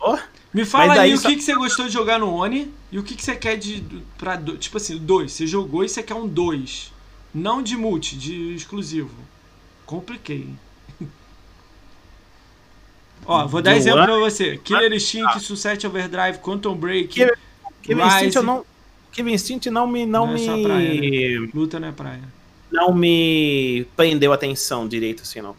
Ó, 0.00 0.16
Me 0.54 0.64
fala 0.64 0.94
aí 1.00 1.12
o 1.12 1.18
só- 1.18 1.28
que, 1.28 1.34
que 1.36 1.42
você 1.42 1.54
gostou 1.56 1.86
de 1.86 1.92
jogar 1.92 2.18
no 2.18 2.32
Oni 2.32 2.72
e 2.92 2.98
o 2.98 3.02
que, 3.02 3.16
que 3.16 3.24
você 3.24 3.34
quer 3.34 3.56
de. 3.56 3.84
Pra, 4.16 4.38
tipo 4.38 4.76
assim, 4.76 4.96
dois. 4.96 5.32
Você 5.32 5.46
jogou 5.48 5.82
e 5.84 5.88
você 5.88 6.00
quer 6.02 6.14
um 6.14 6.26
dois. 6.28 6.92
Não 7.34 7.60
de 7.60 7.76
multi, 7.76 8.16
de 8.16 8.54
exclusivo. 8.54 9.10
Compliquei. 9.84 10.48
Ó, 13.26 13.46
vou 13.46 13.62
dar 13.62 13.72
Do 13.72 13.76
exemplo 13.78 13.98
Oni? 14.00 14.06
pra 14.06 14.16
você. 14.20 14.56
Killer 14.58 14.92
Instinct, 14.92 15.40
Sunset 15.40 15.86
Overdrive, 15.86 16.38
Quantum 16.38 16.74
Break. 16.76 17.08
Killer- 17.08 17.38
Killer 17.82 18.04
Rise. 18.04 18.16
Instinct 18.16 18.36
eu 18.36 18.42
não. 18.42 18.64
Killer 19.10 19.34
Instinct 19.34 19.70
não 19.70 19.86
me. 19.86 20.04
Não, 20.06 20.26
Não 20.26 20.32
é 20.32 20.38
me. 20.38 20.44
sua 20.44 20.62
praia, 20.62 21.40
né? 21.40 21.48
Luta 21.54 21.80
não 21.80 21.88
é 21.88 21.92
praia. 21.92 22.22
Não 22.70 22.94
me 22.94 23.86
prendeu 23.96 24.32
a 24.32 24.34
atenção 24.34 24.86
direito, 24.86 25.22
assim, 25.22 25.40
não. 25.40 25.56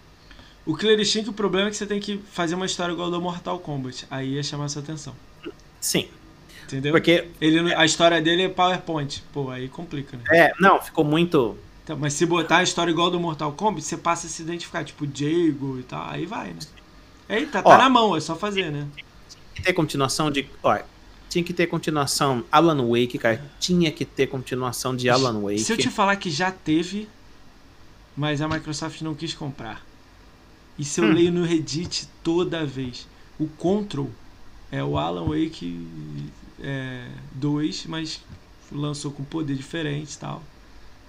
O 0.66 0.76
Killer 0.76 1.00
Instinct, 1.00 1.30
o 1.30 1.34
problema 1.34 1.68
é 1.68 1.72
que 1.72 1.78
você 1.78 1.86
tem 1.86 2.00
que 2.00 2.20
fazer 2.32 2.56
uma 2.56 2.66
história 2.66 2.92
igual 2.92 3.06
ao 3.08 3.12
do 3.12 3.22
Mortal 3.22 3.60
Kombat. 3.60 4.06
Aí 4.10 4.34
ia 4.34 4.44
chamar 4.44 4.68
sua 4.70 4.82
atenção. 4.82 5.16
Sim. 5.80 6.08
Entendeu? 6.64 6.92
Porque. 6.92 7.28
Ele, 7.40 7.62
não- 7.62 7.78
a 7.78 7.86
história 7.86 8.20
dele 8.22 8.44
é 8.44 8.50
PowerPoint. 8.50 9.24
Pô, 9.32 9.52
aí 9.52 9.70
complica, 9.70 10.18
né? 10.18 10.24
É, 10.32 10.52
não, 10.60 10.82
ficou 10.82 11.06
muito. 11.06 11.56
Então, 11.84 11.96
mas 11.96 12.14
se 12.14 12.26
botar 12.26 12.58
a 12.58 12.64
história 12.64 12.90
igual 12.90 13.12
do 13.12 13.20
Mortal 13.20 13.52
Kombat, 13.52 13.86
você 13.86 13.96
passa 13.96 14.26
a 14.26 14.30
se 14.30 14.42
identificar, 14.42 14.84
tipo 14.84 15.06
Diego 15.06 15.78
e 15.80 15.84
tal, 15.84 16.10
aí 16.10 16.26
vai, 16.26 16.48
né? 16.48 16.60
Eita, 17.30 17.62
tá 17.62 17.70
Ó. 17.70 17.78
na 17.78 17.88
mão, 17.88 18.16
é 18.16 18.20
só 18.20 18.36
fazer, 18.36 18.72
né? 18.72 18.88
Tinha 18.96 19.46
que 19.54 19.62
ter 19.62 19.74
continuação 19.74 20.32
de. 20.32 20.50
Olha, 20.64 20.84
tinha 21.30 21.44
que 21.44 21.54
ter 21.54 21.68
continuação 21.68 22.44
Alan 22.52 22.88
Wake, 22.88 23.20
cara. 23.20 23.44
Tinha 23.60 23.92
que 23.92 24.04
ter 24.04 24.26
continuação 24.26 24.96
de 24.96 25.08
Alan 25.08 25.40
Wake. 25.42 25.60
Se 25.60 25.74
eu 25.74 25.78
te 25.78 25.90
falar 25.92 26.16
que 26.16 26.32
já 26.32 26.50
teve, 26.52 27.08
mas 28.18 28.42
a 28.42 28.48
Microsoft 28.48 29.02
não 29.02 29.14
quis 29.14 29.36
comprar. 29.36 29.86
Isso 30.77 31.02
eu 31.02 31.06
Hum. 31.06 31.14
leio 31.14 31.31
no 31.31 31.43
Reddit 31.43 32.07
toda 32.23 32.65
vez. 32.65 33.07
O 33.39 33.47
Control 33.47 34.10
é 34.72 34.84
o 34.84 34.97
Alan 34.97 35.26
Wake 35.26 35.88
2, 37.34 37.85
mas 37.88 38.22
lançou 38.72 39.11
com 39.11 39.23
poder 39.23 39.56
diferente 39.56 40.14
e 40.14 40.18
tal. 40.18 40.43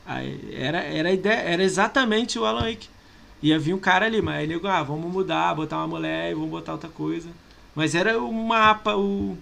Aí, 0.04 0.40
era, 0.52 0.78
era, 0.78 1.08
a 1.08 1.12
ideia, 1.12 1.40
era 1.40 1.62
exatamente 1.62 2.38
o 2.38 2.44
Alan 2.44 2.62
Wake. 2.68 2.88
Ia 3.42 3.58
vir 3.58 3.74
um 3.74 3.78
cara 3.78 4.06
ali, 4.06 4.22
mas 4.22 4.36
aí 4.36 4.46
nego, 4.46 4.66
ah, 4.68 4.82
vamos 4.82 5.10
mudar, 5.12 5.54
botar 5.54 5.78
uma 5.78 5.86
mulher 5.88 6.30
e 6.30 6.34
vamos 6.34 6.50
botar 6.50 6.72
outra 6.72 6.88
coisa. 6.88 7.28
Mas 7.74 7.94
era 7.94 8.18
o 8.18 8.32
mapa, 8.32 8.96
o. 8.96 9.36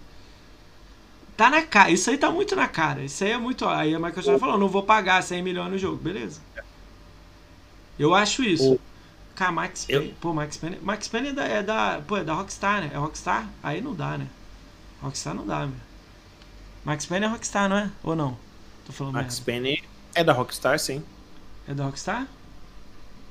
Tá 1.37 1.51
na 1.51 1.63
cara, 1.63 1.91
isso 1.91 2.11
aí 2.11 2.17
tá 2.19 2.31
muito 2.31 2.55
na 2.55 2.69
cara. 2.69 3.03
Isso 3.05 3.25
aí 3.25 3.31
é 3.33 3.39
muito. 3.39 3.67
Aí 3.67 3.95
a 3.95 3.99
Microsoft 3.99 4.39
falou: 4.41 4.59
não 4.59 4.69
vou 4.69 4.83
pagar 4.83 5.23
100 5.23 5.43
milhões 5.43 5.71
no 5.71 5.79
jogo, 5.79 5.97
beleza. 5.97 6.41
Eu 7.99 8.15
acho 8.15 8.43
isso. 8.43 8.79
Cara, 9.35 9.51
Max 9.53 9.87
Eu- 9.89 10.01
Payne. 10.01 10.15
Pô, 10.21 10.33
Max 10.33 10.57
Payne. 10.57 10.79
Max 10.83 11.09
Payne 11.09 11.29
é 11.29 11.33
da, 11.33 11.45
é 11.45 11.63
da. 11.63 12.03
Pô, 12.07 12.17
é 12.17 12.25
da 12.25 12.35
Rockstar, 12.35 12.81
né? 12.83 12.91
É 12.93 12.97
Rockstar? 12.97 13.49
Aí 13.63 13.81
não 13.81 13.95
dá, 13.95 14.17
né? 14.17 14.27
Rockstar 15.03 15.35
não 15.35 15.47
dá, 15.47 15.61
meu. 15.67 15.77
Max 16.85 17.07
Payne 17.07 17.27
é 17.27 17.29
Rockstar, 17.29 17.69
não 17.69 17.77
é? 17.77 17.91
Ou 18.03 18.15
não? 18.15 18.37
Tô 18.87 18.93
falando 18.93 19.15
Max 19.15 19.41
merda. 19.41 19.63
Payne 19.69 19.85
é 20.15 20.23
da 20.25 20.33
Rockstar, 20.33 20.79
sim. 20.79 21.03
É 21.67 21.75
da 21.75 21.85
Rockstar? 21.85 22.27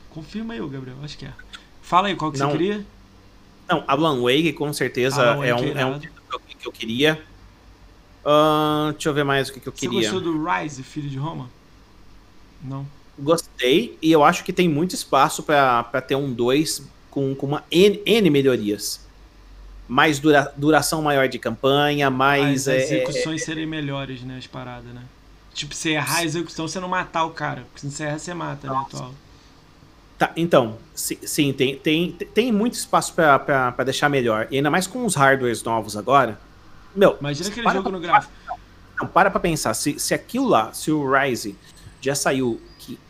Confirma 0.09 0.53
aí, 0.53 0.59
Gabriel. 0.59 0.97
Acho 1.03 1.17
que 1.17 1.25
é. 1.25 1.33
Fala 1.81 2.07
aí, 2.07 2.15
qual 2.15 2.31
que 2.31 2.39
Não. 2.39 2.47
você 2.51 2.57
queria? 2.57 2.85
Não, 3.69 3.83
Alan 3.87 4.21
Wake 4.21 4.53
com 4.53 4.71
certeza 4.73 5.31
Alan 5.33 5.45
é, 5.45 5.55
um, 5.55 5.77
é 5.77 5.85
um 5.85 5.99
que 5.99 6.07
eu, 6.31 6.39
que 6.59 6.67
eu 6.67 6.71
queria. 6.71 7.23
Ahn, 8.25 8.91
deixa 8.93 9.09
eu 9.09 9.13
ver 9.13 9.23
mais 9.23 9.49
o 9.49 9.53
que, 9.53 9.59
que 9.59 9.67
eu 9.67 9.73
Você 9.73 9.87
queria. 9.87 10.11
gostou 10.11 10.21
do 10.21 10.43
Rise, 10.45 10.81
Filho 10.83 11.09
de 11.09 11.17
Roma? 11.17 11.49
Não. 12.61 12.85
Gostei 13.17 13.97
e 14.01 14.11
eu 14.11 14.23
acho 14.23 14.43
que 14.43 14.51
tem 14.51 14.67
muito 14.67 14.95
espaço 14.95 15.43
pra 15.43 15.83
ter 16.05 16.15
um 16.15 16.31
2 16.33 16.81
com, 17.11 17.35
com 17.35 17.45
uma 17.45 17.63
N, 17.71 18.01
N 18.05 18.29
melhorias. 18.29 19.01
Mais 19.87 20.17
dura, 20.19 20.51
duração 20.57 21.01
maior 21.01 21.27
de 21.27 21.37
campanha, 21.37 22.09
mais. 22.09 22.67
As 22.67 22.75
é, 22.75 22.77
execuções 22.83 23.43
serem 23.43 23.65
melhores, 23.65 24.21
né? 24.23 24.37
As 24.37 24.47
paradas, 24.47 24.91
né? 24.93 25.01
Tipo, 25.53 25.75
você 25.75 25.91
errar 25.91 26.19
a 26.19 26.25
execução, 26.25 26.67
você 26.67 26.79
não 26.79 26.87
matar 26.87 27.25
o 27.25 27.29
cara. 27.31 27.63
Porque 27.71 27.81
se 27.81 27.91
você 27.91 28.03
erra, 28.05 28.17
você 28.17 28.33
mata, 28.33 28.67
né? 28.67 28.75
Atual. 28.87 29.13
Tá, 30.17 30.31
então, 30.35 30.77
si- 30.95 31.19
sim, 31.23 31.51
tem, 31.53 31.75
tem, 31.77 32.11
tem 32.11 32.51
muito 32.51 32.73
espaço 32.73 33.13
pra 33.13 33.75
deixar 33.85 34.09
melhor. 34.09 34.47
E 34.49 34.55
ainda 34.57 34.71
mais 34.71 34.87
com 34.87 35.05
os 35.05 35.13
hardwares 35.15 35.61
novos 35.63 35.95
agora. 35.95 36.39
Meu, 36.95 37.17
Imagina 37.19 37.49
aquele 37.49 37.63
para 37.63 37.73
jogo 37.73 37.83
pra- 37.83 37.91
no 37.91 37.99
gráfico. 37.99 38.33
Não, 38.99 39.07
para 39.07 39.29
pra 39.29 39.39
pensar. 39.39 39.73
Se, 39.75 39.99
se 39.99 40.13
aquilo 40.13 40.47
lá, 40.47 40.71
se 40.73 40.91
o 40.91 41.11
Rise 41.11 41.55
já 42.01 42.15
saiu 42.15 42.59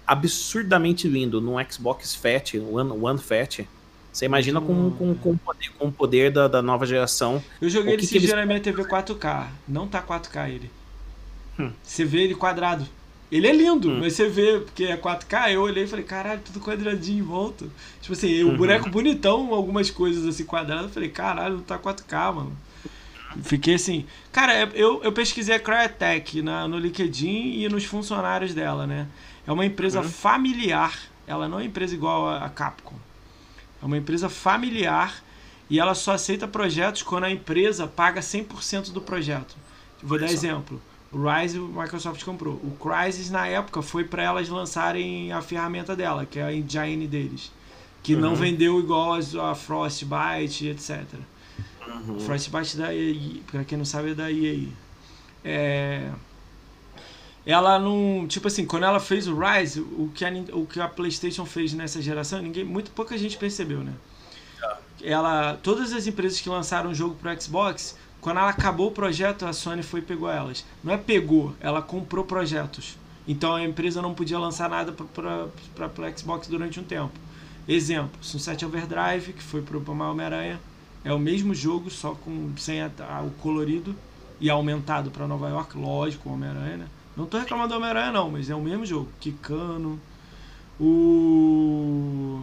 absurdamente 0.05 1.07
lindo 1.07 1.39
no 1.41 1.53
Xbox 1.71 2.15
Fat, 2.15 2.55
One, 2.55 2.91
One 2.91 3.19
Fat, 3.19 3.67
você 4.11 4.25
imagina 4.25 4.61
com, 4.61 4.91
com, 4.91 5.15
com 5.15 5.31
o 5.31 5.37
poder, 5.37 5.69
com 5.77 5.87
o 5.87 5.91
poder 5.91 6.31
da, 6.31 6.47
da 6.47 6.61
nova 6.61 6.85
geração. 6.85 7.41
Eu 7.61 7.69
joguei 7.69 7.93
ele 7.93 8.01
eles- 8.03 8.09
dias 8.09 8.31
na 8.31 8.45
minha 8.45 8.59
TV 8.59 8.83
4K. 8.83 9.47
Não 9.67 9.87
tá 9.87 10.01
4K 10.01 10.49
ele. 10.49 10.69
Hum. 11.59 11.71
Você 11.83 12.05
vê 12.05 12.21
ele 12.23 12.35
quadrado. 12.35 12.85
Ele 13.31 13.47
é 13.47 13.51
lindo, 13.51 13.89
Hum. 13.89 13.99
mas 14.01 14.13
você 14.13 14.29
vê, 14.29 14.59
porque 14.59 14.83
é 14.83 14.95
4K, 14.95 15.53
eu 15.53 15.61
olhei 15.61 15.85
e 15.85 15.87
falei, 15.87 16.05
caralho, 16.05 16.41
tudo 16.45 16.59
quadradinho 16.59 17.19
em 17.19 17.27
volta. 17.27 17.65
Tipo 18.01 18.13
assim, 18.13 18.43
o 18.43 18.49
Uhum. 18.49 18.57
boneco 18.57 18.89
bonitão, 18.89 19.51
algumas 19.51 19.89
coisas 19.89 20.23
assim 20.27 20.45
quadradas, 20.45 20.85
eu 20.85 20.91
falei, 20.91 21.09
caralho, 21.09 21.55
não 21.55 21.63
tá 21.63 21.79
4K, 21.79 22.31
mano. 22.31 22.55
Fiquei 23.41 23.73
assim. 23.73 24.05
Cara, 24.31 24.53
é- 24.53 24.69
eu, 24.75 25.01
eu 25.03 25.11
pesquisei 25.11 25.55
a 25.55 25.59
Cryotech 25.59 26.43
na, 26.43 26.67
no 26.67 26.77
LinkedIn 26.77 27.61
e 27.63 27.67
nos 27.69 27.83
funcionários 27.85 28.53
dela, 28.53 28.85
né? 28.85 29.07
É 29.45 29.51
uma 29.51 29.65
empresa 29.65 30.01
Uhum. 30.01 30.09
familiar. 30.09 30.97
Ela 31.27 31.47
não 31.47 31.59
é 31.59 31.65
empresa 31.65 31.93
igual 31.93 32.29
a, 32.29 32.49
Capcom. 32.49 32.95
É 33.81 33.85
uma 33.85 33.97
empresa 33.97 34.29
familiar 34.29 35.23
e 35.69 35.79
ela 35.79 35.95
só 35.95 36.13
aceita 36.13 36.47
projetos 36.47 37.03
quando 37.03 37.25
a 37.25 37.31
empresa 37.31 37.87
paga 37.87 38.21
100% 38.21 38.91
do 38.91 39.01
projeto. 39.01 39.55
Vou 40.01 40.19
dar 40.19 40.27
exemplo. 40.29 40.81
O 41.11 41.17
Rise 41.29 41.59
o 41.59 41.67
Microsoft 41.67 42.23
comprou. 42.23 42.55
O 42.55 42.75
Crysis 42.79 43.29
na 43.29 43.45
época 43.47 43.81
foi 43.81 44.03
para 44.03 44.23
elas 44.23 44.49
lançarem 44.49 45.31
a 45.31 45.41
ferramenta 45.41 45.95
dela, 45.95 46.25
que 46.25 46.39
é 46.39 46.43
a 46.43 46.53
engine 46.53 47.07
deles, 47.07 47.51
que 48.01 48.15
não 48.15 48.29
Uhum. 48.29 48.35
vendeu 48.35 48.79
igual 48.79 49.13
a 49.13 49.55
Frostbite, 49.55 50.67
etc. 50.67 51.03
Uhum. 51.87 52.19
Frostbite 52.19 52.77
da 52.77 52.93
EA, 52.93 53.41
pra 53.51 53.63
quem 53.63 53.77
não 53.77 53.85
sabe 53.85 54.11
é 54.11 54.15
da 54.15 54.31
EA. 54.31 54.67
É... 55.45 56.09
Ela 57.45 57.77
não. 57.77 58.25
Tipo 58.27 58.47
assim, 58.47 58.65
quando 58.65 58.83
ela 58.83 58.99
fez 58.99 59.27
o 59.27 59.37
Rise, 59.37 59.81
o 59.81 60.09
que 60.13 60.23
a, 60.23 60.29
o 60.53 60.65
que 60.65 60.79
a 60.79 60.87
PlayStation 60.87 61.45
fez 61.45 61.73
nessa 61.73 62.01
geração, 62.01 62.41
ninguém, 62.41 62.63
muito 62.63 62.91
pouca 62.91 63.17
gente 63.17 63.37
percebeu, 63.37 63.79
né? 63.83 63.93
Ela, 65.01 65.59
todas 65.61 65.91
as 65.91 66.07
empresas 66.07 66.39
que 66.39 66.47
lançaram 66.47 66.91
o 66.91 66.95
jogo 66.95 67.15
pro 67.15 67.41
Xbox, 67.41 67.97
quando 68.21 68.37
ela 68.37 68.49
acabou 68.49 68.87
o 68.87 68.91
projeto, 68.91 69.45
a 69.45 69.51
Sony 69.51 69.83
foi 69.83 69.99
e 69.99 70.03
pegou 70.03 70.29
elas. 70.29 70.63
Não 70.81 70.93
é 70.93 70.97
pegou, 70.97 71.53
ela 71.59 71.81
comprou 71.81 72.23
projetos. 72.23 72.97
Então 73.27 73.53
a 73.55 73.63
empresa 73.63 74.01
não 74.01 74.13
podia 74.13 74.39
lançar 74.39 74.69
nada 74.69 74.93
para 74.93 75.45
o 75.87 76.17
Xbox 76.17 76.47
durante 76.47 76.79
um 76.79 76.83
tempo. 76.83 77.11
Exemplo, 77.67 78.11
Sunset 78.21 78.63
Overdrive, 78.65 79.33
que 79.33 79.43
foi 79.43 79.61
pro 79.61 79.81
pro 79.81 79.93
Homem-Aranha, 79.93 80.59
é 81.03 81.11
o 81.13 81.19
mesmo 81.19 81.53
jogo, 81.53 81.89
só 81.89 82.11
com 82.15 82.51
sem 82.57 82.81
a- 82.81 82.91
a- 83.09 83.21
o 83.21 83.31
colorido 83.31 83.93
e 84.39 84.49
aumentado 84.49 85.11
para 85.11 85.27
Nova 85.27 85.49
York, 85.49 85.77
lógico, 85.77 86.29
o 86.29 86.33
Homem-Aranha, 86.33 86.77
né? 86.77 86.87
Não 87.15 87.25
tô 87.25 87.37
reclamando 87.37 87.69
do 87.69 87.75
Homem-Aranha 87.77 88.11
não, 88.11 88.31
mas 88.31 88.49
é 88.49 88.55
o 88.55 88.61
mesmo 88.61 88.85
jogo. 88.85 89.09
Kikano. 89.19 89.99
O 90.79 92.41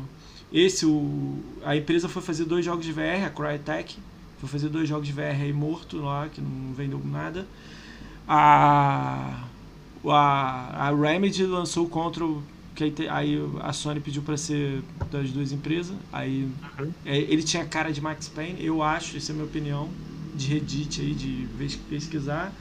esse 0.52 0.84
o 0.86 1.38
a 1.64 1.76
empresa 1.76 2.09
foi 2.09 2.22
fazer 2.22 2.44
dois 2.44 2.64
jogos 2.64 2.84
de 2.84 2.92
VR, 2.92 3.24
a 3.26 3.30
Crytek, 3.30 3.97
foi 4.38 4.48
fazer 4.48 4.68
dois 4.68 4.88
jogos 4.88 5.06
de 5.06 5.12
VR 5.12 5.40
aí 5.42 5.52
morto 5.52 5.98
lá, 5.98 6.28
que 6.28 6.40
não 6.40 6.72
vendeu 6.74 7.01
nada. 7.05 7.47
A 8.26 9.44
a, 10.06 10.88
a 10.88 10.94
Remedy 10.94 11.44
lançou 11.44 11.86
o 11.86 11.88
Control 11.88 12.42
que 12.74 13.09
aí, 13.10 13.38
a 13.60 13.72
Sony 13.74 14.01
pediu 14.01 14.22
para 14.22 14.36
ser 14.38 14.82
das 15.10 15.30
duas 15.30 15.52
empresas. 15.52 15.94
Aí 16.12 16.48
Uhum. 16.78 16.92
é, 17.05 17.18
ele 17.18 17.42
tinha 17.42 17.64
cara 17.64 17.92
de 17.92 18.01
Max 18.01 18.28
Payne, 18.28 18.64
eu 18.64 18.82
acho, 18.82 19.16
essa 19.18 19.32
é 19.32 19.34
a 19.34 19.36
minha 19.36 19.47
opinião, 19.47 19.90
de 20.34 20.47
Reddit 20.48 21.01
aí, 21.01 21.12
de 21.14 21.47
pesquisar. 21.90 22.52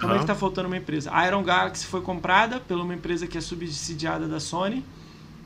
Como 0.00 0.12
é 0.12 0.16
Aham. 0.16 0.20
que 0.20 0.26
tá 0.26 0.34
faltando 0.34 0.68
uma 0.68 0.76
empresa? 0.76 1.10
A 1.12 1.26
Iron 1.26 1.42
Galaxy 1.42 1.86
foi 1.86 2.02
comprada 2.02 2.60
por 2.60 2.76
uma 2.78 2.94
empresa 2.94 3.26
que 3.26 3.38
é 3.38 3.40
subsidiada 3.40 4.28
da 4.28 4.38
Sony, 4.38 4.84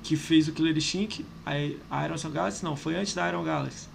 que 0.02 0.16
fez 0.16 0.48
o 0.48 0.52
Killer 0.52 0.77
Instinct. 0.77 1.24
A 1.47 2.05
Iron 2.05 2.16
Galaxy 2.32 2.64
não, 2.64 2.74
foi 2.77 2.97
antes 2.97 3.14
da 3.14 3.28
Iron 3.28 3.44
Galaxy. 3.44 3.89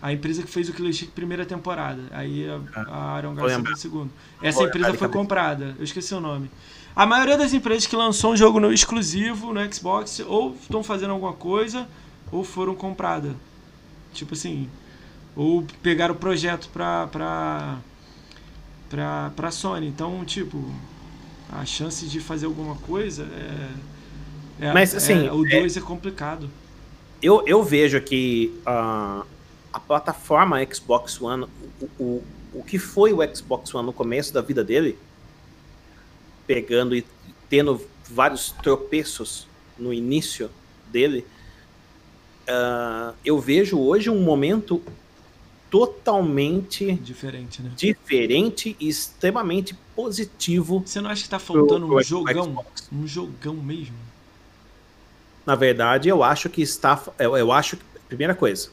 A 0.00 0.12
empresa 0.12 0.42
que 0.42 0.50
fez 0.50 0.68
o 0.68 0.72
Killer 0.72 0.90
Instinct 0.90 1.14
primeira 1.14 1.46
temporada. 1.46 2.02
Aí 2.10 2.48
a, 2.48 2.60
Ah, 2.88 3.18
a 3.18 3.20
Garcia 3.22 3.44
lembrar. 3.56 3.70
foi 3.72 3.80
segundo. 3.80 4.10
Essa 4.42 4.64
empresa 4.64 4.94
foi 4.94 5.08
comprada. 5.08 5.76
Eu 5.78 5.84
esqueci 5.84 6.12
o 6.12 6.20
nome. 6.20 6.50
A 6.94 7.06
maioria 7.06 7.38
das 7.38 7.54
empresas 7.54 7.86
que 7.86 7.94
lançou 7.96 8.32
um 8.32 8.36
jogo 8.36 8.58
no 8.58 8.72
exclusivo 8.72 9.52
no 9.54 9.72
Xbox 9.72 10.20
ou 10.26 10.54
estão 10.60 10.82
fazendo 10.82 11.12
alguma 11.12 11.32
coisa 11.32 11.88
ou 12.32 12.42
foram 12.42 12.74
compradas. 12.74 13.32
Tipo 14.12 14.34
assim, 14.34 14.68
ou 15.36 15.64
pegaram 15.82 16.14
o 16.14 16.18
projeto 16.18 16.68
pra, 16.70 17.06
pra, 17.06 17.78
pra, 18.92 19.32
pra 19.34 19.50
Sony. 19.50 19.86
Então, 19.88 20.22
tipo, 20.22 20.62
a 21.50 21.64
chance 21.64 22.06
de 22.06 22.20
fazer 22.20 22.44
alguma 22.44 22.76
coisa 22.76 23.26
é. 24.60 24.66
é 24.66 24.72
Mas, 24.74 24.94
assim, 24.94 25.26
é- 25.26 25.32
o 25.32 25.46
é- 25.46 25.60
2 25.60 25.78
é, 25.78 25.80
complicado. 25.80 26.50
Eu, 27.22 27.42
eu 27.46 27.62
vejo 27.62 28.00
que 28.02 28.52
ah, 28.66 29.24
a 29.72 29.80
plataforma 29.80 30.58
Xbox 30.72 31.20
One, 31.20 31.46
o, 31.80 32.02
o, 32.02 32.24
o 32.52 32.64
que 32.64 32.78
foi 32.78 33.12
o 33.14 33.34
Xbox 33.34 33.74
One 33.74 33.86
no 33.86 33.92
começo 33.92 34.34
da 34.34 34.42
vida 34.42 34.62
dele, 34.62 34.98
pegando 36.46 36.94
e 36.94 37.06
tendo 37.48 37.80
vários 38.10 38.50
tropeços 38.50 39.46
no 39.78 39.92
início 39.92 40.50
dele, 40.90 41.24
ah, 42.46 43.14
eu 43.24 43.38
vejo 43.38 43.78
hoje 43.78 44.10
um 44.10 44.20
momento 44.20 44.82
totalmente 45.72 46.92
Diferente, 46.96 47.62
né? 47.62 47.72
diferente 47.74 48.76
e 48.78 48.88
extremamente 48.88 49.74
positivo 49.96 50.82
Você 50.84 51.00
não 51.00 51.08
acha 51.10 51.22
que 51.24 51.28
tá 51.30 51.38
faltando 51.38 51.86
pro 51.86 51.96
um 51.96 52.02
Xbox. 52.04 52.30
jogão? 52.34 52.64
Um 52.92 53.06
jogão 53.06 53.54
mesmo? 53.54 53.96
Na 55.46 55.54
verdade, 55.56 56.08
eu 56.08 56.22
acho 56.22 56.48
que 56.48 56.62
está. 56.62 57.02
Eu, 57.18 57.36
eu 57.36 57.50
acho 57.50 57.76
que. 57.76 57.82
Primeira 58.08 58.34
coisa. 58.34 58.68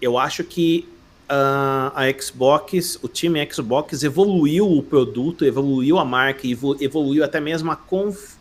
Eu 0.00 0.16
acho 0.16 0.44
que 0.44 0.88
ah, 1.28 1.92
a 1.94 2.20
Xbox, 2.22 2.98
o 3.02 3.08
time 3.08 3.46
Xbox 3.52 4.02
evoluiu 4.02 4.70
o 4.70 4.82
produto, 4.82 5.44
evoluiu 5.44 5.98
a 5.98 6.04
marca, 6.04 6.46
evo- 6.46 6.76
evoluiu 6.80 7.22
até 7.24 7.38
mesmo 7.40 7.70
a, 7.70 7.76
conf, 7.76 8.34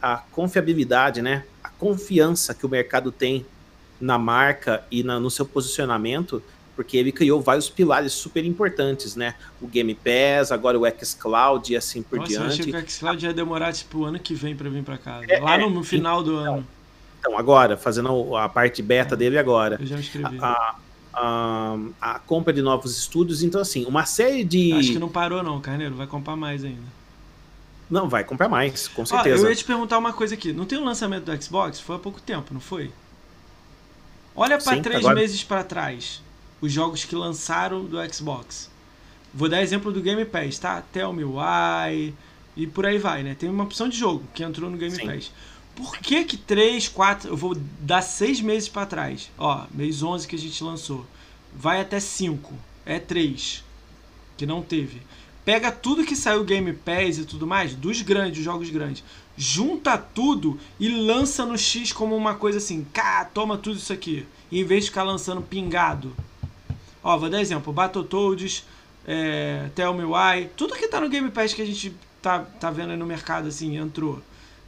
a 0.00 0.18
confiabilidade, 0.18 1.20
né? 1.22 1.44
A 1.64 1.68
confiança 1.70 2.54
que 2.54 2.64
o 2.66 2.68
mercado 2.68 3.10
tem 3.10 3.44
na 4.00 4.18
marca 4.18 4.84
e 4.90 5.02
na- 5.02 5.18
no 5.18 5.30
seu 5.30 5.46
posicionamento, 5.46 6.40
porque 6.76 6.96
ele 6.96 7.10
criou 7.10 7.40
vários 7.40 7.68
pilares 7.70 8.12
super 8.12 8.44
importantes, 8.44 9.16
né? 9.16 9.34
O 9.60 9.66
Game 9.66 9.94
Pass, 9.94 10.52
agora 10.52 10.78
o 10.78 10.82
xCloud 11.04 11.72
e 11.72 11.76
assim 11.76 12.02
por 12.02 12.18
Nossa, 12.18 12.32
eu 12.34 12.38
diante. 12.40 12.60
achei 12.60 12.72
que 12.72 12.78
o 12.78 12.90
xCloud 12.90 13.24
ia 13.26 13.32
demorar, 13.32 13.72
tipo, 13.72 14.00
o 14.00 14.04
ano 14.04 14.18
que 14.20 14.34
vem 14.34 14.54
pra 14.54 14.68
vir 14.68 14.84
pra 14.84 14.98
casa. 14.98 15.24
É, 15.28 15.40
Lá 15.40 15.56
no, 15.56 15.80
é, 15.80 15.82
final 15.82 16.22
do 16.22 16.36
ano. 16.36 16.66
Então, 17.18 17.36
agora, 17.38 17.76
fazendo 17.76 18.36
a 18.36 18.48
parte 18.48 18.82
beta 18.82 19.16
dele 19.16 19.38
agora. 19.38 19.78
Eu 19.80 19.86
já 19.86 19.96
me 19.96 20.02
inscrevi. 20.02 20.38
a, 20.40 20.76
a, 21.14 21.76
a 22.00 22.18
compra 22.20 22.52
de 22.52 22.60
novos 22.60 22.96
estúdios. 22.96 23.42
Então, 23.42 23.60
assim, 23.60 23.84
uma 23.86 24.04
série 24.04 24.44
de. 24.44 24.74
Acho 24.74 24.92
que 24.92 24.98
não 24.98 25.08
parou 25.08 25.42
não, 25.42 25.58
Carneiro. 25.60 25.94
Vai 25.94 26.06
comprar 26.06 26.36
mais 26.36 26.62
ainda. 26.62 26.94
Não, 27.88 28.08
vai 28.08 28.22
comprar 28.22 28.48
mais, 28.48 28.86
com 28.88 29.06
certeza. 29.06 29.44
eu 29.46 29.48
ia 29.50 29.56
te 29.56 29.64
perguntar 29.64 29.96
uma 29.96 30.12
coisa 30.12 30.34
aqui. 30.34 30.52
Não 30.52 30.64
tem 30.66 30.76
o 30.76 30.84
lançamento 30.84 31.24
do 31.24 31.42
Xbox? 31.42 31.80
Foi 31.80 31.96
há 31.96 31.98
pouco 31.98 32.20
tempo, 32.20 32.52
não 32.52 32.60
foi? 32.60 32.90
Olha 34.34 34.58
pra 34.58 34.74
Sim, 34.74 34.82
três 34.82 34.98
agora- 34.98 35.14
meses 35.14 35.42
pra 35.42 35.64
trás. 35.64 36.20
Os 36.60 36.72
jogos 36.72 37.04
que 37.04 37.14
lançaram 37.14 37.84
do 37.84 37.96
Xbox. 38.12 38.70
Vou 39.32 39.48
dar 39.48 39.62
exemplo 39.62 39.92
do 39.92 40.00
Game 40.00 40.24
Pass, 40.24 40.58
tá? 40.58 40.80
Tell 40.80 41.12
Me 41.12 41.24
Why 41.24 42.14
e 42.56 42.66
por 42.66 42.86
aí 42.86 42.98
vai, 42.98 43.22
né? 43.22 43.34
Tem 43.34 43.50
uma 43.50 43.64
opção 43.64 43.88
de 43.88 43.98
jogo 43.98 44.24
que 44.34 44.42
entrou 44.42 44.70
no 44.70 44.78
Game 44.78 44.94
Sim. 44.94 45.06
Pass. 45.06 45.30
Por 45.74 45.98
que 45.98 46.24
que 46.24 46.38
3, 46.38 46.88
4... 46.88 47.28
Eu 47.28 47.36
vou 47.36 47.54
dar 47.80 48.00
seis 48.00 48.40
meses 48.40 48.66
pra 48.66 48.86
trás. 48.86 49.30
Ó, 49.36 49.66
mês 49.70 50.02
11 50.02 50.26
que 50.26 50.36
a 50.36 50.38
gente 50.38 50.64
lançou. 50.64 51.04
Vai 51.54 51.82
até 51.82 52.00
5. 52.00 52.54
É 52.86 52.98
3. 52.98 53.62
Que 54.38 54.46
não 54.46 54.62
teve. 54.62 55.02
Pega 55.44 55.70
tudo 55.70 56.04
que 56.04 56.16
saiu 56.16 56.42
Game 56.42 56.72
Pass 56.72 57.18
e 57.18 57.24
tudo 57.24 57.46
mais, 57.46 57.74
dos 57.74 58.00
grandes, 58.00 58.38
dos 58.38 58.44
jogos 58.44 58.70
grandes. 58.70 59.04
Junta 59.36 59.98
tudo 59.98 60.58
e 60.80 60.88
lança 60.88 61.44
no 61.44 61.58
X 61.58 61.92
como 61.92 62.16
uma 62.16 62.34
coisa 62.34 62.56
assim. 62.58 62.86
Cá, 62.92 63.24
toma 63.24 63.58
tudo 63.58 63.76
isso 63.76 63.92
aqui. 63.92 64.26
Em 64.50 64.64
vez 64.64 64.84
de 64.84 64.90
ficar 64.90 65.02
lançando 65.02 65.42
pingado. 65.42 66.16
Ó, 67.06 67.16
vou 67.16 67.30
dar 67.30 67.40
exemplo. 67.40 67.72
Battletoads, 67.72 68.64
é, 69.06 69.70
Tell 69.76 69.94
Me 69.94 70.02
Why. 70.02 70.48
Tudo 70.56 70.74
que 70.74 70.88
tá 70.88 71.00
no 71.00 71.08
Game 71.08 71.30
Pass 71.30 71.54
que 71.54 71.62
a 71.62 71.64
gente 71.64 71.94
tá, 72.20 72.40
tá 72.40 72.68
vendo 72.68 72.90
aí 72.90 72.96
no 72.96 73.06
mercado, 73.06 73.46
assim, 73.46 73.76
entrou. 73.76 74.20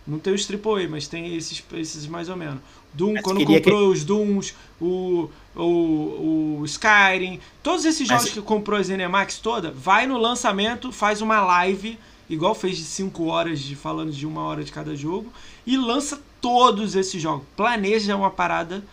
Não 0.06 0.20
tem 0.20 0.32
os 0.32 0.48
AAA, 0.48 0.88
mas 0.88 1.08
tem 1.08 1.34
esses, 1.34 1.64
esses 1.72 2.06
mais 2.06 2.28
ou 2.28 2.36
menos. 2.36 2.60
Doom, 2.94 3.14
Mas 3.14 3.22
quando 3.22 3.44
comprou 3.44 3.90
os 3.90 4.04
Dooms, 4.04 4.54
o, 4.80 5.28
o, 5.56 6.60
o 6.60 6.64
Skyrim, 6.64 7.40
todos 7.60 7.84
esses 7.84 8.08
Mas- 8.08 8.20
jogos 8.20 8.30
que 8.34 8.40
comprou 8.40 8.78
a 8.78 8.82
ZeniMax 8.84 9.38
toda, 9.38 9.72
vai 9.72 10.06
no 10.06 10.16
lançamento, 10.16 10.92
faz 10.92 11.20
uma 11.20 11.40
live, 11.40 11.98
igual 12.30 12.54
fez 12.54 12.76
de 12.76 12.84
5 12.84 13.24
horas, 13.26 13.58
de 13.58 13.74
falando 13.74 14.12
de 14.12 14.24
uma 14.24 14.42
hora 14.42 14.62
de 14.62 14.70
cada 14.70 14.94
jogo, 14.94 15.32
e 15.66 15.76
lança 15.76 16.22
todos 16.40 16.94
esses 16.94 17.20
jogos. 17.20 17.44
Planeja 17.56 18.14
uma 18.14 18.30
parada, 18.30 18.84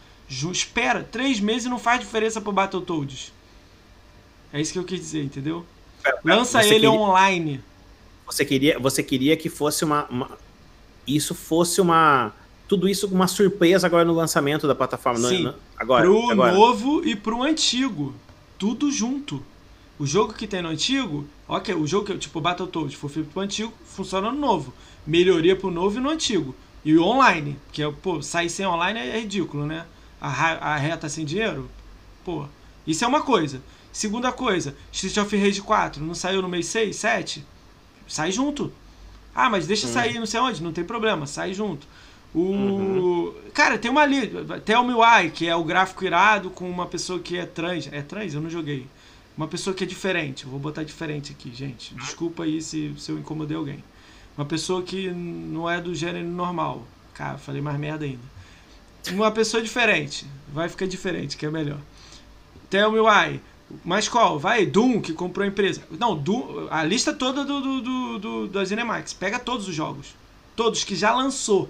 espera, 0.52 1.04
três 1.04 1.40
meses 1.40 1.68
e 1.68 1.70
não 1.70 1.78
faz 1.78 2.00
diferença 2.00 2.42
pro 2.42 2.52
Battletoads. 2.52 3.35
É 4.56 4.62
isso 4.62 4.72
que 4.72 4.80
eu 4.80 4.86
quis 4.86 5.00
dizer, 5.02 5.22
entendeu? 5.22 5.66
Lança 6.24 6.62
Você 6.62 6.70
ele 6.70 6.76
queria- 6.88 6.92
online. 6.92 7.62
Você 8.26 8.46
queria, 8.46 8.80
você 8.80 9.04
queria 9.04 9.36
que 9.36 9.50
fosse 9.50 9.84
uma, 9.84 10.06
uma- 10.06 10.32
Isso 11.06 11.36
fosse 11.36 11.82
uma. 11.82 12.32
Tudo 12.70 12.88
isso 12.88 13.06
uma 13.08 13.28
surpresa 13.28 13.86
agora 13.86 14.06
no 14.06 14.14
lançamento 14.14 14.66
da 14.66 14.74
plataforma. 14.74 15.20
não- 15.20 15.30
Sim. 15.30 15.44
não- 15.44 15.56
agora. 15.78 16.04
pro 16.06 16.32
agora. 16.32 16.54
novo 16.54 17.06
e 17.06 17.16
pro 17.18 17.44
antigo. 17.44 18.16
Tudo 18.58 18.90
junto. 18.92 19.44
O 20.00 20.06
jogo 20.06 20.34
que 20.34 20.48
tem 20.48 20.62
no 20.62 20.70
antigo, 20.70 21.26
ok, 21.48 21.76
o 21.76 21.86
jogo 21.86 22.06
que 22.08 22.18
tipo 22.18 22.40
Battletoads 22.42 22.96
foi 22.96 23.10
feito 23.10 23.30
pro 23.32 23.42
antigo, 23.42 23.74
funciona 23.86 24.32
no 24.32 24.40
novo. 24.40 24.74
Melhoria 25.06 25.56
pro 25.56 25.70
novo 25.70 25.98
e 25.98 26.02
no 26.02 26.10
antigo. 26.10 26.56
E 26.84 26.96
o 26.98 27.04
online, 27.04 27.58
que 27.74 27.84
é, 27.84 27.92
pô, 27.92 28.22
sair 28.22 28.50
sem 28.50 28.66
online 28.66 29.00
é 29.00 29.20
ridículo, 29.20 29.66
né? 29.66 29.86
A, 30.20 30.28
a 30.30 30.78
reta 30.78 31.08
sem 31.10 31.26
dinheiro, 31.26 31.70
pô. 32.24 32.46
Isso 32.88 33.04
é 33.04 33.08
uma 33.08 33.22
coisa. 33.22 33.62
Segunda 33.96 34.30
coisa, 34.30 34.76
Street 34.92 35.16
of 35.16 35.38
Rage 35.38 35.62
4 35.62 36.04
não 36.04 36.14
saiu 36.14 36.42
no 36.42 36.50
mês 36.50 36.66
6, 36.66 36.94
7? 36.98 37.46
Sai 38.06 38.30
junto. 38.30 38.70
Ah, 39.34 39.50
mas 39.50 39.68
deixa 39.68 39.88
sair 39.88 40.20
não 40.20 40.26
sei 40.26 40.38
onde, 40.42 40.62
não 40.62 40.74
tem 40.74 40.84
problema, 40.84 41.26
sai 41.26 41.54
junto. 41.54 41.88
O. 42.36 43.34
Cara, 43.54 43.78
tem 43.78 43.90
uma 43.90 44.02
ali, 44.02 44.30
Tell 44.66 44.84
Me 44.84 44.94
Why, 44.94 45.32
que 45.32 45.48
é 45.48 45.56
o 45.56 45.64
gráfico 45.64 46.04
irado 46.04 46.50
com 46.50 46.70
uma 46.70 46.86
pessoa 46.86 47.20
que 47.20 47.38
é 47.38 47.46
trans. 47.46 47.88
É 47.90 48.02
trans? 48.02 48.34
Eu 48.34 48.42
não 48.42 48.50
joguei. 48.50 48.86
Uma 49.38 49.48
pessoa 49.48 49.74
que 49.74 49.86
é 49.86 49.88
diferente. 49.88 50.46
Vou 50.46 50.60
botar 50.60 50.84
diferente 50.84 51.32
aqui, 51.32 51.56
gente. 51.56 51.96
Desculpa 51.96 52.44
aí 52.44 52.62
se, 52.62 52.94
se 52.98 53.14
eu 53.14 53.18
incomodei 53.18 53.56
alguém. 53.56 53.82
Uma 54.38 54.46
pessoa 54.46 54.84
que 54.84 55.10
não 55.10 55.70
é 55.70 55.80
do 55.80 55.96
gênero 55.96 56.28
normal. 56.28 56.86
Cara, 57.14 57.38
falei 57.38 57.62
mais 57.62 57.80
merda 57.80 58.04
ainda. 58.04 58.36
Uma 59.14 59.32
pessoa 59.32 59.64
diferente. 59.64 60.28
Vai 60.54 60.68
ficar 60.68 60.86
diferente, 60.86 61.38
que 61.38 61.46
é 61.46 61.50
melhor. 61.50 61.80
Tell 62.70 62.92
Me 62.92 63.00
Why. 63.00 63.40
Mas 63.84 64.08
qual? 64.08 64.38
Vai, 64.38 64.66
Doom, 64.66 65.02
que 65.02 65.14
comprou 65.14 65.44
a 65.44 65.48
empresa. 65.48 65.82
Não, 65.92 66.16
Doom, 66.16 66.68
a 66.70 66.84
lista 66.84 67.14
toda 67.14 67.44
do, 67.44 67.62
do, 67.62 67.82
do, 67.82 68.20
do, 68.20 68.48
da. 68.48 68.62
Pega 69.20 69.40
todos 69.40 69.68
os 69.68 69.76
jogos. 69.76 70.16
Todos 70.56 70.84
que 70.84 70.96
já 70.96 71.14
lançou. 71.14 71.70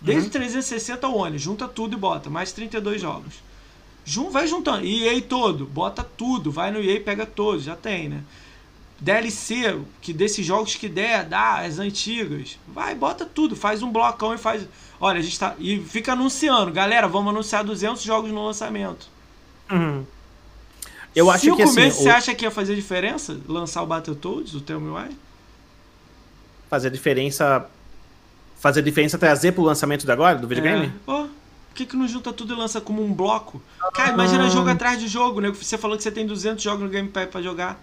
Desde 0.00 0.30
360 0.30 1.06
ao 1.06 1.16
One. 1.16 1.38
Junta 1.38 1.66
tudo 1.66 1.96
e 1.96 1.98
bota. 1.98 2.30
Mais 2.30 2.52
32 2.52 3.00
jogos. 3.00 3.34
Jun, 4.04 4.30
vai 4.30 4.46
juntando. 4.46 4.86
EA 4.86 5.20
todo. 5.20 5.66
Bota 5.66 6.04
tudo. 6.04 6.50
Vai 6.50 6.70
no 6.70 6.80
EA 6.80 7.00
pega 7.00 7.26
todos. 7.26 7.64
Já 7.64 7.74
tem, 7.74 8.08
né? 8.08 8.22
DLC, 8.98 9.78
que 10.00 10.12
desses 10.12 10.46
jogos 10.46 10.74
que 10.74 10.88
der, 10.88 11.24
dá, 11.24 11.58
as 11.58 11.78
antigas. 11.78 12.58
Vai, 12.66 12.94
bota 12.94 13.26
tudo. 13.26 13.54
Faz 13.56 13.82
um 13.82 13.90
blocão 13.90 14.32
e 14.32 14.38
faz... 14.38 14.66
Olha, 14.98 15.18
a 15.18 15.22
gente 15.22 15.38
tá... 15.38 15.54
E 15.58 15.80
fica 15.80 16.12
anunciando. 16.12 16.72
Galera, 16.72 17.08
vamos 17.08 17.30
anunciar 17.30 17.64
200 17.64 18.02
jogos 18.02 18.30
no 18.30 18.46
lançamento. 18.46 19.08
Uhum. 19.70 20.06
Eu 21.16 21.30
acho 21.30 21.44
Cinco 21.46 21.56
que 21.56 21.62
assim. 21.62 21.74
meses, 21.76 21.98
o- 21.98 22.02
você 22.02 22.10
acha 22.10 22.34
que 22.34 22.44
ia 22.44 22.50
fazer 22.50 22.76
diferença? 22.76 23.40
Lançar 23.48 23.82
o 23.82 23.86
Battletoads, 23.86 24.54
o 24.54 24.60
Tell 24.60 24.78
Me 24.80 24.90
Why? 24.90 25.16
Fazer 26.70 26.90
diferença. 26.90 27.66
Fazer 28.58 28.80
a 28.80 28.82
diferença 28.82 29.16
trazer 29.18 29.52
pro 29.52 29.62
lançamento 29.62 30.04
de 30.04 30.12
agora, 30.12 30.38
do 30.38 30.46
videogame? 30.46 30.86
É. 30.86 30.90
Ó, 31.06 31.22
por 31.24 31.74
que, 31.74 31.86
que 31.86 31.96
não 31.96 32.06
junta 32.06 32.32
tudo 32.32 32.52
e 32.54 32.56
lança 32.56 32.80
como 32.80 33.02
um 33.02 33.12
bloco? 33.12 33.62
Cara, 33.94 34.12
imagina 34.12 34.46
Ah. 34.46 34.50
jogo 34.50 34.68
atrás 34.68 34.98
de 34.98 35.08
jogo, 35.08 35.40
né? 35.40 35.50
Você 35.50 35.78
falou 35.78 35.96
que 35.96 36.02
você 36.02 36.10
tem 36.12 36.26
200 36.26 36.62
jogos 36.62 36.82
no 36.82 36.88
Game 36.90 37.08
Pass 37.08 37.28
pra 37.30 37.40
jogar. 37.42 37.80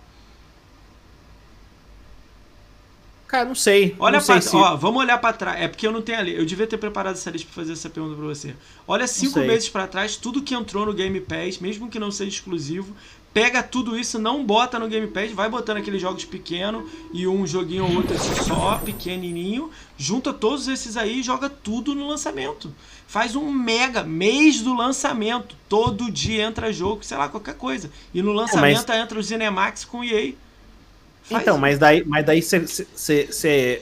Cara, 3.27 3.45
não 3.45 3.55
sei. 3.55 3.95
Olha 3.97 4.17
não 4.17 4.21
sei 4.21 4.35
pra, 4.35 4.41
se... 4.43 4.55
ó, 4.55 4.75
vamos 4.75 5.01
olhar 5.01 5.17
para 5.17 5.33
trás. 5.33 5.59
É 5.61 5.67
porque 5.67 5.87
eu 5.87 5.91
não 5.91 6.01
tenho 6.03 6.19
ali. 6.19 6.35
Eu 6.35 6.45
devia 6.45 6.67
ter 6.67 6.77
preparado 6.77 7.15
essa 7.15 7.31
lista 7.31 7.47
para 7.51 7.63
fazer 7.63 7.73
essa 7.73 7.89
pergunta 7.89 8.15
para 8.15 8.25
você. 8.25 8.55
Olha 8.87 9.07
cinco 9.07 9.33
sei. 9.33 9.47
meses 9.47 9.69
para 9.69 9.87
trás, 9.87 10.15
tudo 10.17 10.41
que 10.43 10.53
entrou 10.53 10.85
no 10.85 10.93
Game 10.93 11.19
Pass, 11.19 11.57
mesmo 11.57 11.89
que 11.89 11.97
não 11.97 12.11
seja 12.11 12.29
exclusivo, 12.29 12.95
pega 13.33 13.63
tudo 13.63 13.97
isso, 13.97 14.19
não 14.19 14.45
bota 14.45 14.77
no 14.77 14.87
Game 14.87 15.07
Pass, 15.07 15.31
vai 15.31 15.49
botando 15.49 15.77
aqueles 15.77 16.01
jogos 16.01 16.23
pequenos 16.23 16.89
e 17.11 17.27
um 17.27 17.47
joguinho 17.47 17.85
ou 17.85 17.95
outro 17.95 18.15
assim 18.15 18.35
só, 18.43 18.77
pequenininho, 18.77 19.71
junta 19.97 20.31
todos 20.31 20.67
esses 20.67 20.95
aí 20.95 21.19
e 21.19 21.23
joga 21.23 21.49
tudo 21.49 21.95
no 21.95 22.07
lançamento. 22.07 22.73
Faz 23.07 23.35
um 23.35 23.51
mega 23.51 24.03
mês 24.03 24.61
do 24.61 24.75
lançamento, 24.75 25.55
todo 25.67 26.11
dia 26.11 26.43
entra 26.43 26.71
jogo, 26.71 27.03
sei 27.03 27.17
lá, 27.17 27.27
qualquer 27.27 27.55
coisa. 27.55 27.89
E 28.13 28.21
no 28.21 28.31
lançamento 28.31 28.85
mas... 28.87 28.99
entra 28.99 29.19
o 29.19 29.23
Cinemax 29.23 29.85
com 29.85 30.03
EA. 30.03 30.33
Faz 31.23 31.41
então, 31.41 31.57
mas 31.57 31.79
daí, 31.79 32.03
mas 32.05 32.25
daí 32.25 32.41
você 32.41 33.81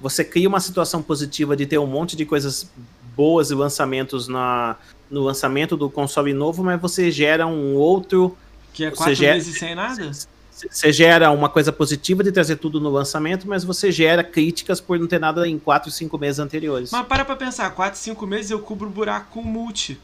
você 0.00 0.24
cria 0.24 0.48
uma 0.48 0.60
situação 0.60 1.02
positiva 1.02 1.56
de 1.56 1.64
ter 1.64 1.78
um 1.78 1.86
monte 1.86 2.14
de 2.16 2.26
coisas 2.26 2.70
boas 3.16 3.50
e 3.50 3.54
lançamentos 3.54 4.28
na, 4.28 4.76
no 5.10 5.22
lançamento 5.22 5.76
do 5.76 5.88
console 5.88 6.34
novo, 6.34 6.62
mas 6.62 6.80
você 6.80 7.10
gera 7.10 7.46
um 7.46 7.74
outro. 7.74 8.36
Que 8.74 8.86
é 8.86 8.90
quatro 8.90 9.14
gera, 9.14 9.34
meses 9.34 9.56
sem 9.56 9.74
nada? 9.74 10.10
Você 10.50 10.92
gera 10.92 11.30
uma 11.30 11.48
coisa 11.48 11.72
positiva 11.72 12.22
de 12.22 12.30
trazer 12.30 12.56
tudo 12.56 12.80
no 12.80 12.90
lançamento, 12.90 13.46
mas 13.48 13.64
você 13.64 13.90
gera 13.90 14.22
críticas 14.22 14.80
por 14.80 14.98
não 14.98 15.06
ter 15.06 15.18
nada 15.18 15.48
em 15.48 15.58
4, 15.58 15.90
5 15.90 16.18
meses 16.18 16.38
anteriores. 16.40 16.90
Mas 16.90 17.06
para 17.06 17.24
pra 17.24 17.36
pensar, 17.36 17.70
4, 17.70 17.98
5 17.98 18.26
meses 18.26 18.50
eu 18.50 18.58
cubro 18.58 18.88
o 18.88 18.90
buraco 18.90 19.28
com 19.30 19.42
multi. 19.42 19.98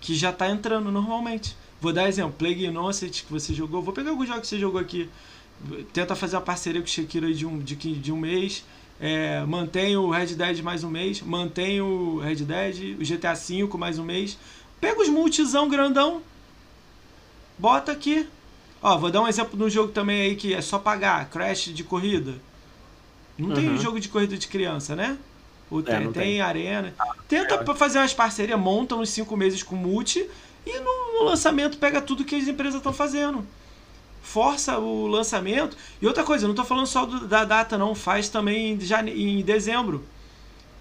Que 0.00 0.14
já 0.14 0.32
tá 0.32 0.48
entrando 0.48 0.90
normalmente. 0.90 1.56
Vou 1.80 1.92
dar 1.92 2.08
exemplo, 2.08 2.32
Plague 2.32 2.64
Innocent 2.64 3.24
que 3.24 3.32
você 3.32 3.52
jogou. 3.52 3.82
Vou 3.82 3.92
pegar 3.92 4.10
alguns 4.10 4.28
jogos 4.28 4.42
que 4.42 4.48
você 4.48 4.58
jogou 4.58 4.80
aqui. 4.80 5.10
Tenta 5.92 6.14
fazer 6.14 6.36
uma 6.36 6.42
parceria 6.42 6.80
com 6.80 6.86
o 6.86 6.90
Shakira 6.90 7.32
de 7.32 7.44
um, 7.44 7.58
de, 7.58 7.74
de 7.74 8.12
um 8.12 8.16
mês. 8.16 8.64
É, 9.00 9.44
mantém 9.44 9.96
o 9.96 10.10
Red 10.10 10.34
Dead 10.34 10.62
mais 10.62 10.84
um 10.84 10.90
mês. 10.90 11.20
Mantém 11.22 11.80
o 11.80 12.18
Red 12.18 12.36
Dead, 12.36 12.96
o 13.00 13.04
GTA 13.04 13.34
V 13.34 13.68
mais 13.76 13.98
um 13.98 14.04
mês. 14.04 14.38
Pega 14.80 15.00
os 15.00 15.08
multizão 15.08 15.68
grandão. 15.68 16.22
Bota 17.58 17.92
aqui. 17.92 18.28
Ó, 18.82 18.98
vou 18.98 19.10
dar 19.10 19.22
um 19.22 19.28
exemplo 19.28 19.56
de 19.56 19.64
um 19.64 19.70
jogo 19.70 19.92
também 19.92 20.22
aí 20.22 20.36
que 20.36 20.54
é 20.54 20.60
só 20.60 20.78
pagar. 20.78 21.28
Crash 21.30 21.74
de 21.74 21.82
corrida. 21.82 22.34
Não 23.38 23.48
uhum. 23.48 23.54
tem 23.54 23.78
jogo 23.78 24.00
de 24.00 24.08
corrida 24.08 24.36
de 24.36 24.48
criança, 24.48 24.94
né? 24.94 25.18
Ou 25.70 25.82
tem, 25.82 25.94
é, 25.94 26.00
tem, 26.00 26.12
tem, 26.12 26.40
arena. 26.40 26.94
Tenta 27.28 27.54
é. 27.54 27.74
fazer 27.74 27.98
umas 27.98 28.14
parcerias, 28.14 28.58
monta 28.58 28.94
uns 28.94 29.10
5 29.10 29.36
meses 29.36 29.62
com 29.62 29.74
multi 29.74 30.28
e 30.64 30.78
no, 30.78 31.18
no 31.18 31.24
lançamento 31.24 31.78
pega 31.78 32.00
tudo 32.00 32.24
que 32.24 32.36
as 32.36 32.46
empresas 32.48 32.76
estão 32.76 32.92
fazendo. 32.92 33.46
Força 34.22 34.78
o 34.78 35.06
lançamento. 35.06 35.76
E 36.00 36.06
outra 36.06 36.24
coisa, 36.24 36.46
não 36.46 36.52
estou 36.52 36.64
falando 36.64 36.86
só 36.86 37.06
do, 37.06 37.26
da 37.26 37.44
data, 37.44 37.78
não. 37.78 37.94
Faz 37.94 38.28
também 38.28 38.72
em, 38.72 39.38
em 39.38 39.42
dezembro. 39.42 40.04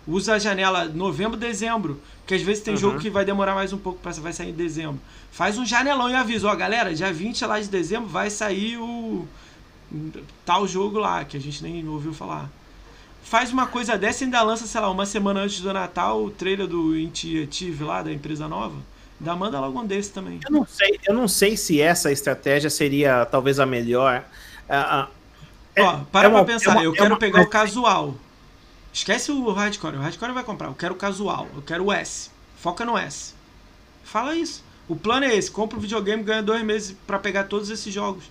Usa 0.08 0.36
a 0.36 0.40
janela 0.40 0.86
novembro, 0.86 1.38
dezembro. 1.38 2.00
Que 2.26 2.36
às 2.36 2.42
vezes 2.42 2.64
tem 2.64 2.74
uhum. 2.74 2.80
jogo 2.80 3.00
que 3.00 3.10
vai 3.10 3.24
demorar 3.24 3.54
mais 3.54 3.72
um 3.72 3.78
pouco 3.78 4.00
para 4.00 4.12
vai 4.14 4.34
sair 4.34 4.50
em 4.50 4.54
dezembro. 4.54 5.00
Faz 5.32 5.58
um 5.58 5.66
janelão 5.66 6.10
e 6.10 6.16
avisa, 6.16 6.48
ó, 6.48 6.56
galera, 6.56 6.94
dia 6.94 7.12
20 7.12 7.46
lá 7.46 7.60
de 7.60 7.68
dezembro 7.68 8.08
vai 8.10 8.30
sair 8.30 8.78
o 8.78 9.28
tal 10.44 10.68
jogo 10.68 10.98
lá, 10.98 11.24
que 11.24 11.38
a 11.38 11.40
gente 11.40 11.62
nem 11.64 11.88
ouviu 11.88 12.14
falar. 12.14 12.50
Faz 13.24 13.52
uma 13.52 13.66
coisa 13.66 13.98
dessa 13.98 14.24
e 14.24 14.26
ainda 14.26 14.42
lança, 14.42 14.68
sei 14.68 14.80
lá, 14.80 14.90
uma 14.90 15.06
semana 15.06 15.42
antes 15.42 15.60
do 15.60 15.74
Natal, 15.74 16.24
o 16.24 16.30
trailer 16.30 16.68
do 16.68 16.98
Intuitive 16.98 17.84
lá, 17.84 18.02
da 18.02 18.12
empresa 18.12 18.48
nova. 18.48 18.76
Da 19.20 19.36
manda 19.36 19.60
logo 19.60 19.80
um 19.80 19.86
desse 19.86 20.12
também. 20.12 20.40
Eu 20.46 20.52
não 20.52 20.66
sei, 20.66 21.00
eu 21.08 21.14
não 21.14 21.28
sei 21.28 21.56
se 21.56 21.82
essa 21.82 22.12
estratégia 22.12 22.70
seria 22.70 23.26
talvez 23.26 23.60
a 23.60 23.66
melhor. 23.66 24.24
Uh, 24.70 25.08
é, 25.76 25.82
Ó, 25.82 26.00
para 26.12 26.28
é 26.28 26.30
uma, 26.30 26.44
pra 26.44 26.54
pensar, 26.54 26.72
é 26.72 26.74
uma, 26.74 26.84
eu 26.84 26.94
quero 26.94 27.08
uma, 27.08 27.18
pegar 27.18 27.42
o 27.42 27.50
casual. 27.50 28.16
Esquece 28.96 29.30
o 29.30 29.52
hardcore, 29.52 29.98
o 29.98 30.00
hardcore 30.00 30.32
vai 30.32 30.44
comprar. 30.46 30.70
Eu 30.70 30.74
quero 30.74 30.94
o 30.94 30.98
casual, 30.98 31.50
eu 31.54 31.62
quero 31.62 31.84
o 31.84 31.92
S. 31.92 32.30
Foca 32.56 32.86
no 32.86 32.98
S. 32.98 33.34
Fala 34.06 34.34
isso. 34.34 34.64
O 34.88 34.96
plano 34.96 35.26
é 35.26 35.36
esse: 35.36 35.52
compra 35.52 35.78
o 35.78 35.82
videogame, 35.82 36.24
ganha 36.24 36.42
dois 36.42 36.64
meses 36.64 36.96
para 37.06 37.20
pegar 37.20 37.44
todos 37.44 37.70
esses 37.70 37.94
jogos. 37.94 38.24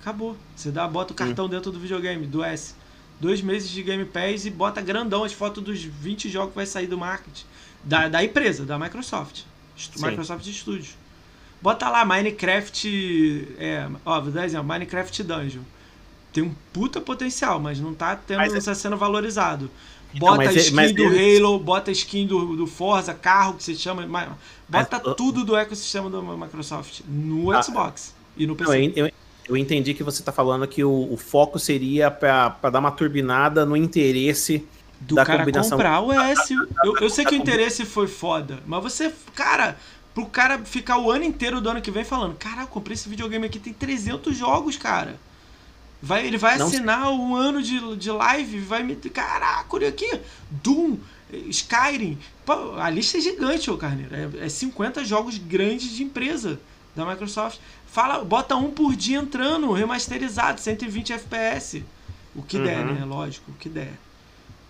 Acabou. 0.00 0.34
Você 0.56 0.70
dá, 0.70 0.88
bota 0.88 1.12
o 1.12 1.14
cartão 1.14 1.44
hum. 1.44 1.48
dentro 1.50 1.70
do 1.70 1.78
videogame, 1.78 2.26
do 2.26 2.42
S. 2.42 2.74
Dois 3.20 3.42
meses 3.42 3.68
de 3.68 3.82
Game 3.82 4.06
Pass 4.06 4.46
e 4.46 4.50
bota 4.50 4.80
grandão 4.80 5.22
as 5.22 5.34
fotos 5.34 5.62
dos 5.62 5.82
20 5.82 6.30
jogos 6.30 6.50
que 6.52 6.56
vai 6.56 6.66
sair 6.66 6.86
do 6.86 6.96
marketing. 6.96 7.44
Da, 7.84 8.08
da 8.08 8.24
empresa, 8.24 8.64
da 8.64 8.78
Microsoft. 8.78 9.42
Sim. 9.76 10.02
Microsoft 10.02 10.46
Studios. 10.46 10.96
Bota 11.60 11.90
lá 11.90 12.06
Minecraft. 12.06 13.56
É, 13.58 13.86
ó, 14.06 14.18
vou 14.18 14.32
dar 14.32 14.46
exemplo, 14.46 14.66
Minecraft 14.66 15.22
Dungeon. 15.22 15.62
Tem 16.32 16.42
um 16.42 16.54
puta 16.72 17.00
potencial, 17.00 17.58
mas 17.58 17.80
não 17.80 17.94
tá, 17.94 18.14
tendo, 18.14 18.38
mas, 18.38 18.52
não 18.52 18.60
tá 18.60 18.74
sendo 18.74 18.96
valorizado. 18.96 19.70
Então, 20.14 20.28
bota 20.28 20.44
então, 20.44 20.56
a 20.56 20.60
skin 20.60 20.94
do 20.94 21.06
Halo, 21.06 21.58
bota 21.58 21.90
a 21.90 21.92
skin 21.92 22.26
do, 22.26 22.56
do 22.56 22.66
Forza, 22.66 23.12
carro 23.12 23.54
que 23.54 23.64
se 23.64 23.76
chama. 23.76 24.06
Bota 24.68 25.02
mas, 25.04 25.16
tudo 25.16 25.44
do 25.44 25.56
ecossistema 25.56 26.08
da 26.08 26.20
Microsoft 26.20 27.00
no 27.06 27.52
ah, 27.52 27.62
Xbox 27.62 28.14
e 28.36 28.46
no 28.46 28.56
PC. 28.56 28.92
Eu, 28.96 29.06
eu, 29.06 29.12
eu, 29.48 29.56
entendi 29.56 29.94
que 29.94 30.02
você 30.02 30.22
tá 30.22 30.32
falando 30.32 30.66
que 30.66 30.82
o, 30.82 31.12
o 31.12 31.16
foco 31.16 31.58
seria 31.58 32.10
para 32.10 32.70
dar 32.70 32.78
uma 32.78 32.90
turbinada 32.90 33.66
no 33.66 33.76
interesse 33.76 34.66
do 35.00 35.14
da 35.14 35.24
cara 35.24 35.40
combinação. 35.40 35.76
comprar 35.76 36.00
o 36.00 36.12
S. 36.12 36.54
Eu, 36.84 36.96
eu 37.00 37.10
sei 37.10 37.24
que 37.24 37.34
o 37.34 37.38
interesse 37.38 37.84
foi 37.84 38.06
foda, 38.06 38.60
mas 38.66 38.82
você, 38.82 39.12
cara, 39.34 39.76
pro 40.14 40.26
cara 40.26 40.58
ficar 40.58 40.98
o 40.98 41.10
ano 41.10 41.24
inteiro 41.24 41.60
do 41.60 41.68
ano 41.68 41.82
que 41.82 41.90
vem 41.90 42.04
falando: 42.04 42.34
Caraca, 42.36 42.66
comprei 42.66 42.94
esse 42.94 43.08
videogame 43.08 43.46
aqui, 43.46 43.58
tem 43.58 43.72
300 43.72 44.36
jogos, 44.36 44.76
cara. 44.76 45.18
Vai, 46.00 46.26
ele 46.26 46.38
vai 46.38 46.56
não 46.56 46.66
assinar 46.66 47.06
sei. 47.06 47.14
um 47.14 47.34
ano 47.34 47.62
de, 47.62 47.96
de 47.96 48.10
live, 48.10 48.60
vai 48.60 48.82
me. 48.82 48.94
Caraca, 48.96 49.66
olha 49.70 49.88
aqui. 49.88 50.08
Doom, 50.50 50.96
Skyrim. 51.48 52.18
Pô, 52.46 52.74
a 52.76 52.88
lista 52.88 53.18
é 53.18 53.20
gigante, 53.20 53.70
ô 53.70 53.76
Carneiro. 53.76 54.14
É, 54.14 54.46
é 54.46 54.48
50 54.48 55.04
jogos 55.04 55.38
grandes 55.38 55.90
de 55.90 56.02
empresa 56.02 56.60
da 56.94 57.04
Microsoft. 57.04 57.58
Fala, 57.86 58.24
bota 58.24 58.54
um 58.54 58.70
por 58.70 58.94
dia 58.94 59.18
entrando, 59.18 59.72
remasterizado, 59.72 60.60
120 60.60 61.14
FPS. 61.14 61.84
O 62.34 62.42
que 62.42 62.56
uhum. 62.56 62.64
der, 62.64 62.84
né? 62.84 63.04
Lógico, 63.04 63.50
o 63.50 63.54
que 63.54 63.68
der. 63.68 63.92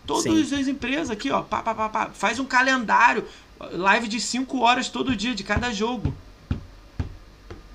Todas 0.07 0.49
Sim. 0.49 0.61
as 0.61 0.69
empresas 0.69 1.11
aqui, 1.11 1.31
ó, 1.31 1.43
pá, 1.43 1.61
pá, 1.61 1.75
pá, 1.75 1.89
pá, 1.91 2.11
faz 2.15 2.39
um 2.39 2.47
calendário, 2.47 3.27
live 3.73 4.09
de 4.09 4.19
5 4.19 4.59
horas 4.61 4.89
todo 4.89 5.15
dia 5.15 5.35
de 5.35 5.45
cada 5.45 5.71
jogo. 5.71 6.15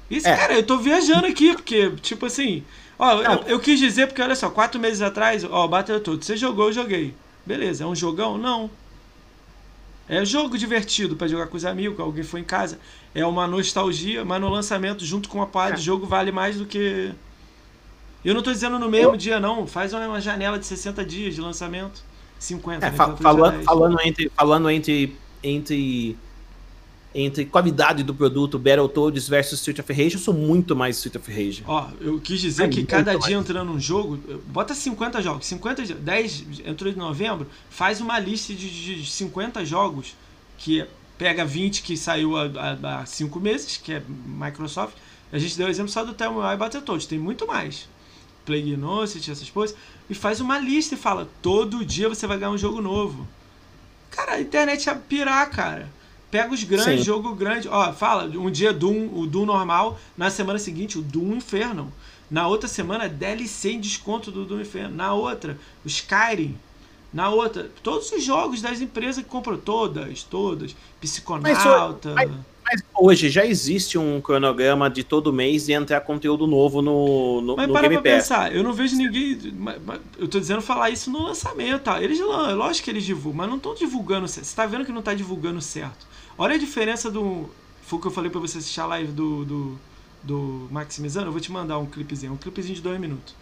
Isso, 0.09 0.27
é. 0.27 0.35
cara, 0.35 0.53
eu 0.53 0.65
tô 0.65 0.79
viajando 0.79 1.27
aqui, 1.27 1.53
porque, 1.53 1.91
tipo 2.01 2.25
assim, 2.25 2.63
ó, 3.03 3.21
eu, 3.21 3.43
eu, 3.47 3.59
quis 3.59 3.79
dizer, 3.79 4.07
porque 4.07 4.21
olha 4.21 4.35
só, 4.35 4.49
quatro 4.49 4.79
meses 4.79 5.01
atrás, 5.01 5.43
ó, 5.43 5.67
Battletoads, 5.67 6.25
você 6.25 6.37
jogou, 6.37 6.67
eu 6.67 6.73
joguei. 6.73 7.13
Beleza, 7.45 7.83
é 7.83 7.87
um 7.87 7.95
jogão? 7.95 8.37
Não. 8.37 8.69
É 10.07 10.23
jogo 10.25 10.57
divertido 10.57 11.15
para 11.15 11.27
jogar 11.27 11.47
com 11.47 11.55
os 11.57 11.65
amigos, 11.65 11.99
alguém 11.99 12.23
foi 12.23 12.41
em 12.41 12.43
casa. 12.43 12.79
É 13.15 13.25
uma 13.25 13.47
nostalgia, 13.47 14.23
mas 14.25 14.41
no 14.41 14.49
lançamento, 14.49 15.05
junto 15.05 15.29
com 15.29 15.37
uma 15.37 15.47
parte 15.47 15.73
é. 15.73 15.77
de 15.77 15.83
jogo, 15.83 16.05
vale 16.05 16.31
mais 16.31 16.57
do 16.57 16.65
que. 16.65 17.13
Eu 18.23 18.33
não 18.33 18.41
tô 18.41 18.51
dizendo 18.51 18.79
no 18.79 18.89
mesmo 18.89 19.13
eu... 19.13 19.17
dia, 19.17 19.39
não. 19.39 19.65
Faz 19.67 19.93
uma 19.93 20.19
janela 20.19 20.59
de 20.59 20.65
60 20.65 21.05
dias 21.05 21.35
de 21.35 21.41
lançamento. 21.41 22.03
50. 22.39 22.85
É, 22.85 22.91
né? 22.91 22.95
fa 22.95 23.15
falando, 23.15 23.63
falando, 23.63 23.99
entre, 24.03 24.31
falando 24.35 24.69
entre, 24.69 25.17
entre, 25.41 26.17
entre 27.15 27.45
qualidade 27.45 28.03
do 28.03 28.13
produto 28.13 28.57
Battletoads 28.57 29.27
versus 29.27 29.59
Street 29.59 29.79
of 29.79 29.93
Rage, 29.93 30.15
eu 30.15 30.19
sou 30.19 30.33
muito 30.33 30.75
mais 30.75 30.97
Street 30.97 31.15
of 31.15 31.31
Rage. 31.31 31.63
Ó, 31.67 31.87
eu 32.01 32.19
quis 32.19 32.41
dizer 32.41 32.63
é 32.63 32.67
que 32.67 32.83
cada 32.83 33.11
dia 33.11 33.19
mais. 33.19 33.31
entrando 33.31 33.71
um 33.71 33.79
jogo, 33.79 34.19
bota 34.47 34.73
50 34.73 35.21
jogos, 35.21 35.45
50, 35.45 35.83
10 35.95 36.45
entrou 36.65 36.91
em 36.91 36.95
novembro, 36.95 37.47
faz 37.69 38.01
uma 38.01 38.17
lista 38.19 38.53
de, 38.53 39.01
de 39.01 39.09
50 39.09 39.63
jogos 39.65 40.15
que 40.57 40.85
pega 41.17 41.45
20 41.45 41.83
que 41.83 41.95
saiu 41.95 42.33
há 42.37 43.05
5 43.05 43.39
meses, 43.39 43.77
que 43.77 43.93
é 43.93 44.01
Microsoft. 44.25 44.95
A 45.31 45.37
gente 45.37 45.57
deu 45.57 45.67
o 45.67 45.69
exemplo 45.69 45.91
só 45.91 46.03
do 46.03 46.13
Telltale 46.13 46.53
e 46.53 46.57
Battletoads, 46.57 47.05
tem 47.05 47.19
muito 47.19 47.47
mais. 47.47 47.87
Plague 48.45 48.73
Innocent, 48.73 49.29
essas 49.29 49.49
coisas 49.49 49.75
e 50.09 50.13
faz 50.13 50.39
uma 50.39 50.57
lista 50.57 50.95
e 50.95 50.97
fala: 50.97 51.29
todo 51.41 51.85
dia 51.85 52.09
você 52.09 52.27
vai 52.27 52.37
ganhar 52.37 52.51
um 52.51 52.57
jogo 52.57 52.81
novo. 52.81 53.27
Cara, 54.11 54.33
a 54.33 54.41
internet 54.41 54.89
é 54.89 54.95
pirar, 54.95 55.49
cara. 55.49 55.89
Pega 56.33 56.51
os 56.51 56.63
grandes, 56.63 57.01
Sim. 57.01 57.05
jogo 57.05 57.35
grande. 57.35 57.67
Ó, 57.67 57.93
fala, 57.93 58.23
um 58.23 58.49
dia 58.49 58.73
Doom, 58.73 59.07
o 59.13 59.27
Doom 59.27 59.45
normal, 59.45 59.99
na 60.17 60.31
semana 60.31 60.57
seguinte 60.57 60.97
o 60.97 61.01
Doom 61.03 61.35
Inferno. 61.35 61.93
Na 62.27 62.47
outra 62.47 62.67
semana, 62.67 63.07
DLC 63.07 63.73
em 63.73 63.79
desconto 63.79 64.31
do 64.31 64.43
Doom 64.43 64.61
Inferno. 64.61 64.95
Na 64.95 65.13
outra, 65.13 65.59
o 65.85 65.87
Skyrim. 65.87 66.57
Na 67.13 67.29
outra, 67.29 67.69
todos 67.83 68.11
os 68.11 68.23
jogos 68.23 68.63
das 68.63 68.81
empresas 68.81 69.23
que 69.23 69.29
compram, 69.29 69.57
todas, 69.57 70.23
todas. 70.23 70.75
Psiconauta. 70.99 72.15
Mas, 72.15 72.31
mas, 72.31 72.39
mas 72.65 72.83
hoje 72.95 73.29
já 73.29 73.45
existe 73.45 73.99
um 73.99 74.19
cronograma 74.19 74.89
de 74.89 75.03
todo 75.03 75.31
mês 75.31 75.67
de 75.67 75.73
entrar 75.73 76.01
conteúdo 76.01 76.47
novo 76.47 76.81
no, 76.81 77.41
no, 77.41 77.55
mas 77.55 77.67
no 77.67 77.73
para 77.73 77.87
Game 77.87 78.01
pra 78.01 78.11
pensar, 78.11 78.55
eu 78.55 78.63
não 78.63 78.73
vejo 78.73 78.95
ninguém. 78.95 79.37
Eu 80.17 80.27
tô 80.27 80.39
dizendo 80.39 80.63
falar 80.63 80.89
isso 80.89 81.11
no 81.11 81.21
lançamento, 81.21 81.83
tá? 81.83 82.01
Eles, 82.01 82.19
lógico 82.19 82.85
que 82.85 82.89
eles 82.89 83.03
divulgam, 83.03 83.37
mas 83.37 83.49
não 83.49 83.57
estão 83.57 83.75
divulgando 83.75 84.27
certo. 84.27 84.47
Você 84.47 84.55
tá 84.55 84.65
vendo 84.65 84.83
que 84.83 84.91
não 84.91 85.03
tá 85.03 85.13
divulgando 85.13 85.61
certo. 85.61 86.11
Olha 86.37 86.55
a 86.55 86.57
diferença 86.57 87.11
do. 87.11 87.49
Foi 87.83 87.99
o 87.99 88.01
que 88.01 88.07
eu 88.07 88.11
falei 88.11 88.31
pra 88.31 88.39
você 88.39 88.57
assistir 88.57 88.79
a 88.79 88.85
live 88.85 89.11
do, 89.11 89.45
do, 89.45 89.79
do 90.23 90.67
Maximizano. 90.71 91.27
Eu 91.27 91.31
vou 91.31 91.41
te 91.41 91.51
mandar 91.51 91.77
um 91.77 91.85
clipezinho, 91.85 92.33
um 92.33 92.37
clipezinho 92.37 92.75
de 92.75 92.81
dois 92.81 92.99
minutos. 92.99 93.35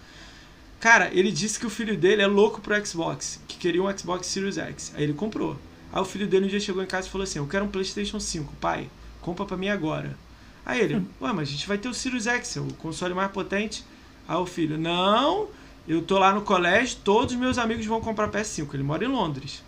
Cara, 0.80 1.11
ele 1.14 1.32
disse 1.32 1.60
que 1.60 1.66
o 1.66 1.70
filho 1.70 1.95
dele 1.95 2.24
é 2.24 2.28
louco 2.28 2.60
pro 2.60 2.86
Xbox, 2.86 3.40
que 3.48 3.58
queria 3.58 3.84
um 3.84 3.98
Xbox 3.98 4.26
Series 4.28 4.58
X. 4.58 4.92
Aí 4.95 5.03
ele 5.03 5.14
comprou. 5.14 5.56
Aí 5.94 6.02
o 6.02 6.06
filho 6.06 6.28
dele 6.28 6.45
um 6.45 6.48
dia 6.48 6.60
chegou 6.60 6.82
em 6.82 6.88
casa 6.88 7.08
e 7.08 7.11
falou 7.11 7.24
assim: 7.24 7.40
Eu 7.40 7.48
quero 7.48 7.66
um 7.66 7.70
PlayStation 7.70 8.20
5, 8.20 8.53
pai, 8.60 8.90
compra 9.22 9.45
pra 9.45 9.56
mim 9.56 9.70
agora. 9.70 10.18
Aí 10.66 10.82
ele, 10.82 10.95
ué, 11.22 11.34
mas 11.34 11.50
a 11.50 11.52
gente 11.52 11.68
vai 11.68 11.78
ter 11.78 11.88
o 11.88 11.94
Sirius 11.94 12.28
X, 12.28 12.56
o 12.58 12.74
console 12.76 13.14
mais 13.14 13.32
potente. 13.32 13.86
Aí 14.28 14.38
o 14.38 14.45
filho, 14.45 14.78
não, 14.78 15.48
eu 15.88 16.02
tô 16.02 16.18
lá 16.18 16.34
no 16.34 16.42
colégio, 16.42 16.98
todos 17.03 17.34
os 17.34 17.40
meus 17.40 17.58
amigos 17.58 17.86
vão 17.86 18.02
comprar 18.02 18.30
PS5. 18.30 18.74
Ele 18.74 18.84
mora 18.84 19.03
em 19.03 19.08
Londres. 19.08 19.64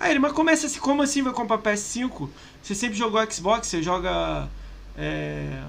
Aí 0.00 0.12
ele, 0.12 0.18
mas 0.18 0.32
começa 0.32 0.66
assim, 0.66 0.78
como 0.78 1.02
assim 1.02 1.22
vai 1.22 1.32
comprar 1.32 1.58
PS5? 1.58 2.28
Você 2.62 2.74
sempre 2.74 2.96
jogou 2.96 3.20
Xbox, 3.30 3.66
você 3.66 3.82
joga 3.82 4.48
é, 4.96 5.62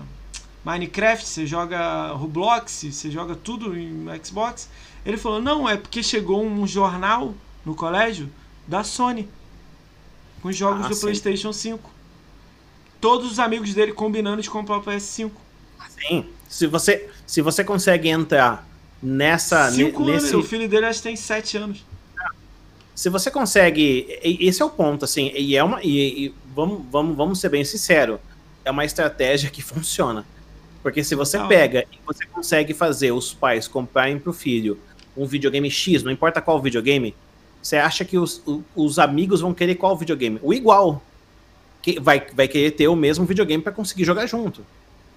Minecraft, 0.64 1.25
você 1.25 1.48
joga 1.48 2.11
Roblox, 2.11 2.85
você 2.91 3.09
joga 3.09 3.35
tudo 3.35 3.77
em 3.77 4.06
Xbox. 4.24 4.69
Ele 5.06 5.17
falou, 5.17 5.41
não, 5.41 5.67
é 5.67 5.77
porque 5.77 6.03
chegou 6.03 6.45
um 6.45 6.67
jornal 6.67 7.33
no 7.66 7.74
colégio 7.74 8.30
da 8.67 8.83
Sony 8.83 9.27
com 10.41 10.49
os 10.49 10.56
jogos 10.56 10.85
ah, 10.85 10.90
do 10.90 10.95
sim. 10.95 11.01
PlayStation 11.01 11.51
5 11.51 11.99
todos 12.99 13.32
os 13.32 13.40
amigos 13.40 13.74
dele 13.74 13.93
combinando 13.93 14.41
de 14.41 14.49
comprar 14.49 14.77
o 14.77 14.83
PS5. 14.83 15.32
Sim. 15.90 16.25
Se 16.48 16.67
você, 16.67 17.09
se 17.25 17.41
você 17.41 17.64
consegue 17.64 18.09
entrar 18.09 18.67
nessa. 19.01 19.72
Cinco 19.72 20.06
nesse... 20.06 20.33
anos, 20.33 20.45
o 20.45 20.48
filho 20.48 20.67
dele 20.67 20.85
acho 20.85 20.99
que 20.99 21.03
tem 21.03 21.16
sete 21.16 21.58
anos. 21.58 21.85
Se 22.99 23.07
você 23.07 23.31
consegue. 23.31 24.19
Esse 24.21 24.61
é 24.61 24.65
o 24.65 24.69
ponto, 24.69 25.05
assim, 25.05 25.31
e 25.33 25.55
é 25.55 25.63
uma. 25.63 25.81
E, 25.81 26.25
e 26.25 26.35
vamos, 26.53 26.81
vamos, 26.91 27.15
vamos 27.15 27.39
ser 27.39 27.47
bem 27.47 27.63
sinceros. 27.63 28.19
É 28.65 28.69
uma 28.69 28.83
estratégia 28.83 29.49
que 29.49 29.61
funciona. 29.63 30.25
Porque 30.83 31.01
se 31.01 31.15
você 31.15 31.39
pega 31.45 31.85
e 31.93 31.97
você 32.05 32.25
consegue 32.25 32.73
fazer 32.73 33.13
os 33.13 33.33
pais 33.33 33.69
comprarem 33.69 34.19
pro 34.19 34.33
filho 34.33 34.77
um 35.15 35.25
videogame 35.25 35.71
X, 35.71 36.03
não 36.03 36.11
importa 36.11 36.41
qual 36.41 36.61
videogame, 36.61 37.15
você 37.61 37.77
acha 37.77 38.03
que 38.03 38.17
os, 38.17 38.43
os 38.75 38.99
amigos 38.99 39.39
vão 39.39 39.53
querer 39.53 39.75
qual 39.75 39.95
videogame? 39.95 40.37
O 40.43 40.53
igual 40.53 41.01
que 41.81 42.01
vai, 42.01 42.27
vai 42.33 42.49
querer 42.49 42.71
ter 42.71 42.89
o 42.89 42.97
mesmo 42.97 43.23
videogame 43.23 43.63
para 43.63 43.71
conseguir 43.71 44.03
jogar 44.03 44.25
junto. 44.25 44.65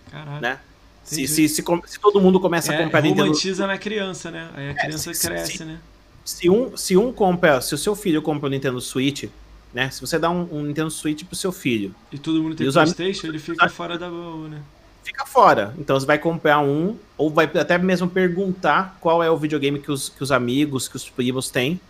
Caralho. 0.09 0.41
Né? 0.41 0.61
Se, 1.03 1.27
se, 1.27 1.49
se, 1.49 1.65
se, 1.65 2.01
todo 2.01 2.21
mundo 2.21 2.39
começa 2.39 2.73
é, 2.73 2.77
a 2.77 2.85
comprar 2.85 3.03
romantiza 3.03 3.49
Nintendo... 3.49 3.67
na 3.67 3.77
criança, 3.77 4.31
né? 4.31 4.51
Aí 4.55 4.69
a 4.69 4.71
é, 4.71 4.75
criança 4.75 5.11
é, 5.11 5.15
cresce, 5.15 5.65
né? 5.65 5.81
Se 6.25 6.49
um, 6.49 6.77
se 6.77 6.97
um 6.97 7.13
compra, 7.13 7.61
se 7.61 7.75
o 7.75 7.79
seu 7.79 7.95
filho 7.97 8.23
compra 8.23 8.47
o 8.47 8.49
um 8.49 8.53
Nintendo 8.53 8.81
Switch, 8.81 9.25
né? 9.73 9.91
Se 9.91 10.01
você 10.01 10.19
dá 10.19 10.31
um, 10.31 10.49
um, 10.53 10.63
Nintendo 10.63 10.91
Switch 10.91 11.25
pro 11.25 11.35
seu 11.35 11.51
filho. 11.51 11.95
E 12.13 12.19
todo 12.19 12.43
mundo 12.43 12.55
tem 12.55 12.71
Playstation, 12.71 13.27
ele 13.27 13.39
fica 13.39 13.69
fora 13.69 13.99
da 13.99 14.09
boa, 14.09 14.49
né? 14.49 14.61
Fica 15.03 15.27
fora. 15.27 15.75
Então 15.79 15.99
você 15.99 16.07
vai 16.07 16.19
comprar 16.19 16.61
um, 16.61 16.97
ou 17.17 17.31
vai 17.31 17.47
até 17.47 17.77
mesmo 17.77 18.09
perguntar 18.09 18.97
qual 19.01 19.23
é 19.23 19.31
o 19.31 19.37
videogame 19.37 19.79
que 19.81 19.91
os, 19.91 20.09
que 20.09 20.23
os 20.23 20.31
amigos, 20.31 20.87
que 20.87 20.97
os 20.97 21.09
primos 21.09 21.51
têm 21.51 21.81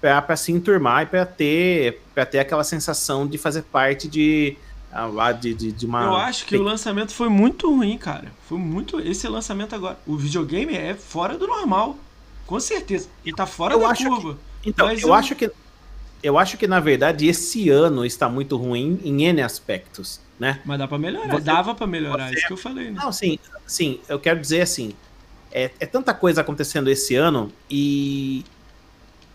para 0.00 0.36
se 0.36 0.50
enturmar 0.50 1.04
e 1.04 1.06
para 1.06 1.24
ter, 1.24 2.00
pra 2.12 2.26
ter 2.26 2.40
aquela 2.40 2.64
sensação 2.64 3.26
de 3.26 3.38
fazer 3.38 3.62
parte 3.62 4.08
de, 4.08 4.56
ah, 4.92 5.32
de, 5.32 5.54
de, 5.54 5.72
de 5.72 5.86
uma. 5.86 6.04
Eu 6.04 6.16
acho 6.16 6.44
que 6.44 6.56
o 6.56 6.62
lançamento 6.62 7.12
foi 7.12 7.28
muito 7.28 7.70
ruim, 7.74 7.96
cara. 7.96 8.32
Foi 8.48 8.58
muito. 8.58 9.00
Esse 9.00 9.26
lançamento 9.28 9.74
agora. 9.74 9.98
O 10.06 10.16
videogame 10.16 10.74
é 10.74 10.94
fora 10.94 11.38
do 11.38 11.46
normal. 11.46 11.96
Com 12.52 12.60
certeza. 12.60 13.08
E 13.24 13.32
tá 13.32 13.46
fora 13.46 13.72
eu 13.72 13.80
da 13.80 13.96
curva. 13.96 14.36
Que, 14.60 14.68
então, 14.68 14.92
eu, 14.92 14.98
eu 14.98 15.14
acho 15.14 15.34
que. 15.34 15.50
Eu 16.22 16.38
acho 16.38 16.58
que, 16.58 16.66
na 16.66 16.80
verdade, 16.80 17.26
esse 17.26 17.70
ano 17.70 18.04
está 18.04 18.28
muito 18.28 18.58
ruim 18.58 19.00
em 19.02 19.24
N 19.24 19.40
aspectos, 19.40 20.20
né? 20.38 20.60
Mas 20.62 20.78
dá 20.78 20.86
para 20.86 20.98
melhorar. 20.98 21.30
Você, 21.30 21.44
Dava 21.44 21.74
para 21.74 21.86
melhorar, 21.86 22.28
você, 22.28 22.34
isso 22.34 22.46
que 22.48 22.52
eu 22.52 22.58
falei, 22.58 22.90
né? 22.90 23.00
Não, 23.02 23.10
sim, 23.10 23.38
sim, 23.66 24.00
eu 24.06 24.20
quero 24.20 24.38
dizer 24.38 24.60
assim, 24.60 24.92
é, 25.50 25.70
é 25.80 25.86
tanta 25.86 26.12
coisa 26.12 26.42
acontecendo 26.42 26.90
esse 26.90 27.14
ano 27.14 27.50
e 27.70 28.44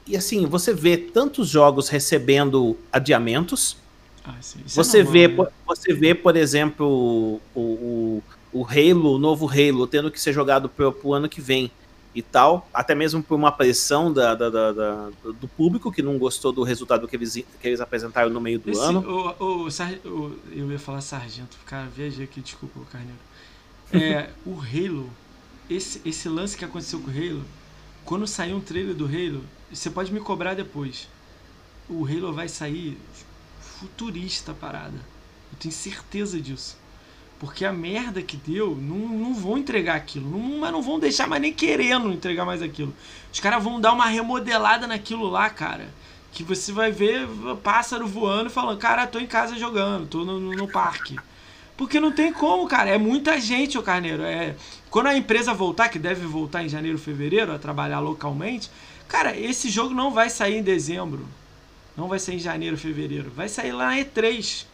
e 0.05 0.15
assim, 0.15 0.45
você 0.45 0.71
vê 0.71 0.95
tantos 0.95 1.49
jogos 1.49 1.89
recebendo 1.89 2.77
adiamentos. 2.93 3.77
Ah, 4.23 4.35
sim, 4.41 4.59
é 4.59 4.69
você, 4.69 4.99
é 4.99 5.03
vê, 5.03 5.27
né? 5.27 5.47
você 5.65 5.91
vê, 5.91 6.13
por 6.13 6.37
exemplo, 6.37 7.41
o, 7.55 7.61
o, 7.61 8.23
o 8.53 8.63
Halo, 8.63 9.15
o 9.15 9.17
novo 9.17 9.49
Halo, 9.49 9.87
tendo 9.87 10.11
que 10.11 10.21
ser 10.21 10.33
jogado 10.33 10.69
pro, 10.69 10.91
pro 10.91 11.13
ano 11.13 11.27
que 11.27 11.41
vem 11.41 11.71
e 12.13 12.21
tal, 12.21 12.67
até 12.73 12.95
mesmo 12.95 13.21
por 13.21 13.35
uma 13.35 13.51
pressão 13.51 14.11
da, 14.11 14.33
da, 14.33 14.49
da, 14.49 14.71
da, 14.71 15.09
do 15.39 15.47
público 15.47 15.91
que 15.91 16.01
não 16.01 16.17
gostou 16.17 16.51
do 16.51 16.63
resultado 16.63 17.07
que 17.07 17.15
eles, 17.15 17.33
que 17.33 17.67
eles 17.67 17.79
apresentaram 17.79 18.29
no 18.29 18.41
meio 18.41 18.59
do 18.59 18.71
Esse, 18.71 18.81
ano. 18.81 19.35
O, 19.39 19.65
o, 19.65 19.67
o, 19.67 20.39
eu 20.51 20.71
ia 20.71 20.79
falar 20.79 21.01
sargento, 21.01 21.57
cara, 21.65 21.87
viajei 21.87 22.25
aqui, 22.25 22.41
desculpa, 22.41 22.79
Carneiro. 22.91 23.19
É, 23.89 24.31
o 24.45 24.59
Halo, 24.59 25.09
esse, 25.69 26.01
esse 26.03 26.27
lance 26.27 26.57
que 26.57 26.65
aconteceu 26.65 26.99
com 26.99 27.09
o 27.09 27.13
Halo, 27.13 27.45
quando 28.03 28.27
saiu 28.27 28.57
um 28.57 28.59
trailer 28.59 28.93
do 28.93 29.05
Halo, 29.05 29.43
você 29.71 29.89
pode 29.89 30.11
me 30.11 30.19
cobrar 30.19 30.55
depois. 30.55 31.07
O 31.89 32.05
Halo 32.05 32.33
vai 32.33 32.49
sair 32.49 32.97
futurista 33.61 34.53
parada. 34.53 34.97
Eu 35.51 35.57
tenho 35.59 35.73
certeza 35.73 36.41
disso. 36.41 36.77
Porque 37.39 37.63
a 37.63 37.71
merda 37.71 38.21
que 38.21 38.35
deu, 38.35 38.75
não, 38.75 38.97
não 38.97 39.33
vão 39.33 39.57
entregar 39.57 39.95
aquilo. 39.95 40.29
Não, 40.29 40.59
mas 40.59 40.71
não 40.71 40.81
vão 40.81 40.99
deixar 40.99 41.27
mais 41.27 41.41
nem 41.41 41.53
querendo 41.53 42.11
entregar 42.11 42.45
mais 42.45 42.61
aquilo. 42.61 42.93
Os 43.31 43.39
caras 43.39 43.63
vão 43.63 43.79
dar 43.79 43.93
uma 43.93 44.07
remodelada 44.07 44.87
naquilo 44.87 45.29
lá, 45.29 45.49
cara. 45.49 45.87
Que 46.31 46.43
você 46.43 46.71
vai 46.71 46.91
ver 46.91 47.27
pássaro 47.63 48.07
voando 48.07 48.49
e 48.49 48.53
falando, 48.53 48.77
cara, 48.79 49.07
tô 49.07 49.19
em 49.19 49.27
casa 49.27 49.55
jogando, 49.57 50.07
tô 50.07 50.25
no, 50.25 50.39
no 50.39 50.67
parque. 50.67 51.15
Porque 51.75 51.99
não 51.99 52.11
tem 52.11 52.33
como, 52.33 52.67
cara. 52.67 52.89
É 52.89 52.97
muita 52.97 53.39
gente, 53.39 53.77
o 53.77 53.83
Carneiro. 53.83 54.23
É... 54.23 54.55
Quando 54.89 55.07
a 55.07 55.15
empresa 55.15 55.53
voltar, 55.53 55.89
que 55.89 55.99
deve 55.99 56.25
voltar 56.25 56.63
em 56.63 56.69
janeiro, 56.69 56.97
fevereiro, 56.97 57.53
a 57.53 57.59
trabalhar 57.59 57.99
localmente, 57.99 58.69
Cara, 59.07 59.37
esse 59.37 59.69
jogo 59.69 59.93
não 59.93 60.11
vai 60.11 60.29
sair 60.29 60.57
em 60.57 60.63
dezembro. 60.63 61.25
Não 61.95 62.07
vai 62.07 62.19
sair 62.19 62.35
em 62.35 62.39
janeiro, 62.39 62.77
fevereiro. 62.77 63.31
Vai 63.31 63.47
sair 63.47 63.71
lá 63.71 63.87
na 63.87 63.97
E3. 63.97 64.65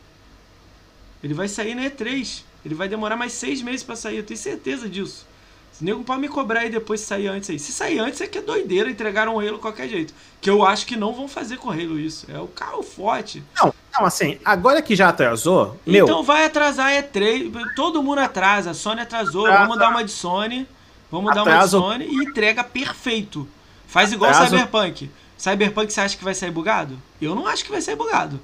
Ele 1.23 1.33
vai 1.33 1.47
sair 1.47 1.73
na 1.73 1.83
E3. 1.83 2.43
Ele 2.65 2.75
vai 2.75 2.87
demorar 2.87 3.15
mais 3.15 3.33
seis 3.33 3.61
meses 3.61 3.83
para 3.83 3.95
sair. 3.95 4.17
Eu 4.17 4.23
tenho 4.23 4.39
certeza 4.39 4.89
disso. 4.89 5.25
Se 5.71 5.83
nego 5.83 6.03
pode 6.03 6.21
me 6.21 6.29
cobrar 6.29 6.61
aí 6.61 6.69
depois 6.69 6.99
se 7.01 7.07
sair 7.07 7.27
antes 7.27 7.49
aí. 7.49 7.57
Se 7.57 7.71
sair 7.71 7.97
antes 7.97 8.21
é 8.21 8.27
que 8.27 8.37
é 8.37 8.41
doideira, 8.41 8.89
entregaram 8.89 9.35
um 9.35 9.39
Halo 9.39 9.57
qualquer 9.57 9.89
jeito. 9.89 10.13
Que 10.39 10.49
eu 10.49 10.63
acho 10.63 10.85
que 10.85 10.95
não 10.95 11.13
vão 11.13 11.27
fazer 11.27 11.57
com 11.57 11.69
o 11.69 11.71
Halo 11.71 11.99
isso. 11.99 12.27
É 12.29 12.37
o 12.39 12.47
carro 12.47 12.83
forte. 12.83 13.43
Não, 13.59 13.73
não, 13.97 14.05
assim, 14.05 14.37
agora 14.45 14.83
que 14.83 14.95
já 14.95 15.09
atrasou. 15.09 15.79
Então 15.87 16.17
meu... 16.17 16.23
vai 16.23 16.45
atrasar 16.45 16.89
a 16.89 17.01
E3. 17.01 17.51
Todo 17.75 18.03
mundo 18.03 18.19
atrasa. 18.19 18.71
A 18.71 18.73
Sony 18.75 19.01
atrasou. 19.01 19.45
Atrasa. 19.45 19.63
Vamos 19.63 19.79
dar 19.79 19.89
uma 19.89 20.03
de 20.03 20.11
Sony. 20.11 20.67
Vamos 21.09 21.31
Atraso. 21.31 21.79
dar 21.79 21.85
uma 21.85 21.97
de 21.97 22.05
Sony 22.05 22.17
e 22.17 22.23
entrega 22.23 22.63
perfeito. 22.63 23.47
Faz 23.87 24.11
igual 24.11 24.31
o 24.31 24.33
Cyberpunk. 24.33 25.09
Cyberpunk 25.37 25.91
você 25.91 26.01
acha 26.01 26.17
que 26.17 26.23
vai 26.23 26.35
sair 26.35 26.51
bugado? 26.51 26.99
Eu 27.21 27.33
não 27.33 27.47
acho 27.47 27.63
que 27.65 27.71
vai 27.71 27.81
sair 27.81 27.95
bugado. 27.95 28.39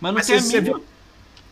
Mas 0.00 0.10
não 0.10 0.18
mas 0.18 0.26
tem 0.26 0.40
você, 0.40 0.60
mínimo... 0.60 0.82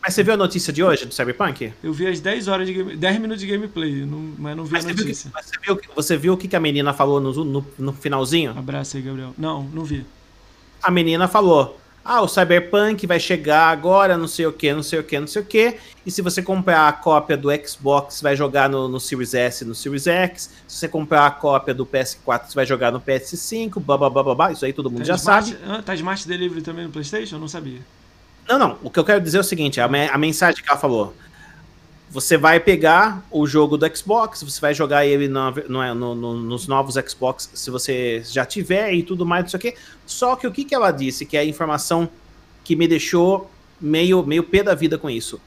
Mas 0.01 0.15
você 0.15 0.23
viu 0.23 0.33
a 0.33 0.37
notícia 0.37 0.73
de 0.73 0.83
hoje 0.83 1.05
do 1.05 1.13
Cyberpunk? 1.13 1.71
Eu 1.83 1.93
vi 1.93 2.07
as 2.07 2.19
10 2.19 2.47
horas 2.47 2.67
de 2.67 2.73
game... 2.73 2.95
10 2.95 3.19
minutos 3.19 3.41
de 3.41 3.47
gameplay, 3.47 4.03
não, 4.03 4.33
mas 4.37 4.57
não 4.57 4.65
vi 4.65 4.73
mas 4.73 4.85
a 4.85 4.89
notícia. 4.89 5.31
Viu, 5.31 5.43
você, 5.43 5.59
viu, 5.61 5.93
você 5.95 6.17
viu 6.17 6.33
o 6.33 6.37
que 6.37 6.55
a 6.55 6.59
menina 6.59 6.91
falou 6.91 7.21
no, 7.21 7.45
no, 7.45 7.65
no 7.77 7.93
finalzinho? 7.93 8.51
Abraço 8.57 8.97
aí, 8.97 9.03
Gabriel. 9.03 9.33
Não, 9.37 9.63
não 9.63 9.83
vi. 9.83 10.03
A 10.81 10.89
menina 10.89 11.27
falou: 11.27 11.79
ah, 12.03 12.21
o 12.21 12.27
Cyberpunk 12.27 13.05
vai 13.05 13.19
chegar 13.19 13.69
agora, 13.69 14.17
não 14.17 14.27
sei 14.27 14.47
o 14.47 14.51
que, 14.51 14.73
não 14.73 14.81
sei 14.81 14.99
o 14.99 15.03
que, 15.03 15.19
não 15.19 15.27
sei 15.27 15.41
o 15.43 15.45
que. 15.45 15.77
E 16.03 16.09
se 16.09 16.23
você 16.23 16.41
comprar 16.41 16.87
a 16.87 16.91
cópia 16.91 17.37
do 17.37 17.49
Xbox, 17.63 18.21
vai 18.21 18.35
jogar 18.35 18.67
no, 18.67 18.87
no 18.87 18.99
Series 18.99 19.35
S 19.35 19.63
no 19.63 19.75
Series 19.75 20.07
X. 20.07 20.49
Se 20.67 20.77
você 20.77 20.87
comprar 20.87 21.27
a 21.27 21.31
cópia 21.31 21.75
do 21.75 21.85
PS4, 21.85 22.47
você 22.47 22.55
vai 22.55 22.65
jogar 22.65 22.91
no 22.91 22.99
PS5, 22.99 23.79
blá 23.79 23.97
blá 23.97 24.09
blá 24.09 24.23
blá, 24.23 24.35
blá. 24.35 24.51
Isso 24.51 24.65
aí 24.65 24.73
todo 24.73 24.89
mundo 24.89 25.01
tá 25.01 25.05
já 25.05 25.15
smart, 25.15 25.51
sabe. 25.51 25.63
Ah, 25.67 25.81
tá 25.83 25.93
Smart 25.93 26.27
Delivery 26.27 26.63
também 26.63 26.85
no 26.85 26.91
PlayStation? 26.91 27.35
Eu 27.35 27.39
não 27.39 27.47
sabia. 27.47 27.81
Não, 28.47 28.59
não. 28.59 28.77
O 28.83 28.89
que 28.89 28.99
eu 28.99 29.03
quero 29.03 29.21
dizer 29.21 29.37
é 29.37 29.41
o 29.41 29.43
seguinte: 29.43 29.79
a, 29.79 29.85
a 29.85 30.17
mensagem 30.17 30.63
que 30.63 30.69
ela 30.69 30.79
falou. 30.79 31.15
Você 32.09 32.35
vai 32.35 32.59
pegar 32.59 33.25
o 33.31 33.47
jogo 33.47 33.77
do 33.77 33.95
Xbox, 33.95 34.43
você 34.43 34.59
vai 34.59 34.73
jogar 34.73 35.05
ele 35.05 35.29
no, 35.29 35.51
no, 35.69 35.95
no, 36.13 36.35
nos 36.41 36.67
novos 36.67 36.95
Xbox, 36.95 37.49
se 37.53 37.71
você 37.71 38.21
já 38.25 38.45
tiver 38.45 38.93
e 38.93 39.01
tudo 39.01 39.25
mais, 39.25 39.45
não 39.45 39.49
sei 39.49 39.57
o 39.57 39.61
quê. 39.61 39.75
Só 40.05 40.35
que 40.35 40.45
o 40.45 40.51
que, 40.51 40.65
que 40.65 40.75
ela 40.75 40.91
disse, 40.91 41.25
que 41.25 41.37
é 41.37 41.39
a 41.39 41.45
informação 41.45 42.09
que 42.65 42.75
me 42.75 42.85
deixou 42.85 43.49
meio, 43.79 44.25
meio 44.25 44.43
pé 44.43 44.61
da 44.61 44.75
vida 44.75 44.97
com 44.97 45.09
isso. 45.09 45.39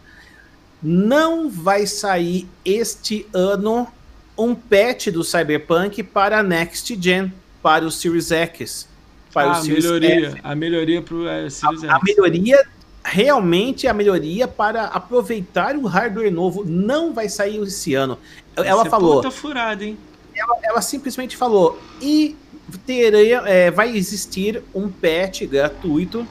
Não 0.82 1.48
vai 1.48 1.86
sair 1.86 2.48
este 2.64 3.26
ano 3.32 3.86
um 4.36 4.54
patch 4.54 5.08
do 5.08 5.22
Cyberpunk 5.22 6.02
para 6.02 6.40
a 6.40 6.42
Next 6.42 6.98
Gen, 7.00 7.32
para 7.62 7.84
o 7.84 7.90
Series 7.90 8.30
X. 8.30 8.88
Para 9.32 9.48
ah, 9.48 9.60
o 9.60 9.62
Series 9.62 9.84
melhoria, 9.84 10.28
F. 10.28 10.40
a 10.42 10.54
melhoria 10.54 11.02
para 11.02 11.14
o 11.14 11.28
é, 11.28 11.48
Series 11.48 11.84
a, 11.84 11.86
X. 11.86 11.94
A 11.94 12.00
melhoria 12.04 12.66
realmente 13.04 13.86
a 13.86 13.92
melhoria 13.92 14.48
para 14.48 14.84
aproveitar 14.84 15.76
o 15.76 15.86
hardware 15.86 16.32
novo 16.32 16.64
não 16.64 17.12
vai 17.12 17.28
sair 17.28 17.60
esse 17.62 17.94
ano. 17.94 18.18
Vai 18.56 18.66
ela 18.66 18.84
falou. 18.86 19.16
Puta 19.16 19.30
furada, 19.30 19.84
hein? 19.84 19.98
Ela, 20.34 20.58
ela, 20.64 20.82
simplesmente 20.82 21.36
falou 21.36 21.78
e 22.00 22.36
teria, 22.84 23.38
é, 23.46 23.70
vai 23.70 23.96
existir 23.96 24.62
um 24.74 24.88
patch 24.88 25.42
gratuito 25.42 26.26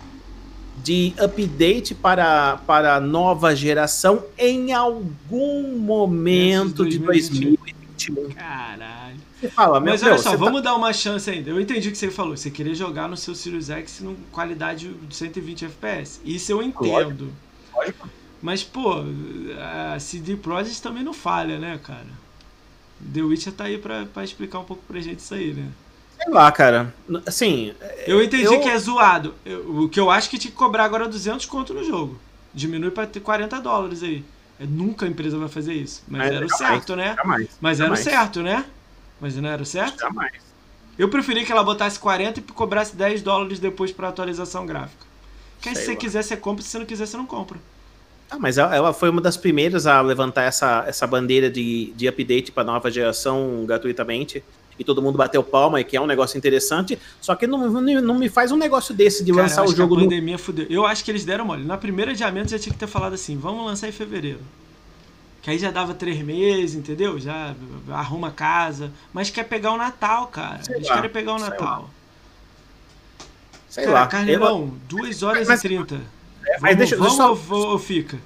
de 0.83 1.13
update 1.17 1.95
para 1.95 2.57
para 2.67 2.99
nova 2.99 3.55
geração 3.55 4.25
em 4.37 4.73
algum 4.73 5.77
momento 5.77 6.85
de 6.85 6.97
2021. 6.97 7.63
ótimo. 8.03 8.35
Caralho. 8.35 9.17
Fala, 9.49 9.79
Mas 9.79 10.01
meu, 10.01 10.11
olha 10.13 10.21
só, 10.21 10.31
você 10.31 10.37
vamos 10.37 10.61
tá... 10.61 10.69
dar 10.71 10.75
uma 10.75 10.93
chance 10.93 11.29
ainda. 11.29 11.49
Eu 11.49 11.59
entendi 11.59 11.89
o 11.89 11.91
que 11.91 11.97
você 11.97 12.09
falou. 12.11 12.35
Você 12.35 12.49
queria 12.49 12.73
jogar 12.75 13.07
no 13.07 13.17
seu 13.17 13.33
Series 13.35 13.69
X 13.69 13.99
com 13.99 14.15
qualidade 14.31 14.93
de 14.93 15.15
120 15.15 15.65
FPS. 15.65 16.19
Isso 16.23 16.51
eu 16.51 16.61
entendo. 16.61 17.31
Lógico. 17.73 18.07
Mas, 18.41 18.63
pô, 18.63 19.03
a 19.93 19.99
CD 19.99 20.35
Projekt 20.35 20.81
também 20.81 21.03
não 21.03 21.13
falha, 21.13 21.57
né, 21.57 21.79
cara? 21.81 22.07
The 23.13 23.21
Witcher 23.21 23.53
tá 23.53 23.65
aí 23.65 23.77
pra, 23.77 24.05
pra 24.05 24.23
explicar 24.23 24.59
um 24.59 24.63
pouco 24.63 24.83
pra 24.87 24.99
gente 24.99 25.19
isso 25.19 25.33
aí, 25.33 25.53
né? 25.53 25.69
Sei 26.21 26.31
lá, 26.31 26.51
cara. 26.51 26.93
Assim. 27.25 27.73
Eu 28.05 28.21
entendi 28.23 28.45
eu- 28.45 28.59
que 28.61 28.69
é 28.69 28.77
zoado. 28.77 29.33
Eu- 29.45 29.83
o 29.83 29.89
que 29.89 29.99
eu 29.99 30.09
acho 30.09 30.29
que 30.29 30.37
tinha 30.37 30.51
que 30.51 30.57
cobrar 30.57 30.85
agora 30.85 31.05
é 31.05 31.07
200 31.07 31.45
conto 31.45 31.73
no 31.73 31.83
jogo. 31.83 32.17
Diminui 32.53 32.91
pra 32.91 33.05
ter 33.07 33.19
40 33.19 33.59
dólares 33.59 34.03
aí. 34.03 34.23
É, 34.59 34.65
nunca 34.65 35.05
a 35.05 35.09
empresa 35.09 35.37
vai 35.37 35.49
fazer 35.49 35.73
isso. 35.73 36.03
Mas, 36.07 36.21
Mas 36.23 36.31
era 36.33 36.45
o 36.45 36.49
certo, 36.49 36.95
né? 36.95 37.15
Jamais. 37.15 37.49
Mas 37.59 37.79
era 37.79 37.91
o 37.91 37.97
certo, 37.97 38.41
né? 38.41 38.65
Mas 39.23 39.37
não 39.37 39.47
era 39.47 39.63
o 39.63 39.65
certo? 39.65 40.01
Jamais. 40.01 40.33
Eu 40.99 41.07
preferi 41.07 41.45
que 41.45 41.51
ela 41.51 41.63
botasse 41.63 41.97
40 41.97 42.41
e 42.41 42.43
cobrasse 42.43 42.93
10 42.93 43.21
dólares 43.21 43.57
depois 43.57 43.89
pra 43.93 44.09
atualização 44.09 44.65
gráfica. 44.65 45.05
Que 45.61 45.69
aí, 45.69 45.75
se 45.77 45.85
você 45.85 45.95
quiser, 45.95 46.21
você 46.21 46.35
compra. 46.35 46.61
Se 46.61 46.71
você 46.71 46.79
não 46.79 46.85
quiser, 46.85 47.05
você 47.05 47.15
não 47.15 47.25
compra. 47.25 47.57
Ah, 48.29 48.37
mas 48.37 48.57
ela, 48.57 48.91
foi 48.91 49.09
uma 49.09 49.21
das 49.21 49.37
primeiras 49.37 49.87
a 49.87 50.01
levantar 50.01 50.43
essa, 50.43 50.83
essa 50.85 51.07
bandeira 51.07 51.49
de, 51.49 51.93
de 51.95 52.05
update 52.05 52.51
para 52.51 52.65
nova 52.65 52.91
geração 52.91 53.63
gratuitamente. 53.65 54.43
E 54.77 54.83
todo 54.83 55.01
mundo 55.01 55.17
bateu 55.17 55.41
palma, 55.41 55.79
e 55.79 55.85
que 55.85 55.95
é 55.95 56.01
um 56.01 56.05
negócio 56.05 56.37
interessante. 56.37 56.99
Só 57.21 57.33
que 57.33 57.47
não, 57.47 57.69
não, 57.69 58.19
me 58.19 58.27
faz 58.27 58.51
um 58.51 58.57
negócio 58.57 58.93
desse 58.93 59.23
de 59.23 59.31
Cara, 59.31 59.43
lançar 59.43 59.63
o 59.63 59.69
que 59.69 59.77
jogo 59.77 59.95
a 59.95 59.99
no. 59.99 60.03
pandemia 60.03 60.37
fudeu. 60.37 60.65
Eu 60.69 60.85
acho 60.85 61.01
que 61.05 61.11
eles 61.11 61.23
deram 61.23 61.45
mole. 61.45 61.63
Na 61.63 61.77
primeira 61.77 62.11
adiamento 62.11 62.51
já 62.51 62.59
tinha 62.59 62.73
que 62.73 62.79
ter 62.79 62.87
falado 62.87 63.13
assim: 63.13 63.37
vamos 63.37 63.65
lançar 63.65 63.87
em 63.87 63.93
fevereiro. 63.93 64.41
Que 65.43 65.49
aí 65.51 65.59
já 65.59 65.69
dava 65.69 65.93
três 65.93 66.19
meses, 66.23 66.73
entendeu? 66.73 67.19
Já 67.19 67.53
arruma 67.91 68.31
casa. 68.31 68.91
Mas 69.13 69.29
quer 69.29 69.43
pegar 69.43 69.73
o 69.73 69.77
Natal, 69.77 70.27
cara. 70.27 70.63
Sei 70.63 70.75
eles 70.77 70.87
lá, 70.87 70.95
querem 70.95 71.09
pegar 71.11 71.35
o 71.35 71.39
sei 71.39 71.49
Natal. 71.49 71.89
Sei 73.69 73.83
cara, 73.85 73.99
lá. 73.99 74.07
Carneirão, 74.07 74.73
2 74.87 75.21
horas 75.23 75.47
Mas- 75.47 75.59
e 75.59 75.63
30. 75.67 75.95
É, 75.95 75.99
mas 76.59 76.61
vamos 76.61 76.77
deixa, 76.77 76.95
vamos 76.97 77.13
eu 77.13 77.17
só, 77.37 77.55
ou- 77.55 77.67
ou 77.71 77.79
fica? 77.79 78.17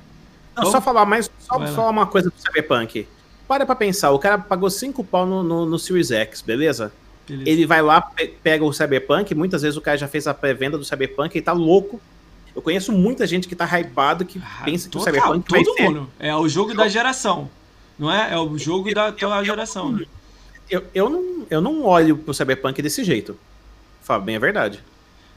não, 0.55 0.63
vamos? 0.63 0.71
só 0.71 0.81
falar 0.81 1.05
mais. 1.05 1.29
Só 1.39 1.59
falar 1.67 1.89
uma 1.89 2.05
coisa 2.07 2.29
do 2.29 2.35
Cyberpunk. 2.39 3.07
Para 3.47 3.65
pra 3.65 3.75
pensar, 3.75 4.11
o 4.11 4.19
cara 4.19 4.37
pagou 4.37 4.69
5 4.69 5.03
pau 5.03 5.25
no, 5.25 5.41
no, 5.43 5.65
no 5.65 5.79
Series 5.79 6.11
X, 6.11 6.41
beleza? 6.41 6.91
Beleza. 7.27 7.49
Ele 7.49 7.65
vai 7.65 7.81
lá, 7.81 8.01
pe- 8.01 8.27
pega 8.43 8.63
o 8.63 8.73
Cyberpunk, 8.73 9.33
muitas 9.33 9.61
vezes 9.61 9.77
o 9.77 9.81
cara 9.81 9.97
já 9.97 10.07
fez 10.07 10.27
a 10.27 10.33
pré-venda 10.33 10.77
do 10.77 10.83
Cyberpunk 10.85 11.37
e 11.37 11.41
tá 11.41 11.53
louco. 11.53 11.99
Eu 12.57 12.61
conheço 12.63 12.91
muita 12.91 13.27
gente 13.27 13.47
que 13.47 13.55
tá 13.55 13.65
hypado, 13.79 14.25
que 14.25 14.41
Ah, 14.43 14.63
pensa 14.65 14.89
que 14.89 14.97
o 14.97 14.99
Cyberpunk 14.99 15.45
vai 15.47 15.63
todo 15.63 15.75
ser... 15.77 15.83
mundo. 15.83 16.09
É 16.17 16.35
o 16.35 16.49
jogo 16.49 16.73
da 16.73 16.87
geração. 16.87 17.47
Não 17.99 18.11
é? 18.11 18.33
É 18.33 18.37
o 18.39 18.57
jogo 18.57 18.91
da 18.95 19.11
tua 19.11 19.43
geração. 19.43 19.99
Eu, 20.67 20.83
eu, 20.91 21.07
não, 21.07 21.45
eu 21.51 21.61
não 21.61 21.85
olho 21.85 22.17
pro 22.17 22.33
Cyberpunk 22.33 22.81
desse 22.81 23.03
jeito. 23.03 23.37
Falo 24.01 24.23
bem 24.23 24.37
a 24.37 24.39
verdade. 24.39 24.83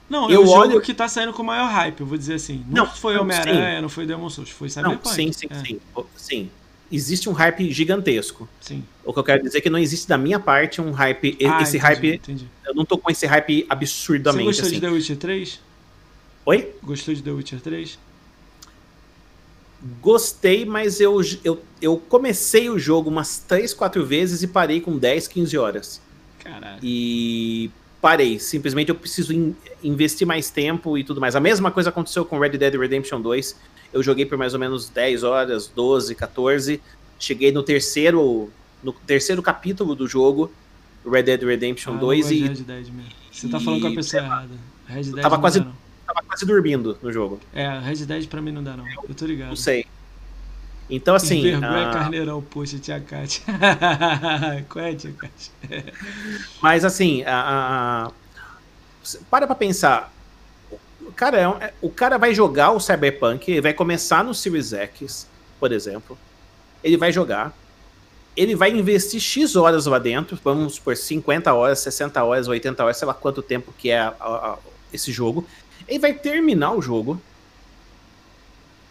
Não, 0.08 0.31
é 0.31 0.34
Eu 0.34 0.44
o 0.44 0.47
jogo 0.47 0.58
olho- 0.60 0.81
que 0.81 0.94
tá 0.94 1.07
saindo 1.08 1.34
com 1.34 1.42
o 1.42 1.44
maior 1.44 1.66
hype, 1.70 2.00
eu 2.00 2.07
vou 2.07 2.16
dizer 2.16 2.34
assim. 2.34 2.65
Não, 2.66 2.86
Não, 2.86 2.90
foi 2.90 3.18
Homem-Aranha, 3.18 3.82
não 3.82 3.90
foi 3.90 4.07
Demon 4.07 4.31
Souls, 4.31 4.49
foi 4.49 4.70
Cyberpunk. 4.70 5.05
Não, 5.05 5.12
sim, 5.12 5.31
sim, 5.31 5.47
É, 5.50 5.55
sim. 5.62 5.78
O- 5.94 6.07
Sim. 6.16 6.50
Existe 6.90 7.28
um 7.28 7.32
hype 7.32 7.70
gigantesco. 7.70 8.49
sim. 8.62 8.82
O 9.05 9.12
que 9.12 9.18
eu 9.18 9.24
quero 9.24 9.42
dizer 9.42 9.58
é 9.58 9.60
que 9.60 9.68
não 9.70 9.78
existe 9.78 10.08
da 10.08 10.16
minha 10.18 10.40
parte 10.40 10.81
um 10.81 10.90
hype. 10.90 11.36
Ah, 11.44 11.60
esse 11.62 11.76
entendi, 11.76 11.78
hype. 11.78 12.15
Entendi. 12.15 12.47
Eu 12.66 12.74
não 12.74 12.84
tô 12.86 12.97
com 12.99 13.10
esse 13.10 13.26
hype 13.26 13.60
Você 13.60 13.66
absurdamente 13.68 14.44
gostou 14.47 14.65
assim. 14.66 14.74
de 14.76 14.81
The 14.81 14.89
Witcher 14.89 15.16
3? 15.18 15.60
Oi? 16.50 16.72
Gostou 16.82 17.14
de 17.14 17.22
The 17.22 17.30
Witcher 17.30 17.60
3? 17.60 17.96
Gostei, 20.02 20.64
mas 20.64 21.00
eu, 21.00 21.20
eu, 21.44 21.62
eu 21.80 21.96
comecei 21.96 22.68
o 22.68 22.76
jogo 22.76 23.08
umas 23.08 23.38
3, 23.38 23.72
4 23.72 24.04
vezes 24.04 24.42
e 24.42 24.48
parei 24.48 24.80
com 24.80 24.98
10, 24.98 25.28
15 25.28 25.56
horas. 25.56 26.00
Caralho. 26.40 26.80
E 26.82 27.70
parei. 28.00 28.40
Simplesmente 28.40 28.88
eu 28.88 28.96
preciso 28.96 29.32
in- 29.32 29.54
investir 29.82 30.26
mais 30.26 30.50
tempo 30.50 30.98
e 30.98 31.04
tudo 31.04 31.20
mais. 31.20 31.36
A 31.36 31.40
mesma 31.40 31.70
coisa 31.70 31.90
aconteceu 31.90 32.24
com 32.24 32.38
Red 32.40 32.58
Dead 32.58 32.74
Redemption 32.74 33.20
2. 33.20 33.56
Eu 33.92 34.02
joguei 34.02 34.26
por 34.26 34.36
mais 34.36 34.52
ou 34.52 34.58
menos 34.58 34.88
10 34.88 35.22
horas, 35.22 35.68
12, 35.68 36.16
14. 36.16 36.82
Cheguei 37.18 37.52
no 37.52 37.62
terceiro, 37.62 38.50
no 38.82 38.92
terceiro 38.92 39.40
capítulo 39.40 39.94
do 39.94 40.08
jogo, 40.08 40.50
Red 41.08 41.22
Dead 41.22 41.42
Redemption 41.44 41.92
Ah, 41.92 41.96
eu 41.96 42.00
2, 42.00 42.20
gosto 42.22 42.34
de 42.34 42.40
e 42.40 42.48
Red 42.48 42.54
Dead 42.54 42.86
mesmo. 42.92 43.04
Você 43.30 43.48
tá 43.48 43.60
falando 43.60 43.80
com 43.82 43.86
a 43.86 43.94
pessoa 43.94 44.22
errada. 44.24 44.48
Red 44.88 45.02
Dead 45.04 45.22
tava 45.22 45.38
quase- 45.38 45.60
não. 45.60 45.89
Tava 46.12 46.26
quase 46.26 46.44
dormindo 46.44 46.98
no 47.02 47.12
jogo. 47.12 47.40
É, 47.55 47.78
Red 47.78 48.05
Dead 48.06 48.26
pra 48.28 48.40
mim 48.42 48.52
não 48.52 48.62
dá, 48.62 48.76
não. 48.76 48.84
Eu 49.08 49.14
tô 49.14 49.26
ligado. 49.26 49.48
Não 49.48 49.56
sei. 49.56 49.86
Então, 50.89 51.14
assim. 51.14 51.40
Vergonha 51.42 51.89
ah, 51.89 51.92
Carneirão, 51.92 52.42
poxa, 52.42 52.78
tia 52.78 52.98
Kátia. 53.00 53.42
Qual 54.68 54.84
é, 54.84 54.94
tia 54.94 55.12
Kátia? 55.12 55.52
Mas 56.60 56.84
assim, 56.84 57.22
a, 57.22 57.34
a- 57.34 58.06
a- 58.06 58.12
para 59.30 59.47
pra 59.47 59.55
pensar. 59.55 60.12
O 61.00 61.12
cara, 61.12 61.39
é 61.39 61.64
é- 61.66 61.74
o 61.80 61.90
cara 61.90 62.18
vai 62.18 62.34
jogar 62.34 62.72
o 62.72 62.80
Cyberpunk, 62.80 63.50
ele 63.50 63.60
vai 63.60 63.72
começar 63.72 64.24
no 64.24 64.34
Series 64.34 64.72
X, 64.72 65.28
por 65.58 65.70
exemplo. 65.72 66.18
Ele 66.82 66.97
vai 66.97 67.12
jogar. 67.12 67.56
Ele 68.36 68.55
vai 68.55 68.70
investir 68.70 69.20
X 69.20 69.55
horas 69.56 69.86
lá 69.86 69.98
dentro, 69.98 70.39
vamos 70.42 70.78
por 70.78 70.97
50 70.97 71.52
horas, 71.52 71.80
60 71.80 72.22
horas, 72.24 72.48
80 72.48 72.82
horas, 72.82 72.97
sei 72.97 73.06
lá 73.06 73.14
quanto 73.14 73.42
tempo 73.42 73.72
que 73.76 73.90
é 73.90 74.00
a- 74.00 74.14
a- 74.20 74.52
a- 74.52 74.58
esse 74.92 75.12
jogo. 75.12 75.47
Ele 75.90 75.98
vai 75.98 76.14
terminar 76.14 76.72
o 76.72 76.80
jogo. 76.80 77.20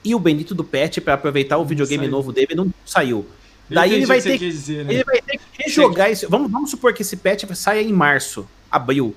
E 0.04 0.14
o 0.14 0.20
bendito 0.20 0.54
do 0.54 0.64
patch 0.64 1.00
para 1.00 1.14
aproveitar 1.16 1.58
o 1.58 1.66
videogame 1.66 2.04
saiu. 2.04 2.12
novo 2.12 2.32
dele 2.32 2.54
não 2.56 2.72
saiu. 2.86 3.26
Daí 3.70 3.94
ele 3.94 4.06
vai 4.06 4.22
que 4.22 4.38
quis 4.38 4.54
dizer, 4.54 4.86
né? 4.86 4.94
ele 4.94 5.04
vai 5.04 5.22
ter 5.22 5.38
que 5.38 5.64
rejogar 5.64 6.10
esse. 6.10 6.26
Vamos, 6.26 6.52
vamos 6.52 6.70
supor 6.72 6.94
que 6.94 7.02
esse 7.02 7.18
patch 7.18 7.44
saia 7.54 7.82
em 7.82 7.94
março, 7.94 8.48
abril. 8.72 9.16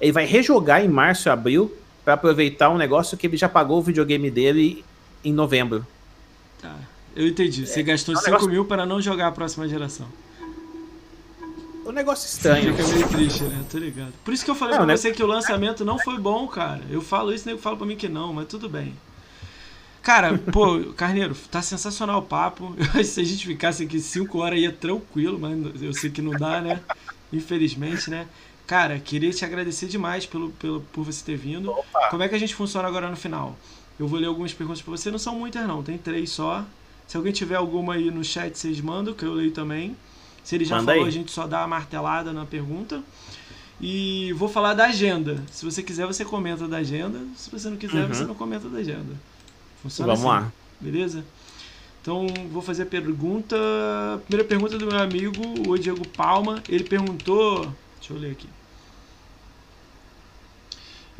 Ele 0.00 0.12
vai 0.12 0.24
rejogar 0.24 0.84
em 0.84 0.88
março 0.88 1.28
e 1.28 1.30
abril 1.30 1.74
para 2.04 2.14
aproveitar 2.14 2.70
um 2.70 2.78
negócio 2.78 3.16
que 3.18 3.26
ele 3.26 3.36
já 3.36 3.48
pagou 3.48 3.78
o 3.78 3.82
videogame 3.82 4.30
dele 4.30 4.84
em 5.22 5.32
novembro. 5.32 5.86
Tá, 6.62 6.74
eu 7.14 7.26
entendi. 7.26 7.66
Você 7.66 7.82
gastou 7.82 8.14
é 8.14 8.18
um 8.18 8.20
5 8.20 8.30
negócio- 8.30 8.50
mil 8.50 8.64
para 8.64 8.86
não 8.86 9.00
jogar 9.02 9.26
a 9.26 9.32
próxima 9.32 9.68
geração. 9.68 10.06
Um 11.90 11.92
negócio 11.92 12.24
estranho. 12.24 12.72
Fica 12.72 12.88
meio 12.88 13.08
triste, 13.08 13.42
né? 13.42 13.64
Tô 13.68 13.76
ligado. 13.76 14.12
Por 14.24 14.32
isso 14.32 14.44
que 14.44 14.50
eu 14.50 14.54
falei 14.54 14.74
Não, 14.74 14.84
pra 14.84 14.92
né? 14.92 14.96
você 14.96 15.10
que 15.10 15.22
o 15.24 15.26
lançamento 15.26 15.84
não 15.84 15.98
foi 15.98 16.18
bom, 16.18 16.46
cara. 16.46 16.82
Eu 16.88 17.02
falo 17.02 17.34
isso, 17.34 17.48
nego 17.48 17.60
fala 17.60 17.76
pra 17.76 17.84
mim 17.84 17.96
que 17.96 18.08
não, 18.08 18.32
mas 18.32 18.46
tudo 18.46 18.68
bem. 18.68 18.94
Cara, 20.00 20.38
pô, 20.38 20.92
Carneiro, 20.96 21.34
tá 21.50 21.60
sensacional 21.60 22.20
o 22.20 22.22
papo. 22.22 22.76
Eu 22.78 22.84
acho 22.84 22.92
que 22.98 23.04
se 23.04 23.20
a 23.20 23.24
gente 23.24 23.44
ficasse 23.44 23.82
aqui 23.82 23.98
5 23.98 24.38
horas 24.38 24.60
ia 24.60 24.70
tranquilo, 24.70 25.36
mas 25.36 25.82
eu 25.82 25.92
sei 25.92 26.10
que 26.10 26.22
não 26.22 26.30
dá, 26.30 26.60
né? 26.60 26.80
Infelizmente, 27.32 28.08
né? 28.08 28.28
Cara, 28.68 29.00
queria 29.00 29.32
te 29.32 29.44
agradecer 29.44 29.86
demais 29.86 30.24
pelo, 30.24 30.50
pelo, 30.52 30.82
por 30.92 31.04
você 31.04 31.24
ter 31.24 31.36
vindo. 31.36 31.72
Opa. 31.72 32.08
Como 32.08 32.22
é 32.22 32.28
que 32.28 32.36
a 32.36 32.38
gente 32.38 32.54
funciona 32.54 32.86
agora 32.86 33.10
no 33.10 33.16
final? 33.16 33.58
Eu 33.98 34.06
vou 34.06 34.20
ler 34.20 34.26
algumas 34.26 34.54
perguntas 34.54 34.80
pra 34.80 34.92
você, 34.92 35.10
não 35.10 35.18
são 35.18 35.34
muitas 35.34 35.66
não, 35.66 35.82
tem 35.82 35.98
três 35.98 36.30
só. 36.30 36.64
Se 37.08 37.16
alguém 37.16 37.32
tiver 37.32 37.56
alguma 37.56 37.94
aí 37.94 38.12
no 38.12 38.22
chat, 38.22 38.56
vocês 38.56 38.80
mandam, 38.80 39.12
que 39.12 39.24
eu 39.24 39.34
leio 39.34 39.50
também. 39.50 39.96
Se 40.44 40.54
ele 40.54 40.64
já 40.64 40.76
Manda 40.76 40.92
falou, 40.92 41.04
aí. 41.04 41.08
a 41.08 41.12
gente 41.12 41.30
só 41.30 41.46
dá 41.46 41.62
a 41.62 41.66
martelada 41.66 42.32
na 42.32 42.44
pergunta. 42.46 43.02
E 43.80 44.32
vou 44.34 44.48
falar 44.48 44.74
da 44.74 44.86
agenda. 44.86 45.42
Se 45.50 45.64
você 45.64 45.82
quiser, 45.82 46.06
você 46.06 46.24
comenta 46.24 46.68
da 46.68 46.78
agenda. 46.78 47.18
Se 47.36 47.50
você 47.50 47.70
não 47.70 47.76
quiser, 47.78 48.02
Uhum. 48.06 48.14
você 48.14 48.24
não 48.24 48.34
comenta 48.34 48.68
da 48.68 48.78
agenda. 48.78 49.14
Funciona 49.82 50.14
Vamos 50.14 50.30
assim, 50.30 50.42
lá. 50.44 50.52
Beleza? 50.80 51.24
Então, 52.02 52.26
vou 52.50 52.60
fazer 52.62 52.82
a 52.82 52.86
pergunta. 52.86 53.56
Primeira 54.26 54.46
pergunta 54.46 54.76
do 54.78 54.86
meu 54.86 54.98
amigo, 54.98 55.42
o 55.68 55.78
Diego 55.78 56.06
Palma. 56.08 56.62
Ele 56.68 56.84
perguntou. 56.84 57.72
Deixa 57.98 58.12
eu 58.14 58.18
ler 58.18 58.32
aqui. 58.32 58.48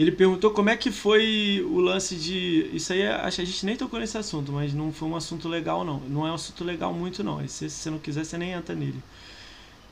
Ele 0.00 0.10
perguntou 0.12 0.50
como 0.50 0.70
é 0.70 0.76
que 0.78 0.90
foi 0.90 1.62
o 1.68 1.78
lance 1.78 2.14
de. 2.16 2.70
Isso 2.72 2.90
aí, 2.90 3.06
acho 3.06 3.36
que 3.36 3.42
a 3.42 3.44
gente 3.44 3.66
nem 3.66 3.76
tocou 3.76 4.00
nesse 4.00 4.16
assunto, 4.16 4.50
mas 4.50 4.72
não 4.72 4.90
foi 4.92 5.06
um 5.06 5.14
assunto 5.14 5.46
legal, 5.46 5.84
não. 5.84 6.00
Não 6.08 6.26
é 6.26 6.30
um 6.30 6.34
assunto 6.34 6.64
legal 6.64 6.90
muito, 6.94 7.22
não. 7.22 7.46
Se, 7.46 7.68
você 7.68 7.90
não 7.90 7.98
quiser, 7.98 8.24
você 8.24 8.38
nem 8.38 8.52
entra 8.52 8.74
nele. 8.74 9.02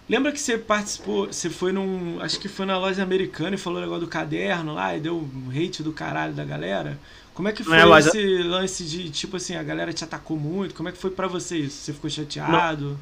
Lembra 0.08 0.32
que 0.32 0.40
você 0.40 0.56
participou, 0.56 1.26
você 1.26 1.50
foi 1.50 1.72
num. 1.72 2.22
Acho 2.22 2.40
que 2.40 2.48
foi 2.48 2.64
na 2.64 2.78
loja 2.78 3.02
americana 3.02 3.56
e 3.56 3.58
falou 3.58 3.78
o 3.78 3.82
negócio 3.82 4.06
do 4.06 4.08
caderno 4.08 4.72
lá 4.72 4.96
e 4.96 5.00
deu 5.00 5.14
um 5.18 5.50
hate 5.50 5.82
do 5.82 5.92
caralho 5.92 6.32
da 6.32 6.44
galera? 6.44 6.98
Como 7.34 7.46
é 7.46 7.52
que 7.52 7.60
Não 7.62 7.68
foi 7.68 7.78
é 7.78 7.84
loja- 7.84 8.08
esse 8.08 8.42
lance 8.44 8.84
de, 8.84 9.10
tipo 9.10 9.36
assim, 9.36 9.56
a 9.56 9.62
galera 9.62 9.92
te 9.92 10.02
atacou 10.04 10.38
muito? 10.38 10.74
Como 10.74 10.88
é 10.88 10.92
que 10.92 10.96
foi 10.98 11.10
pra 11.10 11.26
você 11.28 11.58
isso? 11.58 11.76
Você 11.84 11.92
ficou 11.92 12.08
chateado? 12.08 12.98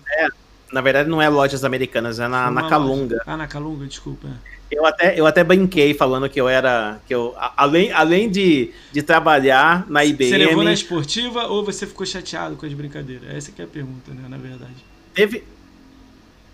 Na 0.72 0.80
verdade, 0.80 1.08
não 1.08 1.22
é 1.22 1.28
lojas 1.28 1.62
americanas, 1.64 2.18
é 2.18 2.26
na, 2.26 2.50
na 2.50 2.68
Calunga. 2.68 3.14
loja- 3.14 3.22
Ah, 3.28 3.36
na 3.36 3.46
Calunga, 3.46 3.86
desculpa. 3.86 4.28
Eu 4.76 4.84
até, 4.84 5.18
eu 5.18 5.26
até 5.26 5.42
brinquei 5.42 5.94
falando 5.94 6.28
que 6.28 6.38
eu 6.38 6.46
era. 6.46 7.00
que 7.06 7.14
eu 7.14 7.34
Além, 7.56 7.90
além 7.92 8.30
de, 8.30 8.70
de 8.92 9.02
trabalhar 9.02 9.86
na 9.88 10.04
IBM. 10.04 10.28
Você 10.28 10.36
levou 10.36 10.62
na 10.62 10.72
esportiva 10.72 11.46
ou 11.46 11.64
você 11.64 11.86
ficou 11.86 12.04
chateado 12.04 12.56
com 12.56 12.66
as 12.66 12.74
brincadeiras? 12.74 13.34
Essa 13.34 13.50
que 13.52 13.62
é 13.62 13.64
a 13.64 13.68
pergunta, 13.68 14.12
né, 14.12 14.28
na 14.28 14.36
verdade. 14.36 14.74
Teve. 15.14 15.44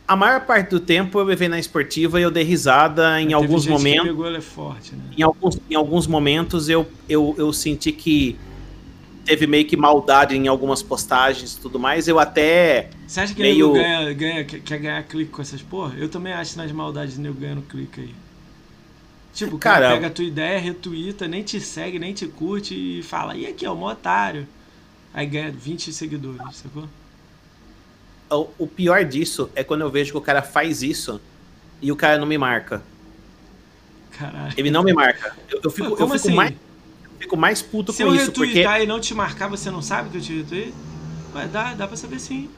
A 0.07 0.15
maior 0.15 0.47
parte 0.47 0.71
do 0.71 0.79
tempo 0.79 1.19
eu 1.19 1.25
levei 1.25 1.49
na 1.49 1.59
esportiva 1.59 2.21
e 2.21 2.23
eu 2.23 2.31
dei 2.31 2.45
risada 2.45 3.21
em 3.21 3.25
Teve 3.25 3.35
alguns 3.35 3.65
gente 3.65 3.73
que 3.73 3.79
momentos. 3.79 4.07
pegou 4.07 4.27
ela 4.27 4.39
é 4.39 4.41
forte, 4.41 4.95
né? 4.95 5.03
Em 5.17 5.23
alguns, 5.23 5.59
em 5.69 5.75
alguns 5.75 6.07
momentos 6.07 6.69
eu, 6.69 6.87
eu, 7.09 7.35
eu 7.39 7.53
senti 7.53 7.91
que 7.91 8.37
teve 9.25 9.47
meio 9.47 9.67
que 9.67 9.77
maldade 9.77 10.37
em 10.37 10.49
algumas 10.49 10.83
postagens 10.83 11.55
e 11.55 11.61
tudo 11.61 11.79
mais, 11.79 12.09
eu 12.09 12.19
até. 12.19 12.91
Você 13.07 13.21
acha 13.21 13.35
que 13.35 13.43
meio... 13.43 13.73
nego 13.73 13.85
ganha, 13.85 14.13
ganha, 14.13 14.45
quer 14.45 14.79
ganhar 14.79 15.03
clique 15.05 15.31
com 15.31 15.43
essas 15.43 15.63
porra? 15.63 15.95
Eu 15.97 16.09
também 16.09 16.33
acho 16.33 16.57
nas 16.57 16.73
maldades 16.73 17.19
nego 17.19 17.35
ganhando 17.35 17.63
clique 17.63 18.01
aí. 18.01 18.15
Tipo, 19.33 19.57
o 19.57 19.59
cara, 19.59 19.87
cara 19.87 19.95
pega 19.95 20.07
a 20.09 20.11
tua 20.11 20.25
ideia, 20.25 20.59
retuita, 20.59 21.27
nem 21.27 21.43
te 21.43 21.59
segue, 21.61 21.99
nem 21.99 22.13
te 22.13 22.27
curte 22.27 22.75
e 22.75 23.03
fala, 23.03 23.35
e 23.35 23.47
aqui, 23.47 23.67
ó, 23.67 23.73
um 23.73 23.85
otário. 23.85 24.47
Aí 25.15 25.27
ganha 25.27 25.51
20 25.51 25.93
seguidores, 25.93 26.57
sacou? 26.57 26.89
O, 28.31 28.65
o 28.65 28.67
pior 28.67 29.05
disso 29.05 29.51
é 29.55 29.63
quando 29.63 29.83
eu 29.83 29.91
vejo 29.91 30.13
que 30.13 30.19
o 30.19 30.23
cara 30.23 30.43
faz 30.43 30.83
isso 30.83 31.21
e 31.81 31.91
o 31.91 31.97
cara 31.97 32.19
não 32.19 32.27
me 32.27 32.39
marca. 32.39 32.83
Caralho. 34.11 34.55
Ele 34.57 34.71
não 34.71 34.83
me 34.83 34.93
marca. 34.93 35.35
Eu, 35.51 35.61
eu 35.65 35.71
fico, 35.71 35.91
eu 35.91 35.97
fico 35.97 36.15
assim? 36.15 36.35
mais 36.35 36.55
fico 37.23 37.37
mais 37.37 37.63
puto 37.63 37.93
Se 37.93 38.05
com 38.05 38.15
isso. 38.15 38.27
Se 38.27 38.31
eu 38.31 38.45
retweetar 38.45 38.73
porque... 38.73 38.85
e 38.85 38.87
não 38.87 39.01
te 39.01 39.15
marcar, 39.15 39.49
você 39.49 39.71
não 39.71 39.81
sabe 39.81 40.11
que 40.11 40.19
eu 40.19 40.21
te 40.21 40.37
retweet? 40.39 40.75
Ué, 41.35 41.47
dá, 41.47 41.75
dá 41.75 41.87
pra 41.87 41.97
saber 41.97 42.19
sim. 42.19 42.51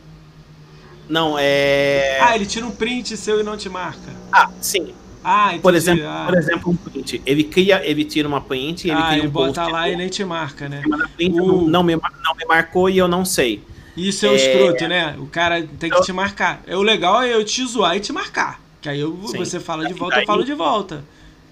Não, 1.09 1.37
é. 1.39 2.19
Ah, 2.21 2.35
ele 2.35 2.47
tira 2.47 2.67
um 2.67 2.71
print 2.71 3.17
seu 3.17 3.41
e 3.41 3.43
não 3.43 3.57
te 3.57 3.69
marca. 3.69 4.11
Ah, 4.33 4.51
sim. 4.61 4.95
Ah, 5.23 5.49
entendi. 5.49 5.63
Por 5.63 5.75
exemplo, 5.75 6.07
ah. 6.07 6.25
por 6.27 6.39
exemplo, 6.39 6.71
um 6.73 6.77
print. 6.77 7.23
Ele 7.25 7.45
cria, 7.45 7.87
ele 7.87 8.05
tira 8.05 8.27
uma 8.27 8.41
print, 8.41 8.89
ele 8.89 8.99
ah, 8.99 9.07
cria 9.09 9.19
ele 9.19 9.29
um 9.29 9.31
bota 9.31 9.61
post. 9.61 9.73
lá 9.73 9.89
e 9.89 9.97
nem 9.97 10.09
te 10.09 10.25
marca, 10.25 10.69
né? 10.69 10.83
Print, 11.17 11.41
uh. 11.41 11.69
não, 11.69 11.83
me, 11.83 11.95
não 11.95 12.35
me 12.37 12.45
marcou 12.47 12.89
e 12.89 12.99
eu 12.99 13.07
não 13.07 13.25
sei. 13.25 13.63
Isso 13.97 14.27
é, 14.27 14.31
o 14.31 14.33
é... 14.33 14.37
escroto, 14.37 14.89
né? 14.89 15.15
O 15.19 15.27
cara 15.27 15.63
tem 15.79 15.91
que 15.91 15.97
eu... 15.97 16.03
te 16.03 16.13
marcar. 16.13 16.63
É, 16.67 16.77
o 16.77 16.83
legal 16.83 17.23
é 17.23 17.35
eu 17.35 17.45
te 17.45 17.65
zoar 17.67 17.97
e 17.97 18.01
te 18.01 18.13
marcar. 18.13 18.61
Que 18.81 18.89
aí 18.89 19.01
eu, 19.01 19.15
você 19.15 19.61
fala 19.61 19.87
de 19.87 19.95
volta, 19.95 20.21
eu 20.21 20.27
falo 20.27 20.45
de 20.45 20.55
volta. 20.55 21.05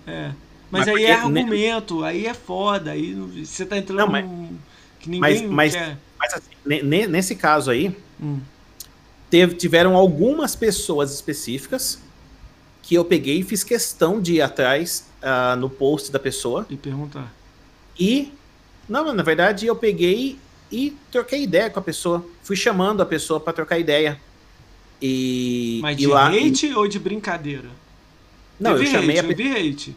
É. 0.06 0.30
Mas, 0.72 0.86
mas 0.86 0.96
aí 0.96 1.04
é 1.04 1.12
argumento, 1.12 2.00
ne... 2.00 2.06
aí 2.06 2.26
é 2.26 2.32
foda, 2.32 2.92
aí 2.92 3.12
você 3.12 3.66
tá 3.66 3.76
entrando 3.76 3.98
não, 3.98 4.08
mas, 4.08 4.24
num... 4.24 4.56
que 4.98 5.10
ninguém 5.10 5.46
mas, 5.46 5.74
quer. 5.74 5.98
Mas 6.18 6.32
assim, 6.32 6.82
nesse 7.08 7.36
caso 7.36 7.70
aí, 7.70 7.94
hum. 8.18 8.40
teve, 9.28 9.54
tiveram 9.54 9.94
algumas 9.94 10.56
pessoas 10.56 11.12
específicas 11.12 12.00
que 12.82 12.94
eu 12.94 13.04
peguei 13.04 13.40
e 13.40 13.42
fiz 13.42 13.62
questão 13.62 14.18
de 14.18 14.36
ir 14.36 14.40
atrás 14.40 15.10
uh, 15.22 15.54
no 15.56 15.68
post 15.68 16.10
da 16.10 16.18
pessoa. 16.18 16.66
E 16.70 16.76
perguntar. 16.76 17.30
E, 18.00 18.32
não, 18.88 19.12
na 19.12 19.22
verdade, 19.22 19.66
eu 19.66 19.76
peguei 19.76 20.38
e 20.70 20.96
troquei 21.10 21.42
ideia 21.42 21.68
com 21.68 21.80
a 21.80 21.82
pessoa. 21.82 22.26
Fui 22.42 22.56
chamando 22.56 23.02
a 23.02 23.06
pessoa 23.06 23.38
para 23.38 23.52
trocar 23.52 23.78
ideia. 23.78 24.18
E, 25.02 25.80
Mas 25.82 25.96
e 25.96 26.00
de 26.00 26.06
lá, 26.06 26.28
hate 26.28 26.68
e... 26.68 26.74
ou 26.74 26.88
de 26.88 26.98
brincadeira? 26.98 27.68
Não, 28.58 28.72
teve 28.72 28.86
eu 28.86 28.90
chamei 28.90 29.18
hate, 29.18 29.42
a 29.42 29.58
hate. 29.58 29.96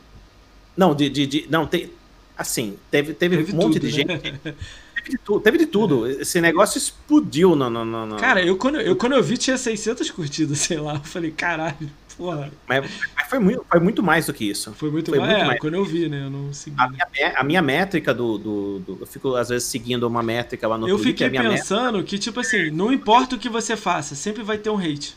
Não, 0.75 0.93
de, 0.93 1.09
de, 1.09 1.25
de, 1.25 1.47
não, 1.49 1.65
tem, 1.65 1.89
assim, 2.37 2.77
teve, 2.91 3.13
teve, 3.13 3.37
teve 3.37 3.53
um 3.53 3.55
monte 3.55 3.79
tudo, 3.79 3.87
de 3.89 4.05
né? 4.05 4.19
gente. 4.21 4.55
Teve 4.95 5.09
de, 5.09 5.17
tudo, 5.17 5.39
teve 5.39 5.57
de 5.57 5.65
tudo. 5.67 6.07
Esse 6.07 6.41
negócio 6.41 6.77
explodiu 6.77 7.55
no, 7.55 7.69
no, 7.69 7.85
no, 7.85 8.15
Cara, 8.17 8.41
eu 8.41 8.57
quando, 8.57 8.81
eu 8.81 8.95
quando 8.95 9.13
eu 9.13 9.21
vi 9.21 9.37
tinha 9.37 9.57
600 9.57 10.09
curtidas, 10.09 10.57
sei 10.59 10.79
lá. 10.79 10.95
Eu 10.95 11.01
falei, 11.01 11.31
caralho, 11.31 11.91
porra. 12.17 12.51
Mas, 12.67 12.89
mas 13.15 13.29
foi, 13.29 13.39
muito, 13.39 13.65
foi 13.69 13.79
muito 13.79 14.01
mais 14.01 14.25
do 14.25 14.33
que 14.33 14.49
isso. 14.49 14.73
Foi 14.73 14.89
muito, 14.89 15.11
foi 15.11 15.19
mais, 15.19 15.31
muito 15.31 15.43
é, 15.43 15.47
mais. 15.47 15.59
quando 15.59 15.75
eu 15.75 15.85
vi, 15.85 16.09
né? 16.09 16.25
Eu 16.25 16.29
não 16.29 16.51
segui. 16.53 16.75
A 16.79 16.87
minha, 16.87 17.33
a 17.37 17.43
minha 17.43 17.61
métrica 17.61 18.13
do, 18.13 18.37
do, 18.37 18.79
do, 18.79 18.97
Eu 19.01 19.05
fico, 19.05 19.35
às 19.35 19.49
vezes, 19.49 19.67
seguindo 19.67 20.07
uma 20.07 20.23
métrica 20.23 20.67
lá 20.67 20.77
no 20.77 20.89
eu 20.89 20.97
Twitter. 20.97 21.27
Eu 21.27 21.31
fiquei 21.31 21.49
pensando 21.49 21.97
métrica... 21.97 22.03
que, 22.09 22.17
tipo 22.17 22.39
assim, 22.39 22.71
não 22.71 22.91
importa 22.91 23.35
o 23.35 23.39
que 23.39 23.49
você 23.49 23.77
faça, 23.77 24.15
sempre 24.15 24.41
vai 24.41 24.57
ter 24.57 24.71
um 24.71 24.77
hate. 24.77 25.15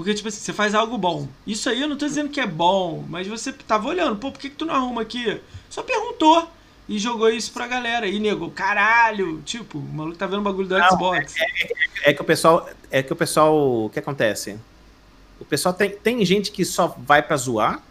Porque, 0.00 0.14
tipo 0.14 0.28
assim, 0.28 0.40
você 0.40 0.54
faz 0.54 0.74
algo 0.74 0.96
bom. 0.96 1.28
Isso 1.46 1.68
aí 1.68 1.82
eu 1.82 1.86
não 1.86 1.94
tô 1.94 2.06
dizendo 2.06 2.30
que 2.30 2.40
é 2.40 2.46
bom, 2.46 3.04
mas 3.06 3.26
você 3.26 3.52
tava 3.52 3.86
olhando, 3.86 4.16
pô, 4.16 4.32
por 4.32 4.40
que, 4.40 4.48
que 4.48 4.56
tu 4.56 4.64
não 4.64 4.74
arruma 4.74 5.02
aqui? 5.02 5.38
Só 5.68 5.82
perguntou 5.82 6.48
e 6.88 6.98
jogou 6.98 7.28
isso 7.28 7.52
pra 7.52 7.66
galera. 7.66 8.06
E 8.06 8.18
negou, 8.18 8.50
caralho, 8.50 9.42
tipo, 9.42 9.76
o 9.76 9.82
maluco 9.82 10.16
tá 10.16 10.26
vendo 10.26 10.38
o 10.38 10.42
bagulho 10.42 10.66
do 10.66 10.78
não, 10.78 10.88
Xbox. 10.88 11.34
É, 11.36 11.42
é, 11.42 12.10
é, 12.10 12.14
que 12.14 12.22
o 12.22 12.24
pessoal. 12.24 12.66
É 12.90 13.02
que 13.02 13.12
o 13.12 13.16
pessoal. 13.16 13.84
O 13.84 13.90
que 13.90 13.98
acontece? 13.98 14.56
O 15.38 15.44
pessoal 15.44 15.74
tem, 15.74 15.90
tem 15.90 16.24
gente 16.24 16.50
que 16.50 16.64
só 16.64 16.96
vai 16.96 17.20
pra 17.20 17.36
zoar 17.36 17.82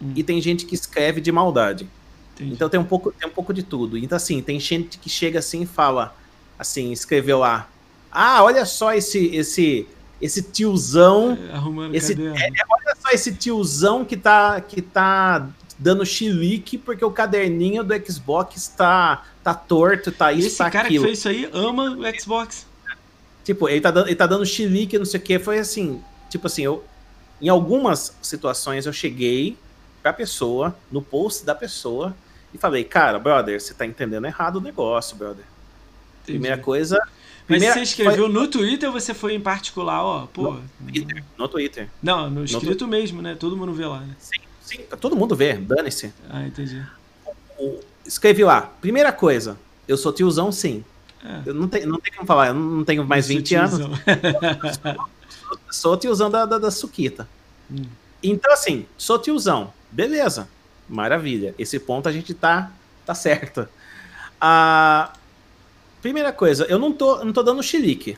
hum. 0.00 0.12
e 0.14 0.22
tem 0.22 0.40
gente 0.40 0.66
que 0.66 0.76
escreve 0.76 1.20
de 1.20 1.32
maldade. 1.32 1.90
Entendi. 2.36 2.52
Então 2.52 2.68
tem 2.68 2.78
um, 2.78 2.84
pouco, 2.84 3.10
tem 3.10 3.28
um 3.28 3.32
pouco 3.32 3.52
de 3.52 3.64
tudo. 3.64 3.98
Então, 3.98 4.14
assim, 4.14 4.40
tem 4.40 4.60
gente 4.60 4.98
que 4.98 5.10
chega 5.10 5.40
assim 5.40 5.62
e 5.62 5.66
fala, 5.66 6.16
assim, 6.56 6.92
escreveu 6.92 7.40
lá. 7.40 7.68
Ah, 8.12 8.44
olha 8.44 8.64
só 8.64 8.94
esse, 8.94 9.34
esse 9.34 9.88
esse 10.20 10.42
tiozão. 10.42 11.38
É, 11.50 11.54
arrumando 11.54 11.94
esse, 11.94 12.12
é, 12.12 12.16
olha 12.68 12.96
só 13.00 13.10
esse 13.12 13.34
tiozão 13.34 14.04
que 14.04 14.16
tá, 14.16 14.60
que 14.60 14.80
tá 14.80 15.48
dando 15.78 16.04
chilique 16.06 16.78
porque 16.78 17.04
o 17.04 17.10
caderninho 17.10 17.84
do 17.84 17.94
Xbox 18.10 18.68
tá, 18.68 19.24
tá 19.42 19.54
torto, 19.54 20.10
tá 20.10 20.32
isso, 20.32 20.48
esse 20.48 20.58
tá 20.58 20.70
cara 20.70 20.86
aquilo. 20.86 21.04
que 21.04 21.08
fez 21.08 21.18
isso 21.18 21.28
aí 21.28 21.48
ama 21.52 21.90
o 21.90 22.20
Xbox. 22.20 22.66
Tipo, 23.44 23.68
ele 23.68 23.80
tá, 23.80 23.90
dando, 23.90 24.08
ele 24.08 24.16
tá 24.16 24.26
dando 24.26 24.44
chilique, 24.44 24.98
não 24.98 25.04
sei 25.04 25.20
o 25.20 25.22
que. 25.22 25.38
Foi 25.38 25.58
assim, 25.58 26.02
tipo 26.28 26.46
assim, 26.46 26.62
eu. 26.62 26.84
Em 27.40 27.48
algumas 27.48 28.16
situações 28.22 28.86
eu 28.86 28.92
cheguei 28.92 29.56
pra 30.02 30.12
pessoa, 30.12 30.74
no 30.90 31.02
post 31.02 31.44
da 31.44 31.54
pessoa, 31.54 32.16
e 32.52 32.58
falei, 32.58 32.82
cara, 32.82 33.18
brother, 33.18 33.60
você 33.60 33.74
tá 33.74 33.84
entendendo 33.84 34.24
errado 34.24 34.56
o 34.56 34.60
negócio, 34.60 35.16
brother. 35.16 35.44
Entendi. 36.22 36.38
Primeira 36.38 36.56
coisa, 36.56 36.98
mas 37.48 37.58
Primeira, 37.58 37.74
você 37.74 37.82
escreveu 37.82 38.24
foi... 38.24 38.32
no 38.32 38.48
Twitter 38.48 38.88
ou 38.88 38.92
você 38.92 39.14
foi 39.14 39.34
em 39.34 39.40
particular, 39.40 40.02
ó? 40.02 40.26
Pô. 40.26 40.52
No 40.52 40.92
Twitter. 40.92 41.24
No 41.38 41.48
Twitter. 41.48 41.88
Não, 42.02 42.28
no 42.28 42.44
escrito 42.44 42.84
no 42.84 42.90
mesmo, 42.90 43.22
né? 43.22 43.36
Todo 43.38 43.56
mundo 43.56 43.72
vê 43.72 43.86
lá, 43.86 44.00
né? 44.00 44.16
Sim, 44.18 44.40
sim. 44.60 44.78
Todo 45.00 45.14
mundo 45.14 45.36
vê, 45.36 45.54
dane-se. 45.54 46.12
Ah, 46.28 46.44
entendi. 46.44 46.84
Escrevi 48.04 48.42
lá. 48.42 48.62
Primeira 48.80 49.12
coisa, 49.12 49.56
eu 49.86 49.96
sou 49.96 50.12
tiozão, 50.12 50.50
sim. 50.50 50.84
É. 51.24 51.42
Eu 51.46 51.54
não, 51.54 51.68
tenho, 51.68 51.88
não 51.88 52.00
tem 52.00 52.12
como 52.12 52.26
falar, 52.26 52.48
eu 52.48 52.54
não 52.54 52.84
tenho 52.84 53.04
mais 53.04 53.30
eu 53.30 53.36
20 53.36 53.54
anos. 53.54 53.78
sou, 53.78 55.06
sou 55.70 55.96
tiozão 55.96 56.28
da, 56.28 56.44
da, 56.44 56.58
da 56.58 56.70
Suquita. 56.70 57.28
Hum. 57.70 57.84
Então, 58.22 58.52
assim, 58.52 58.86
sou 58.98 59.18
tiozão. 59.18 59.72
Beleza. 59.90 60.48
Maravilha. 60.88 61.54
Esse 61.58 61.78
ponto 61.78 62.08
a 62.08 62.12
gente 62.12 62.34
tá, 62.34 62.72
tá 63.04 63.14
certo. 63.14 63.68
Ah, 64.40 65.12
Primeira 66.06 66.32
coisa, 66.32 66.64
eu 66.66 66.78
não 66.78 66.92
tô, 66.92 67.24
não 67.24 67.32
tô 67.32 67.42
dando 67.42 67.60
chilique. 67.64 68.16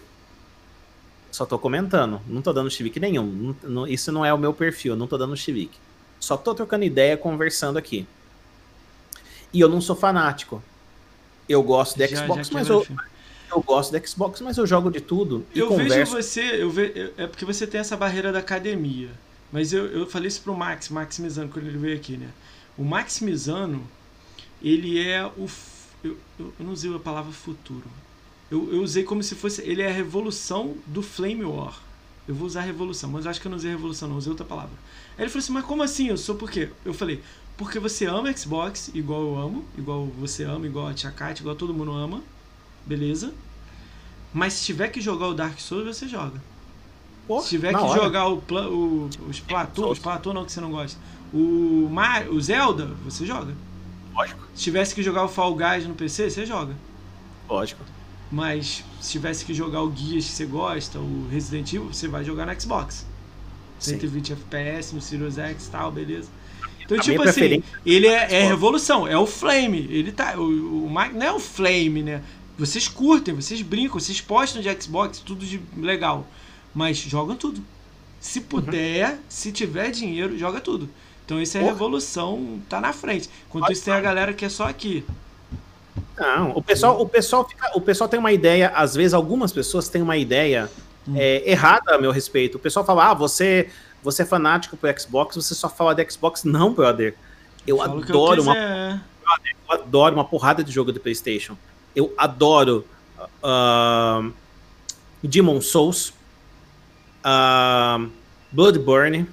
Só 1.30 1.46
tô 1.46 1.58
comentando. 1.58 2.20
Não 2.26 2.42
tô 2.42 2.52
dando 2.52 2.70
chilique 2.70 3.00
nenhum. 3.00 3.24
Não, 3.24 3.70
não, 3.70 3.86
isso 3.86 4.12
não 4.12 4.26
é 4.26 4.34
o 4.34 4.36
meu 4.36 4.52
perfil, 4.52 4.94
não 4.94 5.06
tô 5.06 5.16
dando 5.16 5.34
chilique. 5.34 5.78
Só 6.20 6.36
tô 6.36 6.54
trocando 6.54 6.84
ideia, 6.84 7.16
conversando 7.16 7.78
aqui. 7.78 8.06
E 9.54 9.58
eu 9.58 9.70
não 9.70 9.80
sou 9.80 9.96
fanático. 9.96 10.62
Eu 11.48 11.62
gosto 11.62 11.96
de 11.96 12.06
já, 12.08 12.16
Xbox, 12.18 12.48
já 12.48 12.52
mas 12.52 12.68
eu, 12.68 12.86
eu 13.50 13.62
gosto 13.62 13.90
de 13.90 14.06
Xbox, 14.06 14.42
mas 14.42 14.58
eu 14.58 14.66
jogo 14.66 14.90
de 14.90 15.00
tudo. 15.00 15.46
eu 15.54 15.68
converso. 15.68 15.94
vejo 15.94 16.10
você, 16.10 16.62
eu 16.62 16.68
ve, 16.68 17.14
é 17.16 17.26
porque 17.26 17.46
você 17.46 17.66
tem 17.66 17.80
essa 17.80 17.96
barreira 17.96 18.30
da 18.30 18.40
academia. 18.40 19.08
Mas 19.50 19.72
eu, 19.72 19.86
eu 19.86 20.06
falei 20.06 20.28
isso 20.28 20.42
pro 20.42 20.54
Max, 20.54 20.90
Max 20.90 21.18
Mizano, 21.18 21.48
quando 21.48 21.66
ele 21.66 21.78
veio 21.78 21.96
aqui, 21.96 22.18
né? 22.18 22.28
O 22.76 22.84
Max 22.84 23.20
Mizano, 23.20 23.88
ele 24.62 25.02
é 25.02 25.24
o 25.24 25.48
eu, 26.02 26.16
eu, 26.38 26.52
eu, 26.58 26.66
não 26.66 26.72
usei 26.72 26.94
a 26.94 26.98
palavra 26.98 27.32
futuro. 27.32 27.84
Eu, 28.50 28.72
eu 28.72 28.82
usei 28.82 29.04
como 29.04 29.22
se 29.22 29.34
fosse. 29.34 29.62
Ele 29.62 29.82
é 29.82 29.88
a 29.88 29.92
revolução 29.92 30.76
do 30.86 31.02
Flame 31.02 31.44
War. 31.44 31.78
Eu 32.26 32.34
vou 32.34 32.46
usar 32.46 32.60
revolução, 32.60 33.10
mas 33.10 33.24
eu 33.24 33.30
acho 33.30 33.40
que 33.40 33.46
eu 33.46 33.50
não 33.50 33.56
usei 33.56 33.70
revolução, 33.70 34.08
não, 34.08 34.16
usei 34.16 34.30
outra 34.30 34.44
palavra. 34.44 34.72
Aí 35.16 35.24
ele 35.24 35.30
falou 35.30 35.42
assim: 35.42 35.52
Mas 35.52 35.64
como 35.64 35.82
assim? 35.82 36.08
Eu 36.08 36.16
sou 36.16 36.34
por 36.34 36.50
quê? 36.50 36.70
Eu 36.84 36.92
falei: 36.92 37.22
Porque 37.56 37.78
você 37.78 38.06
ama 38.06 38.32
Xbox 38.36 38.90
igual 38.94 39.22
eu 39.22 39.38
amo, 39.38 39.64
igual 39.76 40.06
você 40.06 40.44
ama, 40.44 40.66
igual 40.66 40.88
a 40.88 40.94
Tia 40.94 41.10
Kat, 41.10 41.40
igual 41.40 41.56
todo 41.56 41.74
mundo 41.74 41.92
ama. 41.92 42.22
Beleza? 42.86 43.32
Mas 44.32 44.54
se 44.54 44.66
tiver 44.66 44.88
que 44.88 45.00
jogar 45.00 45.28
o 45.28 45.34
Dark 45.34 45.58
Souls, 45.58 45.86
você 45.86 46.06
joga. 46.06 46.40
Pô, 47.26 47.40
se 47.40 47.50
tiver 47.50 47.74
que 47.74 47.80
hora. 47.80 48.02
jogar 48.02 48.28
o, 48.28 48.36
o, 48.38 49.10
os 49.28 49.40
Platão, 49.40 49.90
os 49.90 49.98
Platão 49.98 50.32
não 50.32 50.44
que 50.44 50.52
você 50.52 50.60
não 50.60 50.70
gosta. 50.70 50.98
O, 51.32 51.88
Mar, 51.90 52.28
o 52.28 52.40
Zelda, 52.40 52.86
você 53.04 53.26
joga. 53.26 53.54
Lógico. 54.18 54.48
Se 54.54 54.62
tivesse 54.64 54.94
que 54.94 55.02
jogar 55.02 55.24
o 55.24 55.28
Fall 55.28 55.54
Guys 55.54 55.86
no 55.86 55.94
PC, 55.94 56.30
você 56.30 56.44
joga. 56.44 56.74
Lógico. 57.48 57.84
Mas 58.30 58.84
se 59.00 59.12
tivesse 59.12 59.44
que 59.44 59.54
jogar 59.54 59.82
o 59.82 59.88
Guias 59.88 60.24
que 60.24 60.32
você 60.32 60.44
gosta, 60.44 60.98
o 60.98 61.28
Resident 61.30 61.72
Evil, 61.72 61.86
você 61.86 62.08
vai 62.08 62.24
jogar 62.24 62.46
no 62.46 62.60
Xbox. 62.60 63.06
120 63.78 64.26
Sim. 64.26 64.32
FPS 64.32 64.94
no 64.94 65.00
Series 65.00 65.38
X 65.38 65.66
e 65.66 65.70
tal, 65.70 65.92
beleza. 65.92 66.28
Então, 66.80 66.98
a 66.98 67.00
tipo 67.00 67.22
assim, 67.22 67.62
ele 67.86 68.06
é, 68.06 68.34
é, 68.34 68.46
revolução, 68.46 69.06
é 69.06 69.16
o 69.16 69.26
Flame. 69.26 69.86
Ele 69.90 70.10
tá. 70.10 70.36
O, 70.36 70.86
o 70.86 70.90
Mike 70.90 71.14
não 71.14 71.26
é 71.26 71.32
o 71.32 71.38
Flame, 71.38 72.02
né? 72.02 72.22
Vocês 72.58 72.88
curtem, 72.88 73.34
vocês 73.34 73.62
brincam, 73.62 74.00
vocês 74.00 74.20
postam 74.20 74.60
de 74.60 74.82
Xbox, 74.82 75.20
tudo 75.20 75.46
de 75.46 75.60
legal. 75.76 76.26
Mas 76.74 76.98
jogam 76.98 77.36
tudo. 77.36 77.62
Se 78.18 78.40
puder, 78.40 79.12
uhum. 79.12 79.18
se 79.28 79.52
tiver 79.52 79.90
dinheiro, 79.90 80.36
joga 80.36 80.60
tudo. 80.60 80.88
Então 81.28 81.42
isso 81.42 81.58
é 81.58 81.60
Porra. 81.60 81.72
revolução, 81.72 82.58
tá 82.70 82.80
na 82.80 82.90
frente. 82.90 83.28
Enquanto 83.46 83.70
isso 83.70 83.84
tem 83.84 83.92
a 83.92 84.00
galera 84.00 84.32
que 84.32 84.46
é 84.46 84.48
só 84.48 84.64
aqui. 84.64 85.04
Não, 86.16 86.52
o 86.52 86.62
pessoal, 86.62 87.02
o 87.02 87.06
pessoal, 87.06 87.46
fica, 87.46 87.70
o 87.76 87.82
pessoal 87.82 88.08
tem 88.08 88.18
uma 88.18 88.32
ideia, 88.32 88.70
às 88.74 88.94
vezes 88.94 89.12
algumas 89.12 89.52
pessoas 89.52 89.90
têm 89.90 90.00
uma 90.00 90.16
ideia 90.16 90.70
hum. 91.06 91.12
é, 91.14 91.42
errada 91.50 91.94
a 91.94 91.98
meu 91.98 92.12
respeito. 92.12 92.54
O 92.54 92.58
pessoal 92.58 92.82
fala, 92.82 93.10
ah, 93.10 93.14
você, 93.14 93.68
você 94.02 94.22
é 94.22 94.24
fanático 94.24 94.74
pro 94.74 94.90
Xbox, 94.98 95.36
você 95.36 95.54
só 95.54 95.68
fala 95.68 95.94
de 95.94 96.10
Xbox. 96.10 96.44
Não, 96.44 96.72
brother. 96.72 97.14
Eu 97.66 97.82
adoro 97.82 98.40
uma. 98.40 99.02
Eu 99.68 99.74
adoro 99.74 100.14
uma 100.14 100.24
porrada 100.24 100.64
de 100.64 100.72
jogo 100.72 100.94
de 100.94 100.98
PlayStation. 100.98 101.58
Eu 101.94 102.14
adoro 102.16 102.86
uh, 103.44 104.32
Demon 105.22 105.60
Souls, 105.60 106.14
uh, 107.22 108.10
Bloodborne. 108.50 109.28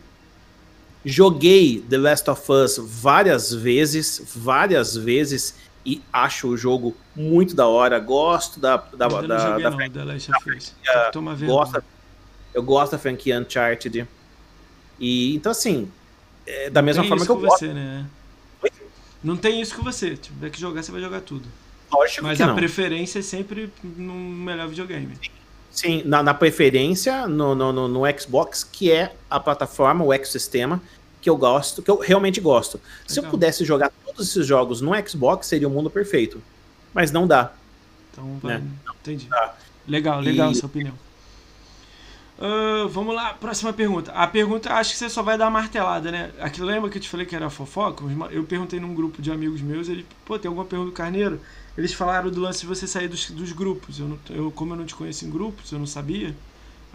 Joguei 1.06 1.86
The 1.88 1.98
Last 1.98 2.30
of 2.30 2.52
Us 2.52 2.78
várias 2.80 3.54
vezes, 3.54 4.22
várias 4.36 4.98
vezes, 4.98 5.56
e 5.86 6.02
acho 6.12 6.48
o 6.48 6.58
jogo 6.58 6.98
muito 7.16 7.56
da 7.56 7.68
hora. 7.68 8.00
Gosto 8.00 8.60
da. 8.60 8.78
da, 8.78 9.08
da, 9.08 9.22
da 9.22 9.70
não, 9.70 9.90
The 9.90 10.04
Last 10.04 10.32
of 10.32 10.50
Us. 10.50 10.74
franquia, 10.74 11.12
Toma 11.12 11.36
gosto, 11.36 11.84
eu 12.54 12.64
gosto 12.64 12.94
da 12.94 12.98
franquia 12.98 13.40
Uncharted. 13.40 14.08
E 15.00 15.36
então, 15.36 15.52
assim, 15.52 15.92
é 16.48 16.72
da 16.72 16.82
mesma 16.82 17.04
forma 17.04 17.24
que 17.24 17.32
eu 17.32 17.38
gosto. 17.38 17.60
você, 17.60 17.74
né? 17.74 18.06
Não 19.24 19.38
tem 19.38 19.62
isso 19.62 19.76
com 19.76 19.84
você. 19.84 20.16
Se 20.16 20.22
tiver 20.24 20.50
que 20.50 20.60
jogar, 20.60 20.82
você 20.82 20.92
vai 20.92 21.02
jogar 21.02 21.22
tudo. 21.22 21.48
Lógico 21.92 22.24
Mas 22.24 22.42
a 22.42 22.48
não. 22.48 22.56
preferência 22.56 23.20
é 23.20 23.22
sempre 23.22 23.72
no 23.84 24.14
melhor 24.14 24.68
videogame. 24.68 25.18
Sim, 25.72 26.04
na, 26.06 26.24
na 26.24 26.34
preferência 26.34 27.28
no, 27.28 27.54
no, 27.54 27.74
no, 27.74 27.88
no 27.88 28.20
Xbox, 28.20 28.64
que 28.64 28.92
é 28.92 29.14
a 29.30 29.40
plataforma, 29.40 30.06
o 30.06 30.14
ecossistema 30.14 30.82
que 31.26 31.30
eu 31.30 31.36
gosto, 31.36 31.82
que 31.82 31.90
eu 31.90 31.98
realmente 31.98 32.40
gosto. 32.40 32.80
Se 33.08 33.20
eu 33.20 33.24
pudesse 33.24 33.66
jogar 33.66 33.92
todos 34.06 34.30
esses 34.30 34.46
jogos 34.46 34.80
no 34.80 34.92
Xbox, 35.08 35.48
seria 35.48 35.68
o 35.68 35.72
mundo 35.72 35.90
perfeito. 35.90 36.40
Mas 36.94 37.12
não 37.12 37.26
dá. 37.26 37.52
Então, 38.12 38.38
vai... 38.44 38.60
Né? 38.60 38.68
entendi. 39.02 39.28
Legal, 39.88 40.22
legal 40.22 40.50
E- 40.50 40.52
a 40.52 40.56
sua 40.56 40.68
opinião. 40.68 40.94
Ah, 42.38 42.86
vamos 42.92 43.16
lá, 43.16 43.34
próxima 43.34 43.74
pergunta. 43.74 44.12
A 44.12 44.28
pergunta, 44.28 44.72
acho 44.72 44.92
que 44.92 45.00
você 45.00 45.10
só 45.10 45.24
vai 45.24 45.36
dar 45.36 45.50
martelada, 45.50 46.12
né? 46.12 46.32
Aqui, 46.40 46.62
lembra 46.62 46.92
que 46.92 47.00
eu 47.00 47.02
te 47.02 47.10
falei 47.10 47.26
que 47.26 47.36
era 47.36 47.50
fofoca? 47.50 48.04
Eu 48.30 48.44
perguntei 48.44 48.80
num 48.80 48.94
grupo 48.94 49.20
de 49.20 49.32
amigos 49.32 49.62
meus, 49.62 49.90
eles, 49.90 50.06
pô, 50.26 50.38
tem 50.38 50.48
alguma 50.48 50.66
pergunta 50.66 50.92
do 50.92 50.96
Carneiro? 50.96 51.40
Eles 51.76 51.92
falaram 51.92 52.30
do 52.30 52.40
lance 52.40 52.60
de 52.60 52.68
você 52.68 52.86
sair 52.86 53.08
dos, 53.08 53.32
dos 53.32 53.52
grupos. 53.52 54.00
Eu, 54.00 54.08
não, 54.08 54.20
eu, 54.30 54.52
como 54.52 54.74
eu 54.74 54.78
não 54.78 54.86
te 54.86 54.94
conheço 54.94 55.26
em 55.26 55.30
grupos, 55.32 55.72
eu 55.72 55.80
não 55.80 55.88
sabia. 55.88 56.36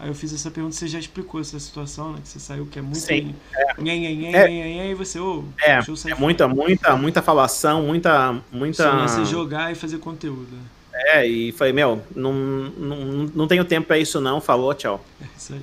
Aí 0.01 0.07
eu 0.07 0.15
fiz 0.15 0.33
essa 0.33 0.49
pergunta, 0.49 0.75
você 0.75 0.87
já 0.87 0.97
explicou 0.97 1.39
essa 1.39 1.59
situação, 1.59 2.13
né? 2.13 2.19
Que 2.23 2.27
você 2.27 2.39
saiu, 2.39 2.65
que 2.65 2.79
é 2.79 2.81
muito. 2.81 2.97
Sim, 2.97 3.35
Nhen, 3.77 4.01
nhen, 4.01 4.17
nhen, 4.17 4.35
É. 4.35 4.47
nhen, 4.47 4.89
e 4.89 4.95
você, 4.95 5.19
ô, 5.19 5.43
É, 5.61 5.75
deixa 5.75 5.91
eu 5.91 5.95
sair 5.95 6.13
é 6.13 6.15
fora. 6.15 6.25
muita, 6.25 6.47
muita, 6.47 6.95
muita 6.97 7.21
falação, 7.21 7.83
muita, 7.83 8.41
muita. 8.51 8.83
É 8.83 9.25
jogar 9.25 9.71
e 9.71 9.75
fazer 9.75 9.99
conteúdo. 9.99 10.57
É, 10.91 11.27
e 11.27 11.51
falei, 11.51 11.71
meu, 11.71 12.01
não, 12.15 12.33
não, 12.33 12.97
não 13.35 13.47
tenho 13.47 13.63
tempo 13.63 13.85
pra 13.87 13.99
isso 13.99 14.19
não, 14.19 14.41
falou, 14.41 14.73
tchau. 14.73 15.05
É 15.21 15.25
isso 15.37 15.53
aí. 15.53 15.61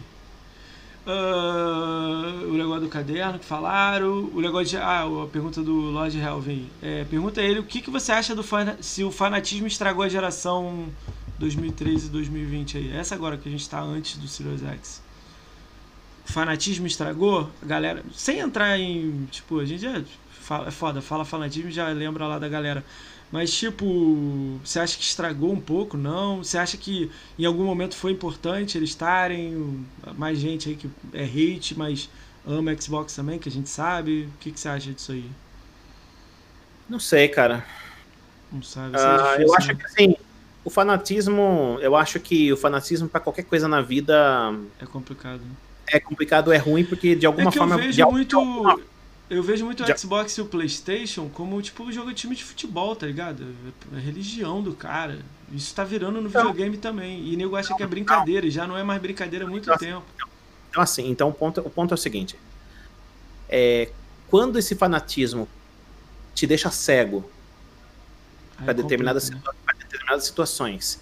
Ah, 1.11 2.43
o 2.45 2.53
negócio 2.53 2.83
do 2.83 2.89
caderno 2.89 3.39
que 3.39 3.45
falaram. 3.45 4.31
O 4.33 4.41
negócio 4.41 4.67
de. 4.69 4.77
Ah, 4.77 5.03
a 5.05 5.27
pergunta 5.27 5.63
do 5.63 5.73
Lord 5.73 6.17
Helvin. 6.19 6.69
É, 6.83 7.05
pergunta 7.05 7.41
a 7.41 7.45
ele 7.45 7.59
o 7.61 7.65
que, 7.65 7.81
que 7.81 7.91
você 7.91 8.13
acha 8.13 8.35
do 8.35 8.43
fana, 8.43 8.77
se 8.81 9.03
o 9.03 9.11
fanatismo 9.11 9.67
estragou 9.67 10.05
a 10.05 10.09
geração 10.09 10.85
2013 11.39 12.07
e 12.07 12.11
2020 12.11 12.79
aí. 12.79 12.93
Essa 12.97 13.15
agora 13.15 13.37
que 13.37 13.49
a 13.49 13.53
gente 13.53 13.69
tá 13.69 13.81
antes 13.81 14.17
do 14.19 14.27
Sirius 14.29 14.63
X. 14.63 15.03
O 16.29 16.33
fanatismo 16.33 16.87
estragou? 16.87 17.51
A 17.63 17.67
galera. 17.67 18.05
Sem 18.15 18.39
entrar 18.41 18.79
em. 18.79 19.27
Tipo, 19.31 19.61
a 19.61 19.65
gente 19.65 19.81
já. 19.83 20.03
Fala, 20.31 20.69
é 20.69 20.71
foda, 20.71 21.03
fala 21.03 21.25
fanatismo 21.25 21.69
e 21.69 21.73
já 21.73 21.89
lembra 21.89 22.27
lá 22.27 22.39
da 22.39 22.49
galera. 22.49 22.85
Mas, 23.31 23.53
tipo, 23.53 24.59
você 24.65 24.81
acha 24.81 24.97
que 24.97 25.03
estragou 25.03 25.53
um 25.53 25.61
pouco? 25.61 25.97
Não? 25.99 26.39
Você 26.43 26.57
acha 26.57 26.77
que 26.79 27.11
em 27.39 27.45
algum 27.45 27.65
momento 27.65 27.95
foi 27.95 28.13
importante 28.13 28.79
eles 28.79 28.91
estarem? 28.91 29.87
Mais 30.17 30.39
gente 30.39 30.69
aí 30.71 30.77
que 30.77 30.91
é 31.13 31.25
hate, 31.25 31.77
mas 31.79 32.09
ama 32.47 32.75
Xbox 32.81 33.15
também, 33.15 33.39
que 33.39 33.49
a 33.49 33.53
gente 33.53 33.69
sabe. 33.69 34.29
O 34.35 34.39
que, 34.41 34.51
que 34.51 34.59
você 34.59 34.69
acha 34.69 34.93
disso 34.93 35.13
aí? 35.13 35.31
Não 36.89 36.99
sei, 36.99 37.29
cara. 37.29 37.65
Não 38.51 38.63
sabe? 38.63 38.97
É 38.97 39.01
Ah, 39.01 39.37
difícil, 39.37 39.47
eu 39.47 39.55
acho 39.55 39.69
né? 39.69 39.75
que 39.75 39.85
assim, 39.87 40.17
o 40.69 40.71
fanatismo, 40.71 41.79
eu 41.81 41.97
acho 41.97 42.21
que 42.21 42.53
o 42.53 42.57
fanatismo 42.59 43.09
pra 43.09 43.19
qualquer 43.21 43.45
coisa 43.45 43.67
na 43.67 43.81
vida 43.81 44.53
É 44.79 44.85
complicado. 44.85 45.41
né? 45.41 45.51
é 45.91 45.99
complicado, 45.99 46.53
é 46.53 46.59
ruim, 46.59 46.85
porque 46.85 47.17
de 47.17 47.25
alguma 47.25 47.49
é 47.49 47.53
forma. 47.53 47.75
eu 47.77 47.79
vejo 47.81 48.11
muito. 48.11 48.37
alguma- 48.39 48.79
Eu 49.31 49.43
vejo 49.43 49.65
muito 49.65 49.83
o 49.83 49.99
Xbox 49.99 50.37
e 50.37 50.41
o 50.43 50.47
PlayStation 50.47 51.29
como 51.31 51.61
tipo 51.63 51.83
um 51.83 51.91
jogo 51.93 52.09
de 52.11 52.15
time 52.17 52.35
de 52.37 52.45
futebol, 52.45 52.95
tá 52.97 53.07
ligado? 53.07 53.45
É 53.93 53.97
a 53.97 53.99
religião 54.01 54.63
do 54.63 54.73
cara. 54.75 55.19
Isso 55.53 55.75
tá 55.75 55.85
virando 55.85 56.17
no 56.21 56.29
Não. 56.29 56.31
videogame 56.31 56.77
também. 56.77 57.27
E 57.27 57.37
nego 57.37 57.57
acha 57.57 57.75
que 57.75 57.83
é 57.83 57.87
brincadeira, 57.87 58.47
e 58.47 58.51
já 58.51 58.67
não 58.67 58.77
é 58.77 58.83
mais 58.83 59.01
brincadeira 59.01 59.47
há 59.47 59.49
muito 59.49 59.67
Nossa. 59.69 59.79
tempo. 59.81 60.05
Então, 60.71 60.83
assim, 60.83 61.11
então 61.11 61.29
o 61.31 61.33
ponto, 61.33 61.61
o 61.63 61.71
ponto 61.71 61.93
é 61.93 61.95
o 61.95 61.99
seguinte: 61.99 62.37
é, 63.49 63.91
quando 64.29 64.59
esse 64.59 64.75
fanatismo 64.75 65.49
te 66.35 66.47
deixa 66.47 66.71
cego 66.71 67.25
para 68.65 68.73
determinadas, 68.75 69.25
complica, 69.31 69.47
né? 69.51 69.53
situa- 69.53 69.65
pra 69.65 69.68
determinadas 70.09 70.25
situações 70.25 71.01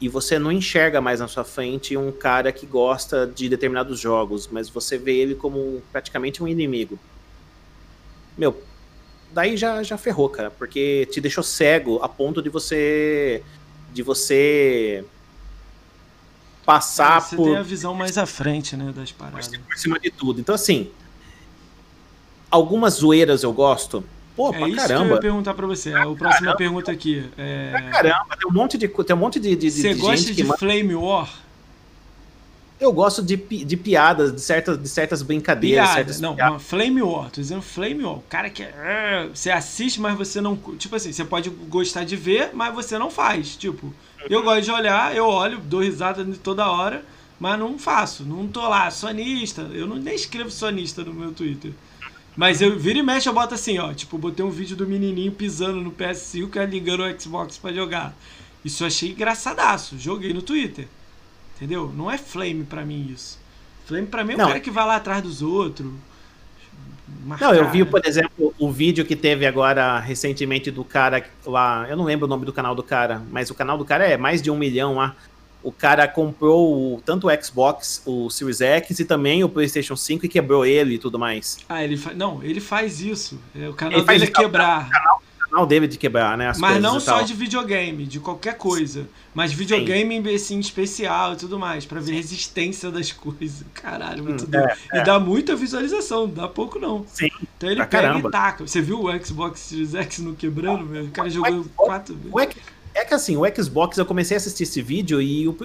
e 0.00 0.08
você 0.08 0.38
não 0.38 0.50
enxerga 0.50 1.00
mais 1.00 1.20
na 1.20 1.28
sua 1.28 1.44
frente 1.44 1.96
um 1.96 2.10
cara 2.10 2.52
que 2.52 2.64
gosta 2.64 3.26
de 3.26 3.48
determinados 3.48 4.00
jogos, 4.00 4.48
mas 4.50 4.70
você 4.70 4.96
vê 4.96 5.16
ele 5.16 5.34
como 5.34 5.82
praticamente 5.92 6.42
um 6.42 6.48
inimigo. 6.48 6.98
Meu, 8.38 8.62
daí 9.32 9.56
já, 9.56 9.82
já 9.82 9.98
ferrou, 9.98 10.30
cara, 10.30 10.50
porque 10.50 11.06
te 11.10 11.20
deixou 11.20 11.44
cego 11.44 12.00
a 12.02 12.08
ponto 12.08 12.40
de 12.40 12.48
você 12.48 13.42
de 13.92 14.02
você 14.02 15.04
passar 16.64 17.18
É, 17.18 17.20
você 17.20 17.36
por, 17.36 17.44
tem 17.44 17.56
a 17.56 17.62
visão 17.62 17.92
mais 17.92 18.16
à 18.16 18.24
frente, 18.24 18.76
né, 18.76 18.92
das 18.94 19.12
paradas. 19.12 19.48
por 19.48 19.76
cima 19.76 19.98
de 19.98 20.10
tudo. 20.10 20.40
Então, 20.40 20.54
assim, 20.54 20.90
algumas 22.50 22.94
zoeiras 22.94 23.42
eu 23.42 23.52
gosto. 23.52 24.02
Pô, 24.36 24.50
É 24.54 24.58
pra 24.58 24.68
isso 24.68 24.76
que 24.76 24.82
eu 24.82 24.88
caramba. 24.88 25.14
ia 25.14 25.20
perguntar 25.20 25.54
pra 25.54 25.66
você. 25.66 25.92
A 25.92 26.06
próxima 26.14 26.56
pergunta 26.56 26.90
aqui. 26.92 27.24
É... 27.36 27.72
Caramba, 27.92 28.36
tem 28.38 28.48
um 28.50 28.54
monte 28.54 28.78
de, 28.78 28.88
tem 28.88 29.16
um 29.16 29.18
monte 29.18 29.40
de, 29.40 29.54
de, 29.56 29.70
Você 29.70 29.94
de 29.94 30.00
gosta 30.00 30.16
gente 30.16 30.34
de 30.34 30.44
que 30.44 30.56
Flame 30.58 30.94
War? 30.94 31.30
Eu 32.80 32.90
gosto 32.94 33.22
de, 33.22 33.36
de 33.36 33.76
piadas, 33.76 34.32
de 34.34 34.40
certas, 34.40 34.80
de 34.80 34.88
certas 34.88 35.20
brincadeiras. 35.20 35.84
Piada. 35.84 35.94
certas 35.96 36.20
Não, 36.20 36.34
piadas. 36.34 36.62
Flame 36.62 37.02
War. 37.02 37.30
Tô 37.30 37.38
dizendo 37.40 37.60
Flame 37.60 38.02
War. 38.02 38.14
O 38.16 38.24
cara 38.26 38.48
que 38.48 38.62
é... 38.62 38.72
"Ah", 38.74 39.28
Você 39.34 39.50
assiste, 39.50 40.00
mas 40.00 40.16
você 40.16 40.40
não... 40.40 40.56
Tipo 40.78 40.96
assim, 40.96 41.12
você 41.12 41.22
pode 41.22 41.50
gostar 41.50 42.04
de 42.04 42.16
ver, 42.16 42.50
mas 42.54 42.74
você 42.74 42.96
não 42.96 43.10
faz. 43.10 43.54
Tipo, 43.56 43.92
eu 44.30 44.42
gosto 44.42 44.62
de 44.62 44.70
olhar, 44.70 45.14
eu 45.14 45.26
olho, 45.26 45.58
dou 45.58 45.80
risada 45.82 46.24
toda 46.42 46.70
hora, 46.70 47.04
mas 47.38 47.58
não 47.58 47.78
faço. 47.78 48.24
Não 48.24 48.48
tô 48.48 48.66
lá, 48.66 48.90
sonista. 48.90 49.60
Eu 49.74 49.86
não, 49.86 49.96
nem 49.96 50.14
escrevo 50.14 50.50
sonista 50.50 51.04
no 51.04 51.12
meu 51.12 51.32
Twitter. 51.32 51.72
Mas 52.36 52.60
eu 52.62 52.78
vira 52.78 52.98
e 52.98 53.02
mexe, 53.02 53.28
eu 53.28 53.32
boto 53.32 53.54
assim, 53.54 53.78
ó. 53.78 53.92
Tipo, 53.92 54.16
botei 54.16 54.44
um 54.44 54.50
vídeo 54.50 54.76
do 54.76 54.86
menininho 54.86 55.32
pisando 55.32 55.80
no 55.80 55.90
PS5 55.90 56.56
e 56.56 56.66
ligando 56.66 57.02
o 57.02 57.20
Xbox 57.20 57.58
pra 57.58 57.72
jogar. 57.72 58.14
Isso 58.64 58.82
eu 58.82 58.86
achei 58.86 59.10
engraçadaço. 59.10 59.98
Joguei 59.98 60.32
no 60.32 60.42
Twitter. 60.42 60.86
Entendeu? 61.56 61.92
Não 61.94 62.10
é 62.10 62.16
flame 62.16 62.64
pra 62.64 62.84
mim 62.84 63.10
isso. 63.12 63.38
Flame 63.84 64.06
pra 64.06 64.24
mim 64.24 64.32
é 64.32 64.36
o 64.36 64.38
Não. 64.38 64.46
cara 64.48 64.60
que 64.60 64.70
vai 64.70 64.86
lá 64.86 64.96
atrás 64.96 65.22
dos 65.22 65.42
outros. 65.42 65.92
Não, 67.40 67.52
eu 67.52 67.68
vi, 67.70 67.80
marcar. 67.80 67.90
por 67.90 68.06
exemplo, 68.06 68.54
o 68.58 68.70
vídeo 68.70 69.04
que 69.04 69.16
teve 69.16 69.44
agora 69.44 69.98
recentemente 69.98 70.70
do 70.70 70.84
cara 70.84 71.24
lá. 71.44 71.86
Eu 71.88 71.96
não 71.96 72.04
lembro 72.04 72.26
o 72.26 72.28
nome 72.28 72.46
do 72.46 72.52
canal 72.52 72.74
do 72.74 72.82
cara, 72.82 73.22
mas 73.30 73.50
o 73.50 73.54
canal 73.54 73.76
do 73.76 73.84
cara 73.84 74.06
é 74.06 74.16
mais 74.16 74.40
de 74.40 74.50
um 74.50 74.56
milhão 74.56 74.94
lá. 74.94 75.16
O 75.62 75.70
cara 75.70 76.08
comprou 76.08 76.94
o- 76.96 77.02
tanto 77.04 77.28
o 77.28 77.42
Xbox, 77.44 78.02
o 78.06 78.30
Series 78.30 78.60
X 78.60 78.98
e 79.00 79.04
também 79.04 79.44
o 79.44 79.48
PlayStation 79.48 79.94
5 79.96 80.24
e 80.24 80.28
quebrou 80.28 80.64
ele 80.64 80.94
e 80.94 80.98
tudo 80.98 81.18
mais. 81.18 81.58
Ah, 81.68 81.84
ele 81.84 81.96
faz. 81.96 82.16
Não, 82.16 82.42
ele 82.42 82.60
faz 82.60 83.00
isso. 83.00 83.38
É, 83.54 83.68
O 83.68 83.74
canal 83.74 83.98
Ele 83.98 84.06
faz 84.06 84.20
dele 84.20 84.32
é 84.34 84.34
quebrar. 84.42 84.88
O 84.88 85.50
canal 85.52 85.66
dele 85.66 85.88
de 85.88 85.98
quebrar, 85.98 86.38
né? 86.38 86.48
As 86.48 86.58
Mas 86.58 86.80
não 86.80 87.00
só 87.00 87.22
de 87.22 87.34
videogame, 87.34 88.06
de 88.06 88.20
qualquer 88.20 88.56
coisa. 88.56 89.08
Mas 89.34 89.52
videogame 89.52 90.32
assim, 90.34 90.58
especial 90.60 91.32
e 91.32 91.36
tudo 91.36 91.58
mais, 91.58 91.84
pra 91.84 92.00
ver 92.00 92.12
resistência 92.12 92.88
das 92.90 93.10
coisas. 93.12 93.64
Caralho, 93.74 94.22
muito 94.24 94.44
Hum, 94.44 94.48
doido. 94.48 94.68
é, 94.92 95.00
E 95.00 95.04
dá 95.04 95.18
muita 95.20 95.54
visualização, 95.56 96.26
não 96.28 96.34
dá 96.34 96.48
pouco 96.48 96.78
não. 96.78 97.04
Sim, 97.08 97.28
Então 97.56 97.68
ele 97.68 97.80
pega 97.84 97.88
caramba. 97.88 98.28
e 98.28 98.32
taca. 98.32 98.66
Você 98.66 98.80
viu 98.80 99.04
o 99.04 99.24
Xbox 99.24 99.58
Series 99.60 99.92
X 99.94 100.20
no 100.20 100.34
quebrando, 100.36 100.86
meu? 100.86 101.04
O 101.04 101.10
cara 101.10 101.28
jogou 101.28 101.50
Xbox- 101.64 101.70
quatro 101.76 102.14
vezes. 102.14 102.30
É 102.94 103.04
que 103.04 103.14
assim, 103.14 103.36
o 103.36 103.42
Xbox, 103.62 103.96
eu 103.98 104.06
comecei 104.06 104.36
a 104.36 104.38
assistir 104.38 104.64
esse 104.64 104.82
vídeo 104.82 105.20
e 105.22 105.46
o- 105.48 105.56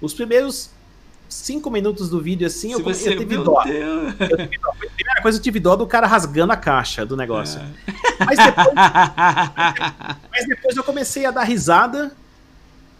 os 0.00 0.14
primeiros 0.14 0.70
cinco 1.28 1.70
minutos 1.70 2.08
do 2.08 2.20
vídeo, 2.20 2.46
assim, 2.46 2.72
eu, 2.72 2.78
Se 2.78 2.82
come- 2.82 2.94
você, 2.94 3.08
eu 3.14 3.18
tive 3.18 3.36
dó. 3.38 3.62
Deus. 3.62 4.14
Primeira 4.14 5.22
coisa, 5.22 5.38
eu 5.38 5.42
tive 5.42 5.60
dó 5.60 5.76
do 5.76 5.86
cara 5.86 6.06
rasgando 6.06 6.52
a 6.52 6.56
caixa 6.56 7.04
do 7.06 7.16
negócio. 7.16 7.60
É. 7.60 8.24
Mas, 8.24 8.38
depois, 8.38 8.74
mas 10.30 10.46
depois 10.48 10.76
eu 10.76 10.84
comecei 10.84 11.24
a 11.26 11.30
dar 11.30 11.44
risada 11.44 12.12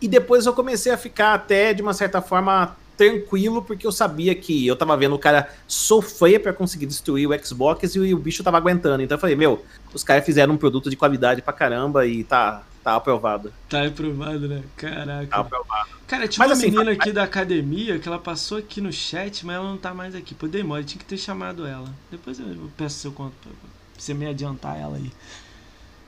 e 0.01 0.09
depois 0.09 0.47
eu 0.47 0.53
comecei 0.53 0.93
a 0.93 0.97
ficar 0.97 1.35
até, 1.35 1.73
de 1.75 1.83
uma 1.83 1.93
certa 1.93 2.21
forma, 2.23 2.77
tranquilo, 2.97 3.63
porque 3.63 3.87
eu 3.87 3.93
sabia 3.93 4.35
que 4.35 4.67
eu 4.67 4.77
tava 4.77 4.95
vendo 4.97 5.15
o 5.15 5.19
cara 5.19 5.49
sofrer 5.67 6.39
pra 6.41 6.53
conseguir 6.53 6.85
destruir 6.87 7.27
o 7.29 7.45
Xbox 7.45 7.95
e 7.95 7.99
o, 7.99 8.05
e 8.07 8.15
o 8.15 8.19
bicho 8.19 8.45
tava 8.45 8.59
aguentando. 8.59 9.03
Então 9.03 9.17
eu 9.17 9.21
falei, 9.21 9.35
meu, 9.35 9.65
os 9.95 10.05
caras 10.05 10.25
fizeram 10.25 10.53
um 10.55 10.57
produto 10.59 10.91
de 10.91 10.97
qualidade 10.97 11.41
pra 11.43 11.53
caramba 11.53 12.07
e 12.07 12.25
tá, 12.25 12.63
tá 12.83 12.97
aprovado. 12.97 13.53
Tá 13.69 13.87
aprovado, 13.87 14.49
né? 14.49 14.63
Caraca. 14.77 15.27
Tá 15.27 15.37
aprovado. 15.37 15.91
Cara, 16.07 16.27
tinha 16.27 16.47
Mas 16.47 16.51
uma 16.51 16.59
assim, 16.59 16.71
menina 16.71 16.93
aqui 16.93 17.13
da 17.13 17.23
academia 17.23 17.99
que 17.99 18.09
ela 18.09 18.19
passou 18.19 18.59
aqui 18.59 18.81
no 18.81 18.93
chat, 18.93 19.47
mas 19.47 19.57
ela 19.57 19.69
não 19.69 19.79
tá 19.79 19.95
mais 19.95 20.15
aqui. 20.15 20.35
Pô, 20.35 20.49
dei 20.49 20.63
mole, 20.63 20.85
tinha 20.85 20.99
que 20.99 21.05
ter 21.05 21.19
chamado 21.19 21.67
ela. 21.67 21.89
Depois 22.11 22.39
eu 22.39 22.71
peço 22.77 22.99
seu 22.99 23.13
conto 23.13 23.33
pra 23.43 23.53
você 23.97 24.13
me 24.13 24.27
adiantar 24.27 24.79
ela 24.79 24.97
aí. 24.97 25.13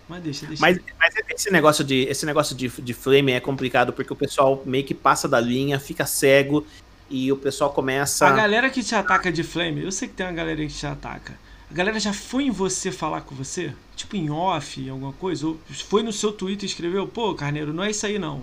Mas 0.08 0.22
deixa, 0.22 0.46
deixa. 0.46 0.60
Mas, 0.60 0.78
mas 0.98 1.14
esse 1.30 1.50
negócio, 1.50 1.84
de, 1.84 2.02
esse 2.02 2.26
negócio 2.26 2.56
de, 2.56 2.68
de 2.68 2.94
flame 2.94 3.32
é 3.32 3.40
complicado 3.40 3.92
porque 3.92 4.12
o 4.12 4.16
pessoal 4.16 4.62
meio 4.66 4.84
que 4.84 4.94
passa 4.94 5.28
da 5.28 5.40
linha, 5.40 5.78
fica 5.78 6.04
cego 6.04 6.66
e 7.08 7.30
o 7.30 7.36
pessoal 7.36 7.70
começa. 7.72 8.26
A 8.26 8.32
galera 8.32 8.70
que 8.70 8.82
te 8.82 8.94
ataca 8.94 9.30
de 9.30 9.42
flame, 9.42 9.82
eu 9.82 9.92
sei 9.92 10.08
que 10.08 10.14
tem 10.14 10.26
uma 10.26 10.32
galera 10.32 10.60
que 10.66 10.72
te 10.72 10.86
ataca. 10.86 11.34
A 11.70 11.74
galera 11.74 11.98
já 12.00 12.12
foi 12.12 12.44
em 12.44 12.50
você 12.50 12.90
falar 12.90 13.22
com 13.22 13.34
você? 13.34 13.72
Tipo 14.02 14.16
em 14.16 14.30
off, 14.30 14.90
alguma 14.90 15.12
coisa? 15.12 15.46
Ou 15.46 15.58
foi 15.88 16.02
no 16.02 16.12
seu 16.12 16.32
Twitter 16.32 16.64
e 16.64 16.66
escreveu, 16.66 17.06
pô, 17.06 17.34
Carneiro, 17.34 17.72
não 17.72 17.84
é 17.84 17.90
isso 17.90 18.04
aí 18.04 18.18
não. 18.18 18.42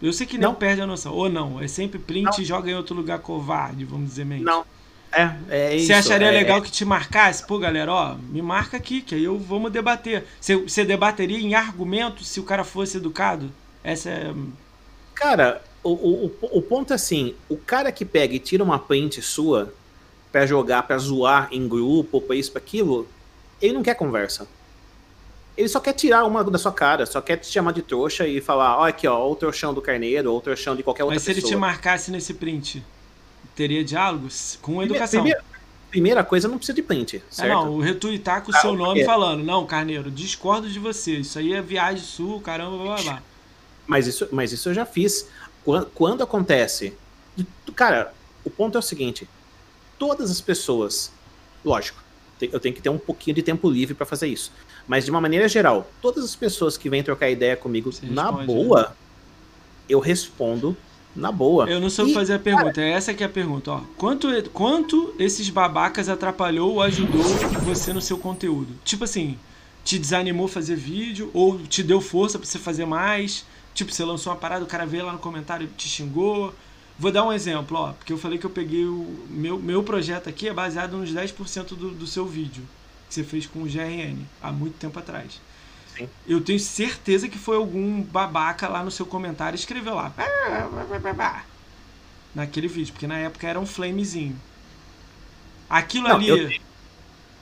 Eu 0.00 0.12
sei 0.12 0.26
que 0.26 0.38
não, 0.38 0.50
não 0.50 0.54
perde 0.54 0.80
a 0.80 0.86
noção. 0.86 1.12
Ou 1.12 1.28
não, 1.28 1.60
é 1.60 1.66
sempre 1.66 1.98
print 1.98 2.24
não. 2.24 2.40
e 2.40 2.44
joga 2.44 2.70
em 2.70 2.74
outro 2.74 2.94
lugar 2.94 3.18
covarde, 3.18 3.84
vamos 3.84 4.10
dizer 4.10 4.24
mesmo. 4.24 4.44
Não. 4.44 4.64
É, 5.12 5.34
é 5.50 5.76
isso. 5.76 5.88
Você 5.88 5.92
acharia 5.92 6.28
é, 6.28 6.30
legal 6.30 6.62
que 6.62 6.70
te 6.70 6.84
marcasse? 6.84 7.44
Pô, 7.44 7.58
galera, 7.58 7.92
ó, 7.92 8.14
me 8.14 8.40
marca 8.40 8.76
aqui, 8.76 9.02
que 9.02 9.14
aí 9.14 9.24
eu 9.24 9.36
vamos 9.38 9.72
debater. 9.72 10.24
Você, 10.40 10.56
você 10.56 10.84
debateria 10.84 11.38
em 11.38 11.54
argumento 11.54 12.22
se 12.22 12.38
o 12.38 12.44
cara 12.44 12.62
fosse 12.62 12.96
educado? 12.96 13.50
Essa 13.82 14.08
é. 14.08 14.32
Cara, 15.14 15.62
o, 15.82 15.90
o, 15.90 16.32
o 16.40 16.62
ponto 16.62 16.92
é 16.92 16.96
assim: 16.96 17.34
o 17.48 17.56
cara 17.56 17.90
que 17.90 18.04
pega 18.04 18.34
e 18.34 18.38
tira 18.38 18.62
uma 18.62 18.78
print 18.78 19.20
sua 19.20 19.74
para 20.30 20.46
jogar, 20.46 20.84
para 20.84 20.96
zoar 20.96 21.48
em 21.50 21.68
grupo, 21.68 22.20
pra 22.20 22.36
isso, 22.36 22.52
pra 22.52 22.60
aquilo, 22.60 23.08
ele 23.60 23.74
não 23.74 23.82
quer 23.82 23.94
conversa. 23.94 24.46
Ele 25.56 25.68
só 25.68 25.80
quer 25.80 25.92
tirar 25.92 26.24
uma 26.24 26.42
da 26.42 26.58
sua 26.58 26.72
cara, 26.72 27.04
só 27.04 27.20
quer 27.20 27.36
te 27.36 27.46
chamar 27.46 27.72
de 27.72 27.82
trouxa 27.82 28.26
e 28.26 28.40
falar, 28.40 28.78
ó, 28.78 28.86
aqui, 28.86 29.06
ó, 29.06 29.30
o 29.30 29.36
trouxão 29.36 29.74
do 29.74 29.82
carneiro, 29.82 30.32
ou 30.32 30.38
o 30.38 30.40
trouxão 30.40 30.74
de 30.74 30.82
qualquer 30.82 31.04
outra 31.04 31.18
pessoa. 31.18 31.34
Mas 31.34 31.36
se 31.36 31.42
pessoa. 31.42 31.52
ele 31.52 31.56
te 31.56 31.60
marcasse 31.60 32.10
nesse 32.10 32.34
print, 32.34 32.82
teria 33.54 33.84
diálogos 33.84 34.58
com 34.62 34.82
educação. 34.82 35.20
Primeira, 35.20 35.44
primeira 35.90 36.24
coisa, 36.24 36.48
não 36.48 36.56
precisa 36.56 36.74
de 36.74 36.82
print, 36.82 37.22
certo? 37.30 37.50
É, 37.50 37.54
não, 37.54 37.74
o 37.74 37.80
retweetar 37.80 38.42
com 38.42 38.50
o 38.50 38.56
ah, 38.56 38.60
seu 38.60 38.74
nome 38.74 39.04
falando, 39.04 39.44
não, 39.44 39.66
carneiro, 39.66 40.10
discordo 40.10 40.68
de 40.70 40.78
você, 40.78 41.16
isso 41.16 41.38
aí 41.38 41.52
é 41.52 41.60
viagem 41.60 42.02
sul, 42.02 42.40
caramba, 42.40 42.78
blá, 42.78 42.94
blá, 42.94 43.02
blá. 43.02 43.22
Mas 43.86 44.06
isso, 44.06 44.26
mas 44.32 44.52
isso 44.52 44.70
eu 44.70 44.74
já 44.74 44.86
fiz. 44.86 45.28
Quando, 45.62 45.86
quando 45.94 46.22
acontece, 46.22 46.96
cara, 47.76 48.14
o 48.42 48.48
ponto 48.48 48.76
é 48.76 48.78
o 48.78 48.82
seguinte, 48.82 49.28
todas 49.98 50.30
as 50.30 50.40
pessoas, 50.40 51.12
lógico, 51.62 52.02
eu 52.40 52.58
tenho 52.58 52.74
que 52.74 52.80
ter 52.80 52.88
um 52.88 52.98
pouquinho 52.98 53.36
de 53.36 53.42
tempo 53.42 53.70
livre 53.70 53.94
para 53.94 54.06
fazer 54.06 54.26
isso. 54.26 54.50
Mas 54.86 55.04
de 55.04 55.10
uma 55.10 55.20
maneira 55.20 55.48
geral, 55.48 55.90
todas 56.00 56.24
as 56.24 56.34
pessoas 56.34 56.76
que 56.76 56.88
vêm 56.88 57.02
trocar 57.02 57.30
ideia 57.30 57.56
comigo 57.56 57.92
Você 57.92 58.06
na 58.06 58.24
responde, 58.24 58.46
boa, 58.46 58.82
né? 58.82 58.88
eu 59.88 60.00
respondo 60.00 60.76
na 61.14 61.30
boa. 61.30 61.68
Eu 61.68 61.80
não 61.80 61.90
soube 61.90 62.10
e, 62.10 62.14
fazer 62.14 62.34
a 62.34 62.38
pergunta, 62.38 62.72
cara, 62.72 62.86
é 62.86 62.90
essa 62.90 63.12
que 63.14 63.22
é 63.22 63.26
a 63.26 63.28
pergunta, 63.28 63.70
ó. 63.70 63.80
Quanto, 63.96 64.28
quanto 64.50 65.14
esses 65.18 65.48
babacas 65.50 66.08
atrapalhou 66.08 66.72
ou 66.72 66.82
ajudou 66.82 67.22
você 67.62 67.92
no 67.92 68.00
seu 68.00 68.18
conteúdo? 68.18 68.74
Tipo 68.84 69.04
assim, 69.04 69.38
te 69.84 69.98
desanimou 69.98 70.48
fazer 70.48 70.76
vídeo 70.76 71.30
ou 71.34 71.58
te 71.58 71.82
deu 71.82 72.00
força 72.00 72.38
para 72.38 72.46
você 72.46 72.58
fazer 72.58 72.86
mais? 72.86 73.44
Tipo, 73.74 73.92
você 73.92 74.04
lançou 74.04 74.32
uma 74.32 74.38
parada, 74.38 74.64
o 74.64 74.68
cara 74.68 74.86
veio 74.86 75.06
lá 75.06 75.12
no 75.12 75.18
comentário 75.18 75.64
e 75.64 75.76
te 75.76 75.88
xingou. 75.88 76.52
Vou 76.98 77.10
dar 77.10 77.24
um 77.24 77.32
exemplo, 77.32 77.76
ó, 77.78 77.92
porque 77.92 78.12
eu 78.12 78.18
falei 78.18 78.38
que 78.38 78.44
eu 78.44 78.50
peguei 78.50 78.84
o 78.84 79.26
meu, 79.28 79.58
meu 79.58 79.82
projeto 79.82 80.28
aqui 80.28 80.48
é 80.48 80.52
baseado 80.52 80.96
nos 80.96 81.12
10% 81.12 81.68
do, 81.68 81.90
do 81.90 82.06
seu 82.06 82.26
vídeo 82.26 82.62
que 83.12 83.14
você 83.14 83.24
fez 83.24 83.46
com 83.46 83.60
o 83.60 83.64
GRN 83.64 84.24
há 84.42 84.50
muito 84.50 84.78
tempo 84.78 84.98
atrás. 84.98 85.38
Sim. 85.94 86.08
Eu 86.26 86.40
tenho 86.40 86.58
certeza 86.58 87.28
que 87.28 87.36
foi 87.36 87.56
algum 87.56 88.00
babaca 88.00 88.66
lá 88.66 88.82
no 88.82 88.90
seu 88.90 89.04
comentário 89.04 89.54
e 89.54 89.58
escreveu 89.58 89.94
lá. 89.94 90.12
Naquele 92.34 92.66
vídeo, 92.68 92.92
porque 92.94 93.06
na 93.06 93.18
época 93.18 93.46
era 93.46 93.60
um 93.60 93.66
flamezinho. 93.66 94.40
Aquilo 95.68 96.08
não, 96.08 96.16
ali. 96.16 96.28
Eu 96.28 96.48
tenho, 96.48 96.62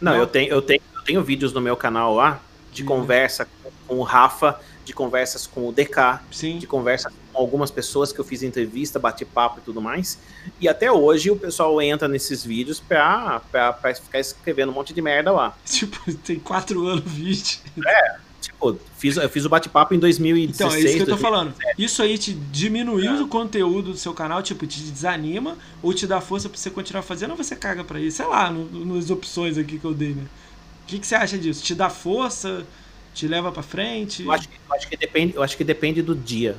não, 0.00 0.16
Eu, 0.16 0.26
tenho, 0.26 0.50
eu, 0.50 0.62
tenho, 0.62 0.82
eu 0.96 1.02
tenho 1.02 1.22
vídeos 1.22 1.52
no 1.52 1.60
meu 1.60 1.76
canal 1.76 2.14
lá 2.14 2.40
de 2.72 2.82
conversa 2.82 3.46
com 3.86 3.96
o 3.96 4.02
Rafa, 4.02 4.60
de 4.84 4.92
conversas 4.92 5.46
com 5.46 5.68
o 5.68 5.72
DK, 5.72 6.20
Sim. 6.32 6.58
de 6.58 6.66
conversa 6.66 7.10
com 7.10 7.29
algumas 7.40 7.70
pessoas 7.70 8.12
que 8.12 8.18
eu 8.18 8.24
fiz 8.24 8.42
entrevista, 8.42 8.98
bate 8.98 9.24
papo 9.24 9.58
e 9.58 9.62
tudo 9.62 9.80
mais. 9.80 10.18
E 10.60 10.68
até 10.68 10.90
hoje 10.90 11.30
o 11.30 11.36
pessoal 11.36 11.80
entra 11.80 12.06
nesses 12.08 12.44
vídeos 12.44 12.80
pra, 12.80 13.40
pra, 13.50 13.72
pra 13.72 13.94
ficar 13.94 14.20
escrevendo 14.20 14.70
um 14.70 14.74
monte 14.74 14.92
de 14.92 15.02
merda 15.02 15.32
lá. 15.32 15.56
Tipo, 15.64 16.12
tem 16.18 16.38
quatro 16.38 16.86
anos 16.86 17.04
vídeo. 17.04 17.58
É, 17.86 18.16
tipo, 18.40 18.78
fiz, 18.98 19.16
eu 19.16 19.28
fiz 19.28 19.44
o 19.44 19.48
bate-papo 19.48 19.94
em 19.94 19.98
2016. 19.98 20.54
Então, 20.56 20.76
é 20.76 20.80
isso 20.80 20.96
que 20.96 21.10
eu 21.10 21.16
tô 21.16 21.22
2017. 21.22 21.22
falando. 21.22 21.78
Isso 21.78 22.02
aí 22.02 22.18
te 22.18 22.32
diminuiu 22.32 23.12
é. 23.12 23.22
o 23.22 23.28
conteúdo 23.28 23.92
do 23.92 23.96
seu 23.96 24.12
canal, 24.12 24.42
tipo, 24.42 24.66
te 24.66 24.80
desanima 24.80 25.56
ou 25.82 25.94
te 25.94 26.06
dá 26.06 26.20
força 26.20 26.48
pra 26.48 26.58
você 26.58 26.70
continuar 26.70 27.02
fazendo 27.02 27.30
ou 27.30 27.36
você 27.36 27.56
caga 27.56 27.82
pra 27.82 27.98
isso? 27.98 28.18
Sei 28.18 28.26
lá, 28.26 28.50
no, 28.50 28.94
nas 28.94 29.10
opções 29.10 29.56
aqui 29.56 29.78
que 29.78 29.84
eu 29.84 29.94
dei, 29.94 30.14
né? 30.14 30.24
O 30.84 30.86
que, 30.86 30.98
que 30.98 31.06
você 31.06 31.14
acha 31.14 31.38
disso? 31.38 31.62
Te 31.62 31.74
dá 31.74 31.88
força? 31.88 32.66
Te 33.14 33.26
leva 33.26 33.50
para 33.50 33.62
frente? 33.62 34.22
Eu 34.22 34.32
acho, 34.32 34.48
que, 34.48 34.54
eu 34.54 34.76
acho, 34.76 34.88
que, 34.88 34.96
depende, 34.96 35.34
eu 35.34 35.42
acho 35.42 35.56
que 35.56 35.64
depende 35.64 36.02
do 36.02 36.14
dia. 36.14 36.56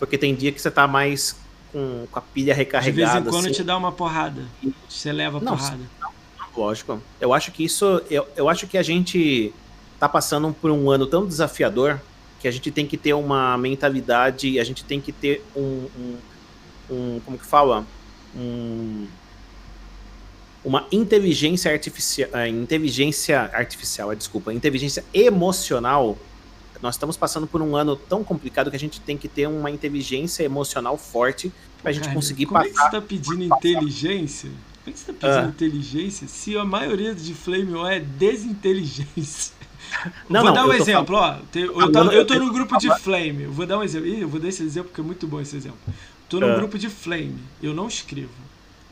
Porque 0.00 0.18
tem 0.18 0.34
dia 0.34 0.50
que 0.50 0.60
você 0.60 0.70
tá 0.70 0.88
mais 0.88 1.36
com, 1.70 2.06
com 2.10 2.18
a 2.18 2.22
pilha 2.22 2.52
recarregada. 2.52 2.90
De 2.90 2.96
vez 2.96 3.14
em 3.14 3.30
quando 3.30 3.44
assim. 3.44 3.54
te 3.54 3.62
dá 3.62 3.76
uma 3.76 3.92
porrada. 3.92 4.42
Você 4.88 5.12
leva 5.12 5.38
a 5.38 5.40
porrada. 5.40 5.78
Não, 6.00 6.10
lógico. 6.56 7.00
Eu 7.20 7.32
acho 7.32 7.52
que 7.52 7.62
isso. 7.62 8.02
Eu, 8.10 8.26
eu 8.34 8.48
acho 8.48 8.66
que 8.66 8.76
a 8.76 8.82
gente 8.82 9.54
tá 10.00 10.08
passando 10.08 10.52
por 10.52 10.72
um 10.72 10.90
ano 10.90 11.06
tão 11.06 11.26
desafiador 11.26 12.00
que 12.40 12.48
a 12.48 12.50
gente 12.50 12.70
tem 12.70 12.86
que 12.86 12.96
ter 12.96 13.12
uma 13.12 13.56
mentalidade, 13.58 14.58
a 14.58 14.64
gente 14.64 14.82
tem 14.82 14.98
que 14.98 15.12
ter 15.12 15.44
um, 15.54 15.86
um, 15.98 16.16
um 16.90 17.20
como 17.24 17.38
que 17.38 17.44
fala? 17.44 17.86
Um, 18.34 19.06
uma 20.64 20.86
inteligência 20.90 21.70
artificial, 21.70 22.30
uh, 22.30 22.46
inteligência 22.46 23.50
artificial, 23.52 24.14
desculpa, 24.14 24.52
inteligência 24.52 25.04
emocional. 25.12 26.16
Nós 26.82 26.94
estamos 26.94 27.16
passando 27.16 27.46
por 27.46 27.60
um 27.60 27.76
ano 27.76 27.94
tão 27.94 28.24
complicado 28.24 28.70
que 28.70 28.76
a 28.76 28.78
gente 28.78 29.00
tem 29.00 29.16
que 29.16 29.28
ter 29.28 29.46
uma 29.46 29.70
inteligência 29.70 30.42
emocional 30.42 30.96
forte 30.96 31.52
para 31.82 31.90
a 31.90 31.92
gente 31.92 32.08
conseguir 32.12 32.46
como 32.46 32.60
passar. 32.60 32.72
Como 32.72 32.80
é 32.80 32.84
que 32.84 32.90
você 32.90 33.00
tá 33.00 33.06
pedindo 33.06 33.42
inteligência? 33.42 34.50
Como 34.50 34.88
é 34.88 34.92
que 34.92 34.98
você 34.98 35.12
tá 35.12 35.12
pedindo 35.12 35.46
uh. 35.46 35.50
inteligência 35.50 36.28
se 36.28 36.56
a 36.56 36.64
maioria 36.64 37.14
de 37.14 37.34
Flame 37.34 37.74
é 37.90 38.00
desinteligência? 38.00 39.54
Não, 40.28 40.42
vou 40.42 40.50
não, 40.50 40.52
dar 40.54 40.66
um 40.66 40.72
exemplo, 40.72 41.16
falando... 41.16 41.42
ó. 41.52 41.58
Eu, 41.58 41.92
tô, 41.92 42.12
eu 42.12 42.26
tô 42.26 42.34
no 42.34 42.52
grupo 42.52 42.78
de 42.78 42.88
Flame. 43.00 43.46
Vou 43.46 43.66
dar 43.66 43.78
um 43.78 43.82
exemplo. 43.82 44.06
Ih, 44.06 44.20
eu 44.20 44.28
vou 44.28 44.40
dar 44.40 44.48
esse 44.48 44.62
exemplo 44.62 44.90
porque 44.90 45.00
é 45.00 45.04
muito 45.04 45.26
bom 45.26 45.40
esse 45.40 45.56
exemplo. 45.56 45.78
Tô 46.28 46.38
no 46.38 46.50
uh. 46.50 46.56
grupo 46.56 46.78
de 46.78 46.88
Flame. 46.88 47.38
Eu 47.62 47.74
não 47.74 47.88
escrevo. 47.88 48.30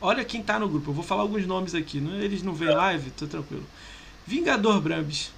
Olha 0.01 0.23
quem 0.23 0.41
tá 0.43 0.59
no 0.59 0.67
grupo. 0.67 0.91
Eu 0.91 0.93
vou 0.93 1.03
falar 1.03 1.21
alguns 1.21 1.45
nomes 1.45 1.73
aqui. 1.73 1.97
Eles 2.19 2.43
não 2.43 2.53
veem 2.53 2.75
live, 2.75 3.11
tô 3.11 3.27
tranquilo. 3.27 3.63
Vingador 4.25 4.79
Brambis. 4.79 5.31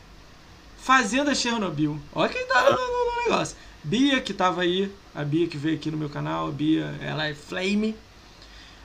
Fazenda 0.82 1.36
Chernobyl. 1.36 2.00
Olha 2.14 2.30
quem 2.30 2.44
tá 2.48 2.64
no, 2.64 2.72
no, 2.72 2.78
no, 2.78 3.24
negócio. 3.24 3.56
Bia, 3.84 4.20
que 4.20 4.34
tava 4.34 4.62
aí. 4.62 4.92
A 5.14 5.24
Bia 5.24 5.48
que 5.48 5.56
veio 5.56 5.76
aqui 5.76 5.92
no 5.92 5.98
meu 5.98 6.10
canal. 6.10 6.48
A 6.48 6.52
Bia, 6.52 6.96
ela 7.00 7.28
é 7.28 7.36
Flame. 7.36 7.96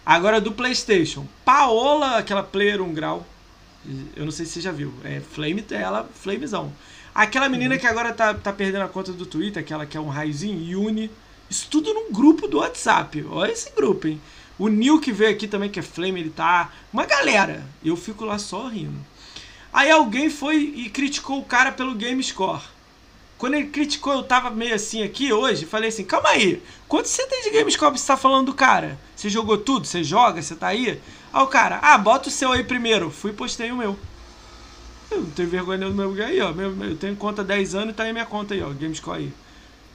Agora 0.05 0.39
do 0.39 0.53
PlayStation. 0.53 1.27
Paola, 1.43 2.19
aquela 2.19 2.43
player 2.43 2.83
1 2.83 2.93
grau. 2.93 3.27
Eu 4.15 4.27
não 4.27 4.31
sei 4.31 4.45
se 4.45 4.53
você 4.53 4.61
já 4.61 4.73
viu. 4.73 4.93
É 5.05 5.21
Flame, 5.21 5.65
ela, 5.71 6.07
Flamezão. 6.15 6.71
Aquela 7.15 7.49
menina 7.49 7.75
uhum. 7.75 7.81
que 7.81 7.87
agora 7.87 8.13
tá, 8.13 8.35
tá 8.35 8.53
perdendo 8.53 8.85
a 8.85 8.89
conta 8.89 9.11
do 9.11 9.25
Twitter, 9.25 9.63
aquela 9.63 9.87
que 9.87 9.97
é 9.97 10.01
um 10.01 10.09
raizinho, 10.09 10.61
Yuni. 10.61 11.11
Isso 11.49 11.67
tudo 11.71 11.95
num 11.95 12.13
grupo 12.13 12.47
do 12.47 12.59
WhatsApp. 12.59 13.25
Olha 13.31 13.53
esse 13.53 13.71
grupo, 13.71 14.07
hein? 14.07 14.21
O 14.59 14.69
Nil 14.69 15.01
que 15.01 15.13
veio 15.13 15.31
aqui 15.31 15.49
também, 15.49 15.71
que 15.71 15.79
é 15.79 15.83
Flame, 15.83 16.21
ele 16.21 16.31
tá. 16.31 16.71
Uma 16.93 17.07
galera. 17.07 17.65
Eu 17.83 17.97
fico 17.97 18.25
lá 18.25 18.39
só 18.39 18.69
rindo. 18.69 18.99
Aí 19.73 19.91
alguém 19.91 20.31
foi 20.31 20.57
e 20.57 20.91
criticou 20.91 21.39
o 21.39 21.45
cara 21.45 21.73
pelo 21.73 21.95
Game 21.95 22.23
Score. 22.23 22.63
Quando 23.39 23.55
ele 23.55 23.67
criticou, 23.69 24.15
eu 24.15 24.23
tava 24.23 24.51
meio 24.51 24.75
assim 24.75 25.03
aqui 25.03 25.33
hoje, 25.33 25.67
falei 25.67 25.91
assim, 25.91 26.05
calma 26.05 26.31
aí, 26.31 26.63
quanto 26.89 27.07
você 27.07 27.27
tem 27.27 27.43
de 27.43 27.51
Game 27.51 27.71
Score 27.71 27.99
você 27.99 28.07
tá 28.07 28.17
falando 28.17 28.47
do 28.47 28.55
cara? 28.55 28.99
Você 29.15 29.29
jogou 29.29 29.59
tudo? 29.59 29.87
Você 29.87 30.03
joga? 30.03 30.41
Você 30.41 30.55
tá 30.55 30.69
aí? 30.69 31.01
Aí 31.33 31.43
o 31.43 31.47
cara, 31.47 31.79
ah, 31.83 31.99
bota 31.99 32.29
o 32.29 32.33
seu 32.33 32.53
aí 32.53 32.65
primeiro. 32.65 33.11
Fui 33.11 33.31
e 33.31 33.35
postei 33.35 33.71
o 33.71 33.77
meu. 33.77 33.99
Eu 35.11 35.21
não 35.21 35.31
tenho 35.31 35.49
vergonha 35.49 35.79
do 35.79 35.95
meu 35.95 36.09
lugar 36.09 36.29
aí, 36.29 36.41
ó. 36.41 36.51
Eu 36.51 36.97
tenho 36.97 37.15
conta 37.17 37.45
10 37.45 37.75
anos 37.75 37.91
e 37.91 37.93
tá 37.93 38.05
aí 38.05 38.13
minha 38.13 38.27
conta 38.27 38.55
aí, 38.55 38.63
ó. 38.63 38.71
Game 38.71 38.95
Score 38.95 39.19
aí. 39.19 39.33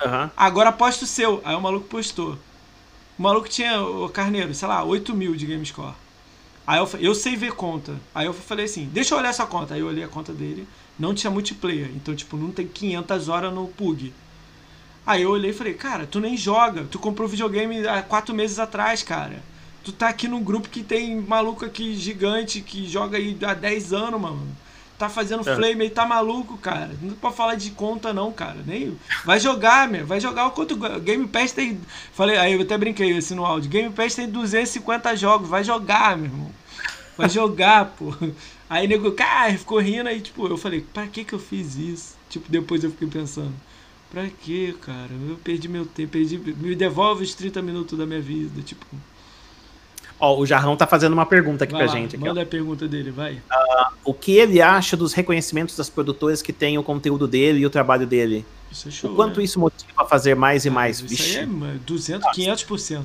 Uhum. 0.04 0.30
Agora 0.36 0.72
posta 0.72 1.06
o 1.06 1.08
seu. 1.08 1.42
Aí 1.44 1.56
o 1.56 1.62
maluco 1.62 1.88
postou. 1.88 2.38
O 3.18 3.22
maluco 3.22 3.48
tinha, 3.48 3.82
o 3.82 4.10
Carneiro, 4.10 4.54
sei 4.54 4.68
lá, 4.68 4.84
8 4.84 5.14
mil 5.14 5.36
de 5.36 5.46
game 5.46 5.66
score. 5.66 5.94
Aí 6.72 6.80
eu, 6.80 6.90
eu 7.02 7.14
sei 7.14 7.36
ver 7.36 7.52
conta. 7.52 8.00
Aí 8.16 8.26
eu 8.26 8.34
falei 8.34 8.64
assim, 8.64 8.86
deixa 8.94 9.14
eu 9.14 9.18
olhar 9.18 9.28
essa 9.28 9.46
conta. 9.46 9.74
Aí 9.74 9.82
eu 9.82 9.88
olhei 9.88 10.06
a 10.06 10.08
conta 10.08 10.32
dele, 10.32 10.66
não 10.98 11.14
tinha 11.14 11.30
multiplayer. 11.30 11.90
Então, 11.94 12.16
tipo, 12.16 12.38
não 12.38 12.50
tem 12.50 12.66
500 12.66 13.28
horas 13.28 13.54
no 13.54 13.68
PUG. 13.68 14.14
Aí 15.06 15.24
eu 15.24 15.32
olhei 15.32 15.52
e 15.52 15.54
falei, 15.54 15.74
cara, 15.74 16.08
tu 16.08 16.22
nem 16.22 16.38
joga. 16.38 16.86
Tu 16.90 16.98
comprou 16.98 17.28
videogame 17.28 17.86
há 17.86 18.02
4 18.02 18.34
meses 18.34 18.58
atrás, 18.58 19.04
cara. 19.04 19.44
Tu 19.84 19.92
tá 19.92 20.08
aqui 20.08 20.30
num 20.30 20.42
grupo 20.42 20.70
que 20.70 20.82
tem 20.82 21.20
maluco 21.20 21.66
aqui 21.66 21.94
gigante 21.94 22.62
que 22.62 22.88
joga 22.88 23.18
aí 23.18 23.38
há 23.42 23.54
10 23.54 23.92
anos, 23.92 24.22
mano 24.22 24.48
tá 25.02 25.10
fazendo 25.10 25.42
é. 25.50 25.56
flame 25.56 25.82
aí, 25.82 25.90
tá 25.90 26.06
maluco, 26.06 26.60
cara. 26.60 26.92
Não 27.02 27.16
pode 27.16 27.36
falar 27.36 27.56
de 27.56 27.72
conta, 27.72 28.14
não, 28.14 28.32
cara. 28.32 28.58
Nem. 28.66 28.96
Vai 29.26 29.40
jogar, 29.40 29.88
meu. 29.88 30.06
Vai 30.06 30.20
jogar 30.20 30.46
o 30.46 30.52
quanto. 30.52 30.76
Game 31.00 31.28
Pass 31.28 31.52
tem. 31.52 31.82
Falei, 32.14 32.38
aí 32.38 32.54
eu 32.54 32.62
até 32.62 32.78
brinquei 32.78 33.18
assim 33.18 33.34
no 33.34 33.44
áudio. 33.44 33.68
Game 33.68 33.90
Pass 33.90 34.14
tem 34.14 34.30
250 34.30 35.16
jogos. 35.16 35.50
Vai 35.50 35.64
jogar, 35.64 36.16
meu 36.16 36.26
irmão. 36.26 36.61
Vai 37.22 37.30
jogar, 37.30 37.86
pô. 37.98 38.14
Aí 38.70 38.88
nego, 38.88 39.12
cara, 39.12 39.52
ficou 39.58 39.80
rindo 39.80 40.10
aí, 40.10 40.20
tipo, 40.22 40.48
eu 40.48 40.58
falei, 40.58 40.82
pra 40.94 41.06
que 41.06 41.24
que 41.24 41.34
eu 41.34 41.40
fiz 41.40 41.76
isso? 41.76 42.16
Tipo, 42.30 42.50
depois 42.50 42.84
eu 42.84 42.90
fiquei 42.90 43.08
pensando, 43.08 43.54
pra 44.10 44.28
quê, 44.28 44.74
cara? 44.82 45.10
Eu 45.30 45.36
perdi 45.44 45.68
meu 45.68 45.86
tempo, 45.86 46.14
perdi. 46.14 46.38
Me 46.38 46.76
devolve 46.76 47.24
os 47.24 47.36
30 47.36 47.62
minutos 47.62 47.98
da 47.98 48.06
minha 48.06 48.22
vida, 48.22 48.62
tipo. 48.62 48.86
Ó, 50.20 50.38
o 50.38 50.46
Jarrão 50.46 50.78
tá 50.78 50.88
fazendo 50.88 51.14
uma 51.14 51.26
pergunta 51.26 51.64
aqui 51.64 51.74
Vai 51.74 51.84
pra 51.84 51.94
lá, 51.94 52.00
gente. 52.00 52.16
Aqui, 52.16 52.26
manda 52.26 52.40
ó. 52.40 52.44
a 52.44 52.46
pergunta 52.46 52.88
dele, 52.88 53.12
vai. 53.12 53.42
O 54.06 54.14
que 54.14 54.38
ele 54.38 54.62
acha 54.62 54.96
dos 54.96 55.14
reconhecimentos 55.14 55.76
das 55.76 55.90
produtoras 55.90 56.42
que 56.42 56.54
têm 56.54 56.78
o 56.78 56.84
conteúdo 56.84 57.28
dele 57.28 57.60
e 57.60 57.66
o 57.66 57.70
trabalho 57.70 58.08
dele? 58.08 58.46
Isso 58.72 58.88
é 58.88 58.92
show. 58.92 59.12
o 59.12 59.16
quanto 59.16 59.40
né? 59.40 59.44
isso 59.44 59.60
motiva 59.60 59.92
a 59.98 60.06
fazer 60.06 60.36
mais 60.36 60.64
e 60.64 60.70
mais? 60.70 60.98
Isso 61.00 61.08
Vixe, 61.08 61.38
aí 61.38 61.44
é 61.44 61.46
mano, 61.46 61.80
200, 61.86 62.28
500%. 62.32 63.02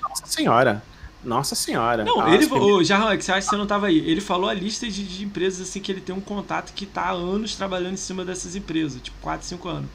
nossa 0.00 0.26
senhora. 0.26 0.82
Nossa 1.22 1.54
senhora. 1.54 2.04
Não, 2.04 2.16
Nossa, 2.16 2.34
ele, 2.34 2.46
ô, 2.46 2.82
Jarrão, 2.82 3.10
é 3.10 3.16
que 3.16 3.24
você 3.24 3.32
acha 3.32 3.42
que 3.42 3.50
você 3.50 3.56
não 3.56 3.66
tava 3.66 3.88
aí. 3.88 3.98
Ele 3.98 4.20
falou 4.20 4.48
a 4.48 4.54
lista 4.54 4.88
de, 4.88 5.04
de 5.04 5.24
empresas 5.24 5.68
assim 5.68 5.80
que 5.80 5.92
ele 5.92 6.00
tem 6.00 6.14
um 6.14 6.20
contato 6.20 6.72
que 6.72 6.86
tá 6.86 7.02
há 7.02 7.10
anos 7.10 7.54
trabalhando 7.54 7.94
em 7.94 7.98
cima 7.98 8.24
dessas 8.24 8.56
empresas, 8.56 9.00
tipo 9.02 9.16
4, 9.20 9.46
5 9.46 9.68
anos. 9.68 9.90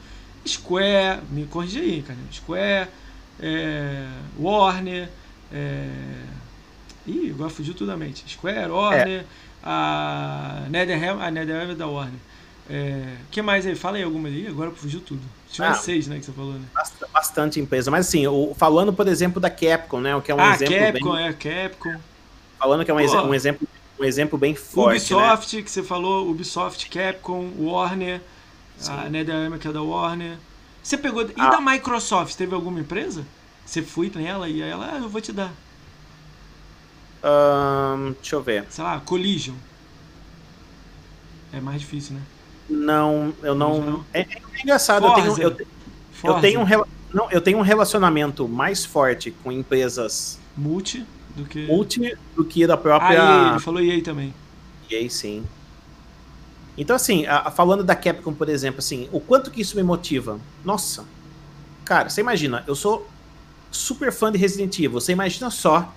Square, 0.46 1.22
me 1.30 1.44
corrija 1.46 1.80
aí, 1.80 2.02
cara. 2.02 2.18
Square, 2.32 2.88
é, 3.40 4.06
Warner, 4.38 5.08
é, 5.52 5.90
Ih, 7.06 7.30
agora 7.30 7.50
fugiu 7.50 7.74
tudo 7.74 7.88
da 7.88 7.96
mente. 7.96 8.24
Square, 8.28 8.70
Warner, 8.70 9.24
a 9.62 10.66
NetherRealm, 10.68 11.20
a 11.20 11.30
NetherRealm 11.30 11.70
é 11.70 11.74
da 11.74 11.86
Warner. 11.86 12.20
É, 12.68 13.14
que 13.30 13.40
mais 13.42 13.64
aí? 13.64 13.74
Fala 13.76 13.96
aí 13.96 14.02
alguma 14.02 14.28
aí, 14.28 14.46
agora 14.48 14.70
fugiu 14.72 15.00
tudo. 15.00 15.22
Tinha 15.50 15.68
Ah. 15.70 15.74
seis, 15.74 16.06
né, 16.08 16.18
que 16.18 16.24
você 16.24 16.32
falou, 16.32 16.54
né? 16.54 16.66
Bast- 16.74 17.04
Bastante 17.12 17.60
empresa. 17.60 17.90
Mas 17.90 18.08
assim, 18.08 18.26
o- 18.26 18.54
falando, 18.58 18.92
por 18.92 19.06
exemplo, 19.06 19.40
da 19.40 19.48
Capcom, 19.48 20.00
né? 20.00 20.14
O 20.16 20.20
que 20.20 20.30
é 20.32 20.34
um 20.34 20.40
ah, 20.40 20.54
exemplo 20.54 20.74
Capcom, 20.74 21.12
bem. 21.14 21.26
é, 21.26 21.32
Capcom. 21.32 21.96
Falando 22.58 22.84
que 22.84 22.90
é 22.90 22.94
um, 22.94 22.96
Pô. 23.06 23.22
um 23.22 23.34
exemplo, 23.34 23.68
um 24.00 24.04
exemplo 24.04 24.38
bem 24.38 24.54
forte. 24.54 25.14
né? 25.14 25.20
Ubisoft, 25.22 25.62
que 25.62 25.70
você 25.70 25.82
falou, 25.82 26.28
Ubisoft, 26.30 26.88
Capcom, 26.90 27.52
Warner, 27.58 28.20
Sim. 28.78 28.92
a 28.92 29.08
NetherRealm 29.08 29.58
que 29.58 29.68
é 29.68 29.72
da 29.72 29.82
Warner. 29.82 30.36
Você 30.82 30.96
pegou. 30.98 31.22
E 31.22 31.32
Ah. 31.38 31.50
da 31.50 31.60
Microsoft, 31.60 32.34
teve 32.34 32.54
alguma 32.54 32.80
empresa? 32.80 33.24
Você 33.64 33.82
foi 33.82 34.10
nela 34.14 34.48
e 34.48 34.62
aí 34.62 34.68
ela, 34.70 34.90
ah, 34.92 34.98
eu 34.98 35.08
vou 35.08 35.20
te 35.20 35.32
dar. 35.32 35.52
Ahn, 37.22 38.12
deixa 38.20 38.36
eu 38.36 38.42
ver. 38.42 38.64
Sei 38.70 38.82
lá, 38.84 39.00
Collision. 39.00 39.54
É 41.52 41.60
mais 41.60 41.80
difícil, 41.80 42.14
né? 42.14 42.20
Não, 42.68 43.32
eu 43.42 43.54
não. 43.54 43.80
Não? 43.80 44.04
É, 44.12 44.20
é 44.20 44.26
engraçado, 44.62 45.06
eu 45.06 45.14
tenho, 45.14 45.38
eu, 45.40 45.54
te- 45.54 45.66
eu 46.24 46.40
tenho 46.40 46.60
um, 46.60 46.66
não, 47.14 47.30
eu 47.30 47.40
tenho 47.40 47.58
um 47.58 47.62
relacionamento 47.62 48.48
mais 48.48 48.84
forte 48.84 49.30
com 49.30 49.52
empresas 49.52 50.38
Multi 50.56 51.04
do 51.36 51.44
que. 51.44 51.66
multi 51.66 52.16
do 52.34 52.44
que 52.44 52.66
da 52.66 52.74
Ah, 52.74 52.78
própria. 52.78 53.14
EA, 53.16 53.48
ele 53.52 53.58
falou 53.60 53.80
EA 53.80 54.02
também. 54.02 54.34
E 54.90 54.94
aí 54.96 55.08
sim. 55.10 55.44
Então, 56.76 56.94
assim, 56.96 57.24
a- 57.26 57.48
a- 57.48 57.50
falando 57.50 57.82
da 57.82 57.94
Capcom, 57.96 58.34
por 58.34 58.48
exemplo, 58.48 58.80
assim, 58.80 59.08
o 59.12 59.20
quanto 59.20 59.50
que 59.50 59.60
isso 59.60 59.76
me 59.76 59.82
motiva? 59.82 60.38
Nossa. 60.64 61.04
Cara, 61.84 62.08
você 62.10 62.20
imagina, 62.20 62.64
eu 62.66 62.74
sou 62.74 63.06
super 63.70 64.12
fã 64.12 64.30
de 64.30 64.38
Resident 64.38 64.76
Evil. 64.78 64.92
Você 65.00 65.12
imagina 65.12 65.50
só, 65.50 65.95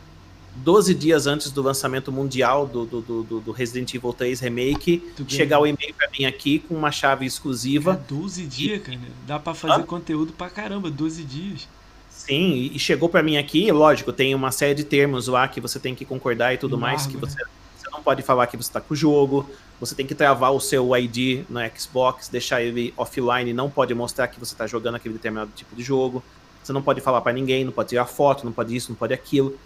12 0.64 0.94
dias 0.94 1.28
antes 1.28 1.52
do 1.52 1.62
lançamento 1.62 2.12
mundial 2.12 2.66
do, 2.68 2.86
do, 2.86 3.02
do- 3.02 3.40
do- 3.42 3.52
Resident 3.52 3.94
Evil 3.94 4.14
3 4.14 4.40
Remake, 4.40 5.04
chegar 5.28 5.60
o 5.60 5.66
e-mail 5.68 5.94
pra 5.96 6.08
mim 6.18 6.26
aqui 6.26 6.60
com 6.60 6.76
uma 6.76 6.92
chave 6.92 7.26
exclusiva. 7.26 7.96
Cara, 7.96 8.06
12 8.10 8.46
dias, 8.46 8.82
cara. 8.82 8.98
Dá 9.28 9.40
pra 9.40 9.54
fazer 9.54 9.84
conteúdo 9.84 10.34
pra 10.34 10.50
caramba, 10.50 10.90
12 10.90 11.24
dias. 11.24 11.68
Sim, 12.10 12.54
e 12.54 12.76
e 12.76 12.80
chegou 12.80 13.08
pra 13.10 13.24
mim 13.24 13.38
aqui, 13.38 13.72
lógico, 13.72 14.12
tem 14.12 14.36
uma 14.36 14.52
série 14.52 14.74
de 14.76 14.84
termos 14.84 15.28
lá 15.28 15.48
que 15.48 15.62
você 15.62 15.80
tem 15.80 15.96
que 15.96 16.04
concordar 16.06 16.54
e 16.54 16.58
tudo 16.58 16.78
mais, 16.78 17.06
que 17.08 17.16
Embargo, 17.16 17.28
você, 17.34 17.44
você 17.78 17.90
não 17.92 18.04
pode 18.04 18.22
falar 18.22 18.46
que 18.48 18.58
você 18.58 18.72
tá 18.72 18.82
com 18.82 18.94
o 18.94 18.98
jogo, 18.98 19.50
você 19.80 19.96
tem 19.96 20.06
que 20.06 20.14
travar 20.14 20.52
o 20.52 20.60
seu 20.60 20.96
ID 20.98 21.46
no 21.50 21.60
Xbox, 21.78 22.28
deixar 22.28 22.62
ele 22.62 22.94
offline, 22.98 23.54
não 23.54 23.70
pode 23.70 23.94
mostrar 23.96 24.28
que 24.28 24.40
você 24.40 24.54
tá 24.54 24.68
jogando 24.68 24.96
aquele 24.96 25.14
determinado 25.14 25.52
tipo 25.56 25.74
de 25.76 25.82
jogo, 25.82 26.22
você 26.62 26.74
não 26.74 26.82
pode 26.82 27.00
falar 27.00 27.22
pra 27.22 27.32
ninguém, 27.32 27.64
não 27.64 27.72
pode 27.72 27.90
tirar 27.90 28.06
foto, 28.06 28.44
não 28.44 28.52
pode 28.52 28.76
isso, 28.76 28.92
não 28.92 28.98
pode 28.98 29.14
aquilo. 29.14 29.58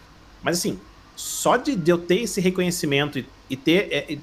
Mas 0.43 0.59
assim, 0.59 0.79
só 1.15 1.57
de, 1.57 1.75
de 1.75 1.89
eu 1.91 1.97
ter 1.97 2.21
esse 2.21 2.39
reconhecimento 2.41 3.17
e, 3.19 3.25
e 3.49 3.55
ter. 3.57 3.87
é, 3.91 4.11
e- 4.13 4.19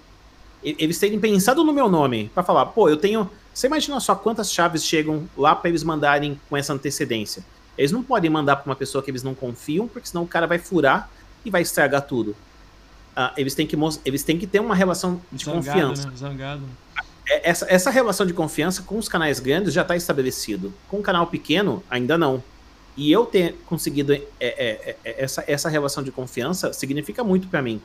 eles 0.63 0.99
terem 0.99 1.19
pensado 1.19 1.65
no 1.65 1.73
meu 1.73 1.89
nome 1.89 2.31
pra 2.35 2.43
falar, 2.43 2.67
pô, 2.67 2.89
eu 2.89 2.97
tenho. 2.97 3.31
Você 3.55 3.67
imagina 3.67 3.99
só 3.99 4.15
quantas 4.15 4.53
chaves 4.53 4.85
chegam 4.85 5.29
lá 5.37 5.55
pra 5.57 5.69
eles 5.71 5.83
mandarem 5.83 6.39
com 6.49 6.57
essa 6.57 6.73
antecedência? 6.73 7.43
Eles 7.79 7.91
não 7.93 8.03
podem 8.03 8.31
mandar 8.31 8.57
pra 8.57 8.67
uma 8.71 8.77
pessoa 8.77 9.03
que 9.03 9.11
eles 9.11 9.23
não 9.23 9.35
confiam, 9.35 9.89
porque 9.89 10.07
senão 10.09 10.23
o 10.25 10.29
cara 10.29 10.47
vai 10.47 10.59
furar 10.59 11.09
e 11.45 11.51
vai 11.51 11.63
estragar 11.63 12.03
tudo. 12.03 12.37
Ah, 13.17 13.33
eles, 13.37 13.55
têm 13.55 13.67
que, 13.67 13.77
eles 14.05 14.23
têm 14.23 14.39
que 14.39 14.47
ter 14.47 14.61
uma 14.61 14.75
relação 14.75 15.21
de 15.33 15.45
Zangado, 15.45 15.67
confiança. 15.67 16.11
né? 16.11 16.17
Zangado. 16.17 16.63
É, 17.27 17.49
Essa, 17.51 17.67
essa 17.69 17.91
relação 17.91 18.27
de 18.27 18.33
confiança 18.35 18.83
com 18.83 18.99
os 18.99 19.09
canais 19.09 19.41
grandes 19.41 19.73
já 19.73 19.83
está 19.83 19.97
estabelecido. 19.97 20.73
Com 20.89 20.99
o 20.99 21.03
canal 21.03 21.27
pequeno, 21.27 21.83
ainda 21.91 22.17
não. 22.19 22.43
E 22.97 23.11
eu 23.11 23.25
ter 23.25 23.55
conseguido 23.67 24.13
é, 24.13 24.23
é, 24.41 24.97
é, 25.05 25.23
essa, 25.23 25.45
essa 25.47 25.69
relação 25.69 26.03
de 26.03 26.11
confiança 26.11 26.73
significa 26.73 27.23
muito 27.25 27.49
para 27.49 27.63
mim. 27.63 27.81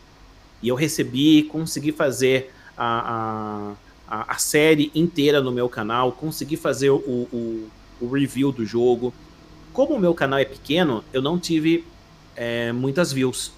E 0.61 0.67
eu 0.67 0.75
recebi, 0.75 1.43
consegui 1.43 1.91
fazer 1.91 2.51
a, 2.77 3.73
a, 4.07 4.33
a, 4.33 4.37
série 4.37 4.91
inteira 4.95 5.41
no 5.41 5.51
meu 5.51 5.69
canal, 5.69 6.11
consegui 6.11 6.57
fazer 6.57 6.89
o, 6.89 6.97
o, 6.97 7.69
o 8.01 8.09
review 8.09 8.51
do 8.51 8.65
jogo. 8.65 9.13
Como 9.71 9.93
o 9.93 9.99
meu 9.99 10.13
canal 10.13 10.39
é 10.39 10.45
pequeno, 10.45 11.03
eu 11.13 11.21
não 11.21 11.37
tive 11.37 11.85
é, 12.35 12.71
muitas 12.71 13.11
views. 13.11 13.51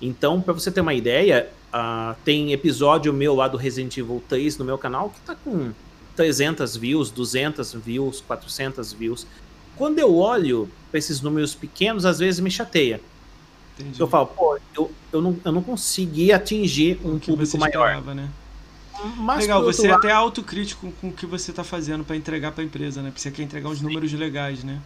Então, 0.00 0.40
para 0.40 0.52
você 0.52 0.70
ter 0.70 0.80
uma 0.80 0.94
ideia, 0.94 1.50
ah, 1.72 2.14
tem 2.24 2.52
episódio 2.52 3.12
meu 3.12 3.34
lá 3.34 3.48
do 3.48 3.56
Resident 3.56 3.96
Evil 3.96 4.22
3 4.28 4.58
no 4.58 4.64
meu 4.64 4.78
canal 4.78 5.10
que 5.10 5.20
tá 5.20 5.34
com 5.34 5.72
300 6.14 6.76
views, 6.76 7.10
200 7.10 7.74
views, 7.74 8.20
400 8.20 8.92
views. 8.92 9.26
Quando 9.76 9.98
eu 9.98 10.14
olho 10.16 10.68
para 10.90 10.98
esses 10.98 11.20
números 11.20 11.54
pequenos, 11.54 12.04
às 12.04 12.18
vezes 12.18 12.40
me 12.40 12.50
chateia. 12.50 13.00
Entendi. 13.78 14.00
Eu 14.00 14.06
falo, 14.06 14.26
pô, 14.26 14.58
eu, 14.76 14.90
eu, 15.12 15.20
não, 15.20 15.36
eu 15.44 15.52
não 15.52 15.62
consegui 15.62 16.32
atingir 16.32 16.98
um 17.04 17.18
público 17.18 17.58
maior. 17.58 17.88
esperava, 17.88 18.14
né? 18.14 18.28
Mas, 19.16 19.40
Legal, 19.40 19.62
você 19.62 19.86
é 19.86 19.90
lado- 19.90 19.98
até 19.98 20.12
autocrítico 20.12 20.92
com 21.00 21.08
o 21.08 21.12
que 21.12 21.26
você 21.26 21.52
tá 21.52 21.64
fazendo 21.64 22.04
pra 22.04 22.14
entregar 22.16 22.52
pra 22.52 22.62
empresa, 22.62 23.02
né? 23.02 23.08
Porque 23.10 23.20
você 23.20 23.30
quer 23.30 23.42
entregar 23.42 23.68
uns 23.68 23.80
números 23.80 24.12
legais, 24.12 24.62
né? 24.62 24.80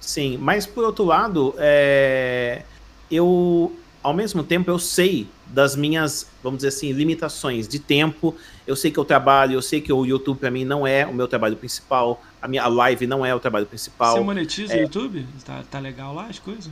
Sim, 0.00 0.36
mas 0.36 0.66
por 0.66 0.84
outro 0.84 1.04
lado, 1.04 1.54
é, 1.56 2.62
eu, 3.10 3.72
ao 4.02 4.12
mesmo 4.12 4.42
tempo, 4.42 4.70
eu 4.70 4.78
sei 4.78 5.28
das 5.46 5.76
minhas, 5.76 6.26
vamos 6.42 6.58
dizer 6.58 6.68
assim, 6.68 6.92
limitações 6.92 7.68
de 7.68 7.78
tempo. 7.78 8.34
Eu 8.66 8.74
sei 8.76 8.90
que 8.90 8.98
eu 8.98 9.04
trabalho, 9.04 9.54
eu 9.54 9.62
sei 9.62 9.80
que 9.80 9.92
o 9.92 10.04
YouTube 10.04 10.38
para 10.38 10.50
mim 10.50 10.64
não 10.64 10.86
é 10.86 11.06
o 11.06 11.14
meu 11.14 11.28
trabalho 11.28 11.56
principal, 11.56 12.22
a 12.44 12.48
minha 12.48 12.66
live 12.68 13.06
não 13.06 13.24
é 13.24 13.34
o 13.34 13.40
trabalho 13.40 13.64
principal. 13.64 14.12
Você 14.12 14.20
monetiza 14.20 14.74
é. 14.74 14.76
o 14.76 14.82
YouTube? 14.82 15.26
Tá, 15.46 15.64
tá 15.70 15.78
legal 15.78 16.14
lá 16.14 16.26
as 16.26 16.38
coisas? 16.38 16.70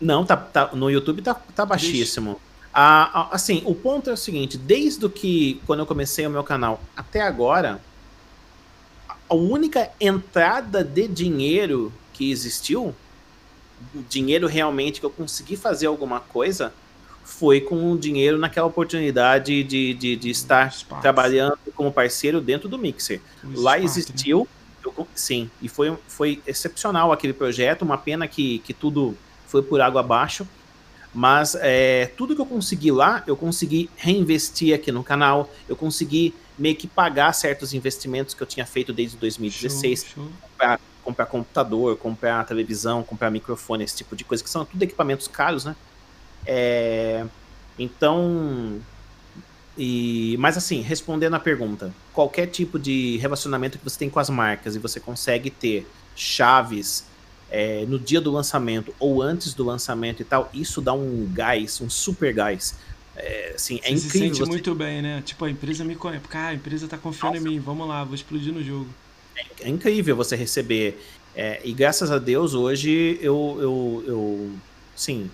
Não, 0.00 0.24
tá, 0.24 0.34
tá- 0.34 0.70
no 0.72 0.90
YouTube 0.90 1.20
tá, 1.20 1.34
tá 1.34 1.66
baixíssimo. 1.66 2.40
Ah, 2.72 3.28
assim, 3.30 3.62
o 3.66 3.74
ponto 3.74 4.08
é 4.08 4.14
o 4.14 4.16
seguinte: 4.16 4.56
desde 4.56 5.06
que 5.10 5.60
quando 5.66 5.80
eu 5.80 5.86
comecei 5.86 6.26
o 6.26 6.30
meu 6.30 6.42
canal 6.42 6.80
até 6.96 7.20
agora, 7.20 7.82
a 9.28 9.34
única 9.34 9.90
entrada 10.00 10.82
de 10.82 11.06
dinheiro 11.06 11.92
que 12.14 12.30
existiu, 12.30 12.94
dinheiro 14.08 14.46
realmente 14.46 15.00
que 15.00 15.06
eu 15.06 15.10
consegui 15.10 15.54
fazer 15.54 15.84
alguma 15.84 16.18
coisa, 16.18 16.72
foi 17.22 17.60
com 17.60 17.92
o 17.92 17.98
dinheiro 17.98 18.38
naquela 18.38 18.68
oportunidade 18.68 19.62
de, 19.64 19.92
de, 19.92 20.16
de 20.16 20.30
estar 20.30 20.72
Sparks. 20.72 21.02
trabalhando 21.02 21.58
como 21.74 21.92
parceiro 21.92 22.40
dentro 22.40 22.70
do 22.70 22.78
Mixer. 22.78 23.20
O 23.44 23.60
Lá 23.60 23.76
né? 23.76 23.84
existiu, 23.84 24.38
eu 24.40 24.48
sim, 25.14 25.50
e 25.62 25.68
foi, 25.68 25.96
foi 26.08 26.42
excepcional 26.46 27.12
aquele 27.12 27.32
projeto, 27.32 27.82
uma 27.82 27.96
pena 27.96 28.26
que, 28.26 28.58
que 28.60 28.74
tudo 28.74 29.16
foi 29.46 29.62
por 29.62 29.80
água 29.80 30.00
abaixo, 30.00 30.46
mas 31.14 31.56
é, 31.60 32.06
tudo 32.16 32.34
que 32.34 32.40
eu 32.40 32.46
consegui 32.46 32.90
lá, 32.90 33.22
eu 33.26 33.36
consegui 33.36 33.88
reinvestir 33.96 34.74
aqui 34.74 34.90
no 34.90 35.04
canal, 35.04 35.48
eu 35.68 35.76
consegui 35.76 36.34
meio 36.58 36.74
que 36.74 36.86
pagar 36.86 37.32
certos 37.32 37.72
investimentos 37.72 38.34
que 38.34 38.42
eu 38.42 38.46
tinha 38.46 38.66
feito 38.66 38.92
desde 38.92 39.16
2016, 39.16 40.00
Show, 40.04 40.08
show. 40.14 40.32
comprar, 40.40 40.80
comprar 41.02 41.26
computador, 41.26 41.96
comprar 41.96 42.44
televisão, 42.44 43.02
comprar 43.02 43.30
microfone, 43.30 43.84
esse 43.84 43.96
tipo 43.96 44.16
de 44.16 44.24
coisa, 44.24 44.42
que 44.42 44.50
são 44.50 44.64
tudo 44.64 44.82
equipamentos 44.82 45.28
caros, 45.28 45.64
né? 45.64 45.76
É, 46.46 47.24
então, 47.78 48.80
e, 49.76 50.36
mas 50.38 50.56
assim, 50.56 50.80
respondendo 50.80 51.34
a 51.34 51.40
pergunta, 51.40 51.92
qualquer 52.12 52.46
tipo 52.46 52.78
de 52.78 53.16
relacionamento 53.18 53.78
que 53.78 53.84
você 53.84 53.98
tem 53.98 54.08
com 54.10 54.20
as 54.20 54.30
marcas 54.30 54.76
e 54.76 54.78
você 54.78 55.00
consegue 55.00 55.50
ter 55.50 55.86
chaves 56.14 57.04
é, 57.50 57.84
no 57.86 57.98
dia 57.98 58.20
do 58.20 58.30
lançamento 58.30 58.94
ou 58.98 59.20
antes 59.22 59.54
do 59.54 59.64
lançamento 59.64 60.20
e 60.22 60.24
tal, 60.24 60.48
isso 60.54 60.80
dá 60.80 60.92
um 60.92 61.28
gás, 61.32 61.80
um 61.80 61.90
super 61.90 62.32
gás. 62.32 62.76
É, 63.16 63.52
assim, 63.54 63.80
é 63.84 63.90
Você 63.90 63.98
se 63.98 64.06
incrível. 64.06 64.28
sente 64.28 64.38
você- 64.40 64.50
muito 64.50 64.74
bem, 64.74 65.00
né? 65.02 65.22
Tipo, 65.24 65.44
a 65.44 65.50
empresa 65.50 65.84
me 65.84 65.94
conhece. 65.94 66.24
Cara, 66.28 66.48
a 66.48 66.54
empresa 66.54 66.88
tá 66.88 66.98
confiando 66.98 67.36
em 67.36 67.40
mim. 67.40 67.58
Vamos 67.60 67.86
lá, 67.86 68.02
vou 68.04 68.14
explodir 68.14 68.52
no 68.52 68.62
jogo. 68.62 68.88
é 69.60 69.68
incrível 69.68 70.16
você 70.16 70.36
receber. 70.36 71.00
é, 71.36 71.60
e 71.64 71.72
graças 71.72 72.10
a 72.12 72.18
Deus, 72.18 72.54
hoje 72.54 73.18
eu, 73.20 73.56
eu, 73.60 74.04
eu 74.06 74.50
sim, 74.94 75.28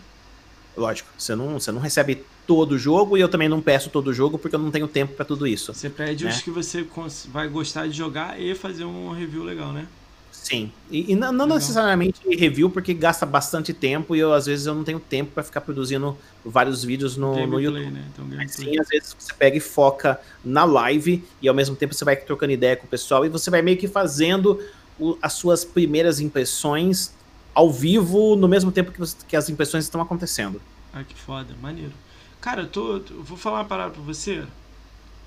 lógico, 0.76 1.08
você 1.18 1.34
não, 1.34 1.58
você 1.60 1.70
não 1.72 1.80
recebe 1.80 2.24
todo 2.50 2.72
o 2.72 2.78
jogo 2.78 3.16
e 3.16 3.20
eu 3.20 3.28
também 3.28 3.48
não 3.48 3.60
peço 3.60 3.90
todo 3.90 4.08
o 4.08 4.12
jogo 4.12 4.36
porque 4.36 4.56
eu 4.56 4.58
não 4.58 4.72
tenho 4.72 4.88
tempo 4.88 5.14
para 5.14 5.24
tudo 5.24 5.46
isso. 5.46 5.72
Você 5.72 5.88
pede 5.88 6.24
né? 6.24 6.32
os 6.32 6.40
que 6.40 6.50
você 6.50 6.84
vai 7.28 7.46
gostar 7.46 7.86
de 7.86 7.96
jogar 7.96 8.40
e 8.40 8.56
fazer 8.56 8.84
um 8.84 9.12
review 9.12 9.44
legal, 9.44 9.72
né? 9.72 9.86
Sim, 10.32 10.72
e, 10.90 11.12
e 11.12 11.14
não, 11.14 11.30
não 11.30 11.46
necessariamente 11.46 12.20
review 12.28 12.68
porque 12.68 12.92
gasta 12.92 13.24
bastante 13.24 13.72
tempo 13.72 14.16
e 14.16 14.18
eu 14.18 14.32
às 14.32 14.46
vezes 14.46 14.66
eu 14.66 14.74
não 14.74 14.82
tenho 14.82 14.98
tempo 14.98 15.30
para 15.32 15.44
ficar 15.44 15.60
produzindo 15.60 16.18
vários 16.44 16.82
vídeos 16.82 17.16
no, 17.16 17.46
no 17.46 17.60
YouTube. 17.60 17.88
Né? 17.88 18.04
Então, 18.12 18.24
Mas 18.24 18.50
sim, 18.50 18.76
às 18.80 18.88
vezes 18.88 19.14
você 19.16 19.32
pega 19.32 19.56
e 19.56 19.60
foca 19.60 20.20
na 20.44 20.64
live 20.64 21.22
e 21.40 21.48
ao 21.48 21.54
mesmo 21.54 21.76
tempo 21.76 21.94
você 21.94 22.04
vai 22.04 22.16
trocando 22.16 22.50
ideia 22.50 22.74
com 22.74 22.84
o 22.84 22.88
pessoal 22.88 23.24
e 23.24 23.28
você 23.28 23.48
vai 23.48 23.62
meio 23.62 23.76
que 23.76 23.86
fazendo 23.86 24.60
o, 24.98 25.16
as 25.22 25.34
suas 25.34 25.64
primeiras 25.64 26.18
impressões 26.18 27.14
ao 27.54 27.70
vivo 27.70 28.34
no 28.34 28.48
mesmo 28.48 28.72
tempo 28.72 28.90
que, 28.90 28.98
você, 28.98 29.16
que 29.28 29.36
as 29.36 29.48
impressões 29.48 29.84
estão 29.84 30.00
acontecendo. 30.00 30.60
Ah, 30.92 31.04
que 31.04 31.14
foda, 31.14 31.54
maneiro. 31.62 31.92
Cara, 32.40 32.62
eu 32.62 32.68
tô, 32.68 32.96
eu 32.96 33.22
vou 33.22 33.36
falar 33.36 33.58
uma 33.58 33.64
parada 33.64 33.90
pra 33.90 34.02
você. 34.02 34.44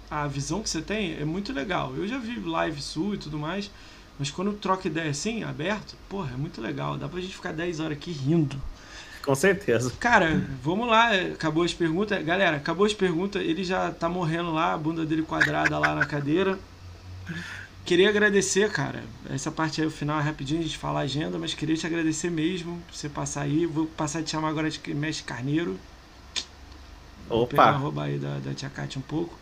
A 0.10 0.28
visão 0.28 0.62
que 0.62 0.70
você 0.70 0.82
tem 0.82 1.16
é 1.20 1.26
muito 1.26 1.54
legal. 1.54 1.94
Eu 1.96 2.08
já 2.08 2.18
vi 2.18 2.40
live 2.40 2.82
sua 2.82 3.16
e 3.16 3.18
tudo 3.18 3.38
mais, 3.38 3.70
mas 4.18 4.32
quando 4.32 4.54
troca 4.54 4.88
ideia 4.88 5.12
assim, 5.12 5.44
aberto, 5.44 5.96
porra, 6.10 6.32
é 6.34 6.38
muito 6.38 6.62
legal. 6.62 6.98
Dá 6.98 7.08
pra 7.08 7.22
gente 7.22 7.36
ficar 7.36 7.52
10 7.52 7.80
horas 7.80 7.98
aqui 7.98 8.12
rindo. 8.12 8.62
Com 9.24 9.36
certeza. 9.36 9.92
Cara, 10.00 10.46
vamos 10.62 10.88
lá. 10.88 11.12
Acabou 11.14 11.64
as 11.64 11.74
perguntas. 11.74 12.24
Galera, 12.26 12.58
acabou 12.58 12.86
as 12.86 12.94
perguntas. 12.94 13.42
Ele 13.42 13.64
já 13.64 13.92
tá 13.92 14.10
morrendo 14.10 14.52
lá, 14.52 14.74
a 14.74 14.78
bunda 14.78 15.06
dele 15.06 15.22
quadrada 15.22 15.80
lá 15.80 15.96
na 15.96 16.06
cadeira. 16.06 16.60
Queria 17.86 18.10
agradecer, 18.10 18.70
cara. 18.72 19.04
Essa 19.30 19.52
parte 19.52 19.82
aí, 19.82 19.88
o 19.88 19.92
final 19.92 20.20
é 20.20 20.24
rapidinho, 20.24 20.60
a 20.60 20.64
gente 20.64 20.78
fala 20.78 21.00
a 21.00 21.04
agenda, 21.04 21.38
mas 21.38 21.54
queria 21.54 21.76
te 21.76 21.86
agradecer 21.86 22.30
mesmo 22.30 22.82
por 22.88 22.96
você 22.96 23.08
passar 23.08 23.42
aí. 23.42 23.66
Vou 23.66 23.88
passar 23.88 24.20
a 24.20 24.24
te 24.24 24.32
chamar 24.32 24.50
agora 24.50 24.70
de 24.70 24.94
Mestre 24.94 25.24
Carneiro. 25.26 25.80
Opa! 27.36 27.50
pegar 27.50 27.72
roubar 27.72 28.06
aí 28.06 28.18
da, 28.18 28.40
da 28.40 28.54
Tia 28.54 28.70
Kátia 28.70 29.00
um 29.00 29.04
pouco. 29.04 29.38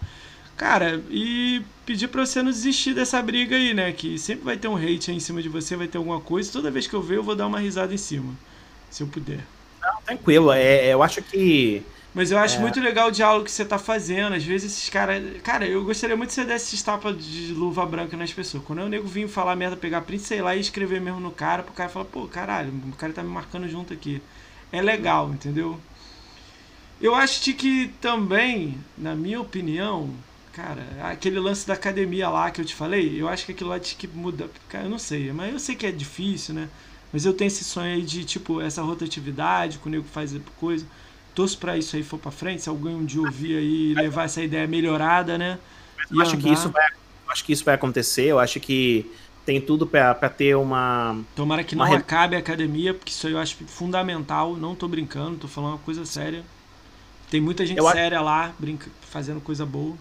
Cara, 0.58 1.02
e 1.10 1.64
pedir 1.86 2.08
pra 2.08 2.26
você 2.26 2.42
não 2.44 2.52
desistir 2.52 2.94
dessa 2.94 3.22
briga 3.22 3.56
aí, 3.56 3.74
né? 3.74 3.92
Que 3.92 4.18
sempre 4.20 4.46
vai 4.46 4.58
ter 4.58 4.68
um 4.68 4.76
hate 4.76 5.10
aí 5.10 5.18
em 5.18 5.20
cima 5.20 5.42
de 5.42 5.50
você, 5.50 5.76
vai 5.76 5.88
ter 5.88 5.98
alguma 5.98 6.20
coisa. 6.20 6.52
Toda 6.52 6.70
vez 6.70 6.86
que 6.88 6.94
eu 6.94 7.02
ver, 7.02 7.18
eu 7.18 7.24
vou 7.24 7.36
dar 7.36 7.48
uma 7.48 7.60
risada 7.60 7.94
em 7.94 7.98
cima. 7.98 8.34
Se 8.90 9.02
eu 9.02 9.08
puder. 9.08 9.40
Não, 9.82 10.02
tranquilo. 10.06 10.52
É, 10.52 10.94
eu 10.94 11.02
acho 11.02 11.22
que 11.24 11.84
mas 12.14 12.30
eu 12.30 12.38
acho 12.38 12.58
é. 12.58 12.60
muito 12.60 12.80
legal 12.82 13.08
o 13.08 13.12
diálogo 13.12 13.46
que 13.46 13.52
você 13.52 13.64
tá 13.64 13.80
fazendo. 13.80 14.36
Às 14.36 14.44
vezes 14.44 14.74
esses 14.74 14.90
caras. 14.90 15.24
Cara, 15.44 15.66
eu 15.66 15.84
gostaria 15.84 16.16
muito 16.16 16.30
que 16.30 16.36
você 16.36 16.44
desse 16.44 16.68
esses 16.68 16.84
tapas 16.84 17.18
de 17.24 17.54
luva 17.54 17.86
branca 17.86 18.18
nas 18.18 18.34
pessoas. 18.34 18.64
Quando 18.64 18.80
o 18.80 18.90
nego 18.90 19.08
vinha 19.08 19.28
falar 19.28 19.56
merda, 19.56 19.78
pegar 19.78 20.02
print, 20.02 20.24
sei 20.24 20.42
lá, 20.42 20.56
e 20.56 20.60
escrever 20.60 21.00
mesmo 21.00 21.20
no 21.20 21.32
cara, 21.32 21.64
pro 21.64 21.74
cara 21.74 21.90
falar, 21.90 22.06
pô, 22.06 22.28
caralho, 22.28 22.74
o 22.88 22.96
cara 22.96 23.14
tá 23.14 23.24
me 23.24 23.30
marcando 23.30 23.68
junto 23.70 23.94
aqui. 23.94 24.22
É 24.72 24.82
legal, 24.82 25.30
entendeu? 25.30 25.80
Eu 27.02 27.16
acho 27.16 27.42
que 27.54 27.88
também, 28.00 28.78
na 28.98 29.16
minha 29.16 29.42
opinião, 29.42 30.10
cara, 30.54 30.86
aquele 31.04 31.40
lance 31.40 31.66
da 31.66 31.74
academia 31.74 32.30
lá 32.30 32.52
que 32.52 32.62
eu 32.62 32.66
te 32.66 32.76
falei, 32.76 33.20
eu 33.20 33.28
acho 33.28 33.46
que 33.46 33.52
aquilo 33.54 33.70
lá 33.70 33.80
tinha 33.80 33.98
que 33.98 34.08
mudar. 34.08 34.48
Cara, 34.70 34.86
eu 34.86 34.90
não 34.90 35.00
sei, 35.00 35.32
mas 35.34 35.52
eu 35.52 35.60
sei 35.60 35.76
que 35.76 35.86
é 35.86 35.92
difícil, 35.92 36.54
né? 36.54 36.70
Mas 37.12 37.26
eu 37.26 37.34
tenho 37.34 37.48
esse 37.48 37.64
sonho 37.64 37.96
aí 37.96 38.04
de, 38.04 38.24
tipo, 38.24 38.62
essa 38.62 38.82
rotatividade, 38.82 39.80
com 39.80 39.90
o 39.90 39.92
nego 39.92 40.06
faz 40.06 40.34
coisa 40.58 40.86
torço 41.34 41.58
para 41.58 41.78
isso 41.78 41.96
aí 41.96 42.04
for 42.04 42.18
para 42.18 42.32
frente, 42.32 42.62
se 42.62 42.70
alguém 42.70 42.96
um 42.96 43.06
dia 43.06 43.22
ouvir 43.22 43.58
aí 43.58 43.94
levar 43.94 44.26
essa 44.26 44.42
ideia 44.42 44.68
melhorada, 44.68 45.38
né? 45.38 45.58
Eu 46.12 46.22
acho, 46.22 46.38
que 46.38 46.50
isso 46.50 46.70
vai, 46.70 46.86
acho 47.30 47.46
que 47.46 47.54
isso 47.54 47.64
vai 47.64 47.76
acontecer, 47.76 48.26
eu 48.26 48.40
acho 48.40 48.60
que 48.60 49.10
tem 49.46 49.62
tudo 49.62 49.88
para 49.88 50.30
ter 50.30 50.56
uma. 50.56 51.18
Tomara 51.36 51.64
que 51.64 51.74
uma 51.74 51.88
não 51.88 51.96
acabe 51.96 52.36
a 52.36 52.40
academia, 52.40 52.94
porque 52.94 53.12
isso 53.12 53.28
aí 53.28 53.34
eu 53.34 53.40
acho 53.40 53.56
fundamental, 53.66 54.56
não 54.56 54.76
tô 54.76 54.88
brincando, 54.88 55.38
tô 55.38 55.48
falando 55.48 55.72
uma 55.74 55.80
coisa 55.80 56.06
séria. 56.06 56.44
Tem 57.32 57.40
muita 57.40 57.66
gente 57.66 57.78
eu 57.78 57.88
séria 57.90 58.18
acho... 58.18 58.26
lá, 58.26 58.54
brinca, 58.60 58.92
fazendo 59.10 59.40
coisa 59.40 59.66
boa. 59.66 59.96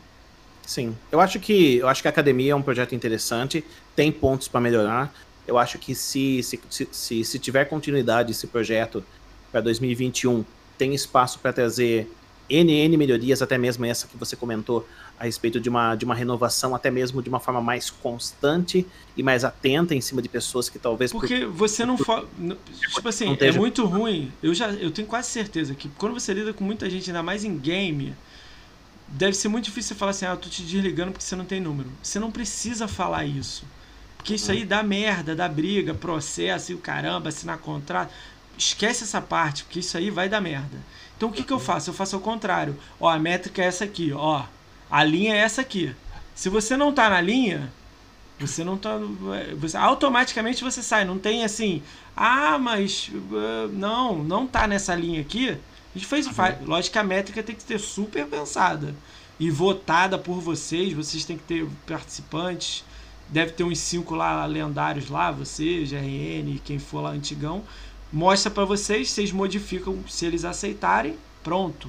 Sim, 0.66 0.96
eu 1.12 1.20
acho 1.20 1.38
que 1.38 1.76
eu 1.76 1.88
acho 1.88 2.02
que 2.02 2.08
a 2.08 2.10
academia 2.10 2.52
é 2.52 2.54
um 2.54 2.62
projeto 2.62 2.92
interessante, 2.92 3.64
tem 3.94 4.10
pontos 4.10 4.48
para 4.48 4.60
melhorar. 4.60 5.14
Eu 5.46 5.56
acho 5.56 5.78
que 5.78 5.94
se, 5.94 6.42
se, 6.42 6.60
se, 6.90 7.24
se 7.24 7.38
tiver 7.38 7.64
continuidade 7.66 8.32
esse 8.32 8.48
projeto 8.48 9.02
para 9.50 9.60
2021 9.60 10.44
tem 10.76 10.92
espaço 10.92 11.38
para 11.38 11.52
trazer 11.52 12.10
NN 12.50 12.96
melhorias, 12.96 13.40
até 13.40 13.56
mesmo 13.56 13.84
essa 13.84 14.08
que 14.08 14.16
você 14.16 14.34
comentou 14.34 14.86
a 15.20 15.24
respeito 15.24 15.60
de 15.60 15.68
uma, 15.68 15.94
de 15.94 16.06
uma 16.06 16.14
renovação, 16.14 16.74
até 16.74 16.90
mesmo 16.90 17.22
de 17.22 17.28
uma 17.28 17.38
forma 17.38 17.60
mais 17.60 17.90
constante 17.90 18.86
e 19.14 19.22
mais 19.22 19.44
atenta 19.44 19.94
em 19.94 20.00
cima 20.00 20.22
de 20.22 20.30
pessoas 20.30 20.70
que 20.70 20.78
talvez. 20.78 21.12
Porque 21.12 21.40
por, 21.40 21.50
você 21.50 21.84
não 21.84 21.98
fala. 21.98 22.26
Tipo 22.80 23.06
assim, 23.06 23.36
é 23.38 23.52
muito 23.52 23.84
ruim. 23.84 24.32
Eu 24.42 24.54
já 24.54 24.70
eu 24.70 24.90
tenho 24.90 25.06
quase 25.06 25.28
certeza 25.28 25.74
que 25.74 25.90
quando 25.90 26.14
você 26.14 26.32
lida 26.32 26.54
com 26.54 26.64
muita 26.64 26.88
gente, 26.88 27.10
ainda 27.10 27.22
mais 27.22 27.44
em 27.44 27.58
game, 27.58 28.14
deve 29.06 29.34
ser 29.34 29.48
muito 29.48 29.66
difícil 29.66 29.94
você 29.94 29.98
falar 29.98 30.12
assim: 30.12 30.24
ah, 30.24 30.30
eu 30.30 30.38
tô 30.38 30.48
te 30.48 30.62
desligando 30.62 31.12
porque 31.12 31.24
você 31.24 31.36
não 31.36 31.44
tem 31.44 31.60
número. 31.60 31.90
Você 32.02 32.18
não 32.18 32.30
precisa 32.30 32.88
falar 32.88 33.26
isso. 33.26 33.64
Porque 34.16 34.34
isso 34.34 34.50
aí 34.50 34.64
dá 34.64 34.82
merda, 34.82 35.36
dá 35.36 35.48
briga, 35.48 35.94
processo 35.94 36.72
e 36.72 36.74
o 36.74 36.78
caramba, 36.78 37.28
assinar 37.28 37.58
contrato 37.58 38.10
esquece 38.58 39.04
essa 39.04 39.20
parte, 39.20 39.64
porque 39.64 39.80
isso 39.80 39.96
aí 39.96 40.10
vai 40.10 40.28
dar 40.28 40.40
merda. 40.40 40.78
Então 41.16 41.28
o 41.28 41.32
que, 41.32 41.42
que 41.42 41.52
eu 41.52 41.58
faço? 41.58 41.90
Eu 41.90 41.94
faço 41.94 42.16
ao 42.16 42.22
contrário. 42.22 42.76
Ó, 42.98 43.08
a 43.08 43.18
métrica 43.18 43.62
é 43.62 43.66
essa 43.66 43.84
aqui, 43.84 44.12
ó. 44.12 44.44
A 44.90 45.04
linha 45.04 45.34
é 45.34 45.38
essa 45.38 45.60
aqui. 45.60 45.94
Se 46.34 46.48
você 46.48 46.76
não 46.76 46.92
tá 46.92 47.08
na 47.08 47.20
linha, 47.20 47.72
você 48.38 48.64
não 48.64 48.76
tá. 48.76 48.98
Você, 49.58 49.76
automaticamente 49.76 50.64
você 50.64 50.82
sai. 50.82 51.04
Não 51.04 51.18
tem 51.18 51.44
assim. 51.44 51.82
Ah, 52.16 52.58
mas. 52.58 53.08
Uh, 53.08 53.68
não, 53.72 54.22
não 54.22 54.46
tá 54.46 54.66
nessa 54.66 54.94
linha 54.94 55.20
aqui. 55.20 55.50
A 55.50 55.98
gente 55.98 56.06
fez. 56.06 56.26
Faz, 56.28 56.56
lógico 56.66 56.94
que 56.94 56.98
a 56.98 57.04
métrica 57.04 57.42
tem 57.42 57.54
que 57.54 57.62
ser 57.62 57.78
super 57.78 58.26
pensada. 58.26 58.94
E 59.38 59.50
votada 59.50 60.18
por 60.18 60.40
vocês. 60.40 60.92
Vocês 60.92 61.24
têm 61.24 61.36
que 61.36 61.44
ter 61.44 61.68
participantes. 61.86 62.84
Deve 63.28 63.52
ter 63.52 63.62
uns 63.62 63.78
cinco 63.78 64.16
lá 64.16 64.44
lendários 64.44 65.08
lá, 65.08 65.30
você, 65.30 65.84
GRN, 65.84 66.58
quem 66.64 66.80
for 66.80 67.00
lá 67.00 67.10
antigão 67.10 67.62
mostra 68.12 68.50
para 68.50 68.64
vocês, 68.64 69.10
vocês 69.10 69.32
modificam 69.32 69.98
se 70.08 70.26
eles 70.26 70.44
aceitarem, 70.44 71.16
pronto. 71.42 71.88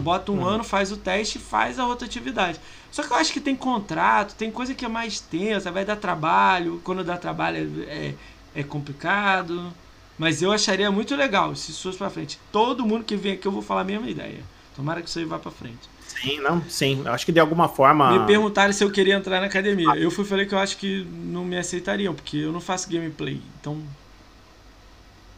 Bota 0.00 0.32
um 0.32 0.38
uhum. 0.38 0.46
ano, 0.46 0.64
faz 0.64 0.90
o 0.90 0.96
teste 0.96 1.38
e 1.38 1.40
faz 1.40 1.78
a 1.78 1.84
rotatividade. 1.84 2.58
Só 2.90 3.02
que 3.02 3.12
eu 3.12 3.16
acho 3.16 3.32
que 3.32 3.40
tem 3.40 3.54
contrato, 3.54 4.34
tem 4.34 4.50
coisa 4.50 4.74
que 4.74 4.84
é 4.84 4.88
mais 4.88 5.20
tensa, 5.20 5.70
vai 5.70 5.84
dar 5.84 5.96
trabalho. 5.96 6.80
Quando 6.84 7.04
dá 7.04 7.16
trabalho 7.16 7.84
é, 7.86 7.90
é, 7.90 8.14
é 8.56 8.62
complicado. 8.62 9.72
Mas 10.18 10.42
eu 10.42 10.52
acharia 10.52 10.90
muito 10.90 11.16
legal 11.16 11.54
se 11.56 11.70
isso 11.70 11.82
fosse 11.82 11.98
pra 11.98 12.10
frente. 12.10 12.38
Todo 12.50 12.84
mundo 12.84 13.04
que 13.04 13.16
vem 13.16 13.32
aqui 13.32 13.46
eu 13.46 13.52
vou 13.52 13.62
falar 13.62 13.82
a 13.82 13.84
mesma 13.84 14.08
ideia. 14.08 14.40
Tomara 14.76 15.02
que 15.02 15.08
isso 15.08 15.18
aí 15.18 15.24
vá 15.24 15.38
pra 15.38 15.50
frente. 15.50 15.90
Sim, 16.06 16.40
não, 16.40 16.62
sim. 16.68 17.02
Eu 17.04 17.12
acho 17.12 17.24
que 17.24 17.32
de 17.32 17.40
alguma 17.40 17.68
forma. 17.68 18.18
Me 18.18 18.26
perguntaram 18.26 18.72
se 18.72 18.84
eu 18.84 18.90
queria 18.90 19.14
entrar 19.14 19.40
na 19.40 19.46
academia. 19.46 19.96
Eu 19.96 20.10
fui 20.10 20.24
falei 20.24 20.46
que 20.46 20.54
eu 20.54 20.58
acho 20.58 20.76
que 20.76 21.04
não 21.04 21.44
me 21.44 21.56
aceitariam, 21.56 22.14
porque 22.14 22.36
eu 22.36 22.52
não 22.52 22.60
faço 22.60 22.90
gameplay. 22.90 23.40
Então 23.60 23.82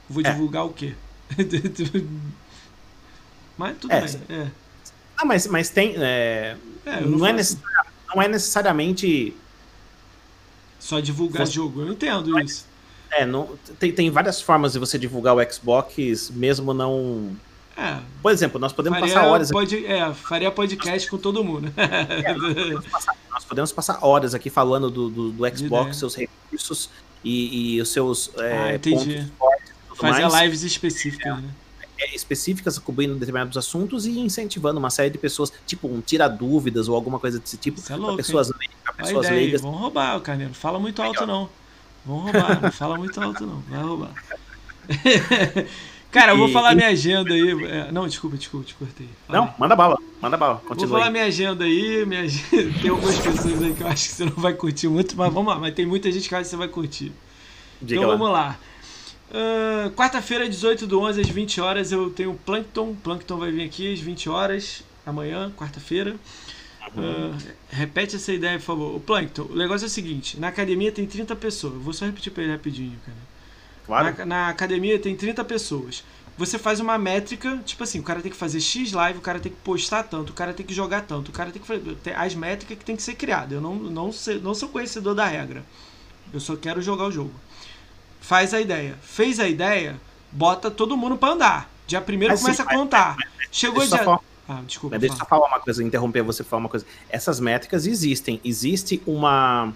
Vou 0.08 0.22
é. 0.24 0.30
divulgar 0.30 0.64
o 0.64 0.72
quê? 0.72 0.94
mas 3.56 3.78
tudo 3.78 3.92
é, 3.92 4.00
bem. 4.00 4.20
É. 4.28 4.46
Ah, 5.16 5.24
mas, 5.24 5.46
mas 5.46 5.70
tem. 5.70 5.94
É, 5.96 6.56
é 6.84 7.00
não, 7.00 7.18
não, 7.18 7.26
é 7.26 7.32
não 8.14 8.22
é 8.22 8.28
necessariamente. 8.28 9.34
Só 10.78 11.00
divulgar 11.00 11.46
você... 11.46 11.52
jogo, 11.52 11.80
eu 11.82 11.92
entendo 11.92 12.38
isso. 12.40 12.66
É, 13.10 13.24
não, 13.24 13.56
tem, 13.78 13.92
tem 13.92 14.10
várias 14.10 14.40
formas 14.42 14.72
de 14.72 14.78
você 14.78 14.98
divulgar 14.98 15.36
o 15.36 15.52
Xbox, 15.52 16.30
mesmo 16.30 16.74
não. 16.74 17.36
É. 17.76 17.98
Por 18.22 18.30
exemplo, 18.30 18.60
nós 18.60 18.72
podemos 18.72 18.98
faria 18.98 19.14
passar 19.14 19.28
horas. 19.28 19.50
Pod, 19.50 19.74
aqui. 19.74 19.86
É, 19.86 20.12
faria 20.12 20.50
podcast 20.50 21.08
com 21.08 21.18
todo 21.18 21.42
mundo. 21.42 21.72
É, 21.76 22.34
nós, 22.34 22.42
podemos 22.54 22.86
passar, 22.86 23.16
nós, 23.30 23.44
podemos 23.44 23.72
passar, 23.72 23.98
horas 24.02 24.34
aqui 24.34 24.50
falando 24.50 24.90
do, 24.90 25.08
do, 25.08 25.30
do 25.32 25.56
Xbox, 25.56 25.96
seus 25.96 26.14
recursos 26.14 26.90
e, 27.24 27.76
e 27.76 27.80
os 27.80 27.88
seus 27.88 28.30
é, 28.36 28.74
ah, 28.74 28.78
pontos 28.78 29.30
fortes 29.38 29.74
Fazer 29.94 30.28
mais. 30.28 30.42
lives 30.42 30.62
específicas, 30.62 31.40
né? 31.40 31.48
É, 32.04 32.14
específicas 32.14 32.78
cobrindo 32.78 33.14
determinados 33.14 33.56
assuntos 33.56 34.04
e 34.06 34.18
incentivando 34.18 34.78
uma 34.78 34.90
série 34.90 35.10
de 35.10 35.18
pessoas, 35.18 35.52
tipo 35.66 35.88
um 35.88 36.00
tira 36.00 36.28
dúvidas 36.28 36.88
ou 36.88 36.94
alguma 36.94 37.18
coisa 37.18 37.38
desse 37.38 37.56
tipo, 37.56 37.80
Isso 37.80 37.92
é 37.92 37.96
louco, 37.96 38.16
pessoas, 38.16 38.50
pessoas 38.96 39.30
leigas. 39.30 39.62
Vão 39.62 39.72
roubar 39.72 40.16
o 40.16 40.20
Carneiro. 40.20 40.52
Fala 40.52 40.78
muito 40.78 41.00
alto 41.00 41.26
não. 41.26 41.48
Vão 42.04 42.18
roubar, 42.18 42.60
não 42.60 42.72
fala 42.72 42.98
muito 42.98 43.20
alto 43.20 43.46
não. 43.46 43.60
Vai 43.68 43.82
roubar. 43.82 44.10
Cara, 46.10 46.32
eu 46.32 46.36
vou 46.36 46.48
falar 46.48 46.76
minha 46.76 46.88
agenda 46.88 47.34
aí. 47.34 47.64
É, 47.64 47.90
não, 47.90 48.06
desculpa, 48.06 48.36
desculpa, 48.36 48.66
te 48.66 48.74
cortei. 48.74 49.08
Fala 49.26 49.38
não, 49.40 49.54
manda 49.58 49.74
bala, 49.74 49.98
manda 50.20 50.36
bala. 50.36 50.56
Continua 50.58 50.86
vou 50.86 50.88
falar 50.88 51.06
aí. 51.06 51.12
minha 51.12 51.24
agenda 51.24 51.64
aí. 51.64 52.06
Minha. 52.06 52.22
Tem 52.80 52.90
algumas 52.90 53.18
pessoas 53.18 53.62
aí 53.62 53.72
que 53.72 53.82
eu 53.82 53.88
acho 53.88 54.08
que 54.08 54.14
você 54.14 54.24
não 54.24 54.36
vai 54.36 54.52
curtir 54.52 54.88
muito, 54.88 55.16
mas 55.16 55.32
vamos 55.32 55.52
lá. 55.52 55.58
Mas 55.58 55.74
tem 55.74 55.84
muita 55.84 56.12
gente 56.12 56.28
que 56.28 56.34
acha 56.34 56.44
que 56.44 56.50
você 56.50 56.56
vai 56.56 56.68
curtir. 56.68 57.12
Diga 57.82 58.00
então 58.00 58.10
lá. 58.10 58.16
vamos 58.16 58.32
lá. 58.32 58.58
Uh, 59.30 59.90
Quarta-feira, 59.92 60.48
18 60.48 60.86
do 60.86 61.00
11 61.00 61.20
às 61.22 61.28
20 61.28 61.60
horas, 61.60 61.92
eu 61.92 62.10
tenho 62.10 62.32
o 62.32 62.38
Plankton. 62.38 62.94
Plankton 62.94 63.38
vai 63.38 63.50
vir 63.50 63.64
aqui 63.64 63.92
às 63.92 64.00
20 64.00 64.28
horas, 64.28 64.84
amanhã, 65.04 65.52
quarta-feira. 65.56 66.16
Uh, 66.94 67.36
repete 67.70 68.16
essa 68.16 68.32
ideia, 68.32 68.58
por 68.58 68.64
favor. 68.64 68.96
O 68.96 69.00
Plankton, 69.00 69.42
o 69.50 69.56
negócio 69.56 69.86
é 69.86 69.88
o 69.88 69.90
seguinte: 69.90 70.38
na 70.38 70.48
academia 70.48 70.92
tem 70.92 71.06
30 71.06 71.34
pessoas. 71.36 71.74
vou 71.82 71.92
só 71.92 72.04
repetir 72.04 72.32
para 72.32 72.42
ele 72.42 72.52
rapidinho, 72.52 72.98
cara. 73.04 73.18
Claro. 73.86 74.18
Na, 74.18 74.26
na, 74.26 74.48
academia 74.48 74.98
tem 74.98 75.16
30 75.16 75.44
pessoas. 75.44 76.04
você 76.38 76.58
faz 76.58 76.80
uma 76.80 76.96
métrica, 76.96 77.60
tipo 77.64 77.82
assim, 77.82 78.00
o 78.00 78.02
cara 78.02 78.20
tem 78.20 78.30
que 78.30 78.36
fazer 78.36 78.60
X 78.60 78.92
live, 78.92 79.18
o 79.18 79.22
cara 79.22 79.40
tem 79.40 79.52
que 79.52 79.58
postar 79.58 80.04
tanto, 80.04 80.30
o 80.30 80.32
cara 80.32 80.54
tem 80.54 80.64
que 80.64 80.72
jogar 80.72 81.02
tanto, 81.02 81.30
o 81.30 81.32
cara 81.32 81.50
tem 81.50 81.60
que 81.60 81.66
fazer. 81.66 81.96
As 82.16 82.34
métricas 82.34 82.78
que 82.78 82.84
tem 82.84 82.96
que 82.96 83.02
ser 83.02 83.14
criadas. 83.14 83.52
Eu 83.52 83.60
não, 83.60 83.74
não, 83.74 84.12
sei, 84.12 84.38
não 84.38 84.54
sou 84.54 84.68
conhecedor 84.68 85.14
da 85.14 85.26
regra. 85.26 85.64
Eu 86.32 86.40
só 86.40 86.56
quero 86.56 86.80
jogar 86.80 87.06
o 87.06 87.12
jogo. 87.12 87.32
Faz 88.24 88.54
a 88.54 88.60
ideia. 88.60 88.96
Fez 89.02 89.38
a 89.38 89.46
ideia, 89.46 90.00
bota 90.32 90.70
todo 90.70 90.96
mundo 90.96 91.18
pra 91.18 91.32
andar. 91.32 91.70
Dia 91.86 92.00
primeiro 92.00 92.34
começa 92.38 92.62
a 92.62 92.66
contar. 92.66 93.16
Mas, 93.18 93.28
mas, 93.36 93.48
Chegou 93.52 93.86
dia. 93.86 93.98
Falar, 93.98 94.20
ah, 94.48 94.62
desculpa. 94.66 94.94
Mas 94.94 95.00
deixa 95.02 95.22
eu 95.22 95.26
falar 95.26 95.46
uma 95.46 95.60
coisa, 95.60 95.84
interromper 95.84 96.22
você 96.22 96.42
falar 96.42 96.60
uma 96.60 96.68
coisa. 96.70 96.86
Essas 97.10 97.38
métricas 97.38 97.86
existem. 97.86 98.40
Existe 98.42 99.02
uma. 99.06 99.74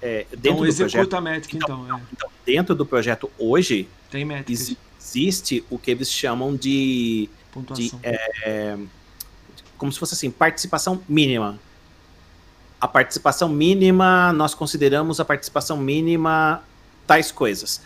É, 0.00 0.24
dentro 0.30 0.50
então 0.50 0.66
executa 0.66 0.92
projeto, 0.92 1.16
a 1.16 1.20
métrica, 1.20 1.56
então, 1.56 1.84
então, 1.84 1.98
é. 1.98 2.00
então, 2.12 2.28
Dentro 2.46 2.74
do 2.76 2.86
projeto 2.86 3.28
hoje. 3.36 3.88
Tem 4.08 4.24
métricas 4.24 4.76
existe 5.00 5.64
o 5.68 5.78
que 5.78 5.90
eles 5.90 6.10
chamam 6.10 6.54
de, 6.54 7.28
de 7.74 7.92
é, 8.02 8.76
como 9.76 9.90
se 9.90 9.98
fosse 9.98 10.14
assim, 10.14 10.30
participação 10.30 11.02
mínima. 11.08 11.58
A 12.80 12.86
participação 12.86 13.48
mínima, 13.48 14.32
nós 14.32 14.54
consideramos 14.54 15.18
a 15.18 15.24
participação 15.24 15.76
mínima 15.76 16.62
tais 17.10 17.32
coisas. 17.32 17.80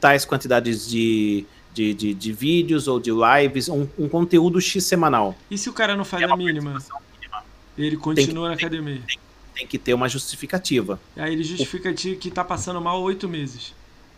Tais 0.00 0.24
quantidades 0.24 0.88
de, 0.90 1.44
de, 1.72 1.94
de, 1.94 2.12
de 2.12 2.32
vídeos 2.32 2.88
ou 2.88 2.98
de 2.98 3.12
lives, 3.12 3.68
um, 3.68 3.86
um, 3.96 4.08
conteúdo 4.08 4.60
X 4.60 4.82
semanal. 4.82 5.36
E 5.48 5.56
se 5.56 5.70
o 5.70 5.72
cara 5.72 5.94
não 5.96 6.04
faz 6.04 6.24
é 6.24 6.26
a 6.26 6.36
mínima? 6.36 6.70
mínima? 6.72 7.44
Ele 7.76 7.96
continua 7.96 8.48
que, 8.48 8.48
na 8.48 8.54
academia. 8.54 9.00
Tem, 9.06 9.18
tem, 9.54 9.66
que 9.68 9.78
ter 9.78 9.94
uma 9.94 10.08
justificativa. 10.08 10.98
Aí 11.16 11.32
ele 11.32 11.44
justifica 11.44 11.92
que 11.94 12.30
tá 12.32 12.42
passando 12.42 12.80
mal 12.80 13.00
oito 13.02 13.28
meses. 13.28 13.72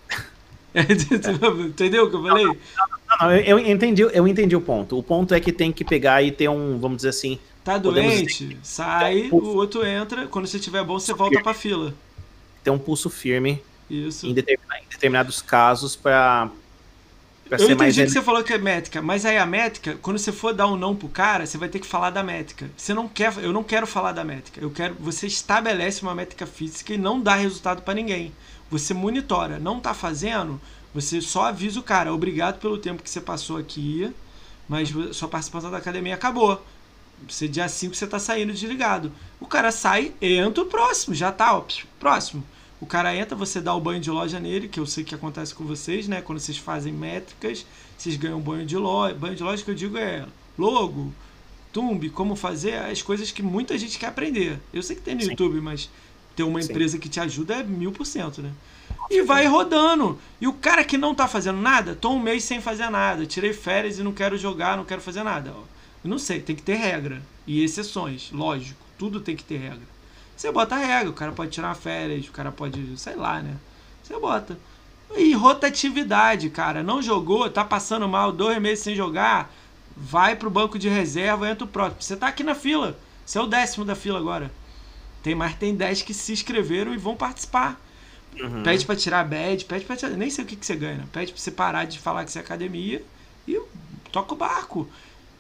Entendeu 1.69 2.07
o 2.07 2.11
que 2.11 2.17
eu 2.17 2.23
falei? 2.23 2.47
Não, 2.47 2.55
não, 2.55 3.29
não, 3.29 3.37
eu, 3.37 3.59
entendi, 3.59 4.01
eu 4.01 4.27
entendi 4.27 4.57
o 4.57 4.61
ponto. 4.63 4.97
O 4.99 5.03
ponto 5.03 5.35
é 5.35 5.41
que 5.41 5.53
tem 5.53 5.71
que 5.71 5.85
pegar 5.85 6.23
e 6.23 6.33
ter 6.33 6.49
um, 6.49 6.79
vamos 6.79 6.97
dizer 6.97 7.11
assim. 7.11 7.39
Tá 7.63 7.77
doente, 7.77 8.57
sai, 8.63 9.29
um 9.31 9.37
o 9.37 9.57
outro 9.57 9.87
entra. 9.87 10.27
Quando 10.29 10.47
você 10.47 10.59
tiver 10.59 10.83
bom, 10.83 10.99
você 10.99 11.13
volta 11.13 11.43
pra 11.43 11.53
fila. 11.53 11.93
Tem 12.65 12.73
um 12.73 12.79
pulso 12.79 13.11
firme. 13.11 13.63
Isso. 13.91 14.27
Em, 14.27 14.33
determinados, 14.33 14.87
em 14.87 14.89
determinados 14.89 15.43
casos 15.43 15.97
para 15.97 16.51
eu 17.59 17.71
entendi 17.71 18.05
que 18.05 18.11
você 18.11 18.23
falou 18.23 18.45
que 18.45 18.53
é 18.53 18.59
métrica, 18.59 19.03
mas 19.03 19.27
aí 19.27 19.37
a 19.37 19.45
métrica, 19.45 19.99
quando 20.01 20.19
você 20.19 20.31
for 20.31 20.55
dar 20.55 20.69
um 20.69 20.77
não 20.77 20.95
pro 20.95 21.09
cara, 21.09 21.45
você 21.45 21.59
vai 21.59 21.69
ter 21.69 21.81
que 21.81 21.87
falar 21.87 22.11
da 22.11 22.23
métrica. 22.23 22.71
Você 22.77 22.95
não 22.95 23.09
quer, 23.09 23.37
eu 23.39 23.53
não 23.53 23.65
quero 23.65 23.89
falar 23.89 24.13
da 24.13 24.23
métrica. 24.23 24.61
Eu 24.61 24.71
quero, 24.71 24.95
você 25.01 25.27
estabelece 25.27 26.03
uma 26.03 26.15
métrica 26.15 26.47
física 26.47 26.95
e 26.95 26.99
não 26.99 27.21
dá 27.21 27.35
resultado 27.35 27.83
para 27.83 27.95
ninguém. 27.95 28.33
Você 28.71 28.95
monitora, 28.95 29.59
não 29.59 29.81
tá 29.81 29.93
fazendo, 29.93 30.61
você 30.95 31.21
só 31.21 31.47
avisa 31.47 31.81
o 31.81 31.83
cara, 31.83 32.15
obrigado 32.15 32.61
pelo 32.61 32.79
tempo 32.79 33.03
que 33.03 33.11
você 33.11 33.21
passou 33.21 33.57
aqui, 33.57 34.13
mas 34.69 34.91
sua 35.13 35.27
participação 35.27 35.73
da 35.73 35.79
academia 35.79 36.15
acabou. 36.15 36.65
Você 37.29 37.49
dia 37.49 37.69
5 37.69 37.97
você 37.97 38.07
tá 38.07 38.21
saindo 38.21 38.53
desligado. 38.53 39.11
O 39.41 39.47
cara 39.47 39.73
sai, 39.73 40.13
entra 40.23 40.63
o 40.63 40.67
próximo, 40.67 41.17
já 41.17 41.33
tá, 41.33 41.57
ó, 41.57 41.65
próximo. 41.99 42.45
O 42.81 42.87
cara 42.87 43.15
entra, 43.15 43.37
você 43.37 43.61
dá 43.61 43.75
o 43.75 43.81
banho 43.81 44.01
de 44.01 44.11
loja 44.11 44.41
nele, 44.41 44.67
que 44.67 44.81
eu 44.81 44.87
sei 44.87 45.05
que 45.05 45.15
acontece 45.15 45.55
com 45.55 45.65
vocês, 45.65 46.09
né? 46.09 46.23
Quando 46.23 46.39
vocês 46.39 46.57
fazem 46.57 46.93
métricas, 46.93 47.67
vocês 47.97 48.17
ganham 48.17 48.41
banho 48.41 48.65
de 48.65 48.77
loja. 48.77 49.15
Banho 49.15 49.37
de 49.37 49.43
loja 49.43 49.63
que 49.63 49.71
eu 49.71 49.75
digo 49.75 49.99
é 49.99 50.27
logo, 50.59 51.13
tumbe, 51.73 52.09
como 52.09 52.35
fazer 52.35 52.75
as 52.75 53.03
coisas 53.03 53.31
que 53.31 53.43
muita 53.43 53.77
gente 53.77 53.99
quer 53.99 54.07
aprender. 54.07 54.59
Eu 54.73 54.83
sei 54.83 54.97
que 54.97 55.03
tem 55.03 55.15
no 55.15 55.23
Sim. 55.23 55.31
YouTube, 55.31 55.61
mas 55.61 55.91
ter 56.35 56.43
uma 56.43 56.63
Sim. 56.63 56.71
empresa 56.71 56.99
que 56.99 57.09
te 57.09 57.21
ajuda 57.21 57.57
é 57.57 57.63
mil 57.63 57.93
por 57.93 58.07
cento, 58.07 58.41
né? 58.41 58.51
E 59.11 59.23
vai 59.23 59.47
rodando. 59.47 60.19
E 60.41 60.47
o 60.47 60.53
cara 60.53 60.85
que 60.85 60.97
não 60.97 61.15
tá 61.15 61.29
fazendo 61.29 61.61
nada, 61.61 61.95
tô 61.95 62.11
um 62.11 62.19
mês 62.19 62.45
sem 62.45 62.61
fazer 62.61 62.89
nada. 62.91 63.27
Tirei 63.27 63.53
férias 63.53 63.99
e 63.99 64.03
não 64.03 64.13
quero 64.13 64.39
jogar, 64.39 64.77
não 64.77 64.85
quero 64.85 65.01
fazer 65.01 65.23
nada. 65.23 65.51
Eu 66.03 66.11
não 66.11 66.19
sei, 66.19 66.41
tem 66.41 66.57
que 66.57 66.63
ter 66.63 66.77
regra. 66.77 67.23
E 67.47 67.63
exceções, 67.63 68.31
lógico. 68.33 68.81
Tudo 68.97 69.21
tem 69.21 69.37
que 69.37 69.45
ter 69.45 69.59
regra. 69.59 70.00
Você 70.41 70.51
bota 70.51 70.75
a 70.75 70.79
regra, 70.79 71.11
o 71.11 71.13
cara 71.13 71.33
pode 71.33 71.51
tirar 71.51 71.75
férias, 71.75 72.27
o 72.27 72.33
cara 72.33 72.51
pode, 72.51 72.99
sei 72.99 73.15
lá, 73.15 73.43
né? 73.43 73.59
Você 74.03 74.19
bota. 74.19 74.57
E 75.15 75.35
rotatividade, 75.35 76.49
cara. 76.49 76.83
Não 76.83 77.03
jogou, 77.03 77.51
tá 77.51 77.63
passando 77.63 78.09
mal, 78.09 78.33
dois 78.33 78.59
meses 78.59 78.83
sem 78.83 78.97
jogar, 78.97 79.53
vai 79.95 80.35
pro 80.35 80.49
banco 80.49 80.79
de 80.79 80.89
reserva, 80.89 81.47
entra 81.47 81.67
o 81.67 81.69
próximo. 81.69 82.01
Você 82.01 82.17
tá 82.17 82.29
aqui 82.29 82.43
na 82.43 82.55
fila. 82.55 82.99
Você 83.23 83.37
é 83.37 83.43
o 83.43 83.47
décimo 83.47 83.85
da 83.85 83.95
fila 83.95 84.19
agora. 84.19 84.51
Tem 85.23 85.35
mais 85.35 85.55
tem 85.57 85.77
10 85.77 86.01
que 86.01 86.15
se 86.15 86.33
inscreveram 86.33 86.95
e 86.95 86.97
vão 86.97 87.15
participar. 87.15 87.79
Uhum. 88.41 88.63
Pede 88.63 88.87
pra 88.87 88.97
tirar 88.97 89.29
badge, 89.29 89.67
pede 89.67 89.85
pra 89.85 89.95
tirar. 89.95 90.17
Nem 90.17 90.31
sei 90.31 90.43
o 90.43 90.47
que, 90.47 90.57
que 90.57 90.65
você 90.65 90.75
ganha. 90.75 90.97
Né? 90.97 91.05
Pede 91.13 91.33
pra 91.33 91.43
você 91.43 91.51
parar 91.51 91.85
de 91.85 91.99
falar 91.99 92.25
que 92.25 92.31
você 92.31 92.39
é 92.39 92.41
academia 92.41 93.05
e 93.47 93.61
toca 94.11 94.33
o 94.33 94.39
barco. 94.39 94.89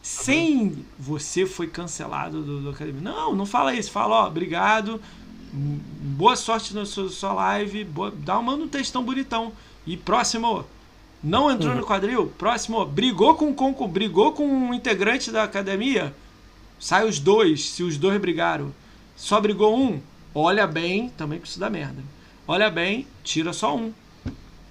Sem 0.02 0.84
você 0.98 1.44
foi 1.44 1.66
cancelado 1.66 2.42
do, 2.42 2.60
do 2.60 2.70
academia. 2.70 3.02
Não, 3.02 3.34
não 3.34 3.46
fala 3.46 3.74
isso. 3.74 3.90
Fala, 3.90 4.24
ó, 4.24 4.26
obrigado. 4.26 5.00
Boa 5.52 6.36
sorte 6.36 6.74
na 6.74 6.86
sua, 6.86 7.08
sua 7.08 7.32
live. 7.32 7.84
Boa, 7.84 8.10
dá 8.10 8.38
um, 8.38 8.42
manda 8.42 8.64
um 8.64 8.68
textão 8.68 9.04
bonitão. 9.04 9.52
E 9.86 9.96
próximo, 9.96 10.64
não 11.22 11.50
entrou 11.50 11.72
uhum. 11.72 11.80
no 11.80 11.86
quadril? 11.86 12.32
Próximo, 12.38 12.84
brigou 12.86 13.34
com, 13.34 13.52
com, 13.52 13.88
brigou 13.88 14.32
com 14.32 14.46
um 14.46 14.72
integrante 14.72 15.30
da 15.30 15.42
academia? 15.42 16.14
Sai 16.78 17.06
os 17.06 17.18
dois, 17.18 17.70
se 17.70 17.82
os 17.82 17.98
dois 17.98 18.18
brigaram. 18.20 18.72
Só 19.16 19.38
brigou 19.38 19.78
um? 19.78 20.00
Olha 20.34 20.66
bem, 20.66 21.10
também 21.10 21.38
que 21.38 21.46
isso 21.46 21.60
dá 21.60 21.68
merda. 21.68 22.02
Olha 22.48 22.70
bem, 22.70 23.06
tira 23.22 23.52
só 23.52 23.76
um. 23.76 23.92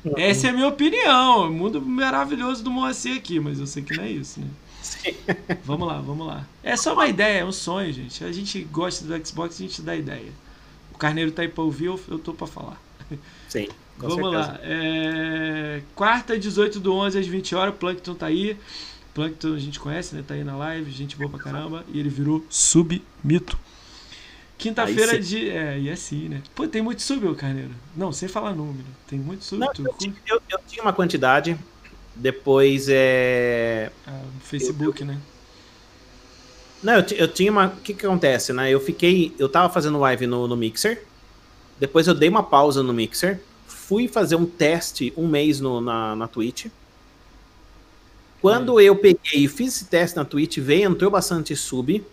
Uhum. 0.04 0.14
Essa 0.18 0.48
é 0.48 0.50
a 0.50 0.54
minha 0.54 0.68
opinião. 0.68 1.48
O 1.48 1.52
mundo 1.52 1.80
maravilhoso 1.80 2.64
do 2.64 2.72
Moacir 2.72 3.16
aqui, 3.16 3.40
mas 3.40 3.60
eu 3.60 3.68
sei 3.68 3.84
que 3.84 3.96
não 3.96 4.04
é 4.04 4.10
isso, 4.10 4.40
né? 4.40 4.48
Sim. 4.90 5.16
Vamos 5.64 5.88
lá, 5.88 6.02
vamos 6.02 6.26
lá. 6.26 6.48
É 6.64 6.76
só 6.76 6.94
uma 6.94 7.08
ideia, 7.08 7.40
é 7.40 7.46
um 7.46 7.52
sonho, 7.52 7.94
gente. 7.94 8.24
A 8.24 8.32
gente 8.32 8.64
gosta 8.64 9.06
do 9.06 9.28
Xbox, 9.28 9.56
a 9.56 9.64
gente 9.64 9.82
dá 9.82 9.96
ideia. 9.96 10.32
O 10.94 10.98
Carneiro 10.98 11.32
tá 11.32 11.44
aí 11.44 11.48
pra 11.48 11.64
ouvir, 11.64 11.86
eu 11.86 12.20
tô 12.20 12.34
pra 12.34 12.48
falar. 12.48 12.82
Sim. 13.48 13.68
Vamos 13.98 14.16
certeza. 14.16 14.38
lá. 14.38 14.60
É... 14.64 15.82
Quarta, 15.94 16.40
18 16.40 16.80
do 16.80 16.94
11 16.94 17.20
às 17.20 17.28
20 17.28 17.56
horas, 17.56 17.74
o 17.74 17.78
Plankton 17.78 18.16
tá 18.16 18.28
aí. 18.28 18.58
Plankton 19.14 19.54
a 19.54 19.60
gente 19.60 19.80
conhece, 19.80 20.16
né? 20.16 20.24
Tá 20.26 20.34
aí 20.34 20.44
na 20.44 20.56
live, 20.56 20.90
gente 20.92 21.18
boa 21.18 21.30
pra 21.30 21.40
caramba. 21.40 21.84
E 21.90 22.00
ele 22.00 22.10
virou 22.10 22.44
submito. 22.50 23.60
Quinta-feira 24.58 25.20
de. 25.20 25.50
É, 25.50 25.80
e 25.80 25.90
assim, 25.90 26.30
né? 26.30 26.42
Pô, 26.56 26.68
tem 26.68 26.82
muito 26.82 27.02
sub, 27.02 27.26
ô 27.28 27.36
Carneiro. 27.36 27.72
Não, 27.96 28.12
sem 28.12 28.28
falar 28.28 28.54
número. 28.54 28.86
Tem 29.08 29.20
muito 29.20 29.44
sub. 29.44 29.60
Não, 29.60 29.68
eu, 29.68 29.94
tinha, 29.94 30.14
eu, 30.28 30.42
eu, 30.50 30.60
tinha 30.68 30.82
uma 30.82 30.94
quantidade. 30.94 31.58
Depois 32.20 32.88
é. 32.90 33.92
Ah, 34.06 34.22
Facebook, 34.42 35.02
eu, 35.02 35.08
né? 35.08 35.18
Não, 36.84 36.94
eu, 36.96 37.06
eu 37.12 37.28
tinha 37.28 37.50
uma. 37.50 37.68
O 37.68 37.78
que, 37.78 37.94
que 37.94 38.06
acontece, 38.06 38.52
né? 38.52 38.70
Eu 38.70 38.82
fiquei. 38.82 39.34
Eu 39.40 39.48
tava 39.48 39.72
fazendo 39.72 39.98
live 40.00 40.28
no, 40.28 40.48
no 40.48 40.58
Mixer. 40.58 41.04
Depois 41.80 42.08
eu 42.08 42.14
dei 42.14 42.28
uma 42.28 42.44
pausa 42.44 42.84
no 42.84 42.94
Mixer. 42.94 43.40
Fui 43.66 44.08
fazer 44.08 44.36
um 44.36 44.46
teste 44.46 45.14
um 45.16 45.28
mês 45.28 45.62
no, 45.62 45.80
na, 45.80 46.14
na 46.16 46.28
Twitch. 46.28 46.68
Quando 48.42 48.80
é. 48.80 48.84
eu 48.84 48.96
peguei 48.98 49.46
e 49.46 49.48
fiz 49.48 49.76
esse 49.76 49.86
teste 49.86 50.18
na 50.18 50.26
Twitch, 50.26 50.58
veio, 50.58 50.90
entrou 50.90 51.10
bastante 51.10 51.56
sub. 51.56 52.04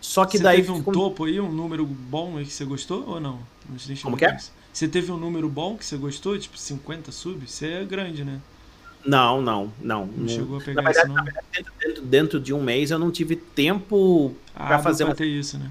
Só 0.00 0.24
que 0.24 0.38
você 0.38 0.44
daí. 0.44 0.56
teve 0.58 0.70
um 0.70 0.82
topo 0.82 1.24
aí, 1.24 1.40
um 1.40 1.50
número 1.50 1.84
bom 1.84 2.38
aí 2.38 2.44
que 2.44 2.52
você 2.52 2.64
gostou 2.64 3.04
ou 3.06 3.20
não? 3.20 3.40
não 3.68 3.96
Como 4.02 4.16
que 4.16 4.24
é? 4.24 4.38
Você 4.72 4.86
teve 4.86 5.10
um 5.10 5.16
número 5.16 5.48
bom 5.48 5.76
que 5.76 5.84
você 5.84 5.96
gostou? 5.96 6.38
Tipo 6.38 6.56
50 6.56 7.10
subs? 7.10 7.50
Você 7.50 7.66
é 7.66 7.84
grande, 7.84 8.24
né? 8.24 8.40
Não, 9.04 9.40
não, 9.40 9.72
não. 9.80 10.06
Não, 10.06 10.28
chegou 10.28 10.58
a 10.58 10.60
pegar 10.60 10.82
na 10.82 10.90
verdade, 10.90 11.08
esse 11.08 11.22
verdade, 11.22 11.46
dentro, 11.80 12.02
dentro, 12.02 12.40
de 12.40 12.52
um 12.52 12.62
mês 12.62 12.90
eu 12.90 12.98
não 12.98 13.10
tive 13.10 13.36
tempo 13.36 14.34
ah, 14.54 14.66
para 14.66 14.78
fazer 14.78 15.04
uma... 15.04 15.14
isso, 15.24 15.58
né? 15.58 15.70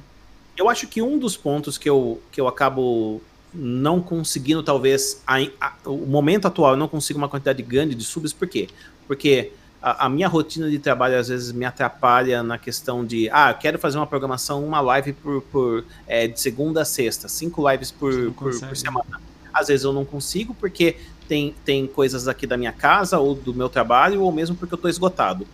Eu 0.57 0.69
acho 0.69 0.87
que 0.87 1.01
um 1.01 1.17
dos 1.17 1.37
pontos 1.37 1.77
que 1.77 1.89
eu, 1.89 2.21
que 2.31 2.41
eu 2.41 2.47
acabo 2.47 3.21
não 3.53 4.01
conseguindo, 4.01 4.61
talvez, 4.61 5.23
a, 5.25 5.37
a, 5.59 5.73
o 5.85 6.05
momento 6.05 6.47
atual, 6.47 6.71
eu 6.71 6.77
não 6.77 6.87
consigo 6.87 7.17
uma 7.17 7.29
quantidade 7.29 7.63
grande 7.63 7.95
de 7.95 8.03
subs, 8.03 8.33
por 8.33 8.47
quê? 8.47 8.67
Porque 9.07 9.51
a, 9.81 10.05
a, 10.05 10.09
minha 10.09 10.27
rotina 10.27 10.69
de 10.69 10.77
trabalho 10.77 11.17
às 11.17 11.29
vezes 11.29 11.51
me 11.51 11.65
atrapalha 11.65 12.43
na 12.43 12.57
questão 12.57 13.05
de, 13.05 13.29
ah, 13.31 13.51
eu 13.51 13.55
quero 13.55 13.79
fazer 13.79 13.97
uma 13.97 14.07
programação, 14.07 14.63
uma 14.63 14.81
live 14.81 15.13
por, 15.13 15.41
por 15.43 15.85
é, 16.07 16.27
de 16.27 16.39
segunda 16.39 16.81
a 16.81 16.85
sexta, 16.85 17.27
cinco 17.27 17.69
lives 17.69 17.91
por, 17.91 18.31
por, 18.33 18.59
por, 18.59 18.75
semana. 18.75 19.21
Às 19.53 19.67
vezes 19.67 19.83
eu 19.83 19.93
não 19.93 20.05
consigo 20.05 20.53
porque 20.53 20.97
tem, 21.29 21.55
tem 21.63 21.85
coisas 21.85 22.27
aqui 22.27 22.47
da 22.47 22.57
minha 22.57 22.71
casa 22.71 23.19
ou 23.19 23.35
do 23.35 23.53
meu 23.53 23.69
trabalho, 23.69 24.23
ou 24.23 24.31
mesmo 24.31 24.55
porque 24.55 24.73
eu 24.73 24.77
estou 24.77 24.89
esgotado. 24.89 25.47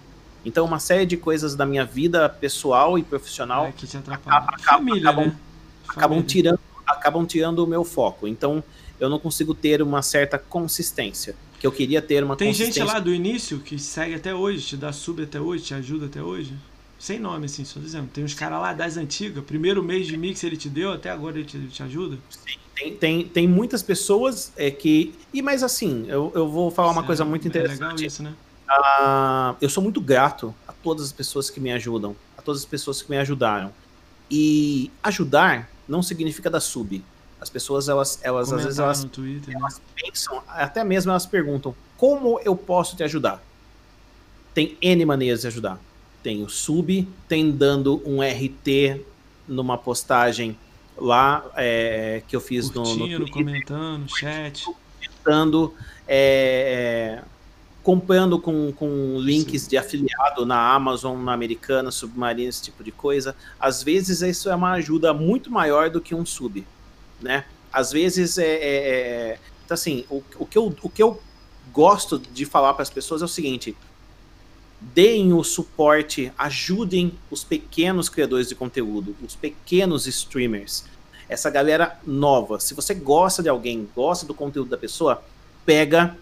Então, 0.45 0.63
uma 0.63 0.79
série 0.79 1.05
de 1.05 1.17
coisas 1.17 1.53
da 1.53 1.65
minha 1.65 1.83
vida 1.83 2.29
pessoal 2.29 2.97
e 2.97 3.03
profissional 3.03 3.67
é 3.67 3.71
que 3.73 3.85
te 3.85 3.97
acabam, 3.97 4.59
Família, 4.59 5.09
acabam, 5.09 5.27
né? 5.27 5.35
acabam 5.87 6.23
tirando 6.23 6.59
acabam 6.87 7.25
tirando 7.25 7.59
o 7.59 7.67
meu 7.67 7.83
foco. 7.83 8.27
Então, 8.27 8.63
eu 8.99 9.09
não 9.09 9.19
consigo 9.19 9.53
ter 9.53 9.81
uma 9.81 10.01
certa 10.01 10.37
consistência 10.37 11.35
que 11.59 11.65
eu 11.67 11.71
queria 11.71 12.01
ter 12.01 12.23
uma 12.23 12.35
Tem 12.35 12.53
gente 12.53 12.81
lá 12.81 12.99
do 12.99 13.13
início 13.13 13.59
que 13.59 13.77
segue 13.77 14.13
até 14.13 14.33
hoje, 14.33 14.65
te 14.65 14.77
dá 14.77 14.93
sub 14.93 15.21
até 15.21 15.41
hoje, 15.41 15.63
te 15.63 15.73
ajuda 15.73 16.05
até 16.05 16.21
hoje? 16.21 16.53
Sem 16.97 17.19
nome, 17.19 17.47
assim, 17.47 17.65
só 17.65 17.79
dizendo. 17.79 18.07
Tem 18.13 18.23
uns 18.23 18.33
caras 18.33 18.61
lá 18.61 18.71
das 18.71 18.97
antigas, 18.97 19.43
primeiro 19.43 19.83
mês 19.83 20.07
de 20.07 20.15
mix 20.15 20.43
ele 20.43 20.55
te 20.55 20.69
deu, 20.69 20.91
até 20.91 21.09
agora 21.09 21.37
ele 21.37 21.45
te, 21.45 21.59
te 21.67 21.83
ajuda? 21.83 22.17
Sim, 22.29 22.57
tem, 22.75 22.95
tem, 22.95 23.27
tem 23.27 23.47
muitas 23.47 23.81
pessoas 23.81 24.51
é, 24.57 24.69
que. 24.69 25.15
E 25.33 25.41
mas 25.41 25.63
assim, 25.63 26.05
eu, 26.07 26.31
eu 26.35 26.49
vou 26.49 26.69
falar 26.69 26.91
uma 26.91 27.03
coisa 27.03 27.23
muito 27.23 27.47
interessante. 27.47 27.81
É 27.81 27.85
legal 27.85 28.05
isso, 28.05 28.21
né? 28.21 28.33
Uh, 28.67 29.55
eu 29.61 29.69
sou 29.69 29.81
muito 29.81 30.01
grato 30.01 30.53
a 30.67 30.73
todas 30.73 31.05
as 31.05 31.11
pessoas 31.11 31.49
que 31.49 31.59
me 31.59 31.71
ajudam, 31.71 32.15
a 32.37 32.41
todas 32.41 32.61
as 32.61 32.65
pessoas 32.65 33.01
que 33.01 33.09
me 33.09 33.17
ajudaram. 33.17 33.71
E 34.29 34.91
ajudar 35.03 35.69
não 35.87 36.03
significa 36.03 36.49
dar 36.49 36.59
sub. 36.59 37.03
As 37.39 37.49
pessoas, 37.49 37.87
elas, 37.87 38.19
elas 38.23 38.51
às 38.51 38.63
vezes, 38.63 38.79
elas, 38.79 39.03
Twitter, 39.05 39.53
né? 39.53 39.59
elas 39.59 39.81
pensam, 39.95 40.41
até 40.47 40.83
mesmo 40.83 41.11
elas 41.11 41.25
perguntam, 41.25 41.75
como 41.95 42.39
eu 42.43 42.55
posso 42.55 42.95
te 42.95 43.03
ajudar? 43.03 43.41
Tem 44.53 44.77
N 44.81 45.05
maneiras 45.05 45.41
de 45.41 45.47
ajudar. 45.47 45.79
Tem 46.23 46.43
o 46.43 46.49
sub, 46.49 47.07
tem 47.27 47.51
dando 47.51 48.01
um 48.05 48.21
RT 48.21 49.05
numa 49.47 49.77
postagem 49.77 50.57
lá 50.97 51.45
é, 51.55 52.21
que 52.27 52.35
eu 52.35 52.41
fiz 52.41 52.69
Curtindo, 52.69 53.07
no, 53.07 53.19
no 53.19 53.25
Twitter, 53.25 53.33
comentando, 53.33 54.09
chat. 54.09 54.65
Comentando, 54.65 55.73
é, 56.07 57.21
comprando 57.83 58.39
com, 58.39 58.71
com 58.73 59.17
links 59.19 59.63
Sim. 59.63 59.69
de 59.69 59.77
afiliado 59.77 60.45
na 60.45 60.73
Amazon, 60.73 61.21
na 61.21 61.33
Americana, 61.33 61.91
Submarina, 61.91 62.49
esse 62.49 62.61
tipo 62.61 62.83
de 62.83 62.91
coisa. 62.91 63.35
Às 63.59 63.83
vezes 63.83 64.21
isso 64.21 64.49
é 64.49 64.55
uma 64.55 64.71
ajuda 64.73 65.13
muito 65.13 65.51
maior 65.51 65.89
do 65.89 66.01
que 66.01 66.15
um 66.15 66.25
sub, 66.25 66.65
né? 67.21 67.45
Às 67.71 67.91
vezes 67.91 68.37
é, 68.37 68.45
é, 68.45 68.87
é 68.87 69.39
então, 69.65 69.75
assim, 69.75 70.05
o, 70.09 70.23
o, 70.37 70.45
que 70.45 70.57
eu, 70.57 70.75
o 70.81 70.89
que 70.89 71.01
eu 71.01 71.21
gosto 71.73 72.19
de 72.19 72.45
falar 72.45 72.73
para 72.73 72.83
as 72.83 72.89
pessoas 72.89 73.21
é 73.21 73.25
o 73.25 73.27
seguinte: 73.27 73.75
deem 74.79 75.33
o 75.33 75.43
suporte, 75.43 76.31
ajudem 76.37 77.13
os 77.31 77.43
pequenos 77.43 78.09
criadores 78.09 78.47
de 78.47 78.55
conteúdo, 78.55 79.15
os 79.25 79.35
pequenos 79.35 80.05
streamers, 80.07 80.85
essa 81.27 81.49
galera 81.49 81.99
nova. 82.05 82.59
Se 82.59 82.73
você 82.73 82.93
gosta 82.93 83.41
de 83.41 83.49
alguém, 83.49 83.87
gosta 83.95 84.25
do 84.25 84.33
conteúdo 84.33 84.69
da 84.69 84.77
pessoa, 84.77 85.23
pega 85.65 86.17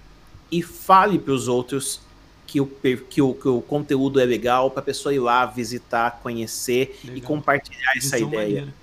e 0.52 0.62
fale 0.62 1.20
para 1.20 1.34
os 1.34 1.48
outros 1.48 2.00
que 2.46 2.62
o, 2.62 2.68
que, 2.68 3.22
o, 3.22 3.34
que 3.34 3.48
o 3.48 3.62
conteúdo 3.62 4.20
é 4.20 4.26
legal, 4.26 4.70
para 4.70 4.82
a 4.82 4.86
pessoa 4.86 5.14
ir 5.14 5.20
lá 5.20 5.46
visitar, 5.46 6.20
conhecer 6.22 7.00
legal. 7.04 7.18
e 7.18 7.22
compartilhar 7.22 7.94
essa 7.98 8.18
Visão 8.18 8.30
ideia. 8.30 8.74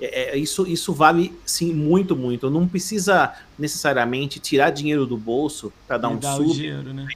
É, 0.00 0.34
é, 0.34 0.38
isso, 0.38 0.66
isso 0.66 0.92
vale 0.92 1.34
sim 1.44 1.72
muito, 1.72 2.14
muito. 2.14 2.50
Não 2.50 2.68
precisa 2.68 3.34
necessariamente 3.58 4.38
tirar 4.38 4.70
dinheiro 4.70 5.06
do 5.06 5.16
bolso 5.16 5.72
para 5.86 5.98
dar 5.98 6.08
um 6.08 6.16
dar 6.16 6.36
sub. 6.36 6.52
Dinheiro, 6.52 6.92
né? 6.92 7.08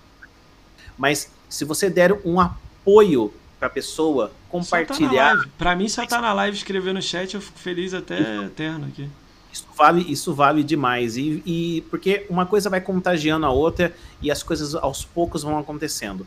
Mas 0.96 1.30
se 1.48 1.64
você 1.64 1.88
der 1.88 2.12
um 2.24 2.40
apoio 2.40 3.32
para 3.58 3.68
a 3.68 3.70
pessoa, 3.70 4.32
compartilhar. 4.48 5.36
Tá 5.36 5.48
para 5.58 5.76
mim, 5.76 5.88
só 5.88 6.06
tá 6.06 6.20
na 6.20 6.32
live 6.32 6.56
escrever 6.56 6.94
no 6.94 7.02
chat, 7.02 7.34
eu 7.34 7.40
fico 7.40 7.58
feliz 7.58 7.92
até 7.92 8.44
eterno 8.44 8.86
aqui. 8.86 9.08
Isso 9.52 9.66
vale, 9.76 10.12
isso 10.12 10.34
vale 10.34 10.62
demais. 10.62 11.16
E, 11.16 11.42
e 11.44 11.84
porque 11.90 12.26
uma 12.28 12.46
coisa 12.46 12.70
vai 12.70 12.80
contagiando 12.80 13.46
a 13.46 13.50
outra 13.50 13.94
e 14.22 14.30
as 14.30 14.42
coisas 14.42 14.74
aos 14.74 15.04
poucos 15.04 15.42
vão 15.42 15.58
acontecendo. 15.58 16.26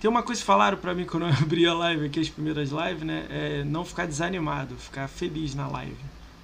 Tem 0.00 0.08
uma 0.08 0.22
coisa 0.22 0.40
que 0.40 0.46
falaram 0.46 0.78
para 0.78 0.94
mim 0.94 1.04
quando 1.04 1.26
eu 1.26 1.32
abri 1.42 1.66
a 1.66 1.74
live 1.74 2.06
aqui, 2.06 2.20
as 2.20 2.28
primeiras 2.28 2.70
lives, 2.70 3.02
né? 3.02 3.26
É 3.28 3.64
não 3.64 3.84
ficar 3.84 4.06
desanimado, 4.06 4.76
ficar 4.76 5.08
feliz 5.08 5.54
na 5.54 5.66
live. 5.66 5.96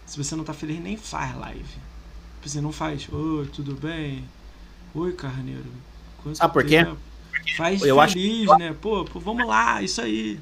Se 0.05 0.23
você 0.23 0.37
não 0.37 0.45
tá 0.45 0.53
feliz, 0.53 0.81
nem 0.81 0.97
faz 0.97 1.35
live. 1.37 1.65
Você 2.43 2.61
não 2.61 2.73
faz, 2.73 3.09
oi, 3.11 3.47
tudo 3.47 3.75
bem? 3.75 4.25
Oi, 4.95 5.13
carneiro. 5.15 5.65
Ah, 6.39 6.49
por 6.49 6.65
quê? 6.65 6.87
Faz 7.57 7.83
eu 7.83 8.01
feliz, 8.09 8.49
acho... 8.49 8.59
né? 8.59 8.75
Pô, 8.81 9.05
pô, 9.05 9.21
vamos 9.21 9.47
lá, 9.47 9.83
isso 9.83 10.01
aí. 10.01 10.41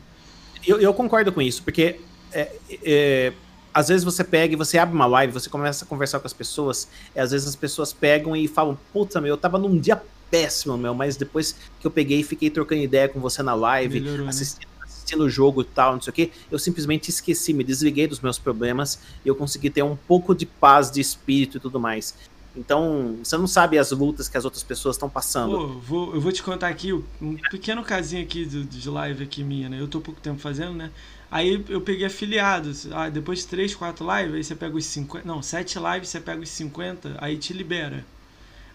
Eu, 0.67 0.81
eu 0.81 0.95
concordo 0.95 1.33
com 1.33 1.43
isso, 1.43 1.63
porque 1.63 1.99
é, 2.33 2.53
é, 2.85 3.33
às 3.75 3.89
vezes 3.89 4.05
você 4.05 4.23
pega 4.23 4.55
e 4.55 4.57
você 4.57 4.79
abre 4.79 4.95
uma 4.95 5.07
live, 5.07 5.33
você 5.33 5.51
começa 5.51 5.85
a 5.85 5.89
conversar 5.89 6.21
com 6.21 6.27
as 6.27 6.33
pessoas, 6.33 6.89
e 7.15 7.21
às 7.21 7.31
vezes 7.33 7.49
as 7.49 7.57
pessoas 7.57 7.93
pegam 7.93 8.37
e 8.37 8.47
falam, 8.47 8.79
puta, 8.93 9.21
meu, 9.21 9.31
eu 9.31 9.37
tava 9.37 9.59
num 9.59 9.79
dia 9.79 10.03
péssimo, 10.31 10.79
meu, 10.79 10.95
mas 10.95 11.17
depois 11.17 11.57
que 11.81 11.87
eu 11.87 11.91
peguei 11.91 12.21
e 12.21 12.25
fiquei 12.25 12.49
trocando 12.49 12.81
ideia 12.81 13.09
com 13.09 13.21
você 13.21 13.43
na 13.43 13.55
live, 13.55 14.01
Melhorou, 14.01 14.29
assistindo, 14.29 14.69
né? 14.69 14.85
assistindo 14.85 15.25
o 15.25 15.29
jogo 15.29 15.63
e 15.63 15.65
tal, 15.65 15.95
não 15.95 16.01
sei 16.01 16.11
o 16.11 16.15
que, 16.15 16.33
eu 16.51 16.59
simplesmente 16.59 17.11
esqueci, 17.11 17.53
me 17.53 17.65
desliguei 17.65 18.07
dos 18.07 18.21
meus 18.21 18.39
problemas 18.39 18.99
e 19.25 19.29
eu 19.29 19.35
consegui 19.35 19.69
ter 19.69 19.83
um 19.83 19.97
pouco 19.97 20.35
de 20.35 20.47
paz 20.47 20.91
de 20.91 21.01
espírito 21.01 21.59
e 21.59 21.61
tudo 21.61 21.79
mais. 21.79 22.15
Então, 22.55 23.19
você 23.23 23.37
não 23.37 23.47
sabe 23.47 23.79
as 23.79 23.91
lutas 23.93 24.29
que 24.29 24.37
as 24.37 24.45
outras 24.45 24.63
pessoas 24.63 24.97
estão 24.97 25.09
passando. 25.09 25.57
Pô, 25.57 25.67
vou, 25.69 26.15
eu 26.15 26.21
vou 26.21 26.31
te 26.31 26.43
contar 26.43 26.69
aqui 26.69 26.93
um 26.93 27.37
pequeno 27.51 27.83
casinho 27.83 28.23
aqui 28.23 28.45
de, 28.45 28.65
de 28.65 28.91
live 28.91 29.25
aqui 29.25 29.43
minha, 29.43 29.69
né? 29.71 29.81
Eu 29.81 29.89
tô 29.89 30.01
pouco 30.01 30.21
tempo 30.21 30.39
fazendo, 30.39 30.75
né? 30.75 30.91
Aí 31.31 31.65
eu 31.71 31.81
peguei 31.81 32.05
afiliados. 32.05 32.87
Ah, 32.93 33.09
depois 33.09 33.39
de 33.39 33.47
3, 33.47 33.75
4 33.75 34.07
lives, 34.19 34.35
aí 34.35 34.45
você 34.45 34.55
pega 34.55 34.77
os 34.77 34.85
50. 34.85 35.27
Não, 35.27 35.41
7 35.41 35.79
lives, 35.79 36.11
você 36.11 36.21
pega 36.21 36.43
os 36.43 36.51
50, 36.51 37.17
aí 37.19 37.39
te 37.39 37.55
libera. 37.55 38.05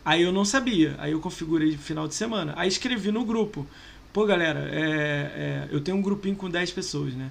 Aí 0.03 0.23
eu 0.23 0.31
não 0.31 0.43
sabia. 0.43 0.95
Aí 0.97 1.11
eu 1.11 1.19
configurei 1.19 1.77
final 1.77 2.07
de 2.07 2.15
semana. 2.15 2.53
Aí 2.57 2.67
escrevi 2.67 3.11
no 3.11 3.23
grupo. 3.23 3.67
Pô, 4.11 4.25
galera, 4.25 4.67
é, 4.71 4.79
é, 4.79 5.67
eu 5.69 5.79
tenho 5.81 5.97
um 5.97 6.01
grupinho 6.01 6.35
com 6.35 6.49
10 6.49 6.71
pessoas, 6.71 7.13
né? 7.13 7.29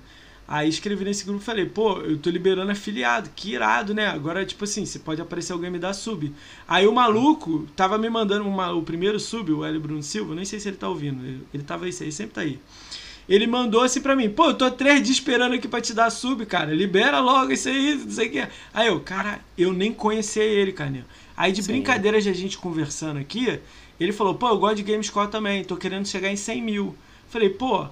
Aí 0.49 0.69
escrevi 0.69 1.05
nesse 1.05 1.25
grupo 1.25 1.43
e 1.43 1.45
falei, 1.45 1.67
pô, 1.67 1.99
eu 1.99 2.17
tô 2.19 2.31
liberando 2.31 2.71
afiliado, 2.71 3.31
que 3.35 3.53
irado, 3.53 3.93
né? 3.93 4.07
Agora, 4.07 4.47
tipo 4.47 4.63
assim, 4.63 4.87
você 4.87 4.99
pode 4.99 5.21
aparecer 5.21 5.53
alguém 5.53 5.71
me 5.71 5.79
dar 5.79 5.93
sub. 5.93 6.33
Aí 6.69 6.87
o 6.87 6.93
maluco 6.93 7.67
tava 7.75 7.99
me 7.99 8.09
mandando 8.09 8.49
uma, 8.49 8.73
o 8.73 8.83
primeiro 8.83 9.19
sub, 9.19 9.53
o 9.53 9.65
L. 9.65 9.79
Bruno 9.81 10.03
Silva, 10.03 10.37
nem 10.37 10.45
sei 10.45 10.61
se 10.61 10.69
ele 10.69 10.77
tá 10.77 10.89
ouvindo, 10.89 11.25
ele 11.53 11.63
tava 11.65 11.85
aí, 11.85 11.95
ele 12.01 12.13
sempre 12.13 12.35
tá 12.35 12.43
aí. 12.43 12.61
Ele 13.29 13.45
mandou 13.49 13.83
assim 13.83 14.01
pra 14.01 14.15
mim, 14.15 14.31
pô, 14.31 14.51
eu 14.51 14.55
tô 14.55 14.71
três 14.71 15.03
dias 15.03 15.17
esperando 15.17 15.57
aqui 15.57 15.67
pra 15.67 15.81
te 15.81 15.93
dar 15.93 16.11
sub, 16.11 16.47
cara, 16.47 16.73
libera 16.73 17.19
logo 17.19 17.51
isso 17.51 17.69
aí, 17.69 17.97
não 17.97 18.11
sei 18.11 18.29
o 18.29 18.31
que. 18.31 18.49
Aí 18.73 18.87
eu, 18.87 19.01
cara, 19.01 19.41
eu 19.59 19.73
nem 19.73 19.93
conhecia 19.93 20.45
ele, 20.45 20.73
cara. 20.73 21.05
Aí 21.37 21.51
de 21.51 21.61
Sim. 21.61 21.73
brincadeira 21.73 22.21
de 22.21 22.29
a 22.29 22.33
gente 22.33 22.57
conversando 22.57 23.19
aqui, 23.19 23.59
ele 23.99 24.13
falou, 24.13 24.37
pô, 24.37 24.49
eu 24.49 24.59
gosto 24.59 24.77
de 24.77 24.85
Gamescore 24.85 25.29
também, 25.29 25.65
tô 25.65 25.77
querendo 25.77 26.07
chegar 26.07 26.31
em 26.31 26.37
100 26.37 26.63
mil. 26.63 26.95
Falei, 27.29 27.51
pô, 27.51 27.89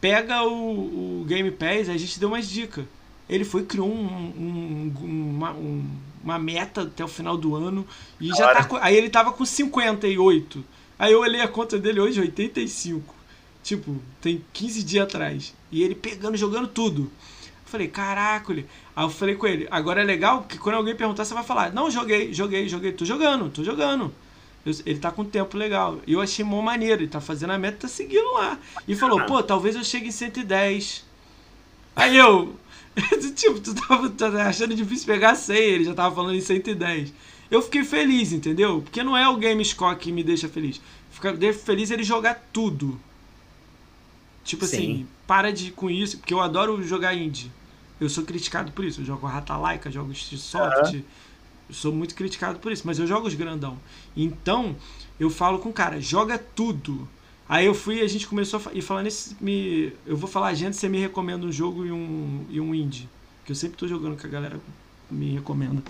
pega 0.00 0.42
o, 0.42 1.20
o 1.20 1.24
Game 1.24 1.50
Pass, 1.50 1.88
a 1.88 1.96
gente 1.96 2.18
deu 2.18 2.28
umas 2.28 2.48
dicas. 2.48 2.84
Ele 3.28 3.44
foi 3.44 3.64
criou 3.64 3.88
um, 3.88 4.04
um, 4.04 4.92
uma, 5.02 5.52
um, 5.52 5.84
uma, 6.22 6.38
meta 6.38 6.82
até 6.82 7.02
o 7.02 7.08
final 7.08 7.36
do 7.36 7.54
ano 7.54 7.86
e 8.20 8.28
já 8.28 8.52
tá 8.52 8.64
com, 8.64 8.76
aí 8.76 8.94
ele 8.94 9.08
tava 9.08 9.32
com 9.32 9.44
58. 9.44 10.64
Aí 10.98 11.12
eu 11.12 11.20
olhei 11.20 11.40
a 11.40 11.48
conta 11.48 11.78
dele 11.78 12.00
hoje, 12.00 12.20
85. 12.20 13.14
Tipo, 13.62 13.96
tem 14.20 14.44
15 14.52 14.82
dias 14.82 15.04
atrás. 15.04 15.54
E 15.72 15.82
ele 15.82 15.94
pegando, 15.94 16.36
jogando 16.36 16.68
tudo. 16.68 17.02
Eu 17.02 17.10
falei, 17.64 17.88
caraca, 17.88 18.52
ele. 18.52 18.66
Aí 18.94 19.04
eu 19.04 19.10
falei 19.10 19.34
com 19.34 19.46
ele, 19.46 19.66
agora 19.70 20.02
é 20.02 20.04
legal 20.04 20.42
que 20.42 20.58
quando 20.58 20.76
alguém 20.76 20.94
perguntar, 20.94 21.24
você 21.24 21.34
vai 21.34 21.42
falar, 21.42 21.72
não, 21.72 21.90
joguei, 21.90 22.32
joguei, 22.32 22.68
joguei, 22.68 22.92
tô 22.92 23.04
jogando, 23.04 23.50
tô 23.50 23.64
jogando 23.64 24.12
ele 24.86 24.98
tá 24.98 25.10
com 25.10 25.24
tempo 25.24 25.56
legal. 25.56 26.00
E 26.06 26.14
eu 26.14 26.20
achei 26.20 26.44
mó 26.44 26.62
maneiro, 26.62 27.02
ele 27.02 27.10
tá 27.10 27.20
fazendo 27.20 27.50
a 27.50 27.58
meta, 27.58 27.78
tá 27.82 27.88
seguindo 27.88 28.32
lá. 28.32 28.58
E 28.88 28.96
falou, 28.96 29.24
pô, 29.26 29.42
talvez 29.42 29.76
eu 29.76 29.84
chegue 29.84 30.08
em 30.08 30.12
110. 30.12 31.04
Aí 31.94 32.16
eu, 32.16 32.56
tipo, 33.36 33.60
tu 33.60 33.74
tava, 33.74 34.08
tava 34.10 34.42
achando 34.42 34.74
difícil 34.74 35.06
pegar 35.06 35.34
100, 35.34 35.56
ele 35.56 35.84
já 35.84 35.94
tava 35.94 36.14
falando 36.14 36.34
em 36.34 36.40
110. 36.40 37.12
Eu 37.50 37.60
fiquei 37.60 37.84
feliz, 37.84 38.32
entendeu? 38.32 38.80
Porque 38.80 39.02
não 39.02 39.16
é 39.16 39.28
o 39.28 39.36
Game 39.36 39.62
Score 39.64 39.96
que 39.96 40.10
me 40.10 40.24
deixa 40.24 40.48
feliz. 40.48 40.80
Fica 41.10 41.36
feliz 41.52 41.90
ele 41.90 42.02
jogar 42.02 42.48
tudo. 42.52 42.98
Tipo 44.42 44.66
Sim. 44.66 44.76
assim, 44.76 45.06
para 45.26 45.52
de 45.52 45.70
com 45.70 45.90
isso, 45.90 46.18
porque 46.18 46.32
eu 46.32 46.40
adoro 46.40 46.82
jogar 46.82 47.14
indie. 47.14 47.50
Eu 48.00 48.08
sou 48.08 48.24
criticado 48.24 48.72
por 48.72 48.84
isso. 48.84 49.02
Eu 49.02 49.04
jogo 49.04 49.26
Ratalaika, 49.26 49.90
jogo 49.90 50.14
Soft. 50.14 50.94
Uhum 50.94 51.02
eu 51.68 51.74
sou 51.74 51.92
muito 51.92 52.14
criticado 52.14 52.58
por 52.58 52.72
isso, 52.72 52.82
mas 52.86 52.98
eu 52.98 53.06
jogo 53.06 53.26
os 53.26 53.34
grandão. 53.34 53.78
Então, 54.16 54.76
eu 55.18 55.30
falo 55.30 55.58
com 55.58 55.70
o 55.70 55.72
cara, 55.72 56.00
joga 56.00 56.38
tudo. 56.38 57.08
Aí 57.48 57.66
eu 57.66 57.74
fui 57.74 57.96
e 57.96 58.02
a 58.02 58.08
gente 58.08 58.26
começou 58.26 58.60
a 58.66 58.72
e 58.72 58.80
falando 58.80 59.06
isso, 59.06 59.36
me, 59.40 59.92
eu 60.06 60.16
vou 60.16 60.28
falar, 60.28 60.54
gente, 60.54 60.76
você 60.76 60.88
me 60.88 60.98
recomenda 60.98 61.46
um 61.46 61.52
jogo 61.52 61.84
e 61.84 61.92
um, 61.92 62.44
e 62.48 62.60
um 62.60 62.74
indie. 62.74 63.08
Que 63.44 63.52
eu 63.52 63.56
sempre 63.56 63.76
tô 63.76 63.86
jogando 63.86 64.16
que 64.16 64.26
a 64.26 64.30
galera 64.30 64.58
me 65.10 65.34
recomenda. 65.34 65.82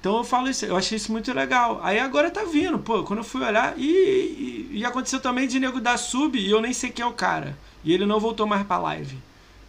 Então 0.00 0.16
eu 0.18 0.24
falo 0.24 0.48
isso, 0.48 0.64
eu 0.64 0.76
achei 0.76 0.96
isso 0.96 1.12
muito 1.12 1.32
legal. 1.32 1.80
Aí 1.82 1.98
agora 1.98 2.30
tá 2.30 2.44
vindo, 2.44 2.78
pô, 2.78 3.02
quando 3.02 3.18
eu 3.18 3.24
fui 3.24 3.42
olhar, 3.42 3.76
e, 3.76 4.68
e, 4.72 4.78
e 4.78 4.84
aconteceu 4.84 5.20
também 5.20 5.48
de 5.48 5.58
nego 5.58 5.80
dar 5.80 5.96
sub 5.98 6.38
e 6.38 6.50
eu 6.50 6.60
nem 6.60 6.72
sei 6.72 6.90
quem 6.90 7.02
é 7.02 7.08
o 7.08 7.12
cara. 7.12 7.58
E 7.84 7.92
ele 7.92 8.06
não 8.06 8.20
voltou 8.20 8.46
mais 8.46 8.66
pra 8.66 8.78
live. 8.78 9.18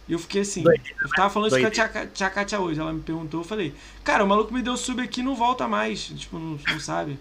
E 0.08 0.12
eu 0.14 0.18
fiquei 0.18 0.40
assim, 0.40 0.62
Doideira, 0.62 0.96
eu 1.02 1.08
tava 1.10 1.28
falando 1.28 1.50
isso 1.50 1.60
com 1.60 1.66
a 1.66 2.06
tia, 2.06 2.44
tia 2.44 2.60
hoje, 2.60 2.80
ela 2.80 2.92
me 2.92 3.02
perguntou, 3.02 3.40
eu 3.40 3.44
falei, 3.44 3.74
cara, 4.02 4.24
o 4.24 4.26
maluco 4.26 4.54
me 4.54 4.62
deu 4.62 4.74
sub 4.76 5.02
aqui 5.02 5.22
não 5.22 5.34
volta 5.34 5.68
mais, 5.68 6.04
tipo, 6.06 6.38
não, 6.38 6.58
não 6.66 6.80
sabe. 6.80 7.18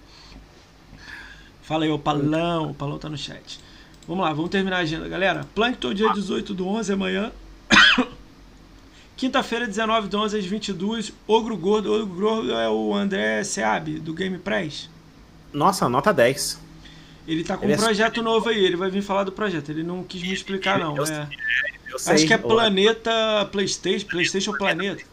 Fala 1.62 1.84
aí, 1.84 1.92
o 1.92 2.00
Palão, 2.00 2.72
o 2.72 2.74
Palão 2.74 2.98
tá 2.98 3.10
no 3.10 3.18
chat. 3.18 3.60
Vamos 4.08 4.24
lá, 4.24 4.32
vamos 4.32 4.50
terminar 4.50 4.78
a 4.78 4.80
agenda, 4.80 5.10
galera. 5.10 5.46
Plankton 5.54 5.94
dia 5.94 6.10
18 6.14 6.54
do 6.54 6.66
11, 6.66 6.94
amanhã. 6.94 7.32
Quinta-feira, 9.18 9.68
19 9.68 10.08
do 10.08 10.18
11 10.18 10.38
às 10.38 10.46
22, 10.46 11.12
Ogro 11.28 11.58
Gordo. 11.58 11.94
Ogro 11.94 12.16
Gordo 12.16 12.54
é 12.54 12.70
o 12.70 12.94
André 12.96 13.44
Seab, 13.44 14.00
do 14.00 14.14
Game 14.14 14.38
Press. 14.38 14.90
Nossa, 15.52 15.90
nota 15.90 16.14
10. 16.14 16.67
Ele 17.28 17.44
tá 17.44 17.58
com 17.58 17.66
ele 17.66 17.74
um 17.74 17.76
é 17.76 17.78
projeto 17.78 18.20
é... 18.20 18.24
novo 18.24 18.50
aí, 18.50 18.64
ele 18.64 18.78
vai 18.78 18.90
vir 18.90 19.02
falar 19.02 19.26
do 19.26 19.32
projeto. 19.32 19.70
Ele 19.70 19.84
não 19.84 20.04
quis 20.04 20.22
me 20.22 20.34
explicar, 20.34 20.80
não. 20.80 20.96
É... 21.04 21.28
Acho 22.08 22.26
que 22.26 22.34
é 22.34 22.38
Planeta 22.38 23.12
PlayStation, 23.52 24.08
PlayStation 24.08 24.54
Planeta. 24.54 25.04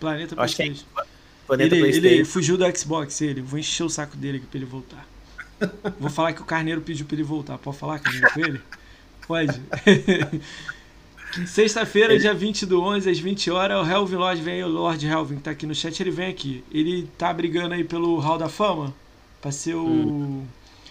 Planeta 0.00 0.34
PlayStation. 0.34 0.84
É 0.96 1.02
Planeta 1.46 1.74
ele, 1.74 1.82
PlayStation. 1.82 2.14
ele 2.14 2.24
fugiu 2.24 2.56
do 2.56 2.78
Xbox, 2.78 3.20
ele. 3.20 3.42
Vou 3.42 3.58
encher 3.58 3.84
o 3.84 3.88
saco 3.90 4.16
dele 4.16 4.38
aqui 4.38 4.46
pra 4.46 4.58
ele 4.58 4.66
voltar. 4.66 5.06
Vou 5.98 6.10
falar 6.10 6.32
que 6.32 6.40
o 6.40 6.44
Carneiro 6.44 6.80
pediu 6.80 7.04
pra 7.04 7.16
ele 7.16 7.22
voltar. 7.22 7.58
Pode 7.58 7.76
falar, 7.76 7.98
Carneiro, 7.98 8.32
com 8.32 8.40
ele? 8.40 8.60
Pode. 9.26 9.60
Sexta-feira, 11.46 12.18
dia 12.18 12.32
20 12.32 12.64
do 12.64 12.80
11, 12.80 13.10
às 13.10 13.18
20 13.18 13.50
horas, 13.50 13.86
o 13.86 13.90
Helvin 13.90 14.16
Lodge 14.16 14.42
vem 14.42 14.54
aí, 14.54 14.64
o 14.64 14.68
Lord 14.68 15.06
Helvin, 15.06 15.36
que 15.36 15.42
tá 15.42 15.50
aqui 15.50 15.66
no 15.66 15.74
chat, 15.74 16.00
ele 16.00 16.10
vem 16.10 16.28
aqui. 16.28 16.64
Ele 16.72 17.08
tá 17.18 17.32
brigando 17.32 17.74
aí 17.74 17.84
pelo 17.84 18.18
Hall 18.18 18.38
da 18.38 18.48
Fama, 18.48 18.94
pra 19.40 19.52
ser 19.52 19.74
o... 19.74 19.86
Hum. 19.86 20.46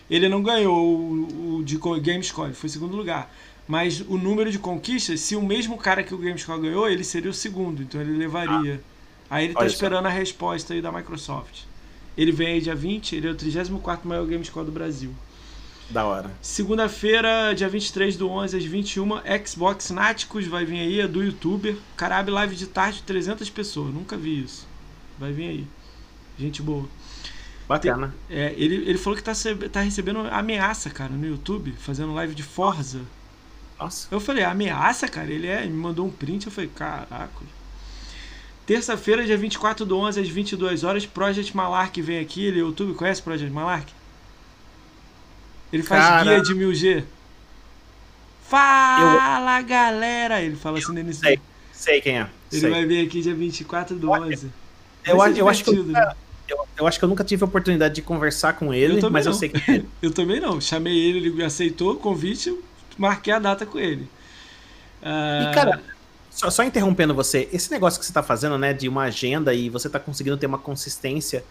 Ele 0.09 0.29
não 0.29 0.41
ganhou 0.41 0.77
o, 0.77 1.57
o 1.57 1.63
de 1.63 1.77
Gamescore, 1.77 2.53
foi 2.53 2.69
segundo 2.69 2.95
lugar. 2.95 3.31
Mas 3.67 3.99
o 4.01 4.17
número 4.17 4.49
de 4.49 4.57
conquistas, 4.57 5.19
se 5.19 5.35
o 5.35 5.41
mesmo 5.41 5.77
cara 5.77 6.01
que 6.01 6.13
o 6.13 6.17
Gamescore 6.17 6.61
ganhou, 6.61 6.89
ele 6.89 7.03
seria 7.03 7.29
o 7.29 7.33
segundo, 7.33 7.81
então 7.81 7.99
ele 7.99 8.17
levaria. 8.17 8.81
Ah. 9.29 9.35
Aí 9.35 9.45
ele 9.45 9.53
tá 9.53 9.59
Olha 9.59 9.67
esperando 9.67 10.05
a 10.05 10.09
resposta 10.09 10.73
aí 10.73 10.81
da 10.81 10.91
Microsoft. 10.91 11.63
Ele 12.17 12.31
vem 12.31 12.47
aí 12.47 12.61
dia 12.61 12.73
20, 12.73 13.15
ele 13.15 13.27
é 13.27 13.31
o 13.31 13.35
34 13.35 14.07
maior 14.07 14.25
Gamescore 14.25 14.65
do 14.65 14.71
Brasil. 14.71 15.13
Da 15.89 16.05
hora. 16.05 16.31
Segunda-feira, 16.41 17.53
dia 17.53 17.69
23 17.69 18.17
do 18.17 18.29
11 18.29 18.57
às 18.57 18.63
21, 18.65 19.09
Xbox 19.45 19.89
Náticos 19.89 20.45
vai 20.47 20.65
vir 20.65 20.79
aí, 20.79 20.99
é 21.01 21.07
do 21.07 21.23
youtuber. 21.23 21.77
Cara, 21.95 22.17
abre 22.17 22.31
live 22.31 22.55
de 22.55 22.67
tarde 22.67 22.97
de 22.97 23.03
300 23.03 23.49
pessoas, 23.49 23.93
nunca 23.93 24.17
vi 24.17 24.43
isso. 24.43 24.67
Vai 25.19 25.31
vir 25.31 25.47
aí. 25.47 25.67
Gente 26.37 26.61
boa. 26.61 26.85
Tem, 27.81 27.91
é, 28.29 28.53
ele, 28.55 28.75
ele 28.89 28.97
falou 28.97 29.17
que 29.17 29.23
tá, 29.23 29.33
tá 29.71 29.81
recebendo 29.81 30.19
ameaça, 30.31 30.89
cara, 30.89 31.11
no 31.11 31.27
YouTube, 31.27 31.73
fazendo 31.77 32.13
live 32.13 32.33
de 32.33 32.41
Forza. 32.41 33.01
Nossa. 33.77 34.07
Eu 34.09 34.21
falei, 34.21 34.45
ameaça, 34.45 35.07
cara? 35.07 35.29
Ele 35.29 35.47
é, 35.47 35.65
me 35.65 35.75
mandou 35.75 36.05
um 36.05 36.09
print, 36.09 36.45
eu 36.45 36.51
falei, 36.51 36.69
caraca. 36.73 37.57
Terça-feira, 38.65 39.25
dia 39.25 39.37
24 39.37 39.85
do 39.85 39.97
11 39.97 40.21
às 40.21 40.29
22 40.29 40.83
horas, 40.83 41.05
Project 41.05 41.55
Malark 41.55 42.01
vem 42.01 42.19
aqui. 42.19 42.45
Ele 42.45 42.59
é 42.59 42.61
YouTube, 42.61 42.93
conhece 42.93 43.21
Project 43.21 43.51
Malark? 43.51 43.91
Ele 45.71 45.83
faz 45.83 46.03
Cara... 46.03 46.23
guia 46.23 46.41
de 46.41 46.55
1000G. 46.55 47.03
Fala, 48.43 49.59
eu... 49.59 49.65
galera! 49.65 50.41
Ele 50.41 50.55
fala 50.55 50.79
assim 50.79 50.93
no 50.93 50.99
início. 50.99 51.21
Sei, 51.21 51.39
sei 51.73 52.01
quem 52.01 52.19
é. 52.19 52.29
Ele 52.51 52.61
sei. 52.61 52.69
vai 52.69 52.85
vir 52.85 53.05
aqui 53.05 53.21
dia 53.21 53.35
24 53.35 53.97
do 53.97 54.09
11. 54.09 54.49
Eu, 55.05 55.17
eu, 55.35 55.49
acho 55.49 55.63
que 55.63 55.69
eu, 55.69 55.85
eu, 56.47 56.67
eu, 56.77 56.87
acho 56.87 56.99
que 56.99 57.05
eu 57.05 57.09
nunca 57.09 57.23
tive 57.23 57.43
a 57.43 57.47
oportunidade 57.47 57.95
de 57.95 58.01
conversar 58.01 58.53
com 58.53 58.73
ele, 58.73 59.03
eu 59.03 59.11
mas 59.11 59.25
não. 59.25 59.33
eu 59.33 59.37
sei 59.37 59.49
que 59.49 59.85
eu 60.01 60.11
também 60.11 60.39
não. 60.39 60.59
Chamei 60.59 60.97
ele, 60.97 61.29
ele 61.29 61.43
aceitou 61.43 61.93
o 61.93 61.95
convite, 61.97 62.57
marquei 62.97 63.33
a 63.33 63.39
data 63.39 63.65
com 63.65 63.79
ele. 63.79 64.03
Uh... 65.01 65.49
E, 65.49 65.53
cara, 65.53 65.81
só, 66.29 66.49
só, 66.49 66.63
interrompendo 66.63 67.13
você, 67.13 67.49
esse 67.51 67.71
negócio 67.71 67.99
que 67.99 68.05
você 68.05 68.11
está 68.11 68.23
fazendo, 68.23 68.57
né, 68.57 68.73
de 68.73 68.87
uma 68.87 69.03
agenda 69.03 69.53
e 69.53 69.69
você 69.69 69.87
está 69.87 69.99
conseguindo 69.99 70.37
ter 70.37 70.45
uma 70.45 70.57
consistência 70.57 71.43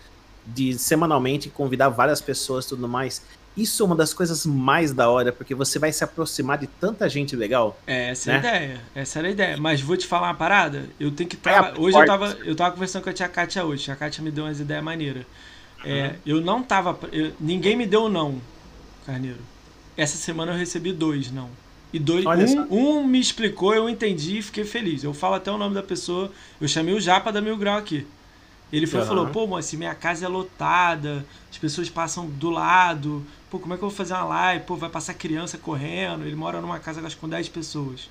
de 0.47 0.79
semanalmente 0.79 1.51
convidar 1.51 1.89
várias 1.89 2.21
pessoas 2.21 2.65
e 2.65 2.69
tudo 2.69 2.87
mais, 2.89 3.23
isso 3.57 3.83
é 3.83 3.87
uma 3.87 3.97
das 3.97 4.13
coisas 4.13 4.45
mais 4.45 4.93
da 4.93 5.09
hora, 5.09 5.33
porque 5.33 5.55
você 5.55 5.79
vai 5.79 5.91
se 5.91 6.05
aproximar 6.05 6.59
de 6.59 6.67
tanta 6.67 7.09
gente 7.09 7.35
legal. 7.35 7.81
É, 7.87 8.11
essa 8.11 8.31
né? 8.31 8.37
é 8.37 8.39
a 8.39 8.43
né? 8.43 8.49
ideia. 8.49 8.81
Essa 8.95 9.19
era 9.19 9.29
a 9.29 9.31
ideia. 9.31 9.57
Mas 9.57 9.81
vou 9.81 9.97
te 9.97 10.07
falar 10.07 10.29
uma 10.29 10.35
parada. 10.35 10.85
Eu 11.01 11.11
tenho 11.11 11.29
que 11.29 11.37
trabalhar. 11.37 11.75
É 11.75 11.81
hoje 11.81 11.99
eu 11.99 12.07
tava, 12.07 12.39
eu 12.45 12.55
tava 12.55 12.73
conversando 12.73 13.05
com 13.05 13.11
a 13.11 13.13
tia 13.15 13.29
Kátia 13.29 13.65
hoje. 13.65 13.91
A 13.91 13.97
Kátia 13.97 14.23
me 14.23 14.31
deu 14.31 14.45
umas 14.45 14.61
ideias 14.61 14.85
maneiras. 14.85 15.25
É, 15.85 16.09
uhum. 16.09 16.15
eu 16.27 16.41
não 16.41 16.63
tava. 16.63 16.99
Eu, 17.11 17.33
ninguém 17.41 17.77
me 17.77 17.87
deu 17.87 18.09
não, 18.11 18.41
Carneiro. 19.07 19.41
Essa 19.97 20.19
semana 20.19 20.53
eu 20.53 20.59
recebi 20.59 20.93
dois 20.93 21.31
não. 21.31 21.49
E 21.93 21.99
dois, 21.99 22.27
um, 22.27 22.99
um, 22.99 23.07
me 23.07 23.19
explicou, 23.19 23.75
eu 23.75 23.89
entendi 23.89 24.39
e 24.39 24.43
fiquei 24.43 24.65
feliz. 24.65 25.03
Eu 25.03 25.15
falo 25.15 25.37
até 25.37 25.51
o 25.51 25.57
nome 25.57 25.75
da 25.75 25.83
pessoa. 25.83 26.31
Eu 26.61 26.69
chamei 26.69 26.93
o 26.93 27.01
Japa 27.01 27.33
da 27.33 27.41
Mil 27.41 27.57
Grau 27.57 27.79
aqui. 27.79 28.07
Ele 28.71 28.87
foi, 28.87 29.01
uhum. 29.01 29.07
falou: 29.07 29.27
pô, 29.29 29.47
moça, 29.47 29.77
minha 29.77 29.95
casa 29.95 30.27
é 30.27 30.29
lotada, 30.29 31.25
as 31.51 31.57
pessoas 31.57 31.89
passam 31.89 32.27
do 32.27 32.51
lado 32.51 33.25
pô, 33.51 33.59
como 33.59 33.75
é 33.75 33.77
que 33.77 33.83
eu 33.83 33.89
vou 33.89 33.97
fazer 33.97 34.15
uma 34.15 34.25
live? 34.25 34.65
Pô, 34.65 34.77
vai 34.77 34.91
passar 34.91 35.15
criança 35.15 35.59
correndo, 35.59 36.25
ele 36.25 36.37
mora 36.37 36.61
numa 36.61 36.79
casa 36.79 37.05
acho, 37.07 37.17
com 37.17 37.29
10 37.29 37.49
pessoas. 37.49 38.09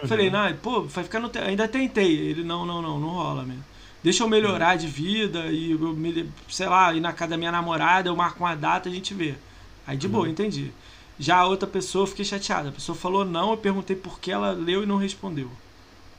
Uhum. 0.00 0.08
Falei, 0.08 0.30
não, 0.30 0.52
pô, 0.56 0.82
vai 0.82 1.04
ficar 1.04 1.20
no. 1.20 1.28
Te... 1.28 1.38
Ainda 1.38 1.68
tentei. 1.68 2.16
Ele, 2.16 2.42
não, 2.42 2.66
não, 2.66 2.82
não, 2.82 2.98
não 2.98 3.08
rola 3.10 3.44
mesmo. 3.44 3.64
Deixa 4.02 4.24
eu 4.24 4.28
melhorar 4.28 4.72
uhum. 4.72 4.78
de 4.78 4.86
vida 4.88 5.46
e 5.46 5.72
eu 5.72 6.28
sei 6.48 6.66
lá, 6.66 6.92
ir 6.92 7.00
na 7.00 7.12
casa 7.12 7.30
da 7.30 7.36
minha 7.36 7.52
namorada, 7.52 8.08
eu 8.08 8.16
marco 8.16 8.42
uma 8.42 8.54
data 8.54 8.88
a 8.88 8.92
gente 8.92 9.14
vê. 9.14 9.34
Aí 9.86 9.96
de 9.96 10.06
uhum. 10.06 10.12
boa, 10.12 10.28
entendi. 10.28 10.72
Já 11.18 11.36
a 11.36 11.46
outra 11.46 11.68
pessoa, 11.68 12.02
eu 12.02 12.06
fiquei 12.08 12.24
chateada. 12.24 12.70
A 12.70 12.72
pessoa 12.72 12.96
falou 12.96 13.24
não, 13.24 13.52
eu 13.52 13.56
perguntei 13.56 13.94
por 13.94 14.18
que 14.18 14.32
ela 14.32 14.50
leu 14.50 14.82
e 14.82 14.86
não 14.86 14.96
respondeu. 14.96 15.50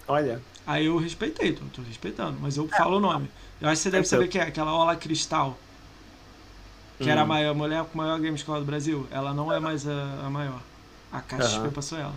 Olha. 0.08 0.42
Aí 0.66 0.86
eu 0.86 0.98
respeitei, 0.98 1.52
tô, 1.52 1.66
tô 1.74 1.82
respeitando, 1.82 2.38
mas 2.42 2.56
eu 2.56 2.70
é. 2.72 2.78
falo 2.78 2.98
o 2.98 3.00
nome. 3.00 3.30
Eu 3.60 3.68
acho 3.68 3.80
que 3.80 3.84
você 3.84 3.92
deve 3.92 4.08
saber 4.08 4.28
que 4.30 4.40
é 4.40 4.44
aquela 4.44 4.74
Ola 4.74 4.96
Cristal 4.96 5.58
que 6.98 7.06
hum. 7.06 7.10
era 7.10 7.22
a 7.22 7.26
maior 7.26 7.56
mulher 7.56 7.84
com 7.86 8.02
a 8.02 8.06
maior 8.06 8.20
game 8.20 8.36
escola 8.36 8.60
do 8.60 8.66
Brasil. 8.66 9.08
Ela 9.12 9.34
não 9.34 9.52
é 9.52 9.60
mais 9.60 9.88
a, 9.88 10.26
a 10.26 10.30
maior. 10.30 10.62
A 11.12 11.22
Caixa 11.22 11.62
uhum. 11.62 11.72
passou 11.72 11.98
ela. 11.98 12.14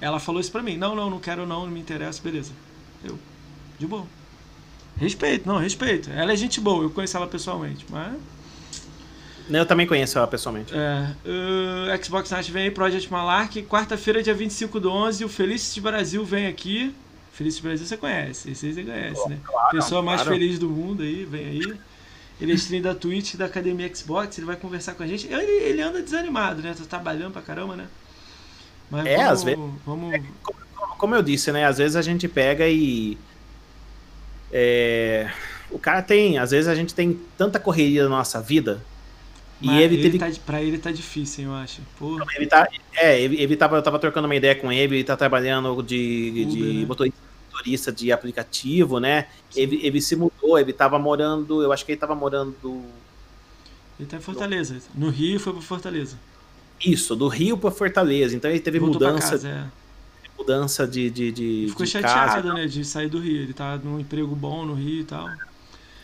Ela 0.00 0.20
falou 0.20 0.40
isso 0.40 0.52
pra 0.52 0.62
mim. 0.62 0.76
Não, 0.76 0.94
não, 0.94 1.10
não 1.10 1.18
quero 1.18 1.46
não, 1.46 1.64
não 1.64 1.72
me 1.72 1.80
interessa, 1.80 2.22
beleza. 2.22 2.52
Eu, 3.04 3.18
de 3.78 3.86
boa. 3.86 4.06
Respeito, 4.96 5.46
não, 5.46 5.58
respeito. 5.58 6.10
Ela 6.10 6.32
é 6.32 6.36
gente 6.36 6.60
boa, 6.60 6.84
eu 6.84 6.90
conheço 6.90 7.16
ela 7.16 7.26
pessoalmente, 7.26 7.84
mas... 7.90 8.14
Eu 9.48 9.66
também 9.66 9.86
conheço 9.86 10.18
ela 10.18 10.26
pessoalmente. 10.26 10.72
É, 10.74 11.14
o 11.24 12.04
Xbox 12.04 12.30
Night 12.30 12.50
vem 12.50 12.64
aí, 12.64 12.70
Project 12.70 13.12
Malark. 13.12 13.62
Quarta-feira, 13.62 14.20
dia 14.20 14.34
25 14.34 14.80
do 14.80 14.90
11, 14.90 15.24
o 15.24 15.28
Felicity 15.28 15.80
Brasil 15.80 16.24
vem 16.24 16.46
aqui. 16.46 16.92
Felicity 17.32 17.62
Brasil 17.62 17.86
você 17.86 17.96
conhece, 17.96 18.50
esse 18.50 18.66
aí 18.66 18.72
você 18.72 18.82
conhece, 18.82 19.28
né? 19.28 19.38
Claro, 19.44 19.70
Pessoa 19.70 20.02
mais 20.02 20.22
claro. 20.22 20.36
feliz 20.36 20.58
do 20.58 20.68
mundo 20.68 21.02
aí, 21.02 21.24
vem 21.24 21.46
aí. 21.46 21.74
Ele 22.40 22.52
é 22.52 22.54
stream 22.54 22.82
da 22.82 22.94
Twitch 22.94 23.34
da 23.34 23.46
Academia 23.46 23.90
Xbox, 23.94 24.36
ele 24.36 24.46
vai 24.46 24.56
conversar 24.56 24.94
com 24.94 25.02
a 25.02 25.06
gente. 25.06 25.26
Ele, 25.26 25.52
ele 25.64 25.80
anda 25.80 26.02
desanimado, 26.02 26.60
né? 26.60 26.74
Tá 26.76 26.84
trabalhando 26.84 27.32
pra 27.32 27.42
caramba, 27.42 27.76
né? 27.76 27.86
Mas 28.90 29.06
é, 29.06 29.16
vamos, 29.16 29.32
às 29.32 29.44
vezes. 29.44 29.60
Vamos... 29.86 30.14
É, 30.14 30.22
como, 30.42 30.58
como, 30.98 31.14
eu 31.14 31.22
disse, 31.22 31.50
né? 31.50 31.64
Às 31.64 31.78
vezes 31.78 31.96
a 31.96 32.02
gente 32.02 32.28
pega 32.28 32.68
e. 32.68 33.16
É, 34.52 35.30
o 35.70 35.78
cara 35.78 36.02
tem. 36.02 36.36
Às 36.38 36.50
vezes 36.50 36.68
a 36.68 36.74
gente 36.74 36.94
tem 36.94 37.18
tanta 37.38 37.58
correria 37.58 38.04
na 38.04 38.10
nossa 38.10 38.40
vida. 38.40 38.82
Mas 39.58 39.74
e 39.74 39.82
ele, 39.82 39.94
ele 39.94 40.02
teve. 40.02 40.18
Tá, 40.18 40.40
pra 40.44 40.62
ele 40.62 40.76
tá 40.76 40.92
difícil, 40.92 41.46
eu 41.46 41.54
acho. 41.54 41.80
Porra. 41.98 42.22
Ele 42.36 42.46
tá. 42.46 42.68
É, 42.94 43.18
ele, 43.18 43.40
ele 43.40 43.56
tava, 43.56 43.76
eu 43.76 43.82
tava 43.82 43.98
trocando 43.98 44.28
uma 44.28 44.36
ideia 44.36 44.54
com 44.54 44.70
ele, 44.70 44.96
ele 44.96 45.04
tá 45.04 45.16
trabalhando 45.16 45.82
de, 45.82 46.30
Uber, 46.32 46.46
de 46.46 46.62
né? 46.80 46.86
motorista 46.86 47.25
motorista 47.56 47.90
de 47.90 48.12
aplicativo, 48.12 49.00
né? 49.00 49.26
Ele, 49.54 49.80
ele, 49.82 50.00
se 50.00 50.14
mudou, 50.14 50.58
ele 50.58 50.70
estava 50.70 50.98
morando, 50.98 51.62
eu 51.62 51.72
acho 51.72 51.84
que 51.84 51.92
ele 51.92 51.96
estava 51.96 52.14
morando. 52.14 52.82
Ele 53.98 54.08
tá 54.08 54.18
em 54.18 54.20
Fortaleza. 54.20 54.78
No 54.94 55.08
Rio 55.08 55.40
foi 55.40 55.52
para 55.54 55.62
Fortaleza. 55.62 56.18
Isso, 56.84 57.16
do 57.16 57.28
Rio 57.28 57.56
para 57.56 57.70
Fortaleza. 57.70 58.36
Então 58.36 58.50
ele 58.50 58.60
teve 58.60 58.78
Voltou 58.78 59.00
mudança. 59.00 59.30
Casa, 59.30 59.48
é. 59.48 59.66
Mudança 60.38 60.86
de. 60.86 61.08
de, 61.10 61.32
de 61.32 61.66
ficou 61.70 61.86
de 61.86 61.92
chateado, 61.92 62.42
casa. 62.42 62.54
né? 62.54 62.66
De 62.66 62.84
sair 62.84 63.08
do 63.08 63.18
Rio. 63.18 63.42
Ele 63.42 63.54
tá 63.54 63.78
num 63.78 63.98
emprego 63.98 64.34
bom 64.36 64.66
no 64.66 64.74
Rio 64.74 65.00
e 65.00 65.04
tal. 65.04 65.28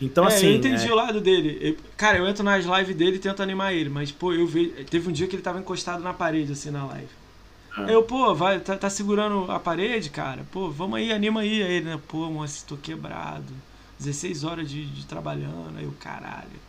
Então, 0.01 0.25
é, 0.25 0.27
assim. 0.27 0.47
Eu 0.47 0.55
entendi 0.55 0.87
é... 0.87 0.91
o 0.91 0.95
lado 0.95 1.21
dele. 1.21 1.57
Eu, 1.61 1.77
cara, 1.95 2.17
eu 2.17 2.27
entro 2.27 2.43
nas 2.43 2.65
lives 2.65 2.95
dele 2.95 3.17
e 3.17 3.19
tento 3.19 3.43
animar 3.43 3.73
ele, 3.73 3.89
mas, 3.89 4.11
pô, 4.11 4.33
eu 4.33 4.47
vejo. 4.47 4.71
Teve 4.89 5.07
um 5.07 5.11
dia 5.11 5.27
que 5.27 5.35
ele 5.35 5.43
tava 5.43 5.59
encostado 5.59 6.01
na 6.01 6.13
parede, 6.13 6.51
assim, 6.51 6.71
na 6.71 6.83
live. 6.85 7.22
Ah. 7.75 7.91
Eu, 7.91 8.03
pô, 8.03 8.33
vai, 8.35 8.59
tá, 8.59 8.77
tá, 8.77 8.89
segurando 8.89 9.51
a 9.51 9.59
parede, 9.59 10.09
cara? 10.09 10.45
Pô, 10.51 10.69
vamos 10.69 10.97
aí, 10.97 11.11
anima 11.11 11.41
aí. 11.41 11.63
Aí 11.63 11.71
ele, 11.73 11.85
né? 11.85 11.99
Pô, 12.07 12.29
moço, 12.29 12.65
tô 12.67 12.77
quebrado. 12.77 13.53
16 13.99 14.43
horas 14.43 14.69
de, 14.69 14.85
de 14.85 15.05
trabalhando, 15.05 15.77
aí 15.77 15.85
o 15.85 15.91
caralho. 15.93 16.61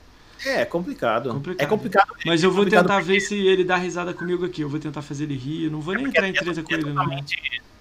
É, 0.45 0.63
é 0.63 0.65
complicado. 0.65 1.31
complicado. 1.31 1.65
É 1.65 1.69
complicado. 1.69 2.15
Mas 2.25 2.43
eu 2.43 2.51
vou 2.51 2.67
tentar 2.67 3.01
ver 3.01 3.21
se 3.21 3.35
ele 3.35 3.65
dá 3.65 3.77
risada 3.77 4.13
comigo 4.13 4.45
aqui. 4.45 4.63
Eu 4.63 4.69
vou 4.69 4.81
tentar 4.81 5.03
fazer 5.03 5.25
ele 5.25 5.37
rir. 5.37 5.65
Eu 5.65 5.71
não 5.71 5.81
vou 5.81 5.95
é 5.95 5.99
nem 5.99 6.07
entrar 6.07 6.27
em 6.29 6.31
é 6.31 6.35
treta 6.35 6.61
é, 6.61 6.63
com 6.63 6.75
ele, 6.75 6.93
não. 6.93 7.25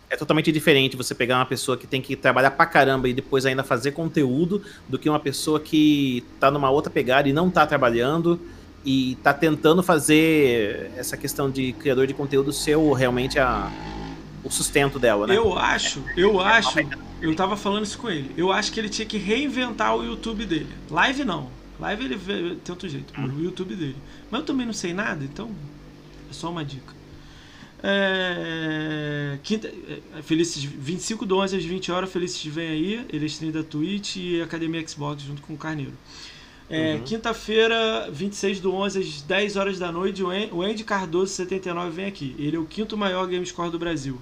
É 0.09 0.15
totalmente 0.15 0.51
diferente 0.51 0.95
você 0.95 1.15
pegar 1.15 1.37
uma 1.39 1.45
pessoa 1.45 1.75
que 1.75 1.87
tem 1.87 2.01
que 2.01 2.15
trabalhar 2.15 2.51
pra 2.51 2.65
caramba 2.65 3.09
e 3.09 3.13
depois 3.13 3.45
ainda 3.45 3.63
fazer 3.63 3.91
conteúdo 3.91 4.61
do 4.87 4.99
que 4.99 5.09
uma 5.09 5.19
pessoa 5.19 5.59
que 5.59 6.23
tá 6.39 6.51
numa 6.51 6.69
outra 6.69 6.91
pegada 6.91 7.27
e 7.27 7.33
não 7.33 7.49
tá 7.49 7.65
trabalhando 7.65 8.39
e 8.85 9.17
tá 9.23 9.33
tentando 9.33 9.81
fazer 9.81 10.91
essa 10.97 11.15
questão 11.15 11.49
de 11.49 11.73
criador 11.73 12.05
de 12.05 12.13
conteúdo 12.13 12.51
ser 12.51 12.77
realmente 12.77 13.39
a, 13.39 13.71
o 14.43 14.49
sustento 14.49 14.99
dela, 14.99 15.25
né? 15.25 15.37
Eu 15.37 15.57
acho, 15.57 16.03
eu 16.17 16.39
acho, 16.39 16.79
eu 17.21 17.33
tava 17.35 17.55
falando 17.55 17.83
isso 17.83 17.97
com 17.97 18.09
ele. 18.09 18.31
Eu 18.35 18.51
acho 18.51 18.71
que 18.71 18.79
ele 18.79 18.89
tinha 18.89 19.05
que 19.05 19.17
reinventar 19.17 19.95
o 19.95 20.03
YouTube 20.03 20.45
dele. 20.45 20.67
Live 20.89 21.23
não. 21.23 21.49
Live 21.79 22.05
ele 22.05 22.17
tem 22.57 22.73
outro 22.73 22.87
jeito, 22.87 23.13
hum. 23.19 23.37
o 23.37 23.43
YouTube 23.43 23.75
dele. 23.75 23.97
Mas 24.29 24.41
eu 24.41 24.45
também 24.45 24.65
não 24.65 24.73
sei 24.73 24.93
nada, 24.93 25.23
então 25.23 25.49
é 26.29 26.33
só 26.33 26.49
uma 26.49 26.63
dica. 26.63 26.93
É, 27.85 29.37
quinta, 29.43 29.67
é, 29.67 30.21
Felices, 30.21 30.63
25 30.63 31.25
do 31.25 31.37
11 31.37 31.57
às 31.57 31.65
20 31.65 31.91
horas, 31.91 32.11
Felices 32.11 32.45
vem 32.45 32.69
aí, 32.69 33.05
ele 33.11 33.25
é 33.25 33.27
stream 33.27 33.51
da 33.51 33.61
Twitch 33.61 34.15
e 34.15 34.41
Academia 34.41 34.87
Xbox 34.87 35.23
junto 35.23 35.41
com 35.41 35.53
o 35.53 35.57
Carneiro. 35.57 35.93
É, 36.73 36.95
uhum. 36.95 37.03
Quinta-feira, 37.03 38.09
26 38.11 38.59
do 38.59 38.73
11, 38.73 38.99
às 38.99 39.21
10 39.21 39.57
horas 39.57 39.77
da 39.77 39.91
noite, 39.91 40.23
o 40.23 40.61
Andy 40.61 40.83
Cardoso, 40.83 41.31
79, 41.33 41.91
vem 41.91 42.05
aqui. 42.05 42.35
Ele 42.39 42.57
é 42.57 42.59
o 42.59 42.65
quinto 42.65 42.97
maior 42.97 43.27
game 43.27 43.45
score 43.45 43.69
do 43.69 43.77
Brasil. 43.77 44.19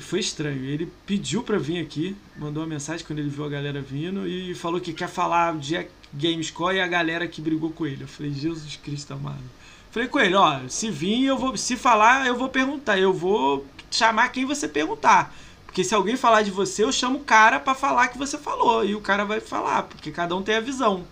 foi 0.00 0.20
estranho. 0.20 0.62
Ele 0.64 0.92
pediu 1.06 1.42
pra 1.42 1.56
vir 1.56 1.80
aqui, 1.80 2.14
mandou 2.36 2.62
uma 2.62 2.68
mensagem 2.68 3.06
quando 3.06 3.20
ele 3.20 3.30
viu 3.30 3.46
a 3.46 3.48
galera 3.48 3.80
vindo 3.80 4.28
e 4.28 4.54
falou 4.54 4.78
que 4.78 4.92
quer 4.92 5.08
falar 5.08 5.56
de 5.56 5.86
Gamescore 6.12 6.76
e 6.76 6.80
a 6.80 6.86
galera 6.86 7.26
que 7.26 7.40
brigou 7.40 7.70
com 7.70 7.86
ele. 7.86 8.04
Eu 8.04 8.08
falei, 8.08 8.32
Jesus 8.32 8.76
Cristo 8.76 9.14
amado. 9.14 9.44
Falei 9.90 10.10
com 10.10 10.20
ele, 10.20 10.34
ó, 10.34 10.60
se 10.68 10.90
vir, 10.90 11.24
eu 11.24 11.38
vou. 11.38 11.56
Se 11.56 11.74
falar, 11.74 12.26
eu 12.26 12.36
vou 12.36 12.50
perguntar. 12.50 12.98
Eu 12.98 13.14
vou 13.14 13.64
chamar 13.90 14.28
quem 14.28 14.44
você 14.44 14.68
perguntar. 14.68 15.34
Porque 15.76 15.84
se 15.84 15.94
alguém 15.94 16.16
falar 16.16 16.40
de 16.40 16.50
você, 16.50 16.84
eu 16.84 16.90
chamo 16.90 17.18
o 17.18 17.22
cara 17.22 17.60
para 17.60 17.74
falar 17.74 18.08
que 18.08 18.16
você 18.16 18.38
falou. 18.38 18.82
E 18.82 18.94
o 18.94 19.00
cara 19.02 19.26
vai 19.26 19.40
falar, 19.40 19.82
porque 19.82 20.10
cada 20.10 20.34
um 20.34 20.42
tem 20.42 20.54
a 20.54 20.60
visão. 20.60 21.04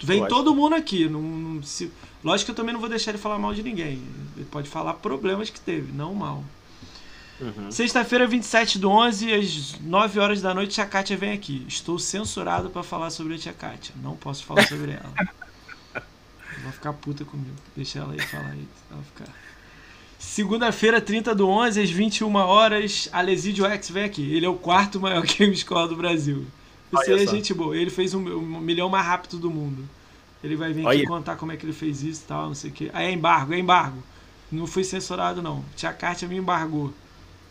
Vem 0.00 0.20
Lógico. 0.20 0.36
todo 0.36 0.54
mundo 0.54 0.76
aqui. 0.76 1.08
Não, 1.08 1.20
não, 1.20 1.62
se, 1.64 1.90
lógico 2.22 2.44
que 2.44 2.50
eu 2.52 2.54
também 2.54 2.72
não 2.72 2.78
vou 2.78 2.88
deixar 2.88 3.10
ele 3.10 3.18
falar 3.18 3.40
mal 3.40 3.52
de 3.52 3.60
ninguém. 3.60 4.00
Ele 4.36 4.44
pode 4.44 4.68
falar 4.68 4.94
problemas 4.94 5.50
que 5.50 5.58
teve, 5.58 5.90
não 5.90 6.14
mal. 6.14 6.44
Uhum. 7.40 7.72
Sexta-feira, 7.72 8.24
27 8.24 8.78
do 8.78 8.88
11, 8.88 9.34
às 9.34 9.80
9 9.80 10.20
horas 10.20 10.40
da 10.40 10.54
noite, 10.54 10.80
a 10.80 10.86
Kátia 10.86 11.16
vem 11.16 11.32
aqui. 11.32 11.66
Estou 11.66 11.98
censurado 11.98 12.70
para 12.70 12.84
falar 12.84 13.10
sobre 13.10 13.34
a 13.34 13.38
tia 13.38 13.52
Kátia. 13.52 13.96
Não 14.00 14.14
posso 14.14 14.44
falar 14.44 14.64
sobre 14.68 14.92
ela. 14.94 15.12
Vai 16.62 16.70
ficar 16.70 16.92
puta 16.92 17.24
comigo. 17.24 17.56
Deixa 17.74 17.98
ela 17.98 18.12
aí 18.12 18.22
falar 18.22 18.50
aí. 18.50 18.68
Ela 18.92 19.02
ficar. 19.02 19.47
Segunda-feira, 20.18 21.00
30 21.00 21.32
do 21.32 21.48
11, 21.48 21.80
às 21.80 21.90
21 21.90 22.34
horas, 22.34 23.08
vem 23.92 24.02
aqui. 24.02 24.34
Ele 24.34 24.44
é 24.44 24.48
o 24.48 24.56
quarto 24.56 25.00
maior 25.00 25.22
game 25.26 25.56
score 25.56 25.88
do 25.88 25.94
Brasil. 25.96 26.44
Isso 26.92 27.12
aí 27.12 27.22
é 27.22 27.26
gente 27.26 27.54
boa. 27.54 27.76
Ele 27.76 27.90
fez 27.90 28.14
um, 28.14 28.20
um, 28.20 28.60
milhão 28.60 28.88
mais 28.88 29.06
rápido 29.06 29.38
do 29.38 29.50
mundo. 29.50 29.88
Ele 30.42 30.56
vai 30.56 30.72
vir 30.72 30.86
aqui 30.86 31.06
contar 31.06 31.36
como 31.36 31.52
é 31.52 31.56
que 31.56 31.64
ele 31.64 31.72
fez 31.72 32.02
isso 32.02 32.22
e 32.24 32.28
tal, 32.28 32.46
não 32.46 32.54
sei 32.54 32.70
o 32.70 32.72
quê. 32.72 32.90
Aí 32.92 33.06
é 33.06 33.12
embargo, 33.12 33.54
é 33.54 33.58
embargo. 33.58 34.02
Não 34.50 34.66
fui 34.66 34.82
censurado, 34.82 35.40
não. 35.40 35.64
Tia 35.76 35.92
Kátia 35.92 36.26
me 36.26 36.36
embargou. 36.36 36.92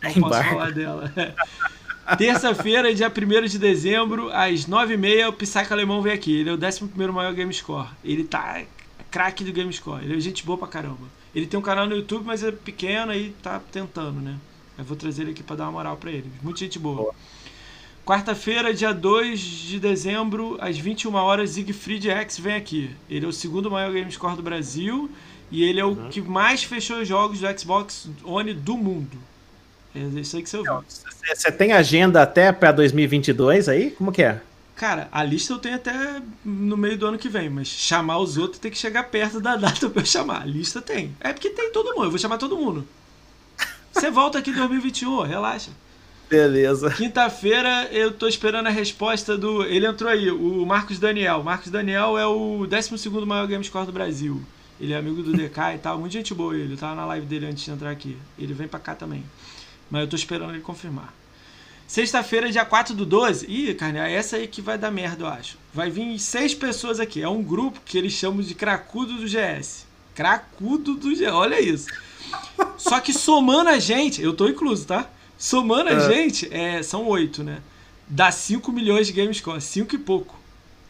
Não 0.00 0.12
posso 0.12 0.18
embargo. 0.18 0.50
falar 0.50 0.70
dela. 0.70 1.12
Terça-feira, 2.16 2.94
dia 2.94 3.10
1 3.10 3.46
de 3.46 3.58
dezembro, 3.58 4.30
às 4.32 4.64
9h30, 4.66 5.28
o 5.28 5.32
Psycho 5.32 5.72
Alemão 5.72 6.00
vem 6.00 6.12
aqui. 6.12 6.40
Ele 6.40 6.50
é 6.50 6.52
o 6.52 6.56
11 6.56 7.12
maior 7.12 7.34
game 7.34 7.52
score. 7.52 7.88
Ele 8.04 8.22
tá 8.22 8.62
craque 9.10 9.42
do 9.42 9.52
game 9.52 9.72
score. 9.72 10.04
Ele 10.04 10.16
é 10.16 10.20
gente 10.20 10.46
boa 10.46 10.56
pra 10.56 10.68
caramba. 10.68 11.17
Ele 11.34 11.46
tem 11.46 11.58
um 11.58 11.62
canal 11.62 11.86
no 11.86 11.94
YouTube, 11.94 12.24
mas 12.24 12.42
é 12.42 12.50
pequeno 12.50 13.12
e 13.14 13.30
tá 13.42 13.60
tentando, 13.72 14.20
né? 14.20 14.36
Eu 14.78 14.84
vou 14.84 14.96
trazer 14.96 15.22
ele 15.22 15.32
aqui 15.32 15.42
pra 15.42 15.56
dar 15.56 15.64
uma 15.64 15.72
moral 15.72 15.96
pra 15.96 16.10
ele. 16.10 16.30
Muita 16.42 16.60
gente 16.60 16.78
boa. 16.78 17.14
Quarta-feira, 18.06 18.72
dia 18.72 18.94
2 18.94 19.38
de 19.38 19.78
dezembro, 19.78 20.56
às 20.60 20.78
21 20.78 21.14
horas, 21.14 21.50
Siegfried 21.50 22.08
X 22.08 22.38
vem 22.38 22.54
aqui. 22.54 22.90
Ele 23.10 23.26
é 23.26 23.28
o 23.28 23.32
segundo 23.32 23.70
maior 23.70 23.92
game 23.92 24.10
score 24.10 24.36
do 24.36 24.42
Brasil 24.42 25.10
e 25.50 25.62
ele 25.62 25.80
é 25.80 25.84
o 25.84 25.88
uhum. 25.88 26.08
que 26.08 26.20
mais 26.22 26.62
fechou 26.62 27.04
jogos 27.04 27.40
do 27.40 27.58
Xbox 27.58 28.08
One 28.24 28.54
do 28.54 28.76
mundo. 28.76 29.18
É 29.94 30.20
isso 30.20 30.36
aí 30.36 30.42
que 30.42 30.48
você 30.48 30.56
ouviu. 30.56 30.84
Você 30.86 31.52
tem 31.52 31.72
agenda 31.72 32.22
até 32.22 32.52
para 32.52 32.72
2022 32.72 33.68
aí? 33.68 33.90
Como 33.90 34.12
que 34.12 34.22
é? 34.22 34.40
Cara, 34.78 35.08
a 35.10 35.24
lista 35.24 35.52
eu 35.52 35.58
tenho 35.58 35.74
até 35.74 36.22
no 36.44 36.76
meio 36.76 36.96
do 36.96 37.04
ano 37.04 37.18
que 37.18 37.28
vem, 37.28 37.50
mas 37.50 37.66
chamar 37.66 38.18
os 38.18 38.38
outros 38.38 38.60
tem 38.60 38.70
que 38.70 38.78
chegar 38.78 39.10
perto 39.10 39.40
da 39.40 39.56
data 39.58 39.90
pra 39.90 40.02
eu 40.02 40.06
chamar. 40.06 40.42
A 40.42 40.44
lista 40.44 40.80
tem. 40.80 41.16
É 41.18 41.32
porque 41.32 41.50
tem 41.50 41.72
todo 41.72 41.92
mundo, 41.96 42.04
eu 42.04 42.10
vou 42.10 42.18
chamar 42.18 42.38
todo 42.38 42.56
mundo. 42.56 42.86
Você 43.92 44.08
volta 44.08 44.38
aqui 44.38 44.50
em 44.50 44.54
2021, 44.54 45.22
relaxa. 45.22 45.72
Beleza. 46.30 46.92
Quinta-feira 46.92 47.88
eu 47.90 48.12
tô 48.12 48.28
esperando 48.28 48.68
a 48.68 48.70
resposta 48.70 49.36
do. 49.36 49.64
Ele 49.64 49.84
entrou 49.84 50.08
aí, 50.08 50.30
o 50.30 50.64
Marcos 50.64 51.00
Daniel. 51.00 51.42
Marcos 51.42 51.72
Daniel 51.72 52.16
é 52.16 52.26
o 52.26 52.64
12 52.64 53.10
maior 53.26 53.48
game 53.48 53.64
score 53.64 53.84
do 53.84 53.92
Brasil. 53.92 54.40
Ele 54.80 54.92
é 54.92 54.96
amigo 54.96 55.24
do 55.24 55.32
DK 55.32 55.74
e 55.74 55.78
tal. 55.78 55.98
Muita 55.98 56.12
gente 56.12 56.32
boa 56.32 56.56
ele. 56.56 56.74
Eu 56.74 56.78
tava 56.78 56.94
na 56.94 57.04
live 57.04 57.26
dele 57.26 57.46
antes 57.46 57.64
de 57.64 57.70
entrar 57.72 57.90
aqui. 57.90 58.16
Ele 58.38 58.54
vem 58.54 58.68
pra 58.68 58.78
cá 58.78 58.94
também. 58.94 59.24
Mas 59.90 60.02
eu 60.02 60.06
tô 60.06 60.14
esperando 60.14 60.50
ele 60.50 60.60
confirmar. 60.60 61.12
Sexta-feira, 61.88 62.52
dia 62.52 62.66
4 62.66 62.94
do 62.94 63.06
12. 63.06 63.46
Ih, 63.48 63.72
carne, 63.72 63.98
é 63.98 64.12
essa 64.12 64.36
aí 64.36 64.46
que 64.46 64.60
vai 64.60 64.76
dar 64.76 64.90
merda, 64.90 65.24
eu 65.24 65.26
acho. 65.26 65.56
Vai 65.72 65.90
vir 65.90 66.18
seis 66.18 66.54
pessoas 66.54 67.00
aqui. 67.00 67.22
É 67.22 67.28
um 67.28 67.42
grupo 67.42 67.80
que 67.82 67.96
eles 67.96 68.12
chamam 68.12 68.42
de 68.42 68.54
Cracudo 68.54 69.14
do 69.14 69.24
GS. 69.24 69.86
Cracudo 70.14 70.96
do 70.96 71.10
GS. 71.16 71.32
Olha 71.32 71.58
isso. 71.58 71.86
Só 72.76 73.00
que 73.00 73.14
somando 73.14 73.70
a 73.70 73.78
gente, 73.78 74.20
eu 74.20 74.34
tô 74.34 74.46
incluso, 74.46 74.86
tá? 74.86 75.08
Somando 75.38 75.88
a 75.88 75.94
é. 75.94 76.00
gente, 76.12 76.54
é, 76.54 76.82
são 76.82 77.06
oito, 77.06 77.42
né? 77.42 77.62
Dá 78.06 78.30
5 78.30 78.70
milhões 78.70 79.06
de 79.06 79.14
Gamescore. 79.14 79.58
5 79.58 79.94
e 79.94 79.98
pouco. 79.98 80.38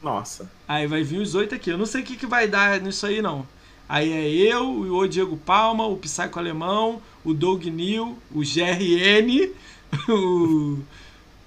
Nossa. 0.02 0.50
Aí 0.66 0.88
vai 0.88 1.04
vir 1.04 1.20
os 1.20 1.36
oito 1.36 1.54
aqui. 1.54 1.70
Eu 1.70 1.78
não 1.78 1.86
sei 1.86 2.02
o 2.02 2.04
que, 2.04 2.16
que 2.16 2.26
vai 2.26 2.48
dar 2.48 2.80
nisso 2.80 3.06
aí, 3.06 3.22
não. 3.22 3.46
Aí 3.88 4.12
é 4.12 4.52
eu, 4.52 4.68
o 4.68 5.06
Diego 5.06 5.36
Palma, 5.36 5.86
o 5.86 5.96
Psycho 5.96 6.40
Alemão, 6.40 7.00
o 7.24 7.32
Doug 7.32 7.64
New, 7.66 8.18
o 8.34 8.40
GRN 8.40 9.54
o. 10.08 10.78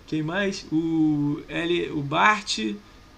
Quem 0.08 0.22
mais? 0.22 0.66
O, 0.72 1.42
L, 1.48 1.92
o 1.92 2.02
Bart, 2.02 2.60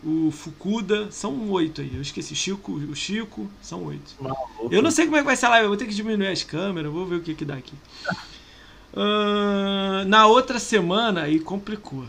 o 0.03 0.32
Fukuda, 0.32 1.11
são 1.11 1.50
oito 1.50 1.82
aí. 1.82 1.92
Eu 1.95 2.02
esqueci. 2.02 2.35
Chico, 2.35 2.74
o 2.74 2.95
Chico, 2.95 3.50
são 3.61 3.84
oito. 3.85 4.16
Eu 4.69 4.82
não 4.82 4.92
sei 4.92 5.06
como 5.06 5.18
é 5.18 5.19
que 5.22 5.26
vai 5.26 5.35
ser 5.35 5.48
a 5.48 5.50
live, 5.50 5.64
eu 5.66 5.69
vou 5.69 5.77
ter 5.77 5.85
que 5.85 5.95
diminuir 5.95 6.27
as 6.27 6.43
câmeras, 6.43 6.92
vou 6.92 7.06
ver 7.06 7.16
o 7.16 7.22
que, 7.22 7.34
que 7.34 7.45
dá 7.45 7.56
aqui. 7.56 7.74
Uh, 8.95 10.06
na 10.06 10.27
outra 10.27 10.60
semana, 10.60 11.24
aí 11.24 11.40
complicou. 11.40 12.06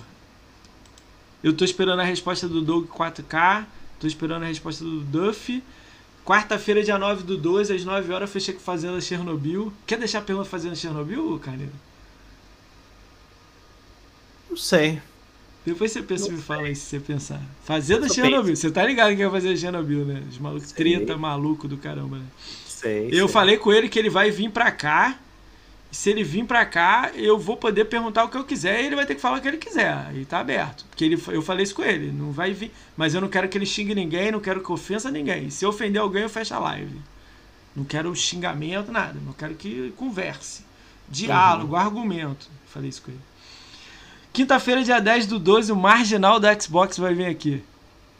Eu 1.43 1.55
tô 1.55 1.65
esperando 1.65 2.01
a 2.01 2.05
resposta 2.05 2.47
do 2.47 2.61
Doug 2.61 2.87
4K, 2.89 3.65
tô 3.99 4.07
esperando 4.07 4.43
a 4.43 4.47
resposta 4.47 4.85
do 4.85 5.01
Duff. 5.01 5.63
Quarta-feira, 6.27 6.83
dia 6.83 6.99
9 6.99 7.23
do 7.23 7.37
12, 7.37 7.75
às 7.75 7.85
9 7.85 8.13
horas, 8.13 8.31
fechei 8.31 8.53
com 8.53 8.61
Fazenda 8.61 9.01
Chernobyl. 9.01 9.73
Quer 9.87 9.99
deixar 9.99 10.19
a 10.19 10.23
pergunta 10.23 10.49
Fazenda 10.49 10.75
Chernobyl, 10.75 11.39
Carneiro? 11.39 11.73
Não 14.55 14.59
sei. 14.59 15.03
Depois 15.67 15.91
você 15.91 16.01
pensa 16.01 16.29
e 16.29 16.33
me 16.33 16.41
fala 16.41 16.69
aí 16.69 16.77
se 16.77 16.83
você 16.83 17.01
pensar. 17.01 17.43
Fazenda 17.65 18.09
Chernobyl. 18.09 18.55
Você 18.55 18.71
tá 18.71 18.87
ligado 18.87 19.17
que 19.17 19.27
vai 19.27 19.41
fazer 19.41 19.57
Chernobyl, 19.57 20.05
né? 20.05 20.23
Os 20.31 20.39
malucos 20.39 20.71
treta 20.71 21.17
maluco 21.17 21.67
do 21.67 21.77
caramba, 21.77 22.19
né? 22.19 22.25
Sei. 22.65 23.09
Eu 23.11 23.27
sei. 23.27 23.29
falei 23.29 23.57
com 23.57 23.73
ele 23.73 23.89
que 23.89 23.99
ele 23.99 24.09
vai 24.09 24.31
vir 24.31 24.49
pra 24.53 24.71
cá. 24.71 25.19
E 25.91 25.97
se 25.97 26.09
ele 26.09 26.23
vir 26.23 26.45
pra 26.45 26.65
cá, 26.65 27.11
eu 27.17 27.37
vou 27.37 27.57
poder 27.57 27.87
perguntar 27.87 28.23
o 28.23 28.29
que 28.29 28.37
eu 28.37 28.45
quiser 28.45 28.81
e 28.81 28.87
ele 28.87 28.95
vai 28.95 29.07
ter 29.07 29.17
que 29.17 29.21
falar 29.21 29.39
o 29.39 29.41
que 29.41 29.49
ele 29.49 29.57
quiser. 29.57 30.15
E 30.15 30.25
tá 30.25 30.39
aberto. 30.39 30.85
Porque 30.89 31.05
ele, 31.05 31.21
eu 31.27 31.43
falei 31.43 31.65
isso 31.65 31.75
com 31.75 31.83
ele. 31.83 32.13
Não 32.13 32.31
vai 32.31 32.53
vir. 32.53 32.71
Mas 32.97 33.13
eu 33.13 33.21
não 33.21 33.29
quero 33.29 33.49
que 33.49 33.59
ele 33.59 33.67
xingue 33.67 33.93
ninguém, 33.93 34.31
não 34.31 34.39
quero 34.39 34.63
que 34.63 34.71
ofensa 34.71 35.11
ninguém. 35.11 35.51
Se 35.51 35.67
ofender 35.67 36.01
alguém, 36.01 36.23
eu 36.23 36.31
fecho 36.31 36.55
a 36.55 36.61
live. 36.61 37.01
Não 37.75 37.83
quero 37.83 38.15
xingamento, 38.15 38.93
nada. 38.93 39.19
Não 39.27 39.33
quero 39.33 39.57
que 39.57 39.93
converse. 39.97 40.63
Diálogo, 41.09 41.73
uhum. 41.73 41.81
argumento. 41.81 42.49
Falei 42.67 42.91
isso 42.91 43.03
com 43.03 43.11
ele. 43.11 43.34
Quinta-feira, 44.35 44.83
dia 44.83 44.99
10 44.99 45.29
do 45.29 45.39
12, 45.39 45.71
o 45.71 45.77
Marginal 45.77 46.41
da 46.41 46.59
Xbox 46.61 46.99
vai 46.99 47.15
vir 47.15 47.27
aqui. 47.27 47.63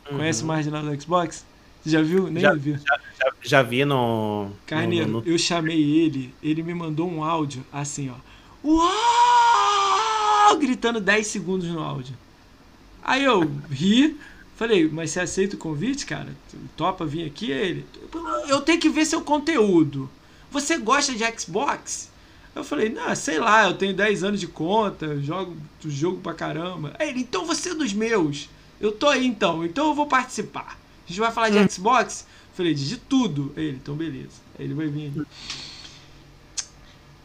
Uhum. 0.09 0.19
Conhece 0.19 0.45
o 0.45 0.47
Marginal 0.47 0.81
da 0.85 0.97
Xbox? 0.97 1.45
Já 1.85 2.01
viu? 2.03 2.31
Nem 2.31 2.41
já, 2.41 2.55
viu. 2.55 2.77
Já, 2.77 3.01
já, 3.19 3.33
já, 3.43 3.63
vi 3.63 3.85
no. 3.85 4.49
Carneiro, 4.65 5.09
no, 5.09 5.21
no... 5.21 5.27
eu 5.27 5.37
chamei 5.37 5.83
ele, 5.83 6.33
ele 6.41 6.63
me 6.63 6.73
mandou 6.73 7.11
um 7.11 7.25
áudio 7.25 7.67
assim, 7.73 8.11
ó. 8.11 8.15
Uau! 8.65 10.57
Gritando 10.57 11.01
10 11.01 11.27
segundos 11.27 11.67
no 11.67 11.81
áudio. 11.81 12.17
Aí 13.03 13.25
eu 13.25 13.51
ri, 13.69 14.17
falei, 14.55 14.89
mas 14.89 15.11
você 15.11 15.19
aceita 15.19 15.57
o 15.57 15.59
convite, 15.59 16.07
cara? 16.07 16.29
Topa 16.77 17.05
vir 17.05 17.27
aqui? 17.27 17.51
Ele. 17.51 17.85
Eu 18.47 18.61
tenho 18.61 18.79
que 18.79 18.89
ver 18.89 19.05
seu 19.05 19.21
conteúdo. 19.21 20.09
Você 20.53 20.79
gosta 20.79 21.13
de 21.13 21.25
Xbox? 21.41 22.09
Eu 22.55 22.63
falei, 22.63 22.89
não, 22.89 23.15
sei 23.17 23.39
lá, 23.39 23.67
eu 23.67 23.75
tenho 23.75 23.93
10 23.93 24.23
anos 24.23 24.41
de 24.41 24.47
conta, 24.47 25.21
jogo 25.21 25.57
jogo 25.85 26.21
pra 26.21 26.33
caramba. 26.33 26.95
Aí 26.99 27.09
ele, 27.09 27.21
então 27.21 27.45
você 27.45 27.71
é 27.71 27.75
dos 27.75 27.93
meus. 27.93 28.49
Eu 28.81 28.93
tô 28.93 29.09
aí 29.09 29.27
então, 29.27 29.65
então 29.65 29.89
eu 29.89 29.95
vou 29.95 30.07
participar. 30.07 30.79
A 31.05 31.09
gente 31.09 31.21
vai 31.21 31.33
falar 31.33 31.51
de 31.51 31.59
hum. 31.59 31.69
Xbox? 31.69 32.27
Eu 32.53 32.57
falei, 32.57 32.75
de 32.75 32.97
tudo. 32.97 33.53
Aí 33.57 33.65
ele, 33.65 33.77
então 33.83 33.95
beleza. 33.95 34.41
Aí 34.59 34.67
ele 34.67 34.75
vai 34.75 34.87
vir. 34.87 35.13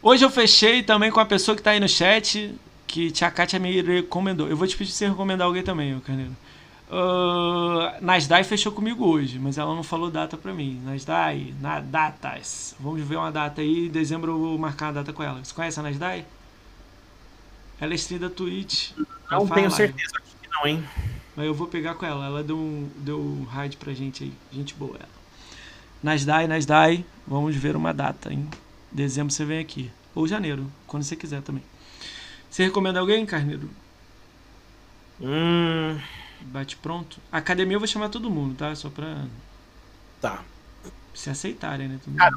Hoje 0.02 0.24
eu 0.24 0.30
fechei 0.30 0.82
também 0.82 1.10
com 1.10 1.20
a 1.20 1.26
pessoa 1.26 1.56
que 1.56 1.62
tá 1.62 1.70
aí 1.70 1.80
no 1.80 1.88
chat, 1.88 2.52
que 2.86 3.10
Tia 3.10 3.30
Kátia 3.30 3.58
me 3.58 3.80
recomendou. 3.82 4.48
Eu 4.48 4.56
vou 4.56 4.66
te 4.66 4.76
pedir 4.76 4.90
se 4.90 4.98
você 4.98 5.08
recomendar 5.08 5.46
alguém 5.46 5.62
também, 5.62 5.98
Carneiro. 6.00 6.34
Uh, 6.90 8.04
Nasdai 8.04 8.42
fechou 8.42 8.72
comigo 8.72 9.06
hoje, 9.06 9.38
mas 9.38 9.56
ela 9.56 9.72
não 9.76 9.82
falou 9.84 10.10
data 10.10 10.36
pra 10.36 10.52
mim. 10.52 10.82
Nasdai, 10.84 11.54
na 11.60 11.78
datas. 11.78 12.74
Vamos 12.80 13.00
ver 13.02 13.16
uma 13.16 13.30
data 13.30 13.60
aí. 13.60 13.86
Em 13.86 13.90
dezembro 13.90 14.32
eu 14.32 14.38
vou 14.38 14.58
marcar 14.58 14.88
a 14.88 14.92
data 14.92 15.12
com 15.12 15.22
ela. 15.22 15.42
Você 15.42 15.54
conhece 15.54 15.78
a 15.78 15.84
Nasdai? 15.84 16.26
Ela 17.80 17.92
é 17.92 17.94
stream 17.94 18.20
da 18.20 18.28
Twitch. 18.28 18.90
Não 19.30 19.46
tenho 19.46 19.70
certeza 19.70 20.14
que 20.42 20.48
não, 20.48 20.66
hein? 20.66 20.84
Mas 21.36 21.46
eu 21.46 21.54
vou 21.54 21.68
pegar 21.68 21.94
com 21.94 22.04
ela. 22.04 22.26
Ela 22.26 22.42
deu 22.42 22.56
um, 22.56 22.90
deu 22.96 23.20
um 23.20 23.44
raid 23.44 23.76
pra 23.76 23.94
gente 23.94 24.24
aí. 24.24 24.32
Gente 24.52 24.74
boa 24.74 24.96
ela. 24.96 25.08
Nasdai, 26.02 26.48
Nasdai. 26.48 27.04
Vamos 27.24 27.54
ver 27.54 27.76
uma 27.76 27.94
data, 27.94 28.32
hein? 28.32 28.48
Dezembro 28.90 29.32
você 29.32 29.44
vem 29.44 29.60
aqui. 29.60 29.88
Ou 30.12 30.26
janeiro, 30.26 30.70
quando 30.88 31.04
você 31.04 31.14
quiser 31.14 31.40
também. 31.40 31.62
Você 32.50 32.64
recomenda 32.64 32.98
alguém, 32.98 33.24
Carneiro? 33.24 33.70
Hum. 35.20 35.96
Bate 36.42 36.76
pronto. 36.76 37.18
Academia 37.30 37.76
eu 37.76 37.80
vou 37.80 37.88
chamar 37.88 38.08
todo 38.08 38.30
mundo, 38.30 38.54
tá? 38.56 38.74
Só 38.74 38.88
pra. 38.88 39.24
Tá. 40.20 40.42
Se 41.14 41.30
aceitarem, 41.30 41.88
né? 41.88 41.98
Cara, 42.16 42.36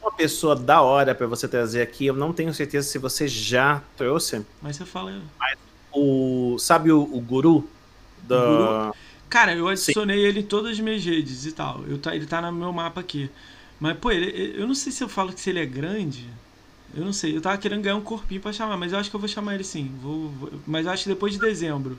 uma 0.00 0.12
pessoa 0.12 0.54
da 0.54 0.82
hora 0.82 1.14
para 1.14 1.26
você 1.26 1.48
trazer 1.48 1.82
aqui. 1.82 2.06
Eu 2.06 2.14
não 2.14 2.32
tenho 2.32 2.52
certeza 2.52 2.88
se 2.88 2.98
você 2.98 3.26
já 3.26 3.82
trouxe. 3.96 4.44
Mas 4.62 4.76
você 4.76 4.84
fala. 4.84 5.20
Mas 5.38 5.58
o, 5.92 6.56
sabe 6.58 6.92
o, 6.92 7.02
o 7.02 7.20
guru? 7.20 7.68
Da... 8.22 8.36
O 8.36 8.56
guru? 8.56 8.94
Cara, 9.28 9.54
eu 9.54 9.68
adicionei 9.68 10.18
Sim. 10.18 10.24
ele 10.24 10.40
em 10.40 10.44
todas 10.44 10.72
as 10.72 10.80
minhas 10.80 11.04
redes 11.04 11.46
e 11.46 11.52
tal. 11.52 11.84
Eu 11.86 11.98
tá, 11.98 12.14
ele 12.14 12.26
tá 12.26 12.42
no 12.42 12.52
meu 12.52 12.72
mapa 12.72 13.00
aqui. 13.00 13.30
Mas, 13.78 13.96
pô, 13.96 14.10
ele, 14.10 14.60
eu 14.60 14.66
não 14.66 14.74
sei 14.74 14.92
se 14.92 15.02
eu 15.02 15.08
falo 15.08 15.32
que 15.32 15.40
se 15.40 15.50
ele 15.50 15.60
é 15.60 15.66
grande. 15.66 16.28
Eu 16.94 17.04
não 17.04 17.12
sei. 17.12 17.36
Eu 17.36 17.40
tava 17.40 17.56
querendo 17.56 17.82
ganhar 17.82 17.96
um 17.96 18.02
corpinho 18.02 18.40
pra 18.40 18.52
chamar, 18.52 18.76
mas 18.76 18.92
eu 18.92 18.98
acho 18.98 19.08
que 19.08 19.14
eu 19.14 19.20
vou 19.20 19.28
chamar 19.28 19.54
ele 19.54 19.64
sim. 19.64 19.96
Vou, 20.02 20.28
vou 20.30 20.52
mas 20.66 20.84
eu 20.84 20.92
acho 20.92 21.04
que 21.04 21.08
depois 21.08 21.32
de 21.32 21.38
dezembro. 21.38 21.96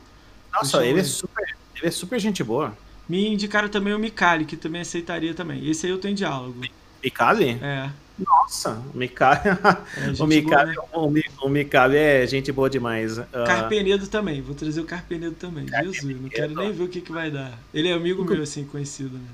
Nossa, 0.53 0.85
ele 0.85 0.99
é, 0.99 1.03
super, 1.03 1.55
ele 1.75 1.87
é 1.87 1.91
super 1.91 2.19
gente 2.19 2.43
boa. 2.43 2.75
Me 3.07 3.27
indicaram 3.27 3.69
também 3.69 3.93
o 3.93 3.99
Mikali, 3.99 4.45
que 4.45 4.55
também 4.55 4.81
aceitaria 4.81 5.33
também. 5.33 5.67
Esse 5.69 5.85
aí 5.85 5.91
eu 5.91 5.97
tenho 5.97 6.15
diálogo. 6.15 6.61
Mikali? 7.03 7.59
É. 7.61 7.89
Nossa, 8.19 8.81
o 8.93 8.97
Mikali. 8.97 9.39
É, 9.97 10.23
o, 10.23 10.27
Mikali 10.27 10.75
boa, 10.75 11.11
né? 11.11 11.21
o, 11.41 11.49
Mikali 11.49 11.97
é 11.97 12.27
gente 12.27 12.51
boa 12.51 12.69
demais. 12.69 13.17
Uh... 13.17 13.25
Carpenedo 13.45 14.07
também, 14.07 14.41
vou 14.41 14.55
trazer 14.55 14.81
o 14.81 14.85
Carpenedo 14.85 15.35
também. 15.35 15.65
Carpenedo. 15.65 15.93
Jesus, 15.93 16.21
não 16.21 16.29
quero 16.29 16.55
nem 16.55 16.71
ver 16.71 16.83
o 16.83 16.87
que, 16.87 17.01
que 17.01 17.11
vai 17.11 17.31
dar. 17.31 17.57
Ele 17.73 17.89
é 17.89 17.93
amigo 17.93 18.21
Inclu... 18.21 18.35
meu, 18.35 18.43
assim, 18.43 18.63
conhecido, 18.63 19.17
né? 19.17 19.25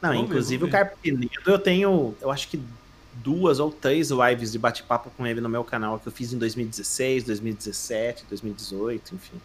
Não, 0.00 0.10
vamos 0.10 0.24
inclusive 0.24 0.64
ver, 0.64 0.68
o 0.68 0.70
Carpenedo 0.70 1.30
eu 1.46 1.58
tenho, 1.58 2.14
eu 2.20 2.30
acho 2.30 2.48
que 2.48 2.60
duas 3.14 3.60
ou 3.60 3.70
três 3.70 4.10
lives 4.10 4.52
de 4.52 4.58
bate-papo 4.58 5.10
com 5.16 5.26
ele 5.26 5.40
no 5.40 5.48
meu 5.48 5.64
canal, 5.64 5.98
que 5.98 6.08
eu 6.08 6.12
fiz 6.12 6.32
em 6.32 6.38
2016, 6.38 7.24
2017, 7.24 8.24
2018, 8.28 9.14
enfim. 9.14 9.40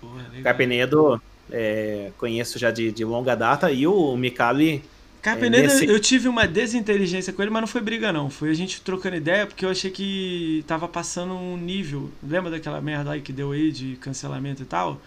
Porra. 0.00 0.24
Carpenedo 0.42 1.20
é, 1.50 2.10
conheço 2.18 2.58
já 2.58 2.70
de, 2.70 2.90
de 2.92 3.04
longa 3.04 3.34
data 3.34 3.70
e 3.70 3.86
o 3.86 4.16
Mikali 4.16 4.82
Carpenedo, 5.20 5.64
é, 5.64 5.74
nesse... 5.74 5.86
eu 5.86 6.00
tive 6.00 6.28
uma 6.28 6.46
desinteligência 6.46 7.32
com 7.32 7.42
ele, 7.42 7.50
mas 7.50 7.60
não 7.60 7.68
foi 7.68 7.80
briga, 7.80 8.12
não. 8.12 8.30
Foi 8.30 8.48
a 8.48 8.54
gente 8.54 8.80
trocando 8.80 9.16
ideia, 9.16 9.46
porque 9.46 9.64
eu 9.64 9.70
achei 9.70 9.90
que 9.90 10.64
tava 10.66 10.88
passando 10.88 11.34
um 11.34 11.56
nível. 11.56 12.10
Lembra 12.26 12.50
daquela 12.50 12.80
merda 12.80 13.12
aí 13.12 13.20
que 13.20 13.32
deu 13.32 13.52
aí 13.52 13.70
de 13.70 13.96
cancelamento 13.96 14.62
e 14.62 14.64
tal? 14.64 15.00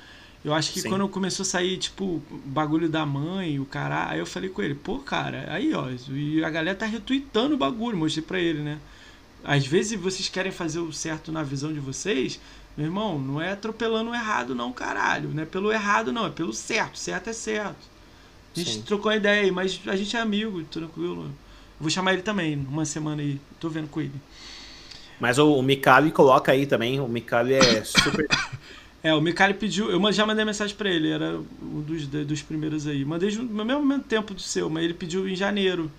Eu 0.45 0.53
acho 0.53 0.72
que 0.72 0.81
Sim. 0.81 0.89
quando 0.89 1.07
começou 1.07 1.43
a 1.43 1.47
sair, 1.47 1.77
tipo, 1.77 2.22
bagulho 2.45 2.89
da 2.89 3.05
mãe, 3.05 3.59
o 3.59 3.65
cara. 3.65 4.09
Aí 4.09 4.19
eu 4.19 4.25
falei 4.25 4.49
com 4.49 4.61
ele, 4.61 4.75
pô, 4.75 4.99
cara, 4.99 5.45
aí 5.47 5.73
ó, 5.73 5.88
e 6.11 6.43
a 6.43 6.49
galera 6.49 6.77
tá 6.77 6.85
retweetando 6.85 7.55
o 7.55 7.57
bagulho, 7.57 7.97
mostrei 7.97 8.23
pra 8.23 8.39
ele, 8.39 8.59
né? 8.59 8.77
Às 9.43 9.65
vezes 9.65 9.99
vocês 9.99 10.30
querem 10.30 10.51
fazer 10.51 10.80
o 10.80 10.93
certo 10.93 11.31
na 11.31 11.43
visão 11.43 11.73
de 11.73 11.80
vocês, 11.80 12.39
meu 12.75 12.87
irmão, 12.87 13.19
não 13.19 13.39
é 13.39 13.51
atropelando 13.51 14.09
o 14.11 14.15
errado, 14.15 14.55
não, 14.55 14.71
caralho. 14.71 15.29
Não 15.29 15.43
é 15.43 15.45
pelo 15.45 15.71
errado, 15.71 16.11
não, 16.11 16.25
é 16.25 16.29
pelo 16.29 16.53
certo. 16.53 16.97
Certo 16.97 17.29
é 17.29 17.33
certo. 17.33 17.93
A 18.55 18.59
gente 18.59 18.73
Sim. 18.73 18.81
trocou 18.81 19.11
a 19.11 19.15
ideia 19.15 19.43
aí, 19.43 19.51
mas 19.51 19.79
a 19.87 19.95
gente 19.95 20.15
é 20.15 20.19
amigo, 20.19 20.63
tranquilo. 20.63 21.31
vou 21.79 21.89
chamar 21.89 22.13
ele 22.13 22.23
também, 22.23 22.55
uma 22.55 22.85
semana 22.85 23.21
aí. 23.21 23.39
Tô 23.59 23.69
vendo 23.69 23.87
com 23.87 24.01
ele. 24.01 24.13
Mas 25.19 25.37
o, 25.37 25.53
o 25.53 25.61
Mikali 25.61 26.11
coloca 26.11 26.51
aí 26.51 26.65
também. 26.65 26.99
O 26.99 27.07
Mikali 27.07 27.53
é 27.53 27.81
super. 27.85 28.27
é, 29.03 29.13
o 29.13 29.21
Mikali 29.21 29.53
pediu. 29.53 29.91
Eu 29.91 30.11
já 30.11 30.25
mandei 30.25 30.43
mensagem 30.43 30.75
pra 30.75 30.89
ele, 30.89 31.09
era 31.09 31.39
um 31.61 31.81
dos, 31.81 32.07
dos 32.07 32.41
primeiros 32.41 32.87
aí. 32.87 33.05
Mandei 33.05 33.35
no 33.35 33.65
mesmo 33.65 33.99
tempo 33.99 34.33
do 34.33 34.41
seu, 34.41 34.69
mas 34.69 34.83
ele 34.83 34.93
pediu 34.93 35.27
em 35.27 35.35
janeiro. 35.35 35.91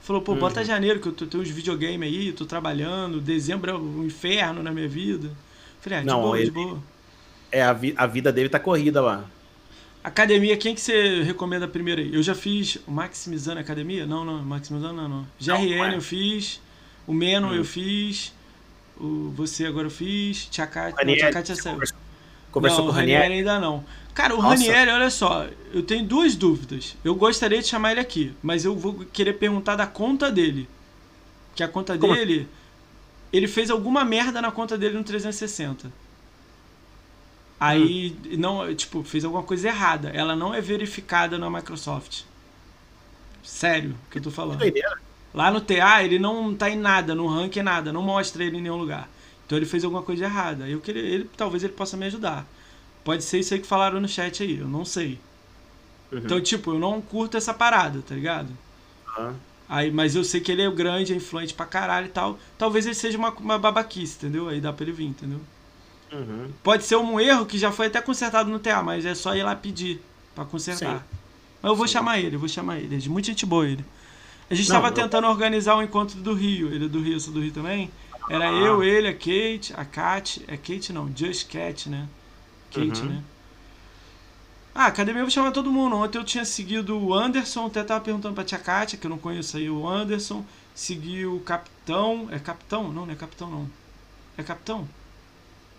Falou, 0.00 0.22
pô, 0.22 0.32
uhum. 0.32 0.38
bota 0.38 0.64
janeiro, 0.64 1.00
que 1.00 1.08
eu 1.08 1.12
tenho 1.12 1.42
uns 1.42 1.50
videogame 1.50 2.04
aí, 2.04 2.32
tô 2.32 2.44
trabalhando. 2.44 3.20
Dezembro 3.20 3.70
é 3.70 3.74
um 3.74 4.04
inferno 4.04 4.62
na 4.62 4.70
minha 4.70 4.88
vida. 4.88 5.30
Falei, 5.86 5.98
ah, 6.00 6.00
de 6.00 6.06
Não, 6.08 6.22
boa, 6.22 6.36
ele... 6.36 6.46
de 6.46 6.50
boa. 6.50 6.82
É, 7.52 7.62
a, 7.62 7.72
vi 7.72 7.94
a 7.96 8.06
vida 8.06 8.32
dele 8.32 8.48
tá 8.48 8.58
corrida 8.58 9.00
lá. 9.00 9.24
Academia, 10.02 10.56
quem 10.56 10.74
que 10.74 10.80
você 10.80 11.22
recomenda 11.22 11.68
primeiro 11.68 12.00
aí? 12.00 12.12
Eu 12.12 12.22
já 12.24 12.34
fiz 12.34 12.78
o 12.88 12.90
Maximizando 12.90 13.60
Academia? 13.60 14.04
Não, 14.04 14.24
não, 14.24 14.42
Maximizando 14.42 14.94
não, 14.94 15.08
não. 15.08 15.26
GRN 15.40 15.76
não, 15.76 15.92
eu 15.92 16.00
fiz, 16.00 16.60
o 17.06 17.14
Meno 17.14 17.48
hum. 17.48 17.54
eu 17.54 17.64
fiz, 17.64 18.32
o 18.98 19.32
Você 19.36 19.64
agora 19.64 19.86
eu 19.86 19.90
fiz, 19.90 20.46
Tia 20.46 20.66
Kátia, 20.66 21.04
não, 21.04 21.14
Tia 21.14 21.32
Kátia 21.32 21.54
saiu. 21.54 21.78
Conversou 22.50 22.80
não, 22.80 22.86
com 22.86 22.92
o 22.92 22.94
Ranieri? 22.96 23.22
Ranieri 23.22 23.38
ainda 23.38 23.60
não. 23.60 23.84
Cara, 24.12 24.34
o 24.34 24.42
Nossa. 24.42 24.64
Ranieri, 24.64 24.90
olha 24.90 25.10
só, 25.10 25.46
eu 25.72 25.82
tenho 25.84 26.04
duas 26.04 26.34
dúvidas. 26.34 26.96
Eu 27.04 27.14
gostaria 27.14 27.60
de 27.60 27.68
chamar 27.68 27.92
ele 27.92 28.00
aqui, 28.00 28.34
mas 28.42 28.64
eu 28.64 28.74
vou 28.74 29.04
querer 29.12 29.34
perguntar 29.34 29.76
da 29.76 29.86
conta 29.86 30.32
dele. 30.32 30.68
Que 31.54 31.62
a 31.62 31.68
conta 31.68 31.96
Como? 31.96 32.12
dele, 32.12 32.48
ele 33.32 33.48
fez 33.48 33.70
alguma 33.70 34.04
merda 34.04 34.40
na 34.40 34.50
conta 34.50 34.76
dele 34.78 34.96
no 34.96 35.04
360. 35.04 35.90
Aí, 37.58 38.16
hum. 38.26 38.36
não, 38.38 38.74
tipo, 38.74 39.02
fez 39.02 39.24
alguma 39.24 39.42
coisa 39.42 39.68
errada. 39.68 40.10
Ela 40.10 40.36
não 40.36 40.54
é 40.54 40.60
verificada 40.60 41.38
na 41.38 41.50
Microsoft. 41.50 42.22
Sério, 43.42 43.96
que 44.10 44.18
eu 44.18 44.22
tô 44.22 44.30
falando. 44.30 44.60
Lá 45.32 45.50
no 45.50 45.60
TA, 45.60 46.02
ele 46.02 46.18
não 46.18 46.54
tá 46.54 46.70
em 46.70 46.78
nada, 46.78 47.14
no 47.14 47.26
ranking 47.26 47.62
nada, 47.62 47.92
não 47.92 48.02
mostra 48.02 48.42
ele 48.42 48.58
em 48.58 48.62
nenhum 48.62 48.76
lugar. 48.76 49.08
Então 49.44 49.56
ele 49.56 49.66
fez 49.66 49.84
alguma 49.84 50.02
coisa 50.02 50.24
errada. 50.24 50.68
Eu 50.68 50.80
queria, 50.80 51.02
ele, 51.02 51.30
talvez 51.36 51.62
ele 51.62 51.72
possa 51.72 51.96
me 51.96 52.06
ajudar. 52.06 52.46
Pode 53.04 53.22
ser 53.22 53.38
isso 53.38 53.54
aí 53.54 53.60
que 53.60 53.66
falaram 53.66 54.00
no 54.00 54.08
chat 54.08 54.42
aí, 54.42 54.58
eu 54.58 54.66
não 54.66 54.84
sei. 54.84 55.18
Uhum. 56.10 56.18
Então, 56.18 56.40
tipo, 56.40 56.72
eu 56.72 56.78
não 56.78 57.00
curto 57.00 57.36
essa 57.36 57.54
parada, 57.54 58.02
tá 58.02 58.14
ligado? 58.14 58.50
Uhum. 59.18 59.34
Aí, 59.68 59.90
mas 59.90 60.14
eu 60.14 60.22
sei 60.22 60.40
que 60.40 60.52
ele 60.52 60.62
é 60.62 60.70
grande, 60.70 61.12
é 61.12 61.16
influente 61.16 61.52
pra 61.52 61.66
caralho 61.66 62.06
e 62.06 62.10
tal. 62.10 62.38
Talvez 62.56 62.86
ele 62.86 62.94
seja 62.94 63.18
uma, 63.18 63.30
uma 63.30 63.58
babaquice, 63.58 64.16
entendeu? 64.16 64.48
Aí 64.48 64.60
dá 64.60 64.72
pra 64.72 64.84
ele 64.84 64.92
vir, 64.92 65.06
entendeu? 65.06 65.40
Uhum. 66.12 66.50
Pode 66.62 66.84
ser 66.84 66.96
um 66.96 67.18
erro 67.18 67.44
que 67.46 67.58
já 67.58 67.72
foi 67.72 67.86
até 67.86 68.00
consertado 68.00 68.48
no 68.48 68.60
TA, 68.60 68.82
mas 68.82 69.04
é 69.04 69.14
só 69.14 69.34
ir 69.34 69.42
lá 69.42 69.56
pedir 69.56 70.00
para 70.34 70.44
consertar. 70.44 70.98
Sim. 70.98 71.04
Mas 71.62 71.70
eu 71.70 71.76
vou 71.76 71.86
Sim. 71.86 71.94
chamar 71.94 72.20
ele, 72.20 72.36
eu 72.36 72.40
vou 72.40 72.48
chamar 72.48 72.78
ele. 72.78 72.94
É 72.94 72.98
de 72.98 73.10
muita 73.10 73.26
gente 73.28 73.44
boa 73.44 73.66
ele. 73.66 73.84
A 74.48 74.54
gente 74.54 74.66
estava 74.66 74.92
tentando 74.92 75.26
organizar 75.26 75.74
o 75.74 75.78
um 75.78 75.82
encontro 75.82 76.20
do 76.20 76.32
Rio. 76.32 76.72
Ele 76.72 76.84
é 76.84 76.88
do 76.88 77.00
Rio, 77.00 77.14
eu 77.14 77.20
sou 77.20 77.34
do 77.34 77.40
Rio 77.40 77.52
também. 77.52 77.90
Era 78.30 78.48
ah. 78.48 78.52
eu, 78.52 78.82
ele, 78.82 79.08
a 79.08 79.12
Kate, 79.12 79.74
a 79.76 79.84
Kat. 79.84 80.44
É 80.46 80.56
Kate 80.56 80.92
não, 80.92 81.10
Just 81.14 81.48
Cat, 81.48 81.88
né? 81.88 82.08
Kate, 82.72 83.00
uhum. 83.00 83.08
né? 83.08 83.22
Ah, 84.78 84.86
academia 84.88 85.20
eu 85.20 85.24
vou 85.24 85.30
chamar 85.30 85.52
todo 85.52 85.72
mundo. 85.72 85.96
Ontem 85.96 86.18
eu 86.18 86.24
tinha 86.24 86.44
seguido 86.44 86.98
o 86.98 87.14
Anderson, 87.14 87.64
até 87.64 87.82
tava 87.82 88.04
perguntando 88.04 88.34
pra 88.34 88.44
tia 88.44 88.58
Kátia, 88.58 88.98
que 88.98 89.06
eu 89.06 89.10
não 89.10 89.16
conheço 89.16 89.56
aí 89.56 89.70
o 89.70 89.88
Anderson. 89.88 90.44
Segui 90.74 91.24
o 91.24 91.40
Capitão. 91.40 92.28
É 92.30 92.38
Capitão? 92.38 92.92
Não, 92.92 93.06
não 93.06 93.12
é 93.12 93.16
Capitão 93.16 93.50
não. 93.50 93.70
É 94.36 94.42
Capitão? 94.42 94.86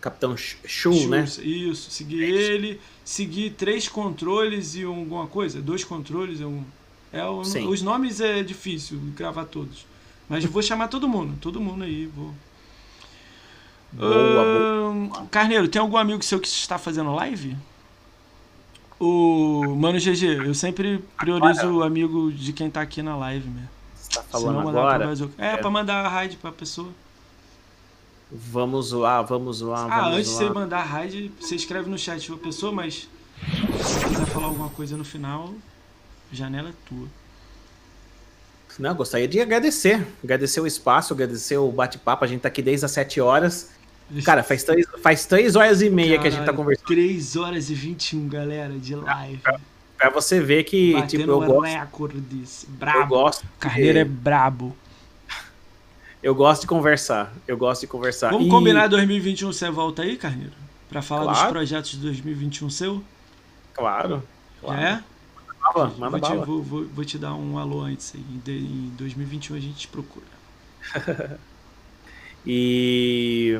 Capitão 0.01 0.35
Shun, 0.37 1.09
né? 1.09 1.25
Isso, 1.43 1.91
segui 1.91 2.23
é 2.23 2.27
isso. 2.27 2.51
ele, 2.51 2.81
segui 3.05 3.51
três 3.51 3.87
controles 3.87 4.75
e 4.75 4.83
alguma 4.83 5.27
coisa, 5.27 5.61
dois 5.61 5.83
controles, 5.83 6.39
um, 6.41 6.63
é 7.11 7.23
o, 7.23 7.39
os 7.39 7.81
nomes 7.81 8.21
é 8.21 8.43
difícil 8.43 8.99
gravar 9.15 9.45
todos, 9.45 9.85
mas 10.29 10.45
vou 10.45 10.61
chamar 10.61 10.87
todo 10.87 11.07
mundo, 11.07 11.35
todo 11.41 11.59
mundo 11.59 11.83
aí, 11.83 12.05
vou. 12.05 12.33
Boa, 13.91 14.91
hum, 14.91 15.07
boa. 15.07 15.25
Carneiro, 15.27 15.67
tem 15.67 15.81
algum 15.81 15.97
amigo 15.97 16.23
seu 16.23 16.39
que 16.39 16.47
está 16.47 16.77
fazendo 16.77 17.13
live? 17.15 17.55
O 18.99 19.75
Mano 19.75 19.99
GG, 19.99 20.47
eu 20.47 20.53
sempre 20.53 21.03
priorizo 21.17 21.67
o 21.67 21.83
amigo 21.83 22.31
de 22.31 22.51
quem 22.51 22.67
está 22.67 22.81
aqui 22.81 23.01
na 23.01 23.15
live 23.15 23.47
mesmo. 23.47 23.69
Você 23.95 24.09
tá 24.11 24.23
falando 24.23 24.67
agora? 24.67 25.15
Pra 25.15 25.45
é, 25.45 25.53
é, 25.53 25.57
pra 25.57 25.69
mandar 25.69 26.05
a 26.05 26.09
raid 26.09 26.37
pra 26.37 26.51
pessoa. 26.51 26.89
Vamos 28.31 28.91
lá, 28.91 29.21
vamos 29.21 29.61
lá. 29.61 29.85
Ah, 29.85 30.01
vamos 30.01 30.17
antes 30.17 30.33
lá. 30.33 30.39
de 30.39 30.45
você 30.47 30.53
mandar 30.53 30.79
a 30.79 30.83
raid, 30.83 31.31
você 31.39 31.55
escreve 31.55 31.89
no 31.89 31.97
chat 31.97 32.27
uma 32.29 32.37
pessoa, 32.37 32.71
mas 32.71 33.07
se 33.83 34.05
quiser 34.05 34.25
falar 34.27 34.47
alguma 34.47 34.69
coisa 34.69 34.97
no 34.97 35.05
final, 35.05 35.53
janela 36.31 36.69
é 36.69 36.73
tua. 36.87 37.07
Não, 38.79 38.93
gostaria 38.93 39.27
de 39.27 39.39
agradecer. 39.39 40.05
Agradecer 40.23 40.59
o 40.59 40.67
espaço, 40.67 41.13
agradecer 41.13 41.57
o 41.57 41.71
bate-papo. 41.71 42.23
A 42.23 42.27
gente 42.27 42.41
tá 42.41 42.47
aqui 42.47 42.61
desde 42.61 42.85
as 42.85 42.91
7 42.91 43.19
horas. 43.19 43.71
Cara, 44.23 44.41
faz 44.41 44.63
3, 44.63 44.87
faz 45.01 45.25
três 45.25 45.55
horas 45.55 45.81
e 45.81 45.89
meia 45.89 46.17
Caralho, 46.17 46.21
que 46.21 46.27
a 46.27 46.31
gente 46.31 46.45
tá 46.45 46.53
conversando. 46.53 46.87
3 46.87 47.35
horas 47.35 47.69
e 47.69 47.73
21, 47.73 48.27
galera, 48.29 48.73
de 48.73 48.95
live. 48.95 49.37
Pra, 49.37 49.59
pra 49.97 50.09
você 50.09 50.39
ver 50.39 50.63
que, 50.63 50.93
Batendo 50.93 51.09
tipo, 51.09 51.31
eu 51.31 51.41
gosto... 51.41 51.73
recordes. 51.73 52.65
Brabo. 52.69 52.99
Eu 52.99 53.07
gosto. 53.07 53.45
Carreira 53.59 53.93
de... 53.93 53.99
é 53.99 54.05
brabo. 54.05 54.75
Eu 56.23 56.33
gosto 56.33 56.61
de 56.61 56.67
conversar. 56.67 57.33
Eu 57.47 57.57
gosto 57.57 57.81
de 57.81 57.87
conversar. 57.87 58.31
Vamos 58.31 58.47
e... 58.47 58.49
combinar 58.49 58.87
2021 58.87 59.51
você 59.51 59.69
volta 59.69 60.01
aí, 60.01 60.17
Carneiro? 60.17 60.53
Para 60.89 61.01
falar 61.01 61.23
claro. 61.23 61.39
dos 61.39 61.51
projetos 61.51 61.91
de 61.91 61.97
2021 61.97 62.69
seu? 62.69 63.03
Claro. 63.73 64.23
claro. 64.61 64.81
É? 64.81 65.03
Manda 65.75 65.93
manda 65.97 66.09
vou, 66.09 66.19
bala. 66.19 66.39
Te, 66.39 66.45
vou, 66.45 66.63
vou, 66.63 66.85
vou, 66.85 67.05
te 67.05 67.17
dar 67.17 67.33
um 67.35 67.57
alô 67.57 67.81
antes 67.81 68.13
aí. 68.15 68.21
Em 68.21 68.91
2021 68.97 69.55
a 69.55 69.59
gente 69.59 69.87
procura. 69.89 70.25
e, 72.45 73.59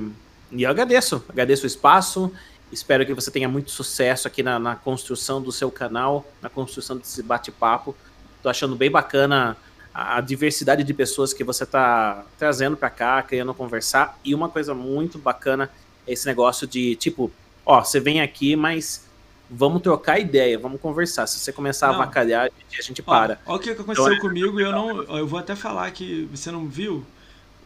e 0.52 0.64
eu 0.64 0.70
agradeço. 0.70 1.24
Agradeço 1.30 1.64
o 1.64 1.68
espaço. 1.68 2.32
Espero 2.72 3.06
que 3.06 3.14
você 3.14 3.32
tenha 3.32 3.48
muito 3.48 3.72
sucesso 3.72 4.28
aqui 4.28 4.44
na, 4.44 4.60
na 4.60 4.76
construção 4.76 5.42
do 5.42 5.52
seu 5.52 5.72
canal, 5.72 6.26
na 6.42 6.50
construção 6.50 6.98
desse 6.98 7.24
bate-papo. 7.24 7.96
Tô 8.44 8.50
achando 8.50 8.76
bem 8.76 8.92
bacana 8.92 9.58
a 9.94 10.22
diversidade 10.22 10.84
de 10.84 10.94
pessoas 10.94 11.34
que 11.34 11.44
você 11.44 11.64
está 11.64 12.24
trazendo 12.38 12.78
para 12.78 12.90
cá, 12.90 13.24
querendo 13.24 13.54
conversar. 13.54 14.20
E 14.24 14.36
uma 14.36 14.50
coisa 14.50 14.74
muito 14.76 15.18
bacana 15.18 15.70
é 16.06 16.14
esse 16.14 16.26
negócio 16.26 16.68
de, 16.68 16.96
tipo, 16.96 17.32
ó, 17.66 17.84
você 17.84 18.00
vem 18.00 18.22
aqui, 18.22 18.56
mas 18.56 19.08
vamos 19.50 19.82
trocar 19.82 20.20
ideia, 20.20 20.60
vamos 20.60 20.80
conversar. 20.80 21.26
Se 21.26 21.40
você 21.40 21.52
começar 21.52 21.88
não. 21.88 21.96
a 21.96 21.98
vacalhar, 22.06 22.50
a 22.78 22.82
gente 22.82 23.02
para. 23.02 23.40
Olha 23.46 23.58
o 23.58 23.60
que 23.60 23.70
aconteceu 23.72 24.14
então, 24.14 24.20
comigo, 24.20 24.60
eu 24.60 24.72
não. 24.72 25.04
Eu 25.04 25.28
vou 25.28 25.40
até 25.40 25.56
falar 25.56 25.90
que 25.92 26.28
você 26.32 26.52
não 26.52 26.68
viu. 26.68 27.06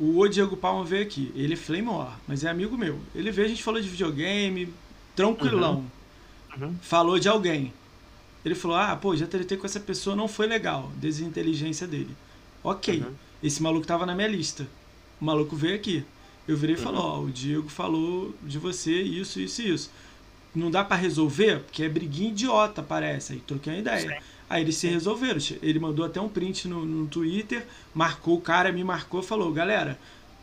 O 0.03 0.27
Diego 0.27 0.57
Palma 0.57 0.83
veio 0.83 1.03
aqui. 1.03 1.31
Ele 1.35 1.53
é 1.53 1.55
Flame 1.55 1.87
War, 1.87 2.19
mas 2.27 2.43
é 2.43 2.49
amigo 2.49 2.75
meu. 2.75 2.99
Ele 3.13 3.29
veio, 3.29 3.45
a 3.45 3.49
gente 3.49 3.61
falou 3.61 3.79
de 3.79 3.87
videogame, 3.87 4.73
tranquilão. 5.15 5.85
Uhum. 6.57 6.69
Uhum. 6.69 6.75
Falou 6.81 7.19
de 7.19 7.29
alguém. 7.29 7.71
Ele 8.43 8.55
falou: 8.55 8.77
Ah, 8.77 8.95
pô, 8.95 9.15
já 9.15 9.27
tretei 9.27 9.59
com 9.59 9.67
essa 9.67 9.79
pessoa, 9.79 10.15
não 10.15 10.27
foi 10.27 10.47
legal. 10.47 10.91
Desinteligência 10.95 11.85
dele. 11.85 12.09
Ok. 12.63 12.99
Uhum. 12.99 13.13
Esse 13.43 13.61
maluco 13.61 13.85
tava 13.85 14.07
na 14.07 14.15
minha 14.15 14.27
lista. 14.27 14.67
O 15.21 15.25
maluco 15.25 15.55
veio 15.55 15.75
aqui. 15.75 16.03
Eu 16.47 16.57
virei 16.57 16.75
e 16.75 16.79
uhum. 16.79 16.83
falou: 16.83 17.01
Ó, 17.03 17.19
oh, 17.19 17.25
o 17.25 17.29
Diego 17.29 17.69
falou 17.69 18.33
de 18.41 18.57
você, 18.57 19.03
isso, 19.03 19.39
isso 19.39 19.61
e 19.61 19.71
isso. 19.71 19.91
Não 20.55 20.71
dá 20.71 20.83
para 20.83 20.95
resolver? 20.95 21.59
Porque 21.59 21.83
é 21.83 21.89
briguinha 21.89 22.31
idiota, 22.31 22.81
parece. 22.81 23.33
Aí 23.33 23.39
troquei 23.39 23.71
uma 23.71 23.79
ideia. 23.79 24.17
Sim. 24.17 24.25
Aí 24.51 24.63
eles 24.63 24.75
se 24.75 24.85
resolveram. 24.85 25.39
Ele 25.61 25.79
mandou 25.79 26.03
até 26.03 26.19
um 26.19 26.27
print 26.27 26.67
no, 26.67 26.85
no 26.85 27.07
Twitter, 27.07 27.65
marcou 27.93 28.35
o 28.35 28.41
cara, 28.41 28.69
me 28.69 28.83
marcou, 28.83 29.23
falou: 29.23 29.49
Galera, 29.53 29.97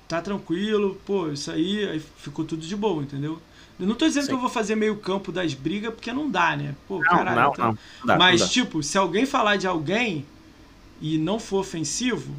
tá 0.09 0.23
tranquilo, 0.23 0.99
pô, 1.05 1.29
isso 1.29 1.51
aí, 1.51 1.87
aí 1.87 2.03
ficou 2.17 2.43
tudo 2.43 2.67
de 2.67 2.75
boa, 2.75 3.03
entendeu? 3.03 3.39
Eu 3.79 3.87
não 3.87 3.95
tô 3.95 4.07
dizendo 4.07 4.23
Sim. 4.23 4.29
que 4.29 4.35
eu 4.35 4.41
vou 4.41 4.49
fazer 4.49 4.77
meio 4.77 4.97
campo 4.97 5.31
das 5.31 5.53
brigas, 5.53 5.93
porque 5.93 6.11
não 6.11 6.31
dá, 6.31 6.57
né? 6.57 6.75
Pô, 6.89 7.01
não, 7.01 7.05
caralho. 7.05 7.41
Não, 7.41 7.53
tá... 7.53 7.67
não, 7.67 7.79
dá, 8.03 8.17
Mas, 8.17 8.49
tipo, 8.49 8.83
se 8.83 8.97
alguém 8.97 9.27
falar 9.27 9.57
de 9.57 9.67
alguém 9.67 10.25
e 11.03 11.19
não 11.19 11.39
for 11.39 11.59
ofensivo, 11.59 12.35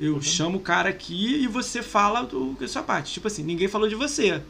eu 0.00 0.14
uhum. 0.14 0.22
chamo 0.22 0.56
o 0.56 0.62
cara 0.62 0.88
aqui 0.88 1.42
e 1.42 1.46
você 1.46 1.82
fala 1.82 2.22
do, 2.22 2.54
da 2.54 2.66
sua 2.66 2.82
parte. 2.82 3.12
Tipo 3.12 3.26
assim, 3.26 3.42
ninguém 3.42 3.68
falou 3.68 3.86
de 3.86 3.94
você. 3.94 4.42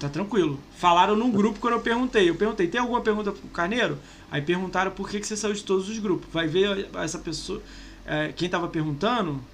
Tá 0.00 0.08
tranquilo. 0.08 0.58
Falaram 0.78 1.14
num 1.14 1.30
grupo 1.30 1.60
quando 1.60 1.74
eu 1.74 1.80
perguntei. 1.80 2.28
Eu 2.28 2.34
perguntei, 2.34 2.66
tem 2.66 2.80
alguma 2.80 3.00
pergunta 3.00 3.30
pro 3.30 3.48
Carneiro? 3.50 3.96
Aí 4.32 4.40
perguntaram 4.40 4.90
por 4.90 5.10
que, 5.10 5.20
que 5.20 5.26
você 5.26 5.36
saiu 5.36 5.52
de 5.52 5.62
todos 5.62 5.90
os 5.90 5.98
grupos. 5.98 6.26
Vai 6.32 6.48
ver 6.48 6.88
essa 6.94 7.18
pessoa. 7.18 7.62
É, 8.06 8.32
quem 8.34 8.48
tava 8.48 8.66
perguntando 8.66 9.44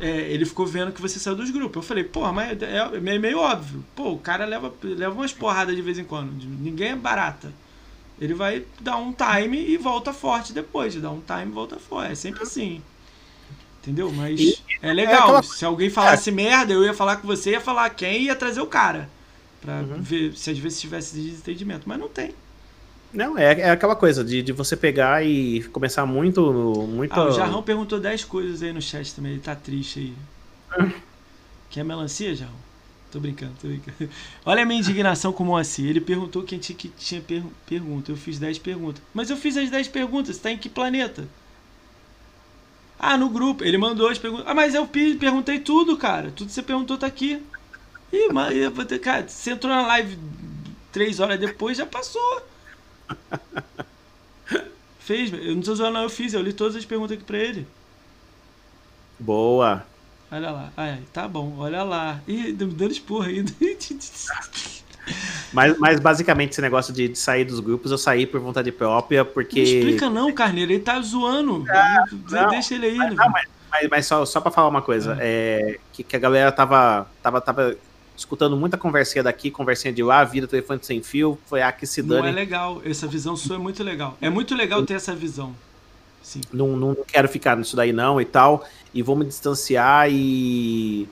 é, 0.00 0.32
ele 0.32 0.44
ficou 0.44 0.66
vendo 0.66 0.90
que 0.90 1.00
você 1.00 1.20
saiu 1.20 1.36
dos 1.36 1.50
grupos. 1.50 1.76
Eu 1.76 1.82
falei, 1.82 2.02
porra, 2.02 2.32
mas 2.32 2.60
é, 2.60 2.78
é, 2.78 3.18
meio 3.18 3.38
óbvio. 3.38 3.84
Pô, 3.94 4.10
o 4.10 4.18
cara 4.18 4.44
leva, 4.44 4.74
leva 4.82 5.14
umas 5.14 5.32
porradas 5.32 5.76
de 5.76 5.82
vez 5.82 6.00
em 6.00 6.04
quando. 6.04 6.32
Ninguém 6.44 6.88
é 6.88 6.96
barata. 6.96 7.52
Ele 8.20 8.34
vai 8.34 8.64
dar 8.80 8.96
um 8.96 9.12
time 9.12 9.56
e 9.56 9.76
volta 9.76 10.12
forte 10.12 10.52
depois. 10.52 10.96
Dá 10.96 11.12
um 11.12 11.20
time 11.20 11.52
e 11.52 11.54
volta 11.54 11.78
forte. 11.78 12.10
É 12.10 12.14
sempre 12.16 12.42
assim. 12.42 12.82
Entendeu? 13.80 14.10
Mas 14.10 14.40
é, 14.82 14.90
é 14.90 14.92
legal. 14.92 15.28
Aquela... 15.28 15.42
Se 15.44 15.64
alguém 15.64 15.90
falasse 15.90 16.32
merda, 16.32 16.72
eu 16.72 16.82
ia 16.82 16.92
falar 16.92 17.18
com 17.18 17.28
você, 17.28 17.52
ia 17.52 17.60
falar 17.60 17.88
quem 17.90 18.22
ia 18.22 18.34
trazer 18.34 18.60
o 18.60 18.66
cara. 18.66 19.08
Pra 19.60 19.74
uhum. 19.74 20.02
ver 20.02 20.34
se 20.34 20.50
às 20.50 20.58
vezes 20.58 20.80
tivesse 20.80 21.14
desentendimento. 21.14 21.84
Mas 21.86 22.00
não 22.00 22.08
tem. 22.08 22.34
Não, 23.14 23.38
é, 23.38 23.60
é 23.60 23.70
aquela 23.70 23.94
coisa 23.94 24.24
de, 24.24 24.42
de 24.42 24.52
você 24.52 24.76
pegar 24.76 25.24
e 25.24 25.62
começar 25.64 26.04
muito. 26.04 26.52
muito... 26.88 27.12
Ah, 27.12 27.28
o 27.28 27.32
Jarrão 27.32 27.62
perguntou 27.62 28.00
10 28.00 28.24
coisas 28.24 28.62
aí 28.62 28.72
no 28.72 28.82
chat 28.82 29.14
também, 29.14 29.32
ele 29.32 29.40
tá 29.40 29.54
triste 29.54 30.12
aí. 30.76 30.92
Quer 31.70 31.84
melancia, 31.84 32.34
Jarrão? 32.34 32.64
Tô 33.12 33.20
brincando, 33.20 33.52
tô 33.62 33.68
brincando. 33.68 34.10
Olha 34.44 34.64
a 34.64 34.66
minha 34.66 34.80
indignação 34.80 35.32
com 35.32 35.44
o 35.44 35.46
Moacir. 35.46 35.88
Ele 35.88 36.00
perguntou 36.00 36.42
quem 36.42 36.58
tinha, 36.58 36.76
que 36.76 36.88
tinha 36.88 37.20
per 37.20 37.44
pergunta. 37.64 38.10
Eu 38.10 38.16
fiz 38.16 38.40
10 38.40 38.58
perguntas. 38.58 39.00
Mas 39.14 39.30
eu 39.30 39.36
fiz 39.36 39.56
as 39.56 39.70
10 39.70 39.86
perguntas, 39.86 40.36
tá 40.38 40.50
em 40.50 40.58
que 40.58 40.68
planeta? 40.68 41.28
Ah, 42.98 43.16
no 43.16 43.28
grupo. 43.28 43.62
Ele 43.62 43.78
mandou 43.78 44.08
as 44.08 44.18
perguntas. 44.18 44.46
Ah, 44.48 44.54
mas 44.54 44.74
eu 44.74 44.88
perguntei 44.88 45.60
tudo, 45.60 45.96
cara. 45.96 46.32
Tudo 46.32 46.48
que 46.48 46.52
você 46.52 46.62
perguntou 46.62 46.98
tá 46.98 47.06
aqui. 47.06 47.40
Ih, 48.12 48.32
mas, 48.32 48.52
cara, 49.00 49.28
você 49.28 49.52
entrou 49.52 49.72
na 49.72 49.86
live 49.86 50.18
3 50.90 51.20
horas 51.20 51.38
depois, 51.38 51.78
já 51.78 51.86
passou. 51.86 52.42
Fez, 55.00 55.32
eu 55.32 55.54
não 55.54 55.62
tô 55.62 55.74
zoando, 55.74 55.94
não, 55.94 56.02
eu 56.02 56.08
fiz, 56.08 56.32
eu 56.32 56.40
li 56.40 56.52
todas 56.52 56.76
as 56.76 56.84
perguntas 56.84 57.16
aqui 57.16 57.24
pra 57.24 57.36
ele. 57.36 57.66
Boa. 59.18 59.84
Olha 60.32 60.50
lá, 60.50 60.72
ai, 60.76 61.02
tá 61.12 61.28
bom, 61.28 61.56
olha 61.58 61.82
lá. 61.82 62.20
Ih, 62.26 62.52
me 62.52 62.54
dando 62.54 62.90
esporra 62.90 63.28
ainda. 63.28 63.52
Mas, 65.52 65.78
mas 65.78 66.00
basicamente 66.00 66.52
esse 66.52 66.62
negócio 66.62 66.92
de, 66.92 67.08
de, 67.08 67.18
sair 67.18 67.44
dos 67.44 67.60
grupos, 67.60 67.92
eu 67.92 67.98
saí 67.98 68.26
por 68.26 68.40
vontade 68.40 68.72
própria, 68.72 69.24
porque. 69.24 69.60
Não 69.60 69.68
explica 69.68 70.10
não, 70.10 70.32
Carneiro, 70.32 70.72
ele 70.72 70.82
tá 70.82 71.00
zoando. 71.00 71.64
Ah, 71.68 72.04
não, 72.30 72.48
Deixa 72.48 72.74
ele 72.74 72.86
aí, 72.86 72.96
mas? 72.96 73.14
Não, 73.14 73.30
mas, 73.30 73.48
mas, 73.70 73.88
mas, 73.90 74.06
só, 74.06 74.24
só 74.24 74.40
pra 74.40 74.50
falar 74.50 74.68
uma 74.68 74.82
coisa, 74.82 75.14
ah. 75.14 75.18
é, 75.20 75.78
que, 75.92 76.02
que 76.02 76.16
a 76.16 76.18
galera 76.18 76.50
tava, 76.50 77.06
tava, 77.22 77.40
tava 77.40 77.76
escutando 78.16 78.56
muita 78.56 78.76
conversinha 78.76 79.22
daqui, 79.22 79.50
conversinha 79.50 79.92
de 79.92 80.02
lá, 80.02 80.22
vida, 80.24 80.46
telefone 80.46 80.80
sem 80.82 81.02
fio, 81.02 81.38
foi 81.46 81.62
a 81.62 81.72
que 81.72 81.86
se 81.86 82.02
dane. 82.02 82.22
Não 82.22 82.28
é 82.28 82.32
legal, 82.32 82.82
essa 82.84 83.06
visão 83.06 83.36
sua 83.36 83.56
é 83.56 83.58
muito 83.58 83.82
legal. 83.82 84.16
É 84.20 84.30
muito 84.30 84.54
legal 84.54 84.84
ter 84.84 84.94
essa 84.94 85.14
visão. 85.14 85.54
Sim. 86.22 86.40
Não, 86.52 86.76
não 86.76 86.96
quero 87.06 87.28
ficar 87.28 87.56
nisso 87.56 87.76
daí 87.76 87.92
não 87.92 88.20
e 88.20 88.24
tal, 88.24 88.66
e 88.94 89.02
vou 89.02 89.14
me 89.14 89.24
distanciar 89.24 90.08
e 90.10 91.08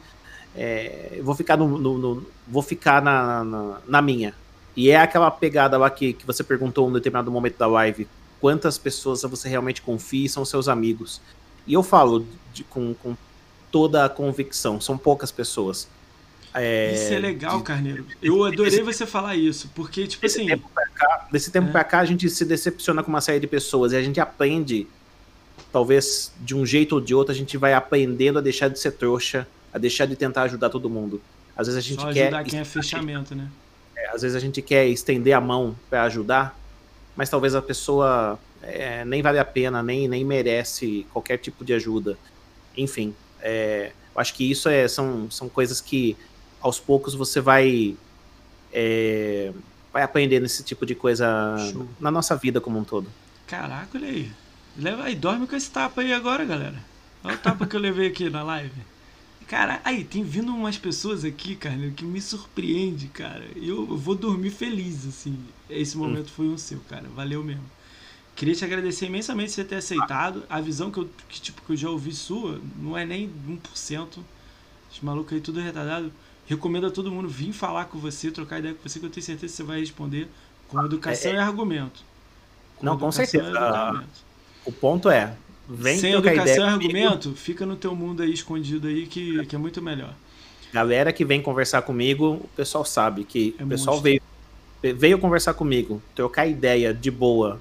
é, 0.56 1.20
vou 1.22 1.34
ficar 1.34 1.56
no, 1.56 1.78
no, 1.78 1.98
no 1.98 2.26
vou 2.46 2.62
ficar 2.62 3.02
na, 3.02 3.44
na, 3.44 3.80
na, 3.86 4.02
minha. 4.02 4.34
E 4.76 4.90
é 4.90 4.96
aquela 4.96 5.30
pegada 5.30 5.76
lá 5.76 5.90
que, 5.90 6.14
que 6.14 6.26
você 6.26 6.42
perguntou 6.42 6.86
em 6.86 6.90
um 6.90 6.92
determinado 6.94 7.30
momento 7.30 7.58
da 7.58 7.66
live, 7.66 8.08
quantas 8.40 8.78
pessoas 8.78 9.22
você 9.22 9.48
realmente 9.48 9.82
confia 9.82 10.28
são 10.28 10.44
seus 10.44 10.68
amigos. 10.68 11.20
E 11.66 11.74
eu 11.74 11.82
falo 11.82 12.26
de, 12.52 12.64
com, 12.64 12.94
com 12.94 13.16
toda 13.70 14.04
a 14.04 14.08
convicção, 14.08 14.80
são 14.80 14.96
poucas 14.96 15.30
pessoas. 15.30 15.88
É, 16.54 16.92
isso 16.92 17.14
é 17.14 17.18
legal, 17.18 17.58
de, 17.58 17.64
Carneiro. 17.64 18.06
Eu 18.22 18.44
adorei 18.44 18.82
você 18.82 19.06
falar 19.06 19.36
isso, 19.36 19.70
porque, 19.74 20.06
tipo 20.06 20.22
desse 20.22 20.40
assim. 20.40 20.48
Tempo 20.48 20.68
cá, 20.94 21.28
desse 21.30 21.50
tempo 21.50 21.68
é. 21.68 21.72
pra 21.72 21.84
cá, 21.84 22.00
a 22.00 22.04
gente 22.04 22.28
se 22.28 22.44
decepciona 22.44 23.02
com 23.02 23.08
uma 23.08 23.20
série 23.20 23.40
de 23.40 23.46
pessoas 23.46 23.92
e 23.92 23.96
a 23.96 24.02
gente 24.02 24.20
aprende, 24.20 24.86
talvez 25.72 26.32
de 26.40 26.54
um 26.54 26.64
jeito 26.64 26.94
ou 26.94 27.00
de 27.00 27.14
outro, 27.14 27.32
a 27.32 27.36
gente 27.36 27.56
vai 27.56 27.72
aprendendo 27.72 28.38
a 28.38 28.42
deixar 28.42 28.68
de 28.68 28.78
ser 28.78 28.92
trouxa, 28.92 29.46
a 29.72 29.78
deixar 29.78 30.06
de 30.06 30.14
tentar 30.14 30.42
ajudar 30.42 30.68
todo 30.68 30.90
mundo. 30.90 31.20
Às 31.56 31.66
vezes 31.66 31.78
a 31.78 31.86
gente 31.86 32.00
Só 32.00 32.12
quer. 32.12 32.24
Ajudar 32.24 32.44
quem 32.44 32.58
é 32.60 32.64
fechamento, 32.64 33.34
né? 33.34 33.48
É, 33.96 34.08
às 34.08 34.22
vezes 34.22 34.36
a 34.36 34.40
gente 34.40 34.60
quer 34.60 34.86
estender 34.86 35.34
a 35.34 35.40
mão 35.40 35.76
para 35.88 36.02
ajudar, 36.04 36.58
mas 37.16 37.30
talvez 37.30 37.54
a 37.54 37.62
pessoa 37.62 38.38
é, 38.62 39.04
nem 39.04 39.22
vale 39.22 39.38
a 39.38 39.44
pena, 39.44 39.82
nem, 39.82 40.06
nem 40.06 40.24
merece 40.24 41.06
qualquer 41.12 41.38
tipo 41.38 41.64
de 41.64 41.72
ajuda. 41.72 42.18
Enfim, 42.76 43.14
é, 43.40 43.92
eu 44.14 44.20
acho 44.20 44.34
que 44.34 44.50
isso 44.50 44.68
é, 44.68 44.86
são, 44.88 45.30
são 45.30 45.48
coisas 45.48 45.80
que 45.80 46.16
aos 46.62 46.78
poucos 46.78 47.14
você 47.14 47.40
vai 47.40 47.96
é, 48.72 49.52
vai 49.92 50.02
aprendendo 50.02 50.46
esse 50.46 50.62
tipo 50.62 50.86
de 50.86 50.94
coisa 50.94 51.56
Show. 51.72 51.88
na 52.00 52.10
nossa 52.10 52.36
vida 52.36 52.60
como 52.60 52.78
um 52.78 52.84
todo. 52.84 53.08
Caraca, 53.46 53.98
olha 53.98 54.08
aí. 54.08 54.32
Leva 54.76 55.04
aí, 55.04 55.14
dorme 55.14 55.46
com 55.46 55.54
esse 55.54 55.70
tapa 55.70 56.00
aí 56.00 56.12
agora, 56.12 56.44
galera. 56.44 56.82
Olha 57.22 57.34
o 57.34 57.38
tapa 57.38 57.66
que 57.66 57.76
eu 57.76 57.80
levei 57.80 58.08
aqui 58.08 58.30
na 58.30 58.42
live. 58.42 58.72
Cara, 59.46 59.82
aí, 59.84 60.02
tem 60.02 60.24
vindo 60.24 60.50
umas 60.54 60.78
pessoas 60.78 61.26
aqui, 61.26 61.54
cara, 61.54 61.90
que 61.94 62.06
me 62.06 62.22
surpreende, 62.22 63.08
cara. 63.08 63.44
Eu, 63.54 63.86
eu 63.90 63.98
vou 63.98 64.14
dormir 64.14 64.50
feliz, 64.50 65.06
assim. 65.06 65.38
Esse 65.68 65.96
momento 65.98 66.28
hum. 66.28 66.34
foi 66.34 66.46
um 66.46 66.56
seu, 66.56 66.80
cara. 66.88 67.06
Valeu 67.14 67.44
mesmo. 67.44 67.64
Queria 68.34 68.54
te 68.54 68.64
agradecer 68.64 69.06
imensamente 69.06 69.52
você 69.52 69.62
ter 69.62 69.76
aceitado. 69.76 70.42
A 70.48 70.58
visão 70.58 70.90
que 70.90 70.98
eu, 70.98 71.10
que, 71.28 71.38
tipo, 71.38 71.60
que 71.60 71.72
eu 71.72 71.76
já 71.76 71.90
ouvi 71.90 72.12
sua 72.12 72.58
não 72.78 72.96
é 72.96 73.04
nem 73.04 73.30
1%. 73.46 74.08
Os 74.90 75.00
malucos 75.02 75.34
aí 75.34 75.40
tudo 75.40 75.60
retardado. 75.60 76.10
Recomendo 76.46 76.86
a 76.86 76.90
todo 76.90 77.10
mundo 77.10 77.28
vir 77.28 77.52
falar 77.52 77.86
com 77.86 77.98
você, 77.98 78.30
trocar 78.30 78.58
ideia 78.58 78.74
com 78.74 78.88
você, 78.88 78.98
que 78.98 79.06
eu 79.06 79.10
tenho 79.10 79.24
certeza 79.24 79.52
que 79.52 79.56
você 79.56 79.62
vai 79.62 79.80
responder 79.80 80.28
com 80.68 80.84
educação 80.84 81.30
é, 81.30 81.34
é... 81.34 81.36
e 81.36 81.40
argumento. 81.40 82.02
Com 82.76 82.86
não, 82.86 82.98
com 82.98 83.12
certeza. 83.12 84.04
o 84.64 84.72
ponto 84.72 85.08
é, 85.08 85.36
vem 85.68 85.98
Sem 85.98 86.14
educação 86.14 86.64
e 86.64 86.68
argumento, 86.68 87.22
comigo. 87.24 87.40
fica 87.40 87.64
no 87.64 87.76
teu 87.76 87.94
mundo 87.94 88.22
aí 88.22 88.32
escondido 88.32 88.88
aí, 88.88 89.06
que, 89.06 89.46
que 89.46 89.54
é 89.54 89.58
muito 89.58 89.80
melhor. 89.80 90.14
Galera 90.72 91.12
que 91.12 91.24
vem 91.24 91.40
conversar 91.40 91.82
comigo, 91.82 92.40
o 92.42 92.48
pessoal 92.56 92.84
sabe 92.84 93.24
que 93.24 93.54
é 93.58 93.64
o 93.64 93.66
pessoal 93.66 94.00
veio, 94.00 94.22
veio 94.82 95.18
conversar 95.18 95.54
comigo, 95.54 96.02
trocar 96.14 96.46
ideia 96.46 96.92
de 96.94 97.10
boa 97.10 97.60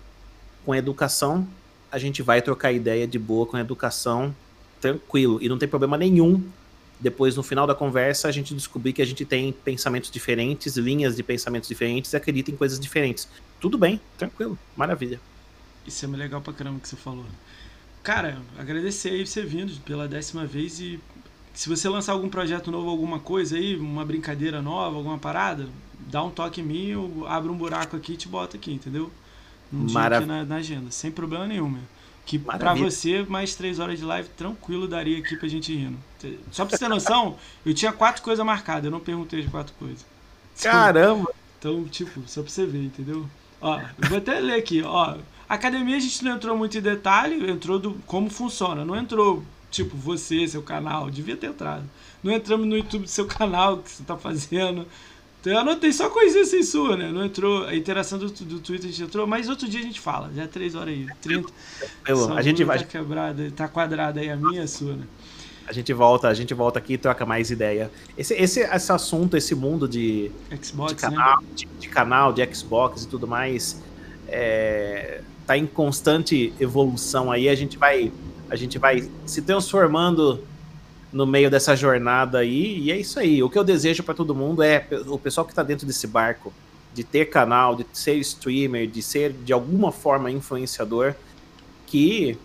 com 0.66 0.74
educação, 0.74 1.48
a 1.92 1.98
gente 1.98 2.22
vai 2.22 2.42
trocar 2.42 2.72
ideia 2.72 3.06
de 3.06 3.20
boa 3.20 3.46
com 3.46 3.58
educação, 3.58 4.34
tranquilo, 4.80 5.40
e 5.42 5.50
não 5.50 5.58
tem 5.58 5.68
problema 5.68 5.98
nenhum 5.98 6.42
depois, 7.02 7.36
no 7.36 7.42
final 7.42 7.66
da 7.66 7.74
conversa, 7.74 8.28
a 8.28 8.32
gente 8.32 8.54
descobrir 8.54 8.94
que 8.94 9.02
a 9.02 9.06
gente 9.06 9.26
tem 9.26 9.52
pensamentos 9.52 10.12
diferentes, 10.12 10.78
linhas 10.78 11.16
de 11.16 11.24
pensamentos 11.24 11.68
diferentes 11.68 12.14
e 12.14 12.16
acredita 12.16 12.52
em 12.52 12.56
coisas 12.56 12.80
diferentes. 12.80 13.28
Tudo 13.60 13.78
bem, 13.78 14.00
tranquilo, 14.18 14.58
maravilha. 14.78 15.20
Isso 15.86 16.06
é 16.06 16.08
legal 16.08 16.42
pra 16.42 16.54
caramba 16.54 16.80
que 16.80 16.88
você 16.88 16.96
falou. 16.96 17.26
Cara, 18.04 18.40
agradecer 18.58 19.10
aí 19.10 19.26
você 19.26 19.42
vindo 19.42 19.74
pela 19.82 20.08
décima 20.08 20.46
vez 20.46 20.80
e 20.80 21.00
se 21.54 21.68
você 21.68 21.90
lançar 21.90 22.14
algum 22.14 22.30
projeto 22.30 22.72
novo, 22.72 22.90
alguma 22.90 23.20
coisa 23.20 23.58
aí, 23.58 23.76
uma 23.76 24.06
brincadeira 24.06 24.62
nova, 24.62 24.96
alguma 24.96 25.18
parada, 25.18 25.68
dá 26.00 26.24
um 26.24 26.30
toque 26.30 26.62
em 26.62 26.64
mim, 26.64 26.88
eu 26.88 27.26
abro 27.28 27.52
um 27.52 27.58
buraco 27.58 27.96
aqui 27.96 28.14
e 28.14 28.18
te 28.18 28.28
boto 28.28 28.56
aqui, 28.56 28.72
entendeu? 28.72 29.12
Um 29.74 29.86
dia 29.86 30.02
aqui 30.02 30.26
na, 30.26 30.46
na 30.46 30.56
agenda, 30.58 30.92
sem 30.92 31.12
problema 31.12 31.48
nenhum, 31.48 31.70
meu. 31.70 31.82
Que 32.26 32.38
para 32.40 32.74
você, 32.74 33.24
mais 33.24 33.56
três 33.56 33.80
horas 33.80 34.00
de 34.00 34.06
live 34.06 34.30
tranquilo 34.30 34.88
daria 34.88 35.18
aqui 35.18 35.36
pra 35.36 35.48
gente 35.48 35.74
indo. 35.74 35.98
Só 36.52 36.66
pra 36.66 36.78
você 36.78 36.84
ter 36.86 36.90
noção, 36.90 37.38
eu 37.66 37.74
tinha 37.74 37.92
quatro 37.92 38.22
coisas 38.22 38.46
marcadas, 38.46 38.86
eu 38.86 38.92
não 38.92 39.00
perguntei 39.00 39.42
as 39.42 39.50
quatro 39.50 39.74
coisas. 39.80 40.06
Caramba! 40.62 41.34
Então, 41.58 41.84
tipo, 41.86 42.22
só 42.28 42.42
pra 42.42 42.52
você 42.52 42.66
ver, 42.66 42.84
entendeu? 42.86 43.28
Ó, 43.60 43.80
vou 44.10 44.18
até 44.18 44.40
ler 44.40 44.56
aqui, 44.56 44.82
ó. 44.82 45.18
Academia 45.48 45.98
a 45.98 46.00
gente 46.00 46.24
não 46.24 46.36
entrou 46.36 46.58
muito 46.58 46.78
em 46.78 46.82
detalhe, 46.82 47.50
entrou 47.50 47.78
do 47.78 47.94
como 48.08 48.30
funciona. 48.30 48.84
Não 48.86 48.96
entrou, 48.96 49.44
tipo, 49.70 49.96
você, 49.96 50.48
seu 50.48 50.64
canal, 50.64 51.12
devia 51.12 51.38
ter 51.38 51.48
entrado. 51.48 51.84
Não 52.24 52.32
entramos 52.32 52.66
no 52.66 52.78
YouTube 52.78 53.04
do 53.04 53.10
seu 53.10 53.26
canal, 53.28 53.78
que 53.78 53.92
você 53.92 54.04
tá 54.04 54.18
fazendo. 54.18 54.88
Então 55.42 55.54
eu 55.54 55.60
anotei 55.60 55.92
só 55.92 56.08
coisinha 56.08 56.44
assim 56.44 56.62
sua, 56.62 56.96
né? 56.96 57.12
Não 57.12 57.26
entrou. 57.26 57.66
A 57.66 57.76
interação 57.76 58.20
do, 58.20 58.30
do 58.30 58.60
Twitter 58.60 58.88
a 58.88 58.92
gente 58.92 59.04
entrou, 59.04 59.26
mas 59.26 59.50
outro 59.50 59.68
dia 59.68 59.80
a 59.80 59.84
gente 59.84 60.00
fala. 60.00 60.32
Já 60.36 60.44
é 60.44 60.48
3 60.48 60.76
horas 60.76 60.90
aí, 60.90 61.08
30. 61.20 61.50
Eu, 62.08 62.34
a 62.34 62.42
gente 62.44 62.64
vai. 62.64 62.78
Tá 62.78 62.86
quebrada, 62.86 63.52
tá 63.56 63.68
quadrada 63.68 64.20
aí 64.20 64.30
a 64.30 64.36
minha 64.36 64.62
e 64.62 64.64
a 64.64 64.68
sua, 64.68 64.96
né? 64.96 65.04
A 65.68 65.74
gente 65.74 65.92
volta, 65.94 66.28
a 66.28 66.34
gente 66.34 66.54
volta 66.54 66.78
aqui 66.78 66.94
e 66.94 66.98
troca 66.98 67.26
mais 67.26 67.50
ideia. 67.50 67.90
Esse, 68.16 68.36
esse, 68.36 68.60
esse 68.60 68.92
assunto, 68.92 69.36
esse 69.36 69.56
mundo 69.56 69.88
de, 69.88 70.32
Xbox, 70.62 70.94
de, 70.94 71.00
canal, 71.00 71.42
né? 71.42 71.48
de, 71.56 71.66
de, 71.80 71.90
canal, 71.90 72.34
de 72.34 72.54
Xbox 72.54 73.04
e 73.04 73.08
tudo 73.08 73.28
mais, 73.28 73.82
é, 74.28 75.22
tá 75.48 75.58
em 75.58 75.66
constante 75.66 76.54
evolução 76.60 77.32
aí. 77.32 77.50
A 77.50 77.56
gente 77.56 77.78
vai, 77.78 78.12
a 78.50 78.56
gente 78.56 78.78
vai 78.78 79.10
se 79.26 79.42
transformando 79.42 80.44
no 81.12 81.26
meio 81.26 81.50
dessa 81.50 81.76
jornada 81.76 82.40
aí, 82.40 82.80
e 82.80 82.92
é 82.92 82.98
isso 82.98 83.20
aí. 83.20 83.44
O 83.44 83.50
que 83.50 83.58
eu 83.58 83.64
desejo 83.64 84.04
para 84.04 84.14
todo 84.14 84.34
mundo 84.34 84.64
é 84.64 84.88
o 85.08 85.18
pessoal 85.18 85.46
que 85.46 85.52
está 85.52 85.64
dentro 85.64 85.86
desse 85.86 86.08
barco, 86.08 86.54
de 86.94 87.04
ter 87.04 87.26
canal, 87.26 87.76
de 87.76 87.86
ser 87.94 88.16
streamer, 88.16 88.88
de 88.88 89.02
ser 89.02 89.34
de 89.34 89.52
alguma 89.52 89.92
forma 89.92 90.32
influenciador, 90.32 91.14
que, 91.86 92.38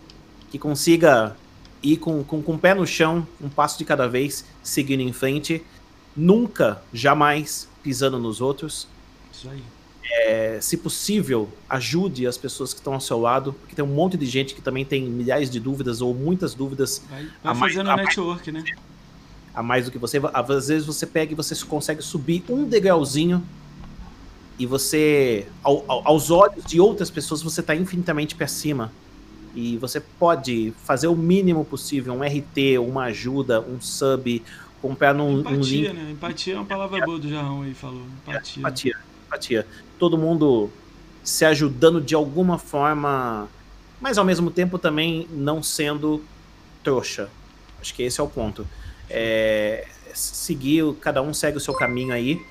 que 0.49 0.59
consiga 0.59 1.35
ir 1.81 1.97
com, 1.97 2.23
com, 2.23 2.41
com 2.41 2.55
o 2.55 2.59
pé 2.59 2.73
no 2.73 2.85
chão, 2.85 3.25
um 3.41 3.49
passo 3.49 3.77
de 3.77 3.85
cada 3.85 4.07
vez, 4.07 4.45
seguindo 4.61 5.01
em 5.01 5.13
frente, 5.13 5.63
nunca, 6.15 6.81
jamais 6.91 7.69
pisando 7.81 8.19
nos 8.19 8.41
outros. 8.41 8.87
Isso 9.31 9.49
aí. 9.49 9.63
É, 10.09 10.59
se 10.61 10.77
possível, 10.77 11.49
ajude 11.69 12.25
as 12.25 12.37
pessoas 12.37 12.73
que 12.73 12.79
estão 12.79 12.93
ao 12.93 13.01
seu 13.01 13.19
lado, 13.19 13.53
porque 13.53 13.75
tem 13.75 13.83
um 13.83 13.93
monte 13.93 14.17
de 14.17 14.25
gente 14.25 14.55
que 14.55 14.61
também 14.61 14.85
tem 14.85 15.03
milhares 15.03 15.49
de 15.49 15.59
dúvidas 15.59 16.01
ou 16.01 16.13
muitas 16.13 16.53
dúvidas. 16.53 17.03
Vai, 17.09 17.27
vai 17.43 17.55
fazendo 17.55 17.87
mais, 17.87 18.07
network, 18.07 18.51
mais, 18.51 18.65
né? 18.65 18.75
A 19.53 19.61
mais 19.61 19.85
do 19.85 19.91
que 19.91 19.97
você. 19.97 20.21
Às 20.33 20.67
vezes 20.67 20.85
você 20.85 21.05
pega 21.05 21.33
e 21.33 21.35
você 21.35 21.55
consegue 21.65 22.01
subir 22.01 22.43
um 22.49 22.63
degrauzinho 22.63 23.43
e 24.59 24.65
você, 24.65 25.45
ao, 25.63 25.83
ao, 25.87 26.07
aos 26.07 26.31
olhos 26.31 26.65
de 26.65 26.79
outras 26.79 27.11
pessoas, 27.11 27.41
você 27.41 27.61
está 27.61 27.75
infinitamente 27.75 28.35
para 28.35 28.47
cima. 28.47 28.91
E 29.53 29.77
você 29.77 29.99
pode 29.99 30.73
fazer 30.83 31.07
o 31.07 31.15
mínimo 31.15 31.65
possível, 31.65 32.13
um 32.13 32.21
RT, 32.21 32.77
uma 32.79 33.05
ajuda, 33.05 33.61
um 33.61 33.81
sub, 33.81 34.43
comprar 34.81 35.13
num 35.13 35.39
Empatia, 35.39 35.57
um 35.57 35.61
link. 35.61 35.93
né? 35.93 36.11
Empatia 36.11 36.53
é 36.53 36.57
uma 36.57 36.65
palavra 36.65 37.03
boa 37.05 37.19
do 37.19 37.29
Jarrão 37.29 37.63
aí, 37.63 37.73
falou. 37.73 38.03
Empatia. 38.23 38.59
Empatia, 38.59 38.97
empatia. 39.27 39.67
Todo 39.99 40.17
mundo 40.17 40.69
se 41.23 41.43
ajudando 41.45 42.01
de 42.01 42.15
alguma 42.15 42.57
forma, 42.57 43.47
mas 43.99 44.17
ao 44.17 44.25
mesmo 44.25 44.49
tempo 44.49 44.79
também 44.79 45.27
não 45.29 45.61
sendo 45.61 46.23
trouxa. 46.83 47.29
Acho 47.81 47.93
que 47.93 48.03
esse 48.03 48.19
é 48.19 48.23
o 48.23 48.27
ponto. 48.27 48.67
É, 49.09 49.87
seguir, 50.13 50.93
cada 51.01 51.21
um 51.21 51.33
segue 51.33 51.57
o 51.57 51.61
seu 51.61 51.73
caminho 51.73 52.13
aí. 52.13 52.41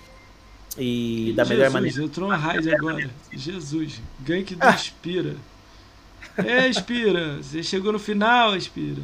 E 0.79 1.33
da 1.35 1.43
Jesus, 1.43 1.59
melhor 1.59 1.71
maneira. 1.73 2.03
entrou 2.03 2.29
uma 2.29 2.37
raid 2.37 2.75
agora. 2.75 3.11
Jesus, 3.33 4.01
gank 4.21 4.55
do 4.55 4.69
Inspira. 4.69 5.37
É, 6.37 6.69
Espira, 6.69 7.39
você 7.43 7.63
chegou 7.63 7.93
no 7.93 7.99
final, 7.99 8.55
Espira. 8.55 9.03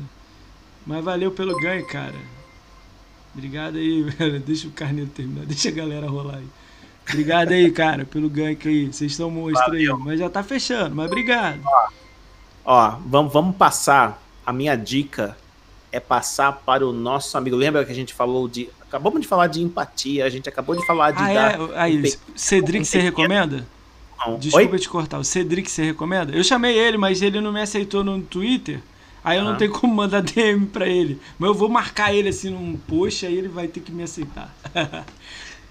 Mas 0.86 1.02
valeu 1.02 1.30
pelo 1.30 1.56
ganho, 1.58 1.86
cara. 1.86 2.18
Obrigado 3.34 3.78
aí, 3.78 4.02
velho. 4.18 4.40
Deixa 4.40 4.68
o 4.68 4.72
Carneiro 4.72 5.10
terminar, 5.10 5.46
deixa 5.46 5.70
a 5.70 5.72
galera 5.72 6.06
rolar 6.06 6.36
aí. 6.38 6.48
Obrigado 7.08 7.52
aí, 7.52 7.70
cara, 7.70 8.04
pelo 8.04 8.28
ganho 8.28 8.56
aí. 8.64 8.86
Vocês 8.86 9.12
estão 9.12 9.30
monstro 9.30 9.72
aí. 9.72 9.86
Mas 9.98 10.18
já 10.18 10.30
tá 10.30 10.42
fechando, 10.42 10.94
mas 10.94 11.10
obrigado. 11.10 11.60
Ó, 11.64 11.88
ó 12.64 12.98
vamos, 13.06 13.32
vamos 13.32 13.56
passar. 13.56 14.22
A 14.44 14.52
minha 14.52 14.76
dica 14.76 15.36
é 15.92 16.00
passar 16.00 16.52
para 16.52 16.86
o 16.86 16.92
nosso 16.92 17.36
amigo. 17.36 17.54
Lembra 17.54 17.84
que 17.84 17.92
a 17.92 17.94
gente 17.94 18.14
falou 18.14 18.48
de. 18.48 18.68
Acabamos 18.80 19.20
de 19.20 19.28
falar 19.28 19.46
de 19.46 19.62
empatia, 19.62 20.24
a 20.24 20.28
gente 20.28 20.48
acabou 20.48 20.74
de 20.74 20.84
falar 20.86 21.12
de. 21.12 21.22
Ah, 21.22 21.32
dar 21.32 21.60
é? 21.60 21.78
Aí, 21.78 21.98
um 21.98 22.36
Cedric, 22.36 22.82
um 22.82 22.84
você 22.84 22.98
recomenda? 22.98 23.66
Não. 24.26 24.38
Desculpa 24.38 24.72
Oi? 24.72 24.78
te 24.78 24.88
cortar. 24.88 25.18
O 25.18 25.24
Cedric, 25.24 25.70
você 25.70 25.82
recomenda? 25.84 26.34
Eu 26.34 26.44
chamei 26.44 26.78
ele, 26.78 26.96
mas 26.96 27.22
ele 27.22 27.40
não 27.40 27.52
me 27.52 27.60
aceitou 27.60 28.02
no 28.02 28.20
Twitter. 28.22 28.80
Aí 29.24 29.38
eu 29.38 29.44
não 29.44 29.50
Aham. 29.50 29.58
tenho 29.58 29.72
como 29.72 29.94
mandar 29.94 30.22
DM 30.22 30.66
pra 30.66 30.86
ele. 30.86 31.20
Mas 31.38 31.48
eu 31.48 31.54
vou 31.54 31.68
marcar 31.68 32.14
ele 32.14 32.28
assim 32.28 32.50
num 32.50 32.76
post, 32.76 33.24
aí 33.26 33.36
ele 33.36 33.48
vai 33.48 33.68
ter 33.68 33.80
que 33.80 33.92
me 33.92 34.02
aceitar. 34.02 34.52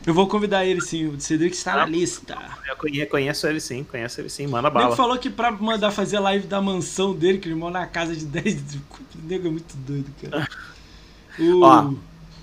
eu 0.05 0.13
vou 0.13 0.27
convidar 0.27 0.65
ele 0.65 0.81
sim. 0.81 1.07
O 1.07 1.19
Cedric 1.19 1.55
está 1.55 1.75
na 1.75 1.83
Ah. 1.83 1.85
lista. 1.85 2.37
Eu 2.67 2.75
conhe- 2.75 3.05
conheço 3.05 3.45
ele 3.47 3.59
sim, 3.59 3.83
conheço 3.83 4.19
ele 4.21 4.29
sim, 4.29 4.47
manda 4.47 4.69
bala. 4.69 4.95
falou 4.95 5.17
que 5.17 5.29
pra 5.29 5.51
mandar 5.51 5.91
fazer 5.91 6.19
live 6.19 6.47
da 6.47 6.61
mansão 6.61 7.13
dele, 7.13 7.37
que 7.37 7.47
ele 7.47 7.55
mora 7.55 7.73
na 7.81 7.87
casa 7.87 8.15
de 8.15 8.25
10. 8.25 8.75
O 8.75 9.27
nego 9.27 9.47
é 9.47 9.51
muito 9.51 9.75
doido, 9.77 10.11
cara. 10.21 10.47
O... 11.39 11.61
Ó, 11.63 11.93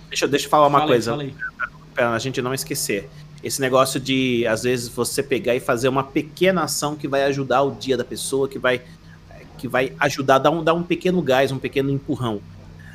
Deixa, 0.08 0.24
eu- 0.24 0.28
deixa 0.30 0.46
eu 0.46 0.50
falar 0.50 0.66
uma 0.66 0.78
Fala 0.78 0.90
aí, 0.90 0.94
coisa. 0.96 1.10
fala 1.10 1.22
aí. 1.22 1.34
pra 1.94 2.12
a 2.14 2.18
gente 2.18 2.40
não 2.40 2.54
esquecer. 2.54 3.08
Esse 3.44 3.60
negócio 3.60 4.00
de, 4.00 4.46
às 4.46 4.62
vezes, 4.62 4.88
você 4.88 5.22
pegar 5.22 5.54
e 5.54 5.60
fazer 5.60 5.88
uma 5.88 6.02
pequena 6.02 6.62
ação 6.64 6.96
que 6.96 7.06
vai 7.06 7.24
ajudar 7.24 7.62
o 7.62 7.72
dia 7.72 7.96
da 7.96 8.04
pessoa, 8.04 8.48
que 8.48 8.58
vai, 8.58 8.80
que 9.58 9.68
vai 9.68 9.92
ajudar, 10.00 10.38
dar 10.38 10.50
um, 10.50 10.64
dar 10.64 10.72
um 10.74 10.82
pequeno 10.82 11.20
gás, 11.20 11.52
um 11.52 11.58
pequeno 11.58 11.90
empurrão. 11.90 12.40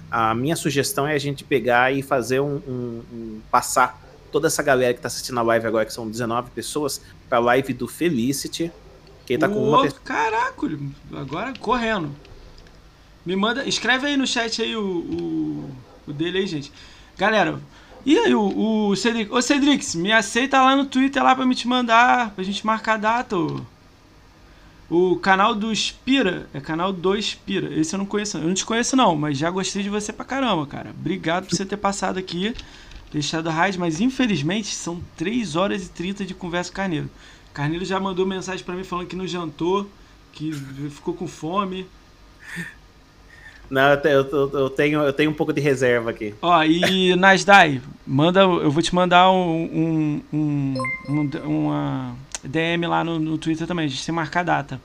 A 0.09 0.33
minha 0.33 0.55
sugestão 0.55 1.05
é 1.07 1.13
a 1.13 1.17
gente 1.19 1.43
pegar 1.43 1.93
e 1.93 2.01
fazer 2.01 2.39
um, 2.39 2.55
um- 2.67 3.01
um- 3.13 3.39
passar 3.51 4.01
toda 4.33 4.47
essa 4.47 4.63
galera 4.63 4.93
que 4.93 4.99
está 4.99 5.07
assistindo 5.07 5.39
a 5.39 5.43
live 5.43 5.67
agora, 5.67 5.85
que 5.85 5.93
são 5.93 6.09
19 6.09 6.49
pessoas, 6.49 6.99
para 7.29 7.37
a 7.37 7.41
live 7.41 7.71
do 7.71 7.87
Felicity, 7.87 8.71
que 9.25 9.33
ele 9.33 9.39
tá 9.39 9.47
com 9.47 9.63
uma 9.69 9.83
pessoa. 9.83 10.01
Caraca, 10.03 10.67
agora 11.15 11.53
correndo. 11.59 12.11
Me 13.23 13.35
manda, 13.35 13.63
escreve 13.65 14.07
aí 14.07 14.17
no 14.17 14.25
chat 14.25 14.61
aí 14.61 14.75
o, 14.75 14.83
o, 14.83 15.71
o 16.07 16.11
dele 16.11 16.39
aí, 16.39 16.47
gente. 16.47 16.71
Galera, 17.15 17.61
e 18.03 18.17
aí 18.17 18.33
o, 18.33 18.89
o 18.89 18.95
Cedric? 18.95 19.31
Ô 19.31 19.41
Cedrix, 19.41 19.93
me 19.93 20.11
aceita 20.11 20.61
lá 20.61 20.75
no 20.75 20.85
Twitter 20.85 21.23
lá 21.23 21.35
pra 21.35 21.45
me 21.45 21.53
te 21.53 21.67
mandar, 21.67 22.31
pra 22.31 22.43
gente 22.43 22.65
marcar 22.65 22.95
a 22.95 22.97
data. 22.97 23.37
ô. 23.37 23.61
O 24.89 25.15
canal 25.15 25.55
do 25.55 25.73
Spira, 25.73 26.47
é 26.53 26.59
canal 26.59 26.91
do 26.91 27.19
Spira. 27.21 27.73
Esse 27.73 27.95
eu 27.95 27.99
não 27.99 28.05
conheço, 28.05 28.37
eu 28.37 28.47
não 28.47 28.53
te 28.53 28.65
conheço 28.65 28.95
não, 28.95 29.15
mas 29.15 29.37
já 29.37 29.49
gostei 29.49 29.81
de 29.81 29.89
você 29.89 30.11
pra 30.11 30.25
caramba, 30.25 30.65
cara. 30.67 30.89
Obrigado 30.89 31.47
por 31.47 31.55
você 31.55 31.65
ter 31.65 31.77
passado 31.77 32.19
aqui, 32.19 32.53
deixado 33.13 33.47
a 33.47 33.51
raiz, 33.53 33.77
mas 33.77 34.01
infelizmente 34.01 34.75
são 34.75 34.99
3 35.15 35.55
horas 35.55 35.85
e 35.85 35.89
30 35.89 36.25
de 36.25 36.33
conversa 36.33 36.69
com 36.69 36.73
o 36.73 36.77
Carneiro. 36.77 37.09
Carneiro 37.53 37.85
já 37.85 37.99
mandou 37.99 38.25
mensagem 38.25 38.65
pra 38.65 38.75
mim 38.75 38.83
falando 38.83 39.07
que 39.07 39.15
não 39.15 39.27
jantou, 39.27 39.87
que 40.33 40.51
ficou 40.51 41.13
com 41.13 41.27
fome. 41.27 41.85
Não, 43.69 43.81
eu, 43.93 44.21
eu- 44.27 44.49
eu- 44.53 44.69
tenho, 44.69 44.99
eu 45.01 45.13
tenho 45.13 45.31
um 45.31 45.33
pouco 45.33 45.53
de 45.53 45.61
reserva 45.61 46.09
aqui. 46.09 46.33
Ó, 46.41 46.63
e 46.63 47.15
Nasdai, 47.15 47.81
manda, 48.05 48.41
eu 48.41 48.69
vou 48.69 48.83
te 48.83 48.93
mandar 48.93 49.31
um, 49.31 49.63
um, 49.63 50.21
um- 50.33 50.73
um- 51.09 51.29
uma 51.47 52.15
DM 52.43 52.85
lá 52.87 53.03
no, 53.03 53.17
no 53.19 53.37
Twitter 53.37 53.65
também, 53.65 53.85
a 53.85 53.87
gente 53.87 53.99
tem 53.99 54.05
que 54.05 54.11
marcar 54.11 54.41
a 54.41 54.43
data. 54.43 54.81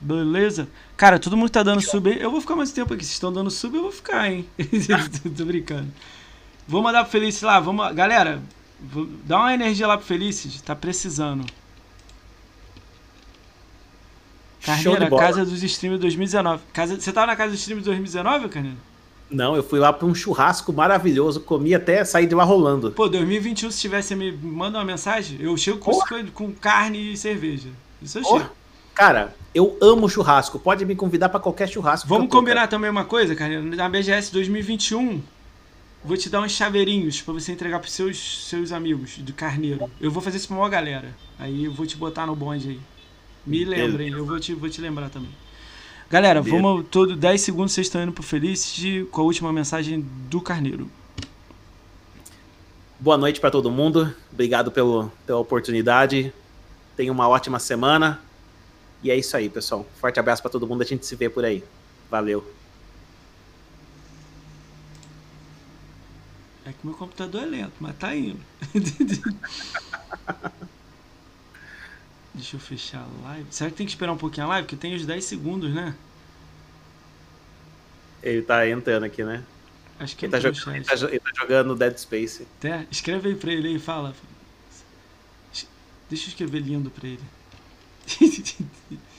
Beleza? 0.00 0.68
Cara, 0.96 1.18
todo 1.18 1.36
mundo 1.36 1.50
tá 1.50 1.62
dando 1.62 1.80
sub. 1.80 2.10
Eu 2.18 2.30
vou 2.30 2.40
ficar 2.40 2.56
mais 2.56 2.72
tempo 2.72 2.92
aqui. 2.92 3.02
Vocês 3.04 3.14
estão 3.14 3.32
dando 3.32 3.50
sub, 3.50 3.74
eu 3.76 3.82
vou 3.84 3.92
ficar, 3.92 4.30
hein? 4.30 4.44
Tô 5.36 5.44
brincando. 5.44 5.88
Vou 6.66 6.82
mandar 6.82 7.02
pro 7.02 7.12
Felice 7.12 7.44
lá. 7.44 7.60
Vamos, 7.60 7.94
galera, 7.94 8.42
dá 9.24 9.38
uma 9.38 9.54
energia 9.54 9.86
lá 9.86 9.96
pro 9.96 10.06
Felice. 10.06 10.62
Tá 10.62 10.74
precisando. 10.74 11.44
Carneiro. 14.64 15.16
Casa 15.16 15.44
dos 15.44 15.62
Streams 15.62 16.00
2019. 16.00 16.62
Casa, 16.72 16.98
você 16.98 17.12
tava 17.12 17.26
na 17.26 17.36
Casa 17.36 17.50
dos 17.50 17.60
Streams 17.60 17.84
2019, 17.84 18.48
Carneiro? 18.48 18.78
Não, 19.30 19.56
eu 19.56 19.62
fui 19.62 19.78
lá 19.78 19.92
para 19.92 20.06
um 20.06 20.14
churrasco 20.14 20.72
maravilhoso, 20.72 21.40
comi 21.40 21.74
até 21.74 22.04
sair 22.04 22.26
de 22.26 22.34
lá 22.34 22.44
rolando. 22.44 22.90
Pô, 22.92 23.08
2021, 23.08 23.70
se 23.70 23.80
tivesse, 23.80 24.14
me 24.14 24.30
manda 24.32 24.78
uma 24.78 24.84
mensagem. 24.84 25.38
Eu 25.40 25.56
chego 25.56 25.78
com, 25.78 25.90
Porra. 25.90 26.24
com 26.32 26.52
carne 26.52 27.12
e 27.12 27.16
cerveja. 27.16 27.68
Isso 28.00 28.18
eu 28.18 28.24
chego. 28.24 28.50
Cara, 28.94 29.34
eu 29.54 29.76
amo 29.80 30.08
churrasco. 30.08 30.58
Pode 30.58 30.84
me 30.84 30.94
convidar 30.94 31.28
pra 31.28 31.40
qualquer 31.40 31.68
churrasco. 31.68 32.08
Vamos 32.08 32.24
eu 32.24 32.30
tô, 32.30 32.38
combinar 32.38 32.68
também 32.68 32.88
uma 32.88 33.04
coisa, 33.04 33.34
Carneiro. 33.34 33.64
Na 33.74 33.88
BGS 33.88 34.32
2021, 34.32 35.20
vou 36.04 36.16
te 36.16 36.28
dar 36.28 36.40
uns 36.42 36.52
chaveirinhos 36.52 37.22
pra 37.22 37.32
você 37.32 37.52
entregar 37.52 37.80
pros 37.80 37.92
seus, 37.92 38.48
seus 38.48 38.70
amigos 38.70 39.18
do 39.18 39.32
Carneiro. 39.32 39.90
Eu 40.00 40.10
vou 40.10 40.22
fazer 40.22 40.36
isso 40.36 40.48
pra 40.48 40.56
uma 40.56 40.68
galera. 40.68 41.16
Aí 41.38 41.64
eu 41.64 41.72
vou 41.72 41.86
te 41.86 41.96
botar 41.96 42.26
no 42.26 42.36
bonde 42.36 42.70
aí. 42.70 42.80
Me 43.46 43.64
lembrem, 43.64 44.10
eu 44.10 44.24
vou 44.24 44.38
te, 44.38 44.54
vou 44.54 44.68
te 44.68 44.80
lembrar 44.80 45.08
também. 45.08 45.30
Galera, 46.10 46.42
Beleza. 46.42 46.62
vamos 46.62 46.86
todo 46.90 47.16
10 47.16 47.40
segundos 47.40 47.72
vocês 47.72 47.86
estão 47.86 48.02
indo 48.02 48.12
pro 48.12 48.22
Felicity 48.22 49.06
com 49.10 49.22
a 49.22 49.24
última 49.24 49.52
mensagem 49.52 50.00
do 50.28 50.40
Carneiro. 50.40 50.90
Boa 53.00 53.18
noite 53.18 53.40
pra 53.40 53.50
todo 53.50 53.70
mundo. 53.70 54.14
Obrigado 54.32 54.70
pelo, 54.70 55.10
pela 55.26 55.38
oportunidade. 55.38 56.32
Tenha 56.96 57.10
uma 57.10 57.28
ótima 57.28 57.58
semana. 57.58 58.20
E 59.02 59.10
é 59.10 59.16
isso 59.16 59.36
aí, 59.36 59.48
pessoal. 59.48 59.86
Forte 60.00 60.20
abraço 60.20 60.40
pra 60.40 60.50
todo 60.50 60.66
mundo. 60.66 60.82
A 60.82 60.86
gente 60.86 61.04
se 61.04 61.16
vê 61.16 61.28
por 61.28 61.44
aí. 61.44 61.64
Valeu. 62.10 62.44
É 66.66 66.72
que 66.72 66.86
meu 66.86 66.94
computador 66.94 67.42
é 67.42 67.46
lento, 67.46 67.74
mas 67.78 67.94
tá 67.96 68.16
indo. 68.16 68.40
Deixa 72.34 72.56
eu 72.56 72.60
fechar 72.60 73.02
a 73.02 73.06
live. 73.28 73.46
Será 73.50 73.70
que 73.70 73.76
tem 73.76 73.86
que 73.86 73.92
esperar 73.92 74.12
um 74.12 74.16
pouquinho 74.16 74.46
a 74.46 74.48
live? 74.50 74.66
Porque 74.66 74.76
tem 74.76 74.94
os 74.94 75.06
10 75.06 75.24
segundos, 75.24 75.72
né? 75.72 75.94
Ele 78.22 78.42
tá 78.42 78.68
entrando 78.68 79.04
aqui, 79.04 79.22
né? 79.22 79.44
Acho 80.00 80.16
que 80.16 80.24
ele 80.24 80.32
tá, 80.32 80.40
jogando, 80.40 80.74
ele, 80.74 80.84
tá, 80.84 80.94
ele 80.94 81.20
tá, 81.20 81.30
jogando 81.36 81.76
Dead 81.76 81.96
Space. 81.98 82.46
Até, 82.58 82.86
escreve 82.90 83.28
aí 83.28 83.36
pra 83.36 83.52
ele 83.52 83.68
aí, 83.68 83.78
fala. 83.78 84.14
Deixa 86.08 86.26
eu 86.26 86.28
escrever 86.28 86.60
lindo 86.60 86.90
pra 86.90 87.06
ele. 87.06 87.22